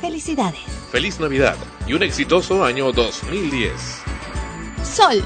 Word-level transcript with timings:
Felicidades. 0.00 0.60
Feliz 0.90 1.20
Navidad 1.20 1.56
y 1.86 1.92
un 1.92 2.02
exitoso 2.02 2.64
año 2.64 2.90
2010. 2.90 3.72
Sol, 4.82 5.22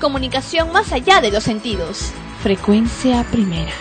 comunicación 0.00 0.72
más 0.72 0.92
allá 0.92 1.20
de 1.20 1.30
los 1.30 1.44
sentidos. 1.44 2.12
Frecuencia 2.42 3.24
primera. 3.30 3.72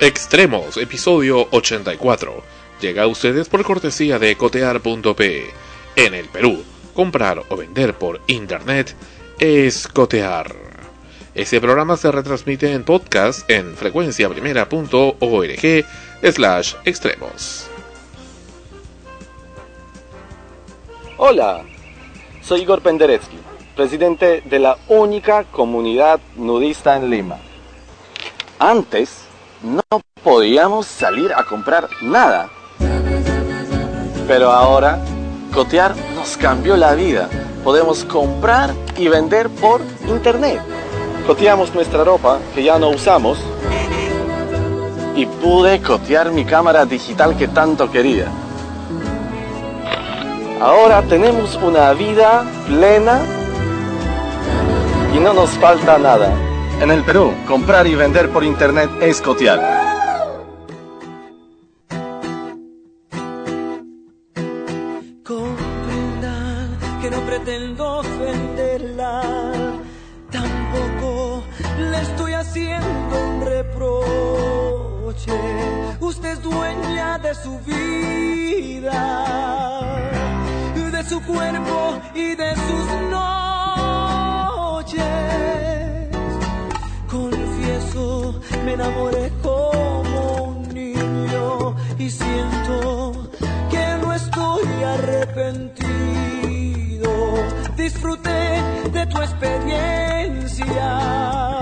Extremos, 0.00 0.76
episodio 0.76 1.48
84. 1.50 2.42
Llega 2.80 3.02
a 3.02 3.06
ustedes 3.06 3.48
por 3.48 3.62
cortesía 3.64 4.18
de 4.18 4.36
cotear.pe. 4.36 5.50
En 5.96 6.14
el 6.14 6.28
Perú, 6.28 6.62
comprar 6.94 7.42
o 7.48 7.56
vender 7.56 7.94
por 7.98 8.20
internet 8.26 8.94
es 9.40 9.88
cotear. 9.88 10.54
Este 11.34 11.60
programa 11.60 11.96
se 11.96 12.12
retransmite 12.12 12.72
en 12.72 12.84
podcast 12.84 13.50
en 13.50 13.74
frecuenciaprimera.org 13.74 15.86
slash 16.22 16.74
extremos. 16.84 17.66
Hola, 21.16 21.62
soy 22.42 22.60
Igor 22.60 22.82
Penderecki, 22.82 23.38
presidente 23.74 24.42
de 24.44 24.58
la 24.58 24.76
única 24.88 25.44
comunidad 25.44 26.20
nudista 26.36 26.96
en 26.96 27.08
Lima. 27.08 27.38
Antes 28.58 29.22
no 29.62 29.80
podíamos 30.22 30.84
salir 30.86 31.32
a 31.32 31.44
comprar 31.44 31.88
nada, 32.02 32.50
pero 34.28 34.52
ahora 34.52 35.02
cotear 35.54 35.96
nos 36.14 36.36
cambió 36.36 36.76
la 36.76 36.94
vida. 36.94 37.30
Podemos 37.64 38.04
comprar 38.04 38.74
y 38.96 39.08
vender 39.08 39.48
por 39.48 39.82
internet. 40.08 40.60
Coteamos 41.26 41.74
nuestra 41.74 42.04
ropa 42.04 42.38
que 42.54 42.62
ya 42.62 42.78
no 42.78 42.88
usamos 42.88 43.38
y 45.14 45.26
pude 45.26 45.80
cotear 45.82 46.30
mi 46.32 46.44
cámara 46.44 46.86
digital 46.86 47.36
que 47.36 47.48
tanto 47.48 47.90
quería. 47.90 48.26
Ahora 50.60 51.02
tenemos 51.02 51.58
una 51.62 51.92
vida 51.92 52.44
plena 52.66 53.20
y 55.14 55.18
no 55.18 55.32
nos 55.34 55.50
falta 55.50 55.98
nada. 55.98 56.32
En 56.80 56.90
el 56.90 57.02
Perú, 57.02 57.32
comprar 57.46 57.86
y 57.86 57.94
vender 57.94 58.30
por 58.30 58.44
internet 58.44 58.90
es 59.00 59.20
cotear. 59.20 59.79
De 77.30 77.36
su 77.36 77.58
vida, 77.60 78.98
de 80.74 81.04
su 81.04 81.22
cuerpo 81.22 82.02
y 82.12 82.34
de 82.34 82.56
sus 82.56 82.90
noches. 83.08 84.98
Confieso, 87.08 88.34
me 88.64 88.72
enamoré 88.72 89.30
como 89.42 90.42
un 90.42 90.74
niño 90.74 91.76
y 91.98 92.10
siento 92.10 93.30
que 93.70 93.96
no 94.02 94.12
estoy 94.12 94.82
arrepentido. 94.82 97.12
Disfruté 97.76 98.60
de 98.90 99.06
tu 99.06 99.22
experiencia 99.22 101.59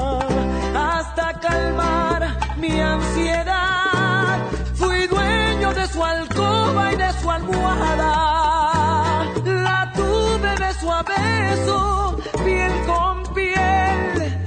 La 9.44 9.92
tuve 9.94 10.54
beso 10.56 10.92
a 10.92 11.02
beso, 11.02 12.16
piel 12.44 12.72
con 12.86 13.22
piel. 13.34 14.44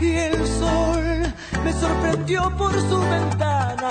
Y 0.00 0.10
el 0.14 0.46
sol 0.46 1.32
me 1.64 1.72
sorprendió 1.72 2.50
por 2.56 2.72
su 2.72 3.00
ventana, 3.00 3.90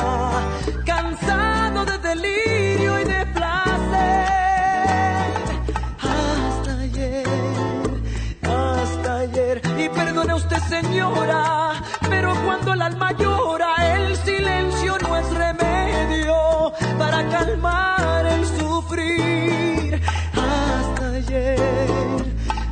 cansado 0.86 1.86
de 1.86 1.98
delirio 2.00 3.00
y 3.02 3.04
de 3.06 3.26
placer. 3.28 4.48
Hasta 6.02 6.72
ayer, 6.82 7.28
hasta 8.44 9.16
ayer. 9.18 9.62
Y 9.78 9.90
perdone 9.90 10.34
usted, 10.34 10.60
señora, 10.70 11.74
pero 12.10 12.34
cuando 12.46 12.74
el 12.74 12.82
alma 12.82 13.12
llora, 13.14 13.67
calmar 17.58 18.26
el 18.26 18.46
sufrir. 18.46 20.02
Hasta 20.34 21.08
ayer, 21.16 21.60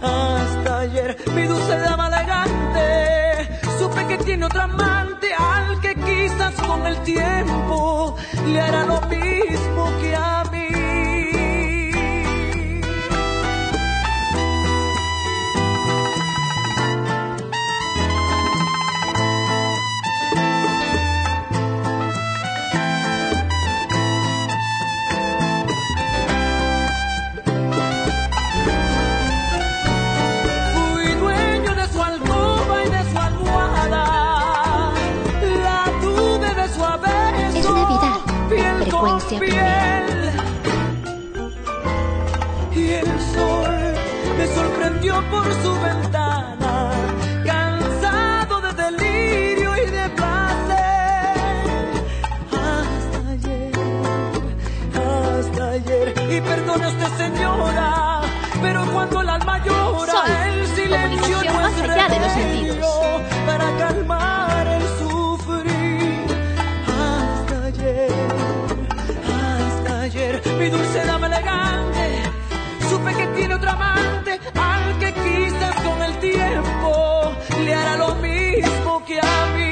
hasta 0.02 0.80
ayer, 0.80 1.18
mi 1.34 1.44
dulce 1.44 1.78
dama 1.80 2.08
elegante, 2.08 3.60
supe 3.80 4.08
que 4.08 4.18
tiene 4.20 4.46
otra 4.46 4.64
amante 4.64 5.28
al 5.34 5.80
que 5.82 5.96
quizás 5.96 6.54
con 6.56 6.86
el 6.86 6.98
tiempo 7.04 8.16
le 8.48 8.62
hará 8.62 8.86
lo 8.86 9.02
mismo 9.02 9.92
que 10.02 10.16
a 10.16 10.45
señora, 57.18 58.22
pero 58.62 58.86
cuando 58.92 59.22
el 59.22 59.30
alma 59.30 59.64
llora, 59.64 60.12
Sol, 60.12 60.32
el 60.48 60.68
silencio 60.68 61.44
no 61.44 61.54
más 61.54 61.74
es 61.74 61.90
allá 61.90 62.08
de 62.10 62.20
los 62.20 62.32
sentidos. 62.32 63.05
Que 79.06 79.20
a 79.20 79.65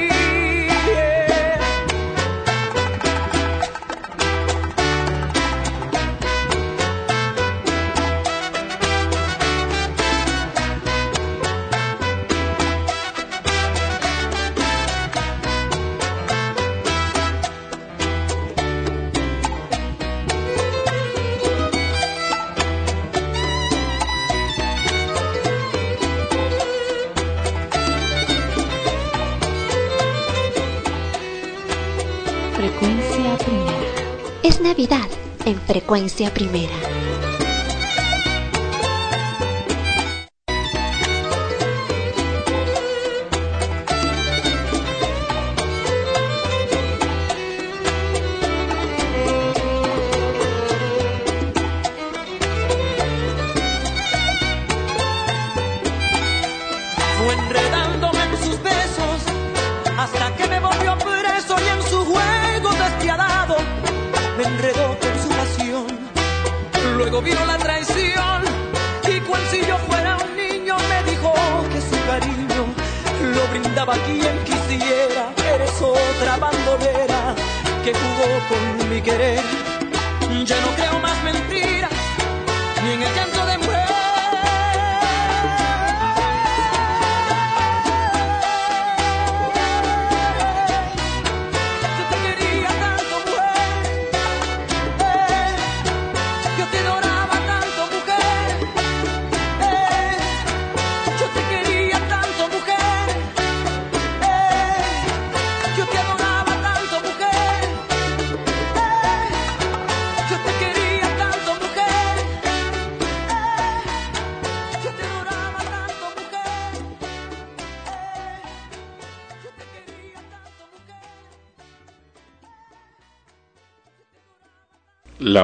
en 35.46 35.60
frecuencia 35.60 36.32
primera. 36.32 37.13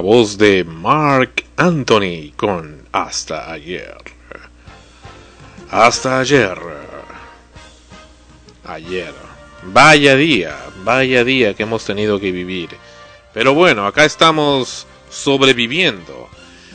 La 0.00 0.06
voz 0.06 0.38
de 0.38 0.64
Mark 0.64 1.44
Anthony 1.58 2.32
con 2.34 2.88
Hasta 2.90 3.52
ayer. 3.52 3.98
Hasta 5.70 6.20
ayer. 6.20 6.56
Ayer. 8.64 9.12
Vaya 9.64 10.16
día, 10.16 10.56
vaya 10.84 11.22
día 11.22 11.52
que 11.52 11.64
hemos 11.64 11.84
tenido 11.84 12.18
que 12.18 12.32
vivir. 12.32 12.70
Pero 13.34 13.52
bueno, 13.52 13.86
acá 13.86 14.06
estamos 14.06 14.86
sobreviviendo. 15.10 16.30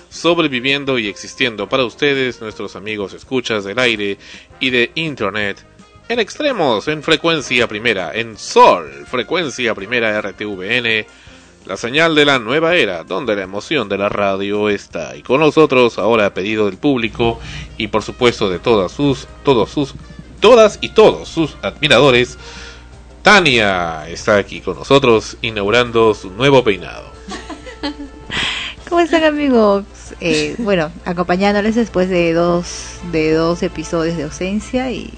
Sobreviviendo 0.08 1.00
y 1.00 1.08
existiendo 1.08 1.68
para 1.68 1.84
ustedes, 1.84 2.40
nuestros 2.42 2.76
amigos 2.76 3.14
escuchas 3.14 3.64
del 3.64 3.80
aire 3.80 4.20
y 4.60 4.70
de 4.70 4.92
internet. 4.94 5.66
En 6.10 6.20
extremos, 6.20 6.88
en 6.88 7.02
frecuencia 7.02 7.68
primera, 7.68 8.12
en 8.14 8.38
sol, 8.38 9.08
frecuencia 9.10 9.74
primera 9.74 10.22
RTVN 10.22 11.08
la 11.66 11.78
señal 11.78 12.16
de 12.16 12.26
la 12.26 12.40
nueva 12.40 12.76
era, 12.76 13.04
donde 13.04 13.36
la 13.36 13.44
emoción 13.44 13.90
de 13.90 13.98
la 13.98 14.10
radio 14.10 14.70
está. 14.70 15.16
Y 15.16 15.24
con 15.24 15.40
nosotros, 15.40 15.98
ahora 15.98 16.28
a 16.28 16.34
pedido 16.34 16.66
del 16.66 16.78
público 16.78 17.40
y 17.78 17.88
por 17.88 18.04
supuesto 18.04 18.50
de 18.50 18.60
todas 18.60 18.92
sus, 18.92 19.28
todos 19.44 19.72
sus, 19.72 19.96
todas 20.40 20.78
y 20.82 20.90
todos 20.90 21.28
sus 21.28 21.58
admiradores, 21.62 22.38
Tania 23.22 24.08
está 24.08 24.38
aquí 24.38 24.62
con 24.62 24.78
nosotros 24.78 25.38
inaugurando 25.42 26.14
su 26.14 26.30
nuevo 26.30 26.64
peinado. 26.64 27.10
¿Cómo 28.90 29.02
están 29.02 29.24
amigos? 29.24 29.84
Eh, 30.22 30.56
bueno, 30.60 30.92
acompañándoles 31.06 31.74
después 31.74 32.10
de 32.10 32.34
dos, 32.34 33.00
de 33.12 33.34
dos 33.34 33.64
episodios 33.64 34.16
de 34.18 34.24
ausencia 34.24 34.92
y 34.92 35.12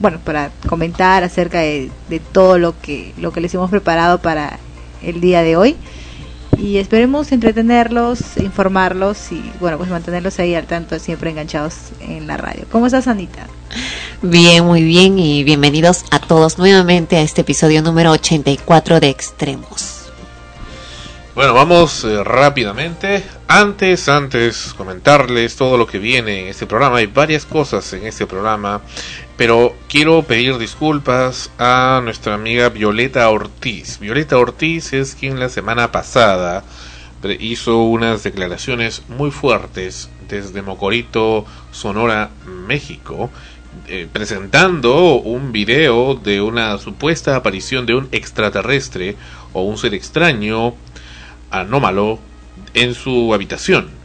bueno, 0.00 0.20
para 0.24 0.52
comentar 0.68 1.24
acerca 1.24 1.58
de, 1.58 1.90
de 2.08 2.20
todo 2.20 2.56
lo 2.56 2.80
que, 2.80 3.12
lo 3.18 3.32
que 3.32 3.40
les 3.40 3.52
hemos 3.54 3.68
preparado 3.68 4.22
para 4.22 4.58
el 5.02 5.20
día 5.20 5.42
de 5.42 5.56
hoy. 5.56 5.76
Y 6.56 6.78
esperemos 6.78 7.30
entretenerlos, 7.30 8.36
informarlos 8.38 9.30
y 9.30 9.52
bueno, 9.60 9.78
pues 9.78 9.90
mantenerlos 9.90 10.38
ahí 10.40 10.54
al 10.54 10.66
tanto, 10.66 10.98
siempre 10.98 11.30
enganchados 11.30 11.74
en 12.00 12.26
la 12.26 12.36
radio. 12.36 12.64
¿Cómo 12.72 12.86
estás, 12.86 13.06
Anita? 13.06 13.46
Bien, 14.22 14.64
muy 14.64 14.82
bien 14.82 15.18
y 15.18 15.44
bienvenidos 15.44 16.04
a 16.10 16.18
todos 16.18 16.58
nuevamente 16.58 17.16
a 17.16 17.20
este 17.20 17.42
episodio 17.42 17.82
número 17.82 18.10
84 18.10 18.98
de 18.98 19.08
Extremos. 19.08 19.98
Bueno, 21.38 21.54
vamos 21.54 22.02
eh, 22.02 22.24
rápidamente. 22.24 23.22
Antes, 23.46 24.08
antes, 24.08 24.74
comentarles 24.76 25.54
todo 25.54 25.76
lo 25.76 25.86
que 25.86 26.00
viene 26.00 26.40
en 26.40 26.46
este 26.48 26.66
programa. 26.66 26.96
Hay 26.96 27.06
varias 27.06 27.46
cosas 27.46 27.92
en 27.92 28.04
este 28.04 28.26
programa, 28.26 28.80
pero 29.38 29.76
quiero 29.88 30.24
pedir 30.24 30.58
disculpas 30.58 31.52
a 31.58 32.00
nuestra 32.02 32.34
amiga 32.34 32.70
Violeta 32.70 33.30
Ortiz. 33.30 34.00
Violeta 34.00 34.36
Ortiz 34.36 34.92
es 34.92 35.14
quien 35.14 35.38
la 35.38 35.48
semana 35.48 35.92
pasada 35.92 36.64
hizo 37.38 37.84
unas 37.84 38.24
declaraciones 38.24 39.04
muy 39.06 39.30
fuertes 39.30 40.10
desde 40.28 40.60
Mocorito, 40.60 41.44
Sonora, 41.70 42.30
México, 42.66 43.30
eh, 43.86 44.08
presentando 44.12 45.14
un 45.14 45.52
video 45.52 46.16
de 46.16 46.40
una 46.40 46.76
supuesta 46.78 47.36
aparición 47.36 47.86
de 47.86 47.94
un 47.94 48.08
extraterrestre 48.10 49.14
o 49.52 49.62
un 49.62 49.78
ser 49.78 49.94
extraño 49.94 50.74
anómalo 51.52 52.18
en 52.74 52.92
su 52.92 53.32
habitación. 53.32 53.97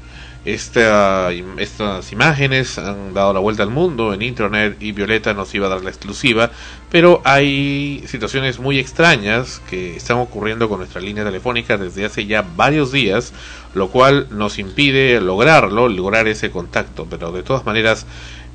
Esta, 0.45 1.31
estas 1.57 2.12
imágenes 2.12 2.78
han 2.78 3.13
dado 3.13 3.31
la 3.34 3.40
vuelta 3.40 3.63
al 3.63 3.69
mundo 3.69 4.13
en 4.13 4.22
internet 4.22 4.75
y 4.81 4.92
Violeta 4.92 5.34
nos 5.34 5.56
iba 5.56 5.68
a 5.68 5.69
dar 5.69 5.84
la 5.84 5.90
exclusiva, 5.90 6.51
pero 6.92 7.22
hay 7.24 8.04
situaciones 8.07 8.60
muy 8.60 8.78
extrañas 8.78 9.62
que 9.69 9.95
están 9.95 10.18
ocurriendo 10.18 10.68
con 10.68 10.80
nuestra 10.80 11.00
línea 11.00 11.24
telefónica 11.24 11.78
desde 11.78 12.04
hace 12.04 12.25
ya 12.25 12.45
varios 12.57 12.92
días, 12.92 13.31
lo 13.74 13.88
cual 13.88 14.28
nos 14.31 14.60
impide 14.60 15.22
lograrlo, 15.22 15.88
lograr 15.88 16.28
ese 16.28 16.51
contacto, 16.51 17.07
pero 17.10 17.31
de 17.31 17.44
todas 17.44 17.66
maneras 17.66 18.06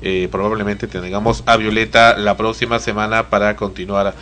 eh, 0.03 0.27
probablemente 0.31 0.85
tengamos 0.85 1.41
a 1.47 1.57
Violeta 1.57 2.15
la 2.19 2.37
próxima 2.37 2.77
semana 2.77 3.31
para 3.31 3.55
continuar 3.55 4.13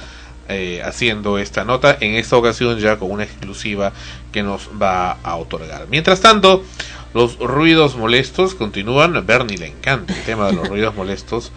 eh, 0.50 0.81
haciendo 0.86 1.38
esta 1.38 1.66
nota, 1.66 1.98
en 2.00 2.16
esta 2.16 2.38
ocasión 2.38 2.80
ya 2.80 2.98
con 2.98 3.12
una 3.12 3.25
exclusiva 3.25 3.92
que 4.31 4.44
nos 4.44 4.69
va 4.81 5.18
a 5.22 5.36
otorgar. 5.36 5.88
Mientras 5.90 6.22
tanto, 6.22 6.64
los 7.18 7.40
ruidos 7.40 7.96
molestos 7.96 8.54
continúan. 8.54 9.16
A 9.16 9.22
Bernie 9.22 9.58
le 9.58 9.66
encanta 9.66 10.14
el 10.14 10.21
tema 10.21 10.45
de 10.45 10.54
los 10.54 10.69
ruidos 10.69 10.94
molestos. 10.94 11.52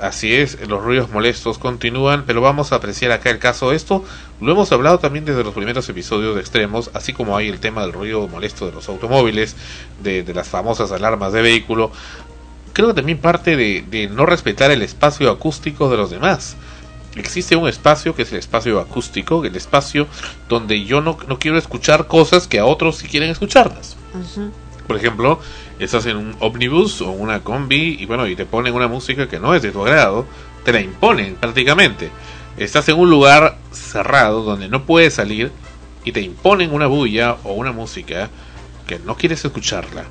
Así 0.00 0.34
es, 0.34 0.68
los 0.68 0.82
ruidos 0.84 1.10
molestos 1.10 1.58
continúan, 1.58 2.22
pero 2.26 2.40
vamos 2.40 2.72
a 2.72 2.76
apreciar 2.76 3.10
acá 3.10 3.30
el 3.30 3.40
caso. 3.40 3.72
Esto 3.72 4.04
lo 4.40 4.52
hemos 4.52 4.70
hablado 4.70 5.00
también 5.00 5.24
desde 5.24 5.42
los 5.42 5.52
primeros 5.52 5.88
episodios 5.88 6.36
de 6.36 6.40
extremos, 6.40 6.90
así 6.94 7.12
como 7.12 7.36
hay 7.36 7.48
el 7.48 7.58
tema 7.58 7.82
del 7.82 7.92
ruido 7.92 8.28
molesto 8.28 8.66
de 8.66 8.72
los 8.72 8.88
automóviles, 8.88 9.56
de, 10.00 10.22
de 10.22 10.32
las 10.34 10.48
famosas 10.48 10.92
alarmas 10.92 11.32
de 11.32 11.42
vehículo. 11.42 11.90
Creo 12.72 12.88
que 12.88 12.94
también 12.94 13.18
parte 13.18 13.56
de, 13.56 13.84
de 13.90 14.06
no 14.08 14.26
respetar 14.26 14.70
el 14.70 14.82
espacio 14.82 15.28
acústico 15.28 15.90
de 15.90 15.96
los 15.96 16.10
demás 16.10 16.56
existe 17.16 17.56
un 17.56 17.68
espacio 17.68 18.14
que 18.14 18.22
es 18.22 18.32
el 18.32 18.38
espacio 18.38 18.80
acústico, 18.80 19.44
el 19.44 19.56
espacio 19.56 20.06
donde 20.48 20.84
yo 20.84 21.00
no, 21.00 21.18
no 21.28 21.38
quiero 21.38 21.58
escuchar 21.58 22.06
cosas 22.06 22.46
que 22.46 22.58
a 22.58 22.64
otros 22.64 22.96
sí 22.96 23.08
quieren 23.08 23.30
escucharlas. 23.30 23.96
Por 24.86 24.96
ejemplo, 24.96 25.40
estás 25.78 26.06
en 26.06 26.16
un 26.16 26.36
ómnibus 26.40 27.00
o 27.02 27.10
una 27.10 27.40
combi 27.40 27.96
y 27.98 28.06
bueno, 28.06 28.26
y 28.26 28.36
te 28.36 28.46
ponen 28.46 28.74
una 28.74 28.88
música 28.88 29.28
que 29.28 29.38
no 29.38 29.54
es 29.54 29.62
de 29.62 29.70
tu 29.70 29.82
agrado, 29.82 30.26
te 30.64 30.72
la 30.72 30.80
imponen 30.80 31.36
prácticamente. 31.36 32.10
Estás 32.56 32.88
en 32.88 32.98
un 32.98 33.08
lugar 33.08 33.58
cerrado 33.70 34.42
donde 34.42 34.68
no 34.68 34.84
puedes 34.84 35.14
salir 35.14 35.50
y 36.04 36.12
te 36.12 36.20
imponen 36.20 36.74
una 36.74 36.86
bulla 36.86 37.36
o 37.44 37.52
una 37.52 37.72
música 37.72 38.28
que 38.86 38.98
no 38.98 39.16
quieres 39.16 39.44
escucharla. 39.44 40.04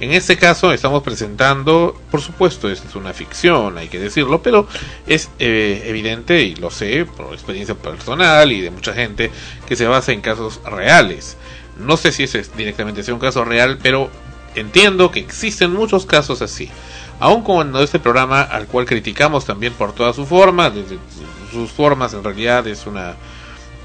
En 0.00 0.12
este 0.12 0.36
caso 0.36 0.72
estamos 0.72 1.02
presentando, 1.04 1.98
por 2.10 2.20
supuesto, 2.20 2.68
esto 2.68 2.88
es 2.88 2.96
una 2.96 3.12
ficción, 3.12 3.78
hay 3.78 3.88
que 3.88 4.00
decirlo, 4.00 4.42
pero 4.42 4.66
es 5.06 5.30
eh, 5.38 5.84
evidente, 5.86 6.42
y 6.42 6.56
lo 6.56 6.70
sé 6.70 7.06
por 7.06 7.32
experiencia 7.32 7.76
personal 7.76 8.50
y 8.50 8.60
de 8.60 8.70
mucha 8.70 8.92
gente, 8.92 9.30
que 9.66 9.76
se 9.76 9.86
basa 9.86 10.12
en 10.12 10.20
casos 10.20 10.60
reales. 10.64 11.36
No 11.78 11.96
sé 11.96 12.10
si 12.10 12.24
ese 12.24 12.40
es 12.40 12.56
directamente 12.56 13.04
sea 13.04 13.14
un 13.14 13.20
caso 13.20 13.44
real, 13.44 13.78
pero 13.82 14.10
entiendo 14.56 15.12
que 15.12 15.20
existen 15.20 15.72
muchos 15.72 16.06
casos 16.06 16.42
así. 16.42 16.70
Aun 17.20 17.42
cuando 17.42 17.80
este 17.80 18.00
programa, 18.00 18.42
al 18.42 18.66
cual 18.66 18.86
criticamos 18.86 19.44
también 19.44 19.72
por 19.74 19.92
toda 19.92 20.12
su 20.12 20.26
forma, 20.26 20.70
desde 20.70 20.98
sus 21.52 21.70
formas 21.70 22.14
en 22.14 22.24
realidad 22.24 22.66
es 22.66 22.86
una 22.86 23.14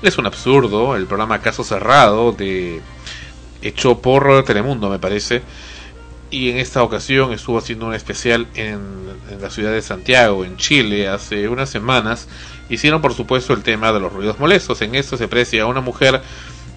es 0.01 0.17
un 0.17 0.25
absurdo, 0.25 0.95
el 0.95 1.05
programa 1.05 1.41
Caso 1.41 1.63
Cerrado 1.63 2.31
de 2.31 2.81
hecho 3.61 3.99
por 3.99 4.43
Telemundo 4.45 4.89
me 4.89 4.97
parece 4.97 5.41
y 6.31 6.49
en 6.49 6.57
esta 6.57 6.83
ocasión 6.83 7.33
estuvo 7.33 7.57
haciendo 7.57 7.87
un 7.87 7.93
especial 7.93 8.47
en, 8.55 8.79
la 9.41 9.49
ciudad 9.49 9.71
de 9.71 9.81
Santiago, 9.81 10.43
en 10.43 10.57
Chile, 10.57 11.07
hace 11.07 11.47
unas 11.47 11.69
semanas. 11.69 12.27
Hicieron, 12.69 13.01
por 13.01 13.13
supuesto, 13.13 13.53
el 13.53 13.63
tema 13.63 13.91
de 13.91 13.99
los 13.99 14.11
ruidos 14.11 14.39
molestos. 14.39 14.81
En 14.81 14.95
esto 14.95 15.17
se 15.17 15.25
aprecia 15.25 15.63
a 15.63 15.65
una 15.65 15.81
mujer 15.81 16.21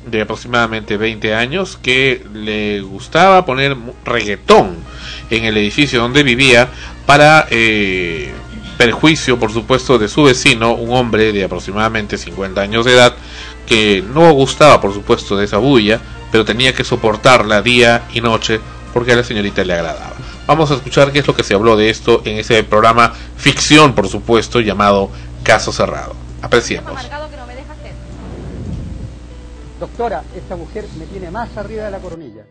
de 0.07 0.21
aproximadamente 0.21 0.97
20 0.97 1.35
años 1.35 1.79
que 1.81 2.25
le 2.35 2.81
gustaba 2.81 3.45
poner 3.47 3.77
reggaetón 4.05 4.77
en 5.31 5.45
el 5.45 5.57
edificio 5.57 6.01
donde 6.01 6.23
vivía 6.23 6.69
para 7.07 7.47
eh, 7.51 8.33
perjuicio, 8.77 9.39
por 9.39 9.53
supuesto, 9.53 9.99
de 9.99 10.09
su 10.09 10.25
vecino, 10.25 10.75
un 10.75 10.97
hombre 10.97 11.33
de 11.33 11.45
aproximadamente 11.45 12.19
50 12.19 12.61
años 12.61 12.85
de 12.85 12.95
edad, 12.95 13.15
que 13.67 14.05
no 14.13 14.33
gustaba, 14.33 14.81
por 14.81 14.93
supuesto, 14.93 15.37
de 15.37 15.45
esa 15.45 15.59
bulla 15.59 16.01
pero 16.33 16.47
tenía 16.47 16.75
que 16.75 16.83
soportarla 16.83 17.63
día 17.63 18.05
y 18.13 18.23
noche 18.23 18.59
porque 18.93 19.13
a 19.13 19.17
la 19.17 19.25
señorita 19.25 19.65
le 19.65 19.75
agradaba. 19.75 20.15
Vamos 20.47 20.71
a 20.71 20.75
escuchar 20.75 21.13
qué 21.13 21.21
es 21.21 21.27
lo 21.27 21.35
que 21.35 21.43
se 21.43 21.55
habló 21.55 21.77
de 21.77 21.91
esto 21.91 22.23
en 22.25 22.39
ese 22.39 22.63
programa 22.65 23.11
ficción, 23.37 23.95
por 23.95 24.09
supuesto, 24.09 24.61
llamado 24.61 25.11
Caso 25.43 25.73
Cerrado. 25.73 26.15
Apreciemos. 26.43 26.91
Amargado 26.91 27.31
que 27.31 27.37
no 27.37 27.47
me 27.47 27.55
deja 27.55 27.73
hacer. 27.73 27.93
Doctora, 29.79 30.25
esta 30.37 30.57
mujer 30.57 30.87
me 30.99 31.07
tiene 31.07 31.31
más 31.31 31.57
arriba 31.57 31.85
de 31.85 31.91
la 31.91 31.99
coronilla. 31.99 32.45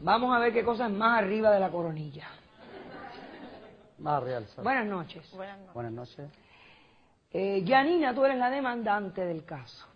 Vamos 0.00 0.36
a 0.36 0.38
ver 0.38 0.52
qué 0.52 0.64
cosa 0.64 0.86
es 0.86 0.92
más 0.92 1.22
arriba 1.22 1.50
de 1.50 1.60
la 1.60 1.70
coronilla. 1.70 2.28
Más 3.98 4.22
real. 4.22 4.44
¿sabes? 4.48 4.64
Buenas 4.64 4.86
noches. 4.86 5.22
Buenas 5.74 5.92
noches. 5.92 6.26
Eh, 7.32 7.64
Janina, 7.66 8.14
tú 8.14 8.24
eres 8.24 8.38
la 8.38 8.50
demandante 8.50 9.24
del 9.24 9.44
caso. 9.44 9.86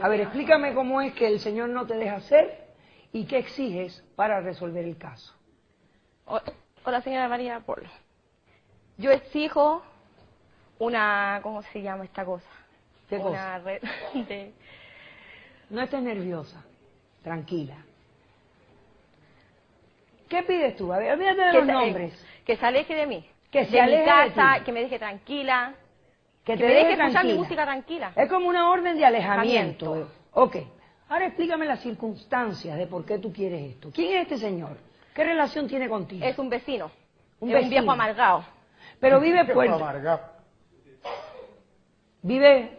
A 0.00 0.08
ver, 0.08 0.20
explícame 0.20 0.74
cómo 0.74 1.00
es 1.00 1.12
que 1.12 1.26
el 1.26 1.40
señor 1.40 1.68
no 1.68 1.86
te 1.86 1.94
deja 1.94 2.16
hacer 2.16 2.63
y 3.14 3.26
qué 3.26 3.38
exiges 3.38 4.02
para 4.16 4.40
resolver 4.40 4.84
el 4.84 4.98
caso. 4.98 5.32
Hola, 6.84 7.00
señora 7.00 7.28
María 7.28 7.60
Polo. 7.60 7.88
Yo 8.98 9.12
exijo 9.12 9.82
una, 10.80 11.38
¿cómo 11.42 11.62
se 11.62 11.80
llama 11.80 12.04
esta 12.04 12.24
cosa? 12.24 12.44
¿Qué 13.08 13.16
una 13.16 13.24
cosa? 13.24 13.58
red 13.60 13.82
de... 14.26 14.52
No 15.70 15.80
estés 15.82 16.02
nerviosa, 16.02 16.62
tranquila. 17.22 17.76
¿Qué 20.28 20.42
pides 20.42 20.76
tú? 20.76 20.92
A 20.92 20.98
ver, 20.98 21.12
olvídate 21.12 21.40
de 21.40 21.50
que 21.52 21.56
los 21.58 21.66
se- 21.66 21.72
nombres. 21.72 22.26
que 22.44 22.56
se 22.56 22.66
aleje 22.66 22.94
de 22.96 23.06
mí. 23.06 23.24
Que 23.50 23.64
se 23.66 23.70
de 23.72 23.80
aleje 23.80 24.00
mi 24.00 24.04
de 24.04 24.32
casa, 24.34 24.58
ti. 24.58 24.64
que 24.64 24.72
me 24.72 24.80
deje 24.82 24.98
tranquila. 24.98 25.74
Que 26.44 26.52
Que, 26.54 26.58
te 26.58 26.64
me 26.66 26.74
deje 26.74 26.88
deje 26.88 27.00
escuchar 27.02 27.24
mi 27.24 27.34
música 27.34 27.62
tranquila. 27.62 28.12
Es 28.16 28.28
como 28.28 28.48
una 28.48 28.70
orden 28.70 28.96
de 28.98 29.04
alejamiento. 29.06 29.92
Alejamiento. 29.92 30.12
Ok. 30.32 30.56
Ahora 31.08 31.26
explícame 31.26 31.66
las 31.66 31.80
circunstancias 31.80 32.76
de 32.78 32.86
por 32.86 33.04
qué 33.04 33.18
tú 33.18 33.32
quieres 33.32 33.72
esto. 33.72 33.90
¿Quién 33.94 34.16
es 34.16 34.22
este 34.22 34.38
señor? 34.38 34.76
¿Qué 35.14 35.22
relación 35.24 35.68
tiene 35.68 35.88
contigo? 35.88 36.24
Es 36.24 36.38
un 36.38 36.48
vecino. 36.48 36.90
Un 37.40 37.50
es 37.50 37.54
vecino. 37.54 37.64
un 37.66 37.70
viejo 37.70 37.90
amargado. 37.92 38.44
Pero 39.00 39.20
vive 39.20 39.44
puerta. 39.44 40.20
Vive 42.22 42.70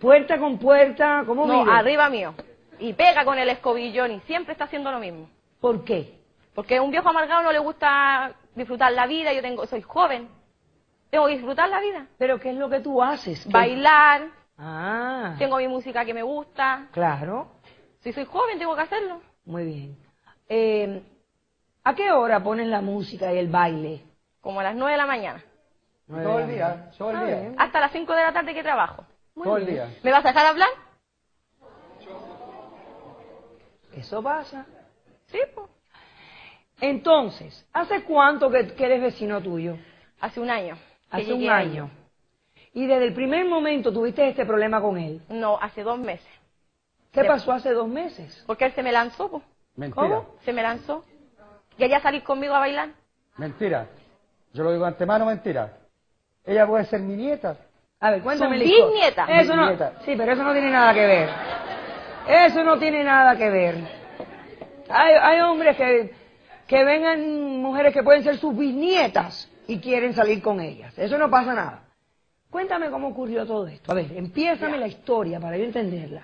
puerta 0.00 0.38
con 0.38 0.58
puerta. 0.58 1.22
¿Cómo 1.26 1.46
No, 1.46 1.60
vive? 1.64 1.72
arriba 1.76 2.08
mío. 2.10 2.34
Y 2.78 2.92
pega 2.94 3.24
con 3.24 3.38
el 3.38 3.48
escobillón 3.48 4.10
y 4.12 4.20
siempre 4.20 4.52
está 4.52 4.64
haciendo 4.64 4.90
lo 4.90 4.98
mismo. 4.98 5.28
¿Por 5.60 5.84
qué? 5.84 6.18
Porque 6.54 6.76
a 6.76 6.82
un 6.82 6.90
viejo 6.90 7.08
amargado 7.08 7.42
no 7.42 7.52
le 7.52 7.60
gusta 7.60 8.34
disfrutar 8.54 8.92
la 8.92 9.06
vida. 9.06 9.32
Yo 9.32 9.40
tengo, 9.40 9.66
soy 9.66 9.82
joven. 9.82 10.28
Tengo 11.10 11.26
que 11.26 11.34
disfrutar 11.34 11.68
la 11.68 11.80
vida. 11.80 12.06
¿Pero 12.18 12.40
qué 12.40 12.50
es 12.50 12.56
lo 12.56 12.68
que 12.68 12.80
tú 12.80 13.02
haces? 13.02 13.44
¿Qué- 13.44 13.50
Bailar. 13.52 14.28
Ah, 14.58 15.34
Tengo 15.38 15.56
mi 15.56 15.68
música 15.68 16.04
que 16.04 16.14
me 16.14 16.22
gusta. 16.22 16.88
claro. 16.92 17.48
Si 18.00 18.12
soy 18.12 18.24
joven, 18.24 18.58
tengo 18.58 18.74
que 18.74 18.82
hacerlo. 18.82 19.20
Muy 19.44 19.64
bien. 19.64 19.96
Eh, 20.48 21.02
¿A 21.84 21.94
qué 21.94 22.10
hora 22.10 22.42
pones 22.42 22.66
la 22.66 22.80
música 22.80 23.32
y 23.32 23.38
el 23.38 23.48
baile? 23.48 24.02
Como 24.40 24.60
a 24.60 24.64
las 24.64 24.74
9 24.74 24.92
de 24.92 24.98
la 24.98 25.06
mañana. 25.06 25.44
Todo 26.08 26.40
el 26.40 26.48
día, 26.48 26.90
todo 26.98 27.10
el 27.12 27.26
día. 27.26 27.52
Hasta 27.58 27.80
las 27.80 27.92
5 27.92 28.12
de 28.12 28.22
la 28.22 28.32
tarde 28.32 28.54
que 28.54 28.62
trabajo. 28.62 29.04
Todo 29.34 29.56
el 29.56 29.66
día. 29.66 29.88
¿Me 30.02 30.10
vas 30.10 30.24
a 30.24 30.28
dejar 30.28 30.46
hablar? 30.46 30.68
Eso 33.94 34.22
pasa. 34.22 34.66
Sí, 35.26 35.38
pues. 35.54 35.68
Entonces, 36.80 37.64
¿hace 37.72 38.02
cuánto 38.02 38.50
que, 38.50 38.74
que 38.74 38.84
eres 38.84 39.00
vecino 39.00 39.40
tuyo? 39.40 39.76
Hace 40.20 40.40
un 40.40 40.50
año. 40.50 40.76
Hace 41.10 41.32
un 41.32 41.48
año. 41.48 41.90
Y 42.74 42.86
desde 42.86 43.04
el 43.04 43.14
primer 43.14 43.44
momento 43.46 43.92
tuviste 43.92 44.26
este 44.28 44.46
problema 44.46 44.80
con 44.80 44.96
él. 44.98 45.20
No, 45.28 45.58
hace 45.60 45.82
dos 45.82 45.98
meses. 45.98 46.26
¿Qué 47.12 47.22
De- 47.22 47.28
pasó 47.28 47.52
hace 47.52 47.72
dos 47.72 47.88
meses? 47.88 48.42
Porque 48.46 48.64
él 48.64 48.72
se 48.72 48.82
me 48.82 48.92
lanzó. 48.92 49.42
Mentira. 49.76 49.94
¿Cómo? 50.08 50.34
Se 50.44 50.52
me 50.52 50.62
lanzó. 50.62 51.04
Quería 51.76 52.00
salir 52.00 52.22
conmigo 52.22 52.54
a 52.54 52.60
bailar. 52.60 52.90
Mentira. 53.36 53.86
Yo 54.52 54.64
lo 54.64 54.72
digo 54.72 54.84
de 54.84 54.88
antemano, 54.88 55.26
mentira. 55.26 55.78
Ella 56.44 56.66
puede 56.66 56.84
ser 56.86 57.00
mi 57.00 57.14
nieta. 57.14 57.56
A 58.00 58.10
ver, 58.10 58.22
cuéntame 58.22 58.58
Su 58.58 58.64
bisnieta. 58.64 59.26
Eso 59.28 59.54
no, 59.54 59.70
sí, 60.04 60.14
pero 60.16 60.32
eso 60.32 60.42
no 60.42 60.52
tiene 60.52 60.70
nada 60.70 60.92
que 60.92 61.06
ver. 61.06 61.28
Eso 62.26 62.64
no 62.64 62.78
tiene 62.78 63.04
nada 63.04 63.36
que 63.36 63.48
ver. 63.50 63.76
Hay, 64.88 65.14
hay 65.14 65.40
hombres 65.40 65.76
que, 65.76 66.14
que 66.66 66.84
vengan 66.84 67.60
mujeres 67.60 67.92
que 67.94 68.02
pueden 68.02 68.22
ser 68.22 68.36
sus 68.38 68.56
bisnietas 68.56 69.50
y 69.66 69.78
quieren 69.80 70.14
salir 70.14 70.42
con 70.42 70.60
ellas. 70.60 70.98
Eso 70.98 71.16
no 71.16 71.30
pasa 71.30 71.54
nada. 71.54 71.82
Cuéntame 72.52 72.90
cómo 72.90 73.08
ocurrió 73.08 73.46
todo 73.46 73.66
esto. 73.66 73.90
A 73.90 73.94
ver, 73.94 74.12
empiézame 74.14 74.76
la 74.76 74.86
historia 74.86 75.40
para 75.40 75.56
yo 75.56 75.64
entenderla. 75.64 76.22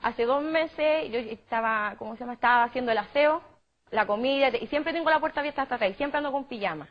Hace 0.00 0.24
dos 0.24 0.40
meses 0.40 1.10
yo 1.10 1.18
estaba, 1.18 1.96
¿cómo 1.98 2.14
se 2.14 2.20
llama? 2.20 2.34
Estaba 2.34 2.62
haciendo 2.62 2.92
el 2.92 2.98
aseo, 2.98 3.42
la 3.90 4.06
comida, 4.06 4.50
y 4.56 4.68
siempre 4.68 4.92
tengo 4.92 5.10
la 5.10 5.18
puerta 5.18 5.40
abierta 5.40 5.62
hasta 5.62 5.74
atrás, 5.74 5.90
y 5.90 5.94
siempre 5.94 6.18
ando 6.18 6.30
con 6.30 6.44
pijama. 6.44 6.86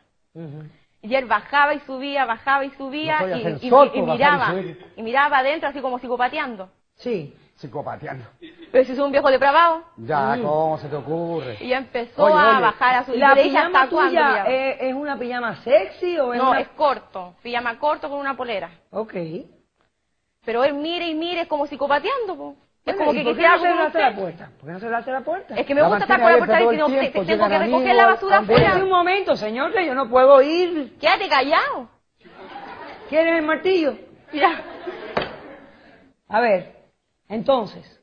Y 1.00 1.14
él 1.14 1.24
bajaba 1.24 1.72
y 1.74 1.80
subía, 1.80 2.26
bajaba 2.26 2.66
y 2.66 2.70
subía, 2.72 3.20
No 3.20 3.36
y, 3.38 3.40
y- 3.40 3.58
y 3.62 3.70
pues, 3.70 3.90
y 3.94 4.02
miraba, 4.02 4.50
subir. 4.50 4.92
y 4.96 5.02
miraba 5.02 5.38
adentro 5.38 5.70
así 5.70 5.80
como 5.80 5.98
psicopateando. 5.98 6.68
Sí. 6.96 7.34
Psicopateando. 7.58 8.24
Pero 8.70 8.84
si 8.84 8.92
es 8.92 8.98
un 9.00 9.10
viejo 9.10 9.28
depravado, 9.30 9.82
Ya, 9.96 10.38
¿cómo 10.40 10.78
se 10.78 10.88
te 10.88 10.94
ocurre? 10.94 11.56
y 11.60 11.68
ya 11.68 11.78
empezó 11.78 12.22
Oye, 12.24 12.34
a 12.34 12.50
oye. 12.52 12.60
bajar 12.60 12.94
a 12.94 13.04
subir. 13.04 13.18
¿La 13.18 13.34
pijama 13.34 13.82
¿hasta 13.82 13.88
tuya 13.90 14.44
es, 14.46 14.94
una 14.94 15.18
pijama 15.18 15.56
sexy 15.56 16.18
o 16.20 16.32
es 16.34 16.40
No, 16.40 16.50
una... 16.50 16.60
es 16.60 16.68
corto, 16.68 17.34
pijama 17.42 17.76
corto 17.80 18.08
con 18.08 18.20
una 18.20 18.36
polera. 18.36 18.70
Ok. 18.92 19.14
Pero 20.44 20.62
él 20.62 20.74
mire 20.74 21.08
y 21.08 21.14
mire, 21.16 21.40
es 21.42 21.48
como 21.48 21.66
psicopateando, 21.66 22.36
po. 22.36 22.54
Es 22.86 22.94
Bueno, 22.96 22.98
como 22.98 23.12
¿y 23.12 23.16
que 23.16 23.24
¿Por 23.24 23.32
qué 23.32 23.42
quisiera 23.42 23.56
no 23.56 23.62
cerraste 23.62 23.98
la 23.98 24.14
puerta? 24.14 24.50
¿Por 24.60 24.66
qué 24.66 24.72
no 24.72 24.78
cerraste 24.80 25.10
la 25.10 25.20
puerta? 25.22 25.54
Es 25.56 25.66
que 25.66 25.74
me 25.74 25.80
La 25.82 25.88
gusta 25.88 26.04
estar 26.04 26.20
con 26.20 26.30
la 26.30 26.36
puerta 26.38 26.60
y 26.60 26.62
todo 26.62 26.70
tengo, 26.70 26.86
que- 26.86 26.92
tiempo, 26.92 27.12
tengo 27.12 27.26
que 27.26 27.32
llegan 27.32 27.50
recoger 27.50 27.74
amigos, 27.74 27.96
la 27.96 28.06
basura. 28.06 28.36
Espérate 28.38 28.64
un 28.66 28.70
afuera. 28.70 28.96
momento, 28.96 29.36
señor, 29.36 29.72
que 29.72 29.84
yo 29.84 29.94
no 29.96 30.08
puedo 30.08 30.40
ir. 30.42 30.96
Quédate 31.00 31.28
callado. 31.28 31.88
¿Quieres 33.08 33.38
el 33.40 33.44
martillo? 33.44 33.94
Ya. 34.32 34.62
A 36.28 36.40
ver, 36.40 36.77
entonces, 37.28 37.98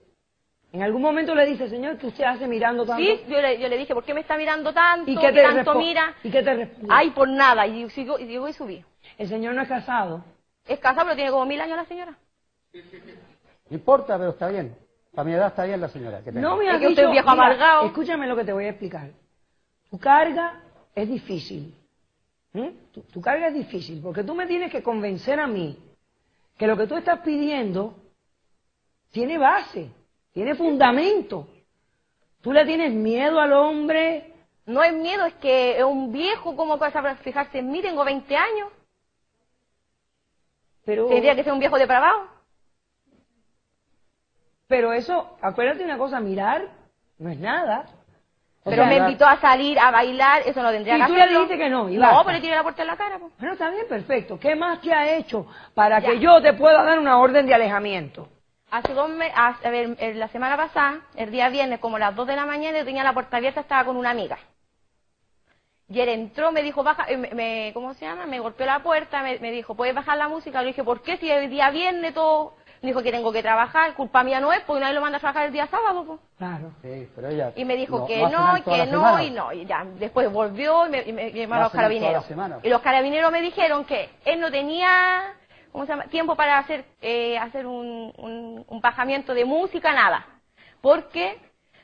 en 0.72 0.84
algún 0.84 1.01
momento 1.01 1.34
le 1.34 1.46
dice, 1.46 1.70
señor, 1.70 1.98
¿qué 1.98 2.08
usted 2.08 2.25
hace 2.25 2.48
mirando 2.48 2.86
tanto? 2.86 3.01
Sí, 3.01 3.24
yo 3.29 3.41
le, 3.41 3.60
yo 3.60 3.70
le 3.70 3.77
dije, 3.77 3.94
¿por 3.94 4.03
qué 4.03 4.13
me 4.13 4.22
está 4.22 4.38
mirando 4.38 4.74
tanto? 4.74 5.10
¿Y 5.10 5.17
qué 5.17 5.32
te 5.32 5.41
tanto 5.41 5.75
mira? 5.75 6.13
¿Y 6.22 6.29
qué 6.29 6.44
te 6.44 6.53
responde? 6.53 6.88
Ay, 6.89 7.12
por 7.12 7.29
nada. 7.29 7.65
Y 7.65 7.89
sigo, 7.91 8.20
y 8.20 8.27
sigo 8.27 8.48
y 8.48 8.53
subí. 8.53 8.84
El 9.17 9.27
señor 9.29 9.55
no 9.55 9.62
es 9.62 9.70
casado. 9.70 10.24
Es 10.67 10.79
casada, 10.79 11.05
pero 11.05 11.15
tiene 11.15 11.32
como 11.32 11.46
mil 11.46 11.62
años 11.62 11.77
la 11.77 11.86
señora. 11.86 12.17
No 12.74 13.77
importa, 13.77 14.17
pero 14.17 14.32
está 14.32 14.50
bien. 14.50 14.75
Para 15.13 15.25
mi 15.25 15.34
edad 15.34 15.48
está 15.48 15.63
bien 15.63 15.79
la 15.79 15.88
señora. 15.88 16.22
Que. 16.22 16.32
No 16.34 16.58
me 16.58 16.65
Es 16.65 16.72
que 16.72 16.88
usted 16.88 16.89
dicho, 16.89 17.01
es 17.03 17.12
viejo 17.12 17.32
mira, 17.32 17.46
amargado. 17.46 17.86
Escúchame 17.86 18.27
lo 18.27 18.36
que 18.36 18.44
te 18.44 18.51
voy 18.51 18.65
a 18.65 18.70
explicar. 18.70 19.12
Tu 19.89 19.98
carga 19.98 20.62
es 20.94 21.08
difícil. 21.08 21.74
¿Mm? 22.51 22.67
Tu, 22.91 23.01
tu 23.01 23.22
carga 23.22 23.48
es 23.48 23.53
difícil 23.53 24.01
porque 24.01 24.24
tú 24.24 24.36
me 24.36 24.46
tienes 24.46 24.72
que 24.72 24.84
convencer 24.84 25.39
a 25.39 25.48
mí 25.48 25.77
que 26.58 26.67
lo 26.67 26.77
que 26.77 26.88
tú 26.88 26.96
estás 26.96 27.20
pidiendo 27.20 27.96
tiene 29.15 29.38
base, 29.38 29.89
tiene 30.34 30.55
fundamento. 30.55 31.48
Tú 32.41 32.51
le 32.51 32.65
tienes 32.65 32.91
miedo 32.91 33.39
al 33.39 33.53
hombre. 33.53 34.34
No 34.65 34.84
es 34.84 34.91
miedo, 34.93 35.25
es 35.25 35.34
que 35.36 35.77
es 35.77 35.84
un 35.86 36.12
viejo, 36.12 36.53
¿cómo 36.57 36.77
puede 36.77 36.91
saber 36.91 37.15
fijarse 37.19 37.60
en 37.60 37.72
mí? 37.72 37.81
Tengo 37.81 38.03
20 38.03 38.36
años. 38.36 38.67
Pero, 40.84 41.07
Tendría 41.07 41.34
que 41.34 41.45
ser 41.45 41.53
un 41.53 41.60
viejo 41.60 41.77
depravado. 41.77 42.27
pero 44.67 44.91
eso, 44.91 45.38
acuérdate 45.41 45.86
una 45.86 45.98
cosa, 45.98 46.19
mirar 46.19 46.67
no 47.17 47.29
es 47.29 47.39
nada. 47.39 47.86
O 48.65 48.69
Pero 48.69 48.84
sea, 48.84 48.88
me 48.89 48.98
invitó 48.98 49.25
a 49.25 49.39
salir 49.39 49.79
a 49.79 49.91
bailar, 49.91 50.41
eso 50.45 50.62
no 50.62 50.72
tendría 50.72 50.98
Y 50.98 51.01
que 51.01 51.07
tú 51.07 51.13
le 51.15 51.27
dijiste 51.27 51.57
que 51.57 51.69
no, 51.69 51.88
y 51.88 51.95
No, 51.98 52.22
pero 52.25 52.36
le 52.36 52.41
tiré 52.41 52.55
la 52.55 52.63
puerta 52.63 52.81
en 52.81 52.88
la 52.89 52.98
cara. 52.98 53.17
Bueno, 53.17 53.53
está 53.53 53.69
bien, 53.69 53.88
perfecto. 53.88 54.38
¿Qué 54.39 54.55
más 54.57 54.81
te 54.81 54.91
ha 54.93 55.15
hecho 55.15 55.48
para 55.74 56.00
Ya. 56.01 56.10
que 56.10 56.19
yo 56.19 56.41
te 56.41 56.51
pueda 56.53 56.84
dar 56.84 57.00
una 57.00 57.17
orden 57.19 57.45
de 57.45 57.53
alejamiento? 57.53 58.27
Hace 58.75 58.94
dos 58.94 59.10
meses, 59.10 59.34
a 59.38 59.70
ver, 59.70 59.96
eh, 60.00 60.13
la 60.15 60.27
semana 60.27 60.58
pasada, 60.58 61.00
el 61.15 61.32
día 61.32 61.48
viernes, 61.50 61.79
como 61.79 61.96
a 61.96 62.00
las 62.00 62.15
2 62.15 62.27
de 62.27 62.36
la 62.36 62.46
mañana, 62.46 62.79
yo 62.79 62.84
tenía 62.86 63.03
la 63.05 63.13
puerta 63.13 63.38
abierta, 63.38 63.62
estaba 63.62 63.86
con 63.86 63.96
una 63.96 64.10
amiga. 64.10 64.38
Y 65.88 66.00
él 66.01 66.10
entró, 66.10 66.51
me 66.51 66.62
dijo, 66.62 66.84
baja, 66.84 67.05
eh, 67.08 67.15
me, 67.15 67.29
me- 67.34 67.72
¿cómo 67.74 67.94
se 67.94 68.05
llama? 68.05 68.25
Me 68.25 68.39
golpeó 68.39 68.65
la 68.65 68.79
puerta, 68.79 69.22
me, 69.22 69.39
me 69.39 69.51
dijo, 69.51 69.75
¿puedes 69.75 69.96
bajar 69.96 70.17
la 70.17 70.27
música? 70.27 70.62
Le 70.62 70.67
dije, 70.67 70.84
¿por 70.84 71.01
qué? 71.03 71.15
Si 71.17 71.29
el 71.32 71.50
día 71.50 71.70
viernes 71.70 72.13
todo... 72.13 72.55
Me 72.82 72.89
dijo 72.89 73.01
que 73.01 73.12
tengo 73.12 73.32
que 73.32 73.41
trabajar, 73.41 73.94
culpa 73.96 74.24
mía 74.24 74.39
no 74.41 74.51
es, 74.51 74.60
porque 74.62 74.82
nadie 74.82 74.94
lo 74.94 75.01
manda 75.01 75.17
a 75.17 75.22
trabajar 75.22 75.46
el 75.48 75.53
día 75.53 75.65
sábado, 75.67 76.03
pues. 76.05 76.20
Claro. 76.38 76.72
Sí, 76.84 77.08
pero 77.15 77.29
ella. 77.29 77.51
Y 77.55 77.65
me 77.65 77.77
dijo 77.77 78.00
no- 78.00 78.05
que 78.05 78.17
no 78.22 78.53
que 78.63 78.86
no, 78.86 78.86
semana. 78.86 79.24
y 79.24 79.32
no. 79.32 79.53
Y 79.53 79.65
ya, 79.65 79.86
después 79.98 80.29
volvió 80.32 80.86
y 80.86 80.89
me, 80.89 81.01
y 81.03 81.13
me- 81.13 81.29
y 81.29 81.34
me 81.34 81.39
llamaron 81.39 81.62
a 81.62 81.65
los 81.65 81.72
carabineros. 81.72 82.25
Y 82.63 82.70
los 82.70 82.82
carabineros 82.82 83.32
me 83.32 83.41
dijeron 83.41 83.86
que 83.86 84.10
él 84.25 84.39
no 84.39 84.51
tenía, 84.51 85.34
¿cómo 85.75 85.86
se 85.86 85.91
llama? 85.91 86.05
Tiempo 86.05 86.38
para 86.38 86.58
hacer, 86.58 86.86
eh, 87.01 87.38
hacer 87.38 87.67
un, 87.67 88.13
un, 88.17 88.63
un 88.65 88.79
bajamiento 88.79 89.34
de 89.34 89.44
música, 89.44 89.91
nada. 89.91 90.25
¿Por 90.79 91.10
qué? 91.10 91.38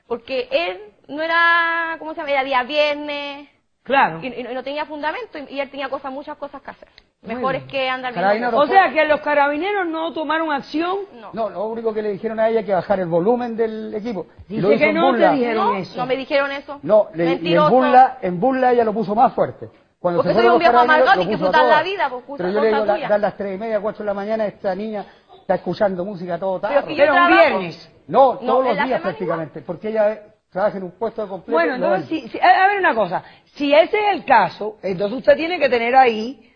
Porque 0.07 0.47
él 0.49 0.79
no 1.09 1.21
era, 1.21 1.97
¿cómo 1.99 2.13
se 2.13 2.21
llama? 2.21 2.31
Era 2.31 2.45
día 2.45 2.63
viernes. 2.63 3.49
Claro. 3.83 4.21
Y, 4.23 4.27
y 4.27 4.43
no 4.43 4.63
tenía 4.63 4.85
fundamento 4.85 5.37
y, 5.39 5.55
y 5.55 5.59
él 5.59 5.69
tenía 5.69 5.89
cosas, 5.89 6.09
muchas 6.09 6.37
cosas 6.37 6.61
que 6.61 6.71
hacer. 6.71 6.87
Mejor 7.23 7.55
es 7.55 7.63
que 7.65 7.89
andar. 7.89 8.13
O 8.53 8.65
sea 8.65 8.93
que 8.93 9.03
los 9.03 9.19
carabineros 9.19 9.85
no 9.87 10.13
tomaron 10.13 10.53
acción. 10.53 10.99
No, 11.33 11.49
lo 11.49 11.65
único 11.65 11.93
que 11.93 12.01
le 12.01 12.13
dijeron 12.13 12.39
a 12.39 12.47
ella 12.47 12.61
es 12.61 12.65
que 12.65 12.73
bajar 12.73 13.01
el 13.01 13.07
volumen 13.07 13.57
del 13.57 13.93
equipo. 13.93 14.25
Dice 14.47 14.61
lo 14.61 14.69
que 14.69 14.93
no 14.93 15.13
te 15.17 15.29
dijeron 15.31 15.73
no, 15.73 15.75
eso. 15.75 15.97
no 15.97 16.05
me 16.05 16.15
dijeron 16.15 16.51
eso. 16.51 16.79
No, 16.81 17.09
le, 17.13 17.25
y 17.25 17.27
en 17.27 17.33
Mentiroso. 17.33 17.69
burla, 17.71 18.17
en 18.21 18.39
burla 18.39 18.71
ella 18.71 18.85
lo 18.85 18.93
puso 18.93 19.13
más 19.13 19.33
fuerte. 19.33 19.67
Cuando 20.01 20.23
Porque 20.23 20.33
se 20.33 20.41
soy 20.41 20.49
un 20.49 20.57
viejo 20.57 20.79
amargado 20.79 21.21
y 21.21 21.25
que 21.25 21.29
disfrutar 21.29 21.63
la 21.65 21.83
vida, 21.83 22.09
pues, 22.09 22.23
Pero 22.37 22.49
yo 22.49 22.59
le 22.61 22.67
digo, 22.69 22.85
la- 22.85 23.07
dan 23.07 23.21
las 23.21 23.37
tres 23.37 23.55
y 23.55 23.57
media, 23.59 23.79
cuatro 23.79 23.99
de 24.03 24.07
la 24.07 24.13
mañana, 24.15 24.47
esta 24.47 24.73
niña 24.73 25.05
está 25.41 25.53
escuchando 25.55 26.03
música 26.03 26.39
todo 26.39 26.59
tarde. 26.59 26.73
Pero 26.73 26.87
Pero 26.95 27.11
un 27.13 27.17
trabajo. 27.27 27.35
viernes. 27.59 27.91
No, 28.07 28.33
No, 28.33 28.39
todos 28.39 28.65
los 28.77 28.83
días 28.87 28.99
prácticamente, 29.01 29.61
porque 29.61 29.89
ella 29.89 30.19
trabaja 30.49 30.77
en 30.77 30.83
un 30.85 30.91
puesto 30.93 31.21
de 31.21 31.27
completo. 31.29 31.51
Bueno, 31.51 31.77
no 31.77 31.93
entonces, 31.95 32.11
en- 32.11 32.21
si, 32.23 32.29
si- 32.29 32.39
a 32.39 32.67
ver 32.67 32.79
una 32.79 32.95
cosa. 32.95 33.23
Si 33.53 33.71
ese 33.75 33.95
es 33.95 34.15
el 34.15 34.25
caso, 34.25 34.77
entonces 34.81 35.19
usted 35.19 35.35
tiene 35.37 35.59
que 35.59 35.69
tener 35.69 35.95
ahí 35.95 36.51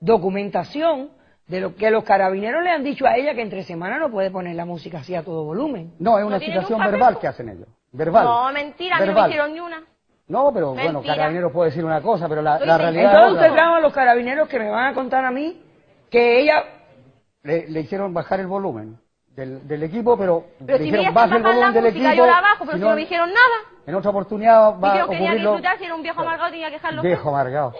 documentación 0.00 1.10
de 1.46 1.60
lo 1.60 1.76
que 1.76 1.90
los 1.92 2.02
carabineros 2.02 2.64
le 2.64 2.70
han 2.70 2.82
dicho 2.82 3.06
a 3.06 3.16
ella 3.16 3.32
que 3.34 3.42
entre 3.42 3.62
semana 3.62 3.98
no 3.98 4.10
puede 4.10 4.30
poner 4.32 4.56
la 4.56 4.64
música 4.64 4.98
así 4.98 5.14
a 5.14 5.22
todo 5.22 5.44
volumen. 5.44 5.94
No, 6.00 6.18
es 6.18 6.24
una 6.24 6.38
No 6.38 6.44
situación 6.44 6.80
verbal 6.84 7.18
que 7.20 7.28
hacen 7.28 7.48
ellos. 7.48 7.68
Verbal. 7.92 8.24
No, 8.24 8.52
mentira, 8.52 8.96
a 8.96 9.00
mí 9.00 9.06
no 9.06 9.14
me 9.14 9.28
hicieron 9.28 9.52
ni 9.54 9.60
una. 9.60 9.82
No, 10.28 10.52
pero 10.52 10.74
bueno, 10.74 10.92
Mentira. 10.94 11.14
Carabineros 11.16 11.52
puede 11.52 11.70
decir 11.70 11.84
una 11.84 12.02
cosa, 12.02 12.28
pero 12.28 12.42
la, 12.42 12.58
la 12.58 12.76
realidad 12.78 13.04
Entonces 13.14 13.42
es 13.46 13.50
usted 13.50 13.62
a 13.62 13.80
los 13.80 13.92
carabineros 13.94 14.48
que 14.48 14.58
me 14.58 14.68
van 14.68 14.86
a 14.88 14.94
contar 14.94 15.24
a 15.24 15.30
mí 15.30 15.62
que 16.10 16.40
ella... 16.40 16.64
Le, 17.42 17.66
le 17.68 17.80
hicieron 17.80 18.12
bajar 18.12 18.40
el 18.40 18.46
volumen 18.46 18.98
del, 19.34 19.66
del 19.66 19.82
equipo, 19.84 20.18
pero, 20.18 20.44
Pero 20.66 20.78
le 20.78 20.84
si 20.84 20.90
me 20.90 20.98
dijeron 20.98 21.14
baja 21.14 21.36
el 21.36 21.42
volumen 21.42 21.72
del 21.72 21.84
música, 21.84 22.08
equipo. 22.12 22.24
yo 22.26 22.26
la 22.30 22.40
bajo, 22.40 22.64
pero 22.66 22.72
si 22.72 22.78
si 22.78 22.80
no, 22.80 22.88
no 22.90 22.94
me 22.94 23.00
dijeron 23.00 23.28
nada. 23.30 23.80
En 23.86 23.94
otra 23.94 24.10
oportunidad 24.10 24.78
va 24.78 25.00
a 25.00 25.04
ocurrir 25.04 25.30
disfrutar, 25.32 25.78
si 25.78 25.84
era 25.84 25.94
un 25.94 26.02
viejo 26.02 26.20
amargado 26.20 26.50
tenía 26.50 26.66
que 26.66 26.72
dejarlo. 26.74 27.02
Viejo 27.02 27.28
amargado. 27.30 27.74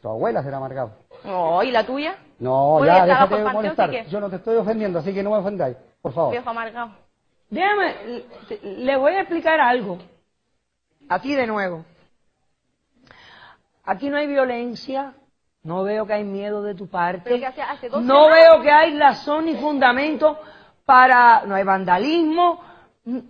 Tu 0.00 0.08
abuela 0.08 0.42
será 0.42 0.56
amargado. 0.56 0.92
No, 1.24 1.62
¿y 1.62 1.70
la 1.72 1.84
tuya? 1.84 2.16
No, 2.38 2.78
Bueno, 2.78 2.86
ya, 2.86 3.06
déjate 3.06 3.36
de 3.36 3.44
molestar. 3.52 3.90
que- 3.90 4.04
Yo 4.06 4.20
no 4.20 4.30
te 4.30 4.36
estoy 4.36 4.56
ofendiendo, 4.56 4.98
así 5.00 5.12
que 5.12 5.22
no 5.22 5.30
me 5.30 5.36
ofendáis, 5.36 5.76
por 6.00 6.12
favor. 6.12 6.30
Viejo 6.32 6.48
amargado. 6.48 6.90
Déjame, 7.50 7.94
le 8.62 8.96
voy 8.96 9.12
a 9.12 9.20
explicar 9.20 9.60
algo. 9.60 9.98
A 11.08 11.18
ti 11.20 11.34
de 11.34 11.46
nuevo. 11.46 11.84
Aquí 13.84 14.10
no 14.10 14.16
hay 14.16 14.26
violencia, 14.26 15.14
no 15.62 15.84
veo 15.84 16.06
que 16.06 16.14
hay 16.14 16.24
miedo 16.24 16.62
de 16.62 16.74
tu 16.74 16.88
parte. 16.88 17.44
Hace, 17.46 17.62
hace 17.62 17.88
No 17.88 18.00
semanas- 18.00 18.30
veo 18.34 18.62
que 18.62 18.70
hay 18.70 18.98
razón 18.98 19.46
ni 19.46 19.54
fundamento 19.56 20.38
para... 20.84 21.42
No 21.46 21.54
hay 21.54 21.62
vandalismo. 21.62 22.60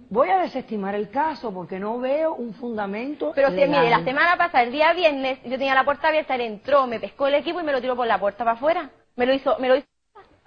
Voy 0.08 0.30
a 0.30 0.38
desestimar 0.38 0.94
el 0.94 1.10
caso 1.10 1.52
porque 1.52 1.78
no 1.78 1.98
veo 1.98 2.34
un 2.34 2.54
fundamento 2.54 3.32
Pero 3.34 3.50
si, 3.50 3.56
mire, 3.66 3.90
la 3.90 4.02
semana 4.02 4.38
pasada, 4.38 4.64
el 4.64 4.72
día 4.72 4.94
viernes, 4.94 5.38
yo 5.44 5.50
tenía 5.58 5.74
la 5.74 5.84
puerta 5.84 6.08
abierta, 6.08 6.34
él 6.34 6.40
entró, 6.40 6.86
me 6.86 6.98
pescó 6.98 7.26
el 7.26 7.34
equipo 7.34 7.60
y 7.60 7.62
me 7.62 7.72
lo 7.72 7.80
tiró 7.82 7.94
por 7.94 8.06
la 8.06 8.18
puerta 8.18 8.38
para 8.38 8.52
afuera. 8.52 8.88
Me 9.16 9.26
lo 9.26 9.34
hizo, 9.34 9.58
me 9.58 9.68
lo 9.68 9.76
hizo. 9.76 9.86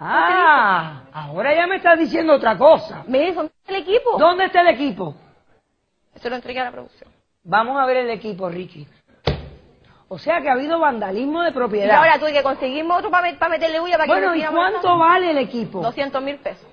Ah, 0.00 1.02
ahora 1.12 1.54
ya 1.54 1.68
me 1.68 1.76
estás 1.76 1.96
diciendo 1.96 2.34
otra 2.34 2.58
cosa. 2.58 3.04
Me 3.06 3.28
hizo 3.28 3.48
el 3.68 3.76
equipo. 3.76 4.18
¿Dónde 4.18 4.46
está 4.46 4.62
el 4.62 4.68
equipo? 4.68 5.14
Eso 6.12 6.28
lo 6.28 6.34
entregué 6.36 6.58
a 6.58 6.64
la 6.64 6.72
producción. 6.72 7.08
Vamos 7.42 7.80
a 7.80 7.86
ver 7.86 7.98
el 7.98 8.10
equipo, 8.10 8.48
Ricky. 8.48 8.86
O 10.08 10.18
sea 10.18 10.40
que 10.40 10.48
ha 10.48 10.54
habido 10.54 10.78
vandalismo 10.78 11.42
de 11.42 11.50
Y 11.50 11.52
propiedad. 11.52 11.96
ahora 11.96 12.18
tuve 12.18 12.32
que 12.32 12.42
conseguirme 12.42 12.94
otro 12.94 13.10
para, 13.10 13.30
meterle 13.48 13.78
bulla 13.78 13.92
para 13.96 14.04
que 14.06 14.10
bueno, 14.10 14.34
¿y 14.34 14.42
cuánto 14.42 14.98
vale 14.98 15.30
el 15.30 15.38
equipo? 15.38 15.80
200 15.80 16.22
mil 16.22 16.36
pesos. 16.38 16.66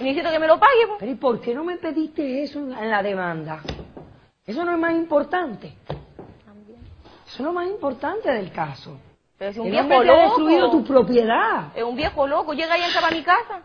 Y 0.00 0.04
necesito 0.04 0.30
que 0.30 0.38
me 0.38 0.46
lo 0.46 0.58
pague, 0.58 0.86
pues. 0.86 0.96
Pero 1.00 1.12
¿y 1.12 1.14
por 1.14 1.40
qué 1.40 1.54
no 1.54 1.62
me 1.62 1.76
pediste 1.76 2.42
eso 2.42 2.58
en 2.58 2.90
la 2.90 3.02
demanda? 3.02 3.60
Eso 4.46 4.64
no 4.64 4.72
es 4.72 4.78
más 4.78 4.94
importante. 4.94 5.74
Eso 7.26 7.36
es 7.36 7.40
lo 7.40 7.52
más 7.52 7.66
importante 7.68 8.30
del 8.32 8.50
caso. 8.50 8.98
Pero 9.38 9.52
si 9.52 9.60
un 9.60 9.66
El 9.66 9.72
viejo 9.72 9.88
te 9.88 9.94
ha 9.94 10.02
loco. 10.04 10.22
destruido 10.22 10.70
tu 10.70 10.84
propiedad. 10.84 11.66
Es 11.76 11.84
un 11.84 11.94
viejo 11.94 12.26
loco, 12.26 12.52
llega 12.54 12.76
y 12.78 12.82
entra 12.82 13.00
para 13.00 13.14
mi 13.14 13.22
casa. 13.22 13.62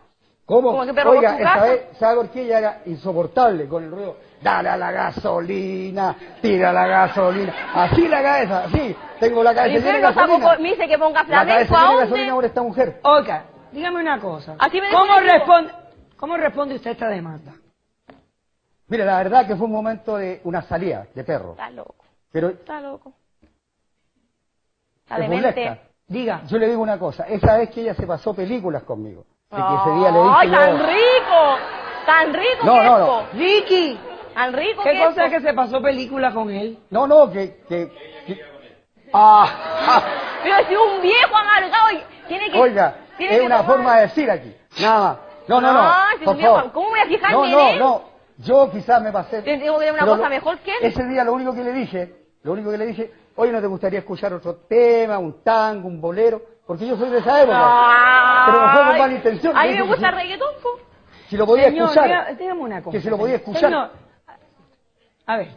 ¿Cómo? 0.48 0.70
Como 0.70 0.84
que 0.86 1.02
Oiga, 1.02 1.32
tu 1.32 1.36
esta 1.36 1.52
casa. 1.52 1.64
vez, 1.66 1.88
¿sabe 1.98 2.16
por 2.16 2.30
qué 2.30 2.42
ella 2.44 2.58
era 2.58 2.82
insoportable 2.86 3.68
con 3.68 3.84
el 3.84 3.90
ruido? 3.90 4.16
Dale 4.40 4.70
a 4.70 4.78
la 4.78 4.90
gasolina, 4.90 6.16
tira 6.40 6.72
la 6.72 6.86
gasolina. 6.86 7.54
Así 7.74 8.08
la 8.08 8.22
cabeza, 8.22 8.64
así. 8.64 8.96
Tengo 9.20 9.42
la 9.42 9.54
cabeza 9.54 9.74
llena 9.74 9.84
de 9.92 9.98
infierno 9.98 10.08
gasolina. 10.08 10.38
tampoco 10.38 10.62
me 10.62 10.68
dice 10.70 10.88
que 10.88 10.98
ponga 10.98 11.22
La 11.24 11.46
cabeza 11.46 11.66
flamenco 11.66 11.74
llena 11.74 11.76
a 11.76 11.90
de 11.90 11.92
dónde. 11.96 12.04
gasolina 12.10 12.34
por 12.34 12.44
esta 12.46 12.62
mujer. 12.62 13.00
Oiga, 13.02 13.44
dígame 13.72 14.00
una 14.00 14.20
cosa. 14.20 14.56
Así 14.58 14.80
me 14.80 14.86
dijo 14.88 14.98
¿Cómo 14.98 15.18
el 15.18 15.24
responde, 15.30 15.72
¿Cómo 16.16 16.36
responde 16.38 16.74
usted 16.76 16.90
a 16.90 16.92
esta 16.94 17.08
demanda? 17.08 17.52
Mire, 18.86 19.04
la 19.04 19.18
verdad 19.18 19.46
que 19.46 19.54
fue 19.54 19.66
un 19.66 19.72
momento 19.72 20.16
de 20.16 20.40
una 20.44 20.62
salida 20.62 21.06
de 21.14 21.24
perro. 21.24 21.50
Está 21.52 21.68
loco, 21.68 21.94
Pero 22.32 22.48
está 22.48 22.80
loco. 22.80 23.12
Está 25.02 25.18
demente. 25.18 25.80
Diga. 26.06 26.42
Yo 26.46 26.56
le 26.56 26.68
digo 26.68 26.80
una 26.80 26.98
cosa, 26.98 27.24
esa 27.24 27.58
vez 27.58 27.68
que 27.68 27.82
ella 27.82 27.92
se 27.94 28.06
pasó 28.06 28.32
películas 28.32 28.82
conmigo, 28.84 29.26
que 29.50 29.56
ese 29.56 29.98
día 29.98 30.10
le 30.10 30.18
dije 30.22 30.34
¡Ay, 30.36 30.48
yo- 30.50 30.54
tan 30.56 30.78
rico! 30.78 31.58
¡Tan 32.06 32.34
rico 32.34 32.64
No, 32.64 32.82
no, 32.82 32.98
no. 32.98 33.22
Ricky, 33.34 33.98
¡Tan 34.34 34.52
rico 34.52 34.82
¿qué 34.82 34.98
cosa 34.98 35.26
es 35.26 35.32
que 35.32 35.40
se 35.40 35.54
pasó 35.54 35.80
película 35.82 36.32
con 36.32 36.50
él? 36.50 36.78
No, 36.90 37.06
no, 37.06 37.30
que... 37.30 37.62
que, 37.68 37.90
que- 38.26 38.40
Ah, 39.12 40.02
Pero 40.42 40.54
si 40.68 40.76
un 40.76 41.00
viejo 41.02 41.34
amargado 41.36 41.86
tiene 42.28 42.50
que... 42.50 42.58
oiga, 42.60 42.94
tiene 43.16 43.34
es 43.34 43.40
que 43.40 43.46
una 43.46 43.58
tomar- 43.62 43.66
forma 43.76 43.96
de 43.96 44.00
decir 44.02 44.30
aquí, 44.30 44.54
nada 44.80 45.00
más. 45.00 45.16
No, 45.48 45.60
no, 45.62 45.72
no, 45.72 45.80
Ah, 45.80 46.08
si 46.18 46.24
por 46.24 46.34
un 46.34 46.38
viejo- 46.38 46.54
favor. 46.56 46.72
¿Cómo 46.72 46.88
voy 46.90 47.00
a 47.00 47.06
fijarme 47.06 47.36
No, 47.36 47.44
en 47.46 47.50
no, 47.52 47.68
él? 47.70 47.78
no, 47.78 48.02
yo 48.38 48.70
quizás 48.70 49.02
me 49.02 49.10
pasé... 49.12 49.40
Tengo 49.42 49.78
que 49.78 49.86
tener 49.86 49.92
una 49.94 50.04
cosa 50.06 50.24
lo- 50.24 50.28
mejor 50.28 50.58
que 50.58 50.70
él. 50.72 50.78
Ese 50.82 51.04
día 51.06 51.24
lo 51.24 51.32
único 51.32 51.54
que 51.54 51.64
le 51.64 51.72
dije, 51.72 52.14
lo 52.42 52.52
único 52.52 52.70
que 52.70 52.76
le 52.78 52.86
dije, 52.86 53.10
oye, 53.36 53.50
¿no 53.50 53.60
te 53.62 53.66
gustaría 53.66 54.00
escuchar 54.00 54.32
otro 54.34 54.56
tema, 54.68 55.18
un 55.18 55.42
tango, 55.42 55.88
un 55.88 56.00
bolero? 56.02 56.42
Porque 56.68 56.86
yo 56.86 56.98
soy 56.98 57.08
de 57.08 57.18
esa 57.18 57.42
época. 57.42 58.44
Pero 58.46 58.60
no 58.60 58.72
fue 58.72 58.84
con 58.88 58.98
mala 58.98 59.14
intención. 59.14 59.56
A 59.56 59.62
mí 59.64 59.74
me 59.74 59.82
gusta 59.82 60.08
el 60.10 60.14
reggaetón, 60.14 60.48
po. 60.62 60.68
Si, 61.30 61.36
lo 61.38 61.46
podía 61.46 61.64
Señor, 61.70 61.88
escuchar. 61.88 62.36
dígame 62.36 62.60
una 62.60 62.82
cosa. 62.82 62.96
Que 62.96 63.02
si 63.02 63.08
lo 63.08 63.16
podía 63.16 63.36
escuchar. 63.36 63.60
Señor, 63.62 63.90
a 65.26 65.36
ver. 65.38 65.48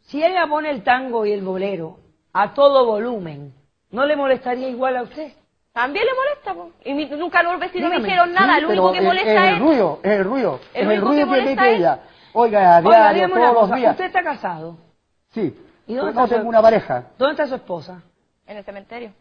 Si 0.00 0.24
ella 0.24 0.46
pone 0.46 0.70
el 0.70 0.82
tango 0.82 1.26
y 1.26 1.32
el 1.32 1.42
bolero 1.42 1.98
a 2.32 2.54
todo 2.54 2.86
volumen, 2.86 3.54
¿no 3.90 4.06
le 4.06 4.16
molestaría 4.16 4.68
igual 4.70 4.96
a 4.96 5.02
usted? 5.02 5.32
También 5.74 6.06
le 6.06 6.12
molesta, 6.14 6.54
po. 6.54 6.70
Y 6.82 6.94
mi- 6.94 7.06
nunca 7.10 7.42
los 7.42 7.58
me 7.58 7.68
Dígame. 7.68 7.98
dijeron 7.98 8.32
nada, 8.32 8.54
Sí, 8.56 8.60
lo 8.62 8.68
único 8.68 8.92
que 8.92 8.98
es- 8.98 9.04
molesta 9.04 9.30
es 9.32 9.40
es... 9.40 9.52
el 9.52 9.58
ruido, 9.60 10.00
es 10.02 10.12
el 10.12 10.24
ruido, 10.24 10.60
El 10.72 10.86
es 10.86 10.92
el 10.94 11.00
ruido 11.02 11.26
que 11.30 11.42
que 11.44 11.52
es- 11.52 11.78
ella. 11.78 11.98
Oiga, 12.34 12.76
a 12.76 12.78
Oiga, 12.78 12.90
diario, 13.12 13.26
dígame 13.26 13.34
todos 13.52 13.68
los 13.68 13.78
días. 13.78 13.90
¿Usted 13.92 14.04
está 14.06 14.22
casado? 14.22 14.76
Sí. 15.28 15.54
¿Y 15.86 15.94
dónde 15.94 16.12
no 16.14 16.20
está 16.22 16.26
su- 16.26 16.34
tengo 16.34 16.48
una 16.48 16.62
pareja. 16.62 17.04
¿Dónde 17.18 17.32
está 17.32 17.46
su 17.46 17.54
esposa? 17.56 18.02
En 18.46 18.56
el 18.56 18.64
cementerio. 18.64 19.12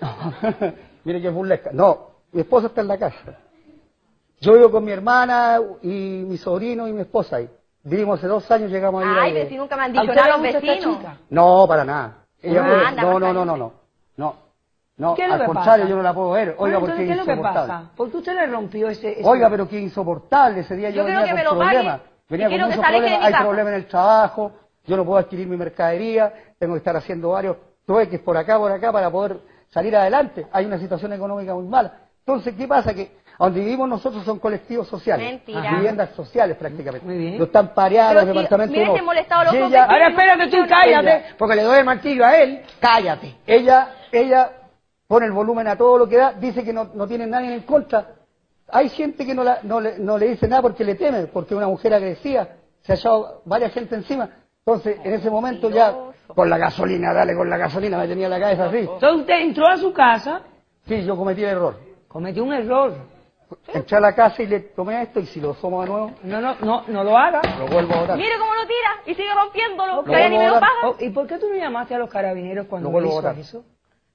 Mire 1.04 1.20
que 1.22 1.28
es 1.28 1.34
burlesca. 1.34 1.70
No, 1.72 2.10
mi 2.32 2.40
esposa 2.42 2.66
está 2.68 2.80
en 2.82 2.88
la 2.88 2.98
casa. 2.98 3.38
Yo 4.40 4.52
vivo 4.54 4.70
con 4.70 4.84
mi 4.84 4.92
hermana 4.92 5.58
y 5.82 6.24
mi 6.26 6.36
sobrino 6.36 6.86
y 6.86 6.92
mi 6.92 7.00
esposa 7.02 7.36
ahí. 7.36 7.48
Vivimos 7.82 8.18
hace 8.18 8.26
dos 8.26 8.50
años, 8.50 8.70
llegamos 8.70 9.02
a 9.02 9.06
ir 9.28 9.36
Ay, 9.38 9.48
si 9.48 9.56
nunca 9.56 9.76
me 9.76 9.84
han 9.84 9.96
¿A 9.96 10.02
dicho 10.02 10.14
nada 10.14 10.28
los 10.36 10.42
vecinos. 10.42 10.98
chica? 10.98 11.16
No, 11.30 11.64
para 11.68 11.84
nada. 11.84 12.24
Ella 12.42 12.60
Ah, 12.62 12.66
puede- 12.68 12.84
anda, 12.86 13.02
no, 13.02 13.08
pasa 13.14 13.20
no, 13.20 13.32
no, 13.32 13.44
no, 13.46 13.56
no. 13.56 13.72
No, 14.16 14.36
no 14.98 15.14
¿Qué 15.14 15.22
es 15.22 15.28
lo 15.28 15.34
al 15.34 15.40
que 15.40 15.46
contrario, 15.46 15.84
pasa? 15.84 15.88
yo 15.90 15.96
no 15.96 16.02
la 16.02 16.12
puedo 16.14 16.30
ver. 16.32 16.48
Oiga, 16.50 16.58
Bueno, 16.58 16.80
porque 16.80 16.92
entonces, 16.92 17.06
¿qué 17.06 17.12
es 17.12 17.18
lo 17.18 17.24
que 17.24 17.30
insoportable. 17.32 17.72
pasa? 17.72 17.90
¿Por 17.96 18.10
qué 18.10 18.16
usted 18.18 18.34
le 18.34 18.46
rompió 18.46 18.88
ese... 18.88 19.12
ese- 19.20 19.28
Oiga, 19.28 19.48
pero 19.50 19.68
qué 19.68 19.80
insoportable. 19.80 20.60
Ese 20.60 20.76
día 20.76 20.90
yo, 20.90 20.96
Yo 20.96 21.04
quiero 21.04 21.20
venía 21.20 21.32
que 21.34 21.38
me 21.38 21.44
lo 21.44 21.58
pague 21.58 21.70
problemas. 21.70 22.00
Venía 22.28 22.46
y 22.46 22.48
quiero 22.50 22.64
con 22.64 22.70
que 22.72 22.76
muchos 22.76 22.90
se 22.90 22.96
aleje 22.96 23.02
de 23.02 23.08
problemas. 23.08 23.20
mi 23.20 23.26
Hay 23.26 23.32
casa. 23.32 23.44
problemas 23.44 23.70
en 23.72 23.78
el 23.78 23.86
trabajo. 23.86 24.52
Yo 24.86 24.96
no 24.96 25.04
puedo 25.04 25.18
adquirir 25.18 25.46
mi 25.46 25.56
mercadería. 25.56 26.34
Tengo 26.58 26.74
que 26.74 26.78
estar 26.78 26.96
haciendo 26.96 27.30
varios 27.30 27.56
trueques 27.86 28.20
por 28.20 28.36
acá, 28.36 28.58
por 28.58 28.70
acá, 28.72 28.92
para 28.92 29.10
poder 29.10 29.38
salir 29.70 29.94
adelante. 29.96 30.46
Hay 30.52 30.66
una 30.66 30.78
situación 30.78 31.12
económica 31.12 31.54
muy 31.54 31.64
mala. 31.64 31.92
Entonces, 32.20 32.54
¿qué 32.56 32.66
pasa? 32.66 32.92
Que 32.92 33.12
donde 33.38 33.60
vivimos 33.60 33.88
nosotros 33.88 34.24
son 34.24 34.38
colectivos 34.38 34.88
sociales. 34.88 35.26
Mentira. 35.26 35.70
Viviendas 35.76 36.10
sociales 36.16 36.56
prácticamente. 36.56 37.06
Muy 37.06 37.18
bien. 37.18 37.38
No 37.38 37.44
están 37.44 37.72
pareados 37.74 38.14
Pero 38.14 38.26
los 38.26 38.32
si 38.34 38.42
departamentos. 38.42 38.76
me 38.76 38.82
hubiese 38.82 38.98
no. 39.00 39.04
molestado 39.06 39.44
los 39.44 39.54
ella- 39.54 39.84
Ahora 39.84 40.08
espérate 40.08 40.46
tú, 40.48 40.56
cállate, 40.68 41.08
Ella- 41.16 41.34
porque 41.38 41.54
le 41.56 41.62
doy 41.62 41.78
el 41.78 41.84
martillo 41.84 42.24
a 42.24 42.36
él. 42.36 42.62
Cállate. 42.80 43.36
ella, 43.46 43.94
ella 44.10 44.50
pone 45.06 45.26
el 45.26 45.32
volumen 45.32 45.68
a 45.68 45.76
todo 45.76 45.98
lo 45.98 46.08
que 46.08 46.16
da, 46.16 46.32
dice 46.32 46.64
que 46.64 46.72
no, 46.72 46.90
no 46.94 47.06
tiene 47.06 47.26
nadie 47.26 47.54
en 47.54 47.60
contra. 47.60 48.06
Hay 48.72 48.88
gente 48.88 49.24
que 49.24 49.34
no, 49.34 49.44
la- 49.44 49.60
no, 49.62 49.80
le, 49.80 49.98
no 49.98 50.18
le 50.18 50.28
dice 50.28 50.48
nada 50.48 50.62
porque 50.62 50.82
le 50.84 50.96
teme, 50.96 51.26
porque 51.26 51.54
es 51.54 51.58
una 51.58 51.68
mujer 51.68 51.94
agresiva, 51.94 52.48
se 52.82 52.92
ha 52.92 52.94
echado 52.96 53.42
varias 53.44 53.72
gente 53.72 53.94
encima. 53.94 54.28
Entonces, 54.64 54.96
en 55.04 55.12
ese 55.12 55.30
momento 55.30 55.70
ya, 55.70 55.94
con 56.34 56.50
la 56.50 56.58
gasolina, 56.58 57.12
dale 57.12 57.34
con 57.34 57.48
la 57.48 57.56
gasolina, 57.56 57.98
me 57.98 58.08
tenía 58.08 58.28
la 58.28 58.38
cabeza 58.40 58.66
así. 58.66 58.78
Entonces 58.78 59.20
usted 59.20 59.40
entró 59.40 59.66
a 59.66 59.76
su 59.76 59.92
casa, 59.92 60.42
Sí, 60.86 61.04
yo 61.04 61.16
cometí 61.16 61.42
el 61.42 61.50
error. 61.50 61.78
cometió 62.08 62.44
un 62.44 62.52
error. 62.52 62.94
Entré 63.72 63.96
a 63.96 64.00
la 64.00 64.14
casa 64.14 64.42
y 64.42 64.46
le 64.46 64.58
tomé 64.60 65.02
esto 65.02 65.20
y 65.20 65.26
si 65.26 65.40
lo 65.40 65.54
tomo 65.54 65.82
de 65.82 65.88
nuevo, 65.88 66.12
No, 66.24 66.40
no, 66.40 66.56
no, 66.60 66.84
no 66.88 67.04
lo 67.04 67.16
haga. 67.16 67.40
lo 67.58 67.66
vuelvo 67.68 67.94
a 67.94 68.00
botar. 68.00 68.16
Mire 68.16 68.38
cómo 68.38 68.52
lo 68.54 68.62
tira 68.62 68.90
y 69.06 69.14
sigue 69.14 69.32
rompiéndolo. 69.34 69.96
Lo 69.96 70.04
Que 70.04 70.28
ni 70.28 70.38
me 70.38 70.48
lo 70.48 70.54
paga. 70.54 70.66
Oh, 70.84 70.96
¿Y 70.98 71.10
por 71.10 71.26
qué 71.28 71.38
tú 71.38 71.48
no 71.48 71.56
llamaste 71.56 71.94
a 71.94 71.98
los 71.98 72.10
carabineros 72.10 72.66
cuando 72.66 72.88
Lo 72.88 72.92
vuelvo 72.92 73.18
a 73.18 73.32
hizo 73.32 73.40
eso? 73.40 73.64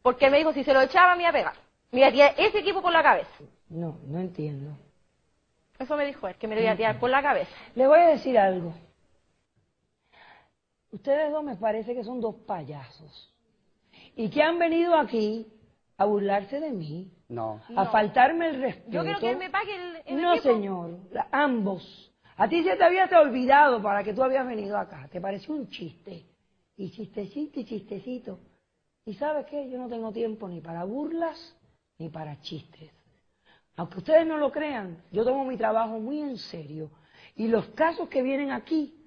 Porque 0.02 0.26
él 0.26 0.32
me 0.32 0.38
dijo, 0.40 0.52
si 0.52 0.64
se 0.64 0.74
lo 0.74 0.82
echaba, 0.82 1.16
me 1.16 1.22
iba 1.24 1.30
a 1.30 1.34
pegar. 1.34 1.54
Me 1.92 2.00
iba 2.00 2.08
a 2.08 2.12
tirar 2.12 2.34
ese 2.38 2.60
equipo 2.60 2.82
por 2.82 2.92
la 2.92 3.04
cabeza. 3.04 3.30
No, 3.70 3.98
no 4.08 4.20
entiendo. 4.20 4.72
Eso 5.80 5.96
me 5.96 6.06
dijo 6.06 6.28
él, 6.28 6.36
que 6.36 6.48
me 6.48 6.56
lo 6.56 6.62
iba 6.62 6.72
a 6.72 6.76
tirar 6.76 7.00
por 7.00 7.10
la 7.10 7.22
cabeza. 7.22 7.52
Le 7.76 7.88
voy 7.88 8.00
a 8.00 8.08
decir 8.08 8.38
algo. 8.38 8.74
Ustedes 10.92 11.32
dos 11.32 11.44
me 11.44 11.56
parece 11.56 11.94
que 11.94 12.04
son 12.04 12.20
dos 12.22 12.36
payasos. 12.48 13.28
y 14.16 14.30
que 14.30 14.42
han 14.44 14.60
venido 14.60 14.96
aquí 14.96 15.48
a 15.98 16.06
burlarse 16.06 16.60
de 16.60 16.72
mí, 16.72 17.12
No. 17.30 17.62
a 17.76 17.86
faltarme 17.86 18.50
el 18.50 18.62
respeto. 18.62 18.90
Yo 18.92 19.04
quiero 19.04 19.20
que 19.20 19.32
él 19.32 19.38
me 19.38 19.50
pague 19.50 19.74
el, 19.76 20.02
el 20.06 20.22
No, 20.22 20.34
equipo. 20.34 20.54
señor, 20.54 21.00
la- 21.12 21.28
ambos. 21.32 22.12
A 22.38 22.48
ti 22.50 22.64
se 22.64 22.76
te 22.76 22.84
había 22.84 23.08
te 23.08 23.16
olvidado 23.16 23.82
para 23.82 24.04
que 24.04 24.14
tú 24.14 24.22
habías 24.24 24.46
venido 24.46 24.78
acá. 24.78 25.08
Te 25.12 25.22
pareció 25.22 25.54
un 25.54 25.70
chiste. 25.70 26.26
Y 26.76 26.92
chistecito 26.92 27.60
y 27.60 27.66
chistecito. 27.66 28.40
Y 29.06 29.14
sabes 29.14 29.46
qué, 29.46 29.70
yo 29.70 29.78
no 29.78 29.88
tengo 29.88 30.12
tiempo 30.12 30.48
ni 30.50 30.60
para 30.62 30.84
burlas 30.84 31.56
ni 32.00 32.10
para 32.10 32.40
chistes. 32.42 32.92
Aunque 33.76 34.00
ustedes 34.00 34.26
no 34.28 34.38
lo 34.38 34.52
crean, 34.52 35.04
yo 35.12 35.24
tomo 35.24 35.46
mi 35.46 35.56
trabajo 35.58 36.00
muy 36.00 36.20
en 36.20 36.38
serio. 36.38 36.92
Y 37.36 37.48
los 37.48 37.68
casos 37.70 38.10
que 38.10 38.22
vienen 38.24 38.52
aquí, 38.52 39.01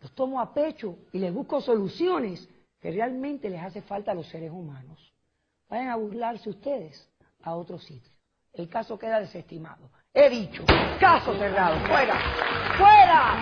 los 0.00 0.14
tomo 0.14 0.40
a 0.40 0.52
pecho 0.54 0.96
y 1.12 1.18
les 1.18 1.32
busco 1.32 1.60
soluciones 1.60 2.48
que 2.80 2.90
realmente 2.90 3.50
les 3.50 3.62
hace 3.62 3.82
falta 3.82 4.12
a 4.12 4.14
los 4.14 4.26
seres 4.28 4.50
humanos. 4.52 5.12
Vayan 5.68 5.88
a 5.90 5.96
burlarse 5.96 6.48
ustedes 6.50 7.08
a 7.42 7.54
otro 7.54 7.78
sitio. 7.78 8.12
El 8.52 8.68
caso 8.68 8.98
queda 8.98 9.20
desestimado. 9.20 9.90
He 10.14 10.30
dicho, 10.30 10.64
caso 10.98 11.36
cerrado, 11.38 11.78
fuera, 11.86 12.18
fuera. 12.76 13.34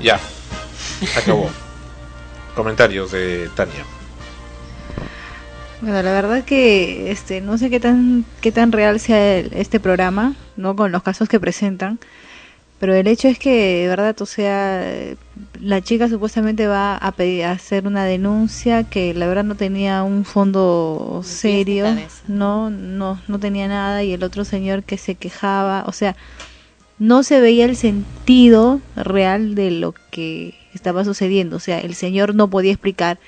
Ya. 0.00 0.18
Acabó. 1.16 1.48
Comentarios 2.54 3.12
de 3.12 3.48
Tania. 3.54 3.84
Bueno, 5.80 6.02
la 6.02 6.12
verdad 6.12 6.44
que 6.44 7.10
este 7.10 7.40
no 7.42 7.58
sé 7.58 7.68
qué 7.68 7.80
tan 7.80 8.24
qué 8.40 8.50
tan 8.50 8.72
real 8.72 8.98
sea 8.98 9.36
el- 9.38 9.52
este 9.52 9.78
programa, 9.78 10.34
no 10.56 10.74
con 10.74 10.90
los 10.90 11.02
casos 11.02 11.28
que 11.28 11.38
presentan, 11.38 11.98
pero 12.78 12.94
el 12.94 13.06
hecho 13.06 13.28
es 13.28 13.38
que 13.38 13.82
de 13.82 13.88
verdad, 13.88 14.20
o 14.20 14.26
sea, 14.26 14.84
la 15.60 15.80
chica 15.80 16.08
supuestamente 16.08 16.66
va 16.66 16.96
a 16.96 17.12
pedir 17.12 17.44
a 17.44 17.52
hacer 17.52 17.86
una 17.86 18.04
denuncia 18.04 18.84
que 18.84 19.14
la 19.14 19.26
verdad 19.26 19.44
no 19.44 19.54
tenía 19.54 20.02
un 20.02 20.24
fondo 20.24 21.22
serio, 21.24 21.86
no 22.28 22.68
no 22.70 23.20
no 23.28 23.38
tenía 23.38 23.66
nada 23.66 24.02
y 24.02 24.12
el 24.12 24.22
otro 24.22 24.44
señor 24.44 24.82
que 24.82 24.98
se 24.98 25.14
quejaba, 25.14 25.84
o 25.86 25.92
sea, 25.92 26.16
no 26.98 27.22
se 27.22 27.40
veía 27.40 27.64
el 27.64 27.76
sentido 27.76 28.80
real 28.94 29.54
de 29.54 29.70
lo 29.70 29.94
que 30.10 30.54
estaba 30.74 31.04
sucediendo, 31.04 31.56
o 31.56 31.60
sea, 31.60 31.80
el 31.80 31.94
señor 31.94 32.34
no 32.34 32.48
podía 32.48 32.72
explicar 32.72 33.18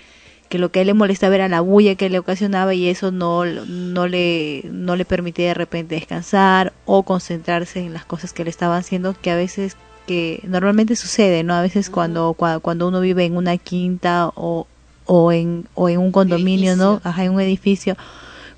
que 0.49 0.59
lo 0.59 0.71
que 0.71 0.79
a 0.79 0.83
él 0.83 0.87
le 0.87 0.95
molestaba 0.95 1.35
era 1.35 1.49
la 1.49 1.61
bulla 1.61 1.95
que 1.95 2.09
le 2.09 2.19
ocasionaba 2.19 2.75
y 2.75 2.89
eso 2.89 3.11
no, 3.13 3.45
no, 3.45 4.07
le, 4.07 4.63
no 4.73 4.97
le 4.97 5.05
permitía 5.05 5.49
de 5.49 5.55
repente 5.55 5.95
descansar 5.97 6.73
o 6.87 7.03
concentrarse 7.03 7.81
en 7.81 7.93
las 7.93 8.05
cosas 8.05 8.33
que 8.33 8.45
le 8.45 8.51
estaban 8.51 8.79
haciendo, 8.79 9.15
que 9.21 9.31
a 9.31 9.37
veces, 9.37 9.77
que 10.07 10.41
normalmente 10.45 10.97
sucede, 10.97 11.43
¿no? 11.45 11.55
A 11.55 11.61
veces 11.63 11.91
cuando, 11.91 12.35
cua- 12.35 12.61
cuando 12.61 12.89
uno 12.89 13.01
vive 13.01 13.25
en 13.27 13.37
una 13.37 13.59
quinta 13.59 14.31
o, 14.35 14.67
o, 15.05 15.33
en, 15.33 15.67
o 15.75 15.89
en 15.91 15.99
un 15.99 16.13
condominio, 16.13 16.77
¿no? 16.77 17.01
Ajá, 17.05 17.25
en 17.25 17.33
un 17.33 17.41
edificio, 17.43 17.97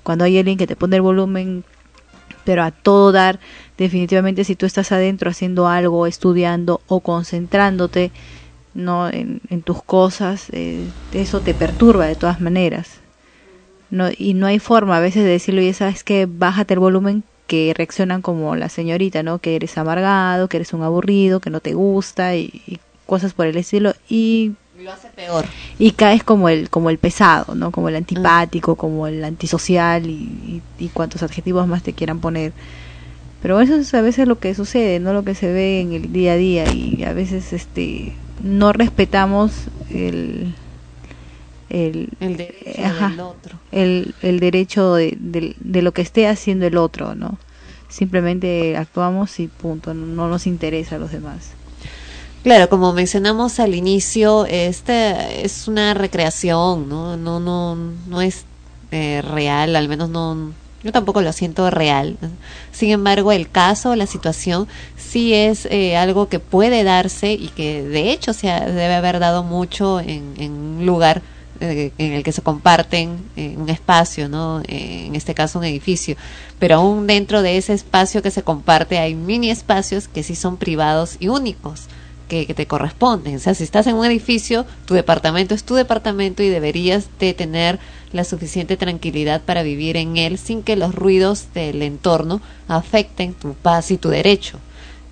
cuando 0.03 0.23
hay 0.23 0.37
alguien 0.37 0.57
que 0.57 0.67
te 0.67 0.75
pone 0.77 0.95
el 0.95 1.01
volumen 1.01 1.63
pero 2.43 2.63
a 2.63 2.71
todo 2.71 3.11
dar, 3.11 3.39
definitivamente 3.77 4.43
si 4.45 4.55
tú 4.55 4.65
estás 4.65 4.91
adentro 4.91 5.29
haciendo 5.29 5.67
algo, 5.67 6.07
estudiando 6.07 6.81
o 6.87 6.99
concentrándote 7.01 8.11
no 8.73 9.09
en, 9.09 9.41
en 9.49 9.61
tus 9.63 9.83
cosas, 9.83 10.47
eh, 10.51 10.91
eso 11.11 11.41
te 11.41 11.53
perturba 11.53 12.05
de 12.07 12.15
todas 12.15 12.39
maneras. 12.41 12.99
No, 13.89 14.09
y 14.17 14.33
no 14.33 14.47
hay 14.47 14.59
forma 14.59 14.97
a 14.97 15.01
veces 15.01 15.23
de 15.23 15.29
decirlo, 15.31 15.61
y 15.61 15.73
sabes 15.73 16.03
que 16.03 16.25
bájate 16.25 16.73
el 16.75 16.79
volumen 16.79 17.23
que 17.47 17.73
reaccionan 17.75 18.21
como 18.21 18.55
la 18.55 18.69
señorita, 18.69 19.23
¿no? 19.23 19.39
Que 19.39 19.55
eres 19.57 19.77
amargado, 19.77 20.47
que 20.47 20.57
eres 20.57 20.71
un 20.73 20.83
aburrido, 20.83 21.41
que 21.41 21.49
no 21.49 21.59
te 21.59 21.73
gusta 21.73 22.35
y, 22.37 22.61
y 22.67 22.79
cosas 23.05 23.33
por 23.33 23.45
el 23.47 23.57
estilo 23.57 23.93
y 24.07 24.53
Lo 24.81 24.93
hace 24.93 25.09
peor. 25.09 25.45
y 25.77 25.91
caes 25.91 26.23
como 26.23 26.47
el 26.47 26.69
como 26.69 26.89
el 26.89 26.97
pesado 26.97 27.55
no 27.55 27.71
como 27.71 27.89
el 27.89 27.97
antipático 27.97 28.77
como 28.77 29.05
el 29.07 29.23
antisocial 29.25 30.05
y, 30.09 30.63
y, 30.79 30.83
y 30.85 30.89
cuantos 30.89 31.21
adjetivos 31.23 31.67
más 31.67 31.83
te 31.83 31.91
quieran 31.93 32.21
poner 32.21 32.53
pero 33.41 33.59
eso 33.59 33.75
es 33.75 33.93
a 33.93 34.01
veces 34.01 34.27
lo 34.27 34.39
que 34.39 34.55
sucede 34.55 34.99
no 34.99 35.11
lo 35.13 35.23
que 35.23 35.35
se 35.35 35.51
ve 35.51 35.81
en 35.81 35.93
el 35.93 36.13
día 36.13 36.33
a 36.33 36.37
día 36.37 36.69
y 36.69 37.03
a 37.03 37.13
veces 37.13 37.51
este 37.53 38.13
no 38.43 38.73
respetamos 38.73 39.51
el 39.89 40.53
el, 41.69 42.09
El 42.19 42.35
derecho 42.35 42.83
ajá, 42.85 43.09
del 43.09 43.19
otro. 43.21 43.59
el, 43.71 44.13
el 44.21 44.39
derecho 44.41 44.93
de, 44.95 45.17
de, 45.19 45.55
de 45.59 45.81
lo 45.81 45.93
que 45.93 46.01
esté 46.01 46.27
haciendo 46.27 46.65
el 46.67 46.77
otro 46.77 47.15
no 47.15 47.37
simplemente 47.89 48.75
actuamos 48.77 49.39
y 49.39 49.47
punto 49.47 49.93
no, 49.93 50.05
no 50.05 50.27
nos 50.27 50.47
interesa 50.47 50.95
a 50.95 50.99
los 50.99 51.11
demás 51.11 51.51
Claro, 52.43 52.69
como 52.69 52.91
mencionamos 52.91 53.59
al 53.59 53.75
inicio, 53.75 54.47
este 54.47 55.45
es 55.45 55.67
una 55.67 55.93
recreación, 55.93 56.89
¿no? 56.89 57.15
No, 57.15 57.39
no, 57.39 57.75
no 57.75 58.21
es 58.21 58.45
eh, 58.91 59.21
real, 59.21 59.75
al 59.75 59.87
menos 59.87 60.09
no, 60.09 60.51
yo 60.83 60.91
tampoco 60.91 61.21
lo 61.21 61.31
siento 61.33 61.69
real. 61.69 62.17
Sin 62.71 62.89
embargo, 62.91 63.31
el 63.31 63.49
caso, 63.49 63.95
la 63.95 64.07
situación, 64.07 64.67
sí 64.97 65.33
es 65.33 65.65
eh, 65.67 65.95
algo 65.97 66.27
que 66.29 66.39
puede 66.39 66.83
darse 66.83 67.33
y 67.33 67.49
que 67.49 67.83
de 67.83 68.11
hecho 68.11 68.33
se 68.33 68.49
ha- 68.49 68.65
debe 68.65 68.95
haber 68.95 69.19
dado 69.19 69.43
mucho 69.43 69.99
en, 69.99 70.33
un 70.39 70.85
lugar 70.85 71.21
eh, 71.59 71.91
en 71.99 72.13
el 72.13 72.23
que 72.23 72.31
se 72.31 72.41
comparten 72.41 73.19
eh, 73.35 73.53
un 73.57 73.69
espacio, 73.69 74.27
¿no? 74.29 74.61
Eh, 74.67 75.05
en 75.05 75.15
este 75.15 75.35
caso 75.35 75.59
un 75.59 75.65
edificio. 75.65 76.15
Pero 76.57 76.77
aún 76.77 77.05
dentro 77.05 77.41
de 77.43 77.57
ese 77.57 77.73
espacio 77.73 78.21
que 78.23 78.31
se 78.31 78.41
comparte 78.41 78.97
hay 78.97 79.13
mini 79.13 79.51
espacios 79.51 80.07
que 80.07 80.23
sí 80.23 80.35
son 80.35 80.57
privados 80.57 81.17
y 81.19 81.27
únicos 81.27 81.81
que, 82.31 82.45
que 82.45 82.53
te 82.53 82.65
corresponden. 82.65 83.35
O 83.35 83.39
sea, 83.39 83.53
si 83.53 83.65
estás 83.65 83.87
en 83.87 83.95
un 83.95 84.05
edificio, 84.05 84.65
tu 84.85 84.93
departamento 84.93 85.53
es 85.53 85.65
tu 85.65 85.75
departamento 85.75 86.41
y 86.41 86.47
deberías 86.47 87.09
de 87.19 87.33
tener 87.33 87.77
la 88.13 88.23
suficiente 88.23 88.77
tranquilidad 88.77 89.41
para 89.41 89.63
vivir 89.63 89.97
en 89.97 90.15
él 90.15 90.37
sin 90.37 90.63
que 90.63 90.77
los 90.77 90.95
ruidos 90.95 91.47
del 91.53 91.81
entorno 91.81 92.41
afecten 92.69 93.33
tu 93.33 93.53
paz 93.53 93.91
y 93.91 93.97
tu 93.97 94.07
derecho. 94.07 94.59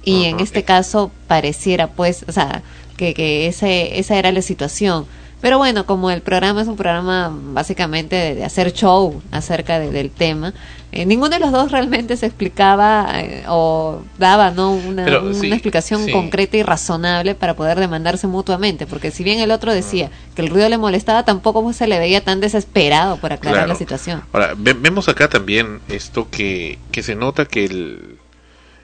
Y 0.01 0.23
en 0.25 0.39
este 0.39 0.63
caso 0.63 1.12
pareciera 1.27 1.88
pues, 1.88 2.23
o 2.25 2.32
sea, 2.32 2.63
que, 2.95 3.13
que 3.13 3.47
ese, 3.47 3.99
esa 3.99 4.15
era 4.15 4.32
la 4.32 4.41
situación. 4.41 5.05
Pero 5.41 5.58
bueno, 5.58 5.86
como 5.86 6.12
el 6.12 6.21
programa 6.21 6.62
es 6.62 6.67
un 6.67 6.75
programa 6.75 7.32
básicamente 7.34 8.15
de, 8.15 8.36
de 8.36 8.43
hacer 8.45 8.73
show 8.73 9.21
acerca 9.32 9.80
de- 9.80 9.89
del 9.89 10.12
tema, 10.12 10.54
eh, 10.91 11.06
ninguno 11.06 11.30
de 11.30 11.39
los 11.39 11.52
dos 11.52 11.71
realmente 11.71 12.17
se 12.17 12.25
explicaba 12.25 13.08
eh, 13.21 13.43
o 13.47 14.02
daba 14.17 14.52
no 14.52 14.71
una, 14.71 15.06
Pero, 15.06 15.21
una 15.23 15.34
sí, 15.34 15.52
explicación 15.52 16.04
sí. 16.06 16.12
concreta 16.12 16.58
y 16.58 16.63
razonable 16.63 17.36
para 17.36 17.56
poder 17.56 17.80
demandarse 17.80 18.28
mutuamente, 18.28 18.86
porque 18.86 19.12
si 19.12 19.23
bien 19.23 19.39
el 19.39 19.52
otro 19.52 19.73
decía 19.73 20.10
que 20.36 20.41
el 20.41 20.49
ruido 20.49 20.67
le 20.67 20.78
molestaba, 20.78 21.23
tampoco 21.23 21.71
se 21.73 21.88
le 21.88 21.99
veía 21.99 22.21
tan 22.23 22.41
desesperado 22.41 23.17
por 23.17 23.32
aclarar 23.32 23.60
Claro. 23.60 23.73
la 23.73 23.75
situación. 23.75 24.23
Ahora, 24.34 24.56
ve- 24.58 24.73
vemos 24.73 25.08
acá 25.08 25.30
también 25.30 25.80
esto 25.88 26.28
que, 26.30 26.80
que 26.91 27.02
se 27.04 27.15
nota 27.15 27.45
que 27.45 27.65
el, 27.65 28.17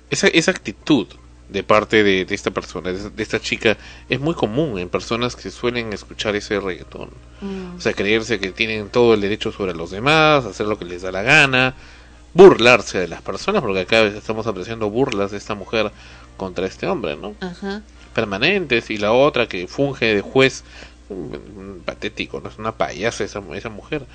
esa, 0.10 0.28
esa 0.28 0.52
actitud 0.52 1.08
de 1.50 1.64
parte 1.64 2.04
de, 2.04 2.26
de 2.26 2.36
esta 2.36 2.52
persona, 2.52 2.92
de, 2.92 3.10
de 3.10 3.24
esta 3.24 3.40
chica, 3.40 3.78
es 4.10 4.20
muy 4.20 4.34
común 4.34 4.80
en 4.80 4.90
personas 4.90 5.36
que 5.36 5.52
suelen 5.52 5.94
escuchar 5.94 6.36
ese 6.36 6.60
reggaetón. 6.60 7.10
O 7.78 7.82
sea, 7.82 7.94
creerse 7.94 8.40
que 8.40 8.52
tienen 8.52 8.90
todo 8.90 9.14
el 9.14 9.22
derecho 9.22 9.52
sobre 9.52 9.76
los 9.76 9.92
demás, 9.92 10.46
hacer 10.46 10.66
lo 10.66 10.80
que 10.80 10.86
les 10.86 11.04
da 11.04 11.12
la 11.12 11.22
gana, 11.22 11.76
burlarse 12.34 12.98
de 12.98 13.08
las 13.08 13.22
personas, 13.22 13.62
porque 13.62 13.82
acá 13.82 14.02
estamos 14.04 14.48
apreciando 14.48 14.90
burlas 14.90 15.32
de 15.32 15.38
esta 15.38 15.54
mujer 15.54 15.92
contra 16.38 16.66
este 16.66 16.88
hombre, 16.88 17.16
¿no? 17.16 17.36
Ajá. 17.40 17.82
permanentes 18.14 18.90
y 18.90 18.98
la 18.98 19.12
otra 19.12 19.48
que 19.48 19.68
funge 19.68 20.16
de 20.16 20.22
juez 20.22 20.64
mm, 21.10 21.84
patético 21.86 22.40
no 22.42 22.50
es 22.50 22.58
una 22.58 22.72
payasa 22.72 23.24
esa, 23.24 23.42
esa 23.54 23.70
mujer 23.70 24.06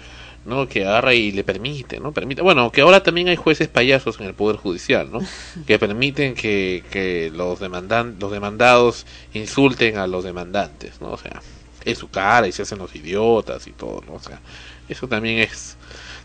no 0.45 0.69
que 0.69 0.85
agarra 0.87 1.15
y 1.15 1.33
le 1.33 1.45
permite 1.45 2.01
no 2.01 2.13
permite 2.13 2.43
bueno 2.43 2.71
que 2.73 2.81
ahora 2.81 3.03
también 3.03 3.29
hay 3.29 3.37
jueces 3.37 3.69
payasos 3.69 4.19
en 4.21 4.27
el 4.27 4.35
poder 4.35 4.57
judicial 4.57 5.11
no 5.13 5.21
que 5.67 5.79
permiten 5.79 6.35
que, 6.35 6.83
que 6.91 7.31
los 7.35 7.61
demandan 7.61 8.17
los 8.19 8.33
demandados 8.33 9.07
insulten 9.35 9.99
a 9.99 10.07
los 10.07 10.25
demandantes 10.25 11.01
no 11.01 11.11
o 11.11 11.19
sea 11.19 11.43
en 11.85 11.97
su 11.97 12.09
cara 12.09 12.47
y 12.49 12.53
se 12.53 12.63
hacen 12.63 12.79
los 12.79 12.95
idiotas 12.95 13.67
y 13.67 13.73
todo 13.73 14.03
no 14.07 14.15
o 14.15 14.21
sea 14.21 14.41
eso 14.89 15.09
también 15.09 15.39
es 15.39 15.77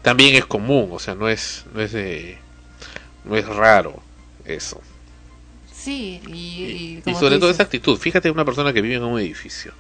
también 0.01 0.36
es 0.36 0.45
común 0.45 0.89
o 0.91 0.99
sea 0.99 1.15
no 1.15 1.28
es 1.30 1.65
no 1.73 1.82
es 1.82 1.91
de- 1.91 2.38
no 3.25 3.36
es 3.36 3.45
raro 3.47 4.01
eso. 4.45 4.82
Sí, 5.73 6.21
y, 6.28 7.01
y, 7.06 7.15
sobre 7.15 7.38
todo 7.38 7.49
esa 7.49 7.63
actitud, 7.63 7.97
fíjate 7.97 8.30
una 8.32 8.45
persona 8.45 8.73
que 8.73 8.82
vive 8.82 8.95
en 8.95 9.04
un 9.04 9.19
edificio 9.19 9.73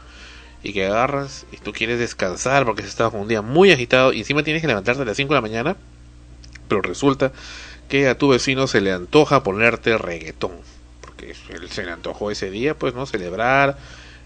y 0.65 0.73
que 0.73 0.87
agarras 0.87 1.45
y 1.51 1.57
tú 1.57 1.73
quieres 1.73 1.99
descansar 1.99 2.65
porque 2.65 2.81
se 2.81 2.87
está 2.87 3.07
un 3.09 3.27
día 3.27 3.43
muy 3.43 3.71
agitado 3.71 4.11
y 4.11 4.19
encima 4.19 4.41
tienes 4.41 4.63
que 4.63 4.67
levantarte 4.67 5.03
a 5.03 5.05
las 5.05 5.15
5 5.15 5.31
de 5.31 5.37
la 5.37 5.41
mañana, 5.41 5.75
pero 6.67 6.81
resulta 6.81 7.31
que 7.87 8.07
a 8.07 8.17
tu 8.17 8.29
vecino 8.29 8.65
se 8.65 8.81
le 8.81 8.91
antoja 8.91 9.43
ponerte 9.43 9.95
reggaetón, 9.95 10.53
porque 11.01 11.35
él 11.49 11.69
se 11.69 11.85
le 11.85 11.91
antojó 11.91 12.31
ese 12.31 12.49
día, 12.49 12.73
pues, 12.73 12.95
¿no? 12.95 13.05
Celebrar, 13.05 13.77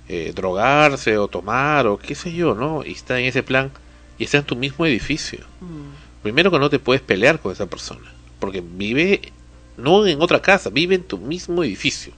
eh, 0.07 0.31
drogarse 0.33 1.17
o 1.17 1.27
tomar 1.27 1.87
o 1.87 1.97
qué 1.99 2.15
sé 2.15 2.31
yo, 2.31 2.55
¿no? 2.55 2.85
Y 2.85 2.93
está 2.93 3.19
en 3.19 3.25
ese 3.25 3.43
plan 3.43 3.69
y 4.17 4.23
está 4.23 4.37
en 4.37 4.45
tu 4.45 4.55
mismo 4.55 4.85
edificio. 4.85 5.39
mm, 5.59 6.21
Primero 6.23 6.51
que 6.51 6.59
no 6.59 6.69
te 6.69 6.79
puedes 6.79 7.01
pelear 7.01 7.41
con 7.41 7.51
esa 7.51 7.65
persona, 7.65 8.13
porque 8.39 8.63
vive 8.65 9.33
no 9.75 10.07
en 10.07 10.21
otra 10.21 10.41
casa, 10.41 10.69
vive 10.69 10.95
en 10.95 11.03
tu 11.03 11.17
mismo 11.17 11.65
edificio. 11.65 12.13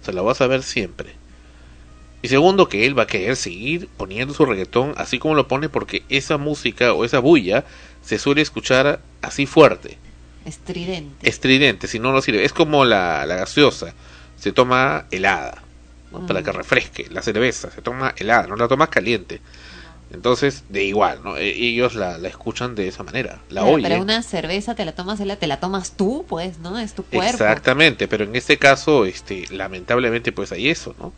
O 0.00 0.04
sea, 0.04 0.14
la 0.14 0.22
vas 0.22 0.40
a 0.40 0.46
ver 0.46 0.62
siempre. 0.62 1.21
Y 2.22 2.28
segundo, 2.28 2.68
que 2.68 2.86
él 2.86 2.96
va 2.96 3.02
a 3.04 3.06
querer 3.08 3.34
seguir 3.36 3.88
poniendo 3.96 4.32
su 4.32 4.44
reggaetón 4.46 4.94
así 4.96 5.18
como 5.18 5.34
lo 5.34 5.48
pone 5.48 5.68
porque 5.68 6.04
esa 6.08 6.38
música 6.38 6.92
o 6.92 7.04
esa 7.04 7.18
bulla 7.18 7.64
se 8.04 8.18
suele 8.18 8.42
escuchar 8.42 9.00
así 9.22 9.44
fuerte, 9.46 9.98
Estridente. 10.44 11.28
estridente, 11.28 11.86
si 11.88 11.98
no 11.98 12.12
no 12.12 12.20
sirve. 12.22 12.44
Es 12.44 12.52
como 12.52 12.84
la, 12.84 13.26
la 13.26 13.36
gaseosa, 13.36 13.94
se 14.38 14.52
toma 14.52 15.06
helada, 15.10 15.62
¿no? 16.12 16.20
Mm. 16.20 16.26
para 16.26 16.42
que 16.42 16.52
refresque. 16.52 17.06
La 17.10 17.22
cerveza 17.22 17.70
se 17.70 17.82
toma 17.82 18.14
helada, 18.16 18.46
no 18.46 18.56
la 18.56 18.68
tomas 18.68 18.88
caliente. 18.88 19.40
Entonces, 20.12 20.64
de 20.68 20.84
igual, 20.84 21.20
¿no? 21.24 21.38
E- 21.38 21.48
Ellos 21.48 21.94
la, 21.94 22.18
la 22.18 22.28
escuchan 22.28 22.74
de 22.74 22.86
esa 22.88 23.02
manera, 23.02 23.38
la 23.48 23.62
Claro, 23.62 23.66
oyen. 23.68 23.88
Pero 23.88 24.02
una 24.02 24.22
cerveza 24.22 24.74
te 24.74 24.84
la 24.84 24.92
tomas, 24.92 25.20
la- 25.20 25.36
te 25.36 25.46
la 25.46 25.58
tomas 25.58 25.92
tú, 25.96 26.26
pues, 26.28 26.58
¿no? 26.58 26.78
Es 26.78 26.94
tu 26.94 27.02
cuerpo. 27.04 27.30
Exactamente, 27.32 28.08
pero 28.08 28.24
en 28.24 28.36
este 28.36 28.58
caso, 28.58 29.06
este, 29.06 29.46
lamentablemente, 29.50 30.30
pues 30.32 30.52
hay 30.52 30.68
eso, 30.68 30.94
¿no? 30.98 31.12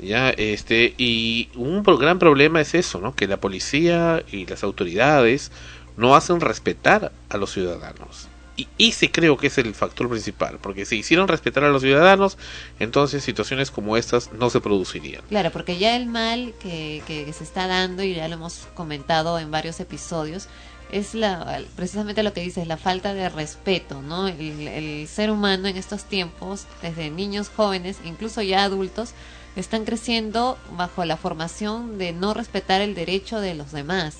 Ya, 0.00 0.30
este, 0.30 0.94
y 0.98 1.48
un 1.54 1.82
gran 1.82 2.18
problema 2.18 2.60
es 2.60 2.74
eso, 2.74 3.00
¿no? 3.00 3.14
Que 3.14 3.26
la 3.26 3.38
policía 3.38 4.22
y 4.30 4.46
las 4.46 4.62
autoridades 4.62 5.50
no 5.96 6.14
hacen 6.14 6.40
respetar 6.40 7.12
a 7.28 7.36
los 7.36 7.52
ciudadanos. 7.52 8.28
Y 8.56 8.68
ese 8.78 9.10
creo 9.10 9.36
que 9.36 9.48
es 9.48 9.58
el 9.58 9.74
factor 9.74 10.08
principal, 10.08 10.58
porque 10.62 10.86
si 10.86 10.96
hicieran 10.96 11.28
respetar 11.28 11.64
a 11.64 11.68
los 11.68 11.82
ciudadanos, 11.82 12.38
entonces 12.78 13.22
situaciones 13.22 13.70
como 13.70 13.98
estas 13.98 14.32
no 14.32 14.48
se 14.48 14.60
producirían. 14.60 15.22
Claro, 15.28 15.50
porque 15.52 15.76
ya 15.76 15.94
el 15.94 16.06
mal 16.06 16.54
que, 16.60 17.02
que 17.06 17.30
se 17.34 17.44
está 17.44 17.66
dando, 17.66 18.02
y 18.02 18.14
ya 18.14 18.28
lo 18.28 18.34
hemos 18.34 18.66
comentado 18.74 19.38
en 19.38 19.50
varios 19.50 19.78
episodios, 19.80 20.48
es 20.90 21.14
la 21.14 21.60
precisamente 21.74 22.22
lo 22.22 22.32
que 22.32 22.40
dices, 22.40 22.66
la 22.66 22.76
falta 22.76 23.12
de 23.12 23.28
respeto, 23.28 24.02
¿no? 24.02 24.28
El, 24.28 24.68
el 24.68 25.08
ser 25.08 25.30
humano 25.30 25.68
en 25.68 25.76
estos 25.76 26.04
tiempos, 26.04 26.66
desde 26.80 27.10
niños, 27.10 27.50
jóvenes, 27.54 27.98
incluso 28.04 28.40
ya 28.40 28.64
adultos, 28.64 29.10
están 29.56 29.84
creciendo 29.84 30.58
bajo 30.76 31.04
la 31.04 31.16
formación 31.16 31.98
de 31.98 32.12
no 32.12 32.34
respetar 32.34 32.80
el 32.80 32.94
derecho 32.94 33.40
de 33.40 33.54
los 33.54 33.72
demás, 33.72 34.16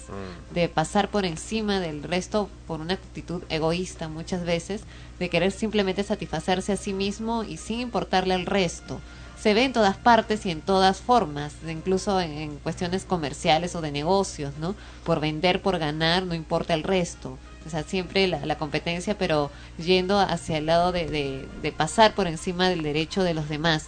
de 0.53 0.68
pasar 0.68 1.11
por 1.11 1.27
encima 1.27 1.79
del 1.81 2.03
resto 2.03 2.49
por 2.66 2.81
una 2.81 2.94
actitud 2.94 3.42
egoísta 3.49 4.09
muchas 4.09 4.44
veces, 4.44 4.83
de 5.18 5.29
querer 5.29 5.53
simplemente 5.53 6.03
satisfacerse 6.03 6.72
a 6.72 6.77
sí 6.77 6.92
mismo 6.92 7.44
y 7.44 7.59
sin 7.59 7.81
importarle 7.81 8.35
al 8.35 8.46
resto 8.46 9.01
se 9.40 9.55
ve 9.55 9.64
en 9.64 9.72
todas 9.72 9.96
partes 9.96 10.46
y 10.46 10.51
en 10.51 10.61
todas 10.61 11.01
formas, 11.01 11.53
incluso 11.68 12.20
en, 12.20 12.33
en 12.33 12.57
cuestiones 12.57 13.05
comerciales 13.05 13.77
o 13.77 13.81
de 13.81 13.92
negocios, 13.92 14.55
¿no? 14.59 14.75
Por 15.05 15.20
vender, 15.20 15.61
por 15.61 15.79
ganar, 15.79 16.25
no 16.25 16.35
importa 16.35 16.75
el 16.75 16.83
resto. 16.83 17.38
O 17.66 17.70
sea, 17.70 17.83
siempre 17.83 18.27
la, 18.29 18.46
la 18.46 18.59
competencia, 18.59 19.18
pero 19.18 19.51
yendo 19.77 20.18
hacia 20.18 20.59
el 20.59 20.66
lado 20.66 20.90
de, 20.90 21.07
de, 21.07 21.49
de 21.62 21.72
pasar 21.72 22.14
por 22.14 22.27
encima 22.27 22.68
del 22.68 22.83
derecho 22.83 23.22
de 23.22 23.35
los 23.35 23.49
demás. 23.49 23.87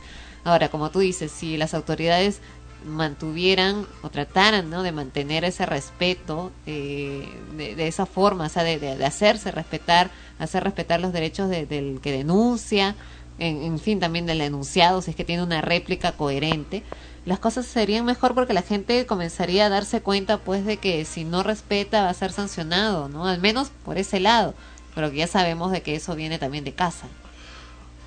Ahora, 0.49 0.69
como 0.71 0.91
tú 0.91 1.01
dices, 1.01 1.31
si 1.31 1.57
las 1.57 1.75
autoridades 1.75 2.41
mantuvieran 2.85 3.87
o 4.03 4.09
trataran 4.11 4.71
¿no? 4.71 4.83
de 4.83 4.93
mantener 4.93 5.45
ese 5.45 5.67
respeto 5.67 6.53
eh, 6.67 7.29
de, 7.57 7.75
de 7.75 7.89
esa 7.89 8.07
forma, 8.07 8.47
o 8.47 8.49
sea, 8.49 8.63
de, 8.63 9.05
hacerse 9.05 9.51
respetar, 9.51 10.11
hacer 10.39 10.63
respetar 10.65 11.01
los 11.01 11.13
derechos 11.13 11.49
de- 11.51 11.67
del 11.67 12.01
que 12.01 12.13
denuncia, 12.13 12.95
en, 13.39 13.63
en 13.63 13.79
fin, 13.79 14.01
también 14.01 14.27
del 14.27 14.39
denunciado, 14.39 15.03
si 15.03 15.11
es 15.11 15.17
que 15.17 15.25
tiene 15.25 15.43
una 15.43 15.61
réplica 15.61 16.13
coherente, 16.13 16.83
las 17.25 17.39
cosas 17.41 17.67
serían 17.67 18.05
mejor 18.05 18.35
porque 18.35 18.55
la 18.55 18.63
gente 18.63 19.05
comenzaría 19.07 19.67
a 19.67 19.69
darse 19.69 20.01
cuenta, 20.01 20.39
pues, 20.39 20.65
de 20.65 20.77
que 20.79 21.05
si 21.05 21.25
no 21.25 21.43
respeta 21.43 22.05
va 22.05 22.11
a 22.11 22.15
ser 22.15 22.33
sancionado, 22.33 23.09
¿no? 23.09 23.27
Al 23.27 23.41
menos 23.41 23.71
por 23.85 23.99
ese 23.99 24.19
lado, 24.21 24.55
pero 24.95 25.11
que 25.11 25.19
ya 25.19 25.27
sabemos 25.27 25.73
de 25.73 25.83
que 25.83 25.95
eso 25.97 26.15
viene 26.17 26.39
también 26.39 26.65
de 26.65 26.73
casa. 26.73 27.07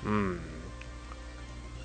Mm. 0.04 0.51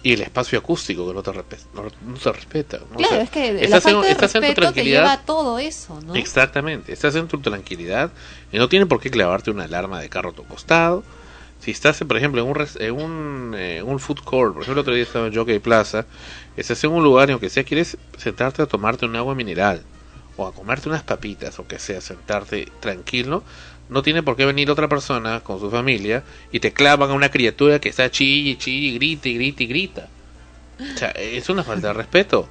Y 0.08 0.14
el 0.14 0.22
espacio 0.22 0.58
acústico 0.60 1.06
que 1.08 1.14
no 1.14 1.22
te, 1.22 1.32
respe- 1.32 1.60
no, 1.74 1.84
no 2.02 2.16
se 2.18 2.32
respeta. 2.32 2.78
¿no? 2.78 2.96
O 2.96 2.98
Claro, 2.98 3.16
sea, 3.16 3.24
es 3.24 3.30
que 3.30 3.54
la 3.54 3.60
estás 3.60 3.86
en- 3.88 3.92
falta 3.94 4.06
de 4.08 4.12
estás 4.14 4.36
en 4.36 4.42
tu 4.42 4.48
respeto 4.48 4.54
te 4.54 4.62
tranquilidad. 4.62 5.00
lleva 5.02 5.12
a 5.14 5.26
todo 5.26 5.60
eso, 5.60 6.00
¿no? 6.02 6.16
Exactamente, 6.16 6.94
estás 6.94 7.16
en 7.16 7.28
tu 7.28 7.40
tranquilidad 7.42 8.12
y 8.52 8.58
no 8.58 8.70
tiene 8.70 8.86
por 8.86 9.02
qué 9.02 9.10
clavarte 9.12 9.52
una 9.52 9.66
alarma 9.66 10.00
de 10.00 10.08
carro 10.10 10.30
a 10.30 10.34
tu 10.34 10.46
costado. 10.46 11.04
Si 11.60 11.72
estás, 11.72 12.00
por 12.08 12.16
ejemplo, 12.16 12.42
en 12.42 12.48
un, 12.48 12.68
en 12.80 12.92
un, 12.94 13.56
eh, 13.58 13.82
un 13.84 14.00
food 14.00 14.20
court, 14.24 14.54
por 14.54 14.62
ejemplo, 14.64 14.80
el 14.82 14.84
otro 14.84 14.94
día 14.94 15.04
estaba 15.04 15.28
en 15.28 15.36
Jockey 15.36 15.60
Plaza, 15.60 16.06
estás 16.56 16.82
en 16.86 16.92
un 16.92 17.04
lugar 17.04 17.28
y 17.30 17.32
aunque 17.34 17.50
sea 17.50 17.64
quieres 17.66 17.98
sentarte 18.18 18.62
a 18.62 18.66
tomarte 18.68 19.06
un 19.06 19.16
agua 19.16 19.36
mineral 19.36 19.82
o 20.38 20.46
a 20.48 20.54
comerte 20.54 20.88
unas 20.88 21.04
papitas 21.04 21.58
o 21.60 21.68
que 21.68 21.80
sea, 21.80 22.00
sentarte 22.00 22.72
tranquilo, 22.80 23.44
no 23.90 24.02
tiene 24.04 24.24
por 24.24 24.36
qué 24.36 24.46
venir 24.46 24.70
otra 24.72 24.88
persona 24.88 25.40
con 25.42 25.60
su 25.60 25.70
familia 25.72 26.24
y 26.52 26.60
te 26.60 26.74
clavan 26.74 27.10
a 27.12 27.14
una 27.14 27.30
criatura 27.30 27.80
que 27.80 27.90
está 27.90 28.10
chille, 28.12 28.58
chille, 28.58 28.94
grita 28.98 29.30
y 29.30 29.36
grita 29.36 29.64
y 29.64 29.68
grita. 29.68 30.08
O 30.80 30.98
sea, 30.98 31.10
es 31.12 31.50
una 31.50 31.64
falta 31.64 31.88
de 31.88 31.94
respeto. 31.94 32.48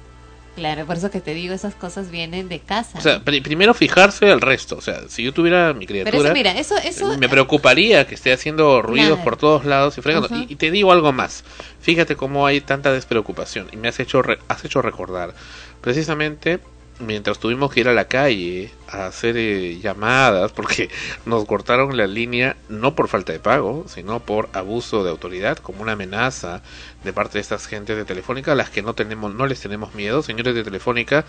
Claro, 0.55 0.87
por 0.87 0.97
eso 0.97 1.11
que 1.11 1.21
te 1.21 1.35
digo, 1.35 1.53
esas 1.53 1.75
cosas 1.75 2.09
vienen 2.09 2.49
de 2.49 2.59
casa. 2.59 2.97
O 2.97 3.01
sea, 3.01 3.23
pri- 3.23 3.41
primero 3.41 3.75
fijarse 3.75 4.31
al 4.31 4.41
resto. 4.41 4.75
O 4.75 4.81
sea, 4.81 5.01
si 5.07 5.21
yo 5.21 5.31
tuviera 5.31 5.71
mi 5.73 5.85
Pero 5.85 6.03
criatura, 6.03 6.29
eso, 6.29 6.33
mira, 6.33 6.51
eso, 6.57 6.75
eso, 6.77 7.15
me 7.19 7.29
preocuparía 7.29 8.07
que 8.07 8.15
esté 8.15 8.33
haciendo 8.33 8.81
ruidos 8.81 9.19
por 9.19 9.37
todos 9.37 9.65
lados 9.65 9.95
y 9.99 10.01
fregando. 10.01 10.27
Y 10.49 10.55
te 10.55 10.71
digo 10.71 10.91
algo 10.91 11.13
más. 11.13 11.43
Fíjate 11.79 12.15
cómo 12.15 12.47
hay 12.47 12.59
tanta 12.59 12.91
despreocupación. 12.91 13.67
Y 13.71 13.77
me 13.77 13.87
has 13.87 13.99
hecho, 13.99 14.23
re- 14.23 14.39
has 14.47 14.65
hecho 14.65 14.81
recordar. 14.81 15.35
Precisamente 15.81 16.59
mientras 16.99 17.39
tuvimos 17.39 17.71
que 17.71 17.81
ir 17.81 17.87
a 17.87 17.93
la 17.93 18.05
calle 18.05 18.71
a 18.87 19.07
hacer 19.07 19.37
eh, 19.37 19.79
llamadas 19.79 20.51
porque 20.51 20.89
nos 21.25 21.45
cortaron 21.45 21.95
la 21.95 22.07
línea 22.07 22.57
no 22.69 22.95
por 22.95 23.07
falta 23.07 23.33
de 23.33 23.39
pago 23.39 23.85
sino 23.87 24.19
por 24.19 24.49
abuso 24.53 25.03
de 25.03 25.11
autoridad 25.11 25.57
como 25.57 25.81
una 25.81 25.93
amenaza 25.93 26.61
de 27.03 27.13
parte 27.13 27.37
de 27.37 27.41
estas 27.41 27.67
gentes 27.67 27.97
de 27.97 28.05
Telefónica 28.05 28.53
a 28.53 28.55
las 28.55 28.69
que 28.69 28.81
no 28.81 28.93
tenemos 28.93 29.33
no 29.33 29.45
les 29.45 29.59
tenemos 29.59 29.93
miedo. 29.93 30.23
Señores 30.23 30.55
de 30.55 30.63
Telefónica 30.63 31.25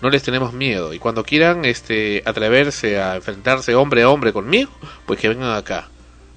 no 0.00 0.10
les 0.10 0.22
tenemos 0.22 0.52
miedo. 0.52 0.92
Y 0.92 0.98
cuando 0.98 1.24
quieran 1.24 1.64
este 1.64 2.22
atreverse 2.26 3.00
a 3.00 3.16
enfrentarse 3.16 3.74
hombre 3.74 4.02
a 4.02 4.10
hombre 4.10 4.32
conmigo 4.32 4.70
pues 5.06 5.20
que 5.20 5.28
vengan 5.28 5.56
acá 5.56 5.88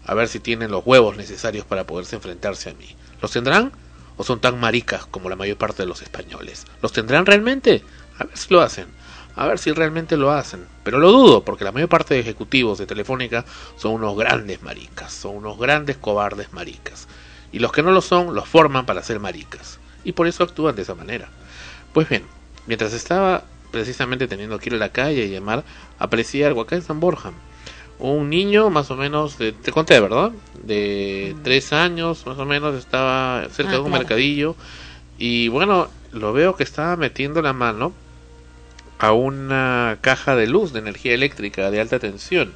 a 0.05 0.13
ver 0.13 0.27
si 0.27 0.39
tienen 0.39 0.69
los 0.69 0.85
huevos 0.85 1.17
necesarios 1.17 1.65
para 1.65 1.85
poderse 1.85 2.15
enfrentarse 2.15 2.69
a 2.69 2.73
mí. 2.73 2.95
Los 3.21 3.31
tendrán 3.31 3.71
o 4.17 4.23
son 4.23 4.39
tan 4.39 4.59
maricas 4.59 5.05
como 5.05 5.29
la 5.29 5.35
mayor 5.35 5.57
parte 5.57 5.83
de 5.83 5.87
los 5.87 6.01
españoles 6.01 6.65
los 6.81 6.93
tendrán 6.93 7.25
realmente 7.25 7.83
a 8.19 8.23
ver 8.25 8.37
si 8.37 8.53
lo 8.53 8.61
hacen. 8.61 8.87
A 9.35 9.47
ver 9.47 9.59
si 9.59 9.71
realmente 9.73 10.15
lo 10.15 10.31
hacen. 10.31 10.65
Pero 10.83 10.99
lo 10.99 11.11
dudo, 11.11 11.43
porque 11.43 11.65
la 11.65 11.73
mayor 11.73 11.89
parte 11.89 12.13
de 12.13 12.21
ejecutivos 12.21 12.77
de 12.77 12.85
Telefónica 12.85 13.43
son 13.75 13.93
unos 13.93 14.15
grandes 14.17 14.61
maricas. 14.63 15.11
Son 15.11 15.35
unos 15.35 15.57
grandes 15.57 15.97
cobardes 15.97 16.53
maricas. 16.53 17.07
Y 17.51 17.59
los 17.59 17.71
que 17.73 17.83
no 17.83 17.91
lo 17.91 18.01
son, 18.01 18.33
los 18.33 18.47
forman 18.47 18.85
para 18.85 19.03
ser 19.03 19.19
maricas. 19.19 19.79
Y 20.05 20.13
por 20.13 20.27
eso 20.27 20.43
actúan 20.43 20.75
de 20.75 20.83
esa 20.83 20.95
manera. 20.95 21.27
Pues 21.93 22.07
bien, 22.07 22.23
mientras 22.65 22.93
estaba 22.93 23.43
precisamente 23.71 24.27
teniendo 24.27 24.57
que 24.57 24.69
ir 24.69 24.75
a 24.75 24.79
la 24.79 24.89
calle 24.89 25.25
y 25.25 25.31
llamar, 25.31 25.65
aparecía 25.99 26.47
algo 26.47 26.61
acá 26.61 26.75
en 26.77 26.81
San 26.83 27.01
Borja. 27.01 27.31
Un 27.99 28.29
niño 28.29 28.69
más 28.69 28.89
o 28.91 28.95
menos, 28.95 29.37
de, 29.37 29.51
te 29.51 29.71
conté, 29.71 29.99
¿verdad? 29.99 30.31
De 30.63 31.35
tres 31.43 31.73
años 31.73 32.25
más 32.25 32.37
o 32.37 32.45
menos, 32.45 32.75
estaba 32.75 33.47
cerca 33.51 33.71
Ah, 33.71 33.75
de 33.75 33.79
un 33.79 33.87
claro. 33.87 33.99
mercadillo. 33.99 34.55
Y 35.17 35.47
bueno, 35.49 35.89
lo 36.13 36.31
veo 36.31 36.55
que 36.55 36.63
estaba 36.63 36.95
metiendo 36.95 37.41
la 37.41 37.51
mano 37.53 37.93
a 38.99 39.11
una 39.11 39.97
caja 40.01 40.35
de 40.35 40.47
luz 40.47 40.73
de 40.73 40.79
energía 40.79 41.13
eléctrica 41.13 41.71
de 41.71 41.81
alta 41.81 41.99
tensión. 41.99 42.53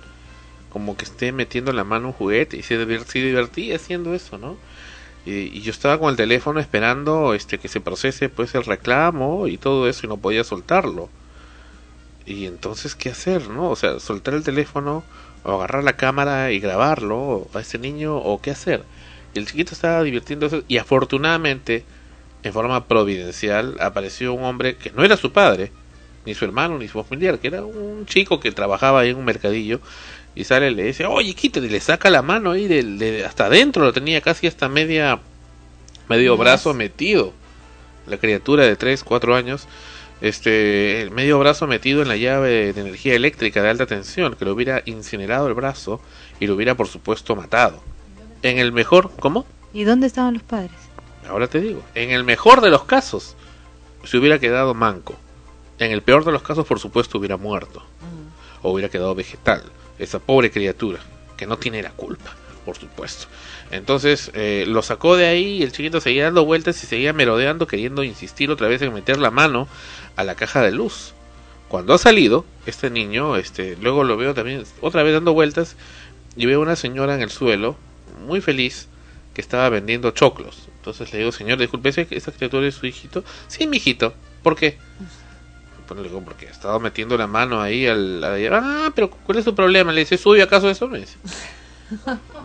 Como 0.71 0.95
que 0.95 1.06
esté 1.06 1.32
metiendo 1.32 1.73
la 1.73 1.84
mano 1.84 2.08
un 2.08 2.13
juguete 2.13 2.58
y 2.58 2.63
se, 2.63 2.78
divertía 2.86 3.75
haciendo 3.75 4.13
eso, 4.13 4.38
¿no? 4.38 4.58
Y, 5.25 5.58
y 5.58 5.62
yo 5.62 5.71
estaba 5.71 5.97
con 5.99 6.10
el 6.10 6.15
teléfono 6.15 6.60
esperando 6.60 7.34
este 7.34 7.58
que 7.58 7.67
se 7.67 7.82
procese 7.82 8.30
pues 8.30 8.56
el 8.56 8.63
reclamo 8.63 9.47
y 9.47 9.58
todo 9.58 9.89
eso 9.89 10.06
y 10.06 10.10
no 10.10 10.17
podía 10.17 10.43
soltarlo. 10.43 11.10
Y 12.25 12.45
entonces, 12.45 12.95
¿qué 12.95 13.10
hacer, 13.10 13.49
no? 13.49 13.71
O 13.71 13.75
sea, 13.75 13.99
soltar 13.99 14.36
el 14.36 14.43
teléfono 14.43 15.04
o 15.43 15.54
agarrar 15.54 15.84
la 15.84 15.97
cámara 15.97 16.52
y 16.52 16.60
grabarlo 16.60 17.47
a 17.54 17.62
ese 17.62 17.80
niño 17.80 18.17
o 18.17 18.39
qué 18.41 18.52
hacer. 18.52 18.84
Y 19.34 19.39
el 19.39 19.47
chiquito 19.47 19.73
estaba 19.73 20.04
divirtiéndose 20.04 20.63
y 20.67 20.78
afortunadamente, 20.78 21.86
en 22.43 22.54
forma 22.54 22.88
providencial, 22.88 23.78
apareció 23.80 24.34
un 24.34 24.43
hombre 24.43 24.75
que 24.75 24.91
no 24.91 25.04
era 25.04 25.17
su 25.17 25.32
padre, 25.32 25.71
ni 26.30 26.36
su 26.36 26.46
hermano, 26.46 26.78
ni 26.78 26.88
su 26.88 27.04
familiar, 27.04 27.39
que 27.39 27.48
era 27.48 27.63
un 27.63 28.06
chico 28.06 28.39
que 28.39 28.52
trabajaba 28.52 29.00
ahí 29.00 29.10
en 29.10 29.18
un 29.18 29.26
mercadillo 29.26 29.82
y 30.36 30.44
sale 30.44 30.70
y 30.70 30.76
le 30.76 30.84
dice, 30.84 31.08
oye, 31.08 31.34
quítate, 31.34 31.65
y 31.65 31.70
le 31.70 31.80
saca 31.80 32.12
la 32.12 32.22
mano 32.22 32.52
ahí 32.52 32.68
de, 32.68 33.26
hasta 33.26 33.48
adentro, 33.48 33.84
lo 33.84 33.94
tenía 33.94 34.22
casi 34.22 34.46
hasta 34.46 34.70
media, 34.70 35.20
medio 36.08 36.38
brazo 36.38 36.76
metido, 36.76 37.34
la 38.06 38.18
criatura 38.18 38.63
de 38.63 38.76
3, 38.76 39.04
4 39.04 39.36
años, 39.36 39.68
este, 40.22 41.02
el 41.02 41.10
medio 41.10 41.39
brazo 41.39 41.65
metido 41.65 42.04
en 42.04 42.10
la 42.10 42.15
llave 42.15 42.74
de 42.74 42.82
energía 42.82 43.15
eléctrica 43.15 43.63
de 43.63 43.70
alta 43.70 43.88
tensión, 43.88 44.36
que 44.36 44.46
lo 44.46 44.54
hubiera 44.54 44.84
incinerado 44.86 45.48
el 45.48 45.56
brazo 45.56 46.00
y 46.39 46.46
lo 46.46 46.54
hubiera 46.54 46.76
por 46.76 46.88
supuesto 46.88 47.36
matado. 47.36 47.82
En 48.44 48.60
el 48.60 48.72
mejor, 48.72 49.10
¿cómo? 49.20 49.48
¿Y 49.74 49.84
dónde 49.84 50.06
estaban 50.06 50.36
los 50.36 50.44
padres? 50.44 50.78
Ahora 51.28 51.48
te 51.48 51.60
digo, 51.60 51.82
en 51.96 52.12
el 52.12 52.24
mejor 52.24 52.62
de 52.62 52.70
los 52.70 52.84
casos, 52.84 53.36
se 54.04 54.18
hubiera 54.18 54.38
quedado 54.38 54.76
manco. 54.76 55.15
En 55.80 55.92
el 55.92 56.02
peor 56.02 56.26
de 56.26 56.32
los 56.32 56.44
casos, 56.44 56.68
por 56.68 56.80
supuesto, 56.80 57.18
hubiera 57.18 57.38
muerto. 57.38 57.84
O 58.62 58.72
hubiera 58.72 58.89
quedado 58.89 59.15
vegetal. 59.15 59.63
Esa 59.98 60.20
pobre 60.20 60.52
criatura, 60.52 61.00
que 61.38 61.48
no 61.48 61.58
tiene 61.58 61.82
la 61.82 61.92
culpa. 61.92 62.36
por 62.65 62.78
supuesto. 62.78 63.26
Entonces 63.72 64.32
eh, 64.36 64.65
lo 64.68 64.82
sacó 64.82 65.15
de 65.15 65.26
ahí 65.26 65.58
y 65.58 65.63
el 65.63 65.72
chiquito 65.72 66.02
seguía 66.02 66.26
dando 66.26 66.46
vueltas 66.46 66.84
y 66.84 66.88
seguía 66.88 67.13
merodeando, 67.13 67.65
queriendo 67.65 68.04
insistir 68.04 68.52
otra 68.52 68.68
vez 68.68 68.82
en 68.82 68.94
meter 68.94 69.18
la 69.18 69.32
mano 69.32 69.68
a 70.15 70.24
la 70.24 70.36
caja 70.36 70.62
de 70.62 70.72
luz. 70.72 71.13
Cuando 71.68 71.94
ha 71.94 71.98
salido, 71.98 72.46
este 72.65 72.89
niño, 72.89 73.38
este, 73.38 73.78
luego 73.82 74.04
lo 74.04 74.18
veo 74.18 74.34
también 74.34 74.63
otra 74.82 75.04
vez 75.04 75.13
dando 75.13 75.34
vueltas 75.34 75.76
y 76.36 76.46
veo 76.46 76.62
una 76.62 76.76
señora 76.76 77.15
en 77.15 77.22
el 77.22 77.30
suelo, 77.30 77.76
muy 78.26 78.42
feliz, 78.42 78.88
que 79.34 79.42
estaba 79.42 79.70
vendiendo 79.70 80.12
choclos. 80.12 80.68
Entonces 80.78 81.12
le 81.13 81.20
digo, 81.20 81.32
señor, 81.32 81.60
disculpe, 81.60 81.89
¿esa 81.89 82.32
criatura 82.32 82.68
es 82.68 82.76
su 82.76 82.88
hijito? 82.88 83.24
Sí, 83.48 83.68
mi 83.68 83.78
hijito. 83.78 84.13
¿Por 84.42 84.56
qué? 84.56 84.78
Pues 85.89 85.99
le 86.02 86.08
digo, 86.08 86.21
porque 86.23 86.47
ha 86.47 86.52
estado 86.52 86.80
metiendo 86.80 87.17
la 87.17 87.25
mano 87.28 87.62
ahí 87.62 87.88
al... 87.88 88.23
a- 88.23 88.38
Ah, 88.86 88.91
pero 88.95 89.10
¿cuál 89.10 89.39
es 89.39 89.43
su 89.45 89.56
problema? 89.56 89.91
Le 89.91 90.02
dice, 90.02 90.15
¿es 90.15 90.21
suyo 90.21 90.43
acaso 90.43 90.69
eso? 90.69 90.88
Me 90.88 90.99
dice. 90.99 91.17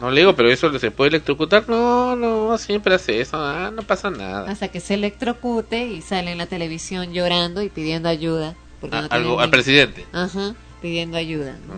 No 0.00 0.11
le 0.11 0.22
digo, 0.22 0.35
pero 0.35 0.50
eso 0.50 0.76
se 0.78 0.90
puede 0.90 1.11
electrocutar. 1.11 1.68
No, 1.68 2.16
no, 2.16 2.57
siempre 2.59 2.94
hace 2.94 3.20
eso. 3.20 3.37
Ah, 3.38 3.70
no 3.72 3.83
pasa 3.83 4.11
nada. 4.11 4.50
Hasta 4.50 4.68
que 4.68 4.80
se 4.80 4.94
electrocute 4.94 5.87
y 5.87 6.00
sale 6.00 6.33
en 6.33 6.38
la 6.38 6.46
televisión 6.46 7.12
llorando 7.12 7.62
y 7.62 7.68
pidiendo 7.68 8.09
ayuda. 8.09 8.54
porque 8.80 8.96
A- 8.96 9.02
no 9.02 9.09
algo, 9.11 9.40
al 9.40 9.50
presidente. 9.50 10.07
Ajá, 10.12 10.54
pidiendo 10.80 11.16
ayuda. 11.18 11.57
¿no? 11.68 11.74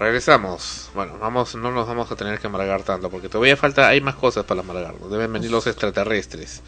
Regresamos. 0.00 0.90
Bueno, 0.94 1.18
vamos, 1.18 1.54
no 1.56 1.70
nos 1.72 1.86
vamos 1.86 2.10
a 2.10 2.16
tener 2.16 2.38
que 2.38 2.46
amargar 2.46 2.82
tanto 2.84 3.10
porque 3.10 3.28
todavía 3.28 3.54
falta, 3.54 3.86
hay 3.86 4.00
más 4.00 4.14
cosas 4.14 4.46
para 4.46 4.60
amargarnos. 4.62 5.10
Deben 5.10 5.30
venir 5.30 5.50
los 5.50 5.66
extraterrestres 5.66 6.62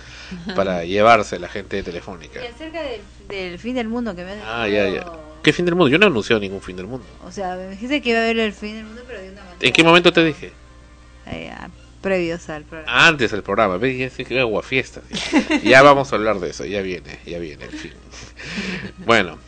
para 0.54 0.84
llevarse 0.84 1.38
la 1.38 1.48
gente 1.48 1.76
de 1.76 1.82
Telefónica. 1.82 2.44
Y 2.44 2.48
acerca 2.48 2.82
del, 2.82 3.00
del 3.28 3.58
fin 3.58 3.74
del 3.74 3.88
mundo 3.88 4.14
que 4.14 4.22
me 4.24 4.32
has 4.32 4.38
Ah, 4.44 4.68
ya, 4.68 4.86
ya. 4.86 5.10
¿Qué 5.42 5.54
fin 5.54 5.64
del 5.64 5.74
mundo? 5.74 5.88
Yo 5.88 5.98
no 5.98 6.04
he 6.04 6.10
anunciado 6.10 6.40
ningún 6.40 6.60
fin 6.60 6.76
del 6.76 6.86
mundo. 6.86 7.06
O 7.24 7.32
sea, 7.32 7.56
me 7.56 7.68
dijiste 7.68 8.02
que 8.02 8.10
iba 8.10 8.18
a 8.18 8.22
haber 8.22 8.38
el 8.38 8.52
fin 8.52 8.76
del 8.76 8.84
mundo, 8.84 9.02
pero 9.06 9.20
de 9.22 9.30
una 9.30 9.40
manera 9.40 9.56
¿En 9.60 9.72
qué 9.72 9.82
momento 9.82 10.12
te 10.12 10.24
dije? 10.24 10.52
eh, 11.26 11.50
ah, 11.56 11.70
previos 12.02 12.50
al 12.50 12.64
programa. 12.64 13.06
Antes 13.06 13.30
del 13.30 13.42
programa. 13.42 13.78
Ve, 13.78 13.96
ya 13.96 14.10
sé 14.10 14.26
que 14.26 14.38
agua 14.40 14.62
fiesta. 14.62 15.00
Ya 15.64 15.80
vamos 15.80 16.12
a 16.12 16.16
hablar 16.16 16.38
de 16.38 16.50
eso. 16.50 16.66
Ya 16.66 16.82
viene, 16.82 17.18
ya 17.24 17.38
viene 17.38 17.64
el 17.64 17.70
fin. 17.72 17.94
Bueno, 19.06 19.38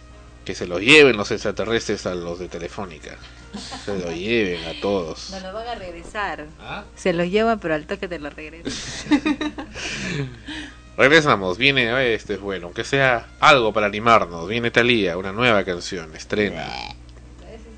que 0.47 0.55
se 0.55 0.67
los 0.67 0.81
lleven 0.81 1.19
los 1.19 1.31
extraterrestres 1.31 2.07
a 2.07 2.15
los 2.15 2.39
de 2.39 2.49
Telefónica. 2.49 3.19
Se 3.85 3.99
los 3.99 4.15
lleven 4.15 4.65
a 4.65 4.81
todos. 4.81 5.31
No 5.31 5.41
lo 5.41 5.53
van 5.53 5.69
a 5.69 5.75
regresar. 5.75 6.47
¿Ah? 6.61 6.85
Se 6.95 7.13
los 7.13 7.29
llevan, 7.29 7.59
pero 7.61 7.75
al 7.75 7.87
toque 7.87 8.09
te 8.09 8.19
lo 8.19 8.31
regresan. 8.31 9.21
Regresamos, 10.97 11.59
viene, 11.59 12.15
este 12.15 12.35
es 12.35 12.41
bueno, 12.41 12.67
aunque 12.67 12.85
sea 12.85 13.27
algo 13.41 13.73
para 13.73 13.87
animarnos, 13.87 14.49
viene 14.49 14.71
Talía, 14.71 15.19
una 15.19 15.33
nueva 15.33 15.65
canción, 15.65 16.15
estrena 16.15 16.69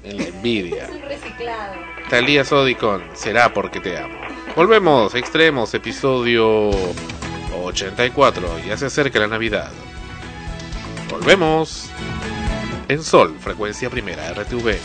en 0.04 0.18
la 0.18 0.24
envidia. 0.24 0.86
reciclado. 1.08 1.74
Talía 2.10 2.44
Sodicon, 2.44 3.02
será 3.14 3.52
porque 3.54 3.80
te 3.80 3.96
amo. 3.96 4.18
Volvemos, 4.54 5.14
extremos, 5.14 5.72
episodio 5.72 6.70
84, 7.64 8.60
ya 8.66 8.76
se 8.76 8.86
acerca 8.86 9.18
la 9.18 9.28
Navidad. 9.28 9.70
Volvemos 11.10 11.88
en 12.88 13.02
Sol, 13.02 13.36
frecuencia 13.40 13.88
primera, 13.90 14.32
RTVN. 14.32 14.78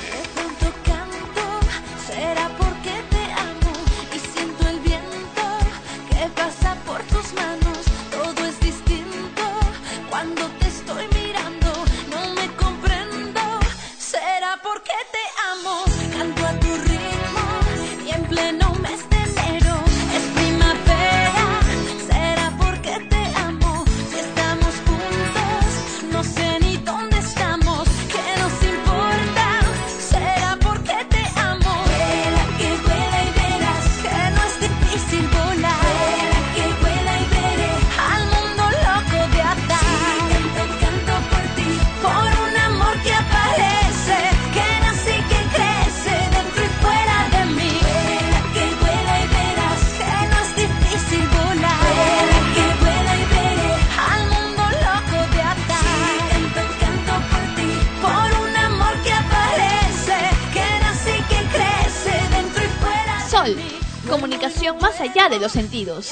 Comunicación 64.41 64.77
más 64.79 64.99
allá 64.99 65.29
de 65.29 65.39
los 65.39 65.51
sentidos. 65.51 66.07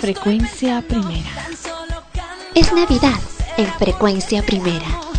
Frecuencia 0.00 0.80
primera. 0.82 1.48
Es 2.54 2.72
Navidad 2.72 3.18
en 3.56 3.66
frecuencia 3.74 4.42
primera. 4.42 5.13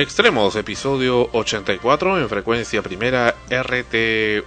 Extremos, 0.00 0.56
episodio 0.56 1.28
84 1.34 2.20
en 2.20 2.28
frecuencia 2.30 2.80
primera 2.80 3.36
RTVN. 3.50 4.42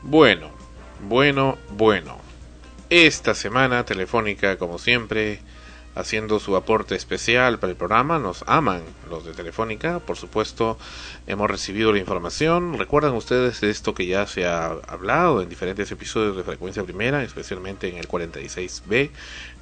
Bueno, 0.00 0.50
bueno, 1.06 1.58
bueno. 1.72 2.16
Esta 2.88 3.34
semana 3.34 3.84
Telefónica, 3.84 4.56
como 4.56 4.78
siempre, 4.78 5.40
haciendo 5.98 6.38
su 6.38 6.54
aporte 6.54 6.94
especial 6.94 7.58
para 7.58 7.72
el 7.72 7.76
programa. 7.76 8.18
Nos 8.18 8.44
aman 8.46 8.82
los 9.10 9.24
de 9.24 9.32
Telefónica, 9.32 9.98
por 9.98 10.16
supuesto. 10.16 10.78
Hemos 11.26 11.50
recibido 11.50 11.92
la 11.92 11.98
información. 11.98 12.78
Recuerdan 12.78 13.14
ustedes 13.14 13.62
esto 13.64 13.94
que 13.94 14.06
ya 14.06 14.26
se 14.26 14.46
ha 14.46 14.66
hablado 14.86 15.42
en 15.42 15.48
diferentes 15.48 15.90
episodios 15.90 16.36
de 16.36 16.44
Frecuencia 16.44 16.84
Primera, 16.84 17.24
especialmente 17.24 17.88
en 17.88 17.96
el 17.96 18.08
46B. 18.08 19.10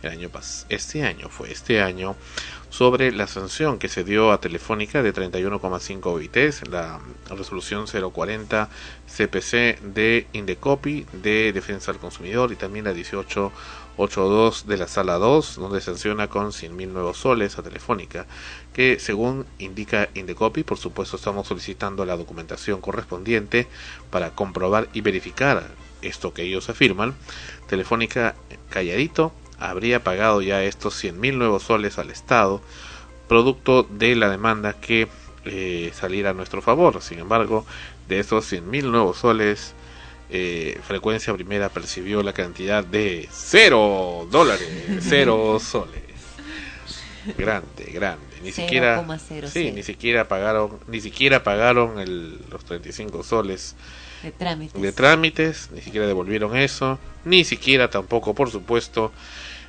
El 0.02 0.10
año 0.10 0.28
pas 0.28 0.66
este 0.68 1.04
año 1.04 1.30
fue 1.30 1.50
este 1.50 1.80
año 1.80 2.16
sobre 2.68 3.12
la 3.12 3.26
sanción 3.26 3.78
que 3.78 3.88
se 3.88 4.04
dio 4.04 4.32
a 4.32 4.40
Telefónica 4.40 5.02
de 5.02 5.14
31,5 5.14 6.18
bits, 6.18 6.68
la 6.68 7.00
resolución 7.30 7.86
040 7.86 8.68
CPC 9.06 9.80
de 9.80 10.26
Indecopi 10.34 11.06
de 11.12 11.52
Defensa 11.54 11.92
del 11.92 12.00
Consumidor 12.00 12.52
y 12.52 12.56
también 12.56 12.84
la 12.84 12.92
1882 13.98 14.66
de 14.66 14.76
la 14.76 14.88
Sala 14.88 15.14
2, 15.14 15.56
donde 15.56 15.80
sanciona 15.80 16.28
con 16.28 16.48
100.000 16.48 16.88
nuevos 16.88 17.16
soles 17.16 17.58
a 17.58 17.62
Telefónica, 17.62 18.26
que 18.74 18.98
según 19.00 19.46
indica 19.58 20.10
Indecopi, 20.14 20.64
por 20.64 20.76
supuesto 20.76 21.16
estamos 21.16 21.48
solicitando 21.48 22.04
la 22.04 22.16
documentación 22.16 22.82
correspondiente 22.82 23.66
para 24.10 24.32
comprobar 24.32 24.88
y 24.92 25.00
verificar 25.00 25.70
esto 26.02 26.34
que 26.34 26.42
ellos 26.42 26.68
afirman. 26.68 27.14
Telefónica 27.68 28.34
calladito 28.68 29.32
habría 29.58 30.04
pagado 30.04 30.42
ya 30.42 30.62
estos 30.62 31.02
100.000 31.02 31.34
nuevos 31.34 31.62
soles 31.62 31.98
al 31.98 32.10
Estado, 32.10 32.60
producto 33.28 33.82
de 33.84 34.14
la 34.14 34.28
demanda 34.28 34.74
que 34.74 35.08
eh, 35.46 35.90
saliera 35.94 36.30
a 36.30 36.34
nuestro 36.34 36.60
favor. 36.60 37.00
Sin 37.00 37.18
embargo, 37.18 37.64
de 38.08 38.18
esos 38.18 38.52
100.000 38.52 38.90
nuevos 38.90 39.18
soles, 39.18 39.74
eh, 40.30 40.80
Frecuencia 40.86 41.32
Primera 41.34 41.68
percibió 41.68 42.22
la 42.22 42.32
cantidad 42.32 42.84
de 42.84 43.28
cero 43.30 44.26
dólares, 44.30 44.68
cero 45.00 45.58
soles. 45.60 46.02
Grande, 47.36 47.84
grande. 47.92 48.24
Ni 48.42 48.52
siquiera, 48.52 49.04
0,00. 49.04 49.48
sí, 49.48 49.72
ni 49.72 49.82
siquiera 49.82 50.28
pagaron, 50.28 50.78
ni 50.86 51.00
siquiera 51.00 51.42
pagaron 51.42 51.98
el, 51.98 52.38
los 52.50 52.64
35 52.64 53.24
soles 53.24 53.74
De 54.22 54.30
trámites. 54.30 54.80
de 54.80 54.92
trámites, 54.92 55.70
ni 55.72 55.80
siquiera 55.80 56.06
devolvieron 56.06 56.56
eso, 56.56 57.00
ni 57.24 57.42
siquiera 57.44 57.90
tampoco, 57.90 58.34
por 58.34 58.50
supuesto, 58.50 59.10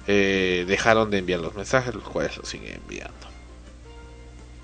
eh, 0.05 0.65
dejaron 0.67 1.09
de 1.09 1.17
enviar 1.17 1.39
los 1.39 1.55
mensajes, 1.55 1.95
los 1.95 2.03
cuales 2.03 2.37
los 2.37 2.47
siguen 2.47 2.75
enviando. 2.75 3.15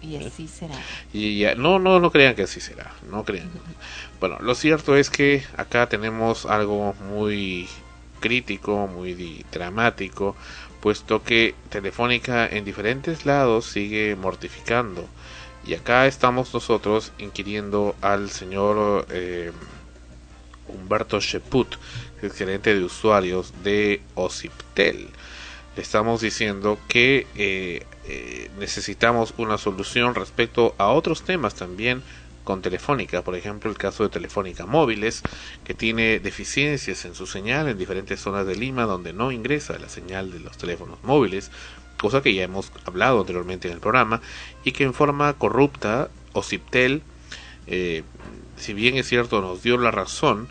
Y 0.01 0.17
así 0.17 0.47
será. 0.47 0.75
Y 1.13 1.39
ya, 1.39 1.55
no, 1.55 1.79
no, 1.79 1.99
no 1.99 2.11
crean 2.11 2.35
que 2.35 2.43
así 2.43 2.59
será, 2.59 2.91
no 3.09 3.23
crean. 3.23 3.49
Bueno, 4.23 4.37
lo 4.39 4.55
cierto 4.55 4.95
es 4.95 5.09
que 5.09 5.43
acá 5.57 5.89
tenemos 5.89 6.45
algo 6.45 6.93
muy 6.93 7.67
crítico, 8.21 8.87
muy 8.87 9.43
dramático, 9.51 10.37
puesto 10.79 11.21
que 11.21 11.55
Telefónica 11.67 12.47
en 12.47 12.63
diferentes 12.63 13.25
lados 13.25 13.65
sigue 13.65 14.15
mortificando. 14.15 15.09
Y 15.67 15.73
acá 15.73 16.07
estamos 16.07 16.53
nosotros 16.53 17.11
inquiriendo 17.17 17.97
al 17.99 18.29
señor 18.29 19.07
eh, 19.09 19.51
Humberto 20.69 21.19
Sheput, 21.19 21.75
es 22.21 22.31
gerente 22.31 22.73
de 22.73 22.85
usuarios 22.85 23.53
de 23.61 24.01
Ociptel. 24.15 25.09
Le 25.75 25.81
estamos 25.81 26.21
diciendo 26.21 26.79
que 26.87 27.27
eh, 27.35 27.85
eh, 28.05 28.49
necesitamos 28.57 29.33
una 29.35 29.57
solución 29.57 30.15
respecto 30.15 30.75
a 30.77 30.87
otros 30.87 31.23
temas 31.23 31.55
también 31.55 32.03
con 32.43 32.61
Telefónica, 32.61 33.21
por 33.21 33.35
ejemplo 33.35 33.69
el 33.69 33.77
caso 33.77 34.03
de 34.03 34.09
Telefónica 34.09 34.65
Móviles, 34.65 35.21
que 35.63 35.73
tiene 35.73 36.19
deficiencias 36.19 37.05
en 37.05 37.15
su 37.15 37.25
señal 37.25 37.67
en 37.67 37.77
diferentes 37.77 38.19
zonas 38.19 38.45
de 38.45 38.55
Lima 38.55 38.83
donde 38.83 39.13
no 39.13 39.31
ingresa 39.31 39.77
la 39.79 39.89
señal 39.89 40.31
de 40.31 40.39
los 40.39 40.57
teléfonos 40.57 40.99
móviles, 41.03 41.51
cosa 41.97 42.21
que 42.21 42.33
ya 42.33 42.43
hemos 42.43 42.71
hablado 42.85 43.21
anteriormente 43.21 43.67
en 43.67 43.75
el 43.75 43.79
programa, 43.79 44.21
y 44.63 44.73
que 44.73 44.83
en 44.83 44.93
forma 44.93 45.33
corrupta 45.33 46.09
Ociptel, 46.33 47.01
eh, 47.67 48.03
si 48.57 48.73
bien 48.73 48.95
es 48.95 49.07
cierto 49.07 49.41
nos 49.41 49.63
dio 49.63 49.77
la 49.77 49.91
razón, 49.91 50.47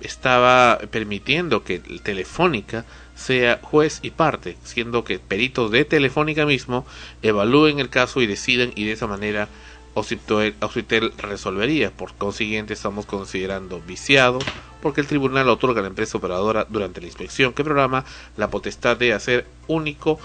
estaba 0.00 0.78
permitiendo 0.90 1.64
que 1.64 1.78
Telefónica 1.78 2.84
sea 3.14 3.60
juez 3.62 4.00
y 4.02 4.10
parte, 4.10 4.56
siendo 4.62 5.04
que 5.04 5.18
peritos 5.18 5.70
de 5.70 5.84
Telefónica 5.84 6.44
mismo 6.44 6.86
evalúen 7.22 7.78
el 7.78 7.88
caso 7.88 8.20
y 8.20 8.26
deciden 8.26 8.72
y 8.74 8.84
de 8.84 8.92
esa 8.92 9.06
manera 9.06 9.48
Ociptel 9.96 11.12
resolvería. 11.16 11.90
Por 11.90 12.12
consiguiente 12.14 12.74
estamos 12.74 13.06
considerando 13.06 13.80
viciado 13.80 14.38
porque 14.82 15.00
el 15.00 15.06
tribunal 15.06 15.48
otorga 15.48 15.80
a 15.80 15.82
la 15.82 15.88
empresa 15.88 16.18
operadora 16.18 16.66
durante 16.68 17.00
la 17.00 17.06
inspección 17.06 17.54
que 17.54 17.64
programa 17.64 18.04
la 18.36 18.50
potestad 18.50 18.98
de 18.98 19.14
hacer 19.14 19.46
único 19.66 20.18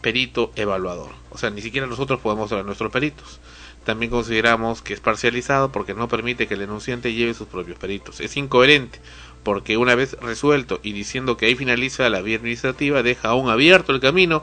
perito 0.00 0.50
evaluador. 0.56 1.12
O 1.30 1.38
sea, 1.38 1.50
ni 1.50 1.62
siquiera 1.62 1.86
nosotros 1.86 2.20
podemos 2.20 2.50
ser 2.50 2.64
nuestros 2.64 2.90
peritos. 2.90 3.38
También 3.84 4.10
consideramos 4.10 4.82
que 4.82 4.92
es 4.92 5.00
parcializado 5.00 5.70
porque 5.70 5.94
no 5.94 6.08
permite 6.08 6.48
que 6.48 6.54
el 6.54 6.60
denunciante 6.60 7.14
lleve 7.14 7.32
sus 7.32 7.46
propios 7.46 7.78
peritos. 7.78 8.20
Es 8.20 8.36
incoherente 8.36 8.98
porque 9.44 9.76
una 9.76 9.94
vez 9.94 10.16
resuelto 10.20 10.80
y 10.82 10.92
diciendo 10.92 11.36
que 11.36 11.46
ahí 11.46 11.54
finaliza 11.54 12.08
la 12.08 12.22
vía 12.22 12.36
administrativa, 12.36 13.02
deja 13.02 13.28
aún 13.28 13.50
abierto 13.50 13.92
el 13.92 14.00
camino 14.00 14.42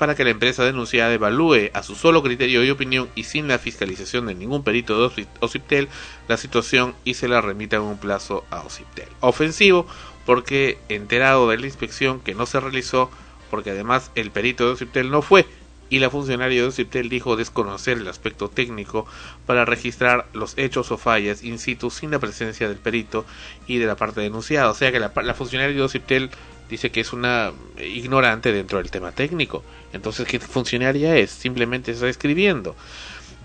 para 0.00 0.14
que 0.14 0.24
la 0.24 0.30
empresa 0.30 0.64
denunciada 0.64 1.12
evalúe 1.12 1.68
a 1.74 1.82
su 1.82 1.94
solo 1.94 2.22
criterio 2.22 2.64
y 2.64 2.70
opinión 2.70 3.10
y 3.14 3.24
sin 3.24 3.48
la 3.48 3.58
fiscalización 3.58 4.24
de 4.26 4.34
ningún 4.34 4.64
perito 4.64 4.98
de 4.98 5.06
Oci- 5.14 5.28
Ociptel 5.40 5.88
la 6.26 6.38
situación 6.38 6.94
y 7.04 7.14
se 7.14 7.28
la 7.28 7.42
remita 7.42 7.76
en 7.76 7.82
un 7.82 7.98
plazo 7.98 8.42
a 8.50 8.62
Ociptel. 8.62 9.08
Ofensivo 9.20 9.86
porque 10.24 10.78
enterado 10.88 11.50
de 11.50 11.58
la 11.58 11.66
inspección 11.66 12.18
que 12.20 12.34
no 12.34 12.46
se 12.46 12.60
realizó 12.60 13.10
porque 13.50 13.72
además 13.72 14.10
el 14.14 14.30
perito 14.30 14.64
de 14.64 14.72
Ociptel 14.72 15.10
no 15.10 15.20
fue 15.20 15.46
y 15.90 15.98
la 15.98 16.08
funcionaria 16.08 16.62
de 16.62 16.68
Ociptel 16.68 17.08
dijo 17.10 17.36
desconocer 17.36 17.98
el 17.98 18.08
aspecto 18.08 18.48
técnico 18.48 19.06
para 19.44 19.64
registrar 19.66 20.28
los 20.32 20.56
hechos 20.56 20.90
o 20.92 20.96
fallas 20.96 21.42
in 21.42 21.58
situ 21.58 21.90
sin 21.90 22.12
la 22.12 22.20
presencia 22.20 22.68
del 22.68 22.78
perito 22.78 23.26
y 23.66 23.78
de 23.78 23.86
la 23.86 23.96
parte 23.96 24.20
denunciada. 24.22 24.70
O 24.70 24.74
sea 24.74 24.92
que 24.92 25.00
la, 25.00 25.12
la 25.22 25.34
funcionaria 25.34 25.74
de 25.76 25.82
Ociptel 25.82 26.30
dice 26.70 26.90
que 26.90 27.00
es 27.00 27.12
una 27.12 27.52
ignorante 27.78 28.52
dentro 28.52 28.78
del 28.78 28.90
tema 28.90 29.12
técnico. 29.12 29.62
Entonces, 29.92 30.26
¿qué 30.26 30.38
funcionaria 30.38 31.16
es? 31.16 31.30
Simplemente 31.30 31.90
está 31.90 32.08
escribiendo. 32.08 32.76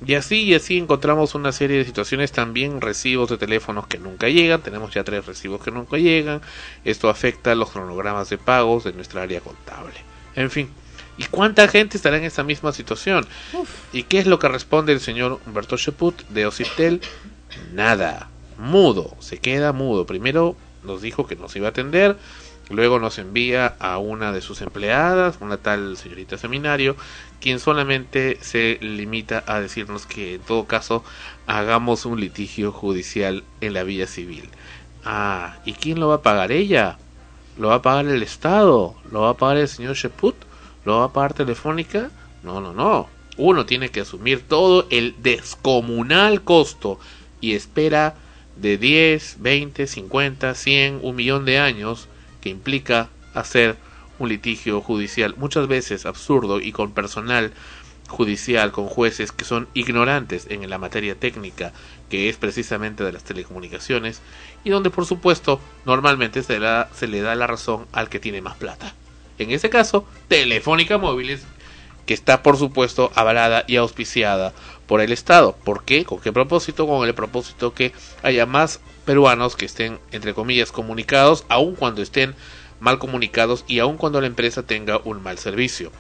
Y 0.05 0.15
así 0.15 0.43
y 0.43 0.53
así 0.53 0.78
encontramos 0.78 1.36
una 1.36 1.51
serie 1.51 1.78
de 1.78 1.86
situaciones, 1.86 2.32
también 2.32 2.82
recibos 2.82 3.30
de 3.30 3.38
teléfonos 3.38 3.88
que 3.88 3.97
nunca 3.97 4.28
llegan, 4.28 4.61
tenemos 4.61 4.93
ya 4.93 5.03
tres 5.03 5.26
recibos 5.26 5.63
que 5.63 5.71
nunca 5.71 5.97
llegan, 5.97 6.41
esto 6.84 7.09
afecta 7.09 7.55
los 7.55 7.71
cronogramas 7.71 8.30
de 8.30 8.38
pagos 8.38 8.84
de 8.84 8.93
nuestra 8.93 9.21
área 9.21 9.39
contable. 9.39 9.93
En 10.36 10.51
fin, 10.51 10.69
¿y 11.17 11.23
cuánta 11.23 11.67
gente 11.69 11.95
estará 11.95 12.17
en 12.17 12.26
esa 12.26 12.43
misma 12.43 12.73
situación? 12.73 13.26
¿Y 13.93 14.03
qué 14.03 14.19
es 14.19 14.28
lo 14.28 14.38
que 14.38 14.49
responde 14.49 14.91
el 14.91 14.99
señor 14.99 15.39
Humberto 15.45 15.78
Sheput 15.78 16.28
de 16.28 16.45
Ociptel? 16.45 16.99
Nada, 17.73 18.30
mudo, 18.57 19.15
se 19.19 19.38
queda 19.38 19.71
mudo. 19.71 20.05
Primero 20.05 20.57
nos 20.84 21.01
dijo 21.01 21.26
que 21.26 21.38
nos 21.38 21.55
iba 21.55 21.67
a 21.67 21.71
atender, 21.71 22.17
Luego 22.70 22.99
nos 22.99 23.20
envía 23.20 23.76
a 23.80 23.99
una 23.99 24.32
de 24.32 24.41
sus 24.41 24.61
empleadas, 24.61 25.38
una 25.39 25.57
tal 25.57 25.97
señorita 25.97 26.38
Seminario, 26.38 26.95
quien 27.39 27.59
solamente 27.59 28.39
se 28.41 28.80
limita 28.82 29.43
a 29.45 29.59
decirnos 29.59 30.07
que 30.07 30.36
en 30.36 30.41
todo 30.41 30.66
caso 30.66 31.03
hagamos 31.45 32.05
un 32.05 32.20
litigio 32.20 32.72
judicial 32.72 33.43
en 33.61 33.74
la 33.74 33.84
vía 33.84 34.07
civil. 34.07 34.49
Ah, 35.03 35.57
¿y 35.63 35.74
quién 35.74 35.99
lo 35.99 36.07
va 36.07 36.16
a 36.16 36.22
pagar 36.24 36.51
ella? 36.51 36.97
¿Lo 37.59 37.68
va 37.68 37.76
a 37.76 37.82
pagar 37.84 38.07
el 38.07 38.24
Estado? 38.24 38.95
¿Lo 39.11 39.22
va 39.22 39.30
a 39.32 39.38
pagar 39.38 39.57
el 39.57 39.68
señor 39.68 39.95
Sheput? 39.95 40.36
¿Lo 40.86 40.99
va 40.99 41.05
a 41.05 41.13
pagar 41.13 41.34
Telefónica? 41.34 42.09
No, 42.41 42.61
no, 42.61 42.74
no. 42.74 43.07
Uno 43.38 43.68
tiene 43.68 43.89
que 43.89 44.01
asumir 44.01 44.41
todo 44.47 44.88
el 44.89 45.16
descomunal 45.22 46.41
costo 46.41 46.99
y 47.41 47.53
espera 47.53 48.16
de 48.55 48.78
10, 48.78 49.38
20, 49.39 49.86
50, 49.86 50.55
100, 50.55 50.99
un 51.03 51.16
millón 51.16 51.45
de 51.45 51.59
años 51.59 52.07
que 52.46 52.50
implica 52.50 53.10
hacer 53.34 53.76
un 54.20 54.30
litigio 54.30 54.80
judicial 54.80 55.34
muchas 55.36 55.68
veces 55.68 56.06
absurdo 56.06 56.62
y 56.62 56.72
con 56.72 56.91
personal 56.91 57.52
judicial, 58.08 58.72
con 58.72 58.86
jueces 58.86 59.32
que 59.32 59.46
son 59.46 59.68
ignorantes 59.74 60.46
en 60.52 60.70
la 60.70 60.78
materia 60.78 61.16
técnica 61.16 61.74
que 62.08 62.30
es 62.30 62.38
precisamente 62.38 63.04
de 63.04 63.12
las 63.12 63.24
telecomunicaciones 63.24 64.22
y 64.64 64.70
donde 64.70 64.91
por 64.91 65.08
supuesto 65.08 65.60
normalmente 65.88 66.43
se, 66.43 66.60
se 66.93 67.08
le 67.08 67.22
da 67.22 67.34
la 67.34 67.48
razón 67.48 67.88
al 67.91 68.10
que 68.10 68.20
tiene 68.20 68.43
más 68.43 68.58
plata. 68.58 68.93
En 69.39 69.50
este 69.50 69.72
caso, 69.72 70.06
Telefónica 70.28 71.00
Móviles, 71.00 71.41
que 72.06 72.14
está 72.14 72.43
por 72.43 72.58
supuesto 72.58 73.12
avalada 73.16 73.64
y 73.66 73.78
auspiciada 73.78 74.54
por 74.86 75.02
el 75.02 75.12
Estado. 75.12 75.56
¿Por 75.64 75.84
qué? 75.84 76.06
¿Con 76.06 76.20
qué 76.20 76.32
propósito? 76.32 76.86
Con 76.86 77.08
el 77.08 77.16
propósito 77.16 77.74
que 77.74 77.91
haya 78.22 78.46
más 78.46 78.82
peruanos 79.06 79.56
que 79.56 79.66
estén, 79.66 79.99
entre 80.12 80.34
comillas, 80.34 80.72
comunicados, 80.72 81.45
aun 81.49 81.76
cuando 81.76 82.01
estén 82.01 82.36
mal 82.80 82.99
comunicados 82.99 83.64
y 83.68 83.80
aun 83.80 83.97
cuando 83.97 84.20
la 84.20 84.28
empresa 84.28 84.64
tenga 84.64 84.99
un 85.03 85.24
mal 85.24 85.38
servicio. 85.38 85.91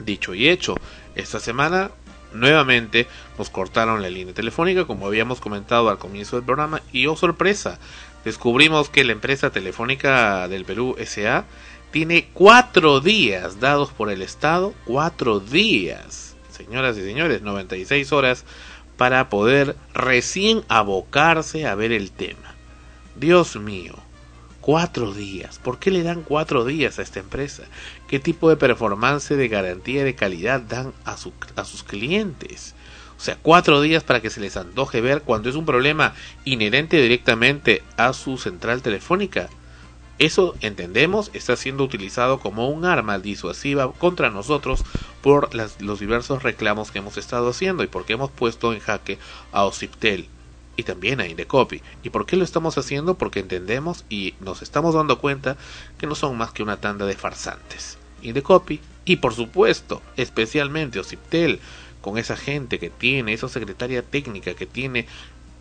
Dicho 0.00 0.34
y 0.34 0.48
hecho, 0.48 0.74
esta 1.14 1.38
semana 1.38 1.90
nuevamente 2.32 3.06
nos 3.38 3.50
cortaron 3.50 4.02
la 4.02 4.10
línea 4.10 4.34
telefónica, 4.34 4.86
como 4.86 5.06
habíamos 5.06 5.40
comentado 5.40 5.90
al 5.90 5.98
comienzo 5.98 6.36
del 6.36 6.44
programa, 6.44 6.82
y 6.92 7.06
oh 7.06 7.16
sorpresa, 7.16 7.78
descubrimos 8.24 8.88
que 8.88 9.04
la 9.04 9.12
empresa 9.12 9.50
telefónica 9.50 10.48
del 10.48 10.64
Perú 10.64 10.96
SA 11.04 11.44
tiene 11.90 12.28
cuatro 12.32 13.00
días 13.00 13.60
dados 13.60 13.90
por 13.90 14.10
el 14.10 14.22
Estado, 14.22 14.72
cuatro 14.86 15.40
días, 15.40 16.36
señoras 16.50 16.96
y 16.96 17.02
señores, 17.02 17.42
96 17.42 18.12
horas 18.12 18.44
para 19.02 19.28
poder 19.28 19.74
recién 19.94 20.62
abocarse 20.68 21.66
a 21.66 21.74
ver 21.74 21.90
el 21.90 22.12
tema. 22.12 22.54
Dios 23.16 23.56
mío, 23.56 23.96
Cuatro 24.60 25.12
días. 25.12 25.58
¿Por 25.58 25.80
qué 25.80 25.90
le 25.90 26.04
dan 26.04 26.22
cuatro 26.22 26.64
días 26.64 27.00
a 27.00 27.02
esta 27.02 27.18
empresa? 27.18 27.64
¿Qué 28.06 28.20
tipo 28.20 28.48
de 28.48 28.54
performance 28.56 29.30
de 29.34 29.48
garantía 29.48 30.04
de 30.04 30.14
calidad 30.14 30.60
dan 30.60 30.92
a, 31.04 31.16
su- 31.16 31.32
a 31.56 31.64
sus 31.64 31.82
clientes? 31.82 32.76
O 33.18 33.20
sea, 33.20 33.36
cuatro 33.42 33.80
días 33.80 34.04
para 34.04 34.20
que 34.22 34.30
se 34.30 34.40
les 34.40 34.56
antoje 34.56 35.00
ver 35.00 35.22
cuando 35.22 35.48
es 35.50 35.56
un 35.56 35.66
problema 35.66 36.14
inherente 36.44 37.02
directamente 37.02 37.82
a 37.96 38.12
su 38.12 38.38
central 38.38 38.82
telefónica. 38.82 39.48
Eso, 40.22 40.54
entendemos, 40.60 41.32
está 41.34 41.56
siendo 41.56 41.82
utilizado 41.82 42.38
como 42.38 42.68
un 42.68 42.84
arma 42.84 43.18
disuasiva 43.18 43.92
contra 43.92 44.30
nosotros 44.30 44.84
por 45.20 45.52
las- 45.52 45.82
los 45.82 45.98
diversos 45.98 46.44
reclamos 46.44 46.92
que 46.92 47.00
hemos 47.00 47.16
estado 47.18 47.48
haciendo 47.48 47.82
y 47.82 47.88
porque 47.88 48.12
hemos 48.12 48.30
puesto 48.30 48.72
en 48.72 48.78
jaque 48.78 49.18
a 49.50 49.64
Ociptel 49.64 50.28
y 50.76 50.84
también 50.84 51.20
a 51.20 51.26
Indecopy. 51.26 51.82
¿Y 52.04 52.10
por 52.10 52.24
qué 52.24 52.36
lo 52.36 52.44
estamos 52.44 52.78
haciendo? 52.78 53.16
Porque 53.16 53.40
entendemos 53.40 54.04
y 54.08 54.34
nos 54.38 54.62
estamos 54.62 54.94
dando 54.94 55.18
cuenta 55.18 55.56
que 55.98 56.06
no 56.06 56.14
son 56.14 56.38
más 56.38 56.52
que 56.52 56.62
una 56.62 56.76
tanda 56.76 57.04
de 57.04 57.16
farsantes. 57.16 57.98
Indecopy 58.22 58.78
y 59.04 59.16
por 59.16 59.34
supuesto, 59.34 60.02
especialmente 60.16 61.00
Ociptel, 61.00 61.58
con 62.00 62.16
esa 62.16 62.36
gente 62.36 62.78
que 62.78 62.90
tiene, 62.90 63.32
esa 63.32 63.48
secretaria 63.48 64.02
técnica 64.04 64.54
que 64.54 64.66
tiene, 64.66 65.08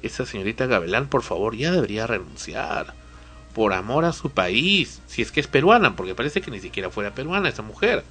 esa 0.04 0.28
señorita 0.28 0.68
Gavelán, 0.68 1.08
por 1.08 1.24
favor, 1.24 1.56
ya 1.56 1.72
debería 1.72 2.06
renunciar. 2.06 3.01
Por 3.54 3.74
amor 3.74 4.06
a 4.06 4.14
su 4.14 4.30
país, 4.30 5.02
si 5.08 5.22
es 5.22 5.32
que 5.32 5.40
es 5.40 5.48
peruana, 5.48 5.96
porque 5.96 6.16
parece 6.16 6.42
que 6.42 6.52
ni 6.52 6.60
siquiera 6.60 6.90
fuera 6.90 7.14
peruana 7.14 7.50
esa 7.50 7.62
mujer. 7.62 8.04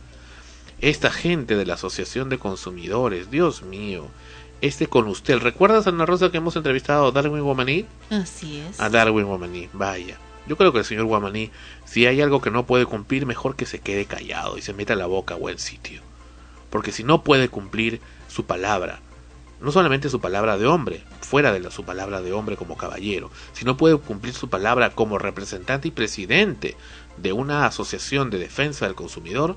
Esta 0.80 1.10
gente 1.10 1.56
de 1.56 1.66
la 1.66 1.74
Asociación 1.74 2.28
de 2.28 2.38
Consumidores, 2.38 3.30
Dios 3.30 3.62
mío, 3.62 4.06
este 4.60 4.86
con 4.86 5.06
usted. 5.08 5.38
¿Recuerdas, 5.38 5.86
Ana 5.86 6.06
Rosa, 6.06 6.30
que 6.30 6.38
hemos 6.38 6.56
entrevistado 6.56 7.06
a 7.06 7.12
Darwin 7.12 7.42
Guamaní? 7.42 7.86
Así 8.10 8.58
es. 8.58 8.80
A 8.80 8.90
Darwin 8.90 9.26
Guamaní, 9.26 9.68
vaya. 9.72 10.18
Yo 10.46 10.56
creo 10.56 10.72
que 10.72 10.80
el 10.80 10.84
señor 10.84 11.04
Guamaní, 11.04 11.50
si 11.84 12.06
hay 12.06 12.20
algo 12.20 12.40
que 12.40 12.50
no 12.50 12.66
puede 12.66 12.86
cumplir, 12.86 13.26
mejor 13.26 13.56
que 13.56 13.66
se 13.66 13.78
quede 13.78 14.06
callado 14.06 14.58
y 14.58 14.62
se 14.62 14.72
meta 14.72 14.96
la 14.96 15.06
boca 15.06 15.34
a 15.34 15.38
buen 15.38 15.58
sitio. 15.58 16.02
Porque 16.70 16.92
si 16.92 17.04
no 17.04 17.22
puede 17.22 17.48
cumplir 17.48 18.00
su 18.28 18.44
palabra, 18.44 19.00
no 19.60 19.72
solamente 19.72 20.08
su 20.08 20.20
palabra 20.20 20.56
de 20.56 20.66
hombre, 20.66 21.02
fuera 21.20 21.52
de 21.52 21.70
su 21.70 21.84
palabra 21.84 22.22
de 22.22 22.32
hombre 22.32 22.56
como 22.56 22.76
caballero, 22.76 23.30
si 23.52 23.64
no 23.64 23.76
puede 23.76 23.98
cumplir 23.98 24.34
su 24.34 24.48
palabra 24.48 24.90
como 24.90 25.18
representante 25.18 25.88
y 25.88 25.90
presidente 25.90 26.76
de 27.16 27.32
una 27.32 27.66
asociación 27.66 28.30
de 28.30 28.38
defensa 28.38 28.86
del 28.86 28.94
consumidor, 28.94 29.56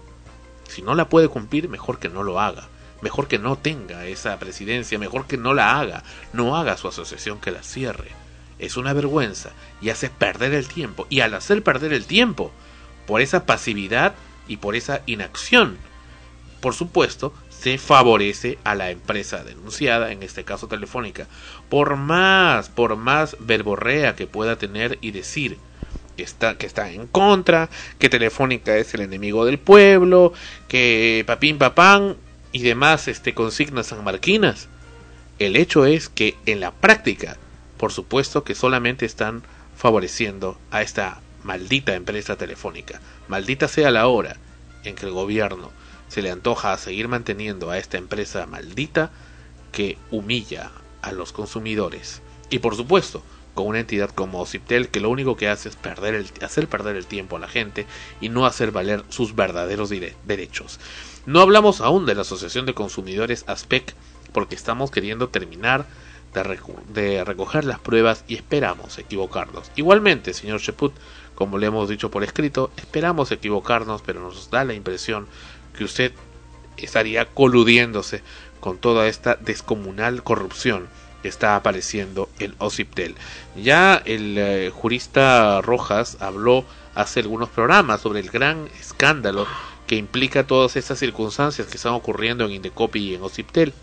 si 0.68 0.82
no 0.82 0.96
la 0.96 1.10
puede 1.10 1.28
cumplir, 1.28 1.70
mejor 1.70 2.00
que 2.00 2.10
no 2.10 2.24
lo 2.24 2.40
haga. 2.40 2.68
Mejor 3.02 3.28
que 3.28 3.38
no 3.38 3.58
tenga 3.58 4.06
esa 4.06 4.40
presidencia, 4.40 4.98
mejor 4.98 5.28
que 5.28 5.38
no 5.38 5.54
la 5.54 5.80
haga. 5.80 6.04
No 6.32 6.56
haga 6.56 6.78
su 6.78 6.88
asociación 6.88 7.40
que 7.40 7.52
la 7.52 7.62
cierre. 7.62 8.12
Es 8.60 8.78
una 8.78 8.94
vergüenza 8.94 9.52
y 9.82 9.90
hace 9.90 10.10
perder 10.10 10.54
el 10.54 10.68
tiempo. 10.68 11.06
Y 11.10 11.20
al 11.20 11.34
hacer 11.34 11.64
perder 11.64 11.92
el 11.92 12.06
tiempo, 12.06 12.52
por 13.06 13.22
esa 13.22 13.46
pasividad 13.46 14.16
y 14.48 14.58
por 14.58 14.76
esa 14.76 15.02
inacción, 15.06 15.78
por 16.62 16.74
supuesto, 16.74 17.34
se 17.64 17.78
favorece 17.78 18.58
a 18.66 18.76
la 18.76 18.92
empresa 18.92 19.42
denunciada, 19.46 20.12
en 20.12 20.22
este 20.22 20.44
caso 20.44 20.68
telefónica, 20.68 21.28
por 21.70 21.96
más, 21.96 22.68
por 22.68 22.98
más 22.98 23.38
verborrea 23.40 24.18
que 24.18 24.28
pueda 24.28 24.58
tener 24.58 24.98
y 25.00 25.12
decir 25.12 25.58
que 26.18 26.24
está, 26.24 26.58
que 26.58 26.66
está 26.66 26.92
en 26.92 27.08
contra, 27.08 27.70
que 28.00 28.10
Telefónica 28.10 28.76
es 28.76 28.94
el 28.96 29.00
enemigo 29.00 29.46
del 29.46 29.60
pueblo, 29.60 30.34
que 30.68 31.24
papín 31.26 31.58
papán 31.58 32.18
y 32.52 32.64
demás 32.64 33.08
este, 33.08 33.34
consignas 33.34 33.88
sanmarquinas. 33.88 34.68
El 35.40 35.56
hecho 35.56 35.86
es 35.86 36.10
que 36.10 36.36
en 36.46 36.60
la 36.60 36.72
práctica, 36.72 37.38
por 37.78 37.94
supuesto 37.94 38.44
que 38.44 38.56
solamente 38.56 39.06
están 39.06 39.42
favoreciendo 39.78 40.60
a 40.70 40.82
esta 40.82 41.22
maldita 41.44 41.96
empresa 41.96 42.36
telefónica. 42.36 43.00
Maldita 43.30 43.70
sea 43.70 43.90
la 43.90 44.08
hora 44.08 44.36
en 44.84 44.96
que 44.96 45.06
el 45.06 45.14
gobierno 45.14 45.72
se 46.14 46.22
le 46.22 46.30
antoja 46.30 46.78
seguir 46.78 47.08
manteniendo 47.08 47.72
a 47.72 47.80
esta 47.80 47.98
empresa 47.98 48.46
maldita 48.46 49.10
que 49.72 49.98
humilla 50.12 50.70
a 51.02 51.12
los 51.12 51.32
consumidores. 51.32 52.22
Y 52.52 52.60
por 52.60 52.76
supuesto, 52.76 53.24
con 53.56 53.66
una 53.66 53.80
entidad 53.80 54.12
como 54.12 54.40
Ociptel 54.40 54.90
que 54.90 55.00
lo 55.00 55.10
único 55.10 55.36
que 55.36 55.50
hace 55.50 55.70
es 55.70 55.76
perder 55.76 56.14
el, 56.14 56.28
hacer 56.46 56.68
perder 56.68 56.98
el 56.98 57.08
tiempo 57.08 57.38
a 57.38 57.40
la 57.40 57.48
gente 57.48 57.88
y 58.22 58.30
no 58.30 58.46
hacer 58.46 58.70
valer 58.70 59.04
sus 59.10 59.36
verdaderos 59.36 59.90
derechos. 59.90 60.80
No 61.26 61.42
hablamos 61.42 61.82
aún 61.82 62.06
de 62.06 62.14
la 62.14 62.22
Asociación 62.22 62.68
de 62.68 62.76
Consumidores 62.76 63.44
ASPEC 63.48 63.96
porque 64.34 64.54
estamos 64.54 64.92
queriendo 64.92 65.30
terminar 65.30 65.88
de, 66.36 66.60
de 66.94 67.24
recoger 67.24 67.66
las 67.66 67.80
pruebas 67.80 68.24
y 68.28 68.36
esperamos 68.36 69.00
equivocarnos. 69.00 69.72
Igualmente, 69.76 70.36
señor 70.36 70.60
Sheput, 70.60 70.94
como 71.34 71.58
le 71.58 71.66
hemos 71.66 71.90
dicho 71.90 72.12
por 72.12 72.24
escrito, 72.24 72.70
esperamos 72.78 73.32
equivocarnos, 73.32 74.04
pero 74.04 74.22
nos 74.22 74.52
da 74.52 74.64
la 74.64 74.76
impresión 74.76 75.28
que 75.78 75.84
usted 75.84 76.12
estaría 76.78 77.26
coludiéndose 77.26 78.22
con 78.60 78.78
toda 78.78 79.08
esta 79.08 79.36
descomunal 79.36 80.24
corrupción 80.24 80.88
que 81.22 81.30
está 81.30 81.56
apareciendo 81.56 82.30
en 82.40 82.54
Ociptel. 82.60 83.16
Ya 83.56 84.02
el 84.06 84.38
eh, 84.38 84.72
jurista 84.74 85.62
Rojas 85.62 86.18
habló 86.20 86.66
hace 86.96 87.22
algunos 87.22 87.50
programas 87.50 88.02
sobre 88.02 88.20
el 88.20 88.30
gran 88.30 88.68
escándalo 88.80 89.48
que 89.88 89.96
implica 89.96 90.46
todas 90.46 90.76
estas 90.76 91.00
circunstancias 91.00 91.68
que 91.68 91.78
están 91.78 91.94
ocurriendo 91.94 92.46
en 92.46 92.52
Indecopy 92.52 93.00
y 93.00 93.16
en 93.16 93.24
Ociptel 93.24 93.74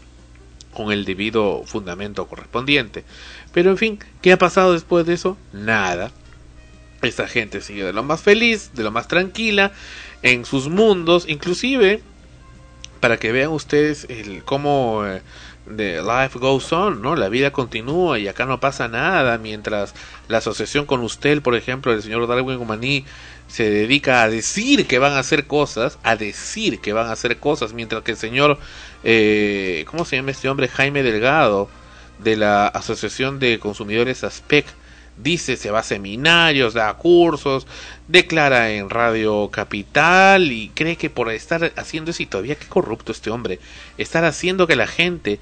con 0.73 0.93
el 0.93 1.05
debido 1.05 1.63
fundamento 1.65 2.27
correspondiente. 2.27 3.05
Pero 3.53 3.71
en 3.71 3.77
fin, 3.77 3.99
¿qué 4.23 4.33
ha 4.33 4.39
pasado 4.39 4.73
después 4.73 5.07
de 5.07 5.15
eso? 5.15 5.37
Nada. 5.53 6.13
Esta 7.03 7.27
gente 7.27 7.61
sigue 7.61 7.85
de 7.85 7.93
lo 7.93 8.03
más 8.03 8.21
feliz, 8.21 8.71
de 8.75 8.85
lo 8.85 8.91
más 8.91 9.09
tranquila, 9.09 9.73
en 10.23 10.45
sus 10.45 10.69
mundos, 10.69 11.25
inclusive 11.29 12.03
para 13.01 13.19
que 13.19 13.33
vean 13.33 13.51
ustedes 13.51 14.07
el 14.11 14.45
cómo 14.45 15.05
eh, 15.07 15.23
life 15.67 16.39
goes 16.39 16.73
on, 16.73 17.01
¿no? 17.01 17.17
La 17.17 17.29
vida 17.29 17.51
continúa 17.51 18.19
y 18.19 18.29
acá 18.29 18.45
no 18.45 18.61
pasa 18.61 18.89
nada 18.89 19.39
mientras 19.39 19.95
la 20.29 20.39
asociación 20.39 20.87
con 20.87 21.01
usted, 21.01 21.41
por 21.43 21.55
ejemplo, 21.55 21.93
el 21.93 22.03
señor 22.03 22.27
Darwin 22.27 22.59
Gumaní 22.59 23.05
se 23.49 23.69
dedica 23.69 24.23
a 24.23 24.29
decir 24.29 24.87
que 24.87 24.99
van 24.99 25.13
a 25.13 25.21
hacer 25.21 25.47
cosas, 25.47 25.99
a 26.03 26.17
decir 26.17 26.81
que 26.81 26.93
van 26.93 27.09
a 27.09 27.13
hacer 27.13 27.39
cosas, 27.39 27.73
mientras 27.73 28.03
que 28.03 28.13
el 28.13 28.17
señor, 28.17 28.59
eh, 29.03 29.85
¿cómo 29.91 30.05
se 30.05 30.17
llama 30.17 30.31
este 30.31 30.49
hombre? 30.49 30.69
Jaime 30.69 31.03
Delgado, 31.03 31.69
de 32.19 32.37
la 32.37 32.67
Asociación 32.69 33.39
de 33.39 33.59
Consumidores 33.59 34.25
ASPEC, 34.25 34.67
dice 35.17 35.57
se 35.57 35.71
va 35.71 35.81
a 35.81 35.83
seminarios, 35.83 36.75
da 36.75 36.93
cursos, 36.95 37.67
declara 38.11 38.73
en 38.73 38.91
Radio 38.91 39.51
Capital 39.53 40.51
y 40.51 40.71
cree 40.71 40.97
que 40.97 41.11
por 41.11 41.31
estar 41.31 41.73
haciendo 41.77 42.11
eso 42.11 42.23
y 42.23 42.27
todavía 42.27 42.57
qué 42.57 42.67
corrupto 42.67 43.13
este 43.13 43.31
hombre, 43.31 43.61
estar 43.99 44.25
haciendo 44.25 44.67
que 44.67 44.75
la 44.75 44.89
gente 44.89 45.39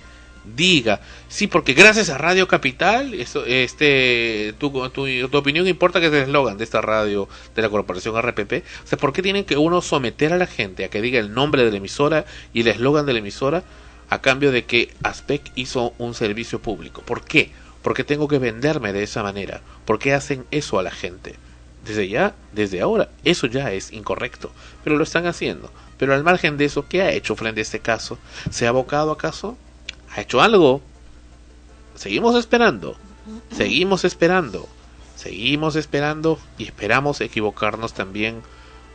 diga, 0.55 1.01
sí, 1.29 1.47
porque 1.47 1.73
gracias 1.73 2.11
a 2.11 2.19
Radio 2.19 2.47
Capital, 2.47 3.15
eso, 3.15 3.45
este, 3.47 4.55
tu, 4.59 4.71
tu, 4.91 5.07
tu 5.29 5.39
opinión 5.39 5.67
importa 5.67 6.01
que 6.01 6.07
es 6.07 6.13
el 6.13 6.23
eslogan 6.23 6.59
de 6.59 6.65
esta 6.65 6.81
radio 6.81 7.29
de 7.55 7.63
la 7.63 7.71
corporación 7.71 8.21
RPP, 8.21 8.53
o 8.85 8.87
sea, 8.87 8.99
¿por 8.99 9.13
qué 9.13 9.23
tienen 9.23 9.45
que 9.45 9.57
uno 9.57 9.81
someter 9.81 10.33
a 10.33 10.39
la 10.39 10.47
gente 10.47 10.85
a 10.85 10.91
que 10.91 11.01
diga 11.01 11.19
el 11.19 11.33
nombre 11.33 11.65
de 11.65 11.71
la 11.71 11.79
emisora 11.79 12.27
y 12.53 12.61
el 12.61 12.69
eslogan 12.69 13.07
de 13.07 13.15
la 13.15 13.19
emisora 13.21 13.65
a 14.11 14.21
cambio 14.21 14.53
de 14.53 14.65
que 14.65 14.91
Aspec 15.03 15.53
hizo 15.55 15.95
un 15.99 16.15
servicio 16.15 16.61
público? 16.61 17.03
¿Por 17.03 17.25
qué? 17.25 17.51
¿Por 17.83 17.95
qué 17.95 18.05
tengo 18.05 18.29
que 18.29 18.39
venderme 18.39 18.93
de 18.93 19.03
esa 19.03 19.23
manera? 19.23 19.63
¿Por 19.87 19.99
qué 19.99 20.13
hacen 20.13 20.45
eso 20.51 20.79
a 20.79 20.83
la 20.83 20.91
gente? 20.91 21.37
Desde 21.89 22.07
ya, 22.07 22.35
desde 22.53 22.83
ahora, 22.83 23.09
eso 23.25 23.47
ya 23.47 23.73
es 23.73 23.93
incorrecto, 23.95 24.53
pero 24.85 24.99
lo 24.99 25.05
están 25.05 25.27
haciendo. 25.27 25.73
Pero 25.97 26.13
al 26.13 26.23
margen 26.23 26.59
de 26.59 26.67
eso, 26.67 26.87
¿qué 26.87 27.01
ha 27.01 27.13
hecho 27.13 27.35
frente 27.35 27.61
a 27.61 27.63
este 27.63 27.81
caso? 27.81 28.19
¿Se 28.51 28.67
ha 28.67 28.69
abocado 28.69 29.11
acaso? 29.11 29.57
¿Ha 30.15 30.21
hecho 30.21 30.43
algo? 30.43 30.83
Seguimos 31.95 32.37
esperando, 32.37 32.97
seguimos 33.57 34.05
esperando, 34.05 34.69
seguimos 35.17 35.77
esperando 35.77 36.39
y 36.59 36.65
esperamos 36.65 37.23
equivocarnos 37.23 37.95
también 37.95 38.43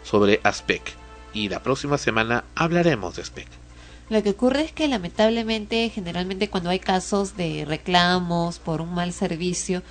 sobre 0.03 0.39
Aspec. 0.43 0.93
Y 1.33 1.49
la 1.49 1.63
próxima 1.63 1.97
semana 1.97 2.43
hablaremos 2.53 3.15
de 3.15 3.23
Aspec. 3.23 3.62
Lo 4.09 4.21
que 4.21 4.31
ocurre 4.31 4.61
es 4.63 4.71
que 4.71 4.87
lamentablemente, 4.87 5.89
generalmente 5.89 6.49
cuando 6.49 6.69
hay 6.69 6.79
casos 6.79 7.37
de 7.37 7.65
reclamos 7.65 8.59
por 8.59 8.81
un 8.81 8.93
mal 8.93 9.13
servicio 9.13 9.81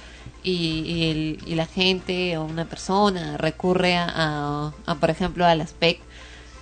y, 0.42 0.82
y, 0.86 1.10
el, 1.10 1.38
y 1.46 1.54
la 1.54 1.66
gente 1.66 2.36
o 2.36 2.44
una 2.44 2.66
persona 2.66 3.36
recurre 3.38 3.96
a, 3.96 4.06
a, 4.08 4.74
a 4.86 4.94
por 4.96 5.10
ejemplo, 5.10 5.46
al 5.46 5.60
ASPEC, 5.60 6.00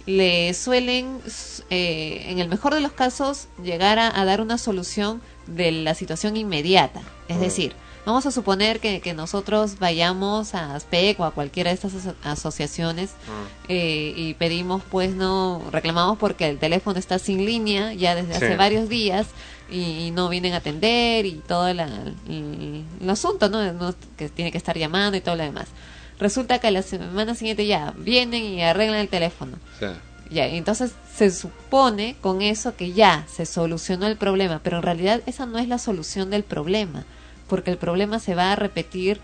le 0.06 0.54
suelen, 0.54 1.18
eh, 1.70 2.26
en 2.28 2.38
el 2.38 2.48
mejor 2.48 2.74
de 2.74 2.80
los 2.80 2.92
casos, 2.92 3.48
llegar 3.62 3.98
a, 3.98 4.20
a, 4.20 4.24
dar 4.24 4.40
una 4.40 4.58
solución 4.58 5.20
de 5.46 5.72
la 5.72 5.94
situación 5.94 6.36
inmediata. 6.36 7.02
Es 7.28 7.36
mm. 7.36 7.40
decir, 7.40 7.72
vamos 8.10 8.26
a 8.26 8.30
suponer 8.30 8.80
que, 8.80 9.00
que, 9.00 9.14
nosotros 9.14 9.78
vayamos 9.78 10.54
a 10.54 10.74
ASPEC 10.74 11.18
o 11.20 11.24
a 11.24 11.30
cualquiera 11.30 11.70
de 11.70 11.74
estas 11.74 11.94
aso 11.94 12.14
asociaciones 12.22 13.10
mm. 13.10 13.66
eh, 13.68 14.12
y 14.16 14.34
pedimos, 14.34 14.82
pues, 14.90 15.14
no, 15.14 15.62
reclamamos 15.70 16.18
porque 16.18 16.48
el 16.48 16.58
teléfono 16.58 16.98
está 16.98 17.18
sin 17.18 17.44
línea 17.44 17.92
ya 17.94 18.14
desde 18.14 18.38
sí. 18.38 18.44
hace 18.44 18.56
varios 18.56 18.88
días 18.88 19.28
y, 19.70 20.10
no 20.10 20.28
vienen 20.28 20.54
a 20.54 20.56
atender 20.56 21.26
y 21.26 21.34
todo 21.46 21.72
la, 21.72 21.86
el, 22.28 22.84
el, 23.00 23.10
asunto, 23.10 23.48
¿no? 23.48 23.72
¿no? 23.72 23.94
Que 24.16 24.28
tiene 24.28 24.50
que 24.50 24.58
estar 24.58 24.76
llamando 24.76 25.16
y 25.16 25.20
todo 25.20 25.36
lo 25.36 25.44
demás. 25.44 25.68
resulta 26.18 26.58
que 26.58 26.70
la 26.70 26.82
semana 26.82 27.34
siguiente 27.34 27.66
ya 27.66 27.94
vienen 27.96 28.44
y 28.44 28.62
arreglan 28.62 28.98
el 28.98 29.08
teléfono. 29.08 29.56
Sí. 29.78 29.86
Ya, 30.30 30.46
entonces 30.46 30.92
se 31.14 31.30
supone 31.30 32.16
con 32.20 32.40
eso 32.40 32.76
que 32.76 32.92
ya 32.92 33.26
se 33.28 33.46
solucionó 33.46 34.06
el 34.06 34.16
problema, 34.16 34.60
pero 34.62 34.76
en 34.76 34.84
realidad 34.84 35.22
esa 35.26 35.44
no 35.44 35.58
es 35.58 35.66
la 35.66 35.78
solución 35.78 36.30
del 36.30 36.44
problema, 36.44 37.04
porque 37.50 37.70
el 37.70 37.76
problema 37.76 38.18
se 38.20 38.34
va 38.34 38.52
a 38.52 38.56
repetir 38.56 39.20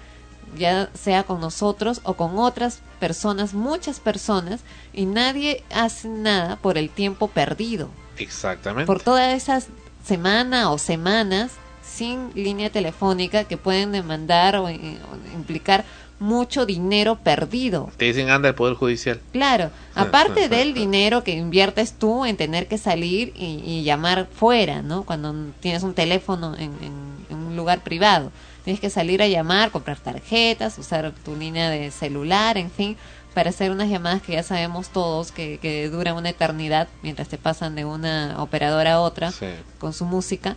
ya 0.58 0.90
sea 0.94 1.22
con 1.24 1.40
nosotros 1.40 2.00
o 2.04 2.14
con 2.14 2.38
otras 2.38 2.80
personas, 3.00 3.52
muchas 3.54 3.98
personas, 4.00 4.60
y 4.92 5.04
nadie 5.06 5.62
hace 5.74 6.08
nada 6.08 6.56
por 6.56 6.78
el 6.78 6.88
tiempo 6.90 7.28
perdido, 7.28 7.88
Exactamente. 8.18 8.86
por 8.86 9.02
toda 9.02 9.32
esa 9.32 9.60
semana 10.04 10.70
o 10.70 10.78
semanas 10.78 11.52
sin 11.82 12.30
línea 12.34 12.70
telefónica 12.70 13.44
que 13.44 13.56
pueden 13.56 13.92
demandar 13.92 14.56
o, 14.56 14.68
eh, 14.68 14.98
o 15.10 15.36
implicar 15.36 15.84
mucho 16.18 16.64
dinero 16.64 17.16
perdido. 17.16 17.90
Te 17.96 18.06
dicen 18.06 18.30
anda 18.30 18.48
el 18.48 18.54
Poder 18.54 18.74
Judicial. 18.74 19.20
Claro, 19.32 19.70
aparte 19.94 20.48
del 20.48 20.72
dinero 20.72 21.22
que 21.24 21.32
inviertes 21.32 21.92
tú 21.92 22.24
en 22.24 22.36
tener 22.38 22.68
que 22.68 22.78
salir 22.78 23.32
y, 23.36 23.60
y 23.66 23.82
llamar 23.82 24.26
fuera, 24.34 24.80
¿no? 24.80 25.02
Cuando 25.02 25.34
tienes 25.60 25.82
un 25.82 25.92
teléfono 25.92 26.54
en- 26.54 26.72
en 26.82 27.15
un 27.56 27.62
lugar 27.62 27.80
privado. 27.82 28.30
Tienes 28.64 28.80
que 28.80 28.90
salir 28.90 29.22
a 29.22 29.26
llamar, 29.28 29.70
comprar 29.70 29.98
tarjetas, 29.98 30.78
usar 30.78 31.12
tu 31.24 31.34
línea 31.36 31.70
de 31.70 31.90
celular, 31.90 32.58
en 32.58 32.70
fin, 32.70 32.96
para 33.32 33.50
hacer 33.50 33.70
unas 33.70 33.88
llamadas 33.88 34.22
que 34.22 34.32
ya 34.32 34.42
sabemos 34.42 34.88
todos 34.88 35.30
que, 35.32 35.58
que 35.60 35.88
duran 35.88 36.16
una 36.16 36.30
eternidad 36.30 36.88
mientras 37.02 37.28
te 37.28 37.38
pasan 37.38 37.74
de 37.74 37.84
una 37.84 38.36
operadora 38.42 38.94
a 38.94 39.00
otra 39.00 39.30
Sí. 39.30 39.46
con 39.78 39.92
su 39.92 40.04
música. 40.04 40.56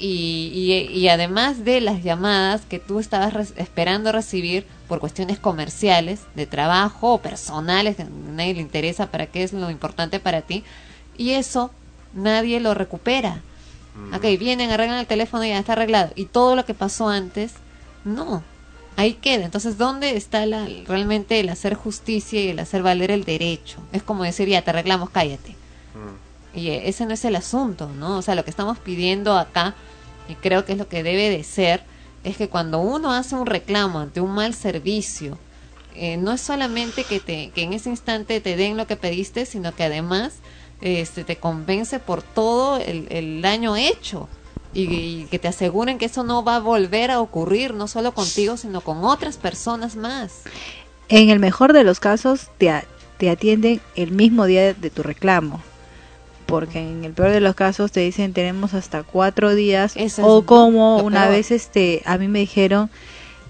Y, 0.00 0.52
y, 0.54 0.96
y 0.96 1.08
además 1.08 1.64
de 1.64 1.80
las 1.80 2.04
llamadas 2.04 2.60
que 2.68 2.78
tú 2.78 3.00
estabas 3.00 3.32
re- 3.32 3.46
esperando 3.56 4.12
recibir 4.12 4.64
por 4.86 5.00
cuestiones 5.00 5.38
comerciales, 5.40 6.20
de 6.36 6.46
trabajo 6.46 7.14
o 7.14 7.18
personales, 7.22 7.96
que 7.96 8.02
a 8.02 8.06
nadie 8.06 8.54
le 8.54 8.60
interesa 8.60 9.10
para 9.10 9.26
qué 9.26 9.42
es 9.42 9.52
lo 9.52 9.70
importante 9.70 10.20
para 10.20 10.42
ti, 10.42 10.62
y 11.16 11.30
eso 11.32 11.72
nadie 12.14 12.60
lo 12.60 12.74
recupera. 12.74 13.42
Ok, 14.14 14.22
vienen, 14.38 14.70
arreglan 14.70 14.98
el 14.98 15.06
teléfono 15.06 15.44
y 15.44 15.50
ya 15.50 15.58
está 15.58 15.72
arreglado. 15.72 16.12
Y 16.14 16.26
todo 16.26 16.56
lo 16.56 16.64
que 16.64 16.74
pasó 16.74 17.08
antes, 17.08 17.54
no. 18.04 18.42
Ahí 18.96 19.14
queda. 19.14 19.44
Entonces, 19.44 19.78
¿dónde 19.78 20.16
está 20.16 20.46
la, 20.46 20.66
realmente 20.86 21.38
el 21.40 21.48
hacer 21.50 21.74
justicia 21.74 22.42
y 22.42 22.48
el 22.48 22.58
hacer 22.58 22.82
valer 22.82 23.10
el 23.10 23.24
derecho? 23.24 23.78
Es 23.92 24.02
como 24.02 24.24
decir, 24.24 24.48
ya 24.48 24.62
te 24.62 24.70
arreglamos, 24.70 25.10
cállate. 25.10 25.54
Y 26.54 26.68
eh, 26.70 26.88
ese 26.88 27.06
no 27.06 27.14
es 27.14 27.24
el 27.24 27.36
asunto, 27.36 27.88
¿no? 27.88 28.18
O 28.18 28.22
sea, 28.22 28.34
lo 28.34 28.44
que 28.44 28.50
estamos 28.50 28.78
pidiendo 28.78 29.36
acá, 29.38 29.74
y 30.28 30.34
creo 30.34 30.64
que 30.64 30.72
es 30.72 30.78
lo 30.78 30.88
que 30.88 31.02
debe 31.02 31.30
de 31.30 31.44
ser, 31.44 31.82
es 32.24 32.36
que 32.36 32.48
cuando 32.48 32.80
uno 32.80 33.12
hace 33.12 33.34
un 33.34 33.46
reclamo 33.46 34.00
ante 34.00 34.20
un 34.20 34.32
mal 34.32 34.54
servicio, 34.54 35.38
eh, 35.94 36.16
no 36.16 36.32
es 36.32 36.40
solamente 36.40 37.04
que, 37.04 37.20
te, 37.20 37.50
que 37.50 37.62
en 37.62 37.72
ese 37.72 37.90
instante 37.90 38.40
te 38.40 38.56
den 38.56 38.76
lo 38.76 38.86
que 38.86 38.96
pediste, 38.96 39.46
sino 39.46 39.74
que 39.74 39.84
además 39.84 40.34
este, 40.80 41.24
te 41.24 41.36
convence 41.36 41.98
por 41.98 42.22
todo 42.22 42.76
el, 42.78 43.06
el 43.10 43.42
daño 43.42 43.76
hecho. 43.76 44.28
Y, 44.74 44.82
y 44.82 45.26
que 45.30 45.38
te 45.38 45.48
aseguren 45.48 45.96
que 45.98 46.04
eso 46.04 46.22
no 46.24 46.44
va 46.44 46.56
a 46.56 46.60
volver 46.60 47.10
a 47.10 47.20
ocurrir, 47.20 47.72
no 47.74 47.88
solo 47.88 48.12
contigo, 48.12 48.56
sino 48.58 48.82
con 48.82 49.02
otras 49.04 49.38
personas 49.38 49.96
más. 49.96 50.42
En 51.08 51.30
el 51.30 51.38
mejor 51.38 51.72
de 51.72 51.84
los 51.84 52.00
casos 52.00 52.48
te, 52.58 52.68
a- 52.70 52.84
te 53.16 53.30
atienden 53.30 53.80
el 53.96 54.12
mismo 54.12 54.44
día 54.44 54.74
de 54.74 54.90
tu 54.90 55.02
reclamo. 55.02 55.62
Porque 56.46 56.78
en 56.80 57.04
el 57.04 57.12
peor 57.12 57.30
de 57.30 57.40
los 57.40 57.54
casos 57.54 57.92
te 57.92 58.00
dicen 58.00 58.32
tenemos 58.32 58.72
hasta 58.74 59.02
cuatro 59.02 59.54
días. 59.54 59.92
Eso 59.96 60.24
o 60.26 60.44
como 60.46 60.98
una 61.02 61.22
peor. 61.22 61.32
vez 61.34 61.50
este 61.50 62.02
a 62.06 62.16
mí 62.18 62.28
me 62.28 62.38
dijeron, 62.40 62.90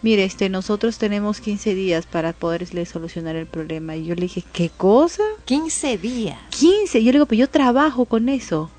mire, 0.02 0.24
este 0.24 0.48
nosotros 0.48 0.98
tenemos 0.98 1.40
15 1.40 1.74
días 1.74 2.06
para 2.06 2.32
poderle 2.32 2.86
solucionar 2.86 3.36
el 3.36 3.46
problema. 3.46 3.96
Y 3.96 4.06
yo 4.06 4.14
le 4.14 4.22
dije, 4.22 4.44
¿qué 4.52 4.70
cosa? 4.70 5.22
15 5.44 5.98
días. 5.98 6.38
15. 6.50 7.02
Yo 7.02 7.12
le 7.12 7.18
digo, 7.18 7.26
pero 7.26 7.40
yo 7.40 7.48
trabajo 7.48 8.04
con 8.04 8.28
eso. 8.28 8.70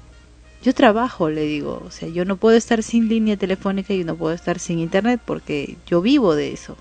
Yo 0.64 0.74
trabajo, 0.74 1.30
le 1.30 1.44
digo. 1.44 1.82
O 1.86 1.92
sea, 1.92 2.10
yo 2.10 2.26
no 2.26 2.38
puedo 2.38 2.58
estar 2.58 2.84
sin 2.84 3.08
línea 3.08 3.38
telefónica 3.38 3.94
y 3.94 4.04
no 4.04 4.16
puedo 4.16 4.34
estar 4.34 4.60
sin 4.60 4.80
internet 4.80 5.22
porque 5.24 5.78
yo 5.86 6.02
vivo 6.02 6.36
de 6.36 6.52
eso. 6.54 6.76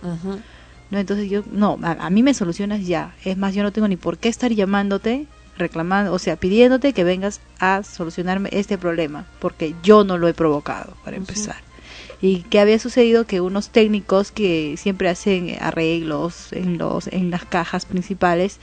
No, 0.91 0.99
entonces 0.99 1.28
yo, 1.28 1.43
no, 1.53 1.78
a, 1.82 1.93
a 1.93 2.11
mí 2.11 2.22
me 2.22 2.34
solucionas 2.34 2.86
ya. 2.86 3.14
Es 3.24 3.36
más, 3.36 3.55
yo 3.55 3.62
no 3.62 3.72
tengo 3.72 3.89
ni 3.89 3.97
por 3.97 4.18
qué 4.18 4.28
estar 4.28 4.51
llamándote, 4.53 5.26
reclamando, 5.59 6.12
o 6.12 6.18
sea, 6.18 6.36
pidiéndote 6.36 6.93
que 6.93 7.05
vengas 7.05 7.41
a 7.59 7.82
solucionarme 7.82 8.49
este 8.53 8.78
problema, 8.78 9.26
porque 9.39 9.74
yo 9.82 10.05
no 10.05 10.16
lo 10.16 10.28
he 10.28 10.34
provocado, 10.34 10.95
para 11.05 11.16
empezar. 11.16 11.57
Y 12.21 12.43
que 12.43 12.59
había 12.61 12.79
sucedido 12.79 13.27
que 13.27 13.41
unos 13.41 13.69
técnicos 13.71 14.33
que 14.33 14.75
siempre 14.77 15.09
hacen 15.09 15.57
arreglos 15.61 16.53
en 16.53 16.77
los 16.79 17.07
en 17.09 17.31
las 17.31 17.45
cajas 17.45 17.85
principales 17.87 18.59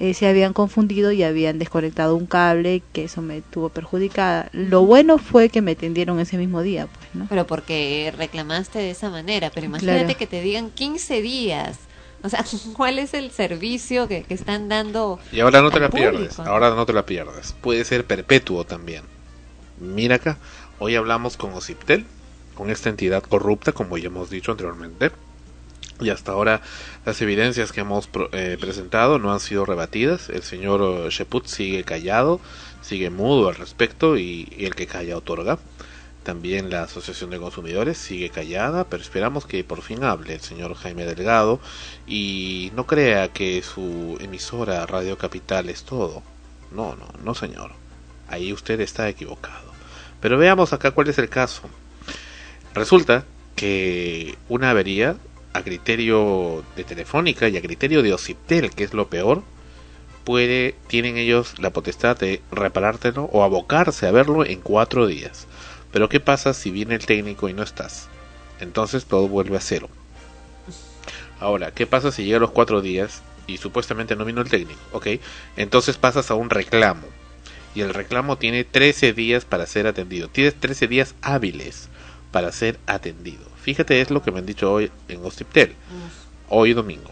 eh, 0.00 0.14
se 0.14 0.26
habían 0.28 0.52
confundido 0.52 1.10
y 1.12 1.22
habían 1.24 1.58
desconectado 1.58 2.14
un 2.16 2.26
cable 2.26 2.82
que 2.92 3.04
eso 3.04 3.20
me 3.22 3.40
tuvo 3.40 3.68
perjudicada. 3.68 4.48
Lo 4.52 4.84
bueno 4.84 5.18
fue 5.18 5.48
que 5.48 5.60
me 5.60 5.72
atendieron 5.72 6.20
ese 6.20 6.36
mismo 6.38 6.62
día, 6.62 6.86
pues, 6.86 7.06
¿no? 7.14 7.26
Pero 7.28 7.46
porque 7.46 8.12
reclamaste 8.16 8.78
de 8.78 8.90
esa 8.90 9.10
manera. 9.10 9.50
Pero 9.54 9.66
imagínate 9.66 10.04
Claro. 10.04 10.18
que 10.18 10.26
te 10.28 10.40
digan 10.42 10.70
15 10.70 11.20
días. 11.22 11.78
O 12.22 12.28
sea, 12.28 12.44
¿cuál 12.76 12.98
es 13.00 13.12
el 13.14 13.30
servicio 13.32 14.06
que, 14.08 14.22
que 14.24 14.34
están 14.34 14.68
dando? 14.68 15.18
Y 15.32 15.40
ahora 15.40 15.62
no 15.62 15.70
te 15.72 15.78
la 15.80 15.88
público? 15.88 16.10
pierdes, 16.12 16.38
ahora 16.40 16.70
no 16.70 16.84
te 16.86 16.92
la 16.92 17.04
pierdes. 17.06 17.54
Puede 17.60 17.84
ser 17.84 18.04
perpetuo 18.04 18.64
también. 18.64 19.02
Mira 19.80 20.16
acá, 20.16 20.38
hoy 20.78 20.94
hablamos 20.96 21.36
con 21.36 21.52
Ociptel, 21.54 22.04
con 22.58 22.70
esta 22.70 22.88
entidad 22.88 23.22
corrupta, 23.22 23.70
como 23.70 23.98
ya 23.98 24.08
hemos 24.08 24.30
dicho 24.30 24.50
anteriormente. 24.50 25.12
Y 26.00 26.10
hasta 26.10 26.32
ahora 26.32 26.60
las 27.06 27.22
evidencias 27.22 27.70
que 27.70 27.82
hemos 27.82 28.08
eh, 28.32 28.58
presentado 28.60 29.20
no 29.20 29.32
han 29.32 29.38
sido 29.38 29.64
rebatidas. 29.64 30.28
El 30.28 30.42
señor 30.42 30.80
eh, 30.82 31.08
Sheput 31.08 31.46
sigue 31.46 31.84
callado, 31.84 32.40
sigue 32.82 33.10
mudo 33.10 33.48
al 33.48 33.54
respecto 33.54 34.18
y, 34.18 34.52
y 34.56 34.64
el 34.64 34.74
que 34.74 34.88
calla 34.88 35.16
otorga. 35.16 35.60
También 36.24 36.68
la 36.68 36.82
Asociación 36.82 37.30
de 37.30 37.38
Consumidores 37.38 37.96
sigue 37.96 38.28
callada, 38.28 38.82
pero 38.82 39.04
esperamos 39.04 39.46
que 39.46 39.62
por 39.62 39.82
fin 39.82 40.02
hable 40.02 40.34
el 40.34 40.40
señor 40.40 40.74
Jaime 40.74 41.06
Delgado 41.06 41.60
y 42.08 42.72
no 42.74 42.88
crea 42.88 43.28
que 43.28 43.62
su 43.62 44.18
emisora 44.20 44.84
Radio 44.84 45.16
Capital 45.16 45.68
es 45.68 45.84
todo. 45.84 46.24
No, 46.72 46.96
no, 46.96 47.06
no 47.22 47.36
señor. 47.36 47.70
Ahí 48.26 48.52
usted 48.52 48.80
está 48.80 49.08
equivocado. 49.08 49.70
Pero 50.20 50.38
veamos 50.38 50.72
acá 50.72 50.90
cuál 50.90 51.08
es 51.08 51.18
el 51.18 51.28
caso. 51.28 51.62
Resulta 52.78 53.24
que 53.56 54.36
una 54.48 54.70
avería 54.70 55.16
a 55.52 55.64
criterio 55.64 56.62
de 56.76 56.84
Telefónica 56.84 57.48
y 57.48 57.56
a 57.56 57.60
criterio 57.60 58.04
de 58.04 58.12
Ociptel, 58.12 58.70
que 58.70 58.84
es 58.84 58.94
lo 58.94 59.08
peor, 59.08 59.42
puede, 60.22 60.76
tienen 60.86 61.16
ellos 61.16 61.58
la 61.58 61.70
potestad 61.70 62.16
de 62.16 62.40
reparártelo 62.52 63.24
o 63.32 63.42
abocarse 63.42 64.06
a 64.06 64.12
verlo 64.12 64.44
en 64.44 64.60
cuatro 64.60 65.08
días. 65.08 65.48
Pero 65.90 66.08
¿qué 66.08 66.20
pasa 66.20 66.54
si 66.54 66.70
viene 66.70 66.94
el 66.94 67.04
técnico 67.04 67.48
y 67.48 67.52
no 67.52 67.64
estás? 67.64 68.06
Entonces 68.60 69.06
todo 69.06 69.26
vuelve 69.26 69.56
a 69.56 69.60
cero. 69.60 69.88
Ahora, 71.40 71.72
¿qué 71.72 71.84
pasa 71.84 72.12
si 72.12 72.24
llega 72.24 72.36
a 72.36 72.40
los 72.40 72.52
cuatro 72.52 72.80
días 72.80 73.22
y 73.48 73.56
supuestamente 73.56 74.14
no 74.14 74.24
vino 74.24 74.40
el 74.40 74.50
técnico? 74.50 74.80
Ok, 74.92 75.08
entonces 75.56 75.96
pasas 75.96 76.30
a 76.30 76.36
un 76.36 76.48
reclamo. 76.48 77.08
Y 77.74 77.80
el 77.80 77.92
reclamo 77.92 78.38
tiene 78.38 78.62
13 78.62 79.14
días 79.14 79.44
para 79.44 79.66
ser 79.66 79.88
atendido. 79.88 80.28
Tienes 80.28 80.54
13 80.54 80.86
días 80.86 81.16
hábiles 81.22 81.88
para 82.38 82.52
ser 82.52 82.78
atendido. 82.86 83.44
Fíjate, 83.60 84.00
es 84.00 84.12
lo 84.12 84.22
que 84.22 84.30
me 84.30 84.38
han 84.38 84.46
dicho 84.46 84.72
hoy 84.72 84.92
en 85.08 85.24
Hostiptel. 85.24 85.74
Hoy 86.48 86.72
domingo. 86.72 87.10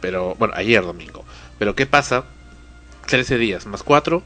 Pero, 0.00 0.34
bueno, 0.38 0.54
ayer 0.56 0.82
domingo. 0.82 1.26
Pero 1.58 1.74
¿qué 1.74 1.84
pasa? 1.84 2.24
13 3.06 3.36
días 3.36 3.66
más 3.66 3.82
4 3.82 4.22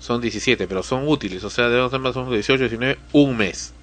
son 0.00 0.22
17, 0.22 0.66
pero 0.66 0.82
son 0.82 1.06
útiles. 1.06 1.44
O 1.44 1.50
sea, 1.50 1.68
debemos 1.68 1.90
ser 1.90 2.00
más 2.00 2.16
o 2.16 2.20
menos 2.20 2.32
18, 2.32 2.60
19, 2.60 2.98
un 3.12 3.36
mes. 3.36 3.74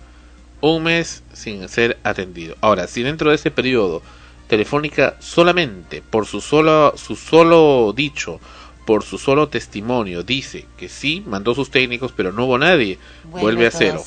Un 0.59 0.81
mes 0.81 1.21
sin 1.33 1.69
ser 1.69 1.99
atendido. 2.01 2.55
Ahora, 2.61 2.87
si 2.87 3.03
dentro 3.03 3.29
de 3.29 3.35
ese 3.35 3.51
periodo 3.51 4.01
Telefónica 4.47 5.17
solamente 5.19 6.01
por 6.01 6.25
su 6.25 6.41
solo, 6.41 6.95
su 6.97 7.15
solo 7.15 7.93
dicho, 7.95 8.39
por 8.87 9.03
su 9.03 9.19
solo 9.19 9.49
testimonio, 9.49 10.23
dice 10.23 10.65
que 10.77 10.89
sí, 10.89 11.21
mandó 11.27 11.53
sus 11.53 11.69
técnicos, 11.69 12.11
pero 12.11 12.31
no 12.31 12.45
hubo 12.45 12.57
nadie, 12.57 12.97
vuelve, 13.25 13.67
a 13.67 13.69
todo 13.69 13.79
cero. 13.79 14.03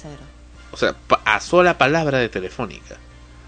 O 0.70 0.76
sea, 0.76 0.94
a 1.24 1.40
sola 1.40 1.78
palabra 1.78 2.18
de 2.18 2.28
Telefónica. 2.28 2.96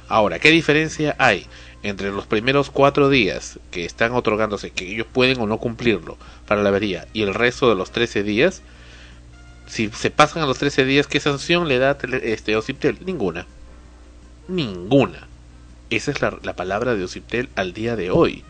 Ahora, 0.09 0.39
¿qué 0.39 0.51
diferencia 0.51 1.15
hay 1.19 1.47
entre 1.83 2.11
los 2.11 2.27
primeros 2.27 2.71
cuatro 2.71 3.09
días 3.09 3.59
que 3.71 3.85
están 3.85 4.13
otorgándose, 4.13 4.71
que 4.71 4.91
ellos 4.91 5.07
pueden 5.11 5.41
o 5.41 5.47
no 5.47 5.59
cumplirlo 5.59 6.19
para 6.47 6.63
la 6.63 6.71
avería, 6.71 7.07
y 7.13 7.23
el 7.23 7.35
resto 7.35 7.69
de 7.69 7.77
los 7.77 7.91
13 7.93 8.23
días? 8.23 8.63
Si 9.67 9.89
se 9.91 10.11
pasan 10.11 10.43
a 10.43 10.47
los 10.47 10.59
13 10.59 10.85
días, 10.85 11.07
¿qué 11.07 11.21
sanción 11.21 11.69
le 11.69 11.79
da 11.79 11.97
tele- 11.97 12.33
este 12.33 12.57
Ociptel? 12.57 12.99
Ninguna. 13.05 13.47
Ninguna. 14.49 15.29
Esa 15.91 16.11
es 16.11 16.21
la, 16.21 16.37
la 16.43 16.57
palabra 16.57 16.95
de 16.95 17.05
Ociptel 17.05 17.49
al 17.55 17.73
día 17.73 17.95
de 17.97 18.11
hoy. 18.11 18.43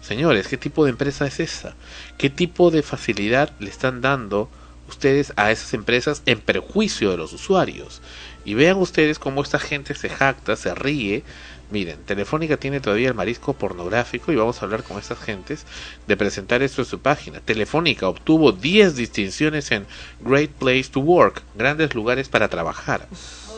Señores, 0.00 0.48
¿qué 0.48 0.56
tipo 0.56 0.84
de 0.84 0.90
empresa 0.90 1.26
es 1.26 1.40
esa? 1.40 1.74
¿Qué 2.18 2.30
tipo 2.30 2.70
de 2.70 2.82
facilidad 2.82 3.50
le 3.58 3.70
están 3.70 4.00
dando 4.00 4.48
ustedes 4.94 5.32
a 5.36 5.50
esas 5.50 5.74
empresas 5.74 6.22
en 6.26 6.40
perjuicio 6.40 7.10
de 7.10 7.16
los 7.16 7.32
usuarios? 7.32 8.00
Y 8.44 8.54
vean 8.54 8.76
ustedes 8.78 9.18
cómo 9.18 9.42
esta 9.42 9.58
gente 9.58 9.94
se 9.94 10.08
jacta, 10.08 10.56
se 10.56 10.74
ríe 10.74 11.24
Miren, 11.70 12.04
Telefónica 12.04 12.56
tiene 12.56 12.80
todavía 12.80 13.08
el 13.08 13.14
marisco 13.14 13.54
pornográfico 13.54 14.30
y 14.30 14.36
vamos 14.36 14.60
a 14.60 14.64
hablar 14.64 14.82
con 14.84 14.98
estas 14.98 15.18
gentes 15.18 15.64
de 16.06 16.16
presentar 16.16 16.62
esto 16.62 16.82
en 16.82 16.86
su 16.86 17.00
página. 17.00 17.40
Telefónica 17.40 18.06
obtuvo 18.08 18.52
10 18.52 18.96
distinciones 18.96 19.70
en 19.70 19.86
Great 20.20 20.50
Place 20.50 20.84
to 20.92 21.00
Work, 21.00 21.42
grandes 21.54 21.94
lugares 21.94 22.28
para 22.28 22.48
trabajar. 22.48 23.08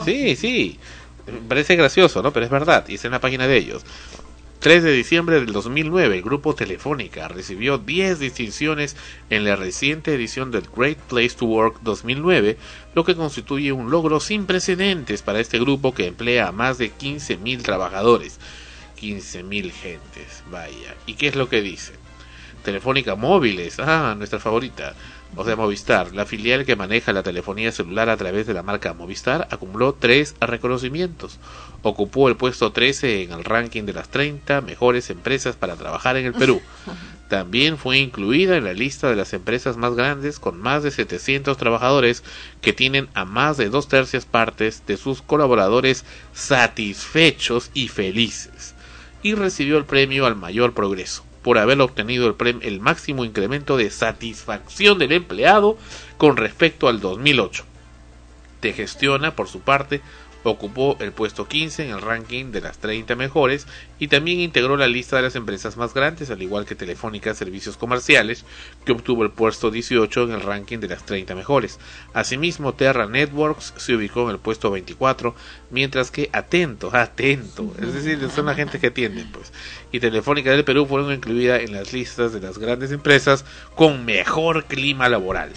Sí, 0.04 0.36
sí, 0.36 0.78
parece 1.48 1.76
gracioso, 1.76 2.22
¿no? 2.22 2.32
Pero 2.32 2.46
es 2.46 2.50
verdad, 2.50 2.84
y 2.88 2.94
está 2.94 3.08
en 3.08 3.12
la 3.12 3.20
página 3.20 3.46
de 3.46 3.56
ellos. 3.56 3.82
3 4.58 4.82
de 4.82 4.92
diciembre 4.92 5.36
del 5.36 5.52
2009, 5.52 6.16
el 6.16 6.22
grupo 6.22 6.54
Telefónica 6.54 7.28
recibió 7.28 7.78
10 7.78 8.18
distinciones 8.18 8.96
en 9.30 9.44
la 9.44 9.54
reciente 9.54 10.14
edición 10.14 10.50
del 10.50 10.64
Great 10.74 10.98
Place 10.98 11.36
to 11.38 11.46
Work 11.46 11.80
2009, 11.82 12.56
lo 12.94 13.04
que 13.04 13.14
constituye 13.14 13.72
un 13.72 13.90
logro 13.90 14.18
sin 14.18 14.46
precedentes 14.46 15.22
para 15.22 15.40
este 15.40 15.58
grupo 15.58 15.94
que 15.94 16.06
emplea 16.06 16.48
a 16.48 16.52
más 16.52 16.78
de 16.78 16.90
15.000 16.92 17.62
trabajadores. 17.62 18.40
15.000 19.00 19.70
gentes, 19.70 20.42
vaya. 20.50 20.96
¿Y 21.06 21.14
qué 21.14 21.28
es 21.28 21.36
lo 21.36 21.48
que 21.48 21.60
dice? 21.60 21.92
Telefónica 22.64 23.14
Móviles, 23.14 23.78
ah, 23.78 24.14
nuestra 24.16 24.40
favorita, 24.40 24.96
o 25.36 25.44
sea, 25.44 25.54
Movistar, 25.54 26.14
la 26.14 26.24
filial 26.24 26.64
que 26.64 26.76
maneja 26.76 27.12
la 27.12 27.22
telefonía 27.22 27.70
celular 27.70 28.08
a 28.08 28.16
través 28.16 28.46
de 28.46 28.54
la 28.54 28.62
marca 28.62 28.94
Movistar, 28.94 29.46
acumuló 29.50 29.92
tres 29.92 30.34
reconocimientos. 30.40 31.38
Ocupó 31.82 32.28
el 32.28 32.36
puesto 32.36 32.72
13 32.72 33.24
en 33.24 33.32
el 33.32 33.44
ranking 33.44 33.82
de 33.82 33.92
las 33.92 34.08
30 34.08 34.62
mejores 34.62 35.10
empresas 35.10 35.54
para 35.54 35.76
trabajar 35.76 36.16
en 36.16 36.24
el 36.24 36.32
Perú. 36.32 36.62
También 37.28 37.76
fue 37.76 37.98
incluida 37.98 38.56
en 38.56 38.64
la 38.64 38.72
lista 38.72 39.10
de 39.10 39.16
las 39.16 39.34
empresas 39.34 39.76
más 39.76 39.94
grandes 39.94 40.38
con 40.38 40.58
más 40.58 40.82
de 40.82 40.90
700 40.90 41.58
trabajadores 41.58 42.22
que 42.62 42.72
tienen 42.72 43.08
a 43.12 43.26
más 43.26 43.58
de 43.58 43.68
dos 43.68 43.88
tercias 43.88 44.24
partes 44.24 44.84
de 44.86 44.96
sus 44.96 45.20
colaboradores 45.20 46.06
satisfechos 46.32 47.70
y 47.74 47.88
felices. 47.88 48.74
Y 49.22 49.34
recibió 49.34 49.76
el 49.76 49.84
premio 49.84 50.24
al 50.24 50.36
mayor 50.36 50.72
progreso 50.72 51.25
por 51.46 51.58
haber 51.58 51.80
obtenido 51.80 52.26
el, 52.26 52.36
prem- 52.36 52.58
el 52.62 52.80
máximo 52.80 53.24
incremento 53.24 53.76
de 53.76 53.88
satisfacción 53.92 54.98
del 54.98 55.12
empleado 55.12 55.78
con 56.16 56.36
respecto 56.36 56.88
al 56.88 56.98
2008. 56.98 57.64
Te 58.58 58.72
gestiona, 58.72 59.36
por 59.36 59.46
su 59.46 59.60
parte, 59.60 60.00
ocupó 60.48 60.96
el 61.00 61.12
puesto 61.12 61.48
15 61.48 61.86
en 61.86 61.90
el 61.90 62.02
ranking 62.02 62.52
de 62.52 62.60
las 62.60 62.78
30 62.78 63.14
mejores 63.16 63.66
y 63.98 64.08
también 64.08 64.40
integró 64.40 64.76
la 64.76 64.86
lista 64.86 65.16
de 65.16 65.22
las 65.22 65.36
empresas 65.36 65.76
más 65.76 65.94
grandes, 65.94 66.30
al 66.30 66.42
igual 66.42 66.66
que 66.66 66.74
Telefónica 66.74 67.34
Servicios 67.34 67.76
Comerciales, 67.76 68.44
que 68.84 68.92
obtuvo 68.92 69.22
el 69.22 69.30
puesto 69.30 69.70
18 69.70 70.24
en 70.24 70.32
el 70.32 70.42
ranking 70.42 70.78
de 70.78 70.88
las 70.88 71.04
30 71.04 71.34
mejores. 71.34 71.78
Asimismo, 72.12 72.74
Terra 72.74 73.06
Networks 73.06 73.74
se 73.76 73.94
ubicó 73.94 74.24
en 74.24 74.30
el 74.30 74.38
puesto 74.38 74.70
24, 74.70 75.34
mientras 75.70 76.10
que 76.10 76.30
Atento, 76.32 76.90
Atento, 76.94 77.72
es 77.80 77.94
decir, 77.94 78.28
son 78.30 78.46
la 78.46 78.54
gente 78.54 78.78
que 78.78 78.88
atienden, 78.88 79.30
pues, 79.32 79.52
y 79.92 80.00
Telefónica 80.00 80.50
del 80.50 80.64
Perú 80.64 80.86
fueron 80.86 81.12
incluidas 81.12 81.62
en 81.62 81.72
las 81.72 81.92
listas 81.92 82.32
de 82.32 82.40
las 82.40 82.58
grandes 82.58 82.92
empresas 82.92 83.44
con 83.74 84.04
mejor 84.04 84.64
clima 84.64 85.08
laboral. 85.08 85.52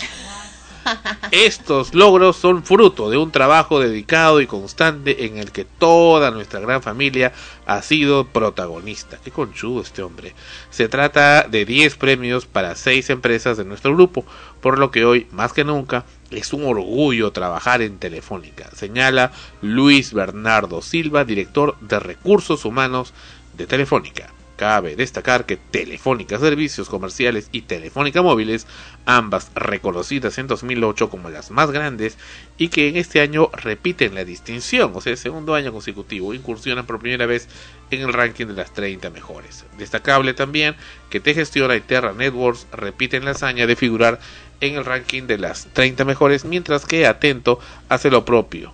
Estos 1.32 1.94
logros 1.94 2.36
son 2.36 2.64
fruto 2.64 3.10
de 3.10 3.18
un 3.18 3.32
trabajo 3.32 3.80
dedicado 3.80 4.42
y 4.42 4.48
constante 4.48 5.26
en 5.26 5.38
el 5.38 5.52
que 5.52 5.66
toda 5.66 6.32
nuestra 6.32 6.60
gran 6.60 6.82
familia 6.82 7.34
ha 7.66 7.82
sido 7.82 8.26
protagonista. 8.26 9.20
Qué 9.24 9.32
conchudo 9.32 9.82
este 9.82 10.02
hombre. 10.02 10.34
Se 10.70 10.88
trata 10.88 11.44
de 11.44 11.66
10 11.66 11.96
premios 11.98 12.46
para 12.46 12.76
6 12.76 13.10
empresas 13.10 13.58
de 13.58 13.66
nuestro 13.66 13.94
grupo, 13.94 14.26
por 14.62 14.80
lo 14.80 14.92
que 14.92 15.06
hoy, 15.06 15.28
más 15.32 15.54
que 15.54 15.64
nunca, 15.64 16.06
es 16.32 16.54
un 16.54 16.66
orgullo 16.66 17.32
trabajar 17.32 17.82
en 17.82 17.98
Telefónica, 17.98 18.70
señala 18.76 19.32
Luis 19.62 20.14
Bernardo 20.14 20.82
Silva, 20.82 21.26
director 21.26 21.76
de 21.80 22.00
Recursos 22.00 22.66
Humanos 22.66 23.14
de 23.58 23.66
Telefónica. 23.66 24.32
Cabe 24.60 24.98
destacar 24.98 25.46
que 25.46 25.56
Telefónica 25.56 26.38
Servicios 26.38 26.90
Comerciales 26.90 27.48
y 27.54 27.62
Telefónica 27.62 28.22
Móviles, 28.22 28.68
ambas 29.06 29.52
reconocidas 29.56 30.38
en 30.38 30.48
2008 30.48 31.10
como 31.10 31.30
las 31.30 31.50
más 31.50 31.72
grandes 31.72 32.18
y 32.58 32.68
que 32.68 32.90
en 32.90 32.98
este 32.98 33.22
año 33.22 33.50
repiten 33.54 34.16
la 34.16 34.26
distinción, 34.26 34.92
o 34.94 35.00
sea, 35.00 35.14
el 35.14 35.18
segundo 35.18 35.56
año 35.56 35.72
consecutivo, 35.72 36.34
incursionan 36.34 36.86
por 36.86 37.00
primera 37.00 37.26
vez 37.26 37.48
en 37.90 38.02
el 38.02 38.12
ranking 38.12 38.48
de 38.48 38.54
las 38.54 38.74
30 38.74 39.10
mejores. 39.12 39.64
Destacable 39.78 40.34
también 40.34 40.76
que 41.10 41.22
Te 41.22 41.34
Gestiona 41.34 41.78
y 41.78 41.80
Terra 41.80 42.12
Networks 42.12 42.68
repiten 42.74 43.24
la 43.24 43.32
hazaña 43.32 43.66
de 43.66 43.78
figurar 43.78 44.20
en 44.60 44.76
el 44.76 44.84
ranking 44.84 45.24
de 45.24 45.38
las 45.38 45.70
30 45.72 46.04
mejores, 46.04 46.44
mientras 46.44 46.86
que 46.86 47.08
Atento 47.08 47.62
hace 47.88 48.12
lo 48.12 48.26
propio 48.26 48.74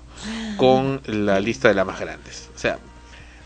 con 0.58 1.02
la 1.06 1.40
lista 1.40 1.68
de 1.68 1.76
las 1.76 1.86
más 1.86 2.00
grandes. 2.00 2.50
O 2.56 2.58
sea, 2.58 2.80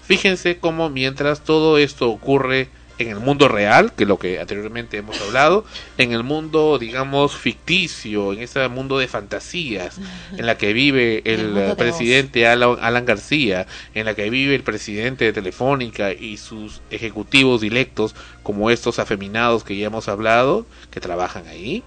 Fíjense 0.10 0.57
cómo 0.57 0.89
mientras 0.89 1.43
todo 1.43 1.78
esto 1.78 2.10
ocurre 2.10 2.68
en 2.97 3.10
el 3.10 3.20
mundo 3.20 3.47
real, 3.47 3.93
que 3.93 4.05
es 4.05 4.07
lo 4.07 4.18
que 4.18 4.39
anteriormente 4.39 4.97
hemos 4.97 5.22
hablado, 5.22 5.66
en 5.99 6.14
el 6.14 6.24
mundo, 6.24 6.80
digamos, 6.80 7.36
ficticio, 7.36 8.34
en 8.34 8.39
ese 8.39 8.68
mundo 8.70 8.97
de 8.97 9.07
fantasías, 9.07 9.99
en 10.36 10.47
la 10.47 10.57
que 10.57 10.74
vive 10.74 11.22
el, 11.26 11.55
El 11.55 11.76
presidente 11.76 12.47
Alan, 12.47 12.78
Alan 12.82 13.05
García, 13.05 13.68
en 13.93 14.07
la 14.07 14.16
que 14.16 14.32
vive 14.32 14.55
el 14.55 14.64
presidente 14.64 15.26
de 15.26 15.34
Telefónica 15.34 16.12
y 16.12 16.38
sus 16.38 16.82
ejecutivos 16.89 17.62
directos, 17.62 18.16
como 18.41 18.72
estos 18.72 18.97
afeminados 18.97 19.64
que 19.64 19.78
ya 19.78 19.86
hemos 19.86 20.07
hablado, 20.07 20.66
que 20.89 20.99
trabajan 20.99 21.45
ahí 21.47 21.84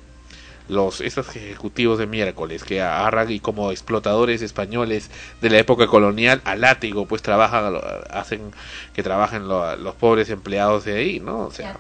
los 0.69 1.01
esos 1.01 1.35
ejecutivos 1.37 1.99
de 1.99 2.07
miércoles 2.07 2.65
que 2.65 2.81
agarran 2.83 3.31
y 3.31 3.41
como 3.41 3.71
explotadores 3.71 4.43
españoles 4.43 5.11
de 5.41 5.51
la 5.51 5.59
época 5.59 5.87
colonial 5.87 6.41
a 6.45 6.57
látigo 6.57 7.07
pues 7.07 7.23
trabajan 7.23 7.73
lo- 7.73 7.83
hacen 8.11 8.53
que 8.95 9.03
trabajen 9.03 9.49
lo- 9.49 9.77
los 9.77 9.95
pobres 9.95 10.31
empleados 10.31 10.85
de 10.85 10.97
ahí 10.97 11.21
no 11.21 11.47
o 11.47 11.51
sea 11.51 11.73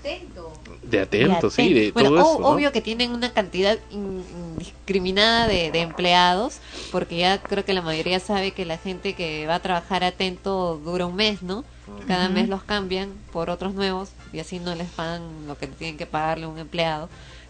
de 0.82 1.00
atento 1.00 1.50
sí 1.50 1.72
de 1.74 1.80
atento. 1.86 1.92
Bueno, 1.94 2.08
todo 2.10 2.20
eso 2.32 2.40
¿no? 2.40 2.48
obvio 2.48 2.72
que 2.72 2.80
tienen 2.80 3.12
una 3.12 3.32
cantidad 3.32 3.78
in- 3.90 4.24
indiscriminada 4.56 5.46
de, 5.46 5.70
de 5.70 5.80
empleados, 5.80 6.58
porque 6.90 7.18
ya 7.18 7.38
creo 7.38 7.64
que 7.64 7.72
la 7.72 7.82
mayoría 7.82 8.20
sabe 8.20 8.52
que 8.52 8.64
la 8.64 8.78
gente 8.78 9.14
que 9.14 9.46
va 9.46 9.56
a 9.56 9.60
trabajar 9.60 10.04
atento 10.04 10.80
dura 10.84 11.06
un 11.06 11.14
mes, 11.16 11.42
¿no? 11.42 11.64
Cada 12.08 12.28
mes 12.28 12.48
los 12.48 12.62
cambian 12.64 13.10
por 13.32 13.48
otros 13.50 13.74
nuevos 13.74 14.10
y 14.32 14.40
así 14.40 14.58
no 14.58 14.74
les 14.74 14.88
pagan 14.90 15.22
lo 15.46 15.56
que 15.58 15.66
tienen 15.66 15.96
que 15.96 16.06
pagarle 16.06 16.44
a 16.46 16.48
un 16.48 16.58
empleado. 16.58 17.08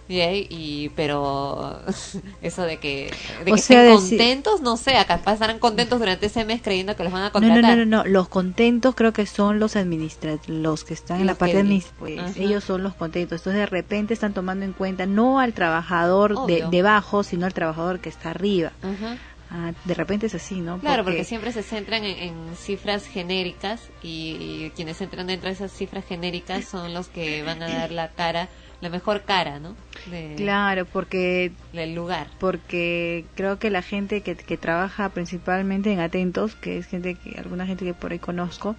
Y, 0.08 0.20
ahí- 0.20 0.46
y 0.50 0.88
pero 0.90 1.80
eso 2.42 2.62
de 2.62 2.78
que, 2.78 3.10
de 3.44 3.52
O 3.52 3.54
que 3.54 3.60
sea, 3.62 3.82
estén 3.84 3.96
contentos, 3.96 4.60
no 4.60 4.76
sé, 4.76 4.96
acá 4.96 5.20
estarán 5.32 5.58
contentos 5.58 5.98
durante 5.98 6.26
ese 6.26 6.44
mes 6.44 6.60
creyendo 6.62 6.96
que 6.96 7.04
los 7.04 7.12
van 7.12 7.24
a 7.24 7.30
contratar. 7.30 7.62
no, 7.62 7.76
no, 7.76 7.84
no, 7.84 8.02
no, 8.04 8.10
los 8.10 8.28
contentos 8.28 8.94
creo 8.94 9.12
que 9.12 9.26
son 9.26 9.58
los 9.58 9.76
administrativos, 9.76 10.60
los 10.60 10.84
que 10.84 10.94
están 10.94 11.20
en 11.20 11.26
la 11.26 11.34
parte 11.34 11.58
administrativa, 11.58 11.98
pues 12.26 12.36
ellos 12.36 12.64
son 12.64 12.82
los 12.82 12.94
contentos. 12.94 13.40
Entonces 13.40 13.60
de 13.60 13.66
repente 13.66 14.12
están 14.12 14.34
tomando 14.34 14.64
en 14.64 14.72
cuenta 14.72 15.06
no 15.06 15.38
al 15.38 15.52
trabajador 15.54 16.46
de, 16.46 16.66
debajo, 16.70 17.22
sino 17.22 17.46
al 17.46 17.54
trabajador 17.54 18.00
que 18.00 18.08
está 18.08 18.30
arriba. 18.30 18.72
Ajá. 18.82 19.16
Ah, 19.54 19.72
de 19.84 19.92
repente 19.92 20.26
es 20.28 20.34
así, 20.34 20.60
¿no? 20.62 20.78
Claro, 20.78 21.04
porque 21.04 21.24
siempre 21.24 21.52
se 21.52 21.62
centran 21.62 22.04
en, 22.04 22.16
en 22.18 22.56
cifras 22.56 23.06
genéricas 23.06 23.82
y, 24.02 24.36
y 24.40 24.72
quienes 24.74 24.98
entran 25.02 25.26
dentro 25.26 25.48
de 25.48 25.54
esas 25.54 25.70
cifras 25.70 26.06
genéricas 26.06 26.64
son 26.64 26.94
los 26.94 27.08
que 27.08 27.42
van 27.42 27.62
a 27.62 27.68
dar 27.68 27.92
la 27.92 28.08
cara, 28.08 28.48
la 28.82 28.90
mejor 28.90 29.22
cara, 29.22 29.58
¿no? 29.60 29.74
De- 30.06 30.34
Claro, 30.36 30.84
porque 30.84 31.52
del 31.72 31.94
lugar. 31.94 32.26
porque 32.38 33.24
creo 33.36 33.58
que 33.58 33.70
la 33.70 33.80
gente 33.80 34.20
que, 34.20 34.34
que 34.34 34.56
trabaja 34.58 35.08
principalmente 35.08 35.90
en 35.92 36.00
atentos, 36.00 36.54
que 36.56 36.76
es 36.78 36.86
gente 36.86 37.14
que 37.14 37.38
alguna 37.38 37.64
gente 37.66 37.84
que 37.86 37.94
por 37.94 38.12
ahí 38.12 38.18
conozco, 38.18 38.76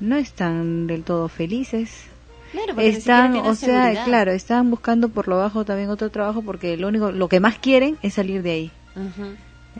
no 0.00 0.16
están 0.16 0.86
del 0.86 1.02
todo 1.02 1.28
felices. 1.28 2.04
Claro, 2.52 2.78
están, 2.80 3.36
o 3.36 3.54
sea, 3.54 3.82
seguridad. 3.82 4.04
claro, 4.04 4.32
están 4.32 4.70
buscando 4.70 5.08
por 5.08 5.28
lo 5.28 5.38
bajo 5.38 5.64
también 5.64 5.90
otro 5.90 6.10
trabajo 6.10 6.42
porque 6.42 6.76
lo 6.76 6.88
único, 6.88 7.10
lo 7.10 7.28
que 7.28 7.40
más 7.40 7.58
quieren 7.58 7.98
es 8.02 8.14
salir 8.14 8.42
de 8.42 8.50
ahí. 8.52 8.70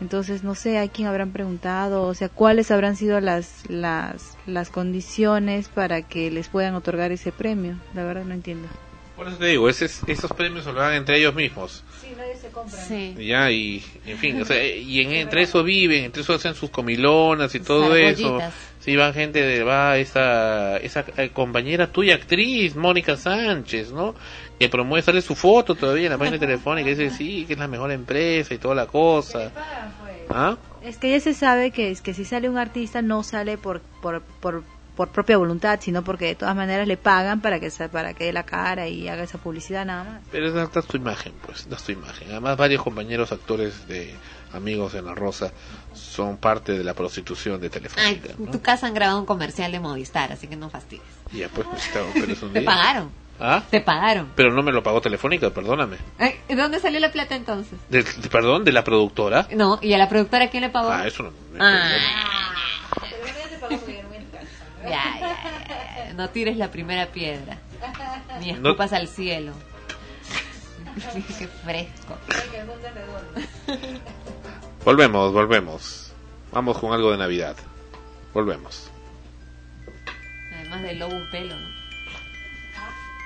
Entonces, 0.00 0.44
no 0.44 0.54
sé 0.54 0.78
a 0.78 0.86
quién 0.88 1.08
habrán 1.08 1.32
preguntado, 1.32 2.02
o 2.04 2.14
sea, 2.14 2.28
cuáles 2.28 2.70
habrán 2.70 2.94
sido 2.96 3.20
las, 3.20 3.68
las, 3.68 4.36
las 4.46 4.70
condiciones 4.70 5.68
para 5.68 6.02
que 6.02 6.30
les 6.30 6.48
puedan 6.48 6.74
otorgar 6.74 7.10
ese 7.10 7.32
premio. 7.32 7.76
La 7.94 8.04
verdad 8.04 8.24
no 8.24 8.34
entiendo. 8.34 8.68
Por 9.18 9.28
eso 9.28 9.36
te 9.36 9.46
digo 9.46 9.68
ese- 9.68 9.90
esos 10.06 10.32
premios 10.32 10.64
se 10.64 10.72
lo 10.72 10.80
dan 10.80 10.94
entre 10.94 11.18
ellos 11.18 11.34
mismos 11.34 11.84
Sí, 12.00 12.14
nadie 12.16 12.36
se 12.36 12.48
compra. 12.48 12.78
Sí. 12.78 13.14
ya 13.18 13.50
y 13.50 13.84
en 14.06 14.16
fin 14.16 14.40
o 14.40 14.44
sea 14.46 14.64
y 14.64 15.00
en, 15.02 15.12
entre 15.12 15.42
eso 15.42 15.62
viven 15.62 16.04
entre 16.04 16.22
eso 16.22 16.32
hacen 16.34 16.54
sus 16.54 16.70
comilonas 16.70 17.54
y 17.54 17.60
todo 17.60 17.94
eso. 17.96 18.38
Sí, 18.80 18.96
van 18.96 19.12
gente 19.12 19.42
de, 19.42 19.64
va 19.64 19.98
esa, 19.98 20.78
esa 20.78 21.04
eh, 21.18 21.30
compañera 21.30 21.88
tuya, 21.88 22.14
actriz, 22.14 22.74
Mónica 22.76 23.16
Sánchez, 23.18 23.90
¿no? 23.92 24.14
Que 24.58 24.68
promueve, 24.70 25.02
sale 25.02 25.20
su 25.20 25.34
foto 25.34 25.74
todavía 25.74 26.06
en 26.06 26.12
la 26.12 26.16
página 26.18 26.38
telefónica, 26.46 26.88
y 26.88 26.94
dice, 26.94 27.10
sí, 27.14 27.44
que 27.44 27.52
es 27.54 27.58
la 27.58 27.66
mejor 27.68 27.90
empresa 27.90 28.54
y 28.54 28.58
toda 28.58 28.74
la 28.76 28.86
cosa. 28.86 29.50
¿Ah? 30.30 30.56
Es 30.82 30.96
que 30.96 31.10
ya 31.10 31.20
se 31.20 31.34
sabe 31.34 31.70
que 31.72 31.90
es 31.90 32.00
que 32.00 32.14
si 32.14 32.24
sale 32.24 32.48
un 32.48 32.56
artista 32.56 33.02
no 33.02 33.22
sale 33.24 33.58
por 33.58 33.80
por, 34.00 34.22
por 34.22 34.62
por 34.98 35.10
propia 35.10 35.36
voluntad, 35.36 35.78
sino 35.80 36.02
porque 36.02 36.26
de 36.26 36.34
todas 36.34 36.56
maneras 36.56 36.88
le 36.88 36.96
pagan 36.96 37.40
para 37.40 37.60
que 37.60 37.70
para 37.92 38.14
que 38.14 38.24
dé 38.24 38.32
la 38.32 38.42
cara 38.42 38.88
y 38.88 39.08
haga 39.08 39.22
esa 39.22 39.38
publicidad 39.38 39.86
nada 39.86 40.02
más. 40.02 40.22
Pero 40.32 40.48
es 40.48 40.54
da 40.54 40.66
tu 40.82 40.96
imagen, 40.96 41.32
pues, 41.46 41.68
da 41.70 41.76
tu 41.76 41.92
imagen. 41.92 42.28
Además, 42.32 42.56
varios 42.56 42.82
compañeros 42.82 43.30
actores 43.30 43.86
de 43.86 44.12
amigos 44.52 44.94
en 44.94 45.04
la 45.04 45.14
Rosa, 45.14 45.52
son 45.94 46.36
parte 46.38 46.72
de 46.76 46.82
la 46.82 46.94
prostitución 46.94 47.60
de 47.60 47.66
Ay, 47.68 47.70
Telefónica. 47.70 48.30
en 48.36 48.50
tu 48.50 48.60
casa 48.60 48.88
han 48.88 48.94
grabado 48.94 49.20
un 49.20 49.26
comercial 49.26 49.70
de 49.70 49.78
Movistar, 49.78 50.32
así 50.32 50.48
que 50.48 50.56
no 50.56 50.68
fastidies. 50.68 51.06
Y 51.32 51.38
ya 51.38 51.48
pues, 51.48 51.68
pues, 51.70 51.88
pero 52.12 52.32
es 52.32 52.42
un 52.42 52.52
Te 52.52 52.58
día. 52.60 52.66
pagaron, 52.68 53.12
¿Ah? 53.38 53.62
te 53.70 53.80
pagaron. 53.80 54.32
Pero 54.34 54.52
no 54.52 54.64
me 54.64 54.72
lo 54.72 54.82
pagó 54.82 55.00
Telefónica, 55.00 55.50
perdóname. 55.50 55.96
¿De 56.48 56.56
dónde 56.56 56.80
salió 56.80 56.98
la 56.98 57.12
plata 57.12 57.36
entonces? 57.36 57.78
De- 57.88 58.02
de- 58.02 58.28
perdón, 58.28 58.64
de 58.64 58.72
la 58.72 58.82
productora. 58.82 59.46
No, 59.54 59.78
¿y 59.80 59.92
a 59.92 59.98
la 59.98 60.08
productora 60.08 60.48
quién 60.50 60.64
le 60.64 60.70
pagó? 60.70 60.90
Ah, 60.90 61.06
eso 61.06 61.22
no. 61.22 61.30
Ah. 61.60 61.88
Ya, 64.90 65.18
ya, 65.20 65.64
ya, 65.68 66.06
ya. 66.08 66.12
No 66.14 66.30
tires 66.30 66.56
la 66.56 66.70
primera 66.70 67.06
piedra. 67.06 67.58
Ni 68.40 68.52
No- 68.52 68.68
escupas 68.70 68.92
al 68.92 69.08
cielo. 69.08 69.52
Qué 71.38 71.46
fresco. 71.46 72.16
Volvemos, 74.84 75.32
volvemos. 75.32 76.12
Vamos 76.52 76.78
con 76.78 76.92
algo 76.92 77.10
de 77.12 77.18
Navidad. 77.18 77.56
Volvemos. 78.34 78.90
Además 80.54 80.82
del 80.82 80.98
lobo 80.98 81.14
un 81.16 81.30
pelo, 81.30 81.56
¿no? 81.56 81.68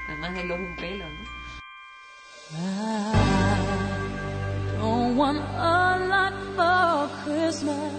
Además 0.08 0.34
del 0.34 0.48
lobo 0.48 0.62
un 0.62 0.76
pelo, 0.76 1.04
¿no? 1.08 1.32
Don't 4.78 5.16
want 5.16 5.40
a 5.56 5.96
lot 5.98 6.34
for 6.56 7.08
Christmas. 7.24 7.92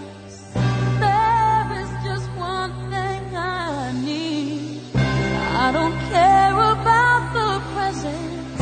I 3.36 3.92
need. 4.04 4.80
I 4.94 5.70
don't 5.72 5.98
care 6.12 6.52
about 6.52 7.22
the 7.36 7.50
presents 7.74 8.60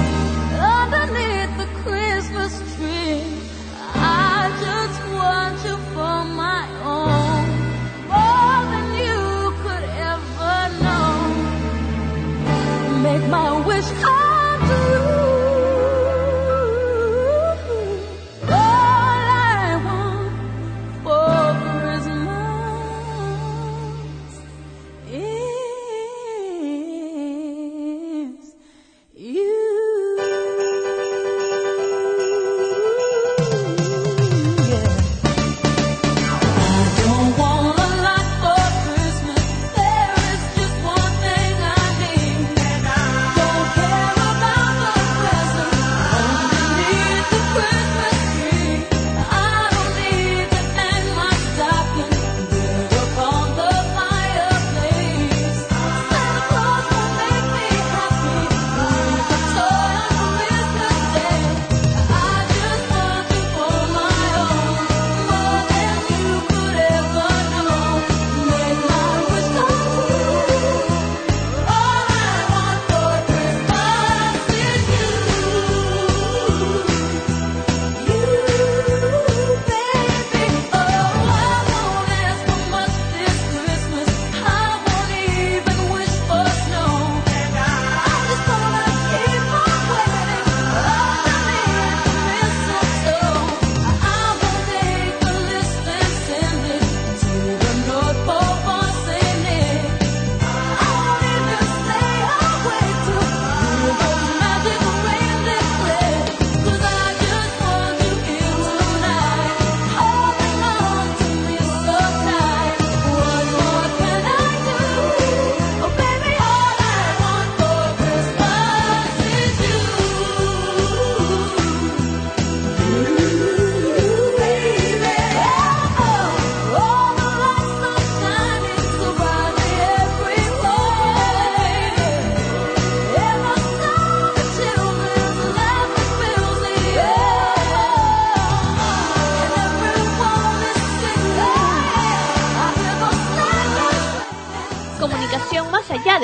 underneath 0.77 1.53
the 1.63 1.69
Christmas 1.83 2.53
tree. 2.77 3.23
I 3.95 4.51
just 4.67 5.01
want 5.19 5.57
you 5.67 5.77
for 5.95 6.19
my 6.43 6.63
own, 6.85 7.45
more 8.13 8.61
than 8.73 8.87
you 9.05 9.23
could 9.63 9.85
ever 10.11 10.57
know. 10.85 11.13
Make 13.03 13.25
my 13.29 13.51
wish 13.67 13.89
come 14.01 14.61
true. 14.69 15.32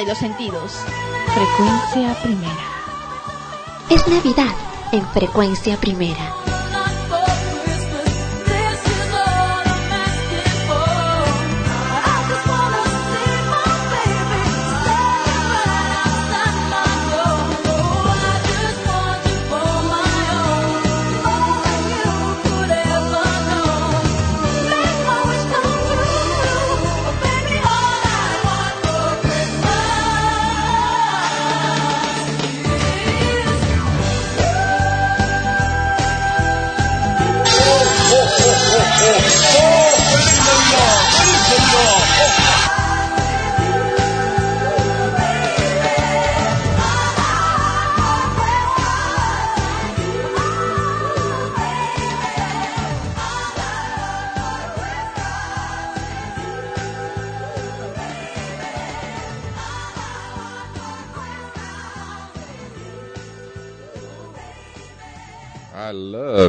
Los 0.09 0.17
sentidos. 0.17 0.73
Frecuencia 1.35 2.15
primera. 2.23 2.67
Es 3.91 4.09
Navidad 4.09 4.55
en 4.91 5.07
frecuencia 5.09 5.77
primera. 5.77 6.38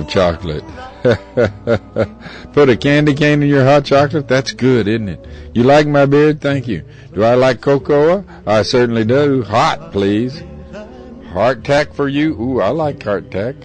Chocolate. 0.09 0.63
Put 2.53 2.69
a 2.69 2.75
candy 2.75 3.13
cane 3.13 3.41
in 3.41 3.49
your 3.49 3.63
hot 3.63 3.85
chocolate? 3.85 4.27
That's 4.27 4.51
good, 4.51 4.87
isn't 4.87 5.09
it? 5.09 5.25
You 5.53 5.63
like 5.63 5.87
my 5.87 6.05
beard? 6.05 6.41
Thank 6.41 6.67
you. 6.67 6.83
Do 7.13 7.23
I 7.23 7.35
like 7.35 7.61
cocoa? 7.61 8.25
I 8.45 8.63
certainly 8.63 9.05
do. 9.05 9.43
Hot, 9.43 9.91
please. 9.91 10.41
Hardtack 11.31 11.93
for 11.93 12.07
you? 12.07 12.33
Ooh, 12.41 12.59
I 12.59 12.69
like 12.69 12.99
hardtack. 12.99 13.55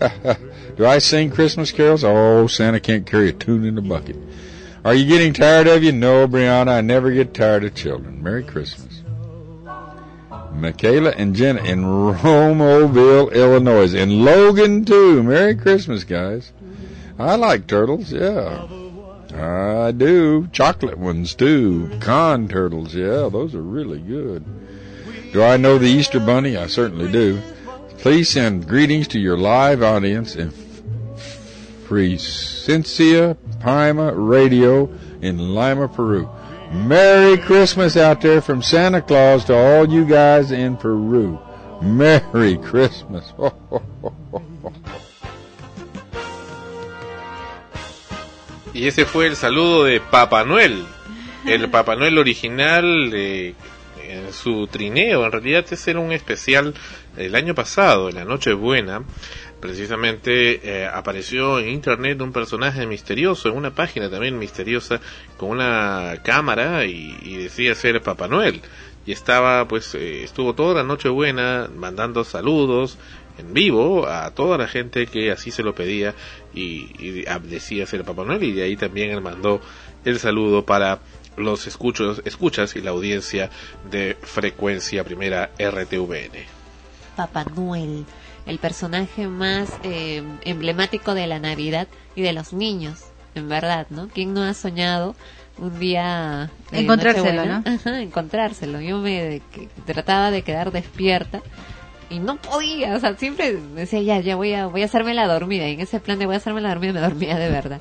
do 0.76 0.84
I 0.84 0.98
sing 0.98 1.30
Christmas 1.30 1.70
carols? 1.70 2.04
Oh, 2.04 2.46
Santa 2.48 2.80
can't 2.80 3.06
carry 3.06 3.28
a 3.28 3.32
tune 3.32 3.64
in 3.64 3.78
a 3.78 3.82
bucket. 3.82 4.16
Are 4.84 4.94
you 4.94 5.06
getting 5.06 5.32
tired 5.32 5.68
of 5.68 5.84
you? 5.84 5.92
No, 5.92 6.26
Brianna, 6.26 6.68
I 6.68 6.80
never 6.80 7.12
get 7.12 7.32
tired 7.32 7.64
of 7.64 7.74
children. 7.74 8.22
Merry 8.22 8.42
Christmas. 8.42 8.91
Michaela 10.62 11.10
and 11.10 11.34
Jenna 11.34 11.62
in 11.62 11.84
Romoville, 11.84 13.32
Illinois. 13.32 13.92
In 13.92 14.24
Logan, 14.24 14.84
too. 14.84 15.22
Merry 15.22 15.56
Christmas, 15.56 16.04
guys. 16.04 16.52
I 17.18 17.34
like 17.34 17.66
turtles, 17.66 18.12
yeah. 18.12 18.66
I 19.34 19.92
do. 19.92 20.46
Chocolate 20.52 20.98
ones 20.98 21.34
too. 21.34 21.90
Con 22.00 22.48
turtles, 22.48 22.94
yeah, 22.94 23.28
those 23.30 23.54
are 23.54 23.62
really 23.62 23.98
good. 23.98 24.44
Do 25.32 25.42
I 25.42 25.56
know 25.56 25.78
the 25.78 25.86
Easter 25.86 26.20
Bunny? 26.20 26.56
I 26.56 26.66
certainly 26.66 27.10
do. 27.10 27.40
Please 27.98 28.28
send 28.28 28.68
greetings 28.68 29.08
to 29.08 29.18
your 29.18 29.38
live 29.38 29.82
audience 29.82 30.36
in 30.36 30.52
Presencia 31.84 33.36
Paima 33.60 34.12
Radio 34.14 34.92
in 35.22 35.54
Lima, 35.54 35.88
Peru. 35.88 36.28
Merry 36.72 37.36
Christmas 37.36 37.96
out 37.96 38.22
there 38.22 38.40
from 38.40 38.62
Santa 38.62 39.02
Claus 39.02 39.44
to 39.44 39.54
all 39.54 39.86
you 39.88 40.06
guys 40.06 40.50
in 40.50 40.76
Peru. 40.76 41.38
Merry 41.82 42.56
Christmas. 42.58 43.32
Y 48.74 48.86
ese 48.86 49.04
fue 49.04 49.26
el 49.26 49.36
saludo 49.36 49.84
de 49.84 50.00
Papá 50.00 50.44
Noel. 50.44 50.86
El 51.46 51.68
Papá 51.70 51.94
Noel 51.94 52.16
original 52.16 53.10
eh, 53.12 53.54
en 54.08 54.32
su 54.32 54.66
trineo. 54.66 55.26
En 55.26 55.32
realidad 55.32 55.66
ese 55.70 55.90
era 55.90 56.00
un 56.00 56.12
especial 56.12 56.72
el 57.16 57.34
año 57.34 57.54
pasado, 57.54 58.08
en 58.08 58.14
la 58.14 58.24
Nochebuena. 58.24 59.02
Precisamente 59.62 60.60
eh, 60.64 60.88
apareció 60.92 61.60
en 61.60 61.68
internet 61.68 62.20
un 62.20 62.32
personaje 62.32 62.84
misterioso, 62.84 63.48
en 63.48 63.56
una 63.56 63.70
página 63.70 64.10
también 64.10 64.36
misteriosa, 64.36 65.00
con 65.36 65.50
una 65.50 66.16
cámara 66.24 66.84
y, 66.84 67.16
y 67.22 67.36
decía 67.36 67.76
ser 67.76 68.02
Papá 68.02 68.26
Noel. 68.26 68.60
Y 69.06 69.12
estaba, 69.12 69.68
pues, 69.68 69.94
eh, 69.94 70.24
estuvo 70.24 70.54
toda 70.54 70.74
la 70.74 70.82
Nochebuena 70.82 71.70
mandando 71.76 72.24
saludos 72.24 72.98
en 73.38 73.54
vivo 73.54 74.08
a 74.08 74.32
toda 74.32 74.58
la 74.58 74.66
gente 74.66 75.06
que 75.06 75.30
así 75.30 75.52
se 75.52 75.62
lo 75.62 75.76
pedía 75.76 76.12
y, 76.52 76.90
y 76.98 77.24
decía 77.48 77.86
ser 77.86 78.02
Papá 78.02 78.24
Noel 78.24 78.42
y 78.42 78.52
de 78.52 78.64
ahí 78.64 78.76
también 78.76 79.12
él 79.12 79.20
mandó 79.20 79.60
el 80.04 80.18
saludo 80.18 80.66
para 80.66 80.98
los 81.36 81.68
escuchos, 81.68 82.20
escuchas 82.24 82.74
y 82.74 82.80
la 82.80 82.90
audiencia 82.90 83.48
de 83.88 84.16
frecuencia 84.20 85.04
primera 85.04 85.50
RTVN. 85.56 86.46
Papá 87.16 87.44
Noel, 87.44 88.04
el 88.46 88.58
personaje 88.58 89.28
más 89.28 89.70
eh, 89.84 90.22
emblemático 90.44 91.14
de 91.14 91.26
la 91.26 91.38
Navidad 91.38 91.86
y 92.16 92.22
de 92.22 92.32
los 92.32 92.52
niños, 92.52 93.00
en 93.34 93.48
verdad, 93.48 93.86
¿no? 93.90 94.08
¿Quién 94.08 94.34
no 94.34 94.42
ha 94.42 94.52
soñado 94.54 95.14
un 95.58 95.78
día 95.78 96.50
eh, 96.72 96.80
Encontrárselo, 96.80 97.44
Nochebuena? 97.44 97.62
Ajá, 97.66 98.00
encontrárselo. 98.02 98.80
Yo 98.80 98.98
me 98.98 99.22
de- 99.22 99.42
que- 99.52 99.68
trataba 99.86 100.30
de 100.30 100.42
quedar 100.42 100.72
despierta 100.72 101.40
y 102.10 102.18
no 102.18 102.36
podía, 102.36 102.94
o 102.96 103.00
sea, 103.00 103.16
siempre 103.16 103.52
decía 103.74 104.00
ya, 104.02 104.20
ya 104.20 104.36
voy 104.36 104.52
a 104.54 104.66
voy 104.66 104.82
a 104.82 104.86
hacerme 104.86 105.14
la 105.14 105.26
dormida 105.26 105.68
y 105.68 105.74
en 105.74 105.80
ese 105.80 106.00
plan 106.00 106.18
de 106.18 106.26
voy 106.26 106.34
a 106.34 106.38
hacerme 106.38 106.60
la 106.60 106.70
dormida 106.70 106.92
me 106.92 107.00
dormía 107.00 107.38
de 107.38 107.48
verdad. 107.48 107.80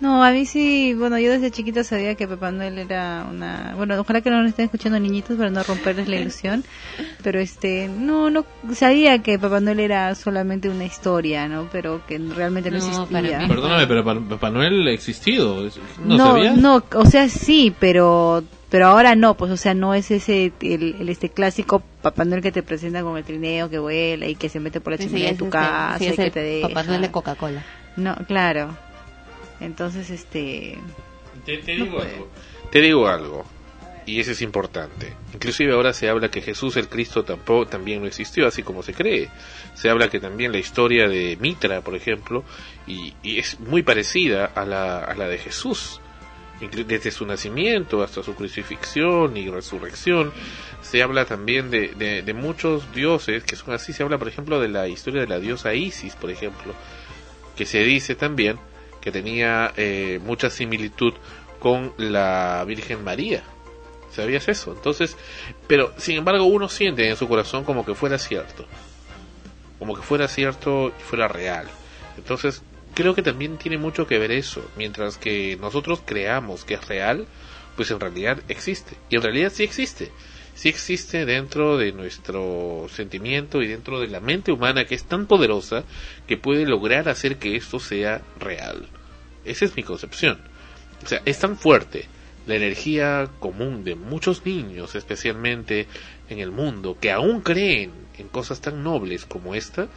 No, 0.00 0.24
a 0.24 0.30
mí 0.32 0.46
sí, 0.46 0.94
bueno, 0.94 1.18
yo 1.18 1.30
desde 1.30 1.50
chiquita 1.50 1.84
sabía 1.84 2.14
que 2.14 2.26
Papá 2.26 2.50
Noel 2.50 2.78
era 2.78 3.26
una, 3.30 3.74
bueno, 3.76 4.00
ojalá 4.00 4.22
que 4.22 4.30
no 4.30 4.40
nos 4.40 4.48
estén 4.48 4.64
escuchando 4.64 4.98
niñitos 4.98 5.36
para 5.36 5.50
no 5.50 5.62
romperles 5.62 6.08
la 6.08 6.16
ilusión, 6.16 6.64
pero 7.22 7.38
este, 7.38 7.86
no, 7.88 8.30
no, 8.30 8.46
sabía 8.74 9.18
que 9.18 9.38
Papá 9.38 9.60
Noel 9.60 9.78
era 9.80 10.14
solamente 10.14 10.70
una 10.70 10.84
historia, 10.86 11.48
¿no? 11.48 11.68
Pero 11.70 12.00
que 12.06 12.16
realmente 12.18 12.70
no, 12.70 12.78
No, 12.78 12.86
existía. 12.86 13.20
para 13.36 13.38
mí- 13.42 13.48
Perdóname, 13.48 13.86
pero 13.86 14.02
Pa- 14.04 14.20
Papá 14.20 14.48
Noel 14.50 14.88
ha 14.88 14.90
existido. 14.92 15.66
¿es- 15.66 15.78
¿No, 16.02 16.16
no, 16.16 16.26
sabías? 16.28 16.56
no, 16.56 16.82
o 16.94 17.04
sea, 17.04 17.28
sí, 17.28 17.74
pero 17.78 18.42
pero 18.70 18.86
ahora 18.86 19.16
no, 19.16 19.34
pues 19.36 19.50
o 19.52 19.56
sea, 19.58 19.74
no 19.74 19.92
es 19.94 20.10
ese 20.12 20.52
el, 20.62 20.94
el 21.00 21.08
este 21.10 21.28
clásico 21.28 21.82
Papá 22.02 22.24
Noel 22.24 22.40
que 22.40 22.52
te 22.52 22.62
presenta 22.62 23.02
con 23.02 23.18
el 23.18 23.24
trineo 23.24 23.68
que 23.68 23.78
vuela 23.80 24.26
y 24.28 24.34
que 24.36 24.48
se 24.48 24.60
mete 24.60 24.80
por 24.80 24.92
la 24.92 24.98
chimenea 24.98 25.32
de 25.32 25.36
tu 25.36 25.44
ese- 25.46 25.50
casa 25.52 25.98
sí, 25.98 26.04
y 26.06 26.16
que 26.16 26.22
el 26.22 26.30
te 26.32 26.40
deja. 26.40 26.68
Papá 26.68 26.84
Noel 26.84 27.02
de 27.02 27.10
Coca-Cola. 27.10 27.62
No, 27.96 28.14
claro. 28.26 28.78
Entonces, 29.60 30.10
este 30.10 30.78
Te, 31.44 31.58
te 31.58 31.76
No 31.76 31.84
digo 31.84 31.96
puede. 31.98 32.14
algo. 32.14 32.28
Te 32.70 32.80
digo 32.80 33.08
algo. 33.08 33.44
Y 34.06 34.18
eso 34.18 34.32
es 34.32 34.42
importante. 34.42 35.14
Inclusive 35.34 35.72
ahora 35.72 35.92
se 35.92 36.08
habla 36.08 36.30
que 36.30 36.40
Jesús 36.40 36.76
el 36.76 36.88
Cristo 36.88 37.22
tampoco, 37.22 37.66
también 37.66 38.00
no 38.00 38.06
existió, 38.08 38.46
así 38.46 38.62
como 38.62 38.82
se 38.82 38.94
cree. 38.94 39.28
Se 39.74 39.88
habla 39.90 40.08
que 40.08 40.18
también 40.18 40.52
la 40.52 40.58
historia 40.58 41.06
de 41.08 41.36
Mitra, 41.40 41.82
por 41.82 41.94
ejemplo, 41.94 42.42
y, 42.86 43.14
y 43.22 43.38
es 43.38 43.60
muy 43.60 43.82
parecida 43.82 44.46
a 44.46 44.64
la, 44.64 44.98
a 45.04 45.14
la 45.14 45.28
de 45.28 45.38
Jesús. 45.38 46.00
Desde 46.86 47.10
su 47.10 47.24
nacimiento 47.24 48.02
hasta 48.02 48.22
su 48.22 48.34
crucifixión 48.34 49.36
y 49.36 49.48
resurrección, 49.48 50.32
se 50.82 51.02
habla 51.02 51.24
también 51.24 51.70
de, 51.70 51.88
de, 51.88 52.22
de 52.22 52.34
muchos 52.34 52.92
dioses 52.94 53.44
que 53.44 53.56
son 53.56 53.72
así. 53.74 53.92
Se 53.92 54.02
habla, 54.02 54.18
por 54.18 54.28
ejemplo, 54.28 54.60
de 54.60 54.68
la 54.68 54.88
historia 54.88 55.20
de 55.22 55.26
la 55.28 55.38
diosa 55.38 55.72
Isis, 55.72 56.16
por 56.16 56.30
ejemplo, 56.30 56.74
que 57.56 57.64
se 57.64 57.82
dice 57.84 58.14
también 58.14 58.58
que 59.00 59.12
tenía 59.12 59.72
eh, 59.76 60.20
mucha 60.24 60.50
similitud 60.50 61.14
con 61.58 61.92
la 61.96 62.64
Virgen 62.66 63.04
María. 63.04 63.42
¿Sabías 64.10 64.48
eso? 64.48 64.72
Entonces, 64.72 65.16
pero 65.66 65.92
sin 65.96 66.16
embargo 66.16 66.44
uno 66.44 66.68
siente 66.68 67.08
en 67.08 67.16
su 67.16 67.28
corazón 67.28 67.64
como 67.64 67.84
que 67.84 67.94
fuera 67.94 68.18
cierto. 68.18 68.66
Como 69.78 69.94
que 69.94 70.02
fuera 70.02 70.26
cierto 70.28 70.88
y 70.88 71.02
fuera 71.02 71.28
real. 71.28 71.68
Entonces, 72.16 72.62
creo 72.94 73.14
que 73.14 73.22
también 73.22 73.56
tiene 73.56 73.78
mucho 73.78 74.06
que 74.06 74.18
ver 74.18 74.32
eso. 74.32 74.62
Mientras 74.76 75.16
que 75.16 75.56
nosotros 75.60 76.02
creamos 76.04 76.64
que 76.64 76.74
es 76.74 76.86
real, 76.88 77.26
pues 77.76 77.90
en 77.90 78.00
realidad 78.00 78.40
existe. 78.48 78.96
Y 79.08 79.16
en 79.16 79.22
realidad 79.22 79.52
sí 79.54 79.62
existe. 79.62 80.10
Sí 80.60 80.68
existe 80.68 81.24
dentro 81.24 81.78
de 81.78 81.90
nuestro 81.90 82.86
sentimiento 82.94 83.62
y 83.62 83.66
dentro 83.66 83.98
de 83.98 84.08
la 84.08 84.20
mente 84.20 84.52
humana 84.52 84.84
que 84.84 84.94
es 84.94 85.04
tan 85.04 85.24
poderosa 85.24 85.84
que 86.26 86.36
puede 86.36 86.66
lograr 86.66 87.08
hacer 87.08 87.38
que 87.38 87.56
esto 87.56 87.80
sea 87.80 88.20
real. 88.38 88.86
Esa 89.46 89.64
es 89.64 89.74
mi 89.74 89.82
concepción. 89.82 90.38
O 91.02 91.08
sea, 91.08 91.22
es 91.24 91.38
tan 91.38 91.56
fuerte 91.56 92.08
la 92.46 92.56
energía 92.56 93.30
común 93.38 93.84
de 93.84 93.94
muchos 93.94 94.44
niños, 94.44 94.94
especialmente 94.96 95.86
en 96.28 96.40
el 96.40 96.50
mundo, 96.50 96.98
que 97.00 97.10
aún 97.10 97.40
creen 97.40 97.92
en 98.18 98.28
cosas 98.28 98.60
tan 98.60 98.84
nobles 98.84 99.24
como 99.24 99.54
esta, 99.54 99.88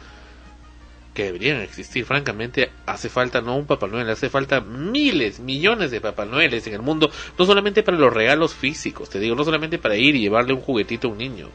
que 1.14 1.24
deberían 1.24 1.60
existir. 1.60 2.04
Francamente, 2.04 2.70
hace 2.84 3.08
falta 3.08 3.40
no 3.40 3.56
un 3.56 3.66
Papá 3.66 3.86
Noel, 3.86 4.10
hace 4.10 4.28
falta 4.28 4.60
miles, 4.60 5.40
millones 5.40 5.90
de 5.90 6.00
Papá 6.00 6.24
Noeles 6.24 6.66
en 6.66 6.74
el 6.74 6.82
mundo, 6.82 7.10
no 7.38 7.46
solamente 7.46 7.82
para 7.82 7.96
los 7.96 8.12
regalos 8.12 8.52
físicos, 8.52 9.08
te 9.08 9.20
digo, 9.20 9.36
no 9.36 9.44
solamente 9.44 9.78
para 9.78 9.96
ir 9.96 10.16
y 10.16 10.20
llevarle 10.20 10.52
un 10.52 10.60
juguetito 10.60 11.08
a 11.08 11.12
un 11.12 11.18
niño, 11.18 11.48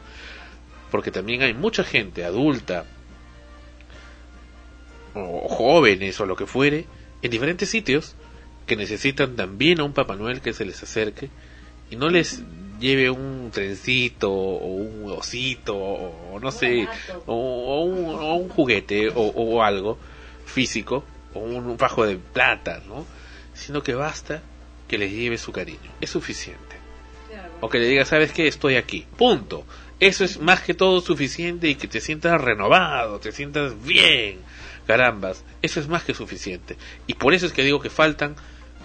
porque 0.90 1.10
también 1.10 1.42
hay 1.42 1.54
mucha 1.54 1.84
gente 1.84 2.24
adulta, 2.24 2.86
o 5.14 5.48
jóvenes 5.48 6.18
o 6.20 6.26
lo 6.26 6.36
que 6.36 6.46
fuere, 6.46 6.86
en 7.22 7.30
diferentes 7.30 7.68
sitios, 7.68 8.16
que 8.66 8.76
necesitan 8.76 9.36
también 9.36 9.80
a 9.80 9.84
un 9.84 9.92
Papá 9.92 10.16
Noel 10.16 10.40
que 10.40 10.54
se 10.54 10.64
les 10.64 10.82
acerque 10.82 11.28
y 11.90 11.96
no 11.96 12.08
les 12.08 12.42
lleve 12.80 13.10
un 13.10 13.50
trencito 13.52 14.32
o 14.32 14.66
un 14.66 15.12
osito 15.12 15.76
o, 15.76 16.40
no 16.40 16.50
sé 16.50 16.88
o, 17.26 17.34
o 17.34 17.84
un, 17.84 18.04
o 18.08 18.34
un 18.34 18.48
juguete 18.48 19.08
o, 19.08 19.20
o 19.20 19.62
algo 19.62 19.98
físico 20.46 21.04
o 21.34 21.40
un 21.40 21.78
fajo 21.78 22.06
de 22.06 22.16
plata 22.16 22.82
no 22.88 23.04
sino 23.54 23.82
que 23.82 23.94
basta 23.94 24.42
que 24.88 24.98
les 24.98 25.12
lleve 25.12 25.38
su 25.38 25.52
cariño. 25.52 25.92
Es 26.00 26.10
suficiente. 26.10 26.76
O 27.60 27.68
que 27.68 27.78
le 27.78 27.86
diga 27.86 28.04
sabes 28.04 28.32
qué 28.32 28.48
estoy 28.48 28.76
aquí 28.76 29.06
punto. 29.16 29.64
Eso 30.00 30.24
es 30.24 30.40
más 30.40 30.62
que 30.62 30.72
todo 30.72 31.00
suficiente 31.02 31.68
y 31.68 31.74
que 31.74 31.86
te 31.86 32.00
sientas 32.00 32.40
renovado 32.40 33.20
te 33.20 33.32
sientas 33.32 33.80
bien. 33.84 34.38
Carambas 34.86 35.44
eso 35.62 35.78
es 35.78 35.88
más 35.88 36.02
que 36.02 36.14
suficiente. 36.14 36.76
Y 37.06 37.14
por 37.14 37.34
eso 37.34 37.46
es 37.46 37.52
que 37.52 37.62
digo 37.62 37.80
que 37.80 37.90
faltan 37.90 38.34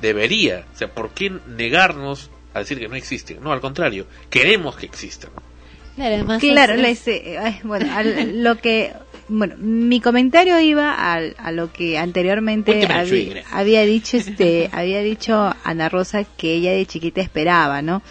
debería 0.01 0.65
o 0.73 0.77
sea 0.77 0.93
por 0.93 1.11
qué 1.11 1.31
negarnos 1.47 2.29
a 2.55 2.59
decir 2.59 2.79
que 2.79 2.87
no 2.87 2.95
existen 2.95 3.37
no 3.43 3.51
al 3.51 3.61
contrario 3.61 4.07
queremos 4.29 4.75
que 4.75 4.85
existan 4.87 5.29
Claro, 5.95 6.25
Claro, 6.39 6.73
es- 6.73 6.81
la- 6.81 6.89
es- 6.89 7.07
este, 7.07 7.37
ay, 7.37 7.59
bueno, 7.63 7.87
al- 7.95 8.43
lo 8.43 8.57
que, 8.57 8.91
bueno, 9.29 9.55
mi 9.57 10.01
comentario 10.01 10.59
iba 10.59 11.13
al- 11.13 11.35
a, 11.37 11.53
lo 11.53 11.71
que 11.71 11.97
anteriormente 11.97 12.85
había 13.49 13.83
dicho, 13.83 14.17
este, 14.17 14.69
había 14.73 14.99
dicho 15.01 15.55
Ana 15.63 15.87
Rosa 15.87 16.25
que 16.25 16.53
ella 16.55 16.71
de 16.73 16.85
chiquita 16.85 17.21
esperaba, 17.21 17.81
¿no? 17.81 18.01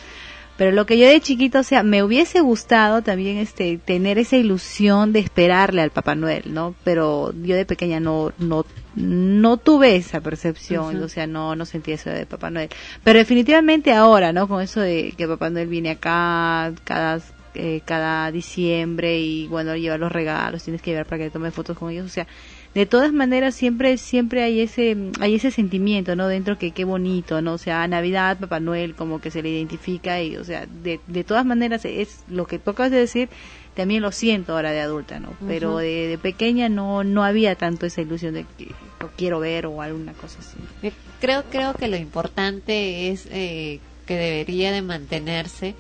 Pero 0.57 0.71
lo 0.71 0.87
que 0.87 0.99
yo 0.99 1.09
de 1.09 1.21
chiquita, 1.21 1.61
o 1.61 1.65
sea, 1.65 1.83
me 1.83 2.03
hubiese 2.03 2.41
gustado 2.41 3.03
también, 3.03 3.39
este, 3.39 3.79
tener 3.79 4.19
esa 4.19 4.37
ilusión 4.37 5.13
de 5.13 5.19
esperarle 5.19 5.83
al 5.83 5.91
Papá 5.91 6.15
Noel, 6.15 6.55
¿no? 6.55 6.75
Pero 6.85 7.33
yo 7.43 7.57
de 7.57 7.67
pequeña 7.67 7.99
no, 7.99 8.33
no, 8.39 8.65
no 8.95 9.57
tuve 9.57 9.97
esa 9.97 10.21
percepción, 10.21 11.03
o 11.03 11.09
sea, 11.09 11.27
no, 11.27 11.57
no 11.57 11.65
sentí 11.65 11.93
eso 11.93 12.11
de 12.11 12.27
Papá 12.27 12.51
Noel. 12.51 12.69
Pero 13.03 13.19
definitivamente 13.19 13.93
ahora, 13.93 14.33
¿no? 14.33 14.47
Con 14.47 14.63
eso 14.63 14.81
de 14.81 15.13
que 15.17 15.27
Papá 15.27 15.51
Noel 15.51 15.67
viene 15.67 15.91
acá 15.91 16.73
cada, 16.85 17.21
eh, 17.55 17.81
cada 17.85 18.31
diciembre 18.31 19.19
y 19.19 19.49
bueno, 19.49 19.75
lleva 19.75 19.99
los 19.99 20.13
regalos, 20.13 20.63
tienes 20.63 20.83
que 20.83 20.93
llevar 20.93 21.07
para 21.07 21.25
que 21.25 21.31
tome 21.31 21.51
fotos 21.51 21.77
con 21.77 21.91
ellos, 21.91 22.07
o 22.07 22.11
sea, 22.11 22.29
de 22.75 22.87
todas 22.87 23.13
maneras 23.13 23.55
siempre 23.55 23.99
siempre 23.99 24.43
hay 24.43 24.61
ese 24.61 24.97
hay 25.21 25.35
ese 25.37 25.51
sentimiento 25.51 26.17
no 26.17 26.27
dentro 26.29 26.59
que 26.59 26.73
qué 26.73 26.85
bonito 26.85 27.41
no 27.41 27.55
o 27.55 27.59
sea 27.59 27.87
navidad 27.89 28.39
papá 28.39 28.61
noel 28.61 28.95
como 28.95 29.21
que 29.21 29.31
se 29.31 29.43
le 29.43 29.51
identifica 29.51 30.21
y 30.21 30.37
o 30.37 30.45
sea 30.45 30.67
de, 30.67 31.01
de 31.07 31.25
todas 31.25 31.47
maneras 31.47 31.85
es 31.85 32.25
lo 32.29 32.47
que 32.47 32.59
tocas 32.59 32.91
de 32.91 32.99
decir 32.99 33.29
también 33.75 34.03
lo 34.03 34.13
siento 34.13 34.55
ahora 34.55 34.73
de 34.73 34.81
adulta 34.81 35.21
no 35.21 35.31
pero 35.47 35.79
de, 35.79 36.09
de 36.09 36.19
pequeña 36.19 36.69
no 36.69 37.05
no 37.05 37.25
había 37.25 37.55
tanto 37.55 37.87
esa 37.87 38.01
ilusión 38.01 38.35
de 38.35 38.45
que 38.59 38.73
lo 39.01 39.11
quiero 39.17 39.39
ver 39.41 39.67
o 39.67 39.83
alguna 39.83 40.13
cosa 40.15 40.39
así. 40.41 40.57
Eh, 40.83 40.93
Creo, 41.21 41.45
creo 41.51 41.73
que 41.75 41.89
lo 41.89 41.97
importante 41.97 43.11
es 43.11 43.27
eh, 43.31 43.81
que 44.07 44.17
debería 44.17 44.73
de 44.73 44.83
mantenerse 44.83 45.75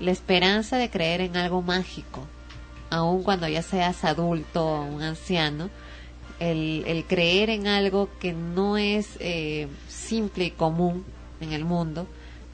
la 0.00 0.10
esperanza 0.10 0.76
de 0.76 0.90
creer 0.90 1.22
en 1.22 1.36
algo 1.36 1.62
mágico, 1.62 2.26
aun 2.90 3.22
cuando 3.22 3.48
ya 3.48 3.62
seas 3.62 4.04
adulto 4.04 4.64
o 4.64 4.82
un 4.82 5.02
anciano, 5.02 5.70
el, 6.40 7.04
creer 7.08 7.50
en 7.50 7.66
algo 7.66 8.08
que 8.20 8.32
no 8.32 8.78
es 8.78 9.10
eh, 9.20 9.68
simple 9.88 10.46
y 10.46 10.50
común 10.50 11.04
en 11.40 11.52
el 11.52 11.64
mundo, 11.64 12.06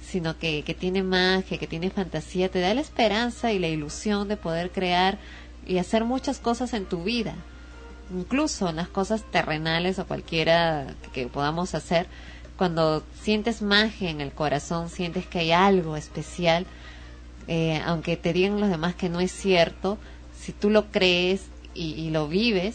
sino 0.04 0.38
que, 0.38 0.62
que 0.62 0.74
tiene 0.74 1.02
magia, 1.02 1.58
que 1.58 1.66
tiene 1.66 1.90
fantasía, 1.90 2.50
te 2.50 2.60
da 2.60 2.74
la 2.74 2.80
esperanza 2.80 3.52
y 3.52 3.58
la 3.58 3.68
ilusión 3.68 4.28
de 4.28 4.36
poder 4.36 4.70
crear 4.70 5.18
y 5.66 5.78
hacer 5.78 6.04
muchas 6.04 6.38
cosas 6.38 6.72
en 6.72 6.86
tu 6.86 7.04
vida 7.04 7.34
incluso 8.14 8.68
en 8.68 8.76
las 8.76 8.88
cosas 8.88 9.22
terrenales 9.30 9.98
o 9.98 10.06
cualquiera 10.06 10.94
que, 11.12 11.26
podamos 11.26 11.74
hacer, 11.74 12.06
cuando 12.56 13.02
sientes 13.20 13.62
magia 13.62 14.10
en 14.10 14.20
el 14.20 14.32
corazón, 14.32 14.88
sientes 14.88 15.26
que 15.26 15.40
hay 15.40 15.52
algo 15.52 15.96
especial, 15.96 16.66
eh, 17.46 17.80
aunque 17.86 18.16
te 18.16 18.32
digan 18.32 18.60
los 18.60 18.70
demás 18.70 18.94
que 18.94 19.08
no 19.08 19.20
es 19.20 19.32
cierto, 19.32 19.98
si 20.38 20.52
tú 20.52 20.70
lo 20.70 20.90
crees 20.90 21.46
y 21.74 22.10
lo 22.10 22.26
vives, 22.26 22.74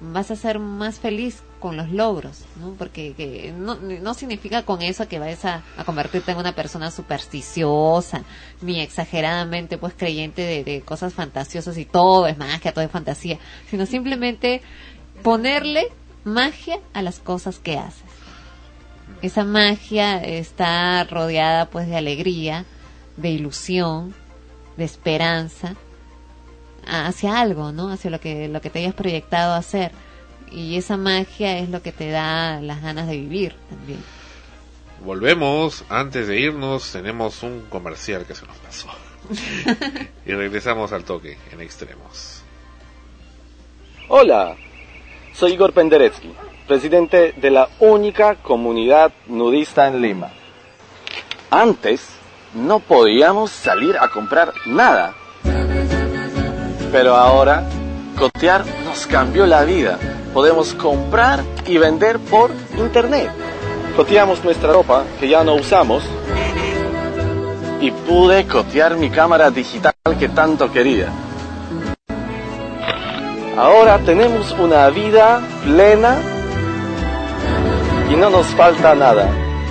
vas 0.00 0.30
a 0.30 0.36
ser 0.36 0.58
más 0.58 0.98
feliz 0.98 1.42
con 1.58 1.76
los 1.76 1.90
logros, 1.90 2.44
¿no? 2.56 2.72
Porque 2.72 3.14
que 3.14 3.52
no, 3.56 3.76
no 3.76 4.14
significa 4.14 4.62
con 4.62 4.82
eso 4.82 5.08
que 5.08 5.18
vayas 5.18 5.44
a, 5.44 5.62
a 5.76 5.84
convertirte 5.84 6.32
en 6.32 6.38
una 6.38 6.54
persona 6.54 6.90
supersticiosa, 6.90 8.22
ni 8.60 8.80
exageradamente 8.80 9.78
pues 9.78 9.94
creyente 9.96 10.42
de, 10.42 10.64
de 10.64 10.82
cosas 10.82 11.14
fantasiosas 11.14 11.78
y 11.78 11.86
todo 11.86 12.26
es 12.26 12.36
magia, 12.36 12.72
todo 12.72 12.84
es 12.84 12.90
fantasía, 12.90 13.38
sino 13.70 13.86
simplemente 13.86 14.60
ponerle 15.22 15.88
magia 16.24 16.78
a 16.92 17.02
las 17.02 17.18
cosas 17.18 17.58
que 17.58 17.78
haces. 17.78 18.02
Esa 19.22 19.44
magia 19.44 20.22
está 20.22 21.02
rodeada 21.04 21.70
pues 21.70 21.88
de 21.88 21.96
alegría, 21.96 22.66
de 23.16 23.30
ilusión, 23.30 24.14
de 24.76 24.84
esperanza 24.84 25.74
hacia 26.86 27.40
algo, 27.40 27.72
¿no? 27.72 27.90
Hacia 27.90 28.10
lo 28.10 28.20
que 28.20 28.48
lo 28.48 28.60
que 28.60 28.70
te 28.70 28.80
hayas 28.80 28.94
proyectado 28.94 29.54
a 29.54 29.58
hacer. 29.58 29.92
Y 30.50 30.76
esa 30.76 30.96
magia 30.96 31.58
es 31.58 31.68
lo 31.68 31.82
que 31.82 31.92
te 31.92 32.10
da 32.10 32.60
las 32.60 32.82
ganas 32.82 33.08
de 33.08 33.16
vivir 33.16 33.56
también. 33.68 34.02
Volvemos, 35.04 35.84
antes 35.88 36.28
de 36.28 36.40
irnos 36.40 36.92
tenemos 36.92 37.42
un 37.42 37.66
comercial 37.68 38.24
que 38.26 38.34
se 38.34 38.46
nos 38.46 38.56
pasó. 38.58 38.88
y 40.26 40.32
regresamos 40.32 40.92
al 40.92 41.04
toque 41.04 41.36
en 41.52 41.60
extremos. 41.60 42.42
Hola, 44.08 44.56
soy 45.32 45.54
Igor 45.54 45.72
Penderecki, 45.72 46.32
presidente 46.66 47.32
de 47.36 47.50
la 47.50 47.68
única 47.80 48.36
comunidad 48.36 49.12
nudista 49.26 49.88
en 49.88 50.00
Lima. 50.00 50.32
Antes 51.50 52.08
no 52.54 52.80
podíamos 52.80 53.50
salir 53.50 53.96
a 53.98 54.08
comprar 54.08 54.52
nada, 54.64 55.14
pero 56.90 57.14
ahora 57.14 57.64
cotear 58.18 58.64
nos 58.84 59.06
cambió 59.06 59.46
la 59.46 59.64
vida. 59.64 59.98
Podemos 60.32 60.74
comprar 60.74 61.40
y 61.66 61.78
vender 61.78 62.18
por 62.18 62.50
internet. 62.78 63.30
Coteamos 63.96 64.44
nuestra 64.44 64.72
ropa 64.72 65.04
que 65.18 65.28
ya 65.28 65.42
no 65.44 65.54
usamos 65.54 66.02
y 67.80 67.90
pude 67.90 68.46
cotear 68.46 68.96
mi 68.96 69.10
cámara 69.10 69.50
digital 69.50 69.94
que 70.18 70.28
tanto 70.28 70.72
quería. 70.72 71.08
Ahora 73.56 73.98
tenemos 73.98 74.52
una 74.58 74.88
vida 74.90 75.40
plena 75.64 76.16
y 78.10 78.16
no 78.16 78.28
nos 78.28 78.46
falta 78.48 78.94
nada. 78.94 79.28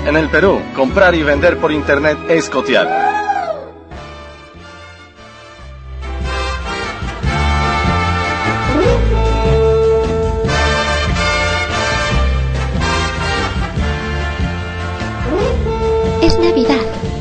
En 0.07 0.15
el 0.17 0.29
Perú, 0.29 0.59
comprar 0.75 1.15
y 1.15 1.23
vender 1.23 1.57
por 1.57 1.71
internet 1.71 2.17
es 2.29 2.49
cotear. 2.49 3.14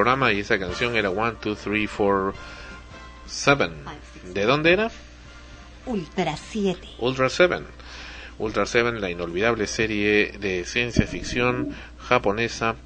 programa 0.00 0.32
y 0.32 0.40
esa 0.40 0.58
canción 0.58 0.96
era 0.96 1.10
1, 1.10 1.36
2, 1.42 1.58
3, 1.58 1.90
4, 1.94 2.34
7. 3.26 3.70
¿De 4.32 4.44
dónde 4.46 4.72
era? 4.72 4.90
Ultra 5.84 6.38
7. 6.38 6.88
Ultra 7.00 7.28
7. 7.28 7.56
Ultra 8.38 8.64
7, 8.64 8.92
la 8.92 9.10
inolvidable 9.10 9.66
serie 9.66 10.38
de 10.40 10.64
ciencia 10.64 11.06
ficción 11.06 11.76
japonesa 11.98 12.76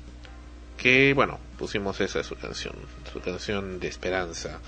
que, 0.76 1.14
bueno, 1.14 1.38
pusimos 1.56 2.00
esa 2.00 2.18
es 2.18 2.26
su 2.26 2.34
canción, 2.34 2.74
su 3.12 3.20
canción 3.20 3.78
de 3.78 3.86
esperanza, 3.86 4.58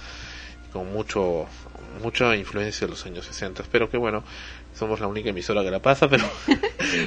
con 0.72 0.92
mucho 0.92 1.48
mucha 2.00 2.36
influencia 2.36 2.86
de 2.86 2.92
los 2.92 3.04
años 3.06 3.24
60, 3.24 3.64
pero 3.72 3.90
que 3.90 3.96
bueno, 3.96 4.22
somos 4.72 5.00
la 5.00 5.08
única 5.08 5.30
emisora 5.30 5.64
que 5.64 5.70
la 5.72 5.80
pasa, 5.80 6.08
pero 6.08 6.24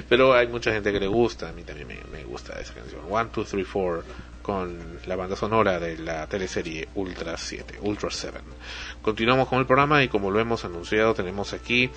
pero 0.10 0.34
hay 0.34 0.48
mucha 0.48 0.74
gente 0.74 0.92
que 0.92 1.00
le 1.00 1.08
gusta, 1.08 1.48
a 1.48 1.54
mí 1.54 1.64
también 1.64 1.88
me, 1.88 1.98
me 2.12 2.26
gusta 2.26 2.60
esa 2.60 2.74
canción. 2.74 3.04
1, 3.08 3.30
2, 3.34 3.48
3, 3.48 3.68
4 3.72 4.04
con 4.50 4.98
la 5.06 5.16
banda 5.16 5.36
sonora 5.36 5.80
de 5.80 5.96
la 6.00 6.26
teleserie 6.26 6.88
Ultra 6.96 7.38
7, 7.38 7.78
Ultra 7.84 8.10
7. 8.10 8.40
Continuamos 9.00 9.48
con 9.48 9.60
el 9.60 9.68
programa 9.68 10.04
y 10.04 10.08
como 10.08 10.32
lo 10.32 10.40
hemos 10.40 10.66
anunciado 10.66 11.14
tenemos 11.14 11.54
aquí 11.54 11.92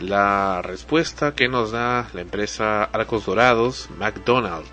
la 0.00 0.62
respuesta 0.62 1.36
que 1.36 1.46
nos 1.46 1.70
da 1.70 2.10
la 2.12 2.22
empresa 2.22 2.82
Arcos 2.82 3.24
Dorados, 3.24 3.88
McDonald's. 4.00 4.68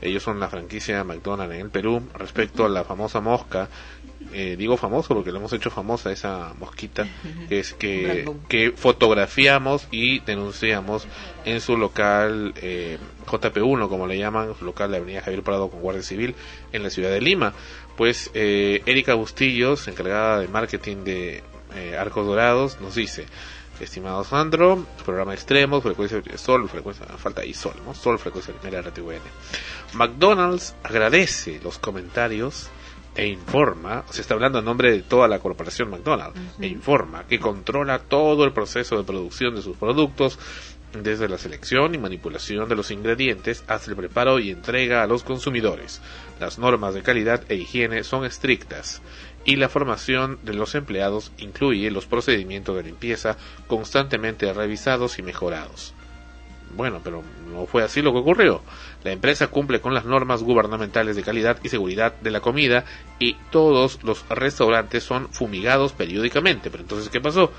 Ellos 0.00 0.22
son 0.22 0.40
la 0.40 0.48
franquicia 0.48 1.04
McDonald's 1.04 1.56
en 1.56 1.60
el 1.60 1.70
Perú. 1.70 2.02
Respecto 2.14 2.64
a 2.64 2.70
la 2.70 2.82
famosa 2.84 3.20
mosca, 3.20 3.68
eh, 4.32 4.56
digo 4.56 4.78
famoso 4.78 5.14
porque 5.14 5.32
le 5.32 5.36
hemos 5.36 5.52
hecho 5.52 5.70
famosa 5.70 6.10
esa 6.10 6.54
mosquita, 6.58 7.06
es 7.50 7.74
que, 7.74 8.24
que 8.48 8.72
fotografiamos 8.72 9.86
y 9.90 10.20
denunciamos 10.20 11.06
en 11.44 11.60
su 11.60 11.76
local 11.76 12.54
eh, 12.56 12.96
JP1, 13.30 13.88
como 13.88 14.06
le 14.06 14.18
llaman, 14.18 14.54
local 14.60 14.90
de 14.90 14.98
Avenida 14.98 15.22
Javier 15.22 15.42
Prado 15.42 15.70
con 15.70 15.80
Guardia 15.80 16.02
Civil 16.02 16.34
en 16.72 16.82
la 16.82 16.90
ciudad 16.90 17.10
de 17.10 17.20
Lima. 17.20 17.52
Pues 17.96 18.30
eh, 18.34 18.82
Erika 18.86 19.14
Bustillos, 19.14 19.86
encargada 19.88 20.40
de 20.40 20.48
marketing 20.48 21.04
de 21.04 21.42
eh, 21.74 21.96
Arcos 21.96 22.26
Dorados, 22.26 22.80
nos 22.80 22.94
dice, 22.94 23.26
estimado 23.84 24.24
Sandro, 24.24 24.84
programa 25.04 25.34
extremo, 25.34 25.80
frecuencia 25.80 26.22
sol, 26.36 26.68
frecuencia, 26.68 27.06
falta 27.06 27.42
ahí 27.42 27.54
sol, 27.54 27.74
¿no? 27.84 27.94
Sol, 27.94 28.18
frecuencia 28.18 28.54
primera 28.54 28.82
RTVN. 28.82 29.22
McDonald's 29.94 30.74
agradece 30.82 31.60
los 31.62 31.78
comentarios 31.78 32.70
e 33.16 33.26
informa, 33.26 34.04
se 34.10 34.20
está 34.20 34.34
hablando 34.34 34.60
en 34.60 34.64
nombre 34.64 34.92
de 34.92 35.02
toda 35.02 35.26
la 35.26 35.40
corporación 35.40 35.90
McDonald's, 35.90 36.38
e 36.60 36.66
informa 36.68 37.24
que 37.26 37.40
controla 37.40 37.98
todo 37.98 38.44
el 38.44 38.52
proceso 38.52 38.96
de 38.96 39.04
producción 39.04 39.54
de 39.54 39.62
sus 39.62 39.76
productos, 39.76 40.38
desde 40.92 41.28
la 41.28 41.38
selección 41.38 41.94
y 41.94 41.98
manipulación 41.98 42.68
de 42.68 42.76
los 42.76 42.90
ingredientes 42.90 43.64
hasta 43.68 43.90
el 43.90 43.96
preparo 43.96 44.38
y 44.38 44.50
entrega 44.50 45.02
a 45.02 45.06
los 45.06 45.22
consumidores. 45.22 46.00
Las 46.40 46.58
normas 46.58 46.94
de 46.94 47.02
calidad 47.02 47.42
e 47.48 47.56
higiene 47.56 48.02
son 48.04 48.24
estrictas 48.24 49.02
y 49.44 49.56
la 49.56 49.68
formación 49.68 50.38
de 50.42 50.54
los 50.54 50.74
empleados 50.74 51.32
incluye 51.38 51.90
los 51.90 52.06
procedimientos 52.06 52.76
de 52.76 52.82
limpieza 52.82 53.36
constantemente 53.66 54.52
revisados 54.52 55.18
y 55.18 55.22
mejorados. 55.22 55.94
Bueno, 56.76 57.00
pero 57.02 57.24
no 57.52 57.66
fue 57.66 57.82
así 57.82 58.00
lo 58.00 58.12
que 58.12 58.18
ocurrió. 58.18 58.62
La 59.02 59.10
empresa 59.10 59.48
cumple 59.48 59.80
con 59.80 59.92
las 59.92 60.04
normas 60.04 60.42
gubernamentales 60.42 61.16
de 61.16 61.22
calidad 61.22 61.58
y 61.62 61.68
seguridad 61.68 62.14
de 62.20 62.30
la 62.30 62.40
comida 62.40 62.84
y 63.18 63.34
todos 63.50 64.02
los 64.04 64.24
restaurantes 64.28 65.02
son 65.02 65.28
fumigados 65.30 65.92
periódicamente. 65.92 66.70
Pero 66.70 66.82
entonces, 66.82 67.08
¿qué 67.08 67.20
pasó? 67.20 67.52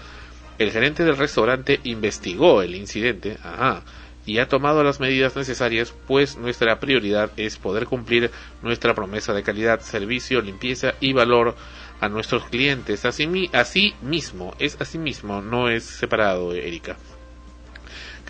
El 0.62 0.70
gerente 0.70 1.04
del 1.04 1.18
restaurante 1.18 1.80
investigó 1.86 2.62
el 2.62 2.76
incidente 2.76 3.40
ajá, 3.44 3.84
y 4.28 4.38
ha 4.38 4.48
tomado 4.48 4.84
las 4.84 5.00
medidas 5.00 5.36
necesarias, 5.36 5.92
pues 6.06 6.38
nuestra 6.38 6.80
prioridad 6.80 7.32
es 7.36 7.58
poder 7.58 7.88
cumplir 7.88 8.30
nuestra 8.62 8.94
promesa 8.94 9.34
de 9.34 9.42
calidad, 9.42 9.80
servicio, 9.80 10.40
limpieza 10.40 10.94
y 11.00 11.14
valor 11.14 11.56
a 12.00 12.10
nuestros 12.10 12.46
clientes. 12.46 13.06
Así, 13.06 13.50
así 13.54 13.96
mismo, 14.04 14.54
es 14.60 14.80
así 14.80 15.00
mismo, 15.00 15.42
no 15.42 15.68
es 15.68 15.84
separado, 15.84 16.54
Erika. 16.54 16.96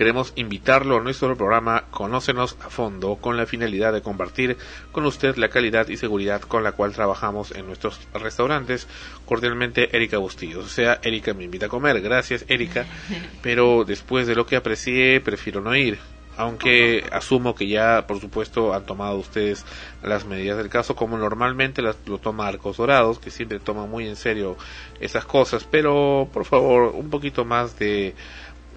Queremos 0.02 0.34
invitarlo 0.36 0.98
a 0.98 1.02
nuestro 1.02 1.38
programa 1.38 1.84
Conócenos 1.92 2.58
a 2.66 2.72
fondo 2.72 3.18
con 3.18 3.38
la 3.38 3.46
finalidad 3.46 3.94
de 3.94 4.02
compartir 4.02 4.58
con 4.92 5.06
usted 5.06 5.36
la 5.36 5.50
calidad 5.50 5.90
y 5.90 5.98
seguridad 5.98 6.42
con 6.42 6.64
la 6.64 6.72
cual 6.72 6.92
trabajamos 6.92 7.52
en 7.52 7.68
nuestros 7.68 8.00
restaurantes. 8.12 8.88
Cordialmente, 9.28 9.96
Erika 9.96 10.18
Bustillos. 10.18 10.66
O 10.66 10.70
sea, 10.70 11.00
Erika 11.04 11.36
me 11.36 11.44
invita 11.44 11.68
a 11.68 11.70
comer. 11.70 12.02
Gracias, 12.02 12.46
Erika. 12.48 12.88
Pero 13.44 13.84
después 13.86 14.26
de 14.26 14.34
lo 14.34 14.48
que 14.48 14.56
aprecié, 14.56 15.22
prefiero 15.22 15.62
no 15.62 15.76
ir. 15.76 16.00
Aunque 16.36 17.04
asumo 17.12 17.54
que 17.54 17.68
ya, 17.68 18.08
por 18.08 18.20
supuesto, 18.20 18.74
han 18.74 18.88
tomado 18.88 19.18
ustedes 19.18 19.66
las 20.02 20.26
medidas 20.26 20.58
del 20.58 20.70
caso, 20.70 20.96
como 20.96 21.20
normalmente 21.20 21.84
las, 21.84 21.98
lo 22.08 22.18
toma 22.18 22.48
Arcos 22.48 22.78
Dorados, 22.78 23.20
que 23.20 23.30
siempre 23.30 23.60
toma 23.60 23.86
muy 23.86 24.08
en 24.08 24.16
serio 24.16 24.58
esas 25.00 25.26
cosas. 25.26 25.68
Pero, 25.70 26.28
por 26.34 26.46
favor, 26.46 26.94
un 26.96 27.12
poquito 27.12 27.46
más 27.46 27.78
de, 27.78 28.16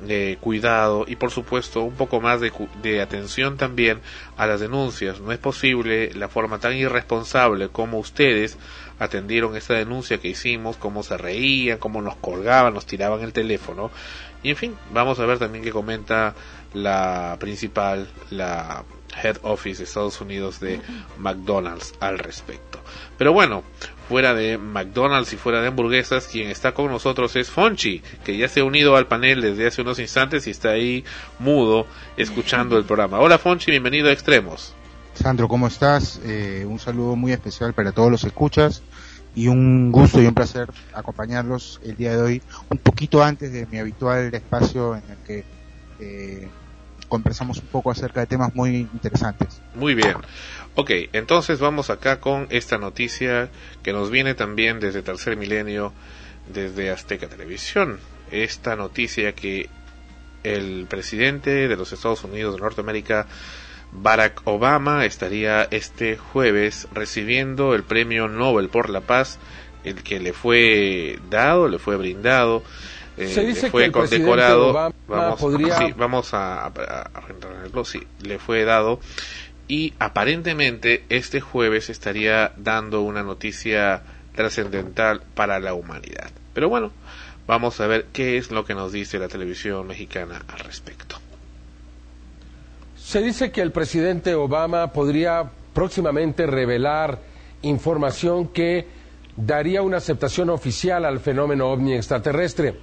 de 0.06 0.38
cuidado 0.40 1.04
y 1.08 1.16
por 1.16 1.30
supuesto 1.30 1.82
un 1.82 1.94
poco 1.94 2.20
más 2.20 2.40
de, 2.40 2.52
de 2.82 3.00
atención 3.00 3.56
también 3.56 4.00
a 4.36 4.46
las 4.46 4.60
denuncias. 4.60 5.20
No 5.20 5.32
es 5.32 5.38
posible 5.38 6.12
la 6.14 6.28
forma 6.28 6.58
tan 6.58 6.74
irresponsable 6.74 7.68
como 7.68 7.98
ustedes 7.98 8.58
atendieron 8.98 9.56
esta 9.56 9.74
denuncia 9.74 10.18
que 10.18 10.28
hicimos, 10.28 10.76
cómo 10.76 11.02
se 11.02 11.16
reían, 11.16 11.78
cómo 11.78 12.00
nos 12.02 12.16
colgaban, 12.16 12.74
nos 12.74 12.86
tiraban 12.86 13.22
el 13.22 13.32
teléfono. 13.32 13.90
Y 14.42 14.50
en 14.50 14.56
fin, 14.56 14.76
vamos 14.92 15.18
a 15.20 15.26
ver 15.26 15.38
también 15.38 15.64
qué 15.64 15.72
comenta 15.72 16.34
la 16.74 17.36
principal, 17.40 18.08
la 18.30 18.84
Head 19.22 19.38
Office 19.42 19.78
de 19.78 19.84
Estados 19.84 20.20
Unidos 20.20 20.60
de 20.60 20.80
McDonald's 21.18 21.94
al 22.00 22.18
respecto. 22.18 22.80
Pero 23.16 23.32
bueno, 23.32 23.62
fuera 24.08 24.34
de 24.34 24.58
McDonald's 24.58 25.32
y 25.32 25.36
fuera 25.36 25.60
de 25.60 25.68
hamburguesas, 25.68 26.26
quien 26.26 26.48
está 26.50 26.72
con 26.72 26.90
nosotros 26.90 27.36
es 27.36 27.50
Fonchi, 27.50 28.02
que 28.24 28.36
ya 28.36 28.48
se 28.48 28.60
ha 28.60 28.64
unido 28.64 28.96
al 28.96 29.06
panel 29.06 29.40
desde 29.40 29.66
hace 29.66 29.82
unos 29.82 29.98
instantes 29.98 30.46
y 30.46 30.50
está 30.50 30.70
ahí 30.70 31.04
mudo 31.38 31.86
escuchando 32.16 32.76
el 32.76 32.84
programa. 32.84 33.20
Hola 33.20 33.38
Fonchi, 33.38 33.70
bienvenido 33.70 34.08
a 34.08 34.12
Extremos. 34.12 34.74
Sandro, 35.14 35.48
¿cómo 35.48 35.68
estás? 35.68 36.20
Eh, 36.24 36.66
un 36.68 36.78
saludo 36.78 37.14
muy 37.14 37.32
especial 37.32 37.72
para 37.72 37.92
todos 37.92 38.10
los 38.10 38.24
escuchas 38.24 38.82
y 39.34 39.48
un 39.48 39.90
gusto 39.90 40.20
y 40.20 40.26
un 40.26 40.34
placer 40.34 40.68
acompañarlos 40.92 41.80
el 41.84 41.96
día 41.96 42.16
de 42.16 42.22
hoy, 42.22 42.42
un 42.68 42.78
poquito 42.78 43.22
antes 43.22 43.52
de 43.52 43.66
mi 43.66 43.78
habitual 43.78 44.32
espacio 44.34 44.96
en 44.96 45.02
el 45.10 45.16
que 45.24 45.44
eh, 46.00 46.48
conversamos 47.14 47.58
un 47.58 47.68
poco 47.68 47.92
acerca 47.92 48.18
de 48.18 48.26
temas 48.26 48.52
muy 48.56 48.88
interesantes. 48.92 49.62
Muy 49.76 49.94
bien. 49.94 50.16
Ok, 50.74 50.90
entonces 51.12 51.60
vamos 51.60 51.88
acá 51.88 52.18
con 52.18 52.48
esta 52.50 52.76
noticia 52.76 53.50
que 53.84 53.92
nos 53.92 54.10
viene 54.10 54.34
también 54.34 54.80
desde 54.80 55.00
Tercer 55.00 55.36
Milenio, 55.36 55.92
desde 56.52 56.90
Azteca 56.90 57.28
Televisión. 57.28 58.00
Esta 58.32 58.74
noticia 58.74 59.32
que 59.32 59.70
el 60.42 60.86
presidente 60.88 61.68
de 61.68 61.76
los 61.76 61.92
Estados 61.92 62.24
Unidos 62.24 62.56
de 62.56 62.62
Norteamérica, 62.62 63.28
Barack 63.92 64.42
Obama, 64.46 65.04
estaría 65.04 65.62
este 65.70 66.16
jueves 66.16 66.88
recibiendo 66.92 67.76
el 67.76 67.84
premio 67.84 68.26
Nobel 68.26 68.70
por 68.70 68.90
la 68.90 69.02
Paz, 69.02 69.38
el 69.84 70.02
que 70.02 70.18
le 70.18 70.32
fue 70.32 71.20
dado, 71.30 71.68
le 71.68 71.78
fue 71.78 71.96
brindado. 71.96 72.64
Eh, 73.16 73.28
Se 73.28 73.44
dice 73.44 73.70
fue 73.70 73.82
que 73.82 73.86
el 73.86 73.92
condecorado. 73.92 74.70
Obama 74.70 74.94
vamos, 75.06 75.40
podría- 75.40 75.76
sí, 75.78 75.92
vamos 75.96 76.34
a, 76.34 76.66
a, 76.66 76.68
a 76.68 77.84
sí, 77.84 78.02
le 78.22 78.38
fue 78.38 78.64
dado 78.64 79.00
y 79.68 79.94
aparentemente 79.98 81.04
este 81.08 81.40
jueves 81.40 81.90
estaría 81.90 82.52
dando 82.56 83.00
una 83.02 83.22
noticia 83.22 84.02
trascendental 84.34 85.22
para 85.34 85.60
la 85.60 85.74
humanidad. 85.74 86.30
Pero 86.52 86.68
bueno, 86.68 86.92
vamos 87.46 87.80
a 87.80 87.86
ver 87.86 88.06
qué 88.12 88.36
es 88.36 88.50
lo 88.50 88.64
que 88.64 88.74
nos 88.74 88.92
dice 88.92 89.18
la 89.18 89.28
televisión 89.28 89.86
mexicana 89.86 90.42
al 90.48 90.58
respecto. 90.60 91.16
Se 92.96 93.20
dice 93.20 93.52
que 93.52 93.60
el 93.60 93.70
presidente 93.70 94.34
Obama 94.34 94.92
podría 94.92 95.50
próximamente 95.72 96.46
revelar 96.46 97.18
información 97.62 98.48
que 98.48 98.86
daría 99.36 99.82
una 99.82 99.96
aceptación 99.98 100.50
oficial 100.50 101.04
al 101.04 101.20
fenómeno 101.20 101.68
ovni 101.70 101.94
extraterrestre, 101.94 102.76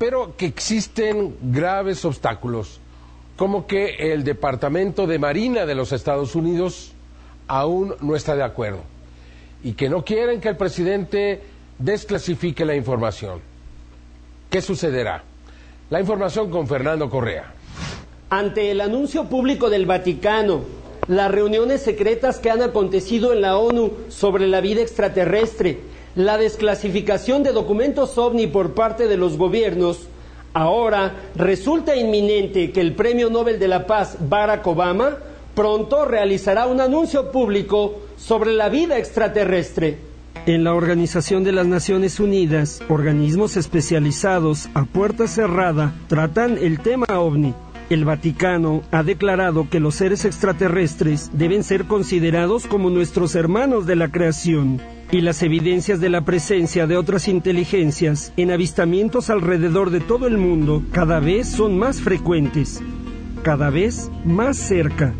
pero 0.00 0.34
que 0.34 0.46
existen 0.46 1.36
graves 1.42 2.06
obstáculos, 2.06 2.80
como 3.36 3.66
que 3.66 4.14
el 4.14 4.24
Departamento 4.24 5.06
de 5.06 5.18
Marina 5.18 5.66
de 5.66 5.74
los 5.74 5.92
Estados 5.92 6.34
Unidos 6.34 6.92
aún 7.46 7.94
no 8.00 8.16
está 8.16 8.34
de 8.34 8.42
acuerdo 8.42 8.80
y 9.62 9.74
que 9.74 9.90
no 9.90 10.02
quieren 10.02 10.40
que 10.40 10.48
el 10.48 10.56
presidente 10.56 11.42
desclasifique 11.78 12.64
la 12.64 12.74
información. 12.74 13.40
¿Qué 14.48 14.62
sucederá? 14.62 15.22
La 15.90 16.00
información 16.00 16.50
con 16.50 16.66
Fernando 16.66 17.10
Correa. 17.10 17.52
Ante 18.30 18.70
el 18.70 18.80
anuncio 18.80 19.24
público 19.28 19.68
del 19.68 19.84
Vaticano, 19.84 20.62
las 21.08 21.30
reuniones 21.30 21.82
secretas 21.82 22.38
que 22.38 22.48
han 22.50 22.62
acontecido 22.62 23.34
en 23.34 23.42
la 23.42 23.58
ONU 23.58 23.92
sobre 24.08 24.46
la 24.46 24.62
vida 24.62 24.80
extraterrestre, 24.80 25.89
la 26.14 26.38
desclasificación 26.38 27.42
de 27.42 27.52
documentos 27.52 28.18
ovni 28.18 28.46
por 28.46 28.74
parte 28.74 29.06
de 29.06 29.16
los 29.16 29.36
gobiernos, 29.36 30.08
ahora 30.52 31.14
resulta 31.36 31.96
inminente 31.96 32.72
que 32.72 32.80
el 32.80 32.94
Premio 32.94 33.30
Nobel 33.30 33.58
de 33.58 33.68
la 33.68 33.86
Paz 33.86 34.16
Barack 34.20 34.66
Obama 34.66 35.18
pronto 35.54 36.04
realizará 36.04 36.66
un 36.66 36.80
anuncio 36.80 37.30
público 37.30 38.00
sobre 38.16 38.52
la 38.52 38.68
vida 38.68 38.98
extraterrestre. 38.98 39.98
En 40.46 40.64
la 40.64 40.74
Organización 40.74 41.44
de 41.44 41.52
las 41.52 41.66
Naciones 41.66 42.18
Unidas, 42.18 42.80
organismos 42.88 43.56
especializados 43.56 44.68
a 44.74 44.84
puerta 44.84 45.28
cerrada 45.28 45.94
tratan 46.08 46.56
el 46.58 46.80
tema 46.80 47.06
ovni. 47.08 47.54
El 47.90 48.04
Vaticano 48.04 48.82
ha 48.92 49.02
declarado 49.02 49.68
que 49.68 49.80
los 49.80 49.96
seres 49.96 50.24
extraterrestres 50.24 51.28
deben 51.32 51.64
ser 51.64 51.86
considerados 51.86 52.68
como 52.68 52.88
nuestros 52.88 53.34
hermanos 53.34 53.84
de 53.84 53.96
la 53.96 54.12
creación 54.12 54.80
y 55.10 55.22
las 55.22 55.42
evidencias 55.42 55.98
de 55.98 56.08
la 56.08 56.20
presencia 56.20 56.86
de 56.86 56.96
otras 56.96 57.26
inteligencias 57.26 58.32
en 58.36 58.52
avistamientos 58.52 59.28
alrededor 59.28 59.90
de 59.90 59.98
todo 59.98 60.28
el 60.28 60.38
mundo 60.38 60.84
cada 60.92 61.18
vez 61.18 61.48
son 61.48 61.78
más 61.78 62.00
frecuentes, 62.00 62.80
cada 63.42 63.70
vez 63.70 64.08
más 64.24 64.56
cerca. 64.56 65.12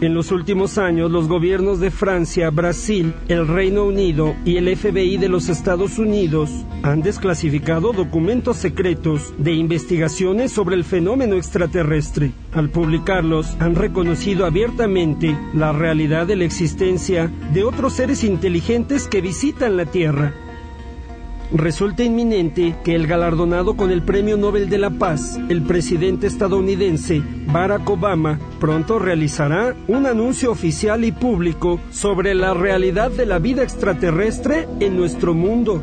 En 0.00 0.12
los 0.12 0.32
últimos 0.32 0.76
años, 0.76 1.10
los 1.10 1.28
gobiernos 1.28 1.78
de 1.80 1.90
Francia, 1.90 2.50
Brasil, 2.50 3.14
el 3.28 3.46
Reino 3.46 3.84
Unido 3.84 4.34
y 4.44 4.56
el 4.56 4.76
FBI 4.76 5.16
de 5.18 5.28
los 5.28 5.48
Estados 5.48 5.98
Unidos 5.98 6.50
han 6.82 7.00
desclasificado 7.00 7.92
documentos 7.92 8.56
secretos 8.56 9.32
de 9.38 9.52
investigaciones 9.52 10.52
sobre 10.52 10.74
el 10.76 10.84
fenómeno 10.84 11.36
extraterrestre. 11.36 12.32
Al 12.52 12.70
publicarlos, 12.70 13.56
han 13.60 13.76
reconocido 13.76 14.46
abiertamente 14.46 15.36
la 15.54 15.72
realidad 15.72 16.26
de 16.26 16.36
la 16.36 16.44
existencia 16.44 17.32
de 17.52 17.64
otros 17.64 17.94
seres 17.94 18.24
inteligentes 18.24 19.08
que 19.08 19.20
visitan 19.20 19.76
la 19.76 19.86
Tierra 19.86 20.34
resulta 21.52 22.02
inminente 22.02 22.76
que 22.84 22.94
el 22.94 23.06
galardonado 23.06 23.76
con 23.76 23.90
el 23.90 24.02
Premio 24.02 24.36
Nobel 24.36 24.68
de 24.68 24.78
la 24.78 24.90
Paz, 24.90 25.38
el 25.48 25.62
presidente 25.62 26.26
estadounidense 26.26 27.22
Barack 27.46 27.88
Obama, 27.88 28.38
pronto 28.60 28.98
realizará 28.98 29.74
un 29.88 30.06
anuncio 30.06 30.50
oficial 30.50 31.04
y 31.04 31.12
público 31.12 31.80
sobre 31.90 32.34
la 32.34 32.54
realidad 32.54 33.10
de 33.10 33.26
la 33.26 33.38
vida 33.38 33.62
extraterrestre 33.62 34.68
en 34.80 34.96
nuestro 34.96 35.34
mundo. 35.34 35.82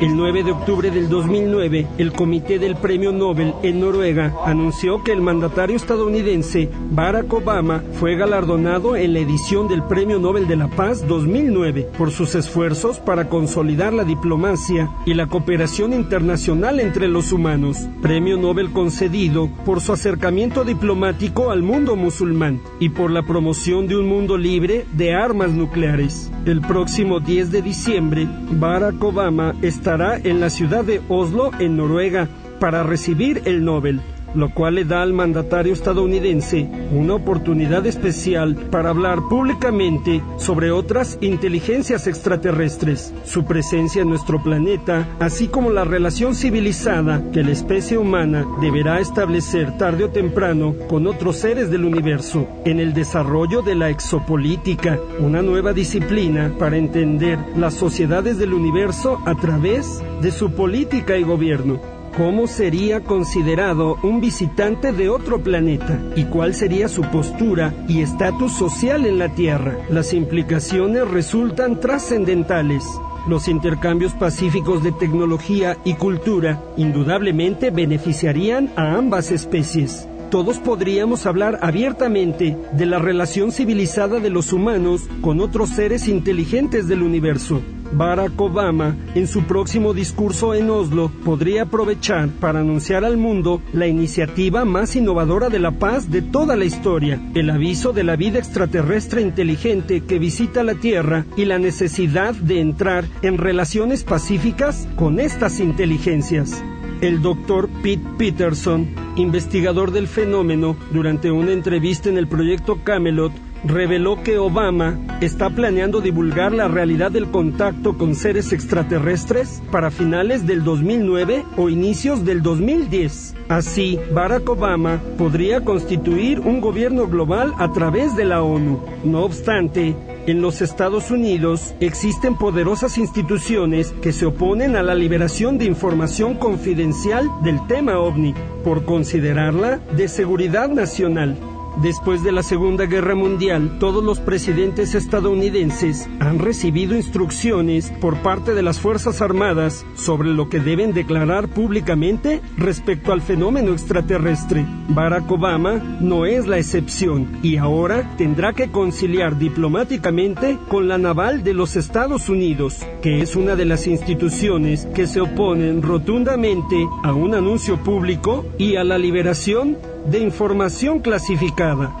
El 0.00 0.16
9 0.16 0.44
de 0.44 0.52
octubre 0.52 0.92
del 0.92 1.08
2009, 1.08 1.88
el 1.98 2.12
Comité 2.12 2.60
del 2.60 2.76
Premio 2.76 3.10
Nobel 3.10 3.52
en 3.64 3.80
Noruega 3.80 4.32
anunció 4.44 5.02
que 5.02 5.10
el 5.10 5.20
mandatario 5.20 5.74
estadounidense 5.74 6.70
Barack 6.92 7.32
Obama 7.32 7.82
fue 7.94 8.14
galardonado 8.14 8.94
en 8.94 9.12
la 9.12 9.18
edición 9.18 9.66
del 9.66 9.82
Premio 9.82 10.20
Nobel 10.20 10.46
de 10.46 10.54
la 10.54 10.68
Paz 10.68 11.04
2009 11.08 11.88
por 11.98 12.12
sus 12.12 12.36
esfuerzos 12.36 13.00
para 13.00 13.28
consolidar 13.28 13.92
la 13.92 14.04
diplomacia 14.04 14.88
y 15.04 15.14
la 15.14 15.26
cooperación 15.26 15.92
internacional 15.92 16.78
entre 16.78 17.08
los 17.08 17.32
humanos. 17.32 17.88
Premio 18.00 18.36
Nobel 18.36 18.70
concedido 18.70 19.50
por 19.64 19.80
su 19.80 19.92
acercamiento 19.92 20.62
diplomático 20.62 21.50
al 21.50 21.64
mundo 21.64 21.96
musulmán 21.96 22.60
y 22.78 22.90
por 22.90 23.10
la 23.10 23.24
promoción 23.24 23.88
de 23.88 23.96
un 23.96 24.06
mundo 24.06 24.38
libre 24.38 24.86
de 24.92 25.12
armas 25.12 25.50
nucleares. 25.50 26.30
El 26.46 26.60
próximo 26.60 27.18
10 27.18 27.50
de 27.50 27.62
diciembre, 27.62 28.28
Barack 28.52 29.02
Obama 29.02 29.56
estará 29.88 30.18
en 30.22 30.38
la 30.38 30.50
ciudad 30.50 30.84
de 30.84 31.00
Oslo, 31.08 31.50
en 31.58 31.78
Noruega, 31.78 32.28
para 32.60 32.82
recibir 32.82 33.40
el 33.46 33.64
Nobel, 33.64 34.02
lo 34.34 34.52
cual 34.52 34.76
le 34.76 34.84
da 34.84 35.02
al 35.02 35.12
mandatario 35.12 35.72
estadounidense 35.72 36.68
una 36.92 37.14
oportunidad 37.14 37.86
especial 37.86 38.54
para 38.70 38.90
hablar 38.90 39.20
públicamente 39.28 40.22
sobre 40.36 40.70
otras 40.70 41.18
inteligencias 41.20 42.06
extraterrestres, 42.06 43.12
su 43.24 43.44
presencia 43.44 44.02
en 44.02 44.08
nuestro 44.08 44.42
planeta, 44.42 45.06
así 45.18 45.48
como 45.48 45.70
la 45.70 45.84
relación 45.84 46.34
civilizada 46.34 47.22
que 47.32 47.42
la 47.42 47.52
especie 47.52 47.98
humana 47.98 48.46
deberá 48.60 49.00
establecer 49.00 49.76
tarde 49.78 50.04
o 50.04 50.10
temprano 50.10 50.74
con 50.88 51.06
otros 51.06 51.36
seres 51.36 51.70
del 51.70 51.84
universo, 51.84 52.46
en 52.64 52.80
el 52.80 52.94
desarrollo 52.94 53.62
de 53.62 53.74
la 53.74 53.90
exopolítica, 53.90 54.98
una 55.20 55.42
nueva 55.42 55.72
disciplina 55.72 56.52
para 56.58 56.76
entender 56.76 57.38
las 57.56 57.74
sociedades 57.74 58.38
del 58.38 58.52
universo 58.52 59.20
a 59.24 59.34
través 59.34 60.02
de 60.20 60.30
su 60.30 60.50
política 60.52 61.16
y 61.16 61.22
gobierno. 61.22 61.97
¿Cómo 62.18 62.48
sería 62.48 63.04
considerado 63.04 63.96
un 64.02 64.20
visitante 64.20 64.90
de 64.90 65.08
otro 65.08 65.40
planeta? 65.40 66.02
¿Y 66.16 66.24
cuál 66.24 66.52
sería 66.52 66.88
su 66.88 67.02
postura 67.02 67.72
y 67.86 68.00
estatus 68.00 68.54
social 68.54 69.06
en 69.06 69.20
la 69.20 69.28
Tierra? 69.28 69.78
Las 69.88 70.12
implicaciones 70.12 71.06
resultan 71.08 71.78
trascendentales. 71.78 72.84
Los 73.28 73.46
intercambios 73.46 74.14
pacíficos 74.14 74.82
de 74.82 74.90
tecnología 74.90 75.78
y 75.84 75.94
cultura 75.94 76.60
indudablemente 76.76 77.70
beneficiarían 77.70 78.72
a 78.74 78.96
ambas 78.96 79.30
especies. 79.30 80.08
Todos 80.28 80.58
podríamos 80.58 81.24
hablar 81.24 81.60
abiertamente 81.62 82.56
de 82.72 82.86
la 82.86 82.98
relación 82.98 83.52
civilizada 83.52 84.18
de 84.18 84.30
los 84.30 84.52
humanos 84.52 85.08
con 85.20 85.40
otros 85.40 85.70
seres 85.70 86.08
inteligentes 86.08 86.88
del 86.88 87.04
universo. 87.04 87.62
Barack 87.92 88.40
Obama, 88.40 88.96
en 89.14 89.26
su 89.26 89.44
próximo 89.44 89.94
discurso 89.94 90.54
en 90.54 90.70
Oslo, 90.70 91.10
podría 91.24 91.62
aprovechar 91.62 92.28
para 92.28 92.60
anunciar 92.60 93.04
al 93.04 93.16
mundo 93.16 93.62
la 93.72 93.86
iniciativa 93.86 94.64
más 94.64 94.96
innovadora 94.96 95.48
de 95.48 95.58
la 95.58 95.72
paz 95.72 96.10
de 96.10 96.22
toda 96.22 96.56
la 96.56 96.64
historia, 96.64 97.20
el 97.34 97.50
aviso 97.50 97.92
de 97.92 98.04
la 98.04 98.16
vida 98.16 98.38
extraterrestre 98.38 99.22
inteligente 99.22 100.02
que 100.02 100.18
visita 100.18 100.62
la 100.62 100.74
Tierra 100.74 101.24
y 101.36 101.44
la 101.44 101.58
necesidad 101.58 102.34
de 102.34 102.60
entrar 102.60 103.04
en 103.22 103.38
relaciones 103.38 104.04
pacíficas 104.04 104.88
con 104.96 105.20
estas 105.20 105.60
inteligencias. 105.60 106.62
El 107.00 107.22
doctor 107.22 107.68
Pete 107.82 108.02
Peterson, 108.18 108.88
investigador 109.14 109.92
del 109.92 110.08
fenómeno, 110.08 110.76
durante 110.92 111.30
una 111.30 111.52
entrevista 111.52 112.08
en 112.08 112.18
el 112.18 112.26
proyecto 112.26 112.80
Camelot, 112.82 113.32
reveló 113.64 114.22
que 114.22 114.38
Obama 114.38 114.98
está 115.20 115.50
planeando 115.50 116.00
divulgar 116.00 116.52
la 116.52 116.68
realidad 116.68 117.10
del 117.10 117.30
contacto 117.30 117.96
con 117.98 118.14
seres 118.14 118.52
extraterrestres 118.52 119.62
para 119.70 119.90
finales 119.90 120.46
del 120.46 120.64
2009 120.64 121.44
o 121.56 121.68
inicios 121.68 122.24
del 122.24 122.42
2010. 122.42 123.34
Así, 123.48 123.98
Barack 124.12 124.48
Obama 124.48 125.00
podría 125.16 125.64
constituir 125.64 126.40
un 126.40 126.60
gobierno 126.60 127.06
global 127.06 127.54
a 127.58 127.72
través 127.72 128.14
de 128.16 128.24
la 128.24 128.42
ONU. 128.42 128.80
No 129.04 129.24
obstante, 129.24 129.94
en 130.26 130.42
los 130.42 130.60
Estados 130.60 131.10
Unidos 131.10 131.74
existen 131.80 132.36
poderosas 132.36 132.98
instituciones 132.98 133.92
que 134.02 134.12
se 134.12 134.26
oponen 134.26 134.76
a 134.76 134.82
la 134.82 134.94
liberación 134.94 135.56
de 135.56 135.64
información 135.64 136.34
confidencial 136.34 137.28
del 137.42 137.66
tema 137.66 137.98
ovni 137.98 138.34
por 138.62 138.84
considerarla 138.84 139.80
de 139.96 140.08
seguridad 140.08 140.68
nacional. 140.68 141.38
Después 141.76 142.24
de 142.24 142.32
la 142.32 142.42
Segunda 142.42 142.86
Guerra 142.86 143.14
Mundial, 143.14 143.78
todos 143.78 144.02
los 144.02 144.18
presidentes 144.18 144.96
estadounidenses 144.96 146.08
han 146.18 146.40
recibido 146.40 146.96
instrucciones 146.96 147.92
por 148.00 148.16
parte 148.22 148.54
de 148.54 148.62
las 148.62 148.80
Fuerzas 148.80 149.22
Armadas 149.22 149.86
sobre 149.94 150.30
lo 150.30 150.48
que 150.48 150.58
deben 150.58 150.92
declarar 150.92 151.48
públicamente 151.48 152.40
respecto 152.56 153.12
al 153.12 153.20
fenómeno 153.20 153.72
extraterrestre. 153.72 154.66
Barack 154.88 155.30
Obama 155.30 155.98
no 156.00 156.26
es 156.26 156.46
la 156.46 156.58
excepción 156.58 157.38
y 157.42 157.58
ahora 157.58 158.16
tendrá 158.16 158.54
que 158.54 158.70
conciliar 158.70 159.38
diplomáticamente 159.38 160.58
con 160.68 160.88
la 160.88 160.98
naval 160.98 161.44
de 161.44 161.54
los 161.54 161.76
Estados 161.76 162.28
Unidos, 162.28 162.84
que 163.02 163.20
es 163.20 163.36
una 163.36 163.54
de 163.54 163.66
las 163.66 163.86
instituciones 163.86 164.86
que 164.94 165.06
se 165.06 165.20
oponen 165.20 165.82
rotundamente 165.82 166.76
a 167.04 167.12
un 167.12 167.34
anuncio 167.34 167.76
público 167.84 168.46
y 168.58 168.76
a 168.76 168.84
la 168.84 168.98
liberación 168.98 169.76
de 170.10 170.18
información 170.20 171.00
clasificada. 171.00 171.94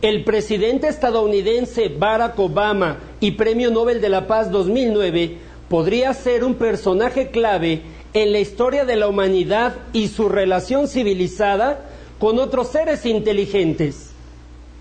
El 0.00 0.22
presidente 0.22 0.86
estadounidense 0.86 1.88
Barack 1.88 2.38
Obama 2.38 2.98
y 3.18 3.32
Premio 3.32 3.70
Nobel 3.70 4.00
de 4.00 4.08
la 4.08 4.28
Paz 4.28 4.50
2009 4.52 5.38
podría 5.68 6.14
ser 6.14 6.44
un 6.44 6.54
personaje 6.54 7.30
clave 7.30 7.82
en 8.14 8.30
la 8.32 8.38
historia 8.38 8.84
de 8.84 8.94
la 8.94 9.08
humanidad 9.08 9.74
y 9.92 10.06
su 10.06 10.28
relación 10.28 10.86
civilizada 10.86 11.90
con 12.20 12.38
otros 12.38 12.70
seres 12.70 13.04
inteligentes. 13.06 14.12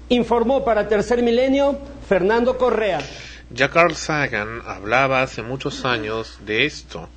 Informó 0.09 0.63
para 0.63 0.87
Tercer 0.87 1.23
Milenio 1.23 1.79
Fernando 2.07 2.59
Correa. 2.59 2.99
Ya 3.49 3.69
Carl 3.69 3.95
Sagan 3.95 4.61
hablaba 4.65 5.23
hace 5.23 5.41
muchos 5.41 5.83
años 5.83 6.37
de 6.45 6.65
esto, 6.65 7.09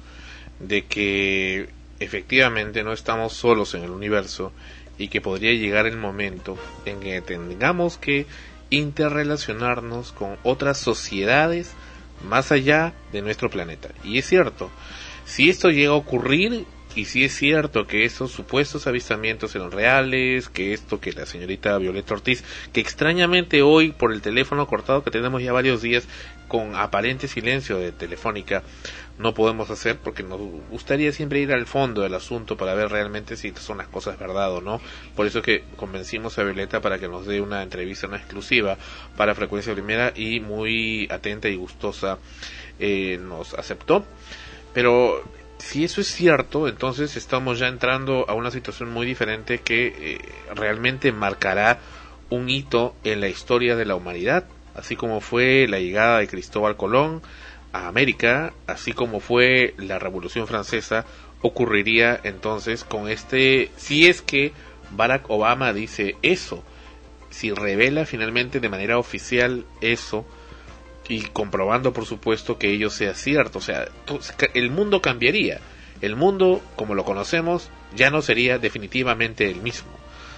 de 0.59 0.87
que 0.87 1.69
efectivamente 2.01 2.83
no 2.83 2.93
estamos 2.93 3.35
solos 3.35 3.75
en 3.75 3.85
el 3.85 3.91
universo 3.91 4.53
y 4.99 5.09
que 5.09 5.21
podría 5.21 5.53
llegar 5.53 5.87
el 5.87 5.97
momento 5.97 6.59
en 6.85 7.01
que 7.01 7.21
tengamos 7.21 7.97
que 7.97 8.27
interrelacionarnos 8.71 10.13
con 10.13 10.37
otras 10.43 10.79
sociedades 10.79 11.73
más 12.29 12.53
allá 12.53 12.93
de 13.13 13.23
nuestro 13.23 13.51
planeta. 13.51 13.91
Y 14.05 14.19
es 14.19 14.27
cierto, 14.27 14.71
si 15.25 15.49
esto 15.49 15.71
llega 15.71 15.91
a 15.91 15.95
ocurrir, 15.95 16.67
y 16.95 17.05
si 17.05 17.25
es 17.25 17.35
cierto 17.35 17.87
que 17.87 18.05
esos 18.05 18.33
supuestos 18.33 18.87
avistamientos 18.87 19.55
eran 19.55 19.71
reales, 19.71 20.49
que 20.49 20.73
esto 20.73 21.01
que 21.01 21.13
la 21.13 21.25
señorita 21.25 21.79
Violeta 21.79 22.15
Ortiz, 22.15 22.43
que 22.73 22.81
extrañamente 22.81 23.63
hoy 23.63 23.93
por 23.93 24.13
el 24.13 24.23
teléfono 24.23 24.67
cortado 24.67 25.05
que 25.05 25.11
tenemos 25.11 25.43
ya 25.43 25.53
varios 25.53 25.83
días 25.83 26.09
con 26.49 26.75
aparente 26.75 27.29
silencio 27.29 27.79
de 27.79 27.93
telefónica, 27.93 28.65
no 29.21 29.35
podemos 29.35 29.69
hacer 29.69 29.99
porque 29.99 30.23
nos 30.23 30.41
gustaría 30.71 31.13
siempre 31.13 31.41
ir 31.41 31.53
al 31.53 31.67
fondo 31.67 32.01
del 32.01 32.15
asunto 32.15 32.57
para 32.57 32.75
ver 32.75 32.91
realmente 32.91 33.37
si 33.37 33.53
son 33.53 33.79
las 33.79 33.87
cosas 33.87 34.19
verdad 34.19 34.51
o 34.51 34.63
no. 34.63 34.81
Por 35.15 35.27
eso 35.27 35.43
que 35.43 35.63
convencimos 35.77 36.39
a 36.39 36.43
Violeta 36.43 36.81
para 36.81 36.99
que 36.99 37.07
nos 37.07 37.27
dé 37.27 37.43
una 37.43 37.63
entrevista, 37.63 38.07
una 38.07 38.17
exclusiva 38.17 38.79
para 39.19 39.35
Frecuencia 39.35 39.75
Primera 39.75 40.15
y 40.17 40.41
muy 40.41 41.07
atenta 41.11 41.51
y 41.51 41.57
gustosa 41.57 42.19
eh, 42.79 43.21
nos 43.23 43.53
aceptó. 43.53 44.07
Pero 44.73 45.23
si 45.59 45.85
eso 45.85 46.01
es 46.01 46.07
cierto, 46.09 46.67
entonces 46.67 47.15
estamos 47.17 47.59
ya 47.59 47.69
entrando 47.69 48.25
a 48.27 48.33
una 48.33 48.51
situación 48.51 48.91
muy 48.91 49.07
diferente 49.07 49.59
que 49.59 49.89
eh, 49.99 50.19
realmente 50.55 51.13
marcará 51.13 51.79
un 52.31 52.49
hito 52.49 52.95
en 53.05 53.21
la 53.21 53.29
historia 53.29 53.77
de 53.77 53.85
la 53.85 53.97
humanidad, 53.97 54.47
así 54.75 54.97
como 54.97 55.21
fue 55.21 55.67
la 55.69 55.79
llegada 55.79 56.21
de 56.21 56.29
Cristóbal 56.29 56.79
Colón 56.79 57.21
a 57.73 57.89
América, 57.89 58.53
así 58.67 58.93
como 58.93 59.21
fue 59.21 59.75
la 59.79 59.99
Revolución 59.99 60.47
Francesa, 60.47 61.05
ocurriría 61.43 62.21
entonces 62.23 62.85
con 62.85 63.09
este, 63.09 63.71
si 63.77 64.07
es 64.07 64.23
que 64.23 64.53
Barack 64.91 65.31
Obama 65.31 65.73
dice 65.73 66.17
eso, 66.23 66.63
si 67.31 67.53
revela 67.53 68.05
finalmente 68.07 68.61
de 68.61 68.69
manera 68.69 68.99
oficial 68.99 69.65
eso 69.81 70.27
y 71.09 71.23
comprobando 71.23 71.93
por 71.93 72.07
supuesto 72.07 72.59
que 72.59 72.73
ello 72.73 72.91
sea 72.91 73.15
cierto, 73.15 73.59
o 73.59 73.63
sea, 73.63 73.89
el 74.55 74.71
mundo 74.71 75.01
cambiaría. 75.03 75.61
El 76.01 76.17
mundo 76.17 76.63
como 76.77 76.95
lo 76.95 77.05
conocemos 77.05 77.69
ya 77.95 78.11
no 78.11 78.23
sería 78.23 78.59
definitivamente 78.59 79.51
el 79.51 79.61
mismo. 79.61 79.91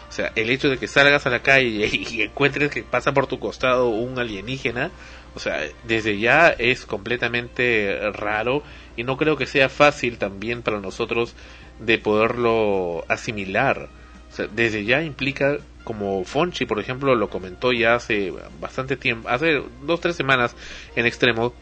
O 0.09 0.13
sea, 0.13 0.33
el 0.35 0.51
hecho 0.51 0.69
de 0.69 0.79
que 0.79 0.89
salgas 0.89 1.27
a 1.27 1.31
la 1.31 1.41
calle 1.41 1.89
y 1.93 2.23
encuentres 2.23 2.71
que 2.71 2.83
pasa 2.83 3.13
por 3.13 3.27
tu 3.27 3.39
costado 3.39 3.89
un 3.89 4.19
alienígena, 4.19 4.91
o 5.35 5.39
sea, 5.39 5.61
desde 5.85 6.19
ya 6.19 6.49
es 6.49 6.85
completamente 6.85 7.99
raro 8.13 8.63
y 8.97 9.05
no 9.05 9.17
creo 9.17 9.37
que 9.37 9.47
sea 9.47 9.69
fácil 9.69 10.19
también 10.19 10.63
para 10.63 10.81
nosotros 10.81 11.35
de 11.79 11.99
poderlo 11.99 13.05
asimilar. 13.09 13.89
O 14.31 14.35
sea, 14.35 14.47
desde 14.47 14.85
ya 14.85 15.03
implica, 15.03 15.59
como 15.85 16.25
Fonchi, 16.25 16.67
por 16.67 16.79
ejemplo, 16.79 17.15
lo 17.15 17.31
comentó 17.31 17.73
ya 17.73 17.95
hace 17.95 18.33
bastante 18.61 18.97
tiempo, 18.97 19.29
hace 19.29 19.63
dos, 19.83 20.01
tres 20.01 20.17
semanas 20.17 20.55
en 20.97 21.07
extremo, 21.07 21.55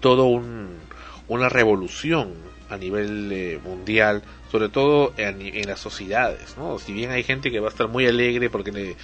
todo 0.00 0.26
un, 0.26 0.76
una 1.28 1.48
revolución 1.48 2.34
a 2.68 2.76
nivel 2.76 3.30
eh, 3.32 3.60
mundial, 3.62 4.22
sobre 4.50 4.68
todo 4.68 5.12
en, 5.16 5.40
en 5.40 5.68
las 5.68 5.80
sociedades, 5.80 6.56
¿no? 6.56 6.78
Si 6.78 6.92
bien 6.92 7.10
hay 7.10 7.22
gente 7.22 7.50
que 7.50 7.60
va 7.60 7.68
a 7.68 7.70
estar 7.70 7.88
muy 7.88 8.06
alegre 8.06 8.50
porque 8.50 8.72
le, 8.72 8.96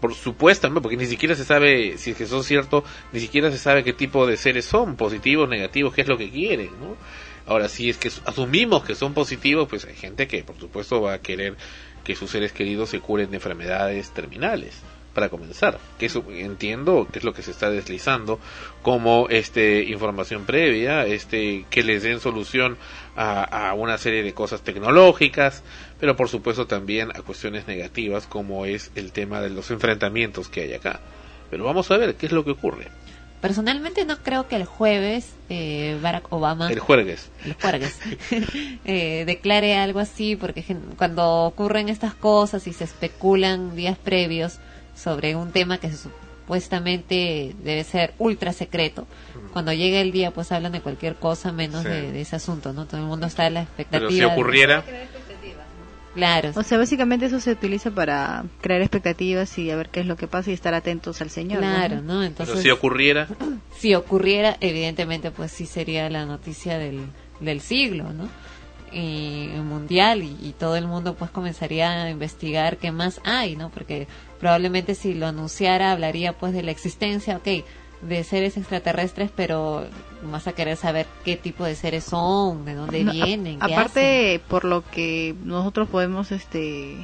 por 0.00 0.14
supuestamente, 0.14 0.80
porque 0.80 0.96
ni 0.96 1.06
siquiera 1.06 1.34
se 1.34 1.44
sabe 1.44 1.98
si 1.98 2.10
es 2.10 2.16
que 2.16 2.24
es 2.24 2.46
cierto, 2.46 2.84
ni 3.12 3.20
siquiera 3.20 3.50
se 3.50 3.58
sabe 3.58 3.84
qué 3.84 3.92
tipo 3.92 4.26
de 4.26 4.36
seres 4.36 4.64
son, 4.64 4.96
positivos, 4.96 5.48
negativos, 5.48 5.94
qué 5.94 6.00
es 6.02 6.08
lo 6.08 6.16
que 6.16 6.30
quieren, 6.30 6.70
¿no? 6.80 6.96
Ahora, 7.46 7.68
si 7.68 7.90
es 7.90 7.98
que 7.98 8.10
asumimos 8.26 8.84
que 8.84 8.94
son 8.94 9.12
positivos, 9.12 9.68
pues 9.68 9.84
hay 9.84 9.94
gente 9.94 10.28
que, 10.28 10.44
por 10.44 10.58
supuesto, 10.58 11.00
va 11.00 11.14
a 11.14 11.18
querer 11.20 11.56
que 12.04 12.14
sus 12.14 12.30
seres 12.30 12.52
queridos 12.52 12.90
se 12.90 13.00
curen 13.00 13.30
de 13.30 13.36
enfermedades 13.36 14.10
terminales 14.10 14.80
para 15.14 15.28
comenzar 15.28 15.78
que 15.98 16.06
eso 16.06 16.24
entiendo 16.30 17.08
que 17.10 17.18
es 17.18 17.24
lo 17.24 17.32
que 17.32 17.42
se 17.42 17.50
está 17.50 17.68
deslizando 17.68 18.38
como 18.82 19.28
este 19.28 19.82
información 19.82 20.46
previa 20.46 21.04
este 21.04 21.66
que 21.68 21.82
les 21.82 22.04
den 22.04 22.20
solución 22.20 22.78
a 23.16 23.74
una 23.76 23.98
serie 23.98 24.22
de 24.22 24.32
cosas 24.32 24.62
tecnológicas 24.62 25.64
pero 26.00 26.16
por 26.16 26.28
supuesto 26.28 26.66
también 26.66 27.10
a 27.10 27.22
cuestiones 27.22 27.66
negativas 27.68 28.26
como 28.26 28.64
es 28.66 28.90
el 28.94 29.12
tema 29.12 29.40
de 29.40 29.50
los 29.50 29.70
enfrentamientos 29.70 30.48
que 30.48 30.62
hay 30.62 30.72
acá 30.74 31.00
pero 31.50 31.64
vamos 31.64 31.90
a 31.90 31.96
ver 31.96 32.14
qué 32.16 32.26
es 32.26 32.32
lo 32.32 32.44
que 32.44 32.52
ocurre 32.52 32.88
Personalmente 33.40 34.04
no 34.04 34.18
creo 34.18 34.48
que 34.48 34.56
el 34.56 34.66
jueves 34.66 35.32
eh, 35.48 35.98
Barack 36.02 36.30
Obama... 36.30 36.70
el 36.70 36.78
jueves 36.78 37.30
el 37.46 37.54
jueves, 37.54 37.98
eh, 38.84 39.24
declare 39.26 39.78
algo 39.78 39.98
así, 39.98 40.36
porque 40.36 40.62
cuando 40.98 41.44
ocurren 41.46 41.88
estas 41.88 42.12
cosas 42.12 42.66
y 42.66 42.74
se 42.74 42.84
especulan 42.84 43.74
días 43.76 43.96
previos 43.96 44.58
sobre 44.94 45.36
un 45.36 45.52
tema 45.52 45.78
que 45.78 45.90
supuestamente 45.90 47.54
debe 47.62 47.84
ser 47.84 48.12
ultra 48.18 48.52
secreto, 48.52 49.06
cuando 49.54 49.72
llega 49.72 50.00
el 50.00 50.12
día 50.12 50.32
pues 50.32 50.52
hablan 50.52 50.72
de 50.72 50.80
cualquier 50.82 51.14
cosa 51.16 51.50
menos 51.52 51.82
Sí. 51.82 51.88
de, 51.88 52.12
de 52.12 52.20
ese 52.20 52.36
asunto, 52.36 52.72
¿no? 52.74 52.84
Todo 52.86 52.98
el 53.00 53.06
mundo 53.06 53.26
está 53.26 53.46
a 53.46 53.50
la 53.50 53.62
expectativa. 53.62 54.00
pero 54.08 54.10
si 54.10 54.18
de- 54.20 54.26
ocurriera 54.26 54.84
Claro. 56.14 56.50
O 56.56 56.62
sea, 56.62 56.78
básicamente 56.78 57.26
eso 57.26 57.38
se 57.40 57.52
utiliza 57.52 57.90
para 57.90 58.44
crear 58.60 58.80
expectativas 58.80 59.56
y 59.58 59.70
a 59.70 59.76
ver 59.76 59.90
qué 59.90 60.00
es 60.00 60.06
lo 60.06 60.16
que 60.16 60.26
pasa 60.26 60.50
y 60.50 60.54
estar 60.54 60.74
atentos 60.74 61.20
al 61.20 61.30
Señor. 61.30 61.60
Claro, 61.60 62.02
¿no? 62.02 62.24
Entonces, 62.24 62.54
pero 62.54 62.62
si 62.62 62.70
ocurriera 62.70 63.28
si 63.76 63.94
ocurriera, 63.94 64.56
evidentemente, 64.60 65.30
pues 65.30 65.52
sí 65.52 65.66
sería 65.66 66.10
la 66.10 66.26
noticia 66.26 66.78
del, 66.78 67.00
del 67.40 67.60
siglo, 67.60 68.12
¿no? 68.12 68.28
Y 68.92 69.48
mundial 69.62 70.22
y, 70.24 70.36
y 70.42 70.52
todo 70.58 70.74
el 70.76 70.86
mundo 70.86 71.14
pues 71.14 71.30
comenzaría 71.30 72.02
a 72.02 72.10
investigar 72.10 72.76
qué 72.76 72.90
más 72.90 73.20
hay, 73.24 73.54
¿no? 73.54 73.70
Porque 73.70 74.08
probablemente 74.40 74.96
si 74.96 75.14
lo 75.14 75.28
anunciara 75.28 75.92
hablaría 75.92 76.32
pues 76.32 76.52
de 76.52 76.64
la 76.64 76.72
existencia, 76.72 77.36
ok, 77.36 77.64
de 78.02 78.24
seres 78.24 78.56
extraterrestres, 78.56 79.30
pero 79.34 79.86
vas 80.22 80.46
a 80.46 80.52
querer 80.52 80.76
saber 80.76 81.06
qué 81.24 81.36
tipo 81.36 81.64
de 81.64 81.74
seres 81.74 82.04
son, 82.04 82.64
de 82.64 82.74
dónde 82.74 83.04
No, 83.04 83.10
a- 83.10 83.14
vienen, 83.14 83.58
qué 83.60 83.74
aparte 83.74 84.40
por 84.48 84.64
lo 84.64 84.82
que 84.90 85.34
nosotros 85.44 85.88
podemos 85.88 86.32
este 86.32 86.96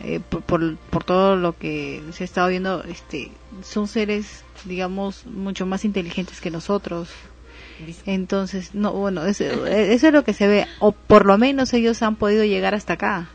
eh, 0.00 0.20
por, 0.28 0.42
por, 0.42 0.76
por 0.76 1.04
todo 1.04 1.36
lo 1.36 1.56
que 1.56 2.02
se 2.12 2.24
ha 2.24 2.26
estado 2.26 2.48
viendo 2.48 2.82
este 2.84 3.30
son 3.62 3.86
seres 3.88 4.44
digamos 4.64 5.24
mucho 5.26 5.66
más 5.66 5.84
inteligentes 5.84 6.40
que 6.40 6.50
nosotros. 6.50 7.08
Entonces 8.06 8.74
no 8.74 8.92
bueno 8.92 9.24
eso, 9.26 9.44
eso 9.66 10.06
es 10.06 10.12
lo 10.12 10.24
que 10.24 10.32
se 10.32 10.46
ve 10.46 10.66
o 10.78 10.92
por 10.92 11.26
lo 11.26 11.36
menos 11.38 11.72
ellos 11.74 12.02
han 12.02 12.16
podido 12.16 12.44
llegar 12.44 12.74
hasta 12.74 12.94
acá 12.94 13.28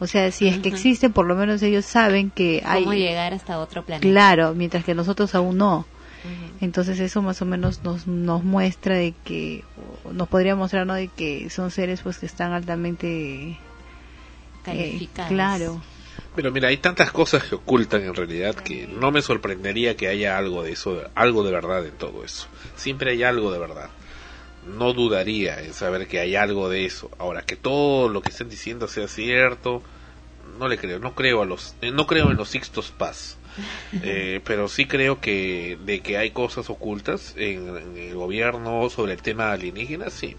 o 0.00 0.06
sea 0.06 0.30
si 0.30 0.48
es 0.48 0.58
que 0.58 0.68
existen 0.68 1.12
por 1.12 1.26
lo 1.26 1.34
menos 1.34 1.62
ellos 1.62 1.84
saben 1.84 2.30
que 2.30 2.62
hay 2.64 2.84
cómo 2.84 2.94
llegar 2.94 3.34
hasta 3.34 3.58
otro 3.58 3.84
planeta. 3.84 4.08
Claro, 4.08 4.54
mientras 4.54 4.84
que 4.84 4.94
nosotros 4.94 5.34
aún 5.34 5.58
no. 5.58 5.86
Entonces 6.60 6.98
eso 6.98 7.22
más 7.22 7.40
o 7.42 7.46
menos 7.46 7.82
nos, 7.84 8.06
nos 8.06 8.42
muestra 8.42 8.96
de 8.96 9.14
que, 9.24 9.64
nos 10.10 10.28
podría 10.28 10.56
mostrar, 10.56 10.86
¿no? 10.86 10.94
De 10.94 11.08
que 11.08 11.48
son 11.50 11.70
seres 11.70 12.00
pues 12.02 12.18
que 12.18 12.26
están 12.26 12.52
altamente... 12.52 13.50
eh, 13.50 13.58
Calificados. 14.64 15.28
claro. 15.30 15.82
Pero 16.34 16.52
mira, 16.52 16.68
hay 16.68 16.76
tantas 16.76 17.10
cosas 17.10 17.44
que 17.44 17.54
ocultan 17.54 18.02
en 18.02 18.14
realidad 18.14 18.54
que 18.54 18.86
no 18.86 19.10
me 19.10 19.22
sorprendería 19.22 19.96
que 19.96 20.08
haya 20.08 20.36
algo 20.36 20.62
de 20.62 20.72
eso, 20.72 21.02
algo 21.14 21.42
de 21.42 21.52
verdad 21.52 21.84
en 21.86 21.96
todo 21.96 22.24
eso. 22.24 22.46
Siempre 22.76 23.12
hay 23.12 23.22
algo 23.22 23.50
de 23.50 23.58
verdad. 23.58 23.90
No 24.68 24.92
dudaría 24.92 25.62
en 25.62 25.72
saber 25.72 26.06
que 26.06 26.20
hay 26.20 26.36
algo 26.36 26.68
de 26.68 26.84
eso. 26.84 27.10
Ahora, 27.18 27.42
que 27.42 27.56
todo 27.56 28.08
lo 28.08 28.22
que 28.22 28.30
estén 28.30 28.48
diciendo 28.48 28.88
sea 28.88 29.08
cierto, 29.08 29.82
no 30.58 30.68
le 30.68 30.78
creo. 30.78 30.98
No 30.98 31.14
creo 31.14 31.42
a 31.42 31.46
los, 31.46 31.74
eh, 31.80 31.90
no 31.90 32.06
creo 32.06 32.30
en 32.30 32.36
los 32.36 32.50
Sixtos 32.50 32.90
Paz. 32.90 33.36
Eh, 34.02 34.40
pero 34.44 34.68
sí 34.68 34.86
creo 34.86 35.20
que 35.20 35.78
de 35.84 36.00
que 36.00 36.18
hay 36.18 36.30
cosas 36.30 36.70
ocultas 36.70 37.34
en, 37.36 37.76
en 37.76 37.96
el 37.96 38.14
gobierno 38.14 38.88
sobre 38.90 39.14
el 39.14 39.22
tema 39.22 39.50
alienígena, 39.50 40.10
sí. 40.10 40.36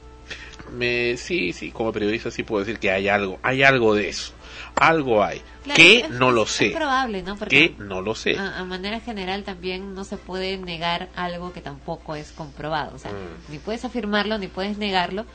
Me, 0.72 1.18
sí, 1.18 1.52
sí, 1.52 1.72
como 1.72 1.92
periodista 1.92 2.32
sí 2.32 2.44
puedo 2.44 2.64
decir 2.64 2.80
que 2.80 2.92
hay 2.92 3.10
algo, 3.10 3.40
hay 3.42 3.64
algo 3.64 3.96
de 3.96 4.10
eso. 4.10 4.34
Algo 4.80 5.24
hay. 5.24 5.42
Claro, 5.64 5.76
que 5.76 6.00
es- 6.00 6.10
no 6.10 6.32
lo 6.32 6.44
es 6.44 6.50
sé. 6.52 6.70
probable, 6.72 7.22
¿no? 7.22 7.36
Porque 7.38 7.76
Que 7.76 7.84
no 7.84 8.02
lo 8.02 8.16
sé. 8.16 8.38
A, 8.38 8.60
a 8.60 8.64
manera 8.64 9.00
general 9.00 9.44
también 9.44 9.94
no 9.94 10.04
se 10.04 10.18
puede 10.18 10.58
negar 10.58 11.10
algo 11.16 11.52
que 11.54 11.62
tampoco 11.62 12.16
es 12.16 12.32
comprobado. 12.32 12.96
O 12.96 13.00
sea, 13.00 13.12
Mm. 13.12 13.52
ni 13.52 13.58
puedes 13.60 13.84
afirmarlo 13.86 14.38
ni 14.38 14.48
puedes 14.48 14.78
negarlo. 14.78 15.26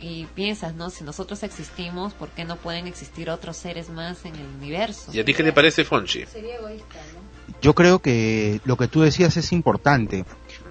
Y 0.00 0.24
piensas, 0.34 0.74
¿no? 0.74 0.90
Si 0.90 1.04
nosotros 1.04 1.44
existimos, 1.44 2.12
¿por 2.14 2.28
qué 2.30 2.44
no 2.44 2.56
pueden 2.56 2.88
existir 2.88 3.30
otros 3.30 3.56
seres 3.56 3.88
más 3.88 4.24
en 4.24 4.34
el 4.34 4.46
universo? 4.58 5.12
¿Y 5.12 5.20
a 5.20 5.24
ti 5.24 5.32
qué 5.32 5.44
te 5.44 5.52
parece, 5.52 5.84
Fonchi? 5.84 6.26
Sería 6.26 6.56
egoísta, 6.56 6.96
¿no? 7.14 7.20
Yo 7.60 7.74
creo 7.74 8.00
que 8.00 8.60
lo 8.64 8.76
que 8.76 8.88
tú 8.88 9.02
decías 9.02 9.36
es 9.36 9.52
importante. 9.52 10.24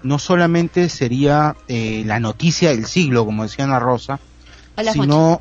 No 0.04 0.20
solamente 0.20 0.90
sería 0.90 1.56
eh, 1.70 2.04
la 2.06 2.20
noticia 2.20 2.70
del 2.72 2.86
siglo, 2.88 3.24
como 3.26 3.44
decía 3.44 3.64
Ana 3.66 3.80
Rosa, 3.80 4.20
Hola, 4.76 4.92
sino 4.92 5.40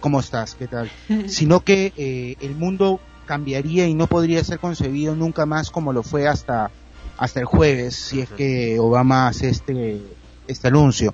¿cómo 0.00 0.20
estás? 0.20 0.54
¿Qué 0.54 0.66
tal? 0.66 0.90
sino 1.26 1.60
que 1.60 1.92
eh, 1.96 2.36
el 2.40 2.54
mundo 2.54 3.00
cambiaría 3.26 3.86
y 3.86 3.94
no 3.94 4.06
podría 4.06 4.42
ser 4.42 4.58
concebido 4.58 5.14
nunca 5.14 5.46
más 5.46 5.70
como 5.70 5.92
lo 5.92 6.02
fue 6.02 6.26
hasta 6.26 6.70
hasta 7.16 7.40
el 7.40 7.46
jueves, 7.46 7.96
si 7.96 8.20
es 8.20 8.28
que 8.30 8.78
Obama 8.78 9.28
hace 9.28 9.48
este 9.48 10.00
este 10.46 10.68
anuncio. 10.68 11.12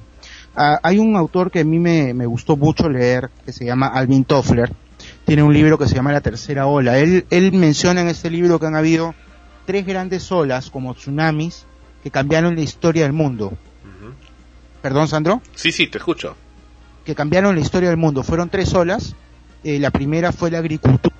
Ah, 0.54 0.78
hay 0.82 0.98
un 0.98 1.16
autor 1.16 1.50
que 1.50 1.60
a 1.60 1.64
mí 1.64 1.78
me, 1.78 2.14
me 2.14 2.26
gustó 2.26 2.56
mucho 2.56 2.88
leer, 2.88 3.30
que 3.44 3.52
se 3.52 3.64
llama 3.64 3.88
Alvin 3.88 4.24
Toffler. 4.24 4.72
Tiene 5.24 5.42
un 5.42 5.52
libro 5.52 5.78
que 5.78 5.88
se 5.88 5.94
llama 5.94 6.12
La 6.12 6.20
Tercera 6.20 6.66
Ola. 6.66 6.98
Él, 6.98 7.26
él 7.30 7.52
menciona 7.52 8.02
en 8.02 8.08
este 8.08 8.30
libro 8.30 8.60
que 8.60 8.66
han 8.66 8.76
habido 8.76 9.14
tres 9.66 9.84
grandes 9.84 10.30
olas 10.30 10.70
como 10.70 10.94
tsunamis 10.94 11.66
que 12.02 12.10
cambiaron 12.10 12.54
la 12.54 12.60
historia 12.60 13.02
del 13.04 13.12
mundo. 13.12 13.54
Perdón, 14.82 15.08
Sandro 15.08 15.40
Sí, 15.54 15.72
sí, 15.72 15.86
te 15.86 15.96
escucho. 15.96 16.36
Que 17.04 17.14
cambiaron 17.14 17.54
la 17.54 17.60
historia 17.60 17.88
del 17.88 17.98
mundo. 17.98 18.22
Fueron 18.22 18.48
tres 18.48 18.72
olas. 18.74 19.14
Eh, 19.62 19.78
la 19.78 19.90
primera 19.90 20.32
fue 20.32 20.50
la 20.50 20.58
agricultura. 20.58 21.14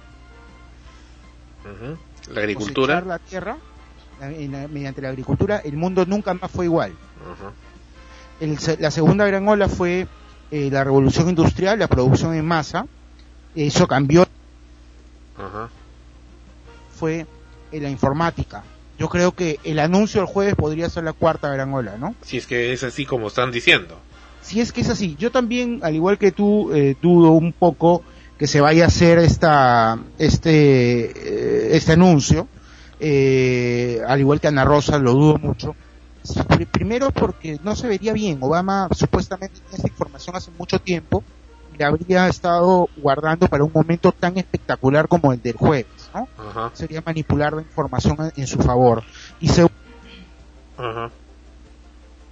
La 2.32 2.40
agricultura. 2.40 3.00
la 3.02 3.18
tierra. 3.18 3.56
La- 4.20 4.30
en 4.30 4.52
la- 4.52 4.68
mediante 4.68 5.02
la 5.02 5.08
agricultura, 5.08 5.58
el 5.58 5.76
mundo 5.76 6.04
nunca 6.06 6.34
más 6.34 6.50
fue 6.50 6.66
igual. 6.66 6.92
El 8.40 8.58
la 8.80 8.90
segunda 8.90 9.26
gran 9.26 9.46
ola 9.48 9.68
fue 9.68 10.06
eh, 10.50 10.68
la 10.70 10.84
revolución 10.84 11.28
industrial, 11.28 11.78
la 11.78 11.88
producción 11.88 12.34
en 12.34 12.46
masa. 12.46 12.86
Eso 13.54 13.86
cambió, 13.86 14.26
fue 16.98 17.26
eh, 17.72 17.80
la 17.80 17.88
informática. 17.90 18.62
Yo 18.98 19.08
creo 19.08 19.32
que 19.32 19.58
el 19.64 19.78
anuncio 19.80 20.20
el 20.20 20.26
jueves 20.26 20.54
podría 20.54 20.88
ser 20.88 21.04
la 21.04 21.12
cuarta 21.12 21.48
gran 21.52 21.72
ola, 21.74 21.96
¿no? 21.98 22.14
Si 22.22 22.36
es 22.36 22.46
que 22.46 22.72
es 22.72 22.82
así 22.84 23.04
como 23.06 23.28
están 23.28 23.50
diciendo. 23.50 23.98
Si 24.44 24.60
es 24.60 24.72
que 24.72 24.82
es 24.82 24.90
así, 24.90 25.16
yo 25.18 25.30
también, 25.30 25.80
al 25.82 25.94
igual 25.94 26.18
que 26.18 26.30
tú, 26.30 26.70
eh, 26.72 26.96
dudo 27.00 27.30
un 27.32 27.52
poco 27.52 28.02
que 28.38 28.46
se 28.46 28.60
vaya 28.60 28.84
a 28.84 28.88
hacer 28.88 29.18
esta, 29.18 29.98
este, 30.18 31.04
eh, 31.06 31.76
este 31.76 31.92
anuncio. 31.92 32.46
Eh, 33.00 34.00
al 34.06 34.20
igual 34.20 34.40
que 34.40 34.48
Ana 34.48 34.64
Rosa, 34.64 34.98
lo 34.98 35.12
dudo 35.12 35.38
mucho. 35.38 35.74
Pri- 36.48 36.66
Primero 36.66 37.10
porque 37.10 37.58
no 37.62 37.74
se 37.76 37.88
vería 37.88 38.12
bien. 38.12 38.38
Obama 38.42 38.88
supuestamente 38.94 39.56
tiene 39.60 39.76
esta 39.76 39.88
información 39.88 40.36
hace 40.36 40.50
mucho 40.58 40.78
tiempo 40.78 41.22
y 41.74 41.78
la 41.78 41.88
habría 41.88 42.28
estado 42.28 42.88
guardando 42.96 43.46
para 43.48 43.64
un 43.64 43.72
momento 43.72 44.12
tan 44.12 44.36
espectacular 44.38 45.08
como 45.08 45.32
el 45.32 45.42
del 45.42 45.56
jueves. 45.56 45.86
¿no? 46.14 46.28
Sería 46.74 47.02
manipular 47.04 47.52
la 47.54 47.62
información 47.62 48.16
en- 48.36 48.46
su 48.46 48.58
favor. 48.58 49.02
Y 49.40 49.48
se. 49.48 49.66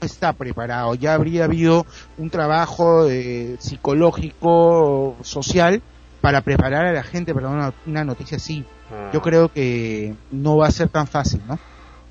Está 0.07 0.33
preparado. 0.33 0.95
Ya 0.95 1.15
habría 1.15 1.45
habido 1.45 1.87
un 2.19 2.31
trabajo 2.31 3.09
eh, 3.09 3.57
psicológico, 3.59 5.17
social, 5.23 5.83
para 6.21 6.41
preparar 6.41 6.87
a 6.87 6.93
la 6.93 7.03
gente 7.03 7.35
para 7.35 7.49
una, 7.49 7.73
una 7.87 8.05
noticia 8.05 8.37
así. 8.37 8.61
Mm. 8.61 9.13
Yo 9.13 9.23
creo 9.23 9.49
que 9.51 10.15
no 10.31 10.57
va 10.57 10.69
a 10.69 10.71
ser 10.71 10.89
tan 10.89 11.07
fácil, 11.07 11.41
¿no? 11.47 11.55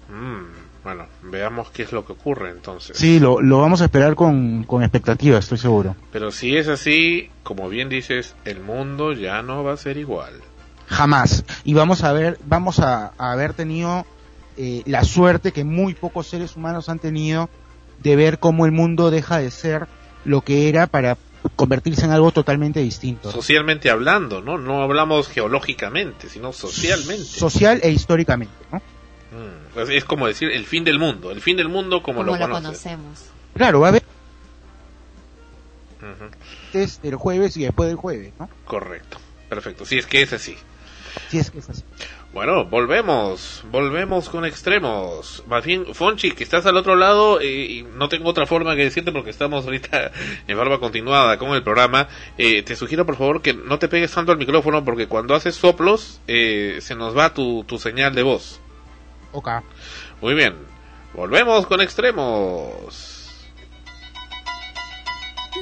Mm, 0.10 0.84
bueno, 0.84 1.06
veamos 1.24 1.70
qué 1.72 1.84
es 1.84 1.92
lo 1.92 2.06
que 2.06 2.14
ocurre 2.14 2.52
entonces. 2.52 2.98
Sí, 2.98 3.20
lo, 3.20 3.42
lo 3.42 3.60
vamos 3.60 3.82
a 3.82 3.86
esperar 3.86 4.16
con, 4.16 4.64
con 4.64 4.84
expectativa, 4.84 5.38
estoy 5.38 5.58
seguro. 5.58 5.96
Pero 6.12 6.32
si 6.32 6.58
es 6.58 6.68
así, 6.68 7.30
como 7.44 7.70
bien 7.70 7.88
dices, 7.88 8.36
el 8.46 8.60
mundo 8.60 9.14
ya 9.14 9.42
no 9.42 9.64
va 9.64 9.74
a 9.74 9.78
ser 9.78 9.98
igual. 9.98 10.34
Jamás. 10.88 11.46
Y 11.64 11.74
vamos 11.74 12.04
a 12.04 12.12
ver, 12.12 12.38
vamos 12.46 12.80
a, 12.80 13.14
a 13.18 13.32
haber 13.32 13.54
tenido 13.54 14.06
eh, 14.58 14.84
la 14.86 15.04
suerte 15.06 15.54
que 15.54 15.64
muy 15.64 15.94
pocos 15.94 16.28
seres 16.28 16.58
humanos 16.58 16.90
han 16.90 17.00
tenido 17.00 17.50
de 18.04 18.16
ver 18.16 18.40
cómo 18.40 18.66
el 18.66 18.72
mundo 18.72 19.12
deja 19.12 19.38
de 19.40 19.52
ser 19.52 19.88
lo 20.26 20.42
que 20.42 20.70
era 20.70 20.88
para 20.88 21.18
convertirse 21.56 22.06
en 22.06 22.12
algo 22.12 22.32
totalmente 22.32 22.80
distinto. 22.82 23.32
Socialmente 23.32 23.90
hablando, 23.90 24.42
¿no? 24.42 24.58
No 24.58 24.84
hablamos 24.84 25.28
geológicamente, 25.28 26.30
sino 26.30 26.54
socialmente. 26.54 27.24
Social 27.26 27.80
e 27.84 27.90
históricamente, 27.92 28.54
¿no? 28.72 28.78
Mm, 28.78 29.80
es- 29.80 29.90
es 29.90 30.06
como 30.06 30.28
decir 30.28 30.52
el 30.52 30.66
fin 30.66 30.84
del 30.84 31.00
mundo, 31.00 31.32
el 31.32 31.42
fin 31.42 31.58
del 31.58 31.70
mundo 31.70 32.04
como, 32.04 32.24
Como 32.26 32.36
lo 32.38 32.50
conocemos. 32.50 33.26
Claro, 33.56 33.80
va 33.80 33.88
a 33.88 33.90
haber 33.90 34.04
antes 36.74 37.02
del 37.02 37.16
jueves 37.16 37.56
y 37.58 37.64
después 37.64 37.88
del 37.90 37.96
jueves, 37.98 38.34
¿no? 38.40 38.50
Correcto, 38.66 39.18
perfecto. 39.50 39.86
Si 39.86 39.98
es 39.98 40.06
que 40.06 40.22
es 40.22 40.34
así. 40.34 40.56
Si 41.30 41.40
es 41.40 41.52
que 41.52 41.60
es 41.60 41.70
así. 41.70 41.84
Bueno, 42.34 42.64
volvemos, 42.64 43.62
volvemos 43.66 44.30
con 44.30 44.46
extremos. 44.46 45.44
Más 45.48 45.66
bien, 45.66 45.94
Fonchi, 45.94 46.32
que 46.32 46.46
estás 46.46 46.66
al 46.66 46.78
otro 46.78 46.96
lado, 46.96 47.42
eh, 47.42 47.46
y 47.46 47.84
no 47.84 48.08
tengo 48.08 48.30
otra 48.30 48.46
forma 48.46 48.74
que 48.74 48.86
decirte 48.86 49.12
porque 49.12 49.32
estamos 49.32 49.66
ahorita 49.66 50.12
en 50.48 50.58
barba 50.58 50.80
continuada 50.80 51.38
con 51.38 51.50
el 51.52 51.62
programa. 51.62 52.08
Eh, 52.38 52.64
te 52.64 52.78
sugiero, 52.78 53.06
por 53.06 53.18
favor, 53.18 53.42
que 53.42 53.54
no 53.54 53.80
te 53.80 53.90
pegues 53.90 54.14
tanto 54.14 54.32
al 54.32 54.38
micrófono 54.38 54.86
porque 54.86 55.08
cuando 55.08 55.36
haces 55.36 55.56
soplos, 55.56 56.22
eh, 56.28 56.78
se 56.80 56.96
nos 56.96 57.18
va 57.18 57.34
tu, 57.34 57.66
tu 57.66 57.78
señal 57.78 58.16
de 58.16 58.24
voz. 58.24 58.62
Ok. 59.34 59.50
Muy 60.22 60.34
bien, 60.34 60.56
volvemos 61.14 61.68
con 61.68 61.82
extremos. 61.82 63.28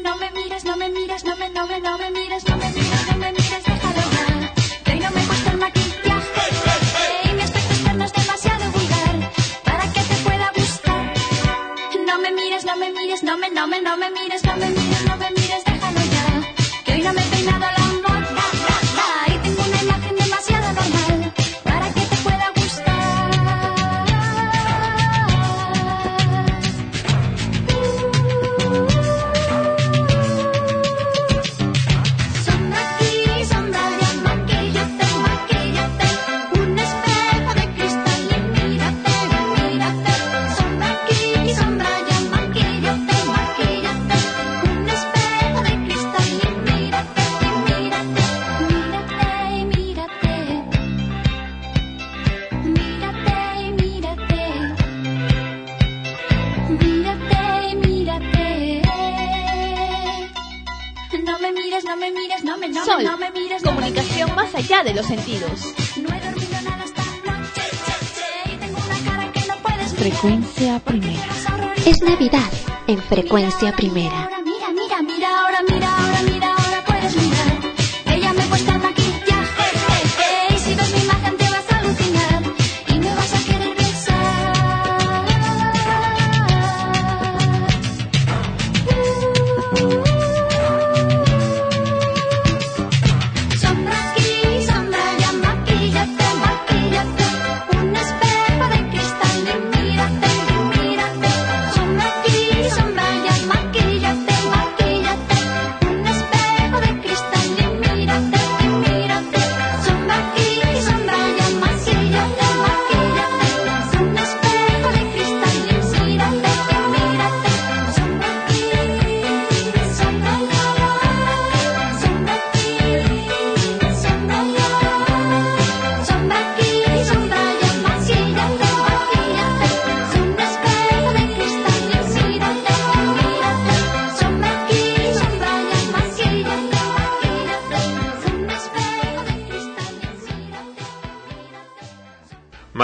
No 0.04 0.18
me 0.18 0.30
mires, 0.32 0.64
no 0.64 0.78
me 0.78 0.90
mires, 0.90 1.24
no 1.24 1.36
me, 1.36 1.50
no 1.50 1.66
me, 1.66 1.80
no 1.80 1.98
me 1.98 2.12
mires, 2.12 2.48
no 2.48 2.58
me 2.58 2.70
mires, 2.70 3.08
no 3.08 3.18
me 3.18 3.32
mires, 3.32 3.64
déjalo 3.66 4.02
ya. 4.12 4.54
Que 4.84 4.96
no 4.96 5.10
me 5.10 5.22
puesto 5.24 5.50
el 5.50 5.58
maquillaje 5.58 5.89
me 12.32 12.42
mires, 12.42 12.66
no 12.66 12.76
me 12.76 12.92
mires, 12.92 13.24
no 13.24 13.38
me, 13.38 13.50
no 13.50 13.68
me, 13.68 13.82
no 13.82 13.98
me 13.98 14.10
mires, 14.12 14.44
no 14.44 14.56
me 14.56 14.70
mires, 14.70 15.06
no 15.06 15.18
me 15.18 15.32
mires, 15.32 15.64
déjalo 15.64 16.00
ya. 16.00 16.84
Que 16.84 16.94
hoy 16.94 17.02
no 17.02 17.14
me 17.14 17.22
he 17.22 17.30
peinado 17.30 17.60
la 17.60 17.79
no 62.72 62.86
Sol, 62.86 62.98
me, 62.98 63.04
no 63.04 63.18
me 63.18 63.32
mires. 63.32 63.64
no 63.64 63.72
me 63.72 63.78
comunicación 63.78 64.36
más 64.36 64.54
allá 64.56 64.84
de 64.84 64.94
los 64.94 65.06
sentidos. 65.06 65.74
No 65.98 66.10
he 66.16 66.20
dormido 66.20 66.62
nada 66.64 66.84
esta 66.84 67.02
noche 67.02 67.62
y 68.46 68.58
tengo 68.58 68.78
una 68.78 69.12
cara 69.12 69.32
que 69.32 69.42
no 69.48 69.56
puedes 69.62 69.94
Frecuencia 69.94 70.80
primera. 70.80 71.28
Es 71.86 72.02
Navidad 72.02 72.52
en 72.88 73.02
frecuencia 73.02 73.76
primera. 73.76 74.39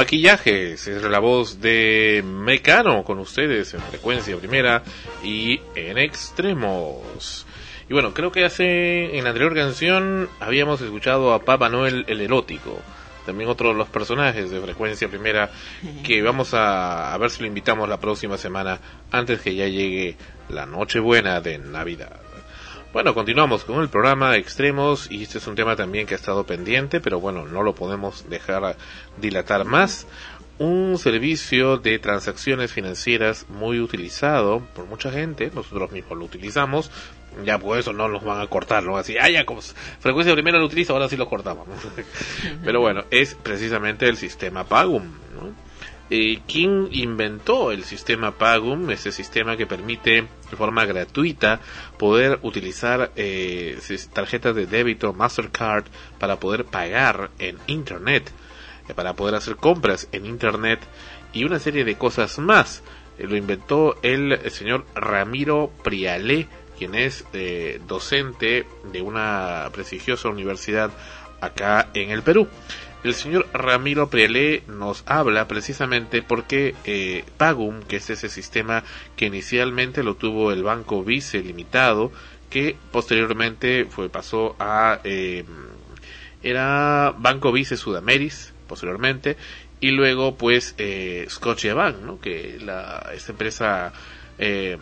Maquillajes, 0.06 0.88
es 0.88 1.02
la 1.02 1.18
voz 1.18 1.60
de 1.62 2.24
Mecano 2.24 3.04
con 3.04 3.18
ustedes 3.18 3.74
en 3.74 3.82
frecuencia 3.82 4.38
primera 4.38 4.84
y 5.24 5.60
en 5.74 5.98
extremos. 5.98 7.48
Y 7.90 7.94
bueno, 7.94 8.14
creo 8.14 8.32
que 8.32 8.46
hace 8.46 9.18
en 9.18 9.24
la 9.24 9.32
anterior 9.32 9.56
canción 9.56 10.30
habíamos 10.40 10.80
escuchado 10.82 11.34
a 11.34 11.44
Papá 11.44 11.70
Noel 11.70 12.06
el 12.08 12.22
erótico, 12.22 12.80
también 13.26 13.50
otro 13.50 13.70
de 13.70 13.74
los 13.74 13.90
personajes 13.90 14.52
de 14.52 14.62
frecuencia 14.62 15.10
primera 15.10 15.50
que 16.04 16.22
vamos 16.22 16.54
a, 16.54 17.12
a 17.12 17.18
ver 17.18 17.32
si 17.32 17.42
lo 17.42 17.48
invitamos 17.48 17.90
la 17.90 18.00
próxima 18.00 18.38
semana 18.38 18.80
antes 19.10 19.42
que 19.42 19.56
ya 19.56 19.68
llegue 19.68 20.18
la 20.50 20.68
Nochebuena 20.68 21.42
de 21.42 21.58
Navidad. 21.58 22.25
Bueno, 22.96 23.14
continuamos 23.14 23.66
con 23.66 23.82
el 23.82 23.90
programa 23.90 24.38
Extremos 24.38 25.12
y 25.12 25.24
este 25.24 25.40
es 25.40 25.48
un 25.48 25.56
tema 25.56 25.76
también 25.76 26.08
que 26.08 26.14
ha 26.14 26.16
estado 26.16 26.46
pendiente, 26.46 27.02
pero 27.02 27.20
bueno, 27.20 27.46
no 27.46 27.62
lo 27.62 27.76
podemos 27.76 28.30
dejar 28.30 28.78
dilatar 29.18 29.66
más. 29.66 30.08
Un 30.60 30.98
servicio 30.98 31.76
de 31.76 32.00
transacciones 32.00 32.72
financieras 32.72 33.48
muy 33.50 33.82
utilizado 33.82 34.62
por 34.74 34.86
mucha 34.86 35.12
gente, 35.12 35.52
nosotros 35.54 35.92
mismos 35.92 36.18
lo 36.18 36.24
utilizamos, 36.24 36.90
ya 37.44 37.60
por 37.60 37.78
eso 37.78 37.92
no 37.92 38.08
nos 38.08 38.24
van 38.24 38.40
a 38.40 38.48
cortar, 38.48 38.84
¿no? 38.86 38.96
Así, 38.96 39.18
ah, 39.18 39.30
ya, 39.30 39.46
como 39.46 39.60
frecuencia 40.00 40.34
primera 40.34 40.58
lo 40.58 40.66
utilizo, 40.66 40.94
ahora 40.94 41.10
sí 41.10 41.18
lo 41.18 41.28
cortamos. 41.28 41.68
Pero 42.64 42.80
bueno, 42.80 43.04
es 43.12 43.36
precisamente 43.36 44.08
el 44.08 44.16
sistema 44.16 44.64
Pagum, 44.64 45.04
¿no? 45.04 45.65
Eh, 46.10 46.42
¿Quién 46.48 46.90
inventó 46.92 47.72
el 47.72 47.84
sistema 47.84 48.32
Pagum? 48.32 48.90
Ese 48.92 49.12
sistema 49.12 49.58
que 49.58 49.66
permite 49.66 50.28
de 50.52 50.58
forma 50.58 50.86
gratuita 50.86 51.60
poder 51.98 52.40
utilizar 52.44 53.12
eh, 53.16 53.80
tarjetas 54.14 54.56
de 54.56 54.68
débito 54.68 55.14
Mastercard 55.14 55.86
para 56.20 56.40
poder 56.40 56.66
pagar 56.66 57.32
en 57.40 57.58
Internet, 57.68 58.32
eh, 58.88 58.94
para 58.94 59.14
poder 59.16 59.36
hacer 59.36 59.56
compras 59.56 60.08
en 60.12 60.26
Internet 60.28 60.80
y 61.34 61.44
una 61.44 61.60
serie 61.60 61.84
de 61.84 61.96
cosas 61.96 62.40
más. 62.40 62.84
Eh, 63.18 63.28
lo 63.28 63.36
inventó 63.36 63.98
el, 64.02 64.40
señor 64.52 64.86
Ramiro 64.96 65.72
Prialé, 65.84 66.48
quien 66.78 66.96
es 66.96 67.26
eh, 67.34 67.80
docente 67.88 68.66
de 68.92 69.02
una 69.02 69.70
prestigiosa 69.72 70.30
universidad 70.30 70.92
acá 71.42 71.90
en 71.94 72.12
el 72.12 72.24
Perú. 72.24 72.48
El 73.08 73.14
señor 73.14 73.48
Ramiro 73.54 74.10
Prielé 74.10 74.64
nos 74.68 75.04
habla 75.06 75.48
precisamente 75.48 76.22
porque 76.22 76.76
eh, 76.86 77.24
Pagum, 77.38 77.82
que 77.84 77.98
es 77.98 78.10
ese 78.10 78.30
sistema 78.30 78.84
que 79.16 79.26
inicialmente 79.26 80.04
lo 80.04 80.16
tuvo 80.16 80.52
el 80.52 80.64
Banco 80.64 81.04
Vice 81.04 81.42
Limitado, 81.42 82.12
que 82.50 82.76
posteriormente 82.92 83.86
fue 83.86 84.10
pasó 84.10 84.56
a 84.60 85.00
eh, 85.04 85.46
era 86.42 87.14
Banco 87.18 87.52
Vice 87.52 87.78
Sudameris 87.78 88.54
posteriormente 88.68 89.38
y 89.80 89.92
luego 89.92 90.36
pues 90.36 90.74
eh, 90.78 91.28
Scotiabank, 91.30 91.98
¿no? 92.02 92.20
que 92.20 92.58
la 92.60 93.12
esta 93.14 93.32
empresa 93.32 93.94
eh, 94.38 94.78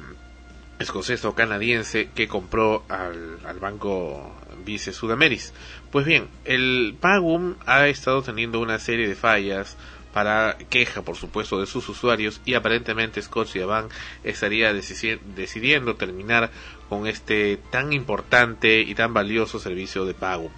escocesa 0.80 1.30
o 1.30 1.36
canadiense 1.36 2.10
que 2.14 2.28
compró 2.28 2.84
al, 2.90 3.40
al 3.46 3.60
banco 3.60 4.36
Vice 4.66 4.94
Sudameris. 4.94 5.54
Pues 5.94 6.08
bien, 6.08 6.28
el 6.44 6.96
Pagum 7.00 7.54
ha 7.68 7.88
estado 7.88 8.24
teniendo 8.24 8.60
una 8.60 8.80
serie 8.80 9.08
de 9.08 9.14
fallas 9.14 9.78
para 10.12 10.58
queja, 10.72 11.04
por 11.04 11.18
supuesto, 11.18 11.60
de 11.60 11.68
sus 11.68 11.88
usuarios 11.88 12.42
y 12.46 12.56
aparentemente 12.56 13.22
Scotiabank 13.22 13.92
estaría 14.24 14.74
decisi- 14.74 15.20
decidiendo 15.36 15.96
terminar 15.96 16.50
con 16.90 17.06
este 17.06 17.60
tan 17.70 17.94
importante 17.94 18.82
y 18.82 18.96
tan 18.96 19.14
valioso 19.14 19.60
servicio 19.60 20.06
de 20.06 20.16
Pagum. 20.16 20.50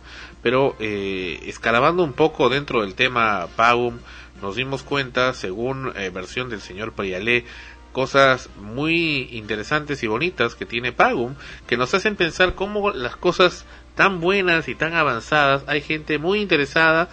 Pero 0.41 0.78
eh, 0.80 1.41
escalabando 1.48 2.06
un 2.06 2.14
poco 2.14 2.48
dentro 2.48 2.82
del 2.82 2.95
tema 2.95 3.49
Pagum, 3.57 3.98
nos 4.41 4.56
dimos 4.56 4.84
cuenta, 4.84 5.34
según 5.34 5.91
eh, 5.98 6.12
versión 6.12 6.49
del 6.49 6.62
señor 6.62 6.94
Prialé, 6.94 7.44
cosas 7.91 8.49
muy 8.56 9.28
interesantes 9.32 10.02
y 10.02 10.07
bonitas 10.07 10.56
que 10.56 10.66
tiene 10.66 10.94
Pagum, 10.94 11.36
que 11.68 11.76
nos 11.76 11.94
hacen 11.94 12.16
pensar 12.16 12.56
cómo 12.56 12.91
las 12.91 13.18
cosas 13.18 13.66
tan 13.95 14.19
buenas 14.19 14.67
y 14.67 14.76
tan 14.76 14.93
avanzadas, 14.93 15.63
hay 15.67 15.81
gente 15.81 16.17
muy 16.17 16.41
interesada 16.41 17.09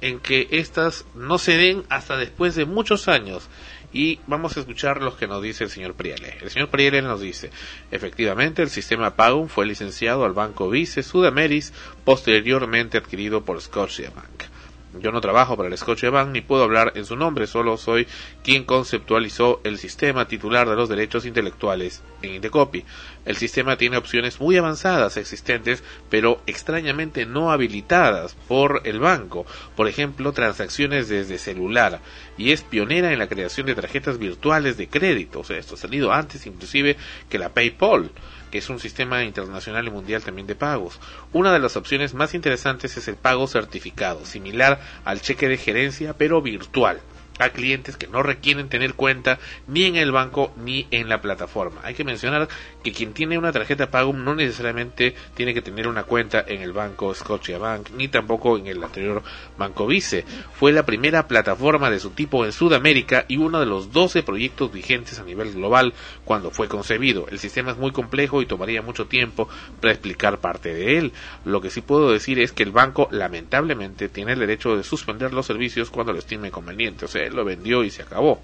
en 0.00 0.20
que 0.20 0.48
estas 0.52 1.04
no 1.14 1.38
se 1.38 1.56
den 1.56 1.84
hasta 1.88 2.16
después 2.16 2.54
de 2.54 2.64
muchos 2.64 3.08
años. 3.08 3.48
Y 3.92 4.20
vamos 4.26 4.56
a 4.56 4.60
escuchar 4.60 5.00
lo 5.00 5.16
que 5.16 5.26
nos 5.26 5.42
dice 5.42 5.64
el 5.64 5.70
señor 5.70 5.94
Priele. 5.94 6.36
El 6.42 6.50
señor 6.50 6.68
Priele 6.68 7.00
nos 7.00 7.22
dice, 7.22 7.50
efectivamente 7.90 8.60
el 8.62 8.68
sistema 8.68 9.16
Pagum 9.16 9.48
fue 9.48 9.64
licenciado 9.64 10.26
al 10.26 10.34
Banco 10.34 10.68
Vice 10.68 11.02
Sudameris, 11.02 11.72
posteriormente 12.04 12.98
adquirido 12.98 13.44
por 13.44 13.60
Scotiabank. 13.60 14.57
Yo 15.00 15.12
no 15.12 15.20
trabajo 15.20 15.56
para 15.56 15.68
el 15.68 15.78
Scotiabank 15.78 16.30
ni 16.30 16.40
puedo 16.40 16.64
hablar 16.64 16.92
en 16.94 17.04
su 17.04 17.16
nombre, 17.16 17.46
solo 17.46 17.76
soy 17.76 18.06
quien 18.42 18.64
conceptualizó 18.64 19.60
el 19.64 19.78
sistema 19.78 20.26
titular 20.26 20.68
de 20.68 20.76
los 20.76 20.88
derechos 20.88 21.26
intelectuales 21.26 22.02
en 22.22 22.34
Indecopy. 22.34 22.84
El 23.24 23.36
sistema 23.36 23.76
tiene 23.76 23.96
opciones 23.96 24.40
muy 24.40 24.56
avanzadas 24.56 25.16
existentes, 25.16 25.84
pero 26.08 26.40
extrañamente 26.46 27.26
no 27.26 27.50
habilitadas 27.50 28.34
por 28.48 28.82
el 28.84 29.00
banco. 29.00 29.46
Por 29.76 29.88
ejemplo, 29.88 30.32
transacciones 30.32 31.08
desde 31.08 31.38
celular. 31.38 32.00
Y 32.36 32.52
es 32.52 32.62
pionera 32.62 33.12
en 33.12 33.18
la 33.18 33.28
creación 33.28 33.66
de 33.66 33.74
tarjetas 33.74 34.18
virtuales 34.18 34.76
de 34.76 34.88
crédito. 34.88 35.40
O 35.40 35.44
sea, 35.44 35.58
esto 35.58 35.74
ha 35.74 35.78
salido 35.78 36.12
antes 36.12 36.46
inclusive 36.46 36.96
que 37.28 37.38
la 37.38 37.50
PayPal 37.50 38.10
que 38.50 38.58
es 38.58 38.68
un 38.70 38.78
sistema 38.78 39.24
internacional 39.24 39.86
y 39.86 39.90
mundial 39.90 40.22
también 40.22 40.46
de 40.46 40.54
pagos. 40.54 41.00
Una 41.32 41.52
de 41.52 41.58
las 41.58 41.76
opciones 41.76 42.14
más 42.14 42.34
interesantes 42.34 42.96
es 42.96 43.08
el 43.08 43.16
pago 43.16 43.46
certificado, 43.46 44.24
similar 44.24 44.80
al 45.04 45.20
cheque 45.20 45.48
de 45.48 45.56
gerencia, 45.58 46.14
pero 46.14 46.42
virtual 46.42 47.00
a 47.38 47.50
clientes 47.50 47.96
que 47.96 48.06
no 48.06 48.22
requieren 48.22 48.68
tener 48.68 48.94
cuenta 48.94 49.38
ni 49.66 49.84
en 49.84 49.96
el 49.96 50.12
banco 50.12 50.52
ni 50.56 50.86
en 50.90 51.08
la 51.08 51.20
plataforma. 51.20 51.80
Hay 51.84 51.94
que 51.94 52.04
mencionar 52.04 52.48
que 52.82 52.92
quien 52.92 53.12
tiene 53.12 53.38
una 53.38 53.52
tarjeta 53.52 53.90
Pagum 53.90 54.24
no 54.24 54.34
necesariamente 54.34 55.14
tiene 55.34 55.54
que 55.54 55.62
tener 55.62 55.88
una 55.88 56.04
cuenta 56.04 56.44
en 56.46 56.62
el 56.62 56.72
banco 56.72 57.14
Scotiabank 57.14 57.90
ni 57.90 58.08
tampoco 58.08 58.56
en 58.56 58.66
el 58.66 58.82
anterior 58.82 59.22
Banco 59.56 59.86
Vice. 59.86 60.24
Fue 60.54 60.72
la 60.72 60.84
primera 60.84 61.26
plataforma 61.28 61.90
de 61.90 62.00
su 62.00 62.10
tipo 62.10 62.44
en 62.44 62.52
Sudamérica 62.52 63.24
y 63.28 63.36
uno 63.36 63.60
de 63.60 63.66
los 63.66 63.92
12 63.92 64.22
proyectos 64.22 64.72
vigentes 64.72 65.18
a 65.18 65.24
nivel 65.24 65.52
global 65.52 65.94
cuando 66.24 66.50
fue 66.50 66.68
concebido. 66.68 67.26
El 67.30 67.38
sistema 67.38 67.72
es 67.72 67.78
muy 67.78 67.92
complejo 67.92 68.42
y 68.42 68.46
tomaría 68.46 68.82
mucho 68.82 69.06
tiempo 69.06 69.48
para 69.80 69.92
explicar 69.92 70.38
parte 70.38 70.74
de 70.74 70.98
él. 70.98 71.12
Lo 71.44 71.60
que 71.60 71.70
sí 71.70 71.80
puedo 71.80 72.12
decir 72.12 72.38
es 72.38 72.52
que 72.52 72.62
el 72.62 72.72
banco 72.72 73.08
lamentablemente 73.10 74.08
tiene 74.08 74.32
el 74.32 74.40
derecho 74.40 74.76
de 74.76 74.82
suspender 74.82 75.32
los 75.32 75.46
servicios 75.46 75.90
cuando 75.90 76.12
lo 76.12 76.18
estime 76.18 76.50
conveniente. 76.50 77.04
O 77.04 77.08
sea, 77.08 77.27
lo 77.34 77.44
vendió 77.44 77.84
y 77.84 77.90
se 77.90 78.02
acabó. 78.02 78.40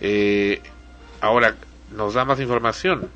Eh, 0.00 0.60
ahora 1.20 1.56
nos 1.94 2.14
da 2.14 2.24
más 2.24 2.40
información. 2.40 3.08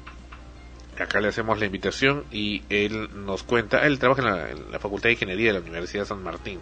Acá 0.98 1.20
le 1.20 1.28
hacemos 1.28 1.58
la 1.58 1.66
invitación 1.66 2.24
y 2.30 2.62
él 2.70 3.10
nos 3.26 3.42
cuenta, 3.42 3.86
él 3.86 3.98
trabaja 3.98 4.50
en 4.50 4.72
la, 4.72 4.78
Facultad 4.78 5.08
de 5.08 5.12
Ingeniería 5.12 5.52
de 5.52 5.58
la 5.58 5.64
Universidad 5.64 6.04
de 6.04 6.08
San 6.08 6.22
Martín. 6.22 6.60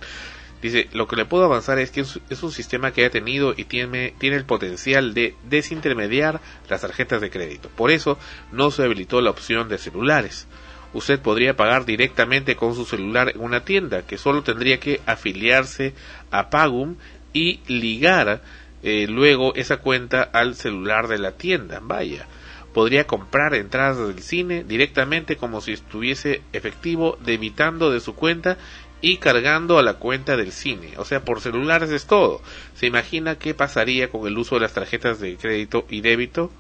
Dice, 0.61 0.89
lo 0.93 1.07
que 1.07 1.17
le 1.17 1.27
puedo 1.27 1.45
avanzar 1.45 1.79
es 1.79 1.91
que 1.91 2.01
es 2.01 2.43
un 2.43 2.51
sistema 2.51 2.91
que 2.91 3.05
ha 3.05 3.11
tenido 3.11 3.55
y 3.57 3.65
tiene, 3.65 4.15
tiene 4.19 4.37
el 4.37 4.45
potencial 4.45 5.13
de 5.13 5.37
desintermediar 5.45 6.41
las 6.69 6.81
tarjetas 6.81 7.21
de 7.21 7.31
crédito. 7.31 7.69
Por 7.69 7.91
eso 7.91 8.19
no 8.51 8.71
se 8.71 8.83
habilitó 8.83 9.21
la 9.21 9.31
opción 9.31 9.69
de 9.69 9.79
celulares. 9.79 10.49
Usted 10.95 11.21
podría 11.21 11.57
pagar 11.57 11.85
directamente 11.85 12.55
con 12.55 12.75
su 12.77 12.85
celular 12.85 13.33
en 13.35 13.41
una 13.41 13.65
tienda, 13.65 14.03
que 14.07 14.17
solo 14.17 14.43
tendría 14.43 14.79
que 14.79 15.01
afiliarse 15.07 15.93
a 16.31 16.51
Pagum 16.51 16.97
y 17.35 17.61
ligar 17.67 18.41
eh, 18.83 19.07
luego 19.07 19.55
esa 19.55 19.79
cuenta 19.79 20.23
al 20.23 20.55
celular 20.55 21.09
de 21.09 21.19
la 21.19 21.33
tienda. 21.33 21.81
Vaya, 21.83 22.27
podría 22.73 23.07
comprar 23.07 23.55
entradas 23.55 23.99
del 23.99 24.21
cine 24.21 24.65
directamente 24.65 25.37
como 25.37 25.61
si 25.61 25.73
estuviese 25.73 26.41
efectivo, 26.55 27.19
debitando 27.23 27.91
de 27.91 28.01
su 28.01 28.15
cuenta 28.15 28.57
y 29.01 29.19
cargando 29.19 29.79
a 29.79 29.83
la 29.83 29.95
cuenta 29.95 30.37
del 30.37 30.53
cine. 30.53 30.95
O 30.97 31.05
sea, 31.05 31.25
por 31.25 31.43
celulares 31.43 31.91
es 31.91 32.07
todo. 32.07 32.41
¿Se 32.75 32.87
imagina 32.87 33.37
qué 33.37 33.53
pasaría 33.53 34.09
con 34.09 34.27
el 34.27 34.39
uso 34.39 34.55
de 34.55 34.63
las 34.63 34.73
tarjetas 34.73 35.21
de 35.21 35.37
crédito 35.37 35.87
y 35.91 36.01
débito? 36.01 36.51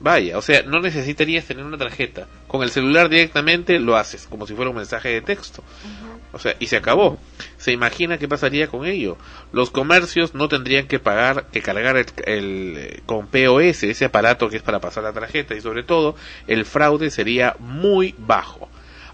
Vaya, 0.00 0.38
o 0.38 0.42
sea, 0.42 0.62
no 0.62 0.80
necesitarías 0.80 1.44
tener 1.44 1.64
una 1.64 1.76
tarjeta. 1.76 2.28
Con 2.46 2.62
el 2.62 2.70
celular 2.70 3.08
directamente 3.08 3.80
lo 3.80 3.96
haces, 3.96 4.28
como 4.28 4.46
si 4.46 4.54
fuera 4.54 4.70
un 4.70 4.76
mensaje 4.76 5.08
de 5.08 5.22
texto. 5.22 5.64
O 6.32 6.38
sea, 6.38 6.54
y 6.60 6.66
se 6.66 6.76
acabó. 6.76 7.18
¿Se 7.68 7.72
imagina 7.72 8.16
qué 8.16 8.28
pasaría 8.28 8.68
con 8.68 8.86
ello? 8.86 9.18
Los 9.52 9.68
comercios 9.68 10.34
no 10.34 10.48
tendrían 10.48 10.86
que 10.86 10.98
pagar, 10.98 11.48
que 11.52 11.60
cargar 11.60 11.98
el, 11.98 12.06
el, 12.24 12.74
eh, 12.78 13.02
con 13.04 13.26
POS, 13.26 13.82
ese 13.82 14.06
aparato 14.06 14.48
que 14.48 14.56
es 14.56 14.62
para 14.62 14.80
pasar 14.80 15.02
la 15.02 15.12
tarjeta, 15.12 15.54
y 15.54 15.60
sobre 15.60 15.82
todo, 15.82 16.16
el 16.46 16.64
fraude 16.64 17.10
sería 17.10 17.56
muy 17.58 18.14
bajo. 18.16 18.70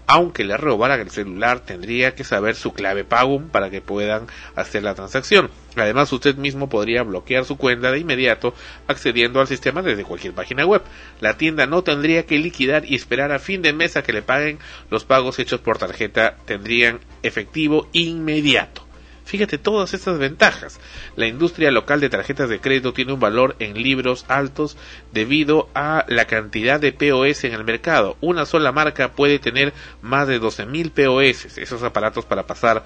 Aunque 0.07 0.43
le 0.43 0.55
robaran 0.55 0.99
el 0.99 1.09
celular, 1.09 1.61
tendría 1.61 2.13
que 2.13 2.23
saber 2.23 2.55
su 2.55 2.73
clave 2.73 3.03
Pagum 3.03 3.49
para 3.49 3.69
que 3.69 3.81
puedan 3.81 4.27
hacer 4.55 4.83
la 4.83 4.93
transacción. 4.93 5.49
Además, 5.75 6.13
usted 6.13 6.35
mismo 6.35 6.69
podría 6.69 7.03
bloquear 7.03 7.43
su 7.43 7.57
cuenta 7.57 7.91
de 7.91 7.99
inmediato 7.99 8.53
accediendo 8.87 9.41
al 9.41 9.47
sistema 9.47 9.81
desde 9.81 10.03
cualquier 10.03 10.33
página 10.33 10.65
web. 10.65 10.83
La 11.19 11.37
tienda 11.37 11.65
no 11.65 11.83
tendría 11.83 12.25
que 12.25 12.37
liquidar 12.37 12.85
y 12.85 12.95
esperar 12.95 13.31
a 13.31 13.39
fin 13.39 13.61
de 13.61 13.73
mes 13.73 13.97
a 13.97 14.03
que 14.03 14.13
le 14.13 14.21
paguen 14.21 14.59
los 14.89 15.05
pagos 15.05 15.39
hechos 15.39 15.59
por 15.59 15.77
tarjeta. 15.77 16.37
Tendrían 16.45 16.99
efectivo 17.23 17.89
inmediato. 17.91 18.84
Fíjate 19.25 19.57
todas 19.57 19.95
estas 19.95 20.19
ventajas. 20.19 20.79
La 21.15 21.25
industria 21.25 21.71
local 21.71 21.99
de 21.99 22.09
tarjetas 22.09 22.47
de 22.47 22.59
crédito 22.59 22.93
tiene 22.93 23.11
un 23.11 23.19
valor 23.19 23.55
en 23.57 23.81
libros 23.81 24.23
altos 24.27 24.77
debido 25.11 25.67
a 25.73 26.05
la 26.07 26.25
cantidad 26.25 26.79
de 26.79 26.93
POS 26.93 27.45
en 27.45 27.53
el 27.53 27.63
mercado. 27.63 28.17
Una 28.21 28.45
sola 28.45 28.71
marca 28.71 29.13
puede 29.13 29.39
tener 29.39 29.73
más 30.03 30.27
de 30.27 30.39
12.000 30.39 30.91
POS, 30.91 31.57
esos 31.57 31.81
aparatos 31.81 32.23
para 32.25 32.45
pasar 32.45 32.85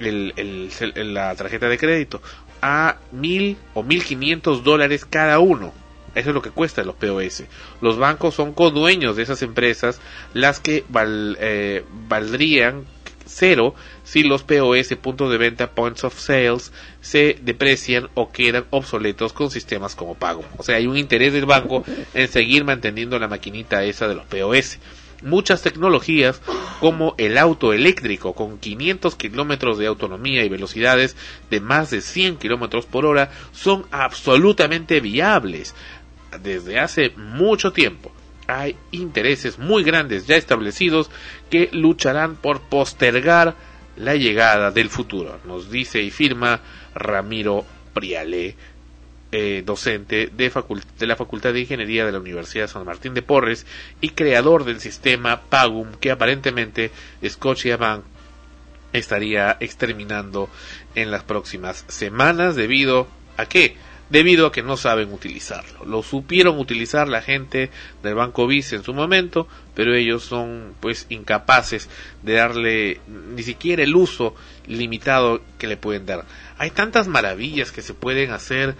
el, 0.00 0.32
el, 0.36 1.14
la 1.14 1.34
tarjeta 1.34 1.68
de 1.68 1.78
crédito, 1.78 2.22
a 2.62 2.96
1.000 3.14 3.56
o 3.74 3.84
1.500 3.84 4.62
dólares 4.62 5.04
cada 5.04 5.38
uno. 5.38 5.74
Eso 6.14 6.30
es 6.30 6.34
lo 6.34 6.40
que 6.42 6.50
cuesta 6.50 6.82
los 6.82 6.94
POS. 6.94 7.44
Los 7.82 7.98
bancos 7.98 8.34
son 8.34 8.54
codueños 8.54 9.16
de 9.16 9.24
esas 9.24 9.42
empresas, 9.42 10.00
las 10.32 10.60
que 10.60 10.84
val, 10.88 11.36
eh, 11.40 11.84
valdrían 12.08 12.86
cero 13.26 13.74
si 14.02 14.22
los 14.22 14.42
POS, 14.42 14.96
puntos 14.96 15.30
de 15.30 15.38
venta, 15.38 15.70
points 15.70 16.04
of 16.04 16.18
sales, 16.18 16.72
se 17.00 17.38
deprecian 17.42 18.08
o 18.14 18.30
quedan 18.30 18.66
obsoletos 18.70 19.32
con 19.32 19.50
sistemas 19.50 19.94
como 19.94 20.14
pago. 20.14 20.44
O 20.58 20.62
sea, 20.62 20.76
hay 20.76 20.86
un 20.86 20.96
interés 20.96 21.32
del 21.32 21.46
banco 21.46 21.84
en 22.12 22.28
seguir 22.28 22.64
manteniendo 22.64 23.18
la 23.18 23.28
maquinita 23.28 23.84
esa 23.84 24.08
de 24.08 24.14
los 24.14 24.26
POS. 24.26 24.78
Muchas 25.22 25.62
tecnologías 25.62 26.42
como 26.80 27.14
el 27.16 27.38
auto 27.38 27.72
eléctrico 27.72 28.34
con 28.34 28.58
500 28.58 29.16
kilómetros 29.16 29.78
de 29.78 29.86
autonomía 29.86 30.44
y 30.44 30.48
velocidades 30.50 31.16
de 31.50 31.60
más 31.60 31.90
de 31.90 32.02
100 32.02 32.36
kilómetros 32.36 32.84
por 32.84 33.06
hora 33.06 33.30
son 33.52 33.86
absolutamente 33.90 35.00
viables 35.00 35.74
desde 36.42 36.78
hace 36.80 37.10
mucho 37.16 37.72
tiempo 37.72 38.12
hay 38.46 38.76
intereses 38.90 39.58
muy 39.58 39.82
grandes 39.84 40.26
ya 40.26 40.36
establecidos 40.36 41.10
que 41.54 41.68
lucharán 41.70 42.34
por 42.34 42.62
postergar 42.62 43.54
la 43.96 44.16
llegada 44.16 44.72
del 44.72 44.90
futuro, 44.90 45.38
nos 45.44 45.70
dice 45.70 46.02
y 46.02 46.10
firma 46.10 46.58
Ramiro 46.96 47.64
Priale, 47.92 48.56
eh, 49.30 49.62
docente 49.64 50.32
de, 50.32 51.06
la 51.06 51.14
Facultad 51.14 51.52
de 51.52 51.60
Ingeniería 51.60 52.04
de 52.04 52.10
la 52.10 52.18
Universidad 52.18 52.66
San 52.66 52.84
Martín 52.84 53.14
de 53.14 53.22
Porres 53.22 53.66
y 54.00 54.08
creador 54.08 54.64
del 54.64 54.80
sistema 54.80 55.42
Pagum 55.42 55.92
que 56.00 56.10
aparentemente 56.10 56.90
Scotiabank 57.24 58.02
estaría 58.92 59.56
exterminando 59.60 60.50
en 60.96 61.12
las 61.12 61.22
próximas 61.22 61.84
semanas 61.86 62.56
debido 62.56 63.06
a 63.36 63.46
qué? 63.46 63.76
Debido 64.14 64.46
a 64.46 64.52
que 64.52 64.62
no 64.62 64.76
saben 64.76 65.12
utilizarlo. 65.12 65.84
Lo 65.84 66.04
supieron 66.04 66.60
utilizar 66.60 67.08
la 67.08 67.20
gente 67.20 67.70
del 68.00 68.14
Banco 68.14 68.46
Vice 68.46 68.76
en 68.76 68.84
su 68.84 68.94
momento, 68.94 69.48
pero 69.74 69.92
ellos 69.92 70.22
son 70.22 70.74
pues 70.78 71.06
incapaces 71.08 71.88
de 72.22 72.34
darle 72.34 73.00
ni 73.08 73.42
siquiera 73.42 73.82
el 73.82 73.96
uso 73.96 74.36
limitado 74.68 75.42
que 75.58 75.66
le 75.66 75.76
pueden 75.76 76.06
dar. 76.06 76.26
Hay 76.58 76.70
tantas 76.70 77.08
maravillas 77.08 77.72
que 77.72 77.82
se 77.82 77.92
pueden 77.92 78.30
hacer 78.30 78.76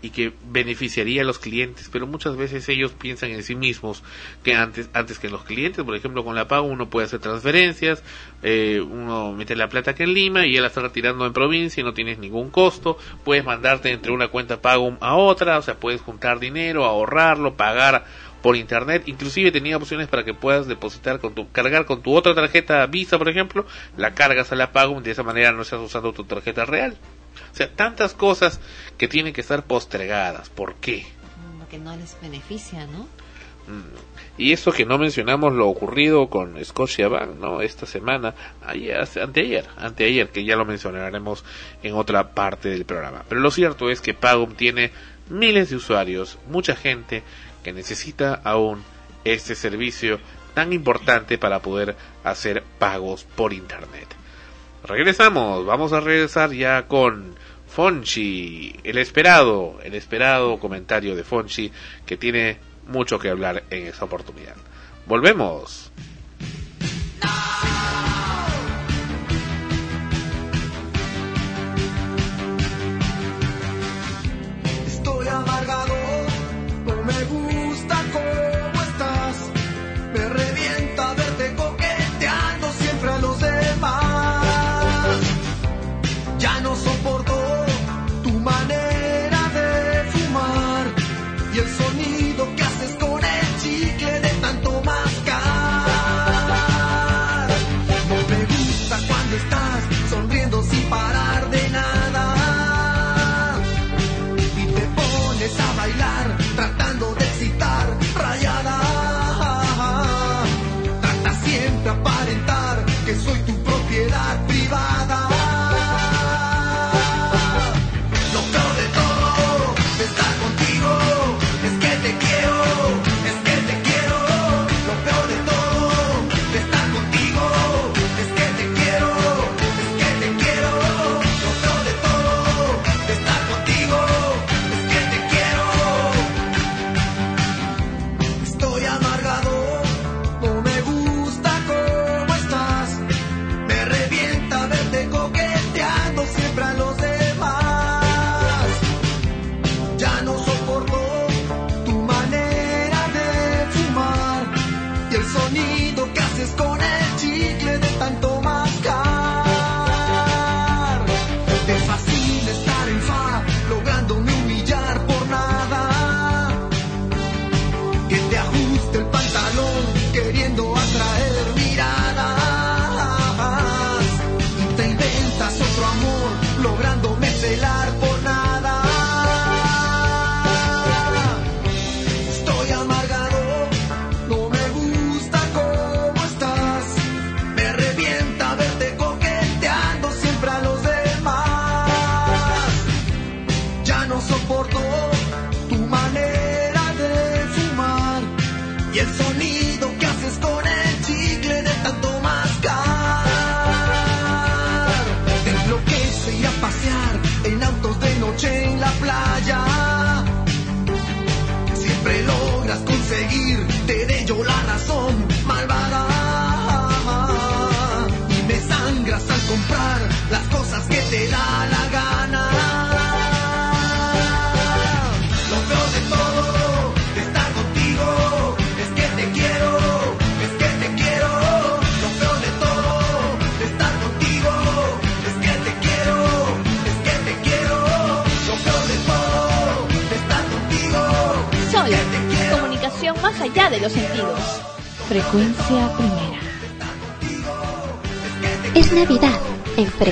y 0.00 0.10
que 0.10 0.32
beneficiaría 0.44 1.22
a 1.22 1.24
los 1.24 1.38
clientes, 1.38 1.88
pero 1.92 2.06
muchas 2.06 2.36
veces 2.36 2.68
ellos 2.68 2.92
piensan 2.92 3.30
en 3.30 3.42
sí 3.42 3.54
mismos 3.54 4.02
que 4.42 4.54
antes 4.54 4.88
antes 4.92 5.18
que 5.18 5.28
los 5.28 5.42
clientes, 5.44 5.84
por 5.84 5.96
ejemplo, 5.96 6.24
con 6.24 6.34
la 6.34 6.46
pago 6.46 6.66
uno 6.66 6.88
puede 6.88 7.06
hacer 7.06 7.20
transferencias, 7.20 8.02
eh, 8.42 8.80
uno 8.80 9.32
mete 9.32 9.56
la 9.56 9.68
plata 9.68 9.94
que 9.94 10.04
en 10.04 10.14
Lima 10.14 10.46
y 10.46 10.56
él 10.56 10.62
la 10.62 10.68
está 10.68 10.82
retirando 10.82 11.26
en 11.26 11.32
provincia 11.32 11.80
y 11.80 11.84
no 11.84 11.94
tienes 11.94 12.18
ningún 12.18 12.50
costo, 12.50 12.98
puedes 13.24 13.44
mandarte 13.44 13.90
entre 13.90 14.12
una 14.12 14.28
cuenta 14.28 14.60
pago 14.60 14.96
a 15.00 15.16
otra, 15.16 15.58
o 15.58 15.62
sea, 15.62 15.74
puedes 15.74 16.00
juntar 16.00 16.38
dinero, 16.38 16.84
ahorrarlo, 16.84 17.56
pagar 17.56 18.04
por 18.42 18.54
internet, 18.56 19.02
inclusive 19.06 19.50
tenía 19.50 19.76
opciones 19.76 20.06
para 20.06 20.24
que 20.24 20.32
puedas 20.32 20.68
depositar 20.68 21.18
con 21.18 21.34
tu, 21.34 21.50
cargar 21.50 21.86
con 21.86 22.02
tu 22.02 22.14
otra 22.14 22.34
tarjeta 22.34 22.86
Visa, 22.86 23.18
por 23.18 23.28
ejemplo, 23.28 23.66
la 23.96 24.14
cargas 24.14 24.52
a 24.52 24.56
la 24.56 24.70
pago, 24.70 25.00
de 25.00 25.10
esa 25.10 25.24
manera 25.24 25.50
no 25.50 25.62
estás 25.62 25.80
usando 25.80 26.12
tu 26.12 26.24
tarjeta 26.24 26.64
real. 26.64 26.96
O 27.58 27.64
sea, 27.66 27.74
tantas 27.74 28.14
cosas 28.14 28.60
que 28.96 29.08
tienen 29.08 29.32
que 29.32 29.40
estar 29.40 29.64
postergadas. 29.64 30.48
¿Por 30.48 30.76
qué? 30.76 31.04
Porque 31.58 31.76
no 31.76 31.96
les 31.96 32.16
beneficia, 32.22 32.86
¿no? 32.86 33.00
Mm. 33.66 33.96
Y 34.36 34.52
eso 34.52 34.70
que 34.70 34.86
no 34.86 34.96
mencionamos 34.96 35.52
lo 35.54 35.68
ocurrido 35.68 36.30
con 36.30 36.64
Scotia 36.64 37.08
Bank, 37.08 37.34
¿no? 37.40 37.60
Esta 37.60 37.84
semana, 37.84 38.32
ayer, 38.64 39.08
anteayer, 39.20 39.64
anteayer, 39.76 40.28
que 40.28 40.44
ya 40.44 40.54
lo 40.54 40.66
mencionaremos 40.66 41.44
en 41.82 41.96
otra 41.96 42.30
parte 42.30 42.68
del 42.68 42.84
programa. 42.84 43.24
Pero 43.28 43.40
lo 43.40 43.50
cierto 43.50 43.90
es 43.90 44.00
que 44.00 44.14
Pagum 44.14 44.54
tiene 44.54 44.92
miles 45.28 45.70
de 45.70 45.76
usuarios, 45.76 46.38
mucha 46.48 46.76
gente 46.76 47.24
que 47.64 47.72
necesita 47.72 48.40
aún 48.44 48.84
este 49.24 49.56
servicio 49.56 50.20
tan 50.54 50.72
importante 50.72 51.38
para 51.38 51.60
poder 51.60 51.96
hacer 52.22 52.62
pagos 52.78 53.24
por 53.24 53.52
internet. 53.52 54.14
Regresamos, 54.84 55.66
vamos 55.66 55.92
a 55.92 56.00
regresar 56.00 56.52
ya 56.52 56.86
con 56.86 57.34
Fonchi, 57.78 58.74
el 58.82 58.98
esperado, 58.98 59.78
el 59.84 59.94
esperado 59.94 60.58
comentario 60.58 61.14
de 61.14 61.22
Fonchi 61.22 61.70
que 62.04 62.16
tiene 62.16 62.58
mucho 62.88 63.20
que 63.20 63.30
hablar 63.30 63.62
en 63.70 63.86
esta 63.86 64.04
oportunidad. 64.04 64.56
Volvemos. 65.06 65.92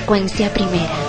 Frecuencia 0.06 0.48
primera. 0.54 1.05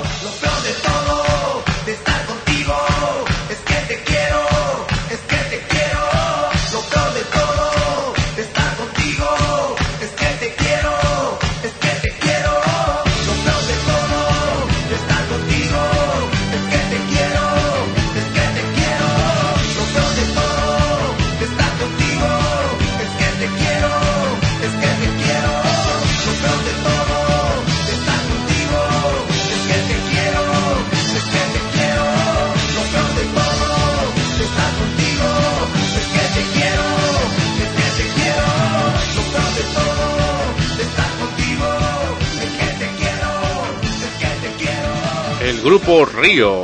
Río 46.17 46.63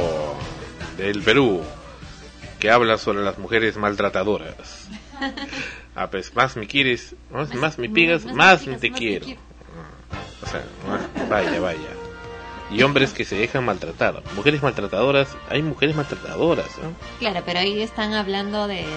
del 0.98 1.22
Perú, 1.22 1.62
que 2.60 2.72
habla 2.72 2.98
sobre 2.98 3.22
las 3.22 3.38
mujeres 3.38 3.78
maltratadoras. 3.78 4.88
Ah, 5.96 6.10
pues 6.10 6.36
más 6.36 6.58
me 6.58 6.66
quieres, 6.66 7.16
más, 7.30 7.54
más 7.54 7.78
me 7.78 7.88
pigas, 7.88 8.26
más, 8.26 8.66
te 8.80 8.92
quiero. 8.92 9.28
O 10.42 10.48
sea, 10.48 10.64
vaya, 11.30 11.60
vaya. 11.60 11.78
Y 12.72 12.82
hombres 12.82 13.14
que 13.14 13.26
se 13.26 13.36
dejan 13.36 13.64
maltratar. 13.64 14.24
Mujeres 14.36 14.64
maltratadoras, 14.64 15.28
hay 15.52 15.62
mujeres 15.62 15.96
maltratadoras. 15.96 16.70
Claro, 17.20 17.44
pero 17.46 17.60
ahí 17.60 17.80
están 17.84 18.14
hablando 18.14 18.68
del 18.68 18.88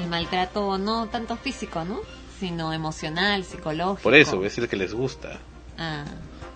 el 0.00 0.08
maltrato 0.08 0.78
no 0.78 1.08
tanto 1.08 1.36
físico, 1.36 1.84
¿no? 1.84 1.98
Sino 2.38 2.72
emocional, 2.72 3.42
psicológico. 3.42 4.00
Por 4.00 4.14
eso, 4.14 4.44
es 4.44 4.56
el 4.58 4.68
que 4.68 4.76
les 4.76 4.94
gusta. 4.94 5.40
Ah, 5.76 6.04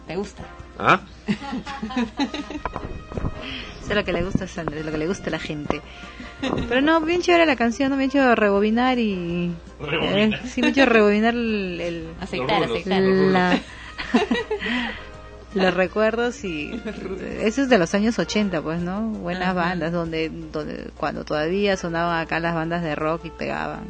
¿te 0.06 0.14
gusta? 0.14 0.44
¿Ah? 0.78 1.00
Lo 3.96 4.04
que 4.04 4.12
le 4.12 4.22
gusta 4.22 4.44
a 4.44 4.46
Sandra, 4.48 4.78
lo 4.82 4.90
que 4.92 4.98
le 4.98 5.06
gusta 5.08 5.28
a 5.28 5.30
la 5.30 5.38
gente. 5.38 5.80
Pero 6.68 6.82
no, 6.82 7.00
bien 7.00 7.22
chévere 7.22 7.46
la 7.46 7.56
canción, 7.56 7.88
no 7.90 7.96
me 7.96 8.02
ha 8.02 8.06
hecho 8.06 8.34
rebobinar 8.34 8.98
y... 8.98 9.50
Rebobinar. 9.80 10.40
Eh, 10.44 10.48
sí, 10.48 10.60
me 10.60 10.66
ha 10.66 10.70
hecho 10.70 10.84
rebobinar 10.84 11.34
el... 11.34 11.80
el- 11.80 12.08
Aceitar, 12.20 12.60
Los 12.60 12.68
rulos. 12.68 12.80
aceitar. 12.86 13.02
la- 13.02 13.58
los 15.54 15.74
recuerdos 15.74 16.44
y... 16.44 16.78
Eso 17.40 17.62
es 17.62 17.68
de 17.70 17.78
los 17.78 17.94
años 17.94 18.18
80, 18.18 18.60
pues, 18.60 18.80
¿no? 18.80 19.00
Buenas 19.00 19.44
Ajá. 19.44 19.52
bandas, 19.54 19.92
donde, 19.92 20.28
donde 20.28 20.90
cuando 20.96 21.24
todavía 21.24 21.76
sonaban 21.78 22.20
acá 22.20 22.38
las 22.40 22.54
bandas 22.54 22.82
de 22.82 22.94
rock 22.94 23.24
y 23.24 23.30
pegaban. 23.30 23.84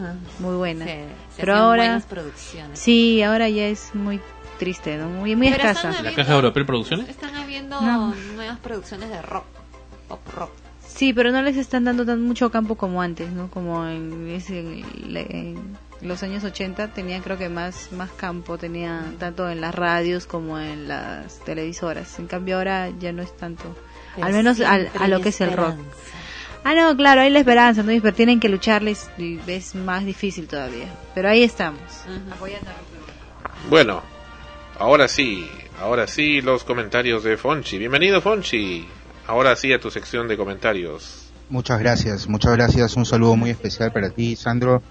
Ah. 0.00 0.14
Muy 0.38 0.54
buenas. 0.54 0.86
Se- 0.88 0.94
se 1.34 1.40
Pero 1.40 1.56
ahora... 1.56 1.82
buenas 1.82 2.04
producciones. 2.04 2.78
Sí, 2.78 3.20
ahora 3.22 3.48
ya 3.48 3.66
es 3.66 3.92
muy 3.94 4.20
triste, 4.58 4.96
¿no? 4.98 5.08
Muy, 5.08 5.34
muy 5.36 5.50
Pero 5.50 5.62
escasa. 5.62 5.90
están 5.90 6.04
¿La 6.04 6.14
Caja 6.14 6.34
Europea 6.34 6.66
Producciones? 6.66 7.08
Están 7.08 7.34
habiendo 7.36 7.80
No. 7.80 8.14
nuevas 8.34 8.58
producciones 8.58 9.08
de 9.10 9.22
rock, 9.22 9.44
pop 10.08 10.20
rock. 10.34 10.50
Sí, 10.86 11.12
pero 11.12 11.30
no 11.30 11.42
les 11.42 11.56
están 11.56 11.84
dando 11.84 12.04
tan 12.04 12.20
mucho 12.22 12.50
campo 12.50 12.74
como 12.74 13.00
antes, 13.00 13.30
¿no? 13.30 13.48
Como 13.50 13.86
en, 13.86 14.28
ese- 14.30 14.82
le- 15.06 15.26
en 15.30 15.76
los 16.00 16.22
años 16.22 16.42
80 16.44 16.88
tenían 16.88 17.22
creo 17.22 17.38
que 17.38 17.48
más 17.48 17.92
más 17.92 18.10
campo, 18.10 18.58
tenía 18.58 19.04
tanto 19.18 19.48
en 19.48 19.60
las 19.60 19.74
radios 19.74 20.26
como 20.26 20.58
en 20.58 20.88
las 20.88 21.38
televisoras. 21.40 22.18
En 22.18 22.26
cambio 22.26 22.56
ahora 22.56 22.90
ya 22.98 23.12
no 23.12 23.22
es 23.22 23.36
tanto. 23.36 23.76
Pero 24.14 24.26
al 24.26 24.32
menos 24.32 24.60
al- 24.60 24.90
a 24.98 25.06
lo 25.08 25.20
que 25.20 25.28
es 25.28 25.40
el 25.40 25.52
rock. 25.52 25.76
Ah, 26.64 26.74
no, 26.74 26.96
claro, 26.96 27.20
hay 27.20 27.30
la 27.30 27.38
esperanza, 27.38 27.82
¿no? 27.84 27.92
Pero 28.02 28.12
tienen 28.14 28.40
que 28.40 28.48
lucharles 28.48 29.08
y 29.18 29.38
es 29.46 29.74
más 29.76 30.04
difícil 30.04 30.48
todavía. 30.48 30.86
Pero 31.14 31.28
ahí 31.28 31.44
estamos. 31.44 31.80
Apoyando 32.32 32.70
a- 32.70 33.68
Bueno, 33.70 34.02
ahora 34.78 35.08
sí, 35.08 35.48
ahora 35.80 36.06
sí 36.06 36.40
los 36.40 36.64
comentarios 36.64 37.22
de 37.24 37.36
Fonchi. 37.36 37.78
Bienvenido 37.78 38.20
Fonchi. 38.20 38.86
Ahora 39.26 39.54
sí 39.56 39.72
a 39.72 39.78
tu 39.80 39.90
sección 39.90 40.26
de 40.28 40.36
comentarios. 40.36 41.30
Muchas 41.50 41.78
gracias, 41.80 42.28
muchas 42.28 42.52
gracias. 42.56 42.96
Un 42.96 43.04
saludo 43.06 43.36
muy 43.36 43.50
especial 43.50 43.92
para 43.92 44.10
ti, 44.10 44.36
Sandro, 44.36 44.82